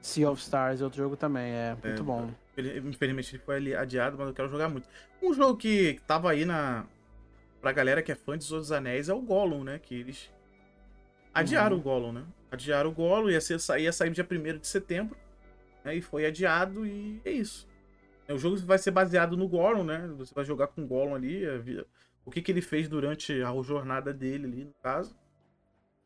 Sea 0.00 0.30
of 0.30 0.40
Stars 0.40 0.80
é 0.80 0.84
outro 0.84 1.02
jogo 1.02 1.16
também, 1.16 1.52
é 1.52 1.76
muito 1.82 2.02
É, 2.02 2.04
bom. 2.04 2.30
Ele- 2.56 2.78
Infelizmente 2.88 3.34
ele 3.36 3.42
foi 3.42 3.74
adiado, 3.74 4.16
mas 4.18 4.28
eu 4.28 4.34
quero 4.34 4.48
jogar 4.48 4.68
muito. 4.68 4.86
Um 5.22 5.32
jogo 5.34 5.56
que 5.56 5.98
tava 6.06 6.30
aí 6.30 6.44
na. 6.44 6.84
Pra 7.60 7.72
galera 7.72 8.02
que 8.02 8.12
é 8.12 8.14
fã 8.14 8.36
de 8.36 8.44
Senhor 8.44 8.60
dos 8.60 8.70
Anéis 8.72 9.08
é 9.08 9.14
o 9.14 9.20
Gollum, 9.22 9.64
né? 9.64 9.78
Que 9.82 9.94
eles. 9.94 10.30
Adiaram 11.32 11.76
Uhum. 11.76 11.80
o 11.80 11.82
Gollum, 11.82 12.12
né? 12.12 12.22
Adiaram 12.54 12.90
o 12.90 12.92
Gollum, 12.92 13.28
ia, 13.30 13.40
ser, 13.40 13.58
ia 13.78 13.92
sair 13.92 14.10
dia 14.10 14.24
1 14.28 14.58
de 14.58 14.66
setembro. 14.66 15.16
Né? 15.84 15.96
E 15.96 16.00
foi 16.00 16.24
adiado 16.26 16.86
e 16.86 17.20
é 17.24 17.30
isso. 17.30 17.68
O 18.28 18.38
jogo 18.38 18.56
vai 18.58 18.78
ser 18.78 18.90
baseado 18.90 19.36
no 19.36 19.46
Gollum, 19.46 19.84
né? 19.84 20.08
Você 20.16 20.34
vai 20.34 20.44
jogar 20.44 20.68
com 20.68 20.82
o 20.82 20.86
Gollum 20.86 21.14
ali. 21.14 21.44
O 22.24 22.30
que, 22.30 22.40
que 22.40 22.50
ele 22.50 22.62
fez 22.62 22.88
durante 22.88 23.42
a 23.42 23.52
jornada 23.62 24.14
dele 24.14 24.46
ali, 24.46 24.64
no 24.64 24.74
caso. 24.82 25.14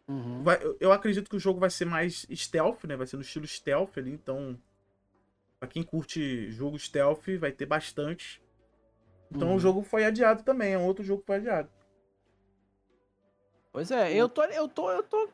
Uhum. 0.09 0.43
Vai- 0.43 0.61
eu- 0.65 0.77
eu 0.81 0.93
acredito 0.93 1.31
que 1.31 1.37
o 1.37 1.41
jogo 1.41 1.61
vai 1.61 1.70
ser 1.70 1.85
mais 1.85 2.27
stealth, 2.35 2.85
né? 2.85 2.97
Vai 2.97 3.07
ser 3.07 3.16
no 3.16 3.23
estilo 3.23 3.47
stealth 3.47 3.97
ali, 3.99 4.11
então. 4.11 4.59
Pra 5.61 5.69
quem 5.69 5.83
curte 5.83 6.51
jogo 6.51 6.79
stealth, 6.79 7.29
vai 7.39 7.53
ter 7.53 7.66
bastante. 7.66 8.43
Então 9.31 9.51
Uhum. 9.51 9.57
o 9.57 9.61
jogo 9.61 9.83
foi 9.83 10.05
adiado 10.05 10.43
também, 10.43 10.73
é 10.73 10.79
um 10.79 10.87
outro 10.87 11.05
jogo 11.05 11.20
que 11.20 11.27
foi 11.27 11.37
adiado. 11.37 11.69
Pois 13.70 13.91
é, 13.91 14.12
eu 14.15 14.29
tô, 14.29 14.43
eu 14.45 14.66
tô, 14.66 14.91
eu 14.91 15.03
tô 15.03 15.29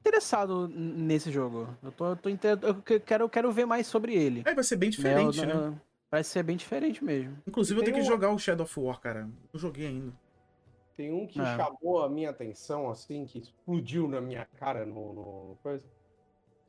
interessado 0.00 0.66
nesse 0.68 1.30
jogo. 1.30 1.68
Eu 1.82 1.92
tô, 1.92 2.06
eu 2.10 2.16
tô 2.16 2.28
eu 2.28 2.74
que- 2.82 3.00
quero, 3.00 3.24
eu 3.24 3.28
quero 3.28 3.52
ver 3.52 3.66
mais 3.66 3.86
sobre 3.86 4.14
ele. 4.14 4.42
Aí 4.46 4.54
vai 4.54 4.64
ser 4.64 4.76
bem 4.76 4.88
né? 4.88 4.94
Eu- 4.94 4.96
diferente, 5.30 5.46
né? 5.46 5.52
eu- 5.54 5.80
Vai 6.10 6.24
ser 6.24 6.42
bem 6.42 6.56
diferente 6.56 7.04
mesmo. 7.04 7.38
Inclusive 7.46 7.78
eu 7.78 7.84
tenho 7.84 7.96
que 7.96 8.02
um- 8.02 8.06
jogar 8.06 8.30
o 8.32 8.38
Shadow 8.38 8.64
of 8.64 8.80
War, 8.80 8.98
cara. 9.00 9.28
Não 9.52 9.60
joguei 9.60 9.86
ainda. 9.86 10.12
Tem 10.96 11.12
um 11.12 11.24
que 11.24 11.40
É. 11.40 11.56
chamou 11.56 12.02
a 12.02 12.08
minha 12.10 12.30
atenção, 12.30 12.90
assim, 12.90 13.24
que 13.26 13.38
explodiu 13.38 14.08
na 14.08 14.20
minha 14.20 14.44
cara 14.56 14.84
no, 14.84 15.12
no 15.12 15.56
coisa. 15.62 15.86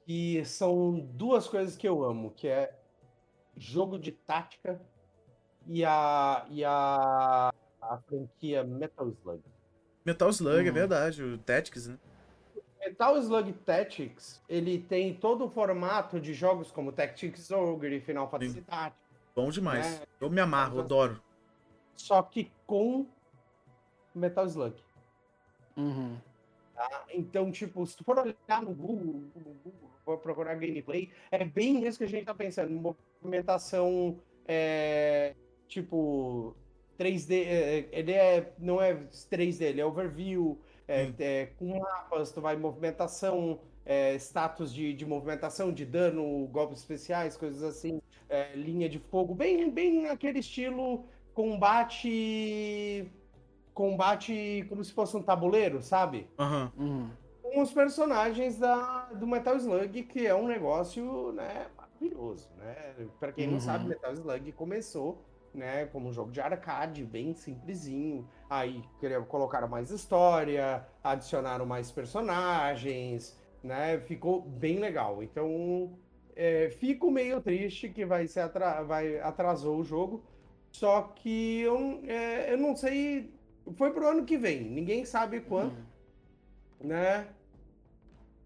Que 0.06 0.46
são 0.46 1.00
duas 1.14 1.48
coisas 1.48 1.76
que 1.76 1.88
eu 1.88 2.04
amo, 2.04 2.32
que 2.32 2.48
é 2.48 2.78
jogo 3.58 3.98
de 3.98 4.12
tática 4.12 4.80
e 5.66 5.84
a, 5.84 6.46
e 6.50 6.64
a, 6.64 7.52
a 7.82 7.98
franquia 8.08 8.64
Metal 8.64 9.10
Slug. 9.10 9.42
Metal 10.06 10.30
Slug, 10.30 10.68
é 10.68 10.70
Hum. 10.70 10.74
verdade, 10.74 11.24
o 11.24 11.38
Tactics, 11.40 11.88
né? 11.88 11.98
Metal 12.92 13.18
Slug 13.20 13.54
Tactics, 13.66 14.42
ele 14.50 14.78
tem 14.78 15.14
todo 15.14 15.46
o 15.46 15.50
formato 15.50 16.20
de 16.20 16.34
jogos 16.34 16.72
como 16.72 16.92
Tactics 16.92 17.50
Ogre, 17.50 18.02
Final 18.02 18.30
Fantasy 18.30 18.62
Tactics, 18.62 19.00
Bom 19.34 19.50
demais. 19.50 20.02
É. 20.02 20.06
Eu 20.20 20.30
me 20.30 20.42
amarro, 20.42 20.78
eu 20.78 20.82
adoro. 20.82 21.22
só 21.96 22.22
que 22.22 22.52
com 22.68 23.06
Metal 24.14 24.46
Slug. 24.46 24.76
Uhum. 25.78 26.18
tá? 26.76 27.06
Então, 27.14 27.50
tipo, 27.50 27.88
se 27.88 27.96
tu 27.96 28.04
for 28.04 28.20
olhar 28.20 28.62
no 28.62 28.74
Google, 28.74 29.24
no 29.36 29.54
Google, 29.64 29.90
for 30.04 30.18
procurar 30.18 30.56
gameplay, 30.56 31.10
é 31.32 31.46
bem 31.46 31.88
isso 31.88 31.98
que 31.98 32.04
a 32.04 32.10
gente 32.10 32.26
tá 32.26 32.34
pensando, 32.34 32.72
movimentação, 33.22 34.20
é, 34.46 35.34
tipo, 35.66 36.54
3D, 37.00 37.46
é, 37.46 37.88
ele 37.94 38.12
é, 38.12 38.52
não 38.60 38.82
é 38.82 38.96
3D, 38.96 39.62
ele 39.62 39.80
é 39.80 39.86
overview, 39.86 40.60
é, 40.88 41.04
Hum. 41.06 41.14
é, 41.20 41.46
com 41.58 41.80
mapas, 41.80 42.32
tu 42.32 42.42
vai 42.42 42.56
movimentação, 42.56 43.60
é, 43.86 44.16
status 44.16 44.74
de, 44.74 44.94
de 44.94 45.06
movimentação, 45.06 45.72
de 45.72 45.86
dano, 45.86 46.48
golpes 46.48 46.80
especiais, 46.80 47.38
coisas 47.38 47.64
assim, 47.64 48.02
é, 48.30 48.54
linha 48.56 48.88
de 48.90 49.00
fogo, 49.00 49.34
bem, 49.36 49.70
bem 49.70 50.08
aquele 50.08 50.40
estilo 50.40 51.06
combate 51.34 53.12
combate 53.74 54.66
como 54.70 54.84
se 54.84 54.92
fosse 54.94 55.16
um 55.16 55.24
tabuleiro, 55.24 55.82
sabe? 55.82 56.28
Aham. 56.38 56.72
Uhum. 56.78 57.10
Com 57.42 57.62
os 57.62 57.72
personagens 57.74 58.58
da, 58.60 59.06
do 59.14 59.26
Metal 59.26 59.56
Slug, 59.56 60.04
que 60.04 60.28
é 60.28 60.36
um 60.36 60.46
negócio, 60.48 61.32
né, 61.32 61.68
maravilhoso, 61.76 62.50
né? 62.58 62.96
Pra 63.20 63.32
quem 63.32 63.48
não 63.48 63.54
Uhum. 63.56 63.60
sabe, 63.60 63.88
Metal 63.90 64.14
Slug 64.14 64.52
começou, 64.54 65.24
né, 65.54 65.86
como 65.88 66.10
um 66.10 66.14
jogo 66.14 66.32
de 66.32 66.40
arcade, 66.42 67.04
bem 67.04 67.34
simplesinho. 67.34 68.28
Aí 68.50 68.84
colocaram 69.28 69.68
mais 69.68 69.92
história, 69.92 70.86
adicionaram 71.04 71.66
mais 71.66 71.92
personagens, 71.92 73.38
né? 73.64 74.00
Ficou 74.00 74.42
bem 74.42 74.80
legal. 74.80 75.22
Então, 75.22 75.92
é, 76.36 76.70
fico 76.70 77.12
meio 77.12 77.42
triste 77.42 77.90
que 77.90 78.06
vai 78.06 78.28
ser 78.28 78.42
atra- 78.42 78.84
vai 78.84 79.20
atrasou 79.20 79.80
o 79.80 79.84
jogo. 79.84 80.24
Só 80.72 81.02
que 81.02 81.60
eu, 81.62 82.02
é, 82.08 82.54
eu 82.54 82.58
não 82.58 82.76
sei. 82.76 83.34
Foi 83.76 83.92
pro 83.92 84.08
ano 84.08 84.26
que 84.26 84.38
vem. 84.38 84.62
Ninguém 84.64 85.06
sabe 85.06 85.42
quando, 85.42 85.76
né? 86.80 87.28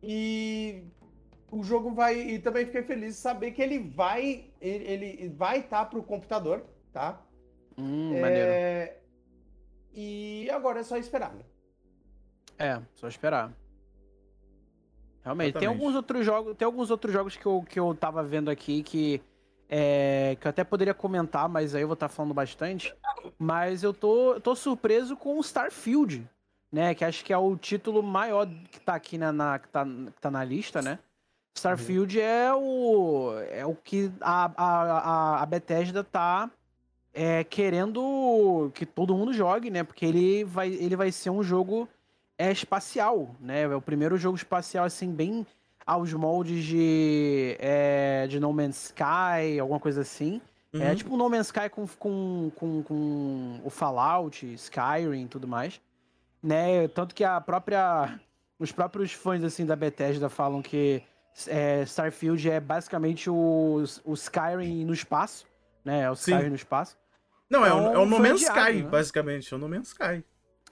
E 0.02 0.84
o 1.52 1.64
jogo 1.64 1.92
vai. 1.94 2.20
E 2.20 2.40
também 2.40 2.66
fiquei 2.66 2.84
feliz 2.84 3.16
de 3.16 3.22
saber 3.22 3.52
que 3.52 3.62
ele 3.62 3.80
vai. 3.80 4.46
Ele, 4.60 5.06
ele 5.06 5.30
vai 5.30 5.60
estar 5.60 5.86
pro 5.86 6.04
computador, 6.04 6.64
tá? 6.96 7.20
Hum, 7.78 8.22
maneiro. 8.22 8.52
É, 8.54 9.00
E 9.94 10.50
agora 10.50 10.80
é 10.80 10.84
só 10.84 10.96
esperar, 10.96 11.34
né? 11.34 11.44
É, 12.58 12.82
só 12.96 13.06
esperar. 13.10 13.52
Realmente, 15.22 15.54
tem 15.54 15.64
Exatamente. 15.64 15.82
alguns 15.82 15.96
outros 15.96 16.26
jogos, 16.26 16.56
tem 16.56 16.66
alguns 16.66 16.90
outros 16.90 17.12
jogos 17.12 17.36
que 17.36 17.46
eu, 17.46 17.66
que 17.68 17.78
eu 17.78 17.94
tava 17.94 18.24
vendo 18.24 18.50
aqui 18.50 18.82
que 18.82 19.22
é, 19.68 20.38
que 20.40 20.48
eu 20.48 20.50
até 20.52 20.64
poderia 20.64 20.94
comentar, 20.94 21.50
mas 21.50 21.76
aí 21.76 21.82
eu 21.82 21.88
vou 21.88 21.96
estar 21.96 22.08
falando 22.08 22.34
bastante. 22.34 22.96
Mas 23.38 23.84
eu 23.84 23.94
tô, 23.94 24.40
tô 24.40 24.56
surpreso 24.56 25.18
com 25.18 25.38
o 25.38 25.42
Starfield, 25.42 26.30
né? 26.72 26.94
Que 26.96 27.04
acho 27.04 27.26
que 27.26 27.34
é 27.34 27.38
o 27.38 27.58
título 27.58 28.02
maior 28.02 28.48
que 28.72 28.80
tá 28.80 28.96
aqui 28.96 29.18
na, 29.18 29.34
na- 29.34 29.60
que, 29.60 29.68
tá, 29.68 29.84
que 29.84 30.22
tá 30.22 30.32
na 30.32 30.44
lista, 30.46 30.82
né? 30.82 31.00
Starfield 31.58 32.22
é 32.22 32.54
o 32.54 33.34
é 33.50 33.66
o 33.66 33.76
que 33.76 34.12
a, 34.22 34.46
a, 34.56 34.82
a- 35.00 35.42
a 35.42 35.46
Bethesda 35.46 36.04
tá 36.04 36.50
é, 37.16 37.46
querendo 37.46 38.70
que 38.76 38.86
todo 38.86 39.16
mundo 39.16 39.32
jogue, 39.32 39.70
né? 39.70 39.84
Porque 39.84 40.06
ele 40.06 40.44
vai, 40.44 40.68
ele 40.68 40.98
vai 40.98 41.12
ser 41.14 41.30
um 41.30 41.42
jogo 41.42 41.88
é, 42.38 42.52
espacial, 42.52 43.34
né? 43.40 43.62
É 43.62 43.76
o 43.76 43.82
primeiro 43.82 44.18
jogo 44.18 44.36
espacial, 44.36 44.84
assim, 44.84 45.10
bem 45.12 45.48
aos 45.86 46.12
moldes 46.14 46.66
de, 46.66 47.56
é, 47.58 48.28
de 48.28 48.38
No 48.38 48.52
Man's 48.52 48.88
Sky, 48.88 49.60
alguma 49.62 49.80
coisa 49.80 50.02
assim. 50.02 50.42
É 50.74 50.90
Uhum. 50.90 50.96
tipo 50.96 51.14
o 51.14 51.18
No 51.18 51.30
Man's 51.30 51.48
Sky 51.48 51.70
com, 51.70 51.88
com, 51.88 52.52
com, 52.54 52.84
com 52.84 53.62
o 53.64 53.70
Fallout, 53.70 54.46
Skyrim 54.56 55.24
e 55.24 55.28
tudo 55.28 55.48
mais. 55.48 55.80
Né? 56.44 56.88
Tanto 56.90 57.16
que 57.16 57.24
a 57.24 57.40
própria. 57.40 58.20
Os 58.60 58.72
próprios 58.72 59.14
fãs 59.14 59.44
assim, 59.44 59.66
da 59.66 59.76
Bethesda 59.76 60.30
falam 60.30 60.62
que 60.62 61.02
é, 61.48 61.84
Starfield 61.84 62.50
é 62.50 62.60
basicamente 62.60 63.30
o, 63.30 63.84
o 64.04 64.14
Skyrim 64.14 64.84
no 64.86 64.94
espaço. 64.94 65.46
Né? 65.84 66.02
É 66.02 66.12
o 66.12 66.16
Sim. 66.16 66.32
Skyrim 66.32 66.50
no 66.50 66.56
espaço. 66.56 66.98
Não, 67.50 67.66
é, 67.66 67.74
o, 67.74 67.80
Então, 67.80 67.94
é 67.94 67.98
o 68.00 68.06
No 68.06 68.18
foi 68.18 68.30
Man's 68.30 68.42
Sky, 68.42 68.74
né? 68.84 68.90
basicamente. 68.90 69.54
É 69.54 69.58
o 69.58 69.60
No 69.60 69.70
Man's 69.70 69.88
Sky. 69.90 70.24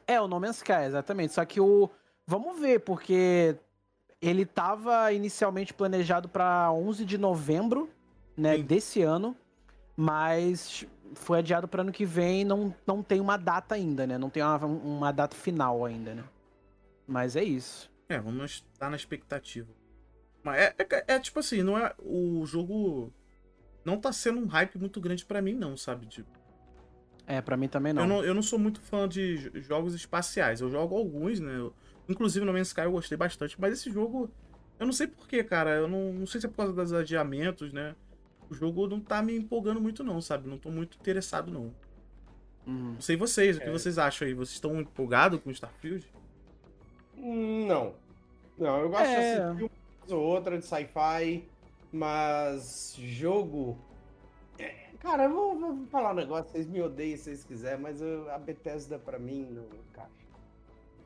É, 0.07 0.19
o 0.21 0.27
No 0.27 0.39
Man's 0.39 0.57
Sky, 0.57 0.83
exatamente. 0.85 1.33
Só 1.33 1.43
que 1.45 1.59
o. 1.61 1.89
Vamos 2.25 2.59
ver, 2.59 2.79
porque 2.79 3.55
ele 4.21 4.45
tava 4.45 5.11
inicialmente 5.11 5.73
planejado 5.73 6.29
para 6.29 6.71
11 6.71 7.03
de 7.05 7.17
novembro, 7.17 7.89
né, 8.37 8.55
Sim. 8.55 8.63
desse 8.63 9.01
ano, 9.01 9.35
mas 9.97 10.85
foi 11.15 11.39
adiado 11.39 11.67
para 11.67 11.81
ano 11.81 11.91
que 11.91 12.05
vem, 12.05 12.43
não, 12.45 12.73
não 12.87 13.03
tem 13.03 13.19
uma 13.19 13.37
data 13.37 13.75
ainda, 13.75 14.07
né? 14.07 14.17
Não 14.17 14.29
tem 14.29 14.41
uma, 14.41 14.57
uma 14.65 15.11
data 15.11 15.35
final 15.35 15.83
ainda, 15.85 16.15
né? 16.15 16.23
Mas 17.05 17.35
é 17.35 17.43
isso. 17.43 17.91
É, 18.07 18.17
vamos 18.19 18.51
estar 18.51 18.89
na 18.89 18.95
expectativa. 18.95 19.69
Mas 20.41 20.57
é, 20.61 20.75
é- 20.79 21.03
é 21.15 21.19
tipo 21.19 21.39
assim, 21.39 21.61
não 21.61 21.77
é. 21.77 21.93
O 21.99 22.45
jogo 22.45 23.11
não 23.85 23.99
tá 23.99 24.11
sendo 24.13 24.39
um 24.39 24.47
hype 24.47 24.77
muito 24.77 24.99
grande 25.01 25.25
pra 25.25 25.41
mim, 25.41 25.53
não, 25.53 25.75
sabe? 25.77 26.05
Tipo, 26.05 26.29
É, 27.25 27.41
pra 27.41 27.55
mim 27.55 27.67
também 27.67 27.93
não. 27.93 28.01
Eu 28.03 28.07
não, 28.07 28.23
eu 28.25 28.33
não 28.33 28.41
sou 28.41 28.59
muito 28.59 28.81
fã 28.81 29.07
de 29.07 29.37
jogos 29.61 29.93
espaciais. 29.93 30.59
Eu 30.61 30.69
jogo 30.69 30.95
alguns, 30.95 31.39
né? 31.39 31.55
Eu- 31.57 31.73
inclusive 32.09 32.45
no 32.45 32.51
Man's 32.51 32.67
Sky 32.67 32.81
eu 32.81 32.91
gostei 32.91 33.17
bastante. 33.17 33.59
Mas 33.59 33.73
esse 33.73 33.89
jogo, 33.91 34.29
eu 34.79 34.85
não 34.85 34.93
sei 34.93 35.07
porquê, 35.07 35.43
cara. 35.43 35.71
Eu 35.71 35.87
não, 35.87 36.11
não 36.13 36.25
sei 36.27 36.41
se 36.41 36.47
é 36.47 36.49
por 36.49 36.57
causa 36.57 36.73
dos 36.73 36.91
adiamentos, 36.93 37.71
né? 37.71 37.95
O 38.49 38.53
jogo 38.53 38.87
não 38.87 38.99
tá 38.99 39.21
me 39.21 39.35
empolgando 39.37 39.79
muito, 39.79 40.03
não, 40.03 40.19
sabe? 40.21 40.49
Não 40.49 40.57
tô 40.57 40.69
muito 40.69 40.97
interessado, 40.99 41.49
não. 41.51 41.73
Uhum. 42.67 42.93
Não 42.93 43.01
sei 43.01 43.15
vocês, 43.15 43.57
o 43.57 43.61
que 43.61 43.67
É. 43.67 43.71
vocês 43.71 43.97
acham 43.97 44.27
aí? 44.27 44.33
Vocês 44.33 44.55
estão 44.55 44.79
empolgados 44.81 45.39
com 45.41 45.49
o 45.49 45.53
Starfield? 45.53 46.05
Não. 47.17 47.93
Não, 48.57 48.81
eu 48.81 48.89
gosto 48.89 49.05
É. 49.05 49.15
de 49.15 49.15
assistir 49.15 49.41
uma 49.63 49.69
coisa 49.99 50.15
ou 50.15 50.23
outra 50.23 50.57
de 50.59 50.65
sci-fi, 50.65 51.47
mas 51.91 52.95
jogo. 52.99 53.77
Cara, 55.03 55.25
eu 55.25 55.31
vou, 55.33 55.59
vou 55.59 55.85
falar 55.87 56.11
um 56.11 56.15
negócio, 56.15 56.49
vocês 56.51 56.65
me 56.65 56.81
odeiam 56.81 57.17
se 57.17 57.25
vocês 57.25 57.43
quiserem, 57.43 57.79
mas 57.81 58.01
eu- 58.01 58.31
a 58.31 58.37
Bethesda 58.39 58.97
pra 58.97 59.19
mim 59.19 59.45
não 59.51 59.63
encaixa. 59.89 60.23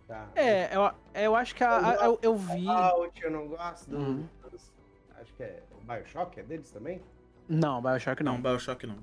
Tá? 0.07 0.29
É, 0.35 0.73
eu, 0.73 0.89
eu 1.21 1.35
acho 1.35 1.53
que 1.53 1.63
a, 1.63 1.89
a- 1.89 2.05
eu, 2.05 2.19
eu 2.21 2.35
vi. 2.37 2.63
Fallout, 2.65 3.21
eu 3.23 3.31
não 3.31 3.47
gosto 3.47 3.89
do. 3.89 3.97
Uhum. 3.97 4.27
dos- 4.49 4.71
acho 5.19 5.33
que 5.33 5.43
é 5.43 5.63
o 5.71 5.83
Bioshock, 5.83 6.39
é 6.39 6.43
deles 6.43 6.71
também? 6.71 7.01
Não, 7.49 7.81
Bioshock 7.81 8.23
não. 8.23 8.33
Não, 8.35 8.41
Bioshock 8.41 8.85
não. 8.87 8.97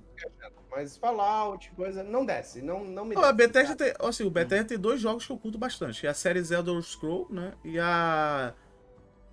Mas 0.71 0.97
Fallout, 0.97 1.71
coisa. 1.73 2.03
Não 2.03 2.25
desce, 2.25 2.63
não, 2.63 2.85
não 2.85 3.05
me 3.05 3.15
desce. 3.17 3.29
a 3.29 3.33
Bethesda 3.33 3.77
tem, 3.77 3.93
assim, 4.01 4.25
o 4.25 4.31
Bethesda 4.31 4.65
tem 4.69 4.79
dois 4.79 5.01
jogos 5.01 5.27
que 5.27 5.33
eu 5.33 5.39
curto 5.39 5.59
bastante. 5.59 6.07
é 6.07 6.11
a 6.11 6.15
série 6.15 6.43
Zelda 6.43 6.71
Scroll, 6.81 7.27
né? 7.31 7.53
E 7.65 7.79
a... 7.79 8.55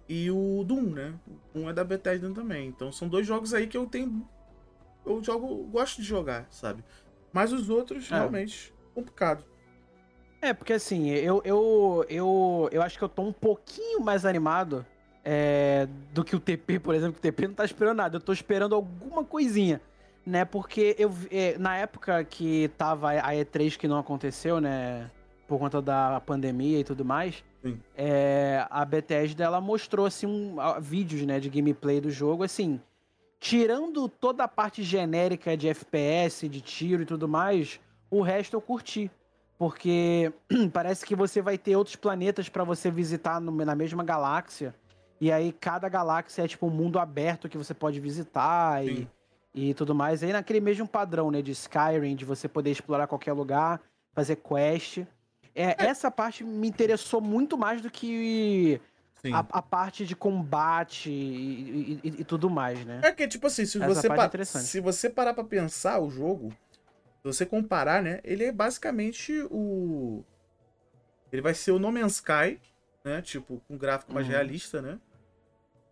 E 0.10 0.30
o 0.30 0.64
Doom, 0.66 0.82
né? 0.92 1.14
Doom 1.54 1.70
é 1.70 1.74
da 1.74 1.84
Bethesda 1.86 2.30
também. 2.34 2.68
Então 2.68 2.92
são 2.92 3.08
dois 3.08 3.26
jogos 3.28 3.54
aí 3.54 3.68
que 3.68 3.78
eu 3.78 3.86
tenho... 3.86 4.28
Eu 5.06 5.24
jogo, 5.24 5.56
gosto 5.72 6.02
de 6.02 6.08
jogar, 6.08 6.48
sabe? 6.50 6.84
Mas 7.34 7.52
os 7.54 7.70
outros, 7.70 8.12
É. 8.12 8.16
realmente, 8.16 8.74
complicado. 8.94 9.44
É, 10.42 10.54
porque 10.54 10.74
assim, 10.74 11.10
eu, 11.10 11.42
eu, 11.46 12.06
eu, 12.10 12.70
eu 12.72 12.82
acho 12.82 12.98
que 12.98 13.04
eu 13.04 13.10
tô 13.10 13.22
um 13.22 13.32
pouquinho 13.32 14.02
mais 14.02 14.26
animado 14.26 14.86
é, 15.24 15.88
do 16.14 16.24
que 16.24 16.36
o 16.36 16.40
TP, 16.40 16.80
por 16.80 16.96
exemplo, 16.96 17.14
que 17.14 17.20
o 17.20 17.22
TP 17.22 17.48
não 17.48 17.54
tá 17.54 17.64
esperando 17.64 17.98
nada. 17.98 18.18
Eu 18.18 18.22
tô 18.22 18.34
esperando 18.34 18.74
alguma 18.74 19.24
coisinha, 19.24 19.80
né? 20.26 20.44
Porque 20.44 20.96
eu 20.98 21.12
é, 21.30 21.58
na 21.60 21.78
época 21.78 22.24
que 22.24 22.70
tava 22.78 23.12
a 23.12 23.34
E3 23.34 23.78
que 23.78 23.88
não 23.88 24.00
aconteceu, 24.00 24.60
né? 24.60 25.12
Por 25.48 25.60
conta 25.60 25.82
da 25.82 26.20
pandemia 26.22 26.80
e 26.80 26.84
tudo 26.84 27.04
mais, 27.06 27.44
é, 27.96 28.66
a 28.70 28.86
Bethesda 28.86 29.44
ela 29.44 29.60
mostrou 29.62 30.06
assim 30.06 30.26
um, 30.26 30.56
vídeos, 30.80 31.24
né, 31.24 31.40
de 31.40 31.50
gameplay 31.50 32.00
do 32.00 32.10
jogo, 32.10 32.44
assim, 32.44 32.80
tirando 33.42 34.08
toda 34.08 34.44
a 34.44 34.48
parte 34.48 34.84
genérica 34.84 35.58
de 35.58 35.68
FPS, 35.68 36.48
de 36.48 36.62
tiro 36.62 37.02
e 37.02 37.06
tudo 37.08 37.28
mais, 37.28 37.80
o 38.10 38.22
resto 38.22 38.56
eu 38.56 38.62
curti. 38.62 39.10
Porque 39.58 40.32
parece 40.72 41.04
que 41.06 41.16
você 41.16 41.42
vai 41.42 41.58
ter 41.58 41.76
outros 41.76 41.96
planetas 41.96 42.48
pra 42.48 42.64
você 42.64 42.90
visitar 42.92 43.42
no- 43.42 43.66
na 43.66 43.76
mesma 43.76 44.04
galáxia. 44.04 44.74
E 45.20 45.32
aí 45.32 45.52
cada 45.52 45.90
galáxia 45.90 46.44
é 46.44 46.48
tipo 46.48 46.68
um 46.68 46.70
mundo 46.70 47.00
aberto 47.00 47.50
que 47.50 47.58
você 47.58 47.74
pode 47.74 48.00
visitar 48.00 48.86
e, 48.86 48.96
Sim. 48.98 49.08
e 49.54 49.74
tudo 49.74 49.94
mais. 49.94 50.24
Aí 50.24 50.32
naquele 50.32 50.60
mesmo 50.62 50.88
padrão, 50.88 51.32
né, 51.32 51.42
de 51.42 51.52
Skyrim, 51.52 52.16
de 52.16 52.26
você 52.26 52.48
poder 52.48 52.72
explorar 52.72 53.08
qualquer 53.08 53.34
lugar, 53.34 53.82
fazer 54.14 54.36
quest. 54.38 55.00
É, 55.54 55.76
essa 55.84 56.10
parte 56.10 56.44
me 56.44 56.68
interessou 56.68 57.20
muito 57.22 57.58
mais 57.58 57.82
do 57.82 57.90
que. 57.92 58.80
A, 59.24 59.40
a 59.40 59.62
parte 59.62 60.06
de 60.06 60.16
combate 60.16 61.10
e, 61.10 62.00
e- 62.04 62.22
e- 62.22 62.24
tudo 62.24 62.50
mais, 62.50 62.84
né? 62.86 63.02
É 63.04 63.12
que, 63.12 63.28
tipo 63.28 63.48
assim, 63.48 63.66
se 63.66 63.78
Essa 63.78 63.88
você, 63.88 64.08
é 64.08 64.16
pa- 64.16 64.26
interessante. 64.26 64.66
se 64.66 64.80
você 64.80 65.10
parar 65.10 65.34
pra 65.34 65.44
pensar 65.44 66.00
o 66.00 66.10
jogo, 66.10 66.50
se 67.22 67.24
você 67.24 67.46
comparar, 67.46 68.02
né? 68.02 68.20
Ele 68.24 68.46
é 68.46 68.52
basicamente 68.52 69.34
o. 69.52 70.24
Ele 71.32 71.42
vai 71.42 71.54
ser 71.54 71.72
o 71.72 71.80
No 71.80 71.92
Man's 71.92 72.16
Sky, 72.16 72.60
né? 73.06 73.22
Tipo, 73.22 73.62
com 73.68 73.78
gráfico 73.78 74.14
mais 74.14 74.26
Uhum. 74.26 74.34
realista, 74.34 74.82
né? 74.82 75.00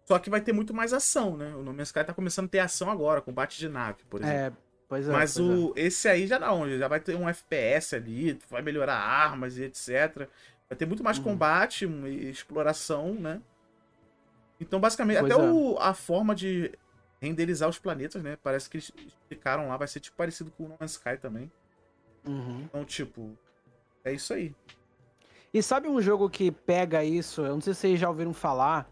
Só 0.05 0.17
que 0.17 0.29
vai 0.29 0.41
ter 0.41 0.53
muito 0.53 0.73
mais 0.73 0.91
ação, 0.91 1.37
né? 1.37 1.53
O 1.55 1.61
No 1.63 1.71
Man's 1.73 1.89
Sky 1.89 2.03
tá 2.03 2.13
começando 2.13 2.45
a 2.45 2.49
ter 2.49 2.59
ação 2.59 2.89
agora, 2.89 3.21
combate 3.21 3.57
de 3.59 3.69
nave, 3.69 4.03
por 4.09 4.21
exemplo. 4.21 4.39
É, 4.39 4.51
pois 4.87 5.07
é. 5.07 5.11
Mas 5.13 5.35
pois 5.35 5.49
é. 5.49 5.53
o, 5.53 5.73
esse 5.75 6.07
aí 6.09 6.25
já 6.27 6.39
não, 6.39 6.67
já 6.77 6.87
vai 6.87 6.99
ter 6.99 7.15
um 7.15 7.29
FPS 7.29 7.95
ali, 7.95 8.39
vai 8.49 8.61
melhorar 8.61 8.95
armas 8.95 9.57
e 9.57 9.63
etc. 9.63 10.27
Vai 10.69 10.77
ter 10.77 10.85
muito 10.85 11.03
mais 11.03 11.17
Uhum. 11.17 11.23
combate 11.23 11.85
um, 11.85 12.05
e 12.07 12.29
exploração, 12.29 13.13
né? 13.15 13.41
Então, 14.61 14.79
basicamente, 14.79 15.19
Pois 15.19 15.31
até 15.33 15.41
é. 15.41 15.51
o- 15.51 15.77
a 15.79 15.93
forma 15.93 16.35
de 16.35 16.71
renderizar 17.21 17.67
os 17.67 17.79
planetas, 17.79 18.21
né? 18.21 18.37
Parece 18.43 18.69
que 18.69 18.77
eles 18.77 18.91
explicaram 19.07 19.67
lá, 19.67 19.77
vai 19.77 19.87
ser 19.87 19.99
tipo 19.99 20.15
parecido 20.15 20.51
com 20.51 20.65
o 20.65 20.67
No 20.69 20.75
Man's 20.79 20.91
Sky 20.91 21.17
também. 21.19 21.51
Uhum. 22.25 22.61
Então, 22.65 22.85
tipo, 22.85 23.37
é 24.03 24.13
isso 24.13 24.33
aí. 24.33 24.53
E 25.53 25.63
sabe 25.63 25.87
um 25.87 25.99
jogo 26.01 26.29
que 26.29 26.51
pega 26.51 27.03
isso? 27.03 27.41
Eu 27.41 27.53
não 27.53 27.61
sei 27.61 27.73
se 27.73 27.79
vocês 27.81 27.99
já 27.99 28.07
ouviram 28.07 28.33
falar. 28.33 28.87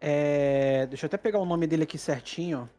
É... 0.00 0.86
Deixa 0.86 1.06
eu 1.06 1.08
até 1.08 1.16
pegar 1.16 1.40
o 1.40 1.44
nome 1.44 1.66
dele 1.66 1.82
aqui 1.82 1.98
certinho. 1.98 2.70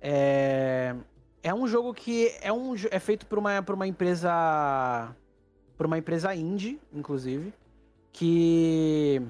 É, 0.00 0.94
é 1.42 1.52
um 1.52 1.66
jogo 1.66 1.92
que 1.92 2.28
é, 2.40 2.52
um... 2.52 2.74
é 2.90 2.98
feito 3.00 3.26
por 3.26 3.38
uma... 3.38 3.60
por 3.62 3.74
uma 3.74 3.86
empresa. 3.86 4.30
Por 5.76 5.86
uma 5.86 5.98
empresa 5.98 6.32
indie, 6.34 6.80
inclusive. 6.92 7.52
Que. 8.12 9.22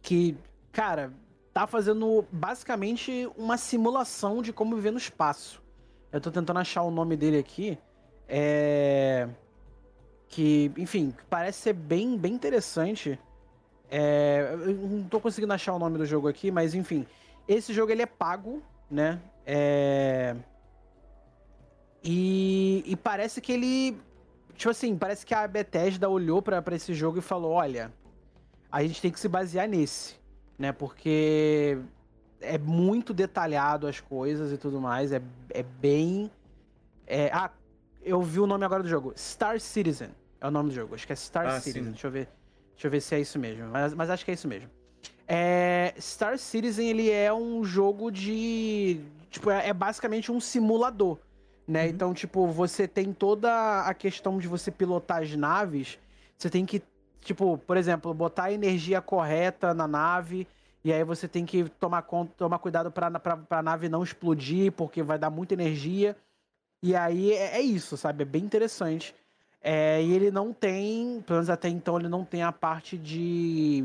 Que, 0.00 0.36
cara, 0.72 1.12
tá 1.52 1.66
fazendo 1.66 2.24
basicamente 2.30 3.28
uma 3.36 3.56
simulação 3.56 4.40
de 4.40 4.52
como 4.52 4.76
viver 4.76 4.92
no 4.92 4.98
espaço. 4.98 5.62
Eu 6.10 6.20
tô 6.20 6.30
tentando 6.30 6.58
achar 6.58 6.82
o 6.82 6.90
nome 6.90 7.16
dele 7.16 7.38
aqui. 7.38 7.78
É 8.28 9.28
que, 10.28 10.70
enfim, 10.76 11.14
parece 11.28 11.58
ser 11.58 11.72
bem, 11.72 12.16
bem 12.16 12.34
interessante. 12.34 13.18
É, 13.90 14.50
eu 14.52 14.74
não 14.74 15.04
tô 15.04 15.18
conseguindo 15.18 15.52
achar 15.52 15.72
o 15.72 15.78
nome 15.78 15.96
do 15.96 16.04
jogo 16.04 16.28
aqui, 16.28 16.50
mas 16.50 16.74
enfim, 16.74 17.06
esse 17.48 17.72
jogo 17.72 17.90
ele 17.90 18.02
é 18.02 18.06
pago, 18.06 18.62
né? 18.90 19.18
É, 19.46 20.36
e, 22.04 22.84
e 22.86 22.96
parece 22.96 23.40
que 23.40 23.52
ele, 23.52 23.98
tipo 24.58 24.70
assim, 24.70 24.94
parece 24.98 25.24
que 25.24 25.32
a 25.32 25.46
Bethesda 25.48 26.08
olhou 26.08 26.42
pra 26.42 26.60
pra 26.60 26.76
esse 26.76 26.92
jogo 26.92 27.18
e 27.18 27.22
falou, 27.22 27.52
olha, 27.52 27.90
a 28.70 28.82
gente 28.82 29.00
tem 29.00 29.10
que 29.10 29.18
se 29.18 29.28
basear 29.28 29.66
nesse, 29.66 30.16
né? 30.58 30.72
Porque 30.72 31.78
é 32.40 32.58
muito 32.58 33.14
detalhado 33.14 33.86
as 33.86 34.00
coisas 34.00 34.52
e 34.52 34.58
tudo 34.58 34.80
mais, 34.80 35.12
é, 35.12 35.22
é 35.50 35.62
bem... 35.62 36.30
É, 37.06 37.30
ah, 37.32 37.50
eu 38.02 38.20
vi 38.20 38.38
o 38.40 38.46
nome 38.46 38.64
agora 38.64 38.82
do 38.82 38.88
jogo. 38.88 39.14
Star 39.16 39.58
Citizen 39.60 40.10
é 40.40 40.46
o 40.46 40.50
nome 40.50 40.68
do 40.68 40.74
jogo. 40.74 40.94
Acho 40.94 41.06
que 41.06 41.12
é 41.12 41.16
Star 41.16 41.46
Ah, 41.46 41.60
Citizen. 41.60 41.84
sim. 41.84 41.90
Deixa 41.90 42.06
eu 42.06 42.10
ver. 42.10 42.28
Deixa 42.74 42.86
eu 42.86 42.90
ver 42.90 43.00
se 43.00 43.14
é 43.14 43.20
isso 43.20 43.38
mesmo. 43.38 43.66
Mas, 43.68 43.94
mas 43.94 44.10
acho 44.10 44.24
que 44.24 44.30
é 44.30 44.34
isso 44.34 44.46
mesmo. 44.46 44.68
É, 45.26 45.94
Star 45.98 46.38
Citizen 46.38 46.88
ele 46.88 47.10
é 47.10 47.32
um 47.32 47.64
jogo 47.64 48.10
de 48.10 49.00
tipo 49.30 49.50
é, 49.50 49.68
é 49.68 49.74
basicamente 49.74 50.32
um 50.32 50.40
simulador, 50.40 51.18
né? 51.68 51.84
Uhum. 51.84 51.88
Então 51.90 52.14
tipo 52.14 52.46
você 52.46 52.88
tem 52.88 53.12
toda 53.12 53.82
a 53.82 53.92
questão 53.92 54.38
de 54.38 54.48
você 54.48 54.70
pilotar 54.70 55.22
as 55.22 55.36
naves. 55.36 55.98
Você 56.36 56.48
tem 56.48 56.64
que 56.64 56.82
tipo 57.20 57.58
por 57.58 57.76
exemplo 57.76 58.12
botar 58.14 58.44
a 58.44 58.52
energia 58.52 59.02
correta 59.02 59.74
na 59.74 59.86
nave 59.86 60.48
e 60.82 60.92
aí 60.92 61.04
você 61.04 61.28
tem 61.28 61.44
que 61.44 61.68
tomar 61.78 62.02
conta, 62.02 62.32
tomar 62.36 62.58
cuidado 62.58 62.90
para 62.90 63.12
a 63.50 63.62
nave 63.62 63.88
não 63.88 64.02
explodir 64.02 64.72
porque 64.72 65.02
vai 65.02 65.18
dar 65.18 65.28
muita 65.28 65.54
energia. 65.54 66.16
E 66.82 66.96
aí 66.96 67.32
é, 67.32 67.58
é 67.58 67.60
isso, 67.60 67.96
sabe? 67.96 68.22
É 68.22 68.24
bem 68.24 68.42
interessante. 68.44 69.14
É, 69.60 70.02
e 70.02 70.12
ele 70.12 70.30
não 70.30 70.52
tem, 70.52 71.20
pelo 71.26 71.38
menos 71.38 71.50
até 71.50 71.68
então, 71.68 71.98
ele 71.98 72.08
não 72.08 72.24
tem 72.24 72.42
a 72.42 72.52
parte 72.52 72.96
de, 72.96 73.84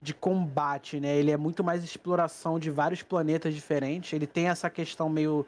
de 0.00 0.14
combate, 0.14 1.00
né? 1.00 1.16
Ele 1.16 1.32
é 1.32 1.36
muito 1.36 1.64
mais 1.64 1.82
exploração 1.82 2.58
de 2.58 2.70
vários 2.70 3.02
planetas 3.02 3.54
diferentes. 3.54 4.12
Ele 4.12 4.26
tem 4.26 4.48
essa 4.48 4.70
questão 4.70 5.08
meio 5.08 5.44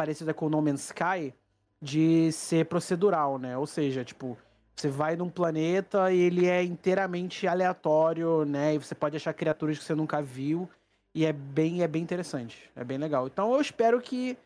parecida 0.00 0.32
com 0.32 0.46
o 0.46 0.48
No 0.48 0.62
Man's 0.62 0.86
Sky 0.86 1.34
de 1.80 2.32
ser 2.32 2.64
procedural, 2.64 3.38
né? 3.38 3.58
Ou 3.58 3.66
seja, 3.66 4.02
tipo, 4.02 4.34
você 4.74 4.88
vai 4.88 5.14
num 5.14 5.28
planeta 5.28 6.10
e 6.10 6.18
ele 6.18 6.46
é 6.46 6.64
inteiramente 6.64 7.46
aleatório, 7.46 8.46
né? 8.46 8.74
E 8.74 8.78
você 8.78 8.94
pode 8.94 9.16
achar 9.16 9.34
criaturas 9.34 9.76
que 9.76 9.84
você 9.84 9.94
nunca 9.94 10.22
viu. 10.22 10.66
E 11.14 11.26
é 11.26 11.34
bem, 11.34 11.82
é 11.82 11.88
bem 11.88 12.02
interessante. 12.02 12.70
É 12.74 12.82
bem 12.82 12.96
legal. 12.96 13.26
Então 13.26 13.52
eu 13.52 13.60
espero 13.60 14.00
que 14.00 14.38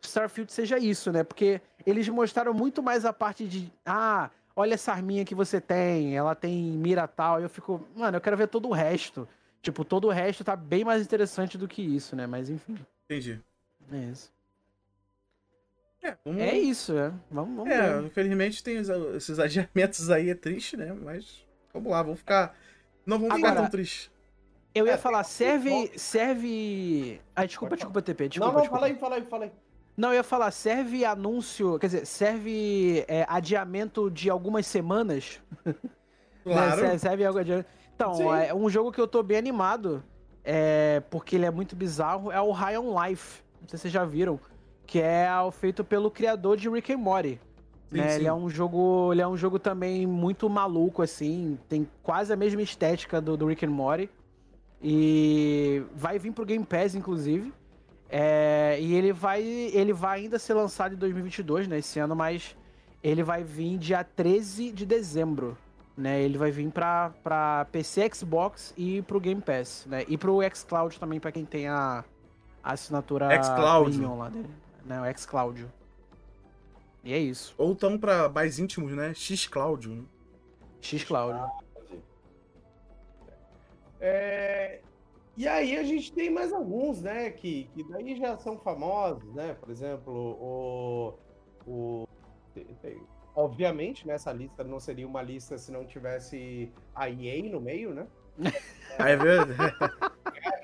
Starfield 0.00 0.50
seja 0.50 0.78
isso, 0.78 1.12
né? 1.12 1.22
Porque 1.22 1.60
eles 1.84 2.08
mostraram 2.08 2.54
muito 2.54 2.82
mais 2.82 3.04
a 3.04 3.12
parte 3.12 3.46
de. 3.46 3.70
Ah, 3.84 4.30
olha 4.54 4.74
essa 4.74 4.92
arminha 4.92 5.26
que 5.26 5.34
você 5.34 5.60
tem, 5.60 6.16
ela 6.16 6.34
tem 6.34 6.54
mira 6.54 7.06
tal. 7.06 7.38
E 7.38 7.42
eu 7.42 7.50
fico, 7.50 7.86
mano, 7.94 8.16
eu 8.16 8.20
quero 8.22 8.36
ver 8.38 8.48
todo 8.48 8.66
o 8.66 8.72
resto. 8.72 9.28
Tipo, 9.60 9.84
todo 9.84 10.06
o 10.06 10.10
resto 10.10 10.42
tá 10.42 10.56
bem 10.56 10.84
mais 10.86 11.02
interessante 11.02 11.58
do 11.58 11.68
que 11.68 11.82
isso, 11.82 12.16
né? 12.16 12.26
Mas 12.26 12.48
enfim, 12.48 12.78
Entendi. 13.04 13.42
é 13.92 13.98
isso. 13.98 14.35
É, 16.06 16.16
vamos... 16.24 16.40
É 16.42 16.54
isso, 16.56 16.92
né? 16.92 17.12
Vamos, 17.30 17.56
vamos 17.56 17.72
É, 17.72 17.94
ver. 17.98 18.06
infelizmente 18.06 18.62
tem 18.62 18.76
esses 19.16 19.38
adiamentos 19.38 20.10
aí, 20.10 20.30
é 20.30 20.34
triste, 20.34 20.76
né? 20.76 20.92
Mas 20.92 21.44
vamos 21.72 21.90
lá, 21.90 22.02
vamos 22.02 22.18
ficar. 22.20 22.54
Não 23.04 23.18
vamos 23.18 23.34
ficar 23.36 23.48
Agora- 23.48 23.62
tão 23.62 23.70
tristes. 23.70 24.10
Eu 24.74 24.86
ia 24.86 24.92
É, 24.92 24.96
falar, 24.98 25.24
serve. 25.24 25.90
Serve. 25.96 27.20
Ah, 27.34 27.46
desculpa, 27.46 27.70
Pode 27.70 27.78
desculpa, 27.80 28.02
TP. 28.02 28.28
Desculpa, 28.28 28.46
não, 28.46 28.54
não, 28.54 28.60
desculpa. 28.60 28.80
fala 28.80 28.92
aí, 28.92 28.98
fala 29.00 29.16
aí, 29.16 29.22
fala 29.24 29.44
aí. 29.46 29.52
Não, 29.96 30.10
eu 30.10 30.16
ia 30.16 30.22
falar, 30.22 30.50
serve 30.50 31.04
anúncio, 31.06 31.78
quer 31.78 31.86
dizer, 31.86 32.06
serve 32.06 33.02
é, 33.08 33.24
adiamento 33.28 34.10
de 34.10 34.28
algumas 34.30 34.66
semanas. 34.66 35.40
Claro. 36.44 36.80
Né? 36.82 36.98
Serve 36.98 37.24
algo 37.24 37.38
adiamento. 37.40 37.68
Então, 37.94 38.14
Sim. 38.14 38.28
é 38.30 38.54
um 38.54 38.68
jogo 38.70 38.92
que 38.92 39.00
eu 39.00 39.08
tô 39.08 39.20
bem 39.20 39.36
animado, 39.38 40.00
é, 40.44 41.02
porque 41.10 41.34
ele 41.34 41.44
é 41.44 41.50
muito 41.50 41.74
bizarro, 41.74 42.30
é 42.30 42.40
o 42.40 42.52
High 42.52 42.78
on 42.78 43.02
Life. 43.04 43.42
Não 43.60 43.68
sei 43.68 43.78
se 43.78 43.82
vocês 43.82 43.92
já 43.92 44.04
viram. 44.04 44.38
Que 44.86 45.00
é 45.00 45.28
o- 45.40 45.50
feito 45.50 45.82
pelo 45.84 46.10
criador 46.10 46.56
de 46.56 46.68
Rick 46.68 46.92
and 46.92 46.98
Morty. 46.98 47.40
Sim, 47.90 47.98
né? 47.98 48.08
sim. 48.10 48.14
Ele 48.16 48.26
é 48.28 48.32
um 48.34 48.48
jogo. 48.48 49.12
Ele 49.12 49.22
é 49.22 49.28
um 49.28 49.36
jogo 49.36 49.58
também 49.58 50.06
muito 50.06 50.48
maluco, 50.48 51.02
assim. 51.02 51.58
Tem 51.68 51.88
quase 52.02 52.32
a 52.32 52.36
mesma 52.36 52.62
estética 52.62 53.20
do, 53.20 53.36
do 53.36 53.46
Rick 53.46 53.64
and 53.66 53.70
Morty. 53.70 54.08
E 54.82 55.82
vai 55.94 56.18
vir 56.18 56.32
pro 56.32 56.44
Game 56.44 56.64
Pass, 56.64 56.94
inclusive. 56.94 57.52
É, 58.08 58.78
e 58.80 58.94
ele 58.94 59.12
vai, 59.12 59.42
ele 59.42 59.92
vai 59.92 60.20
ainda 60.20 60.38
ser 60.38 60.54
lançado 60.54 60.94
em 60.94 60.98
2022, 60.98 61.66
né, 61.66 61.78
esse 61.78 61.98
ano, 61.98 62.14
mas 62.14 62.56
ele 63.02 63.24
vai 63.24 63.42
vir 63.42 63.76
dia 63.78 64.04
13 64.04 64.70
de 64.70 64.86
dezembro, 64.86 65.58
né? 65.96 66.22
Ele 66.22 66.38
vai 66.38 66.52
vir 66.52 66.70
pra, 66.70 67.12
pra 67.24 67.66
PC, 67.72 68.08
Xbox 68.14 68.72
e 68.76 69.02
pro 69.02 69.18
Game 69.18 69.40
Pass, 69.40 69.86
né? 69.90 70.04
E 70.06 70.16
pro 70.16 70.38
xCloud 70.54 71.00
também, 71.00 71.18
pra 71.18 71.32
quem 71.32 71.44
tem 71.44 71.66
a, 71.66 72.04
a 72.62 72.72
assinatura 72.74 73.28
xCloud. 73.42 73.90
premium 73.90 74.18
lá 74.18 74.28
dele, 74.28 74.50
né? 74.86 75.00
O 75.00 75.18
xCloud. 75.18 75.66
E 77.04 77.12
é 77.12 77.18
isso, 77.18 77.54
Ou 77.56 77.74
tão 77.74 77.96
pra 77.96 78.28
mais 78.28 78.58
íntimos, 78.58 78.92
né? 78.92 79.14
X 79.14 79.46
Cláudio. 79.46 79.94
né? 79.94 80.04
xCloud. 80.80 81.38
É, 84.00 84.80
e 85.36 85.46
aí 85.46 85.76
a 85.76 85.84
gente 85.84 86.12
tem 86.12 86.30
mais 86.30 86.52
alguns, 86.52 87.02
né? 87.02 87.30
Que, 87.30 87.68
que 87.74 87.84
daí 87.84 88.16
já 88.16 88.36
são 88.38 88.58
famosos, 88.58 89.32
né? 89.34 89.54
Por 89.60 89.70
exemplo, 89.70 90.12
o. 90.40 91.14
o 91.66 92.08
obviamente, 93.34 94.06
nessa 94.06 94.32
lista 94.32 94.64
não 94.64 94.80
seria 94.80 95.06
uma 95.06 95.20
lista 95.20 95.58
se 95.58 95.70
não 95.70 95.84
tivesse 95.84 96.72
a 96.94 97.10
EA 97.10 97.42
no 97.50 97.60
meio, 97.60 97.94
né? 97.94 98.06
Ah, 98.98 99.10
é, 99.10 99.16
verdade. 99.16 99.76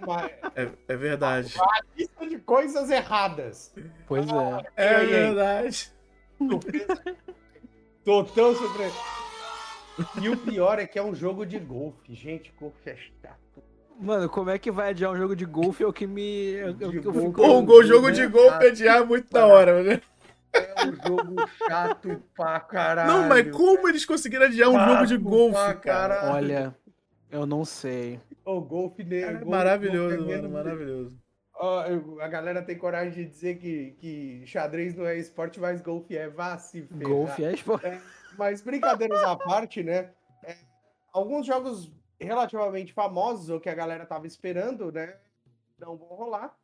Uma 0.02 0.26
é, 0.56 0.68
é 0.88 0.96
verdade. 0.96 1.54
lista 1.96 2.26
de 2.28 2.38
coisas 2.38 2.90
erradas. 2.90 3.72
Pois 4.06 4.26
é. 4.26 4.66
É 4.76 4.94
aí? 4.96 5.06
verdade. 5.06 5.92
Tô 8.04 8.24
tão 8.24 8.54
surpreso. 8.54 8.96
E 10.20 10.28
o 10.28 10.36
pior 10.36 10.78
é 10.78 10.86
que 10.86 10.98
é 10.98 11.02
um 11.02 11.14
jogo 11.14 11.44
de 11.46 11.58
golfe. 11.58 12.14
Gente, 12.14 12.52
golfe 12.58 12.90
é 12.90 12.96
chato. 12.96 13.62
Mano, 14.00 14.28
como 14.28 14.50
é 14.50 14.58
que 14.58 14.70
vai 14.70 14.90
adiar 14.90 15.12
um 15.12 15.16
jogo 15.16 15.36
de 15.36 15.44
golfe 15.44 15.84
é 15.84 15.86
o 15.86 15.92
que 15.92 16.06
me. 16.06 16.52
eu- 16.54 16.68
eu- 16.80 16.90
De 16.90 16.96
eu 16.96 17.02
golfe. 17.04 17.20
fico- 17.20 17.32
Pô, 17.66 17.74
o 17.78 17.84
jogo 17.84 18.10
de 18.10 18.26
golfe 18.26 18.66
adiar 18.66 19.02
é 19.02 19.04
muito 19.04 19.30
da 19.30 19.46
hora, 19.46 19.82
né? 19.82 20.00
É 20.52 20.84
um 20.86 20.94
jogo 21.08 21.48
chato 21.68 22.22
pra 22.34 22.58
caralho. 22.60 23.08
Não, 23.10 23.28
mas 23.28 23.48
como 23.50 23.88
eles 23.88 24.04
conseguiram 24.04 24.46
adiar 24.46 24.68
um 24.70 24.78
jogo 24.84 25.06
de 25.06 25.16
golfe, 25.16 25.74
cara? 25.76 26.32
Olha, 26.32 26.74
eu 27.30 27.46
não 27.46 27.64
sei. 27.64 28.18
O 28.44 28.60
golfe. 28.60 29.05
Cara, 29.05 29.40
é 29.40 29.44
maravilhoso, 29.44 30.27
mano, 30.27 30.51
maravilhoso. 30.51 31.19
a 32.20 32.28
galera 32.28 32.62
tem 32.62 32.77
coragem 32.77 33.12
de 33.12 33.31
dizer 33.31 33.59
que, 33.59 33.93
que 33.98 34.47
xadrez 34.47 34.94
não 34.94 35.06
é 35.06 35.16
esporte, 35.16 35.60
mas 35.60 35.81
golfe 35.81 36.16
é. 36.16 36.28
Vá 36.28 36.59
se 36.59 36.82
ferrar. 36.82 37.09
Golfe 37.09 37.44
é 37.44 37.52
esporte. 37.52 38.01
Mas 38.36 38.62
brincadeiras 38.62 39.23
à 39.23 39.36
parte, 39.36 39.82
né? 39.82 40.10
é, 40.44 40.56
alguns 41.12 41.47
jogos 41.47 41.90
relativamente 42.20 42.93
famosos, 42.93 43.48
ou 43.48 43.60
que 43.60 43.69
a 43.69 43.74
galera 43.74 44.06
tava 44.06 44.27
esperando, 44.27 44.90
né? 44.90 45.16
Não 45.78 45.97
vão 45.97 46.09
rolar. 46.09 46.56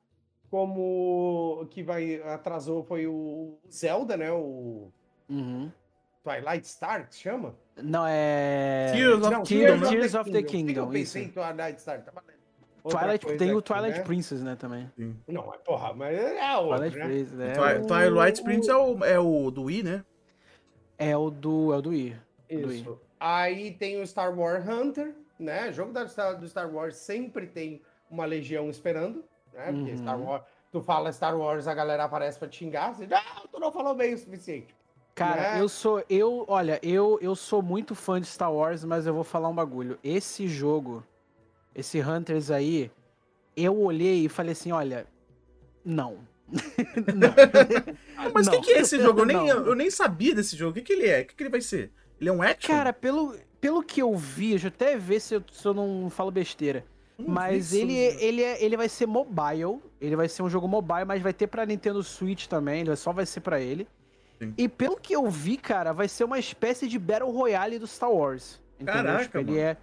Como 0.51 1.61
o 1.61 1.67
que 1.67 1.83
vai 1.83 2.23
atrasou 2.23 2.83
foi 2.83 3.07
o 3.07 3.59
Zelda, 3.71 4.17
né? 4.17 4.33
O 4.33 4.91
Uhum. 5.29 5.71
Twilight 6.29 6.67
Star, 6.69 7.07
que 7.09 7.15
se 7.15 7.21
chama? 7.23 7.55
Não, 7.77 8.05
é. 8.07 8.93
Tears 8.93 9.21
of 9.23 9.31
Não, 9.31 9.43
Tears, 9.43 9.73
Kingdom? 9.75 9.91
Tears 9.91 10.15
of 10.15 10.31
the 10.31 10.39
O 10.39 10.43
que 10.43 10.47
que 10.49 10.57
Kingdom, 10.59 10.81
eu 10.83 10.87
pensei 10.89 11.23
isso. 11.23 11.31
em 11.31 11.33
Twilight 11.33 11.81
Star? 11.81 12.03
Tá 12.03 12.13
valendo. 12.15 12.39
Outra 12.85 13.01
Twilight, 13.01 13.27
tem 13.39 13.53
o 13.55 13.59
aqui, 13.59 13.67
Twilight 13.67 13.99
né? 13.99 14.05
Princess, 14.05 14.43
né, 14.43 14.57
também. 14.57 14.91
Não, 15.27 15.47
mas 15.47 15.61
porra, 15.63 15.93
mas 15.95 16.17
é 16.19 16.57
outro, 16.57 16.77
Twilight 16.79 16.99
né? 16.99 17.05
Princess, 17.07 17.33
né? 17.33 17.53
Twi- 17.55 17.79
o- 17.79 17.87
Twilight 17.87 18.43
Prince 18.43 18.71
é 18.71 18.77
o, 18.77 19.05
é 19.05 19.19
o 19.19 19.51
do 19.51 19.63
Wii, 19.65 19.83
né? 19.83 20.05
É 20.97 21.17
o 21.17 21.31
do. 21.31 21.73
É 21.75 21.77
o 21.77 21.83
do 21.83 21.93
I. 21.95 22.17
do 22.51 22.73
I. 22.73 22.81
Isso. 22.81 23.01
Aí 23.21 23.73
tem 23.73 24.01
o 24.01 24.07
Star 24.07 24.37
Wars 24.37 24.67
Hunter, 24.67 25.15
né? 25.39 25.73
Jogo 25.73 25.93
da 25.93 26.07
Star- 26.09 26.37
do 26.39 26.49
Star 26.49 26.73
Wars 26.73 26.97
sempre 26.97 27.47
tem 27.47 27.83
uma 28.11 28.25
legião 28.25 28.71
esperando, 28.71 29.25
né? 29.53 29.67
Porque 29.73 29.91
Uhum. 29.91 29.97
Star 29.99 30.21
Wars, 30.21 30.43
tu 30.73 30.81
fala 30.81 31.13
Star 31.13 31.37
Wars, 31.37 31.67
a 31.69 31.75
galera 31.75 32.05
aparece 32.05 32.39
pra 32.39 32.49
te 32.49 32.59
xingar, 32.59 32.95
você 32.95 33.07
diz, 33.07 33.17
ah, 33.19 33.43
tu 33.51 33.59
não 33.61 33.71
falou 33.73 33.95
bem 33.95 34.15
o 34.15 34.19
suficiente. 34.19 34.75
Cara, 35.19 35.55
Né? 35.55 35.61
eu 35.61 35.69
sou. 35.69 36.03
Eu, 36.09 36.45
olha, 36.49 36.79
eu, 36.83 37.19
eu 37.21 37.35
sou 37.35 37.61
muito 37.63 37.95
fã 37.95 38.21
de 38.21 38.27
Star 38.27 38.53
Wars, 38.53 38.85
mas 38.85 39.07
eu 39.07 39.13
vou 39.15 39.25
falar 39.25 39.49
um 39.49 39.55
bagulho. 39.55 39.99
Esse 40.03 40.47
jogo, 40.47 41.03
esse 41.75 42.01
Hunters 42.01 42.51
aí, 42.51 42.91
eu 43.57 43.77
olhei 43.81 44.25
e 44.25 44.29
falei 44.29 44.53
assim: 44.53 44.71
olha, 44.73 45.07
não. 45.85 46.19
não. 47.15 47.35
Mas 48.33 48.47
o 48.47 48.51
que, 48.53 48.61
que 48.61 48.73
é 48.73 48.81
esse 48.81 48.99
jogo? 49.01 49.21
Eu 49.21 49.27
nem, 49.27 49.37
Não. 49.37 49.47
eu 49.47 49.75
nem 49.75 49.91
sabia 49.91 50.35
desse 50.35 50.57
jogo. 50.57 50.71
O 50.71 50.75
que, 50.75 50.81
que 50.83 50.93
ele 50.95 51.07
é? 51.07 51.21
O 51.21 51.27
que, 51.27 51.35
que 51.35 51.43
ele 51.43 51.51
vai 51.51 51.61
ser? 51.61 51.93
Ele 52.21 52.31
é 52.31 52.33
um 52.33 52.41
action? 52.43 52.75
Cara, 52.75 52.93
pelo, 52.93 53.37
pelo 53.61 53.83
que 53.83 54.01
eu 54.01 54.17
vi, 54.17 54.51
deixa 54.51 54.67
eu 54.67 54.73
até 54.75 54.97
ver 54.97 55.21
se 55.21 55.35
eu, 55.35 55.43
se 55.53 55.67
eu 55.67 55.75
não 55.75 56.09
falo 56.09 56.31
besteira. 56.31 56.85
Eu 57.19 57.27
não 57.27 57.35
Mas 57.35 57.67
isso. 57.73 57.77
ele, 57.83 57.95
ele, 57.95 58.43
é, 58.43 58.65
ele 58.65 58.77
vai 58.79 58.89
ser 58.89 59.07
mobile. 59.07 59.79
Ele 60.01 60.17
vai 60.17 60.29
ser 60.29 60.43
um 60.43 60.49
jogo 60.49 60.67
mobile, 60.67 61.05
mas 61.05 61.21
vai 61.23 61.33
ter 61.35 61.47
pra 61.49 61.67
Nintendo 61.67 62.03
Switch 62.03 62.47
também. 62.47 62.81
Ele 62.81 62.97
só 62.97 63.13
vai 63.13 63.27
ser 63.27 63.41
pra 63.41 63.61
ele. 63.61 63.87
Sim. 64.39 64.55
E 64.57 64.69
pelo 64.69 64.97
que 64.97 65.15
eu 65.15 65.29
vi, 65.29 65.57
cara, 65.57 65.93
vai 65.93 66.07
ser 66.09 66.25
uma 66.25 66.39
espécie 66.39 66.87
de 66.89 66.99
Battle 66.99 67.31
Royale 67.31 67.79
do 67.79 67.87
Star 67.87 68.11
Wars. 68.13 68.61
Entendeu? 68.81 68.95
Caraca, 69.03 69.25
Tipo, 69.25 69.39
ele 69.39 69.51
mano. 69.51 69.61
é. 69.63 69.77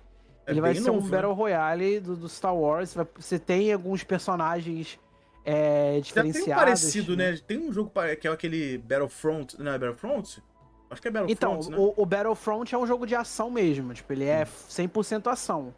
É 0.47 0.51
ele 0.51 0.61
vai 0.61 0.75
ser 0.75 0.89
um 0.91 1.01
né? 1.01 1.09
Battle 1.09 1.33
Royale 1.33 1.99
do, 1.99 2.15
do 2.15 2.29
Star 2.29 2.55
Wars. 2.55 2.93
vai- 2.93 3.07
você 3.17 3.37
tem 3.39 3.73
alguns 3.73 4.03
personagens 4.03 4.99
é, 5.43 5.95
Já 5.95 5.99
diferenciados. 6.01 6.45
tem 6.45 6.53
um 6.53 6.57
parecido, 6.57 7.17
né? 7.17 7.37
Tem 7.47 7.57
um 7.59 7.71
jogo 7.73 7.91
que 8.19 8.27
é 8.27 8.31
aquele 8.31 8.77
Battlefront. 8.79 9.59
Não 9.61 9.71
é 9.73 9.77
Battlefront? 9.77 10.41
Acho 10.89 11.01
que 11.01 11.07
é 11.07 11.11
Battlefront, 11.11 11.31
Então, 11.65 11.71
né? 11.71 11.77
o, 11.77 11.93
o 12.01 12.05
Battlefront 12.05 12.73
é 12.73 12.77
um 12.77 12.85
jogo 12.87 13.05
de 13.05 13.15
ação 13.15 13.49
mesmo, 13.51 13.93
tipo, 13.93 14.11
ele 14.13 14.23
é 14.25 14.45
100% 14.45 15.27
ação, 15.31 15.73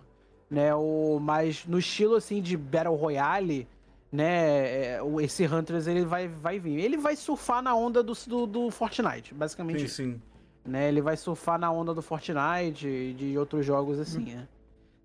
né, 0.50 0.76
o, 0.76 1.18
mas 1.22 1.66
no 1.66 1.80
estilo, 1.80 2.16
assim, 2.16 2.42
de 2.42 2.56
Battle 2.58 2.94
Royale, 2.96 3.68
né, 4.12 4.96
é, 4.96 5.00
esse 5.22 5.46
Hunters, 5.46 5.88
ele 5.88 6.06
vai, 6.06 6.28
vai 6.28 6.60
vir, 6.60 6.80
ele 6.80 6.98
vai 6.98 7.16
surfar 7.16 7.62
na 7.62 7.76
onda 7.76 8.02
do, 8.02 8.14
do, 8.28 8.48
do 8.48 8.72
Fortnite, 8.72 9.34
basicamente 9.34 9.88
Sim, 9.90 10.14
sim. 10.14 10.22
né, 10.66 10.88
ele 10.88 11.02
vai 11.02 11.18
surfar 11.18 11.60
na 11.60 11.72
onda 11.72 11.94
do 11.94 12.02
Fortnite 12.02 12.88
e 12.88 13.14
de 13.14 13.38
outros 13.38 13.66
jogos 13.66 14.00
assim, 14.00 14.22
Hum. 14.34 14.36
né. 14.38 14.48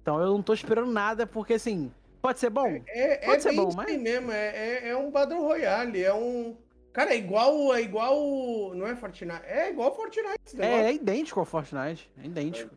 Então 0.02 0.20
eu 0.20 0.28
não 0.32 0.42
tô 0.42 0.52
esperando 0.52 0.90
nada, 0.90 1.26
porque 1.26 1.54
assim, 1.54 1.92
pode 2.20 2.38
ser 2.40 2.50
bom? 2.50 2.80
É, 2.88 3.16
Pode 3.24 3.36
é 3.36 3.40
ser 3.40 3.52
bom, 3.56 3.70
mas- 3.74 4.00
mesmo, 4.00 4.32
é, 4.32 4.48
é, 4.48 4.88
é 4.88 4.96
um 4.96 5.10
Battle 5.10 5.40
Royale, 5.40 6.02
é 6.02 6.12
um... 6.14 6.56
Cara, 6.92 7.14
é 7.14 7.16
igual, 7.16 7.74
é 7.74 7.80
igual, 7.80 8.74
não 8.74 8.86
é 8.86 8.94
Fortnite, 8.94 9.40
é 9.46 9.70
igual 9.70 9.94
Fortnite, 9.96 10.38
É, 10.58 10.82
é 10.86 10.92
idêntico 10.92 11.40
ao 11.40 11.46
Fortnite, 11.46 12.10
é 12.22 12.26
idêntico. 12.26 12.74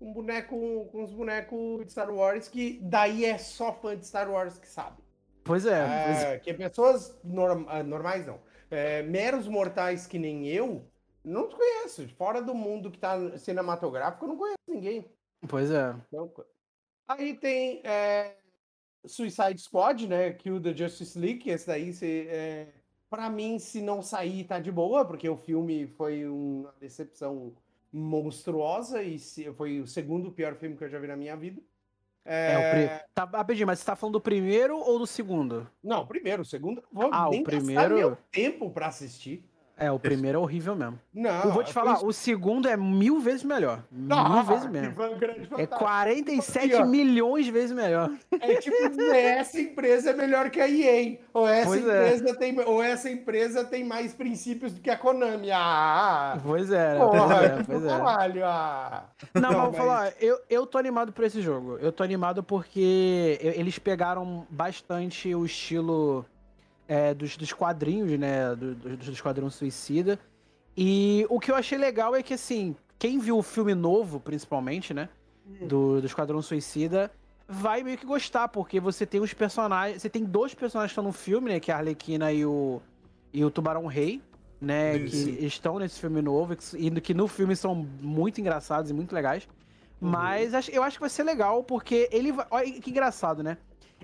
um 0.00 0.12
boneco 0.12 0.88
com 0.92 1.02
os 1.02 1.10
bonecos 1.12 1.84
de 1.84 1.90
Star 1.92 2.10
Wars 2.14 2.48
que 2.48 2.78
daí 2.82 3.24
é 3.24 3.36
só 3.36 3.72
fã 3.72 3.96
de 3.96 4.06
Star 4.06 4.30
Wars 4.30 4.56
que 4.58 4.68
sabe. 4.68 4.96
Pois 5.48 5.64
é, 5.66 6.04
pois 6.06 6.22
é. 6.22 6.38
Que 6.38 6.52
pessoas 6.54 7.18
norm- 7.24 7.64
ah, 7.68 7.82
normais 7.82 8.24
não. 8.26 8.38
É, 8.70 9.02
meros 9.02 9.48
mortais 9.48 10.06
que 10.06 10.18
nem 10.18 10.46
eu, 10.46 10.84
não 11.24 11.48
conheço. 11.48 12.06
Fora 12.10 12.40
do 12.42 12.54
mundo 12.54 12.90
que 12.90 12.98
tá 12.98 13.36
cinematográfico, 13.38 14.24
eu 14.26 14.28
não 14.28 14.36
conheço 14.36 14.58
ninguém. 14.68 15.04
pois 15.48 15.70
é. 15.70 15.94
Co- 16.10 16.44
Aí 17.08 17.34
tem 17.34 17.80
é, 17.84 18.36
Suicide 19.06 19.58
Squad, 19.58 20.06
né? 20.06 20.32
Kill 20.34 20.60
the 20.60 20.76
Justice 20.76 21.18
League. 21.18 21.48
Esse 21.50 21.66
daí, 21.66 21.92
se, 21.94 22.28
é, 22.28 22.66
pra 23.08 23.30
mim, 23.30 23.58
se 23.58 23.80
não 23.80 24.02
sair, 24.02 24.44
tá 24.44 24.60
de 24.60 24.70
boa, 24.70 25.02
porque 25.06 25.26
o 25.26 25.36
filme 25.38 25.86
foi 25.96 26.26
uma 26.28 26.74
decepção 26.78 27.54
monstruosa 27.90 29.02
e 29.02 29.18
se- 29.18 29.50
foi 29.54 29.80
o 29.80 29.86
segundo 29.86 30.30
pior 30.30 30.54
filme 30.56 30.76
que 30.76 30.84
eu 30.84 30.90
já 30.90 30.98
vi 30.98 31.06
na 31.06 31.16
minha 31.16 31.34
vida. 31.34 31.62
É, 32.30 32.58
o 32.58 32.70
pri... 32.70 33.06
tá, 33.14 33.24
rapidinho, 33.24 33.66
mas 33.66 33.78
você 33.78 33.86
tá 33.86 33.96
falando 33.96 34.12
do 34.14 34.20
primeiro 34.20 34.76
ou 34.78 34.98
do 34.98 35.06
segundo? 35.06 35.66
Não, 35.82 36.06
primeiro, 36.06 36.42
o 36.42 36.44
segundo, 36.44 36.82
vou 36.92 37.08
Ah, 37.12 37.28
o 37.28 37.30
nem 37.30 37.42
gastar 37.42 37.56
primeiro- 37.58 37.96
meu 37.96 38.18
tempo 38.30 38.70
pra 38.70 38.88
assistir. 38.88 39.42
É, 39.80 39.92
o 39.92 39.98
primeiro 39.98 40.38
é 40.38 40.40
horrível 40.42 40.74
mesmo. 40.74 40.98
Não, 41.14 41.42
eu 41.44 41.52
vou 41.52 41.62
te 41.62 41.72
foi 41.72 41.82
falar, 41.84 42.04
o 42.04 42.12
segundo 42.12 42.68
é 42.68 42.76
mil 42.76 43.20
vezes 43.20 43.44
melhor. 43.44 43.84
Mil 43.92 44.16
Ah, 44.16 44.42
vezes 44.42 44.64
que 44.64 44.70
mesmo. 44.70 44.88
É 44.90 45.46
fantástico. 45.46 45.78
47 45.78 46.74
Aqui, 46.74 46.84
milhões 46.88 47.44
de 47.44 47.52
vezes 47.52 47.70
melhor. 47.72 48.10
É 48.40 48.56
tipo, 48.56 48.76
essa 49.12 49.60
empresa 49.60 50.10
é 50.10 50.14
melhor 50.14 50.50
que 50.50 50.60
a 50.60 50.68
EA. 50.68 51.18
Ou 51.32 51.46
essa, 51.46 51.66
Pois 51.68 51.86
é. 51.86 52.06
empresa 52.16 52.34
tem, 52.38 52.60
ou 52.60 52.82
essa 52.82 53.08
empresa 53.10 53.64
tem 53.64 53.84
mais 53.84 54.12
princípios 54.12 54.72
do 54.72 54.80
que 54.80 54.90
a 54.90 54.96
Konami. 54.96 55.50
Ah! 55.52 56.36
Pois 56.44 56.72
é, 56.72 56.96
Porra, 56.98 57.64
pois 57.64 57.84
é, 57.84 57.86
é. 57.86 57.90
caralho, 57.90 58.44
ah! 58.44 59.04
Não, 59.34 59.42
mas 59.42 59.52
Não, 59.52 59.60
vou 59.60 59.68
mas- 59.70 59.76
falar, 59.76 60.12
eu, 60.20 60.38
eu 60.50 60.66
tô 60.66 60.76
animado 60.78 61.12
por 61.12 61.22
esse 61.24 61.40
jogo. 61.40 61.78
Eu 61.80 61.92
tô 61.92 62.02
animado 62.02 62.42
porque 62.42 63.38
eles 63.40 63.78
pegaram 63.78 64.44
bastante 64.50 65.32
o 65.34 65.44
estilo 65.44 66.24
é, 66.88 67.12
dos, 67.14 67.36
dos 67.36 67.52
quadrinhos, 67.52 68.10
né? 68.18 68.54
Do, 68.56 68.74
do, 68.74 68.96
do 68.96 69.12
Esquadrão 69.12 69.48
Suicida. 69.50 70.18
E 70.76 71.26
o 71.28 71.38
que 71.38 71.50
eu 71.50 71.54
achei 71.56 71.76
legal 71.78 72.16
é 72.16 72.22
que, 72.22 72.34
assim, 72.34 72.74
quem 72.98 73.18
viu 73.18 73.36
o 73.38 73.42
filme 73.42 73.74
novo, 73.74 74.18
principalmente, 74.18 74.92
né? 74.94 75.08
Do, 75.66 76.00
do 76.00 76.06
Esquadrão 76.06 76.42
Suicida, 76.42 77.10
vai 77.48 77.82
meio 77.82 77.96
que 77.96 78.04
gostar, 78.04 78.48
porque 78.48 78.78
você 78.80 79.06
tem 79.06 79.20
os 79.20 79.32
personagens. 79.32 80.02
Você 80.02 80.08
tem 80.10 80.24
dois 80.24 80.54
personagens 80.54 80.90
que 80.90 80.92
estão 80.92 81.04
no 81.04 81.12
filme, 81.12 81.50
né? 81.52 81.60
Que 81.60 81.70
é 81.70 81.74
a 81.74 81.78
Arlequina 81.78 82.32
e 82.32 82.44
o, 82.44 82.80
e 83.32 83.44
o 83.44 83.50
Tubarão 83.50 83.86
Rei, 83.86 84.20
né? 84.60 84.96
Isso. 84.96 85.24
Que 85.26 85.44
estão 85.46 85.78
nesse 85.78 85.98
filme 86.00 86.20
novo, 86.22 86.54
e 86.76 86.90
que 87.00 87.14
no 87.14 87.26
filme 87.28 87.56
são 87.56 87.74
muito 88.00 88.40
engraçados 88.40 88.90
e 88.90 88.94
muito 88.94 89.14
legais. 89.14 89.48
Mas 90.00 90.54
acho- 90.54 90.70
eu 90.70 90.82
acho 90.82 90.96
que 90.96 91.00
vai 91.00 91.10
ser 91.10 91.24
legal, 91.24 91.64
porque 91.64 92.08
ele 92.12 92.30
vai. 92.30 92.46
Olha 92.50 92.70
que 92.80 92.90
engraçado, 92.90 93.42
né? 93.42 93.56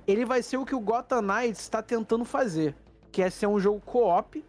Ele 0.07 0.25
vai 0.25 0.43
ser 0.43 0.57
o 0.59 0.65
que 0.67 0.75
o 0.75 0.81
Gotham 0.81 1.23
Knights 1.23 1.61
está 1.61 1.83
tentando 1.83 2.25
fazer. 2.25 2.75
Que 3.11 3.23
é 3.23 3.31
ser 3.31 3.47
um 3.47 3.59
jogo 3.61 3.81
co-op, 3.81 4.45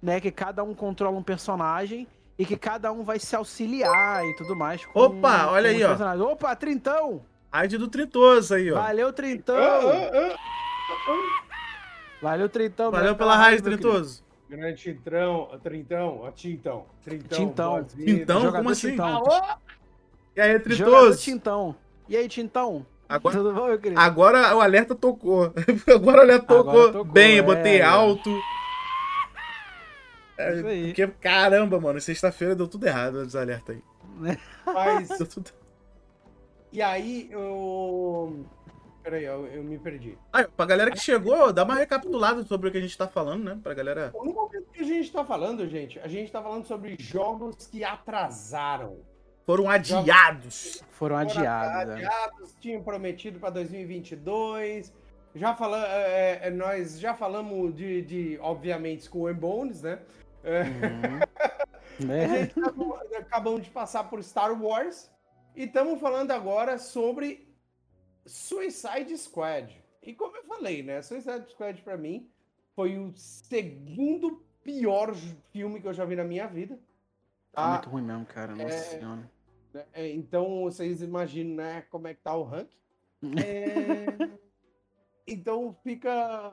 né? 0.00 0.20
Que 0.20 0.30
cada 0.30 0.62
um 0.62 0.74
controla 0.74 1.16
um 1.18 1.22
personagem 1.22 2.06
e 2.38 2.44
que 2.46 2.56
cada 2.56 2.90
um 2.92 3.02
vai 3.04 3.18
se 3.18 3.34
auxiliar 3.36 4.24
e 4.24 4.34
tudo 4.36 4.56
mais. 4.56 4.84
com- 4.86 4.98
Opa, 5.00 5.48
olha 5.50 5.68
com 5.70 5.74
aí, 5.76 5.78
os 5.78 5.84
ó. 5.84 5.88
personagens. 5.88 6.26
Opa, 6.26 6.56
Trintão! 6.56 7.22
Raid 7.52 7.78
do 7.78 7.86
Trintoso 7.88 8.54
aí, 8.54 8.72
ó. 8.72 8.74
Valeu, 8.74 9.12
Trintão! 9.12 9.56
Ah, 9.56 10.10
ah, 10.12 10.36
Valeu, 12.20 12.48
Trintão. 12.48 12.90
Valeu 12.90 13.14
pela 13.16 13.44
querido. 13.44 13.62
Trintoso. 13.70 14.22
ah. 14.22 14.24
Grande 14.48 14.82
Trintão, 14.82 15.48
Trintão, 15.62 16.20
ó, 16.22 16.30
Tintão. 16.30 16.86
Trintão. 17.02 17.38
Tintão. 17.38 17.84
Tintão? 17.84 18.52
Como 18.52 18.70
assim? 18.70 18.90
Tintão. 18.90 19.22
E 20.36 20.40
aí, 20.40 20.58
Trintoso? 20.60 21.18
Tintão. 21.20 21.74
E 22.08 22.16
aí, 22.16 22.28
Tintão? 22.28 22.86
Agora, 23.08 23.36
Tudo 23.36 23.52
bom, 23.52 23.66
meu 23.66 23.78
querido? 23.78 24.00
agora 24.00 24.56
o 24.56 24.60
alerta 24.60 24.94
tocou. 24.94 25.52
Agora 25.94 26.18
o 26.18 26.20
alerta 26.20 26.46
tocou, 26.46 26.70
Agora 26.70 26.92
tocou, 26.92 27.04
bem, 27.04 27.36
eu 27.36 27.44
é. 27.44 27.46
botei 27.46 27.82
alto. 27.82 28.30
É, 30.36 30.56
Isso 30.56 30.66
aí. 30.66 30.86
porque, 30.86 31.06
caramba, 31.20 31.80
mano, 31.80 32.00
sexta-feira 32.00 32.56
deu 32.56 32.66
tudo 32.66 32.86
errado 32.86 33.16
os 33.16 33.36
alertas 33.36 33.76
aí. 33.76 34.38
Mas, 34.66 35.08
Deu 35.08 35.26
tudo... 35.26 35.50
e 36.72 36.82
aí, 36.82 37.28
eu... 37.30 38.44
Peraí, 39.02 39.24
eu, 39.24 39.46
eu 39.46 39.62
me 39.62 39.78
perdi. 39.78 40.18
Aí, 40.32 40.46
pra 40.56 40.64
galera 40.64 40.90
que 40.90 40.98
chegou, 40.98 41.52
dá 41.52 41.62
uma 41.62 41.74
recapitulada 41.74 42.42
sobre 42.44 42.68
o 42.68 42.72
que 42.72 42.78
a 42.78 42.80
gente 42.80 42.96
tá 42.96 43.06
falando, 43.06 43.44
né? 43.44 43.60
Pra 43.62 43.74
galera. 43.74 44.10
No 44.14 44.32
momento 44.32 44.70
que 44.72 44.80
a 44.80 44.84
gente 44.84 45.12
tá 45.12 45.22
falando, 45.24 45.68
gente, 45.68 46.00
a 46.00 46.08
gente 46.08 46.32
tá 46.32 46.42
falando 46.42 46.64
sobre 46.64 46.96
jogos 46.98 47.66
que 47.66 47.84
atrasaram. 47.84 48.96
Foram 49.46 49.68
adiados. 49.68 50.82
Foram 50.90 51.16
Foram 51.16 51.16
adiados. 51.18 51.94
né? 51.96 52.06
adiados, 52.06 52.54
tinham 52.60 52.82
prometido 52.82 53.38
para 53.38 53.50
2022. 53.50 54.92
Já 55.34 55.54
fala, 55.54 55.84
é, 55.86 56.46
é, 56.46 56.50
nós 56.50 56.98
já 57.00 57.12
falamos 57.14 57.74
de, 57.74 58.02
de 58.02 58.38
obviamente, 58.40 59.00
Skull 59.02 59.28
and 59.28 59.34
Bones, 59.34 59.82
né? 59.82 59.98
É, 60.42 60.62
Uhum. 60.62 61.20
Né? 62.06 62.42
acabou- 62.56 62.98
acabamos 63.16 63.62
de 63.62 63.70
passar 63.70 64.04
por 64.10 64.20
Star 64.22 64.50
Wars 64.60 65.08
e 65.54 65.62
estamos 65.64 66.00
falando 66.00 66.32
agora 66.32 66.76
sobre 66.76 67.48
Suicide 68.26 69.16
Squad. 69.16 69.80
E 70.02 70.12
como 70.12 70.36
eu 70.36 70.44
falei, 70.44 70.82
né? 70.82 71.02
Suicide 71.02 71.48
Squad 71.50 71.80
para 71.82 71.96
mim 71.96 72.28
foi 72.74 72.98
o 72.98 73.12
segundo 73.14 74.42
pior 74.64 75.14
filme 75.52 75.80
que 75.80 75.86
eu 75.86 75.94
já 75.94 76.04
vi 76.04 76.16
na 76.16 76.24
minha 76.24 76.46
vida. 76.48 76.76
Tá 77.52 77.62
Tá? 77.62 77.70
muito 77.74 77.88
ruim 77.90 78.02
mesmo, 78.02 78.26
cara. 78.26 78.54
Nossa 78.56 78.74
É. 78.74 78.78
senhora. 78.78 79.30
É, 79.92 80.08
Então 80.12 80.62
vocês 80.62 81.02
imaginam, 81.02 81.56
né, 81.56 81.82
como 81.90 82.06
é 82.08 82.14
que 82.14 82.22
tá 82.22 82.34
o 82.36 82.42
ranking. 82.44 82.76
É, 83.46 84.28
Então 85.26 85.74
fica. 85.82 86.52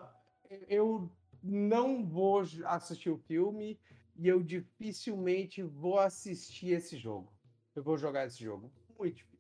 Eu 0.67 1.09
não 1.43 2.06
vou 2.06 2.41
assistir 2.66 3.09
o 3.09 3.17
filme 3.17 3.80
e 4.17 4.27
eu 4.27 4.41
dificilmente 4.41 5.61
vou 5.64 6.00
assistir 6.00 6.69
esse 6.74 6.98
jogo. 6.98 7.32
Eu 7.75 7.83
vou 7.83 7.98
jogar 7.98 8.25
esse 8.27 8.43
jogo. 8.43 8.72
Muito 8.98 9.16
difícil. 9.16 9.40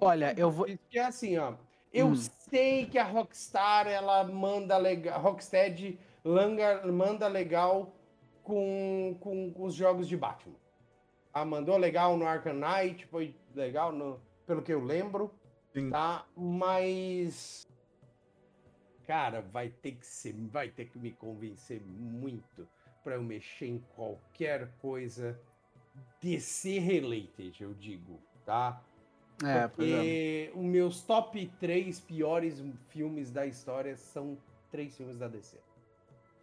Olha, 0.00 0.34
eu 0.38 0.50
vou. 0.50 0.66
Porque 0.66 0.98
assim, 0.98 1.36
ó. 1.38 1.54
Eu 1.92 2.08
Hum. 2.08 2.14
sei 2.14 2.86
que 2.86 2.98
a 2.98 3.04
Rockstar, 3.04 3.88
ela 3.88 4.22
manda 4.22 4.76
legal. 4.78 5.20
Rocksteady 5.20 5.98
manda 6.92 7.26
legal 7.26 7.92
com, 8.44 9.16
com, 9.20 9.52
com 9.52 9.64
os 9.64 9.74
jogos 9.74 10.06
de 10.06 10.16
Batman. 10.16 10.54
Ah, 11.32 11.44
mandou 11.44 11.76
legal 11.76 12.16
no 12.16 12.26
Arkham 12.26 12.54
Knight, 12.54 13.06
foi 13.06 13.34
legal, 13.54 13.92
no, 13.92 14.20
pelo 14.46 14.62
que 14.62 14.72
eu 14.72 14.82
lembro. 14.82 15.32
Sim. 15.72 15.90
Tá? 15.90 16.26
Mas. 16.36 17.66
Cara, 19.06 19.40
vai 19.40 19.68
ter 19.68 19.92
que 19.92 20.06
ser. 20.06 20.34
Vai 20.34 20.68
ter 20.68 20.86
que 20.86 20.98
me 20.98 21.12
convencer 21.12 21.80
muito 21.82 22.68
para 23.02 23.14
eu 23.14 23.22
mexer 23.22 23.66
em 23.66 23.78
qualquer 23.94 24.68
coisa 24.80 25.38
DC 26.20 26.78
related, 26.78 27.62
eu 27.62 27.74
digo, 27.74 28.20
tá? 28.44 28.82
É, 29.44 29.68
pois 29.68 29.88
é. 29.88 29.94
Porque 29.96 30.52
os 30.54 30.64
meus 30.64 31.02
top 31.02 31.46
3 31.58 32.00
piores 32.00 32.62
filmes 32.88 33.30
da 33.30 33.46
história 33.46 33.96
são 33.96 34.36
três 34.70 34.96
filmes 34.96 35.18
da 35.18 35.28
DC. 35.28 35.58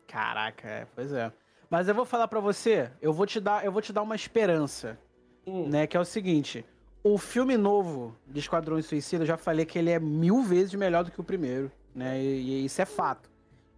Caraca, 0.07 0.67
é, 0.67 0.87
pois 0.95 1.11
é. 1.11 1.31
Mas 1.69 1.87
eu 1.87 1.95
vou 1.95 2.05
falar 2.05 2.27
pra 2.27 2.39
você, 2.39 2.89
eu 3.01 3.11
vou 3.11 3.25
te 3.25 3.39
dar, 3.39 3.65
eu 3.65 3.71
vou 3.71 3.81
te 3.81 3.91
dar 3.91 4.01
uma 4.01 4.15
esperança, 4.15 4.97
Hum, 5.45 5.67
né? 5.69 5.87
Que 5.87 5.95
é 5.95 5.99
o 5.99 6.05
seguinte: 6.05 6.65
o 7.03 7.17
filme 7.17 7.57
novo 7.57 8.15
de 8.25 8.39
Esquadrões 8.39 8.85
Suicida, 8.85 9.23
eu 9.23 9.27
já 9.27 9.37
falei 9.37 9.65
que 9.65 9.77
ele 9.79 9.89
é 9.89 9.99
mil 9.99 10.43
vezes 10.43 10.73
melhor 10.75 11.03
do 11.03 11.11
que 11.11 11.19
o 11.21 11.23
primeiro, 11.23 11.71
né? 11.95 12.21
E, 12.21 12.41
e 12.41 12.65
isso 12.65 12.81
é 12.81 12.85
fato. 12.85 13.29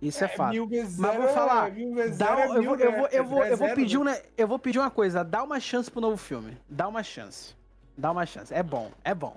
Isso 0.02 0.24
é, 0.24 0.28
fato. 0.30 0.52
mil 0.52 0.66
vezes 0.66 0.98
Mas 0.98 1.16
vou 1.18 1.28
falar, 1.28 1.70
é- 1.78 2.10
Dá 2.10 2.40
é 2.40 2.48
eu, 2.58 2.64
vou, 2.64 2.76
eu, 2.78 2.92
vou, 2.92 3.08
eu, 3.08 3.26
vou, 3.26 3.44
É 3.44 3.52
eu, 3.52 3.58
vou 3.58 3.70
pedir 3.76 3.98
né? 3.98 4.02
um, 4.02 4.04
né, 4.06 4.22
eu 4.38 4.48
vou 4.48 4.58
pedir 4.58 4.80
uma 4.80 4.90
coisa, 4.90 5.24
dá 5.24 5.44
uma 5.44 5.60
chance 5.60 5.92
pro 5.92 6.00
novo 6.00 6.16
filme. 6.16 6.58
Dá 6.70 6.88
uma 6.88 7.04
chance. 7.04 7.54
Dá 7.98 8.10
uma 8.12 8.26
chance. 8.26 8.54
É 8.54 8.64
bom, 8.64 8.92
é 9.04 9.14
bom. 9.14 9.36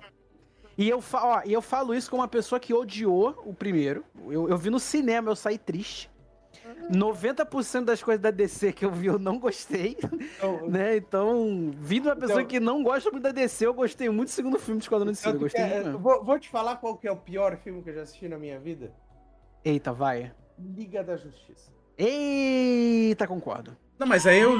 E 0.77 0.89
eu, 0.89 1.03
ó, 1.13 1.41
e 1.45 1.51
eu 1.53 1.61
falo 1.61 1.93
isso 1.93 2.09
com 2.09 2.15
uma 2.17 2.27
pessoa 2.27 2.59
que 2.59 2.73
odiou 2.73 3.43
o 3.45 3.53
primeiro. 3.53 4.05
Eu, 4.29 4.49
eu 4.49 4.57
vi 4.57 4.69
no 4.69 4.79
cinema, 4.79 5.29
eu 5.29 5.35
saí 5.35 5.57
triste. 5.57 6.09
90% 6.91 7.85
das 7.85 8.01
coisas 8.03 8.21
da 8.21 8.31
DC 8.31 8.71
que 8.73 8.85
eu 8.85 8.91
vi 8.91 9.07
eu 9.07 9.17
não 9.19 9.39
gostei, 9.39 9.97
Então, 10.37 10.67
né? 10.69 10.97
Então, 10.97 11.71
vindo 11.77 12.05
uma 12.07 12.15
pessoa 12.15 12.41
Então- 12.41 12.47
que 12.49 12.59
não 12.59 12.83
gosta 12.83 13.09
muito 13.11 13.23
da 13.23 13.31
DC, 13.31 13.65
eu 13.65 13.73
gostei 13.73 14.09
muito 14.09 14.29
do 14.29 14.31
segundo 14.33 14.59
filme 14.59 14.79
de 14.79 14.85
Esquadrão 14.85 15.11
de 15.11 15.17
Suicida. 15.17 15.37
Gostei 15.39 15.61
é- 15.63 15.83
vou, 15.91 16.23
vou 16.23 16.39
te 16.39 16.49
falar 16.49 16.75
qual 16.77 16.97
que 16.97 17.07
é 17.07 17.11
o 17.11 17.17
pior 17.17 17.57
filme 17.57 17.81
que 17.81 17.89
eu 17.89 17.95
já 17.95 18.01
assisti 18.01 18.27
na 18.27 18.37
minha 18.37 18.59
vida. 18.59 18.91
Eita, 19.63 19.93
vai. 19.93 20.31
Liga 20.59 21.03
da 21.03 21.15
Justiça. 21.17 21.71
Eita, 21.97 23.27
concordo. 23.27 23.75
Não, 23.99 24.07
mas 24.07 24.25
aí 24.25 24.39
eu. 24.39 24.51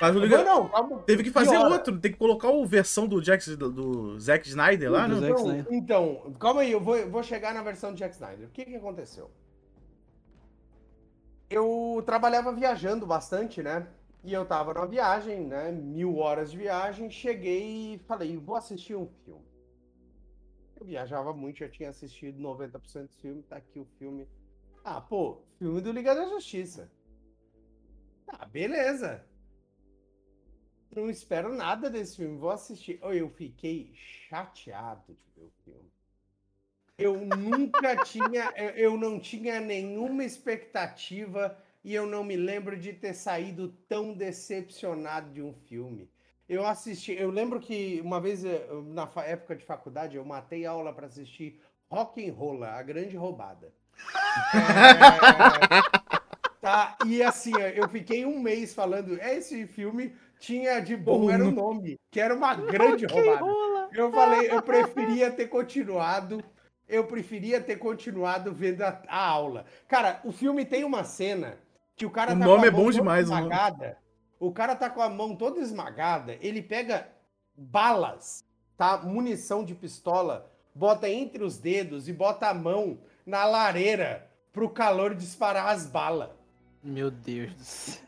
Mas 0.00 0.16
o 0.16 0.18
Liga- 0.20 0.38
Não, 0.44 0.62
não, 0.62 0.68
calma. 0.68 0.98
Teve 1.00 1.24
que 1.24 1.30
fazer 1.30 1.50
Piora. 1.50 1.68
outro, 1.74 1.98
tem 1.98 2.12
que 2.12 2.16
colocar 2.18 2.48
a 2.48 2.64
versão 2.64 3.06
do, 3.06 3.20
Jack, 3.20 3.54
do, 3.56 3.70
do 3.70 4.20
Zack 4.20 4.48
Snyder 4.48 4.90
lá, 4.90 5.06
Do 5.06 5.20
né? 5.20 5.28
Então, 5.30 5.44
Snyder. 5.44 5.66
então, 5.72 6.34
calma 6.40 6.60
aí, 6.62 6.70
eu 6.72 6.80
vou, 6.80 7.10
vou 7.10 7.22
chegar 7.22 7.52
na 7.52 7.62
versão 7.62 7.92
de 7.92 7.98
Jack 7.98 8.14
Snyder. 8.14 8.46
O 8.46 8.50
que, 8.50 8.64
que 8.64 8.76
aconteceu? 8.76 9.30
Eu 11.48 12.02
trabalhava 12.04 12.52
viajando 12.52 13.06
bastante, 13.06 13.62
né? 13.62 13.88
E 14.24 14.32
eu 14.32 14.44
tava 14.44 14.74
numa 14.74 14.86
viagem, 14.86 15.46
né? 15.46 15.70
Mil 15.70 16.16
horas 16.16 16.50
de 16.50 16.58
viagem. 16.58 17.10
Cheguei 17.10 17.94
e 17.94 17.98
falei, 17.98 18.36
vou 18.36 18.56
assistir 18.56 18.96
um 18.96 19.06
filme. 19.24 19.46
Eu 20.78 20.84
viajava 20.84 21.32
muito, 21.32 21.60
já 21.60 21.68
tinha 21.68 21.90
assistido 21.90 22.42
90% 22.42 23.06
do 23.06 23.14
filme, 23.14 23.42
tá 23.42 23.56
aqui 23.56 23.78
o 23.78 23.86
filme. 23.98 24.28
Ah, 24.84 25.00
pô, 25.00 25.40
filme 25.58 25.80
do 25.80 25.92
Liga 25.92 26.14
da 26.14 26.28
Justiça. 26.28 26.90
Ah, 28.28 28.44
beleza. 28.44 29.24
Não 30.94 31.08
espero 31.08 31.54
nada 31.54 31.88
desse 31.88 32.16
filme, 32.16 32.38
vou 32.38 32.50
assistir. 32.50 32.98
Eu 33.02 33.30
fiquei 33.30 33.92
chateado 33.94 35.14
de 35.14 35.24
ver 35.34 35.44
o 35.44 35.52
filme. 35.64 35.95
Eu 36.98 37.16
nunca 37.36 37.96
tinha, 38.04 38.52
eu- 38.76 38.96
não 38.96 39.18
tinha 39.20 39.60
nenhuma 39.60 40.24
expectativa 40.24 41.56
e 41.84 41.94
eu 41.94 42.06
não 42.06 42.24
me 42.24 42.36
lembro 42.36 42.76
de 42.76 42.92
ter 42.92 43.14
saído 43.14 43.68
tão 43.88 44.12
decepcionado 44.14 45.30
de 45.30 45.42
um 45.42 45.52
filme. 45.52 46.10
Eu 46.48 46.64
assisti, 46.66 47.12
eu 47.12 47.30
lembro 47.30 47.60
que 47.60 48.00
uma 48.02 48.20
vez 48.20 48.44
eh, 48.44 48.66
na 48.86 49.08
época 49.24 49.56
de 49.56 49.64
faculdade 49.64 50.16
eu 50.16 50.24
matei 50.24 50.64
aula 50.64 50.92
para 50.92 51.06
assistir 51.06 51.60
Rock 51.90 52.28
and 52.28 52.32
Roll, 52.32 52.64
a 52.64 52.82
grande 52.82 53.16
roubada. 53.16 53.72
É, 54.54 55.82
tá, 56.60 56.96
e 57.06 57.22
assim, 57.22 57.52
eu 57.74 57.88
fiquei 57.88 58.24
um 58.24 58.38
mês 58.40 58.74
falando, 58.74 59.20
esse 59.20 59.66
filme 59.66 60.14
tinha 60.38 60.80
de 60.80 60.96
bom 60.96 61.30
era 61.30 61.44
o 61.44 61.50
nome, 61.50 61.98
que 62.10 62.20
era 62.20 62.34
uma 62.34 62.54
grande 62.70 63.06
roubada. 63.06 63.44
Eu 63.92 64.10
falei, 64.12 64.50
eu 64.50 64.62
preferia 64.62 65.30
ter 65.30 65.48
continuado. 65.48 66.42
Eu 66.88 67.04
preferia 67.04 67.60
ter 67.60 67.76
continuado 67.76 68.52
vendo 68.52 68.82
a, 68.82 69.02
a 69.08 69.26
aula. 69.26 69.64
Cara, 69.88 70.20
o 70.24 70.30
filme 70.30 70.64
tem 70.64 70.84
uma 70.84 71.02
cena 71.04 71.58
que 71.96 72.06
o 72.06 72.10
cara 72.10 72.32
O 72.34 72.38
tá 72.38 72.44
nome 72.44 72.58
com 72.58 72.64
a 72.64 72.66
é 72.66 72.70
mão 72.70 72.80
bom 72.80 72.86
toda 72.86 72.98
demais, 72.98 73.30
o 73.30 73.34
esmagada. 73.34 73.98
O 74.38 74.52
cara 74.52 74.76
tá 74.76 74.90
com 74.90 75.00
a 75.00 75.08
mão 75.08 75.34
toda 75.34 75.60
esmagada, 75.60 76.36
ele 76.40 76.62
pega 76.62 77.08
balas, 77.56 78.44
tá? 78.76 78.98
Munição 78.98 79.64
de 79.64 79.74
pistola, 79.74 80.52
bota 80.74 81.08
entre 81.08 81.42
os 81.42 81.58
dedos 81.58 82.06
e 82.06 82.12
bota 82.12 82.48
a 82.48 82.54
mão 82.54 82.98
na 83.24 83.44
lareira 83.46 84.30
pro 84.52 84.68
calor 84.68 85.14
disparar 85.14 85.68
as 85.68 85.86
balas. 85.86 86.30
Meu 86.82 87.10
Deus 87.10 87.52
do 87.54 87.64
céu. 87.64 88.06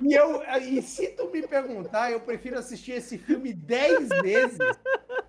E, 0.00 0.14
eu, 0.14 0.42
e 0.60 0.82
se 0.82 1.08
tu 1.08 1.30
me 1.30 1.46
perguntar, 1.46 2.10
eu 2.10 2.20
prefiro 2.20 2.58
assistir 2.58 2.92
esse 2.92 3.16
filme 3.16 3.52
10 3.52 4.08
vezes 4.22 4.58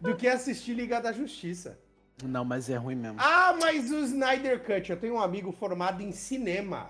do 0.04 0.16
que 0.16 0.28
assistir 0.28 0.74
Liga 0.74 1.00
da 1.02 1.12
Justiça. 1.12 1.80
Não, 2.24 2.46
mas 2.46 2.70
é 2.70 2.76
ruim 2.76 2.96
mesmo. 2.96 3.18
Ah, 3.20 3.56
mas 3.60 3.92
o 3.92 4.00
Snyder 4.00 4.64
Cut, 4.64 4.92
eu 4.92 4.98
tenho 4.98 5.16
um 5.16 5.20
amigo 5.22 5.52
formado 5.52 6.02
em 6.04 6.12
cinema. 6.12 6.90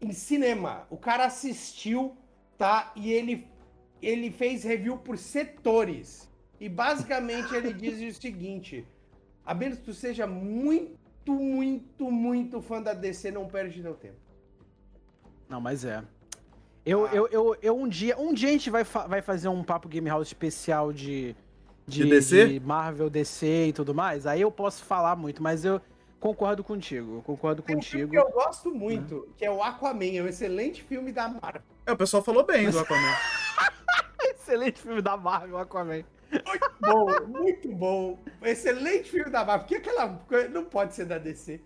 Em 0.00 0.12
cinema. 0.12 0.86
O 0.90 0.96
cara 0.96 1.24
assistiu, 1.26 2.16
tá? 2.58 2.92
E 2.96 3.12
ele, 3.12 3.46
ele 4.02 4.30
fez 4.30 4.64
review 4.64 4.96
por 4.96 5.16
setores. 5.18 6.28
E 6.58 6.68
basicamente 6.68 7.54
ele 7.54 7.72
diz 7.72 8.16
o 8.16 8.20
seguinte: 8.20 8.86
a 9.44 9.54
menos 9.54 9.78
que 9.78 9.84
tu 9.84 9.94
seja 9.94 10.26
muito, 10.26 10.98
muito, 11.26 12.10
muito 12.10 12.60
fã 12.60 12.82
da 12.82 12.92
DC, 12.92 13.30
não 13.30 13.46
perde 13.46 13.80
teu 13.82 13.94
tempo. 13.94 14.16
Não, 15.48 15.60
mas 15.60 15.84
é. 15.84 16.02
Eu, 16.84 17.06
Ah. 17.06 17.14
eu, 17.14 17.28
eu, 17.28 17.56
eu 17.62 17.76
um 17.78 17.88
dia. 17.88 18.18
Um 18.18 18.32
dia 18.32 18.48
a 18.48 18.52
gente 18.52 18.70
vai, 18.70 18.84
fa- 18.84 19.06
vai 19.06 19.20
fazer 19.22 19.48
um 19.48 19.62
papo 19.62 19.88
Game 19.88 20.08
House 20.08 20.28
especial 20.28 20.92
de. 20.92 21.36
De 21.86 22.04
DC? 22.04 22.46
de 22.46 22.60
Marvel, 22.60 23.10
DC 23.10 23.66
e 23.68 23.72
tudo 23.72 23.94
mais. 23.94 24.26
Aí 24.26 24.40
eu 24.40 24.50
posso 24.50 24.84
falar 24.84 25.16
muito, 25.16 25.42
mas 25.42 25.64
eu 25.64 25.80
concordo 26.20 26.62
contigo. 26.62 27.16
Eu 27.16 27.22
concordo 27.22 27.62
Tem 27.62 27.76
um 27.76 27.82
filme 27.82 28.06
contigo. 28.06 28.12
que 28.12 28.18
eu 28.18 28.32
gosto 28.32 28.70
muito, 28.70 29.28
que 29.36 29.44
é 29.44 29.50
o 29.50 29.62
Aquaman, 29.62 30.16
é 30.16 30.22
um 30.22 30.28
excelente 30.28 30.82
filme 30.82 31.12
da 31.12 31.28
Marvel. 31.28 31.62
É, 31.86 31.92
o 31.92 31.96
pessoal 31.96 32.22
falou 32.22 32.44
bem 32.44 32.70
do 32.70 32.78
Aquaman. 32.78 33.00
Excelente 34.22 34.80
filme 34.80 35.00
da 35.00 35.16
Marvel, 35.16 35.58
Aquaman. 35.58 36.04
Muito 36.30 36.70
bom, 36.80 37.26
muito 37.26 37.72
bom. 37.72 38.18
Excelente 38.42 39.10
filme 39.10 39.30
da 39.30 39.44
Marvel. 39.44 39.66
Porque 39.66 39.76
aquela 39.76 40.08
coisa 40.08 40.48
não 40.48 40.64
pode 40.64 40.94
ser 40.94 41.04
da 41.06 41.18
DC. 41.18 41.60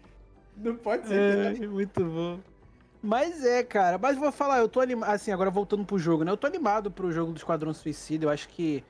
Não 0.56 0.76
pode 0.76 1.06
ser 1.06 1.36
da 1.36 1.50
DC. 1.50 1.64
É, 1.64 1.66
muito 1.66 2.04
bom. 2.04 2.40
Mas 3.02 3.44
é, 3.44 3.62
cara. 3.62 3.98
Mas 3.98 4.16
vou 4.16 4.32
falar, 4.32 4.58
eu 4.58 4.68
tô 4.68 4.80
animado. 4.80 5.10
Assim, 5.10 5.30
agora 5.30 5.50
voltando 5.50 5.84
pro 5.84 5.98
jogo, 5.98 6.24
né? 6.24 6.30
Eu 6.30 6.36
tô 6.36 6.46
animado 6.46 6.90
pro 6.90 7.12
jogo 7.12 7.32
do 7.32 7.36
Esquadrão 7.36 7.74
Suicida. 7.74 8.24
Eu 8.26 8.30
acho 8.30 8.48
que. 8.48 8.82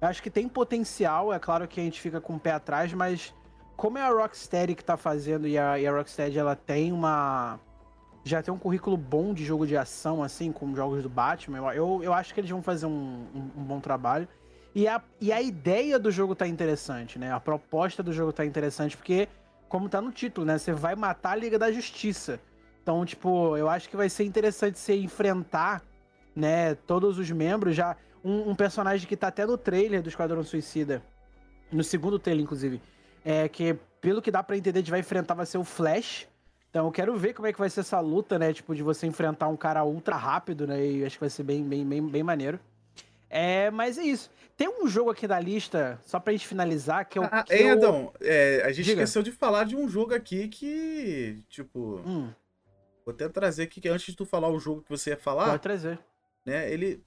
Eu 0.00 0.08
acho 0.08 0.22
que 0.22 0.30
tem 0.30 0.48
potencial. 0.48 1.32
É 1.32 1.38
claro 1.38 1.68
que 1.68 1.80
a 1.80 1.84
gente 1.84 2.00
fica 2.00 2.20
com 2.20 2.36
o 2.36 2.40
pé 2.40 2.52
atrás, 2.52 2.92
mas 2.92 3.34
como 3.76 3.98
é 3.98 4.02
a 4.02 4.10
Rocksteady 4.10 4.74
que 4.74 4.84
tá 4.84 4.96
fazendo 4.96 5.46
e 5.46 5.58
a, 5.58 5.78
e 5.78 5.86
a 5.86 5.92
Rocksteady 5.92 6.38
ela 6.38 6.56
tem 6.56 6.92
uma. 6.92 7.58
Já 8.22 8.42
tem 8.42 8.52
um 8.52 8.58
currículo 8.58 8.96
bom 8.96 9.32
de 9.32 9.44
jogo 9.44 9.66
de 9.66 9.76
ação, 9.76 10.22
assim, 10.22 10.52
com 10.52 10.74
jogos 10.74 11.02
do 11.02 11.08
Batman. 11.08 11.72
Eu, 11.72 12.02
eu, 12.02 12.12
acho 12.12 12.34
que 12.34 12.40
eles 12.40 12.50
vão 12.50 12.62
fazer 12.62 12.84
um, 12.86 12.90
um- 13.34 13.50
um 13.56 13.64
bom 13.64 13.80
trabalho. 13.80 14.28
E 14.74 14.86
a, 14.86 15.02
e 15.20 15.32
a 15.32 15.40
ideia 15.40 15.98
do 15.98 16.10
jogo 16.10 16.34
tá 16.34 16.46
interessante, 16.46 17.18
né? 17.18 17.32
A 17.32 17.40
proposta 17.40 18.02
do 18.02 18.12
jogo 18.12 18.32
tá 18.32 18.44
interessante, 18.44 18.96
porque, 18.96 19.26
como 19.68 19.88
tá 19.88 20.00
no 20.02 20.12
título, 20.12 20.46
né? 20.46 20.58
Você 20.58 20.72
vai 20.72 20.94
matar 20.94 21.32
a 21.32 21.36
Liga 21.36 21.58
da 21.58 21.72
Justiça. 21.72 22.38
Então, 22.82 23.04
tipo, 23.04 23.56
eu 23.56 23.68
acho 23.68 23.88
que 23.88 23.96
vai 23.96 24.08
ser 24.08 24.24
interessante 24.24 24.78
você 24.78 24.96
enfrentar, 25.00 25.82
né, 26.36 26.74
todos 26.74 27.18
os 27.18 27.30
membros. 27.30 27.74
Já 27.74 27.96
um, 28.24 28.50
um 28.50 28.54
personagem 28.54 29.06
que 29.08 29.16
tá 29.16 29.28
até 29.28 29.46
no 29.46 29.56
trailer 29.58 30.02
do 30.02 30.08
Esquadrão 30.08 30.42
Suicida, 30.44 31.02
no 31.72 31.82
segundo 31.84 32.18
trailer, 32.18 32.42
inclusive, 32.44 32.80
é 33.24 33.48
que, 33.48 33.74
pelo 34.00 34.20
que 34.22 34.30
dá 34.30 34.42
pra 34.42 34.56
entender, 34.56 34.78
a 34.78 34.82
gente 34.82 34.90
vai 34.90 35.00
enfrentar 35.00 35.34
vai 35.34 35.46
ser 35.46 35.58
o 35.58 35.64
Flash. 35.64 36.26
Então, 36.70 36.86
eu 36.86 36.92
quero 36.92 37.16
ver 37.16 37.34
como 37.34 37.48
é 37.48 37.52
que 37.52 37.58
vai 37.58 37.68
ser 37.68 37.80
essa 37.80 37.98
luta, 38.00 38.38
né? 38.38 38.52
Tipo, 38.52 38.74
de 38.74 38.82
você 38.82 39.06
enfrentar 39.06 39.48
um 39.48 39.56
cara 39.56 39.84
ultra 39.84 40.16
rápido, 40.16 40.66
né? 40.66 40.84
E 40.86 41.04
acho 41.04 41.16
que 41.16 41.20
vai 41.20 41.30
ser 41.30 41.42
bem, 41.42 41.64
bem, 41.64 41.84
bem, 41.84 42.06
bem 42.06 42.22
maneiro. 42.22 42.60
É, 43.28 43.70
mas 43.70 43.98
é 43.98 44.02
isso. 44.02 44.30
Tem 44.56 44.68
um 44.68 44.86
jogo 44.86 45.10
aqui 45.10 45.26
da 45.26 45.40
lista, 45.40 45.98
só 46.04 46.20
pra 46.20 46.32
gente 46.32 46.46
finalizar, 46.46 47.04
que 47.08 47.18
é 47.18 47.22
o. 47.22 47.24
Ah, 47.24 47.42
que 47.42 47.54
eu- 47.54 47.68
Edon, 47.72 48.12
é, 48.20 48.62
a 48.64 48.68
gente 48.72 48.84
Diga. 48.86 49.02
esqueceu 49.02 49.22
de 49.22 49.32
falar 49.32 49.64
de 49.64 49.74
um 49.74 49.88
jogo 49.88 50.14
aqui 50.14 50.48
que, 50.48 51.42
tipo, 51.48 52.00
Hum, 52.06 52.30
vou 53.04 53.14
até 53.14 53.28
trazer 53.28 53.64
aqui 53.64 53.80
que 53.80 53.88
antes 53.88 54.06
de 54.06 54.16
tu 54.16 54.24
falar 54.26 54.48
o 54.48 54.58
jogo 54.60 54.82
que 54.82 54.90
você 54.90 55.10
ia 55.10 55.16
falar, 55.16 55.46
pode 55.46 55.62
trazer. 55.62 55.98
né, 56.44 56.70
ele... 56.72 57.02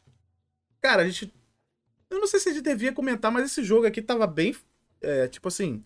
Cara, 0.84 1.04
a 1.04 1.06
gente... 1.08 1.34
Eu 2.10 2.20
não 2.20 2.28
sei 2.28 2.40
se 2.42 2.50
a 2.50 2.54
gente 2.54 2.62
devia 2.64 2.92
comentar, 2.94 3.32
mas 3.32 3.46
esse 3.46 3.64
jogo 3.64 3.88
aqui 3.88 4.02
tava 4.02 4.28
bem, 4.28 4.54
é, 5.02 5.28
tipo 5.30 5.48
assim, 5.48 5.82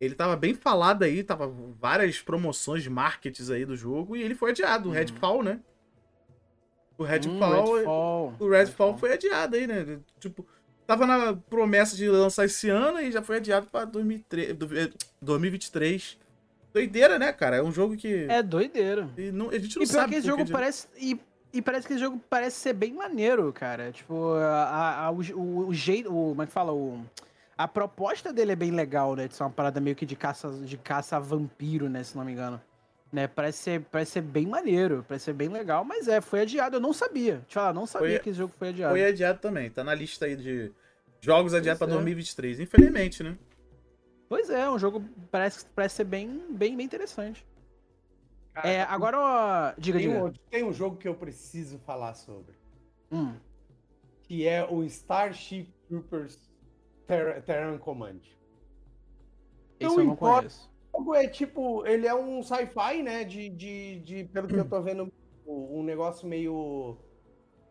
ele 0.00 0.14
tava 0.14 0.36
bem 0.36 0.54
falado 0.54 1.02
aí, 1.02 1.22
tava 1.22 1.48
várias 1.78 2.22
promoções 2.22 2.82
de 2.82 2.88
markets 2.88 3.50
aí 3.50 3.66
do 3.66 3.76
jogo, 3.76 4.16
e 4.16 4.22
ele 4.22 4.34
foi 4.34 4.52
adiado, 4.52 4.86
o 4.88 4.92
Uhum. 4.92 4.94
Redfall, 4.96 5.42
né? 5.42 5.60
O 6.96 7.02
Hum, 7.02 7.06
Redfall, 7.06 7.74
Redfall. 7.76 8.36
o 8.38 8.48
Redfall 8.48 8.96
foi 8.98 9.12
adiado 9.12 9.56
aí, 9.56 9.66
né? 9.66 9.98
Tipo, 10.20 10.46
tava 10.86 11.06
na 11.06 11.34
promessa 11.34 11.96
de 11.96 12.08
lançar 12.08 12.44
esse 12.44 12.70
ano 12.70 13.00
e 13.00 13.10
já 13.10 13.20
foi 13.20 13.36
adiado 13.38 13.66
pra 13.66 13.84
2003, 13.84 14.54
do- 14.54 14.78
eh, 14.78 14.90
2023. 15.20 16.16
Doideira, 16.72 17.18
né, 17.18 17.32
cara? 17.32 17.56
É 17.56 17.62
um 17.62 17.70
jogo 17.72 17.96
que. 17.96 18.26
É 18.28 18.42
doideira. 18.42 19.08
e 19.18 19.30
não- 19.32 19.50
a 19.50 19.58
gente 19.58 19.76
não 19.76 19.82
E 19.82 19.86
sabe. 19.86 20.12
que 20.12 20.18
esse 20.18 20.26
jogo 20.26 20.44
de- 20.44 20.52
parece. 20.52 20.86
E, 20.96 21.18
e 21.54 21.62
parece 21.62 21.86
que 21.86 21.92
esse 21.94 22.02
jogo 22.02 22.20
parece 22.28 22.56
ser 22.58 22.72
bem 22.72 22.92
maneiro, 22.92 23.52
cara. 23.52 23.90
Tipo, 23.92 24.34
a, 24.34 25.06
a- 25.06 25.10
o, 25.10 25.66
o- 25.68 25.74
jeito. 25.74 26.08
O, 26.10 26.30
como 26.30 26.42
é 26.42 26.46
que 26.46 26.52
fala? 26.52 26.72
O, 26.72 27.02
a 27.56 27.66
proposta 27.68 28.32
dele 28.32 28.52
é 28.52 28.56
bem 28.56 28.70
legal, 28.70 29.14
né? 29.14 29.28
De 29.28 29.34
ser 29.34 29.42
uma 29.44 29.50
parada 29.50 29.80
meio 29.80 29.94
que 29.96 30.04
de 30.04 30.16
caça, 30.16 30.50
de 30.50 30.76
caça 30.76 31.16
a 31.16 31.20
vampiro, 31.20 31.88
né? 31.88 32.02
Se 32.02 32.16
não 32.16 32.24
me 32.24 32.32
engano. 32.32 32.60
Né? 33.12 33.28
Parece, 33.28 33.58
ser, 33.58 33.80
parece 33.92 34.10
ser 34.12 34.22
bem 34.22 34.44
maneiro, 34.46 35.04
parece 35.06 35.26
ser 35.26 35.34
bem 35.34 35.48
legal, 35.48 35.84
mas 35.84 36.08
é, 36.08 36.20
foi 36.20 36.40
adiado. 36.40 36.76
Eu 36.76 36.80
não 36.80 36.92
sabia. 36.92 37.42
Te 37.46 37.54
falar, 37.54 37.72
não 37.72 37.86
sabia 37.86 38.08
Foi- 38.10 38.18
que 38.18 38.30
esse 38.30 38.38
jogo 38.38 38.52
foi 38.58 38.70
adiado. 38.70 38.92
Foi 38.92 39.04
adiado 39.06 39.38
também. 39.38 39.70
Tá 39.70 39.84
na 39.84 39.94
lista 39.94 40.26
aí 40.26 40.34
de 40.34 40.72
jogos 41.20 41.54
adiados 41.54 41.78
pra 41.78 41.86
Pois 41.86 41.94
é. 41.96 42.02
2023. 42.02 42.58
Infelizmente, 42.60 43.22
né? 43.22 43.36
Pois 44.28 44.50
é, 44.50 44.68
um 44.68 44.78
jogo 44.78 45.04
parece, 45.30 45.64
parece 45.76 45.96
ser 45.96 46.04
bem, 46.04 46.42
bem, 46.50 46.76
bem 46.76 46.84
interessante. 46.84 47.46
Cara, 48.54 48.68
É, 48.68 48.82
agora, 48.82 49.18
ó, 49.18 49.74
diga, 49.78 49.98
tem, 49.98 50.08
diga. 50.08 50.24
um, 50.24 50.32
tem 50.50 50.64
um 50.64 50.72
jogo 50.72 50.96
que 50.96 51.08
eu 51.08 51.14
preciso 51.14 51.78
falar 51.80 52.14
sobre. 52.14 52.54
Hum, 53.10 53.40
Que 54.22 54.46
é 54.48 54.64
o 54.64 54.82
Starship 54.84 55.72
Troopers 55.88 56.38
Terra, 57.06 57.40
Terran 57.42 57.78
Command. 57.78 58.20
esse 59.80 59.96
Não 59.96 59.98
eu 59.98 60.04
não 60.04 60.14
importa. 60.14 60.38
conheço. 60.38 60.70
O 60.92 60.98
jogo 60.98 61.14
é 61.14 61.28
tipo, 61.28 61.86
ele 61.86 62.06
é 62.06 62.14
um 62.14 62.42
sci-fi, 62.42 63.02
né? 63.02 63.24
De, 63.24 63.48
de, 63.50 64.00
de, 64.00 64.24
pelo 64.24 64.48
que 64.48 64.54
eu 64.56 64.68
tô 64.68 64.80
vendo, 64.82 65.12
um 65.46 65.82
negócio 65.82 66.26
meio. 66.26 66.96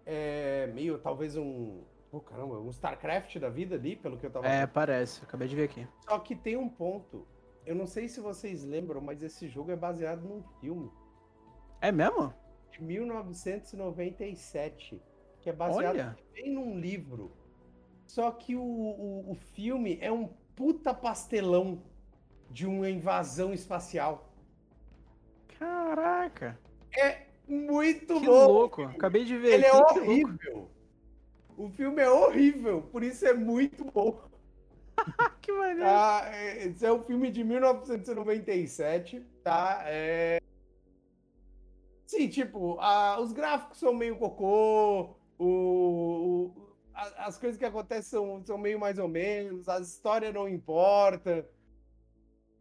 É, 0.06 0.68
meio, 0.68 1.00
talvez 1.00 1.36
um. 1.38 1.84
Oh, 2.12 2.20
caramba, 2.20 2.60
um 2.60 2.70
StarCraft 2.70 3.38
da 3.40 3.50
vida 3.50 3.76
ali, 3.76 3.96
pelo 3.96 4.18
que 4.18 4.26
eu 4.26 4.32
tava 4.32 4.48
É, 4.48 4.68
parece, 4.68 5.24
acabei 5.24 5.48
de 5.48 5.56
ver 5.56 5.64
aqui. 5.64 5.88
Só 6.08 6.20
que 6.20 6.36
tem 6.36 6.58
um 6.58 6.70
ponto. 6.70 7.26
Eu 7.66 7.76
não 7.76 7.88
sei 7.88 8.08
se 8.10 8.20
vocês 8.20 8.64
lembram, 8.64 9.00
mas 9.02 9.24
esse 9.24 9.48
jogo 9.48 9.72
é 9.72 9.76
baseado 9.76 10.24
num 10.28 10.44
filme 10.60 10.92
É 11.82 11.92
mesmo? 11.92 12.34
de 12.72 12.84
1997, 12.84 15.02
que 15.40 15.50
é 15.50 15.54
baseado 15.54 15.96
Olha. 15.96 16.18
bem 16.34 16.52
num 16.54 16.78
livro. 16.80 17.32
Só 18.06 18.30
que 18.32 18.56
o, 18.56 18.62
o, 18.64 19.32
o 19.32 19.36
filme 19.36 19.98
é 20.02 20.12
um 20.12 20.28
puta 20.56 20.94
pastelão 20.94 21.82
de 22.50 22.66
uma 22.68 22.90
invasão 22.90 23.54
espacial. 23.54 24.30
Caraca. 25.60 26.60
É 26.96 27.24
muito 27.48 28.20
Que 28.20 28.26
bom. 28.26 28.48
louco. 28.48 28.84
Acabei 28.84 29.26
de 29.26 29.38
ver 29.38 29.54
Ele 29.54 29.66
é 29.66 29.72
que 29.72 29.78
louco. 29.78 30.00
horrível. 30.00 30.70
O 31.58 31.70
filme 31.70 32.02
é 32.02 32.10
horrível, 32.10 32.82
por 32.84 33.04
isso 33.04 33.26
é 33.26 33.34
muito 33.34 33.86
bom. 33.86 34.20
Que 35.42 35.52
maneiro. 35.52 35.84
É, 35.84 36.66
Esse 36.68 36.86
é 36.86 36.92
um 36.94 37.04
filme 37.04 37.30
de 37.32 37.44
1997, 37.44 39.20
tá? 39.44 39.82
É... 39.86 40.40
Sim, 42.06 42.28
tipo, 42.30 42.78
a- 42.80 43.20
os 43.20 43.34
gráficos 43.34 43.80
são 43.80 43.94
meio 43.94 44.18
cocô, 44.18 45.16
o, 45.38 45.46
o- 45.46 46.76
a- 46.94 47.26
as 47.28 47.38
coisas 47.40 47.58
que 47.58 47.66
acontecem 47.66 48.04
são, 48.12 48.46
são 48.46 48.58
meio 48.58 48.80
mais 48.80 49.00
ou 49.00 49.08
menos, 49.08 49.68
a 49.68 49.80
história 49.80 50.32
não 50.32 50.48
importa, 50.48 51.50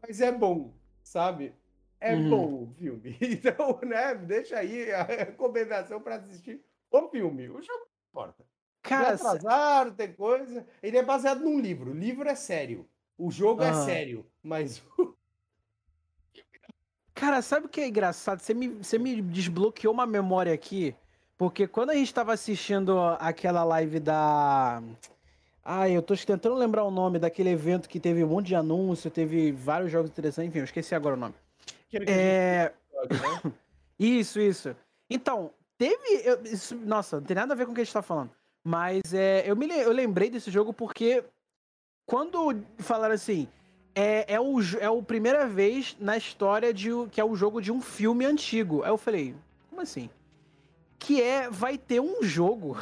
mas 0.01 0.21
é 0.21 0.33
bom, 0.33 0.75
sabe? 1.03 1.55
É 2.01 2.15
Uhum. 2.17 2.31
bom 2.31 2.63
o 2.65 2.75
filme. 2.75 3.17
Então, 3.21 3.79
né, 3.85 4.15
deixa 4.15 4.59
aí 4.59 4.91
a 4.93 5.03
recomendação 5.05 6.01
para 6.01 6.17
assistir 6.17 6.65
o 6.91 7.09
filme. 7.11 7.49
O 7.49 7.61
jogo 7.63 7.87
não 7.87 8.09
importa. 8.11 8.45
Cara, 8.83 9.17
Tem 9.17 9.27
atrasado, 9.27 9.93
tem 9.93 10.13
coisa. 10.13 10.67
Ele 10.83 10.97
é 10.99 11.03
baseado 11.03 11.41
num 11.41 11.61
livro. 11.61 11.93
O 11.93 11.95
livro 11.95 12.29
é 12.29 12.35
sério. 12.35 12.87
O 13.17 13.31
jogo 13.31 13.63
é 13.63 13.73
sério. 13.85 14.27
Mas 14.43 14.83
Cara, 17.15 17.43
sabe 17.43 17.67
o 17.67 17.69
que 17.69 17.81
é 17.81 17.87
engraçado? 17.89 18.41
Você 18.41 18.55
me, 18.55 18.69
você 18.69 18.99
me 18.99 19.21
desbloqueou 19.21 19.93
uma 19.93 20.07
memória 20.07 20.53
aqui, 20.53 20.95
porque 21.37 21.67
quando 21.69 21.91
a 21.91 21.95
gente 21.95 22.13
tava 22.13 22.33
assistindo 22.33 22.99
aquela 23.21 23.63
live 23.65 24.01
da. 24.01 24.83
Ai, 25.65 25.93
eu 25.93 26.03
tô 26.03 26.17
tentando 26.17 26.57
lembrar 26.57 26.83
o 26.83 26.91
nome 26.91 27.21
daquele 27.21 27.51
evento 27.51 27.89
que 27.89 28.01
teve 28.01 28.25
um 28.25 28.29
monte 28.29 28.49
de 28.49 28.57
anúncio, 28.57 29.11
teve 29.11 29.53
vários 29.53 29.93
jogos 29.93 30.11
interessantes, 30.11 30.49
enfim, 30.49 30.59
eu 30.59 30.65
esqueci 30.65 30.95
agora 30.95 31.15
o 31.15 31.19
nome. 31.19 31.35
É. 31.93 32.73
né? 33.45 33.53
Isso, 33.99 34.41
isso. 34.41 34.75
Então, 35.09 35.53
teve. 35.79 36.23
eu- 36.25 36.43
isso- 36.43 36.75
nossa, 36.75 37.21
não 37.21 37.27
tem 37.27 37.37
nada 37.37 37.53
a 37.55 37.57
ver 37.57 37.67
com 37.67 37.71
o 37.73 37.75
que 37.75 37.83
a 37.83 37.85
gente 37.85 37.93
tá 37.93 38.03
falando. 38.03 38.31
Mas 38.65 39.13
é, 39.13 39.43
eu, 39.47 39.57
me, 39.57 39.67
eu 39.69 39.91
lembrei 39.93 40.31
desse 40.31 40.51
jogo 40.51 40.73
porque 40.73 41.25
quando 42.07 42.63
falaram 42.79 43.15
assim, 43.15 43.49
é, 43.95 44.35
é, 44.35 44.41
o, 44.41 44.61
é 44.79 44.87
a 44.87 45.03
primeira 45.03 45.47
vez 45.47 45.97
na 45.99 46.17
história 46.17 46.73
de 46.73 46.91
que 47.11 47.21
é 47.21 47.25
o 47.25 47.35
jogo 47.35 47.61
de 47.61 47.73
um 47.73 47.81
filme 47.81 48.25
antigo. 48.25 48.83
Aí 48.83 48.91
eu 48.91 48.99
falei, 48.99 49.35
como 49.69 49.81
assim? 49.81 50.09
Que 50.99 51.21
é, 51.21 51.51
vai 51.51 51.77
ter 51.77 52.01
um 52.01 52.23
jogo 52.23 52.77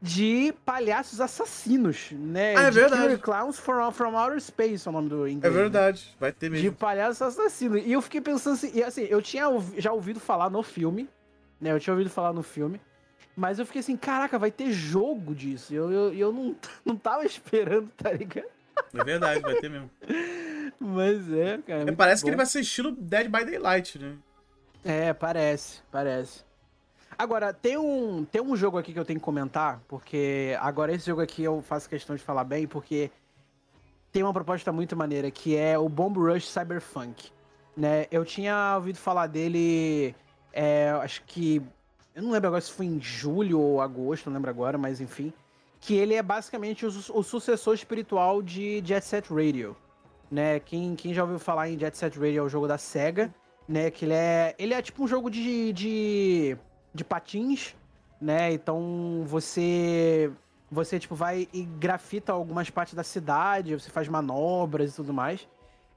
de 0.00 0.54
palhaços 0.64 1.20
assassinos, 1.20 2.10
né? 2.12 2.54
Ah, 2.56 2.62
é 2.64 2.70
de 2.70 2.78
verdade. 2.78 3.02
Killer 3.02 3.18
Clowns 3.18 3.58
from, 3.58 3.90
from 3.90 4.16
Outer 4.16 4.40
Space, 4.40 4.86
é 4.86 4.90
o 4.90 4.92
nome 4.92 5.08
do 5.08 5.26
É 5.26 5.30
inglês. 5.30 5.54
né? 5.54 5.60
verdade, 5.60 6.14
vai 6.20 6.30
ter 6.30 6.46
De 6.50 6.62
mesmo. 6.62 6.72
palhaços 6.76 7.20
assassinos. 7.22 7.82
E 7.84 7.92
eu 7.92 8.00
fiquei 8.02 8.20
pensando 8.20 8.54
assim, 8.54 8.70
e 8.74 8.82
assim, 8.82 9.02
eu 9.04 9.20
tinha 9.20 9.46
já 9.76 9.92
ouvido 9.92 10.20
falar 10.20 10.50
no 10.50 10.62
filme, 10.62 11.08
né? 11.60 11.72
Eu 11.72 11.80
tinha 11.80 11.92
ouvido 11.94 12.10
falar 12.10 12.32
no 12.32 12.42
filme. 12.44 12.80
Mas 13.38 13.60
eu 13.60 13.64
fiquei 13.64 13.78
assim, 13.78 13.96
caraca, 13.96 14.36
vai 14.36 14.50
ter 14.50 14.72
jogo 14.72 15.32
disso. 15.32 15.72
Eu, 15.72 15.92
eu, 15.92 16.12
eu 16.12 16.32
não, 16.32 16.56
não 16.84 16.96
tava 16.96 17.24
esperando, 17.24 17.88
tá 17.96 18.10
ligado? 18.10 18.48
É 18.92 19.04
verdade, 19.04 19.40
vai 19.40 19.54
ter 19.54 19.70
mesmo. 19.70 19.88
Mas 20.80 21.32
é, 21.32 21.58
cara. 21.58 21.88
É, 21.88 21.92
parece 21.92 22.22
que 22.22 22.26
bom. 22.26 22.30
ele 22.30 22.36
vai 22.36 22.46
ser 22.46 22.60
estilo 22.60 22.90
Dead 22.90 23.28
by 23.28 23.44
Daylight, 23.44 23.96
né? 23.96 24.16
É, 24.84 25.12
parece, 25.12 25.82
parece. 25.90 26.44
Agora, 27.16 27.52
tem 27.52 27.76
um, 27.76 28.24
tem 28.24 28.42
um 28.42 28.56
jogo 28.56 28.76
aqui 28.76 28.92
que 28.92 28.98
eu 28.98 29.04
tenho 29.04 29.20
que 29.20 29.24
comentar, 29.24 29.80
porque 29.86 30.56
agora 30.60 30.92
esse 30.92 31.06
jogo 31.06 31.20
aqui 31.20 31.44
eu 31.44 31.62
faço 31.62 31.88
questão 31.88 32.16
de 32.16 32.22
falar 32.22 32.42
bem, 32.42 32.66
porque 32.66 33.08
tem 34.10 34.24
uma 34.24 34.32
proposta 34.32 34.72
muito 34.72 34.96
maneira, 34.96 35.30
que 35.30 35.56
é 35.56 35.78
o 35.78 35.88
Bomb 35.88 36.18
Rush 36.18 36.48
Cyberpunk. 36.48 37.30
Né? 37.76 38.06
Eu 38.10 38.24
tinha 38.24 38.74
ouvido 38.76 38.98
falar 38.98 39.28
dele, 39.28 40.14
é, 40.52 40.90
acho 41.02 41.22
que. 41.24 41.62
Eu 42.18 42.24
não 42.24 42.32
lembro 42.32 42.48
agora 42.48 42.60
se 42.60 42.72
foi 42.72 42.86
em 42.86 43.00
julho 43.00 43.60
ou 43.60 43.80
agosto, 43.80 44.26
não 44.26 44.34
lembro 44.34 44.50
agora, 44.50 44.76
mas 44.76 45.00
enfim. 45.00 45.32
Que 45.80 45.94
ele 45.94 46.14
é 46.14 46.22
basicamente 46.22 46.84
o, 46.84 46.88
o 46.88 47.22
sucessor 47.22 47.74
espiritual 47.74 48.42
de 48.42 48.82
Jet 48.84 49.06
Set 49.06 49.32
Radio. 49.32 49.76
Né? 50.30 50.58
Quem, 50.58 50.96
quem 50.96 51.14
já 51.14 51.22
ouviu 51.22 51.38
falar 51.38 51.70
em 51.70 51.78
Jet 51.78 51.96
Set 51.96 52.18
Radio 52.18 52.40
é 52.40 52.42
o 52.42 52.48
jogo 52.48 52.66
da 52.66 52.76
SEGA 52.76 53.32
né? 53.68 53.90
Que 53.90 54.06
ele 54.06 54.14
é. 54.14 54.54
Ele 54.58 54.74
é 54.74 54.80
tipo 54.80 55.04
um 55.04 55.06
jogo 55.06 55.30
de. 55.30 55.72
de, 55.72 56.56
de 56.94 57.04
patins, 57.04 57.76
né? 58.20 58.52
Então 58.52 59.22
você. 59.26 60.32
Você, 60.70 60.98
tipo, 60.98 61.14
vai 61.14 61.48
e 61.50 61.62
grafita 61.62 62.30
algumas 62.30 62.68
partes 62.68 62.92
da 62.92 63.02
cidade, 63.02 63.72
você 63.72 63.88
faz 63.88 64.06
manobras 64.06 64.92
e 64.92 64.96
tudo 64.96 65.14
mais. 65.14 65.48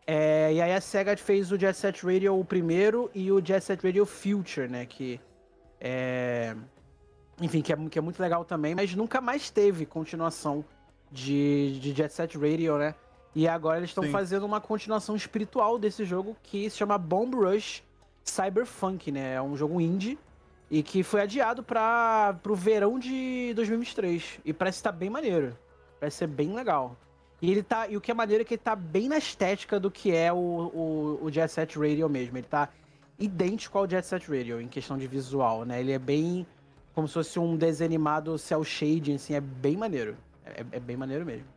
É, 0.07 0.53
e 0.53 0.61
aí 0.61 0.73
a 0.73 0.79
SEGA 0.79 1.15
fez 1.17 1.51
o 1.51 1.59
Jet 1.59 1.77
Set 1.77 2.05
Radio 2.05 2.39
o 2.39 2.45
primeiro 2.45 3.11
e 3.13 3.29
o 3.31 3.45
Jet 3.45 3.61
Set 3.65 3.83
Radio 3.83 4.05
Future, 4.05 4.69
né? 4.69 4.85
Que 4.85 5.19
é. 5.81 6.55
Enfim, 7.41 7.61
que 7.61 7.73
é, 7.73 7.75
que 7.89 7.97
é 7.97 8.01
muito 8.01 8.21
legal 8.21 8.45
também, 8.45 8.75
mas 8.75 8.93
nunca 8.93 9.19
mais 9.19 9.49
teve 9.49 9.85
continuação 9.85 10.63
de, 11.11 11.79
de 11.79 11.91
Jet 11.91 12.13
Set 12.13 12.37
Radio, 12.37 12.77
né? 12.77 12.93
E 13.33 13.47
agora 13.47 13.77
eles 13.77 13.89
estão 13.89 14.03
fazendo 14.11 14.45
uma 14.45 14.61
continuação 14.61 15.15
espiritual 15.15 15.79
desse 15.79 16.05
jogo 16.05 16.37
que 16.43 16.69
se 16.69 16.77
chama 16.77 16.97
Bomb 16.97 17.33
Rush 17.35 17.81
Cyberpunk, 18.23 19.11
né? 19.11 19.33
É 19.33 19.41
um 19.41 19.57
jogo 19.57 19.81
indie 19.81 20.19
e 20.69 20.83
que 20.83 21.01
foi 21.01 21.21
adiado 21.21 21.63
para 21.63 22.35
pro 22.43 22.55
verão 22.55 22.99
de 22.99 23.53
2023 23.55 24.39
e 24.45 24.53
parece 24.53 24.77
estar 24.77 24.91
bem 24.91 25.09
maneiro. 25.09 25.57
Parece 25.99 26.17
ser 26.17 26.27
bem 26.27 26.53
legal. 26.53 26.95
E 27.41 27.49
ele 27.49 27.63
tá, 27.63 27.87
e 27.87 27.97
o 27.97 28.01
que 28.01 28.11
é 28.11 28.13
maneiro 28.13 28.43
é 28.43 28.45
que 28.45 28.53
ele 28.53 28.61
tá 28.61 28.75
bem 28.75 29.09
na 29.09 29.17
estética 29.17 29.79
do 29.79 29.89
que 29.89 30.15
é 30.15 30.31
o, 30.31 30.37
o, 30.37 31.19
o 31.23 31.31
Jet 31.31 31.51
Set 31.51 31.75
Radio 31.77 32.07
mesmo. 32.07 32.37
Ele 32.37 32.47
tá 32.47 32.69
idêntico 33.21 33.77
ao 33.77 33.89
Jet 33.89 34.05
Set 34.05 34.27
Radio 34.29 34.59
em 34.59 34.67
questão 34.67 34.97
de 34.97 35.07
visual, 35.07 35.63
né? 35.63 35.79
Ele 35.79 35.91
é 35.91 35.99
bem 35.99 36.45
como 36.93 37.07
se 37.07 37.13
fosse 37.13 37.39
um 37.39 37.55
desenho 37.55 37.89
animado 37.89 38.37
cel 38.37 38.63
shading, 38.63 39.15
assim, 39.15 39.33
é 39.33 39.41
bem 39.41 39.77
maneiro. 39.77 40.17
É, 40.45 40.61
é 40.71 40.79
bem 40.79 40.97
maneiro 40.97 41.25
mesmo. 41.25 41.47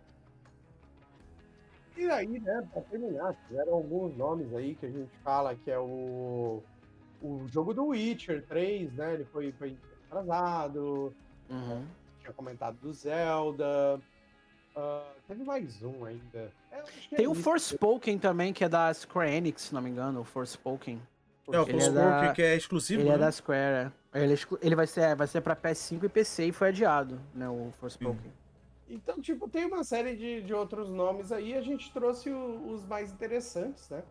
E 1.96 2.10
aí, 2.10 2.40
né, 2.40 2.66
pra 2.72 2.82
terminar, 2.82 3.34
tiveram 3.46 3.74
alguns 3.74 4.16
nomes 4.16 4.52
aí 4.54 4.74
que 4.74 4.86
a 4.86 4.90
gente 4.90 5.10
fala 5.22 5.54
que 5.54 5.70
é 5.70 5.78
o, 5.78 6.62
o 7.22 7.46
jogo 7.48 7.72
do 7.72 7.86
Witcher 7.86 8.44
3, 8.46 8.92
né? 8.94 9.14
Ele 9.14 9.24
foi, 9.24 9.52
foi 9.52 9.76
atrasado, 10.10 11.14
tinha 12.20 12.32
comentado 12.32 12.76
do 12.80 12.92
Zelda. 12.92 14.00
ah, 14.76 15.12
teve 15.26 15.44
mais 15.44 15.82
um 15.82 16.04
ainda. 16.04 16.52
É, 16.72 16.78
é 16.78 17.16
Tem 17.16 17.26
o 17.28 17.32
isso. 17.32 17.42
Forspoken 17.42 18.18
também, 18.18 18.52
que 18.52 18.64
é 18.64 18.68
da 18.68 18.92
Square 18.92 19.30
Enix, 19.30 19.62
se 19.62 19.74
não 19.74 19.80
me 19.80 19.90
engano, 19.90 20.20
o 20.20 20.24
Forspoken. 20.24 21.00
É, 21.52 21.58
o 21.58 21.62
Ele 21.68 21.72
é 21.76 21.80
Forspoken, 21.80 21.94
da- 22.28 22.32
que 22.32 22.42
é 22.42 22.56
exclusivo, 22.56 23.02
Ele 23.02 23.08
né? 23.10 23.14
é 23.16 23.18
da 23.18 23.30
Square, 23.32 23.92
é. 24.14 24.18
Ele, 24.22 24.30
é 24.32 24.34
exclu- 24.34 24.58
ele 24.62 24.74
vai 24.74 24.86
ser, 24.86 25.14
vai 25.14 25.26
ser 25.26 25.40
pra 25.40 25.54
PS5 25.56 26.04
e 26.04 26.08
PC 26.08 26.46
e 26.46 26.52
foi 26.52 26.68
adiado, 26.68 27.20
né, 27.34 27.48
o 27.48 27.70
Forspoken. 27.78 28.32
Então, 28.88 29.20
tipo, 29.20 29.48
tem 29.48 29.64
uma 29.66 29.82
série 29.84 30.14
de, 30.16 30.42
de 30.42 30.54
outros 30.54 30.88
nomes 30.88 31.32
aí. 31.32 31.54
A 31.54 31.60
gente 31.62 31.90
trouxe 31.92 32.30
o- 32.30 32.70
os 32.72 32.84
mais 32.86 33.10
interessantes, 33.12 33.88
né? 33.90 34.02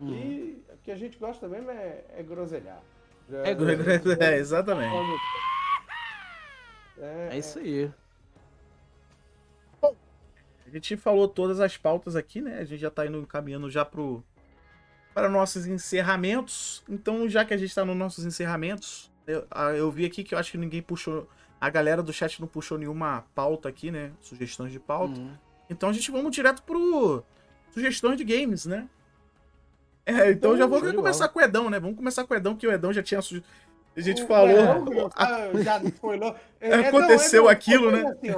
Uhum. 0.00 0.08
E 0.14 0.64
o 0.72 0.76
que 0.82 0.90
a 0.90 0.96
gente 0.96 1.18
gosta 1.18 1.46
mesmo 1.48 1.70
é, 1.70 2.04
é 2.16 2.22
groselhar. 2.22 2.80
É 3.30 3.54
É, 4.34 4.36
exatamente. 4.38 4.94
É, 6.98 7.28
É 7.32 7.38
isso 7.38 7.58
aí. 7.58 7.90
A 9.82 10.72
gente 10.72 10.96
falou 10.96 11.26
todas 11.26 11.58
as 11.58 11.76
pautas 11.76 12.14
aqui, 12.14 12.40
né? 12.40 12.58
A 12.58 12.64
gente 12.64 12.80
já 12.80 12.90
tá 12.90 13.04
indo 13.04 13.26
caminhando 13.26 13.68
já 13.68 13.84
pro 13.84 14.22
para 15.14 15.28
nossos 15.28 15.66
encerramentos. 15.66 16.82
Então, 16.88 17.28
já 17.28 17.44
que 17.44 17.52
a 17.54 17.56
gente 17.56 17.74
tá 17.74 17.84
nos 17.84 17.96
nossos 17.96 18.24
encerramentos, 18.24 19.10
eu, 19.26 19.46
eu 19.76 19.90
vi 19.90 20.04
aqui 20.06 20.22
que 20.24 20.34
eu 20.34 20.38
acho 20.38 20.52
que 20.52 20.58
ninguém 20.58 20.82
puxou, 20.82 21.28
a 21.60 21.68
galera 21.68 22.02
do 22.02 22.12
chat 22.12 22.40
não 22.40 22.48
puxou 22.48 22.78
nenhuma 22.78 23.24
pauta 23.34 23.68
aqui, 23.68 23.90
né? 23.90 24.12
Sugestões 24.20 24.72
de 24.72 24.78
pauta. 24.80 25.18
Uhum. 25.18 25.32
Então 25.68 25.88
a 25.88 25.92
gente 25.92 26.10
vamos 26.10 26.30
direto 26.34 26.62
pro 26.62 27.22
sugestões 27.72 28.16
de 28.16 28.24
games, 28.24 28.66
né? 28.66 28.88
É, 30.06 30.30
então 30.32 30.56
já 30.56 30.66
vou 30.66 30.80
show 30.80 30.90
de 30.90 30.96
começar 30.96 31.28
com 31.28 31.38
o 31.38 31.42
Edão, 31.42 31.70
né? 31.70 31.78
Vamos 31.78 31.96
começar 31.96 32.24
com 32.24 32.34
o 32.34 32.36
Edão, 32.36 32.56
que 32.56 32.66
o 32.66 32.72
Edão 32.72 32.92
já 32.92 33.02
tinha. 33.02 33.20
su- 33.22 33.42
A 33.96 34.00
gente 34.00 34.22
O 34.22 34.26
falou. 34.26 34.50
Edão, 34.50 35.10
ah, 35.14 35.50
já 35.62 35.78
spoilou. 35.84 36.34
É, 36.60 36.74
Aconteceu 36.88 37.42
Edão, 37.44 37.52
aquilo, 37.52 37.88
Edão, 37.96 38.02
né? 38.02 38.16
assim, 38.18 38.30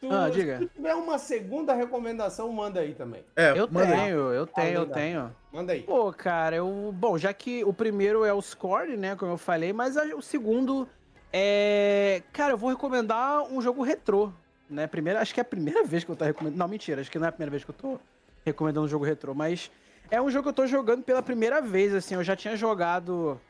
tu- 0.00 0.12
Ah, 0.12 0.28
diga. 0.30 0.58
Se 0.58 0.66
tiver 0.66 0.94
uma 0.94 1.18
segunda 1.18 1.74
recomendação, 1.74 2.50
manda 2.52 2.80
aí 2.80 2.94
também. 2.94 3.24
É, 3.36 3.50
Eu 3.58 3.68
manda 3.70 3.86
aí. 3.88 4.00
tenho, 4.00 4.18
eu 4.32 4.46
tenho, 4.46 4.68
eu 4.68 4.76
Além 4.80 4.88
da- 4.88 4.94
tenho. 4.94 5.36
Manda 5.52 5.72
aí. 5.72 5.82
Pô, 5.82 6.12
cara, 6.12 6.56
eu. 6.56 6.94
Bom, 6.94 7.18
já 7.18 7.32
que 7.32 7.64
o 7.64 7.72
primeiro 7.72 8.24
é 8.24 8.32
o 8.32 8.40
Score, 8.40 8.96
né? 8.96 9.14
Como 9.16 9.32
eu 9.32 9.38
falei, 9.38 9.72
mas 9.72 9.96
a- 9.96 10.04
o 10.16 10.22
segundo 10.22 10.88
é. 11.32 12.22
Cara, 12.32 12.52
eu 12.52 12.58
vou 12.58 12.70
recomendar 12.70 13.42
um 13.44 13.60
jogo 13.60 13.82
retrô. 13.82 14.32
Né? 14.68 14.86
Primeira, 14.86 15.20
acho 15.20 15.34
que 15.34 15.40
é 15.40 15.42
a 15.42 15.44
primeira 15.44 15.82
vez 15.84 16.04
que 16.04 16.10
eu 16.10 16.16
tô 16.16 16.24
recomendando. 16.24 16.58
Não, 16.58 16.68
mentira, 16.68 17.00
acho 17.00 17.10
que 17.10 17.18
não 17.18 17.26
é 17.26 17.28
a 17.28 17.32
primeira 17.32 17.50
vez 17.50 17.64
que 17.64 17.70
eu 17.70 17.74
tô 17.74 17.98
recomendando 18.44 18.86
um 18.86 18.88
jogo 18.88 19.04
retrô, 19.04 19.34
mas 19.34 19.70
é 20.10 20.20
um 20.22 20.30
jogo 20.30 20.44
que 20.44 20.48
eu 20.50 20.52
tô 20.52 20.66
jogando 20.66 21.02
pela 21.02 21.22
primeira 21.22 21.60
vez, 21.60 21.92
assim. 21.94 22.14
Eu 22.14 22.22
já 22.22 22.36
tinha 22.36 22.56
jogado 22.56 23.40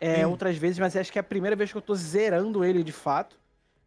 é, 0.00 0.26
outras 0.26 0.56
vezes, 0.56 0.78
mas 0.78 0.96
acho 0.96 1.12
que 1.12 1.18
é 1.18 1.20
a 1.20 1.24
primeira 1.24 1.54
vez 1.54 1.70
que 1.70 1.76
eu 1.76 1.82
tô 1.82 1.94
zerando 1.94 2.64
ele 2.64 2.82
de 2.82 2.92
fato. 2.92 3.36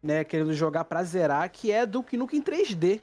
Né? 0.04 0.22
Querendo 0.22 0.52
jogar 0.52 0.84
pra 0.84 1.02
zerar, 1.02 1.50
que 1.50 1.72
é 1.72 1.86
Duke 1.86 2.14
Nukem 2.16 2.42
3D. 2.42 3.00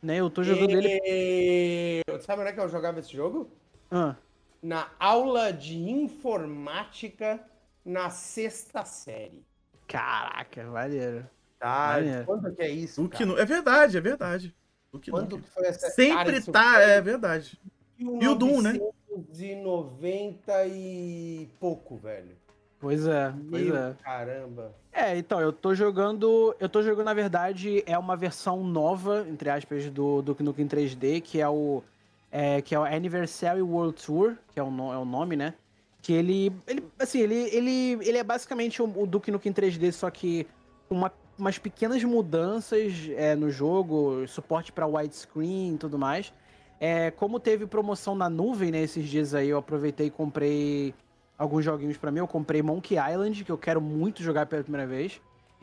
Né? 0.00 0.16
Eu 0.20 0.30
tô 0.30 0.44
jogando 0.44 0.70
ele. 0.70 1.00
E... 1.04 2.02
Sabe 2.20 2.42
onde 2.42 2.50
é 2.50 2.52
que 2.54 2.60
eu 2.60 2.68
jogava 2.68 3.00
esse 3.00 3.12
jogo? 3.12 3.50
Ah, 3.90 4.14
Na 4.62 4.88
aula 5.00 5.52
de 5.52 5.76
informática 5.76 7.40
na 7.84 8.08
sexta 8.08 8.84
série. 8.84 9.42
caraca, 9.88 10.62
maneiro. 10.64 11.28
Tá? 11.58 11.94
Maneiro. 11.96 12.24
Quando 12.24 12.54
que 12.54 12.62
é 12.62 12.68
isso? 12.70 13.02
Duke 13.02 13.18
cara? 13.18 13.26
Nu- 13.30 13.36
É 13.38 13.44
verdade, 13.44 13.96
é 13.96 14.00
verdade. 14.00 14.54
Duke 14.92 15.10
Nukem. 15.10 15.40
que 15.40 15.50
foi 15.50 15.66
essa. 15.66 15.90
Sempre 15.90 16.40
tá, 16.42 16.74
foi 16.74 16.82
é 16.84 17.00
verdade. 17.00 17.58
E 17.98 18.28
o 18.28 18.34
Doom, 18.36 18.62
né? 18.62 18.72
1990 18.74 20.66
e 20.66 21.48
pouco, 21.58 21.96
velho. 21.96 22.36
Pois 22.80 23.06
é, 23.06 23.32
pois 23.50 23.66
Meu 23.66 23.76
é. 23.76 23.94
caramba. 24.02 24.72
É, 24.92 25.16
então, 25.16 25.40
eu 25.40 25.52
tô 25.52 25.74
jogando. 25.74 26.54
Eu 26.60 26.68
tô 26.68 26.82
jogando, 26.82 27.06
na 27.06 27.14
verdade, 27.14 27.82
é 27.86 27.98
uma 27.98 28.16
versão 28.16 28.62
nova, 28.64 29.26
entre 29.28 29.50
aspas, 29.50 29.90
do 29.90 30.22
Duke 30.22 30.42
Nukem 30.42 30.66
3D, 30.66 31.20
que 31.20 31.40
é 31.40 31.48
o. 31.48 31.82
É, 32.30 32.60
que 32.60 32.74
é 32.74 32.78
o 32.78 32.84
Anniversary 32.84 33.62
World 33.62 34.00
Tour, 34.04 34.36
que 34.52 34.60
é 34.60 34.62
o, 34.62 34.70
no- 34.70 34.92
é 34.92 34.98
o 34.98 35.04
nome, 35.04 35.34
né? 35.34 35.54
Que 36.02 36.12
ele. 36.12 36.52
ele 36.66 36.84
assim, 36.98 37.20
ele, 37.20 37.34
ele, 37.54 37.98
ele 38.06 38.18
é 38.18 38.22
basicamente 38.24 38.80
o, 38.82 38.84
o 39.02 39.06
Duke 39.06 39.30
Nukem 39.30 39.52
3D, 39.52 39.90
só 39.92 40.10
que 40.10 40.46
com 40.88 40.94
uma- 40.96 41.12
umas 41.38 41.58
pequenas 41.58 42.02
mudanças 42.04 43.08
é, 43.16 43.34
no 43.34 43.50
jogo, 43.50 44.26
suporte 44.28 44.70
pra 44.72 44.86
widescreen 44.86 45.74
e 45.74 45.78
tudo 45.78 45.98
mais. 45.98 46.32
É, 46.80 47.10
como 47.12 47.40
teve 47.40 47.66
promoção 47.66 48.14
na 48.14 48.28
nuvem, 48.30 48.70
né, 48.70 48.82
esses 48.82 49.08
dias 49.08 49.34
aí, 49.34 49.48
eu 49.48 49.58
aproveitei 49.58 50.06
e 50.08 50.10
comprei 50.10 50.94
alguns 51.38 51.64
joguinhos 51.64 51.96
pra 51.96 52.10
mim. 52.10 52.18
Eu 52.18 52.26
comprei 52.26 52.60
Monkey 52.60 52.96
Island, 52.96 53.44
que 53.44 53.52
eu 53.52 53.56
quero 53.56 53.80
muito 53.80 54.22
jogar 54.22 54.46
pela 54.46 54.62
primeira 54.62 54.86
vez. 54.86 55.20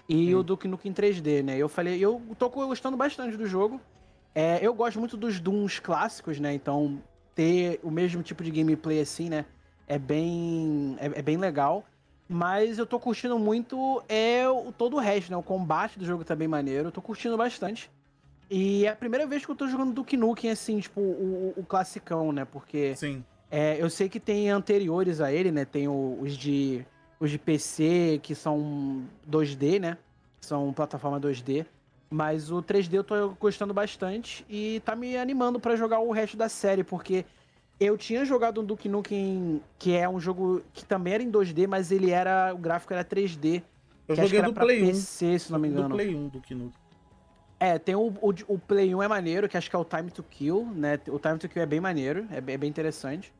E 0.08 0.34
o 0.34 0.44
Duke 0.44 0.68
Nukem 0.68 0.94
3D, 0.94 1.44
né? 1.44 1.58
Eu 1.58 1.68
falei, 1.68 2.00
eu 2.00 2.22
tô 2.38 2.48
gostando 2.50 2.95
bastante 2.95 3.36
do 3.36 3.45
jogo. 3.45 3.82
É, 4.34 4.60
eu 4.62 4.74
gosto 4.74 5.00
muito 5.00 5.18
dos 5.18 5.40
Dooms 5.40 5.80
clássicos, 5.80 6.40
né? 6.40 6.54
Então, 6.54 7.02
ter 7.34 7.80
o 7.84 7.90
mesmo 7.90 8.22
tipo 8.22 8.44
de 8.44 8.52
gameplay 8.52 9.02
assim, 9.02 9.30
né? 9.30 9.45
É 9.88 9.98
bem, 9.98 10.95
é, 11.00 11.20
é 11.20 11.22
bem 11.22 11.38
legal. 11.38 11.84
Mas 12.28 12.78
eu 12.78 12.86
tô 12.86 13.00
curtindo 13.00 13.38
muito 13.38 14.04
é 14.10 14.48
o, 14.48 14.72
todo 14.72 14.95
o 14.95 15.00
resto, 15.00 15.32
né? 15.32 15.38
O 15.38 15.44
combate 15.44 16.00
do 16.00 16.06
jogo 16.06 16.24
tá 16.24 16.36
bem 16.36 16.48
maneiro. 16.48 16.88
Eu 16.88 16.92
tô 16.92 17.02
curtindo 17.02 17.38
bastante. 17.38 17.90
E 18.50 18.86
é 18.86 18.90
a 18.90 18.95
primeira 18.95 19.26
vez 19.26 19.44
que 19.44 19.52
eu 19.52 19.56
tô 19.56 19.68
jogando 19.68 19.94
Duke 19.94 20.16
Nukem, 20.16 20.52
assim, 20.52 20.80
tipo, 20.80 21.02
o, 21.02 21.54
o 21.58 21.66
classicão, 21.66 22.32
né? 22.32 22.45
Porque 22.45 22.95
Sim. 22.95 23.24
É, 23.58 23.82
eu 23.82 23.90
sei 23.90 24.09
que 24.09 24.19
tem 24.19 24.50
anteriores 24.50 25.22
a 25.22 25.32
ele, 25.32 25.50
né? 25.50 25.64
Tem 25.64 25.88
os 25.88 26.35
de 26.35 26.85
os 27.17 27.32
de 27.32 27.40
PC, 27.40 28.19
que 28.22 28.35
são 28.35 29.03
2D, 29.25 29.80
né? 29.80 29.98
São 30.42 30.74
plataforma 30.74 31.22
2D. 31.22 31.66
Mas 32.09 32.51
o 32.51 32.61
3D 32.61 32.95
eu 32.95 33.03
tô 33.06 33.30
gostando 33.40 33.74
bastante 33.74 34.45
e 34.50 34.82
tá 34.84 34.93
me 34.93 35.16
animando 35.16 35.58
pra 35.58 35.77
jogar 35.77 36.00
o 36.00 36.11
resto 36.11 36.35
da 36.35 36.50
série, 36.50 36.84
porque 36.84 37.24
eu 37.80 37.98
tinha 37.98 38.25
jogado 38.25 38.59
um 38.59 38.66
Duke 38.66 38.90
Nukem, 38.90 39.61
que 39.80 39.95
é 39.95 40.08
um 40.09 40.19
jogo 40.19 40.61
que 40.74 40.84
também 40.84 41.14
era 41.14 41.24
em 41.24 41.32
2D, 41.32 41.66
mas 41.66 41.93
ele 41.93 42.11
era. 42.11 42.53
O 42.53 42.58
gráfico 42.58 42.92
era 42.92 43.06
3D. 43.06 43.64
Eu 44.06 44.17
joguei 44.17 44.42
do 44.42 44.53
Play 44.53 44.84
1. 44.84 44.88
PC, 44.88 45.40
se 45.40 45.51
não 45.53 45.59
me 45.59 45.69
engano. 45.69 45.88
Do 45.88 45.95
Play 45.95 46.14
1 46.14 46.27
do 46.27 46.42
Knuckles. 46.42 46.74
É, 47.58 47.80
tem 47.80 47.95
o, 47.95 48.08
o, 48.22 48.34
o 48.50 48.59
Play 48.59 48.93
1 48.93 49.01
é 49.01 49.08
maneiro, 49.08 49.48
que 49.48 49.56
acho 49.56 49.69
que 49.69 49.75
é 49.77 49.80
o 49.80 49.85
Time 49.85 50.11
to 50.11 50.24
Kill, 50.24 50.67
né? 50.75 51.00
O 51.08 51.17
Time 51.17 51.38
to 51.38 51.48
Kill 51.48 51.61
é 51.61 51.66
bem 51.66 51.80
maneiro, 51.80 52.27
é 52.30 52.40
é 52.40 52.58
bem 52.58 52.69
interessante. 52.69 53.34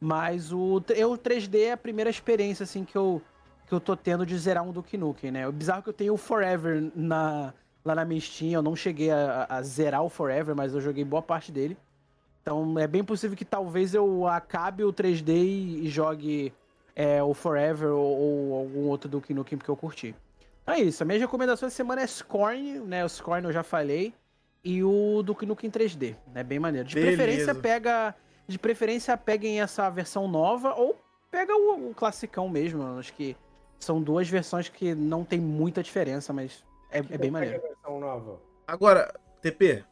Mas 0.00 0.52
o, 0.52 0.82
eu, 0.90 1.12
o 1.12 1.18
3D 1.18 1.60
é 1.60 1.72
a 1.72 1.76
primeira 1.76 2.08
experiência, 2.08 2.64
assim, 2.64 2.84
que 2.84 2.96
eu, 2.96 3.20
que 3.66 3.72
eu 3.74 3.80
tô 3.80 3.96
tendo 3.96 4.24
de 4.24 4.36
zerar 4.38 4.62
um 4.62 4.72
Duke 4.72 4.96
Nukem, 4.96 5.30
né? 5.30 5.48
O 5.48 5.52
bizarro 5.52 5.80
é 5.80 5.82
que 5.82 5.88
eu 5.88 5.94
tenho 5.94 6.14
o 6.14 6.16
Forever 6.16 6.90
na, 6.94 7.52
lá 7.84 7.94
na 7.94 8.04
minha 8.04 8.20
Steam, 8.20 8.52
eu 8.52 8.62
não 8.62 8.76
cheguei 8.76 9.10
a, 9.10 9.46
a 9.48 9.62
zerar 9.62 10.02
o 10.02 10.08
Forever, 10.08 10.54
mas 10.54 10.72
eu 10.74 10.80
joguei 10.80 11.04
boa 11.04 11.22
parte 11.22 11.50
dele. 11.50 11.76
Então 12.42 12.78
é 12.78 12.86
bem 12.86 13.04
possível 13.04 13.36
que 13.36 13.44
talvez 13.44 13.92
eu 13.94 14.26
acabe 14.26 14.84
o 14.84 14.92
3D 14.92 15.28
e, 15.28 15.86
e 15.86 15.88
jogue 15.88 16.52
é, 16.94 17.22
o 17.22 17.34
Forever 17.34 17.88
ou, 17.88 18.18
ou 18.18 18.58
algum 18.58 18.86
outro 18.86 19.08
Duke 19.08 19.34
Nukem 19.34 19.58
que 19.58 19.68
eu 19.68 19.76
curti. 19.76 20.14
Então 20.62 20.74
é 20.74 20.80
isso, 20.80 21.02
a 21.02 21.06
minha 21.06 21.18
recomendação 21.18 21.66
essa 21.66 21.76
semana 21.76 22.02
é 22.02 22.06
Scorn, 22.06 22.80
né? 22.80 23.04
O 23.04 23.08
Scorn 23.08 23.46
eu 23.46 23.52
já 23.52 23.62
falei. 23.62 24.14
E 24.64 24.82
o 24.82 25.22
Duke 25.22 25.46
Nukem 25.46 25.70
3D, 25.70 26.14
é 26.34 26.42
bem 26.42 26.58
maneiro. 26.58 26.86
De 26.86 26.94
Beleza. 26.94 27.16
preferência, 27.16 27.54
pega. 27.54 28.14
De 28.48 28.58
preferência, 28.58 29.14
peguem 29.16 29.60
essa 29.60 29.90
versão 29.90 30.26
nova 30.26 30.72
ou 30.74 30.96
pega 31.30 31.54
o, 31.54 31.90
o 31.90 31.94
classicão 31.94 32.48
mesmo. 32.48 32.82
Acho 32.98 33.12
que 33.12 33.36
são 33.78 34.00
duas 34.02 34.26
versões 34.28 34.68
que 34.70 34.94
não 34.94 35.22
tem 35.22 35.38
muita 35.38 35.82
diferença, 35.82 36.32
mas 36.32 36.64
é, 36.90 36.98
é 36.98 37.18
bem 37.18 37.30
maneiro. 37.30 37.58
a 37.58 37.60
versão 37.68 38.00
nova? 38.00 38.40
Agora, 38.66 39.14
TP, 39.42 39.84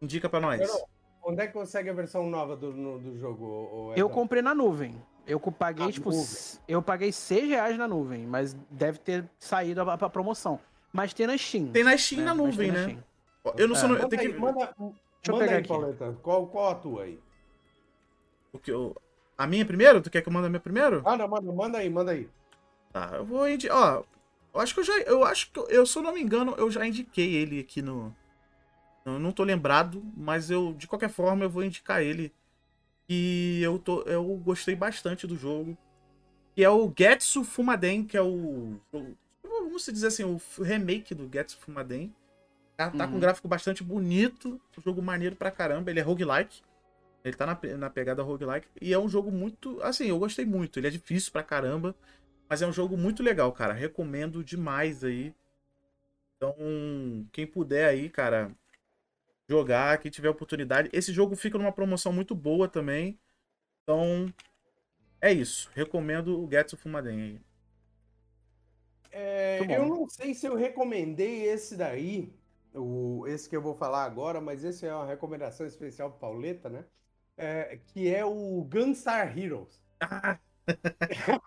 indica 0.00 0.28
pra 0.28 0.40
nós. 0.40 0.60
Não, 0.60 0.84
Onde 1.24 1.40
é 1.40 1.46
que 1.46 1.52
consegue 1.52 1.88
a 1.88 1.92
versão 1.92 2.28
nova 2.28 2.54
do, 2.56 2.72
no- 2.72 2.98
do 2.98 3.16
jogo? 3.16 3.46
ô 3.46 3.92
Eu 3.96 4.10
comprei 4.10 4.42
na 4.42 4.54
nuvem. 4.54 4.94
Eu 5.26 5.38
paguei, 5.40 5.86
Na 5.86 5.92
tipo, 5.92 6.10
nuvem. 6.10 6.26
eu 6.66 6.82
paguei 6.82 7.12
6 7.12 7.48
reais 7.48 7.78
na 7.78 7.86
nuvem, 7.86 8.26
mas 8.26 8.54
deve 8.68 8.98
ter 8.98 9.24
saído 9.38 9.80
a, 9.82 9.94
a 9.94 10.10
promoção. 10.10 10.58
Mas 10.92 11.14
tem 11.14 11.26
na 11.28 11.38
Steam. 11.38 11.68
Tem 11.68 11.84
na 11.84 11.96
Steam 11.96 12.18
né? 12.22 12.24
na 12.26 12.34
nuvem, 12.34 12.72
na 12.72 12.78
né? 12.78 12.82
Steam. 12.82 13.04
Eu 13.56 13.68
não 13.68 13.76
sou. 13.76 13.88
É. 13.88 13.92
Eu 13.92 13.96
Manda 13.98 14.08
tenho 14.08 14.22
aí, 14.22 14.32
que. 14.34 14.38
manda, 14.38 14.74
eu 14.78 14.84
manda 15.32 15.38
pegar 15.44 15.52
aí, 15.52 15.58
aqui. 15.60 15.68
Pauleta. 15.68 16.18
Qual, 16.22 16.46
qual 16.48 16.70
a 16.70 16.74
tua 16.74 17.02
aí? 17.04 17.20
O 18.52 18.58
que 18.58 18.70
eu- 18.70 18.96
A 19.38 19.46
minha 19.46 19.64
primeiro? 19.64 20.00
Tu 20.00 20.10
quer 20.10 20.22
que 20.22 20.28
eu 20.28 20.32
mande 20.32 20.46
a 20.46 20.50
minha 20.50 20.60
primeiro? 20.60 21.02
Manda, 21.02 21.26
manda, 21.26 21.52
manda 21.52 21.78
aí, 21.78 21.88
manda 21.90 22.12
aí. 22.12 22.28
Tá, 22.92 23.10
eu 23.14 23.24
vou 23.24 23.48
indicar. 23.48 23.76
Ó, 23.98 24.04
eu 24.54 24.60
acho 24.60 24.74
que 24.74 24.80
eu 24.80 24.84
já. 24.84 24.92
Eu 25.00 25.24
acho 25.24 25.50
que. 25.50 25.58
Eu, 25.68 25.86
se 25.86 25.96
eu 25.98 26.02
não 26.02 26.12
me 26.14 26.20
engano, 26.20 26.54
eu 26.58 26.70
já 26.70 26.86
indiquei 26.86 27.34
ele 27.34 27.60
aqui 27.60 27.80
no. 27.82 28.14
Eu 29.04 29.18
não 29.18 29.32
tô 29.32 29.42
lembrado, 29.42 30.02
mas 30.16 30.50
eu, 30.50 30.74
de 30.74 30.86
qualquer 30.86 31.08
forma, 31.08 31.44
eu 31.44 31.50
vou 31.50 31.64
indicar 31.64 32.02
ele. 32.02 32.32
E 33.08 33.60
eu, 33.62 33.78
tô, 33.78 34.02
eu 34.02 34.22
gostei 34.44 34.76
bastante 34.76 35.26
do 35.26 35.36
jogo. 35.36 35.76
Que 36.54 36.62
é 36.62 36.68
o 36.70 36.92
Getsu 36.96 37.42
Fumaden, 37.42 38.04
que 38.04 38.16
é 38.16 38.22
o. 38.22 38.78
o- 38.92 39.16
vamos 39.42 39.86
dizer 39.86 40.08
assim, 40.08 40.22
o 40.24 40.40
remake 40.62 41.14
do 41.14 41.28
Getsu 41.32 41.56
Fumaden. 41.58 42.14
Tá, 42.76 42.90
tá 42.90 43.06
com 43.06 43.12
um 43.12 43.14
Uhum. 43.14 43.20
gráfico 43.20 43.48
bastante 43.48 43.82
bonito. 43.82 44.60
Um 44.78 44.82
jogo 44.82 45.02
maneiro 45.02 45.34
pra 45.34 45.50
caramba. 45.50 45.90
Ele 45.90 45.98
é 46.00 46.02
roguelike. 46.02 46.62
Ele 47.24 47.36
tá 47.36 47.46
na, 47.46 47.58
na 47.76 47.90
pegada 47.90 48.22
roguelike. 48.22 48.66
E 48.80 48.92
é 48.92 48.98
um 48.98 49.08
jogo 49.08 49.30
muito. 49.30 49.80
Assim, 49.82 50.08
eu 50.08 50.18
gostei 50.18 50.44
muito. 50.44 50.78
Ele 50.78 50.88
é 50.88 50.90
difícil 50.90 51.32
pra 51.32 51.42
caramba. 51.42 51.94
Mas 52.48 52.62
é 52.62 52.66
um 52.66 52.72
jogo 52.72 52.96
muito 52.96 53.22
legal, 53.22 53.52
cara. 53.52 53.72
Recomendo 53.72 54.44
demais 54.44 55.04
aí. 55.04 55.34
Então, 56.36 56.54
quem 57.30 57.46
puder 57.46 57.88
aí, 57.88 58.10
cara, 58.10 58.50
jogar, 59.48 59.98
quem 59.98 60.10
tiver 60.10 60.28
oportunidade. 60.28 60.90
Esse 60.92 61.12
jogo 61.12 61.36
fica 61.36 61.56
numa 61.56 61.72
promoção 61.72 62.12
muito 62.12 62.34
boa 62.34 62.68
também. 62.68 63.18
Então, 63.82 64.32
é 65.20 65.32
isso. 65.32 65.70
Recomendo 65.74 66.42
o 66.42 66.50
Getsu 66.50 66.76
Fumaden 66.76 67.22
aí. 67.22 67.40
É, 69.12 69.60
eu 69.76 69.86
não 69.86 70.08
sei 70.08 70.34
se 70.34 70.46
eu 70.46 70.56
recomendei 70.56 71.44
esse 71.44 71.76
daí, 71.76 72.32
o, 72.74 73.24
esse 73.26 73.48
que 73.48 73.54
eu 73.54 73.60
vou 73.60 73.74
falar 73.74 74.04
agora, 74.04 74.40
mas 74.40 74.64
esse 74.64 74.86
é 74.86 74.94
uma 74.94 75.06
recomendação 75.06 75.66
especial 75.66 76.10
para 76.10 76.20
Pauleta, 76.20 76.70
né? 76.70 76.84
É, 77.44 77.78
que 77.88 78.08
é 78.14 78.24
o 78.24 78.64
Gunstar 78.70 79.36
Heroes. 79.36 79.82
Ah, 80.00 80.38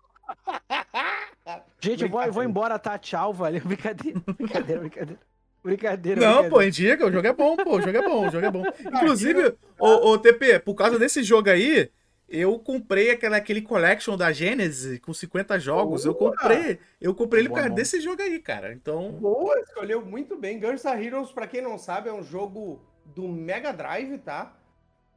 Gente, 1.79 2.03
eu 2.03 2.09
vou, 2.09 2.21
eu 2.21 2.33
vou 2.33 2.43
embora, 2.43 2.77
tá? 2.77 2.97
Tchau, 2.97 3.31
valeu. 3.31 3.61
Brincadeira, 3.63 4.19
brincadeira, 4.37 4.81
brincadeira. 4.81 5.19
Brincadeira, 5.63 6.19
Não, 6.19 6.27
brincadeira. 6.41 6.49
pô, 6.49 6.61
indica, 6.61 7.05
o 7.05 7.11
jogo 7.11 7.27
é 7.27 7.31
bom, 7.33 7.55
pô, 7.55 7.77
o 7.77 7.81
jogo 7.81 7.97
é 7.97 8.01
bom, 8.01 8.27
o 8.27 8.29
jogo 8.29 8.45
é 8.45 8.51
bom. 8.51 8.63
Inclusive, 8.93 9.55
ô, 9.79 10.09
ô 10.09 10.17
TP, 10.17 10.59
por 10.59 10.75
causa 10.75 10.99
desse 10.99 11.23
jogo 11.23 11.49
aí, 11.49 11.89
eu 12.27 12.59
comprei 12.59 13.11
aquela, 13.11 13.37
aquele 13.37 13.61
collection 13.61 14.17
da 14.17 14.33
Genesis 14.33 14.99
com 14.99 15.13
50 15.13 15.57
jogos. 15.61 16.03
Eu 16.03 16.13
Boa! 16.13 16.31
comprei, 16.31 16.77
eu 16.99 17.15
comprei 17.15 17.41
ele 17.43 17.47
por 17.49 17.55
causa 17.55 17.69
desse 17.69 18.01
jogo 18.01 18.21
aí, 18.21 18.37
cara. 18.39 18.73
Então, 18.73 19.13
Boa, 19.13 19.57
escolheu 19.61 20.05
muito 20.05 20.35
bem. 20.35 20.59
Gunstar 20.59 21.01
Heroes, 21.01 21.31
para 21.31 21.47
quem 21.47 21.61
não 21.61 21.77
sabe, 21.77 22.09
é 22.09 22.13
um 22.13 22.21
jogo 22.21 22.81
do 23.05 23.29
Mega 23.29 23.71
Drive, 23.71 24.17
tá? 24.17 24.53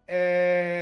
É... 0.09 0.81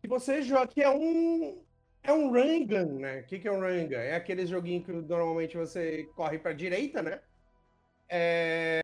Que 0.00 0.08
você 0.08 0.42
joga, 0.42 0.68
que 0.68 0.82
é 0.82 0.90
um 0.90 1.62
é 2.02 2.12
um 2.12 2.30
gun, 2.30 2.98
né? 2.98 3.20
O 3.20 3.24
que, 3.24 3.38
que 3.38 3.48
é 3.48 3.52
um 3.52 3.60
gun? 3.60 3.92
É 3.92 4.14
aquele 4.14 4.46
joguinho 4.46 4.82
que 4.82 4.92
normalmente 4.92 5.56
você 5.56 6.04
corre 6.14 6.38
para 6.38 6.52
direita, 6.52 7.02
né? 7.02 7.20
É... 8.08 8.80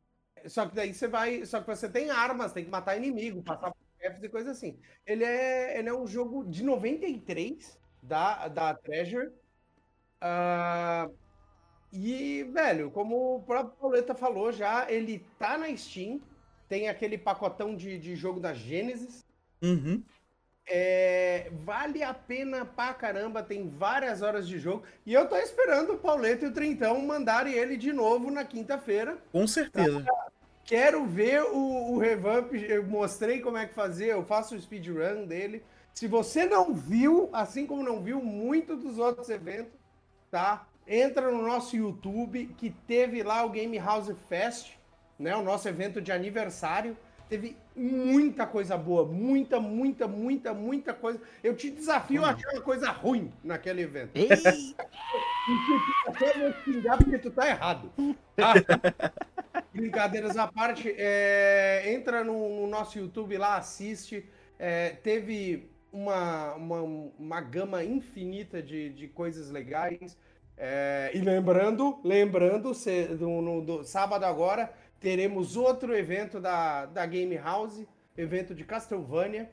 Só 0.47 0.67
que 0.67 0.75
daí 0.75 0.95
você 0.95 1.09
vai, 1.09 1.45
só 1.45 1.61
que 1.61 1.67
você 1.67 1.89
tem 1.89 2.11
armas, 2.11 2.53
tem 2.53 2.65
que 2.65 2.71
matar 2.71 2.97
inimigo, 2.97 3.43
passar 3.43 3.71
por 3.71 3.79
chefes 4.01 4.23
e 4.23 4.29
coisa 4.29 4.51
assim. 4.53 4.79
Ele 5.05 5.25
é, 5.25 5.79
ele 5.79 5.89
é 5.89 5.95
um 5.95 6.07
jogo 6.07 6.45
de 6.45 6.63
93 6.65 7.79
da 8.03 8.49
da 8.49 8.75
Treasure. 8.75 9.33
Ah, 10.21 11.09
e, 11.93 12.45
velho, 12.45 12.91
como 12.91 13.37
o 13.37 13.43
próprio 13.43 13.77
Pauleta 13.79 14.15
falou 14.15 14.53
já, 14.53 14.91
ele 14.91 15.25
tá 15.39 15.57
na 15.57 15.75
Steam. 15.77 16.21
Tem 16.69 16.89
aquele 16.89 17.17
pacotão 17.17 17.77
de, 17.77 17.99
de 17.99 18.17
jogo 18.17 18.41
da 18.41 18.53
Genesis. 18.53 19.25
uhum. 19.63 20.03
É, 20.69 21.49
vale 21.65 22.03
a 22.03 22.13
pena 22.13 22.65
pra 22.65 22.93
caramba, 22.93 23.41
tem 23.41 23.69
várias 23.69 24.21
horas 24.21 24.49
de 24.49 24.59
jogo. 24.59 24.83
E 25.07 25.13
eu 25.13 25.29
tô 25.29 25.37
esperando 25.37 25.93
o 25.93 25.99
Pauleta 25.99 26.45
e 26.45 26.49
o 26.49 26.53
Trintão 26.53 27.01
mandarem 27.03 27.55
ele 27.55 27.77
de 27.77 27.93
novo 27.93 28.33
na 28.33 28.45
quinta-feira. 28.45 29.17
com 29.31 29.47
certeza. 29.47 30.05
Quero 30.65 31.07
ver 31.07 31.43
o, 31.45 31.93
o 31.93 31.99
revamp. 31.99 32.53
Eu 32.53 32.85
mostrei 32.85 33.41
como 33.41 33.57
é 33.57 33.67
que 33.67 33.75
fazer, 33.75 34.07
eu 34.07 34.25
faço 34.25 34.57
o 34.57 34.61
speedrun 34.61 35.25
dele. 35.25 35.63
Se 35.95 36.09
você 36.09 36.45
não 36.45 36.75
viu, 36.75 37.31
assim 37.33 37.65
como 37.65 37.85
não 37.85 38.03
viu 38.03 38.21
muito 38.21 38.77
dos 38.77 38.99
outros 38.99 39.31
eventos, 39.31 39.73
tá? 40.31 40.67
Entra 40.87 41.31
no 41.31 41.43
nosso 41.43 41.77
YouTube, 41.77 42.53
que 42.59 42.71
teve 42.71 43.23
lá 43.23 43.45
o 43.45 43.51
Game 43.51 43.79
House 43.79 44.13
Fest, 44.29 44.76
né? 45.19 45.35
O 45.37 45.43
nosso 45.43 45.69
evento 45.69 46.01
de 46.01 46.13
aniversário. 46.13 46.97
Teve 47.29 47.57
muita 47.75 48.47
coisa 48.47 48.77
boa, 48.79 49.05
muita, 49.05 49.59
muita, 49.59 50.07
muita, 50.07 50.55
muita 50.55 50.95
coisa. 50.95 51.21
Eu 51.43 51.57
te 51.57 51.69
desafio 51.71 52.25
a 52.25 52.31
achar 52.31 52.49
uma 52.53 52.61
coisa 52.63 52.89
ruim 52.93 53.33
naquele 53.43 53.83
evento. 53.83 54.13
Ei, 54.15 54.29
Até 56.07 56.39
vou 56.39 56.53
te 56.53 56.73
xingar 56.73 56.97
porque 56.99 57.19
tu 57.19 57.31
tá 57.31 57.49
errado. 57.49 57.91
tá? 58.37 58.55
Brincadeiras 59.75 60.37
à 60.37 60.47
parte, 60.47 60.95
é, 60.97 61.93
entra 61.93 62.23
no, 62.25 62.61
no 62.61 62.67
nosso 62.69 62.99
YouTube 62.99 63.37
lá, 63.37 63.57
assiste. 63.57 64.25
É, 64.59 64.91
teve 64.91 65.69
uma, 65.93 66.55
uma, 66.55 66.81
uma 67.19 67.41
gama 67.41 67.85
infinita 67.85 68.63
de, 68.63 68.91
de 68.91 69.09
coisas 69.09 69.51
legais. 69.51 70.17
É, 70.57 71.11
e 71.13 71.19
lembrando, 71.21 71.99
lembrando, 72.03 72.73
se- 72.73 73.09
no, 73.21 73.43
no- 73.43 73.61
do 73.61 73.85
sábado 73.85 74.25
agora, 74.25 74.73
teremos 75.01 75.57
outro 75.57 75.97
evento 75.97 76.41
da, 76.41 76.87
da 76.87 77.05
Game 77.07 77.37
House, 77.37 77.85
evento 78.17 78.55
de 78.55 78.65
Castlevania. 78.65 79.51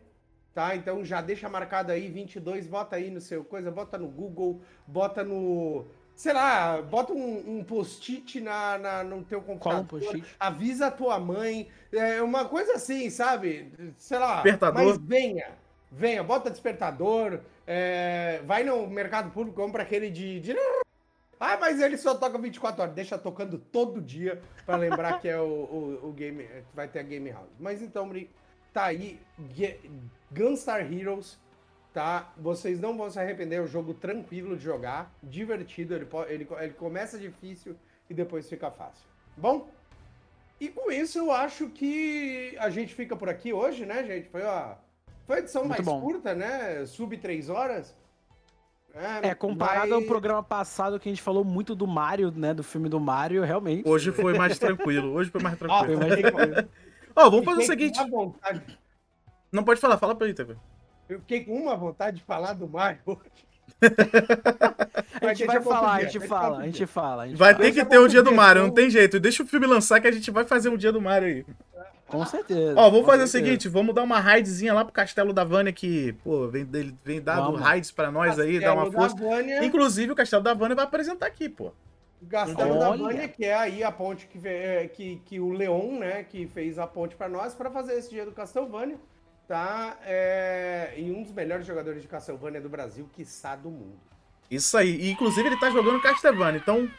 Tá? 0.53 0.75
Então 0.75 1.03
já 1.03 1.19
deixa 1.19 1.49
marcado 1.49 1.91
aí 1.91 2.07
22, 2.09 2.67
bota 2.67 2.95
aí 2.95 3.09
no 3.09 3.19
seu 3.19 3.43
coisa, 3.43 3.72
bota 3.72 3.97
no 3.97 4.07
Google, 4.07 4.61
bota 4.85 5.23
no, 5.23 5.83
sei 6.15 6.31
lá, 6.31 6.80
bota 6.80 7.11
um, 7.11 7.57
um 7.57 7.63
post-it 7.63 8.39
na, 8.39 8.77
na- 8.77 9.03
no 9.03 9.23
teu 9.23 9.41
Cola 9.41 9.55
um 9.55 9.59
computador, 9.59 9.88
post-it. 9.88 10.35
avisa 10.39 10.88
a 10.88 10.91
tua 10.91 11.19
mãe, 11.19 11.69
é 11.91 12.22
uma 12.22 12.45
coisa 12.45 12.73
assim, 12.73 13.09
sabe? 13.09 13.72
Sei 13.97 14.19
lá, 14.19 14.43
Despertador. 14.43 14.85
mas 14.85 14.97
venha, 14.99 15.57
venha, 15.91 16.23
bota 16.23 16.51
despertador, 16.51 17.39
é, 17.65 18.39
vai 18.45 18.63
no 18.63 18.85
mercado 18.85 19.31
público, 19.31 19.59
compra 19.59 19.81
aquele 19.81 20.11
de, 20.11 20.39
de 20.39 20.53
Ah, 21.45 21.57
mas 21.59 21.81
ele 21.81 21.97
só 21.97 22.15
toca 22.15 22.38
24 22.38 22.81
horas. 22.81 22.95
Deixa 22.95 23.17
tocando 23.17 23.57
todo 23.57 23.99
dia 23.99 24.41
pra 24.65 24.77
lembrar 24.77 25.19
que 25.19 25.27
é 25.27 25.38
o, 25.38 25.43
o, 25.43 26.09
o 26.09 26.13
game. 26.13 26.47
Vai 26.73 26.88
ter 26.88 26.99
a 26.99 27.03
Game 27.03 27.30
House. 27.30 27.49
Mas 27.59 27.81
então, 27.81 28.09
tá 28.72 28.85
aí. 28.85 29.19
Gunstar 30.31 30.91
Heroes. 30.91 31.38
Tá? 31.93 32.31
Vocês 32.38 32.80
não 32.80 32.97
vão 32.97 33.11
se 33.11 33.19
arrepender. 33.19 33.57
É 33.57 33.61
um 33.61 33.67
jogo 33.67 33.93
tranquilo 33.93 34.55
de 34.55 34.63
jogar. 34.63 35.13
Divertido. 35.22 35.93
Ele, 35.93 36.07
ele, 36.30 36.47
ele 36.61 36.73
começa 36.75 37.19
difícil 37.19 37.75
e 38.09 38.13
depois 38.13 38.47
fica 38.47 38.72
fácil. 38.72 39.05
Bom? 39.35 39.69
E 40.61 40.69
com 40.69 40.89
isso 40.89 41.17
eu 41.19 41.30
acho 41.30 41.67
que 41.67 42.55
a 42.57 42.69
gente 42.69 42.95
fica 42.95 43.17
por 43.17 43.27
aqui 43.27 43.51
hoje, 43.51 43.85
né, 43.85 44.01
gente? 44.05 44.30
Foi 44.30 44.43
a, 44.43 44.77
foi 45.27 45.35
a 45.35 45.39
edição 45.39 45.65
Muito 45.65 45.72
mais 45.72 45.85
bom. 45.85 45.99
curta, 45.99 46.33
né? 46.33 46.85
Sub 46.85 47.17
3 47.17 47.49
horas. 47.49 47.93
É, 49.23 49.33
comparado 49.33 49.93
ao 49.93 49.99
mas- 50.01 50.07
programa 50.07 50.43
passado 50.43 50.99
que 50.99 51.09
a 51.09 51.11
gente 51.11 51.22
falou 51.22 51.43
muito 51.43 51.73
do 51.73 51.88
Mario, 51.88 52.31
né? 52.31 52.53
Do 52.53 52.63
filme 52.63 52.88
do 52.88 52.99
Mario, 52.99 53.43
realmente. 53.43 53.88
Hoje 53.89 54.11
foi 54.11 54.38
mais 54.38 54.59
tranquilo. 54.59 55.11
Hoje 55.13 55.31
foi 55.31 55.41
mais 55.41 55.55
Ó, 55.55 55.57
tranquilo. 55.57 55.99
Foi 55.99 56.09
mais 56.09 56.22
tranquilo. 56.22 56.69
Ó, 57.15 57.30
vamos 57.30 57.45
fazer 57.45 57.63
o 57.63 57.65
seguinte. 57.65 57.99
Não 59.51 59.63
pode 59.63 59.80
falar, 59.80 59.97
fala 59.97 60.13
pra 60.15 60.27
ele, 60.27 60.35
TV. 60.35 60.55
Eu 61.09 61.19
fiquei 61.19 61.43
com 61.43 61.53
uma 61.55 61.75
vontade 61.75 62.17
de 62.17 62.23
falar 62.23 62.53
do 62.53 62.67
Mario 62.67 62.99
hoje. 63.07 63.19
A 65.22 65.33
gente 65.33 65.45
vai 65.45 65.61
falar, 65.61 65.93
a 65.93 66.03
gente 66.03 66.19
fala, 66.27 66.57
a 66.59 66.65
gente 66.65 66.85
fala. 66.88 67.27
Vai 67.35 67.55
ter 67.55 67.72
que 67.72 67.83
ter 67.85 67.97
um 67.97 68.01
outro 68.01 68.11
dia 68.11 68.23
do 68.23 68.33
Mario, 68.33 68.59
então. 68.61 68.67
não 68.67 68.73
tem 68.73 68.89
jeito. 68.89 69.19
Deixa 69.19 69.43
o 69.43 69.45
filme 69.45 69.65
lançar 69.67 69.99
que 69.99 70.07
a 70.07 70.11
gente 70.11 70.30
vai 70.31 70.45
fazer 70.45 70.69
um 70.69 70.77
dia 70.77 70.91
do 70.91 71.01
Mario 71.01 71.27
aí. 71.27 71.45
Com 72.14 72.25
certeza. 72.25 72.74
Ó, 72.80 72.90
vamos 72.90 73.06
fazer 73.06 73.24
o 73.24 73.27
seguinte, 73.27 73.67
vamos 73.67 73.93
dar 73.93 74.03
uma 74.03 74.19
raidzinha 74.19 74.74
lá 74.74 74.83
pro 74.85 74.93
Castelo 74.93 75.33
da 75.33 75.43
Vânia 75.43 75.74
que, 75.74 76.14
pô, 76.24 76.48
vem, 76.48 76.64
dele- 76.66 76.95
vem 77.03 77.22
dado 77.22 77.45
Vamos. 77.45 77.61
raids 77.61 77.92
pra 77.92 78.11
nós 78.11 78.40
aí, 78.40 78.59
dar 78.59 78.74
uma 78.74 78.92
força. 78.92 79.16
Da 79.16 79.22
Vânia, 79.22 79.64
Inclusive, 79.66 80.11
o 80.11 80.16
Castelo 80.16 80.43
da 80.43 80.53
Vânia 80.53 80.75
vai 80.75 80.85
apresentar 80.85 81.25
aqui, 81.25 81.50
pô. 81.50 81.72
o 82.22 82.25
Castelo 82.27 82.80
da 82.80 82.90
Olha. 82.92 83.03
Vânia, 83.03 83.27
que 83.27 83.43
é 83.43 83.53
aí 83.53 83.83
a 83.83 83.92
ponte 83.92 84.27
que, 84.27 84.38
ve- 84.38 84.50
é, 84.50 84.88
que, 84.88 85.22
que 85.25 85.40
o 85.40 85.51
Leon, 85.51 86.00
né, 86.00 86.24
que 86.24 86.48
fez 86.48 86.80
a 86.80 86.88
ponte 86.88 87.16
pra 87.16 87.27
nós, 87.27 87.53
pra 87.53 87.69
fazer 87.69 87.93
esse 87.95 88.09
dia 88.09 88.24
do 88.25 88.32
Castlevania, 88.32 88.95
tá? 89.48 89.98
É, 90.06 90.93
e 90.98 91.11
um 91.11 91.22
dos 91.24 91.33
melhores 91.33 91.66
jogadores 91.66 92.01
de 92.01 92.08
Castlevania 92.08 92.61
do 92.61 92.69
Brasil, 92.69 93.09
quiçá 93.14 93.56
do 93.58 93.69
mundo. 93.69 94.00
Isso 94.50 94.77
aí. 94.77 94.95
E, 95.01 95.11
inclusive, 95.11 95.48
ele 95.48 95.59
tá 95.59 95.69
jogando 95.69 96.01
Castlevania, 96.01 96.59
então... 96.61 96.90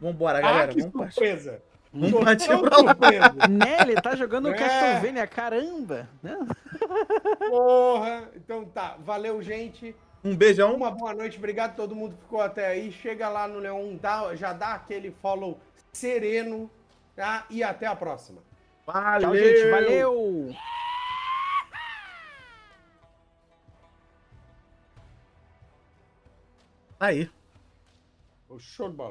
Vambora, 0.00 0.40
galera. 0.40 0.70
ah, 0.70 0.74
que 0.74 0.80
vamos 0.80 0.94
partir. 0.94 1.60
Vamos 1.92 2.10
Tô 2.12 2.20
pra 2.20 2.32
lá. 2.32 2.38
surpreso. 2.38 3.50
Né, 3.50 3.76
ele 3.80 4.00
tá 4.00 4.14
jogando 4.14 4.48
É. 4.48 4.54
Castlevania, 4.54 5.26
caramba. 5.26 6.08
Né? 6.22 6.38
Porra! 7.48 8.30
Então 8.36 8.64
tá, 8.64 8.96
valeu, 9.00 9.42
gente. 9.42 9.94
Um 10.22 10.36
beijão. 10.36 10.74
Uma 10.74 10.90
boa 10.90 11.12
noite, 11.14 11.38
obrigado 11.38 11.70
a 11.70 11.74
todo 11.74 11.96
mundo 11.96 12.14
que 12.14 12.22
ficou 12.22 12.40
até 12.40 12.66
aí. 12.68 12.92
Chega 12.92 13.28
lá 13.28 13.48
no 13.48 13.58
Leon, 13.58 13.96
dá, 13.96 14.34
já 14.36 14.52
dá 14.52 14.74
aquele 14.74 15.10
follow 15.22 15.58
sereno, 15.92 16.70
tá? 17.16 17.44
E 17.50 17.62
até 17.62 17.86
a 17.86 17.96
próxima. 17.96 18.40
Valeu. 18.86 19.30
Tchau, 19.30 19.36
gente. 19.36 19.70
Valeu. 19.70 20.54
Aí. 26.98 27.30
Ô, 28.48 28.58
Show 28.58 28.90
de 28.90 28.96
bola. 28.96 29.08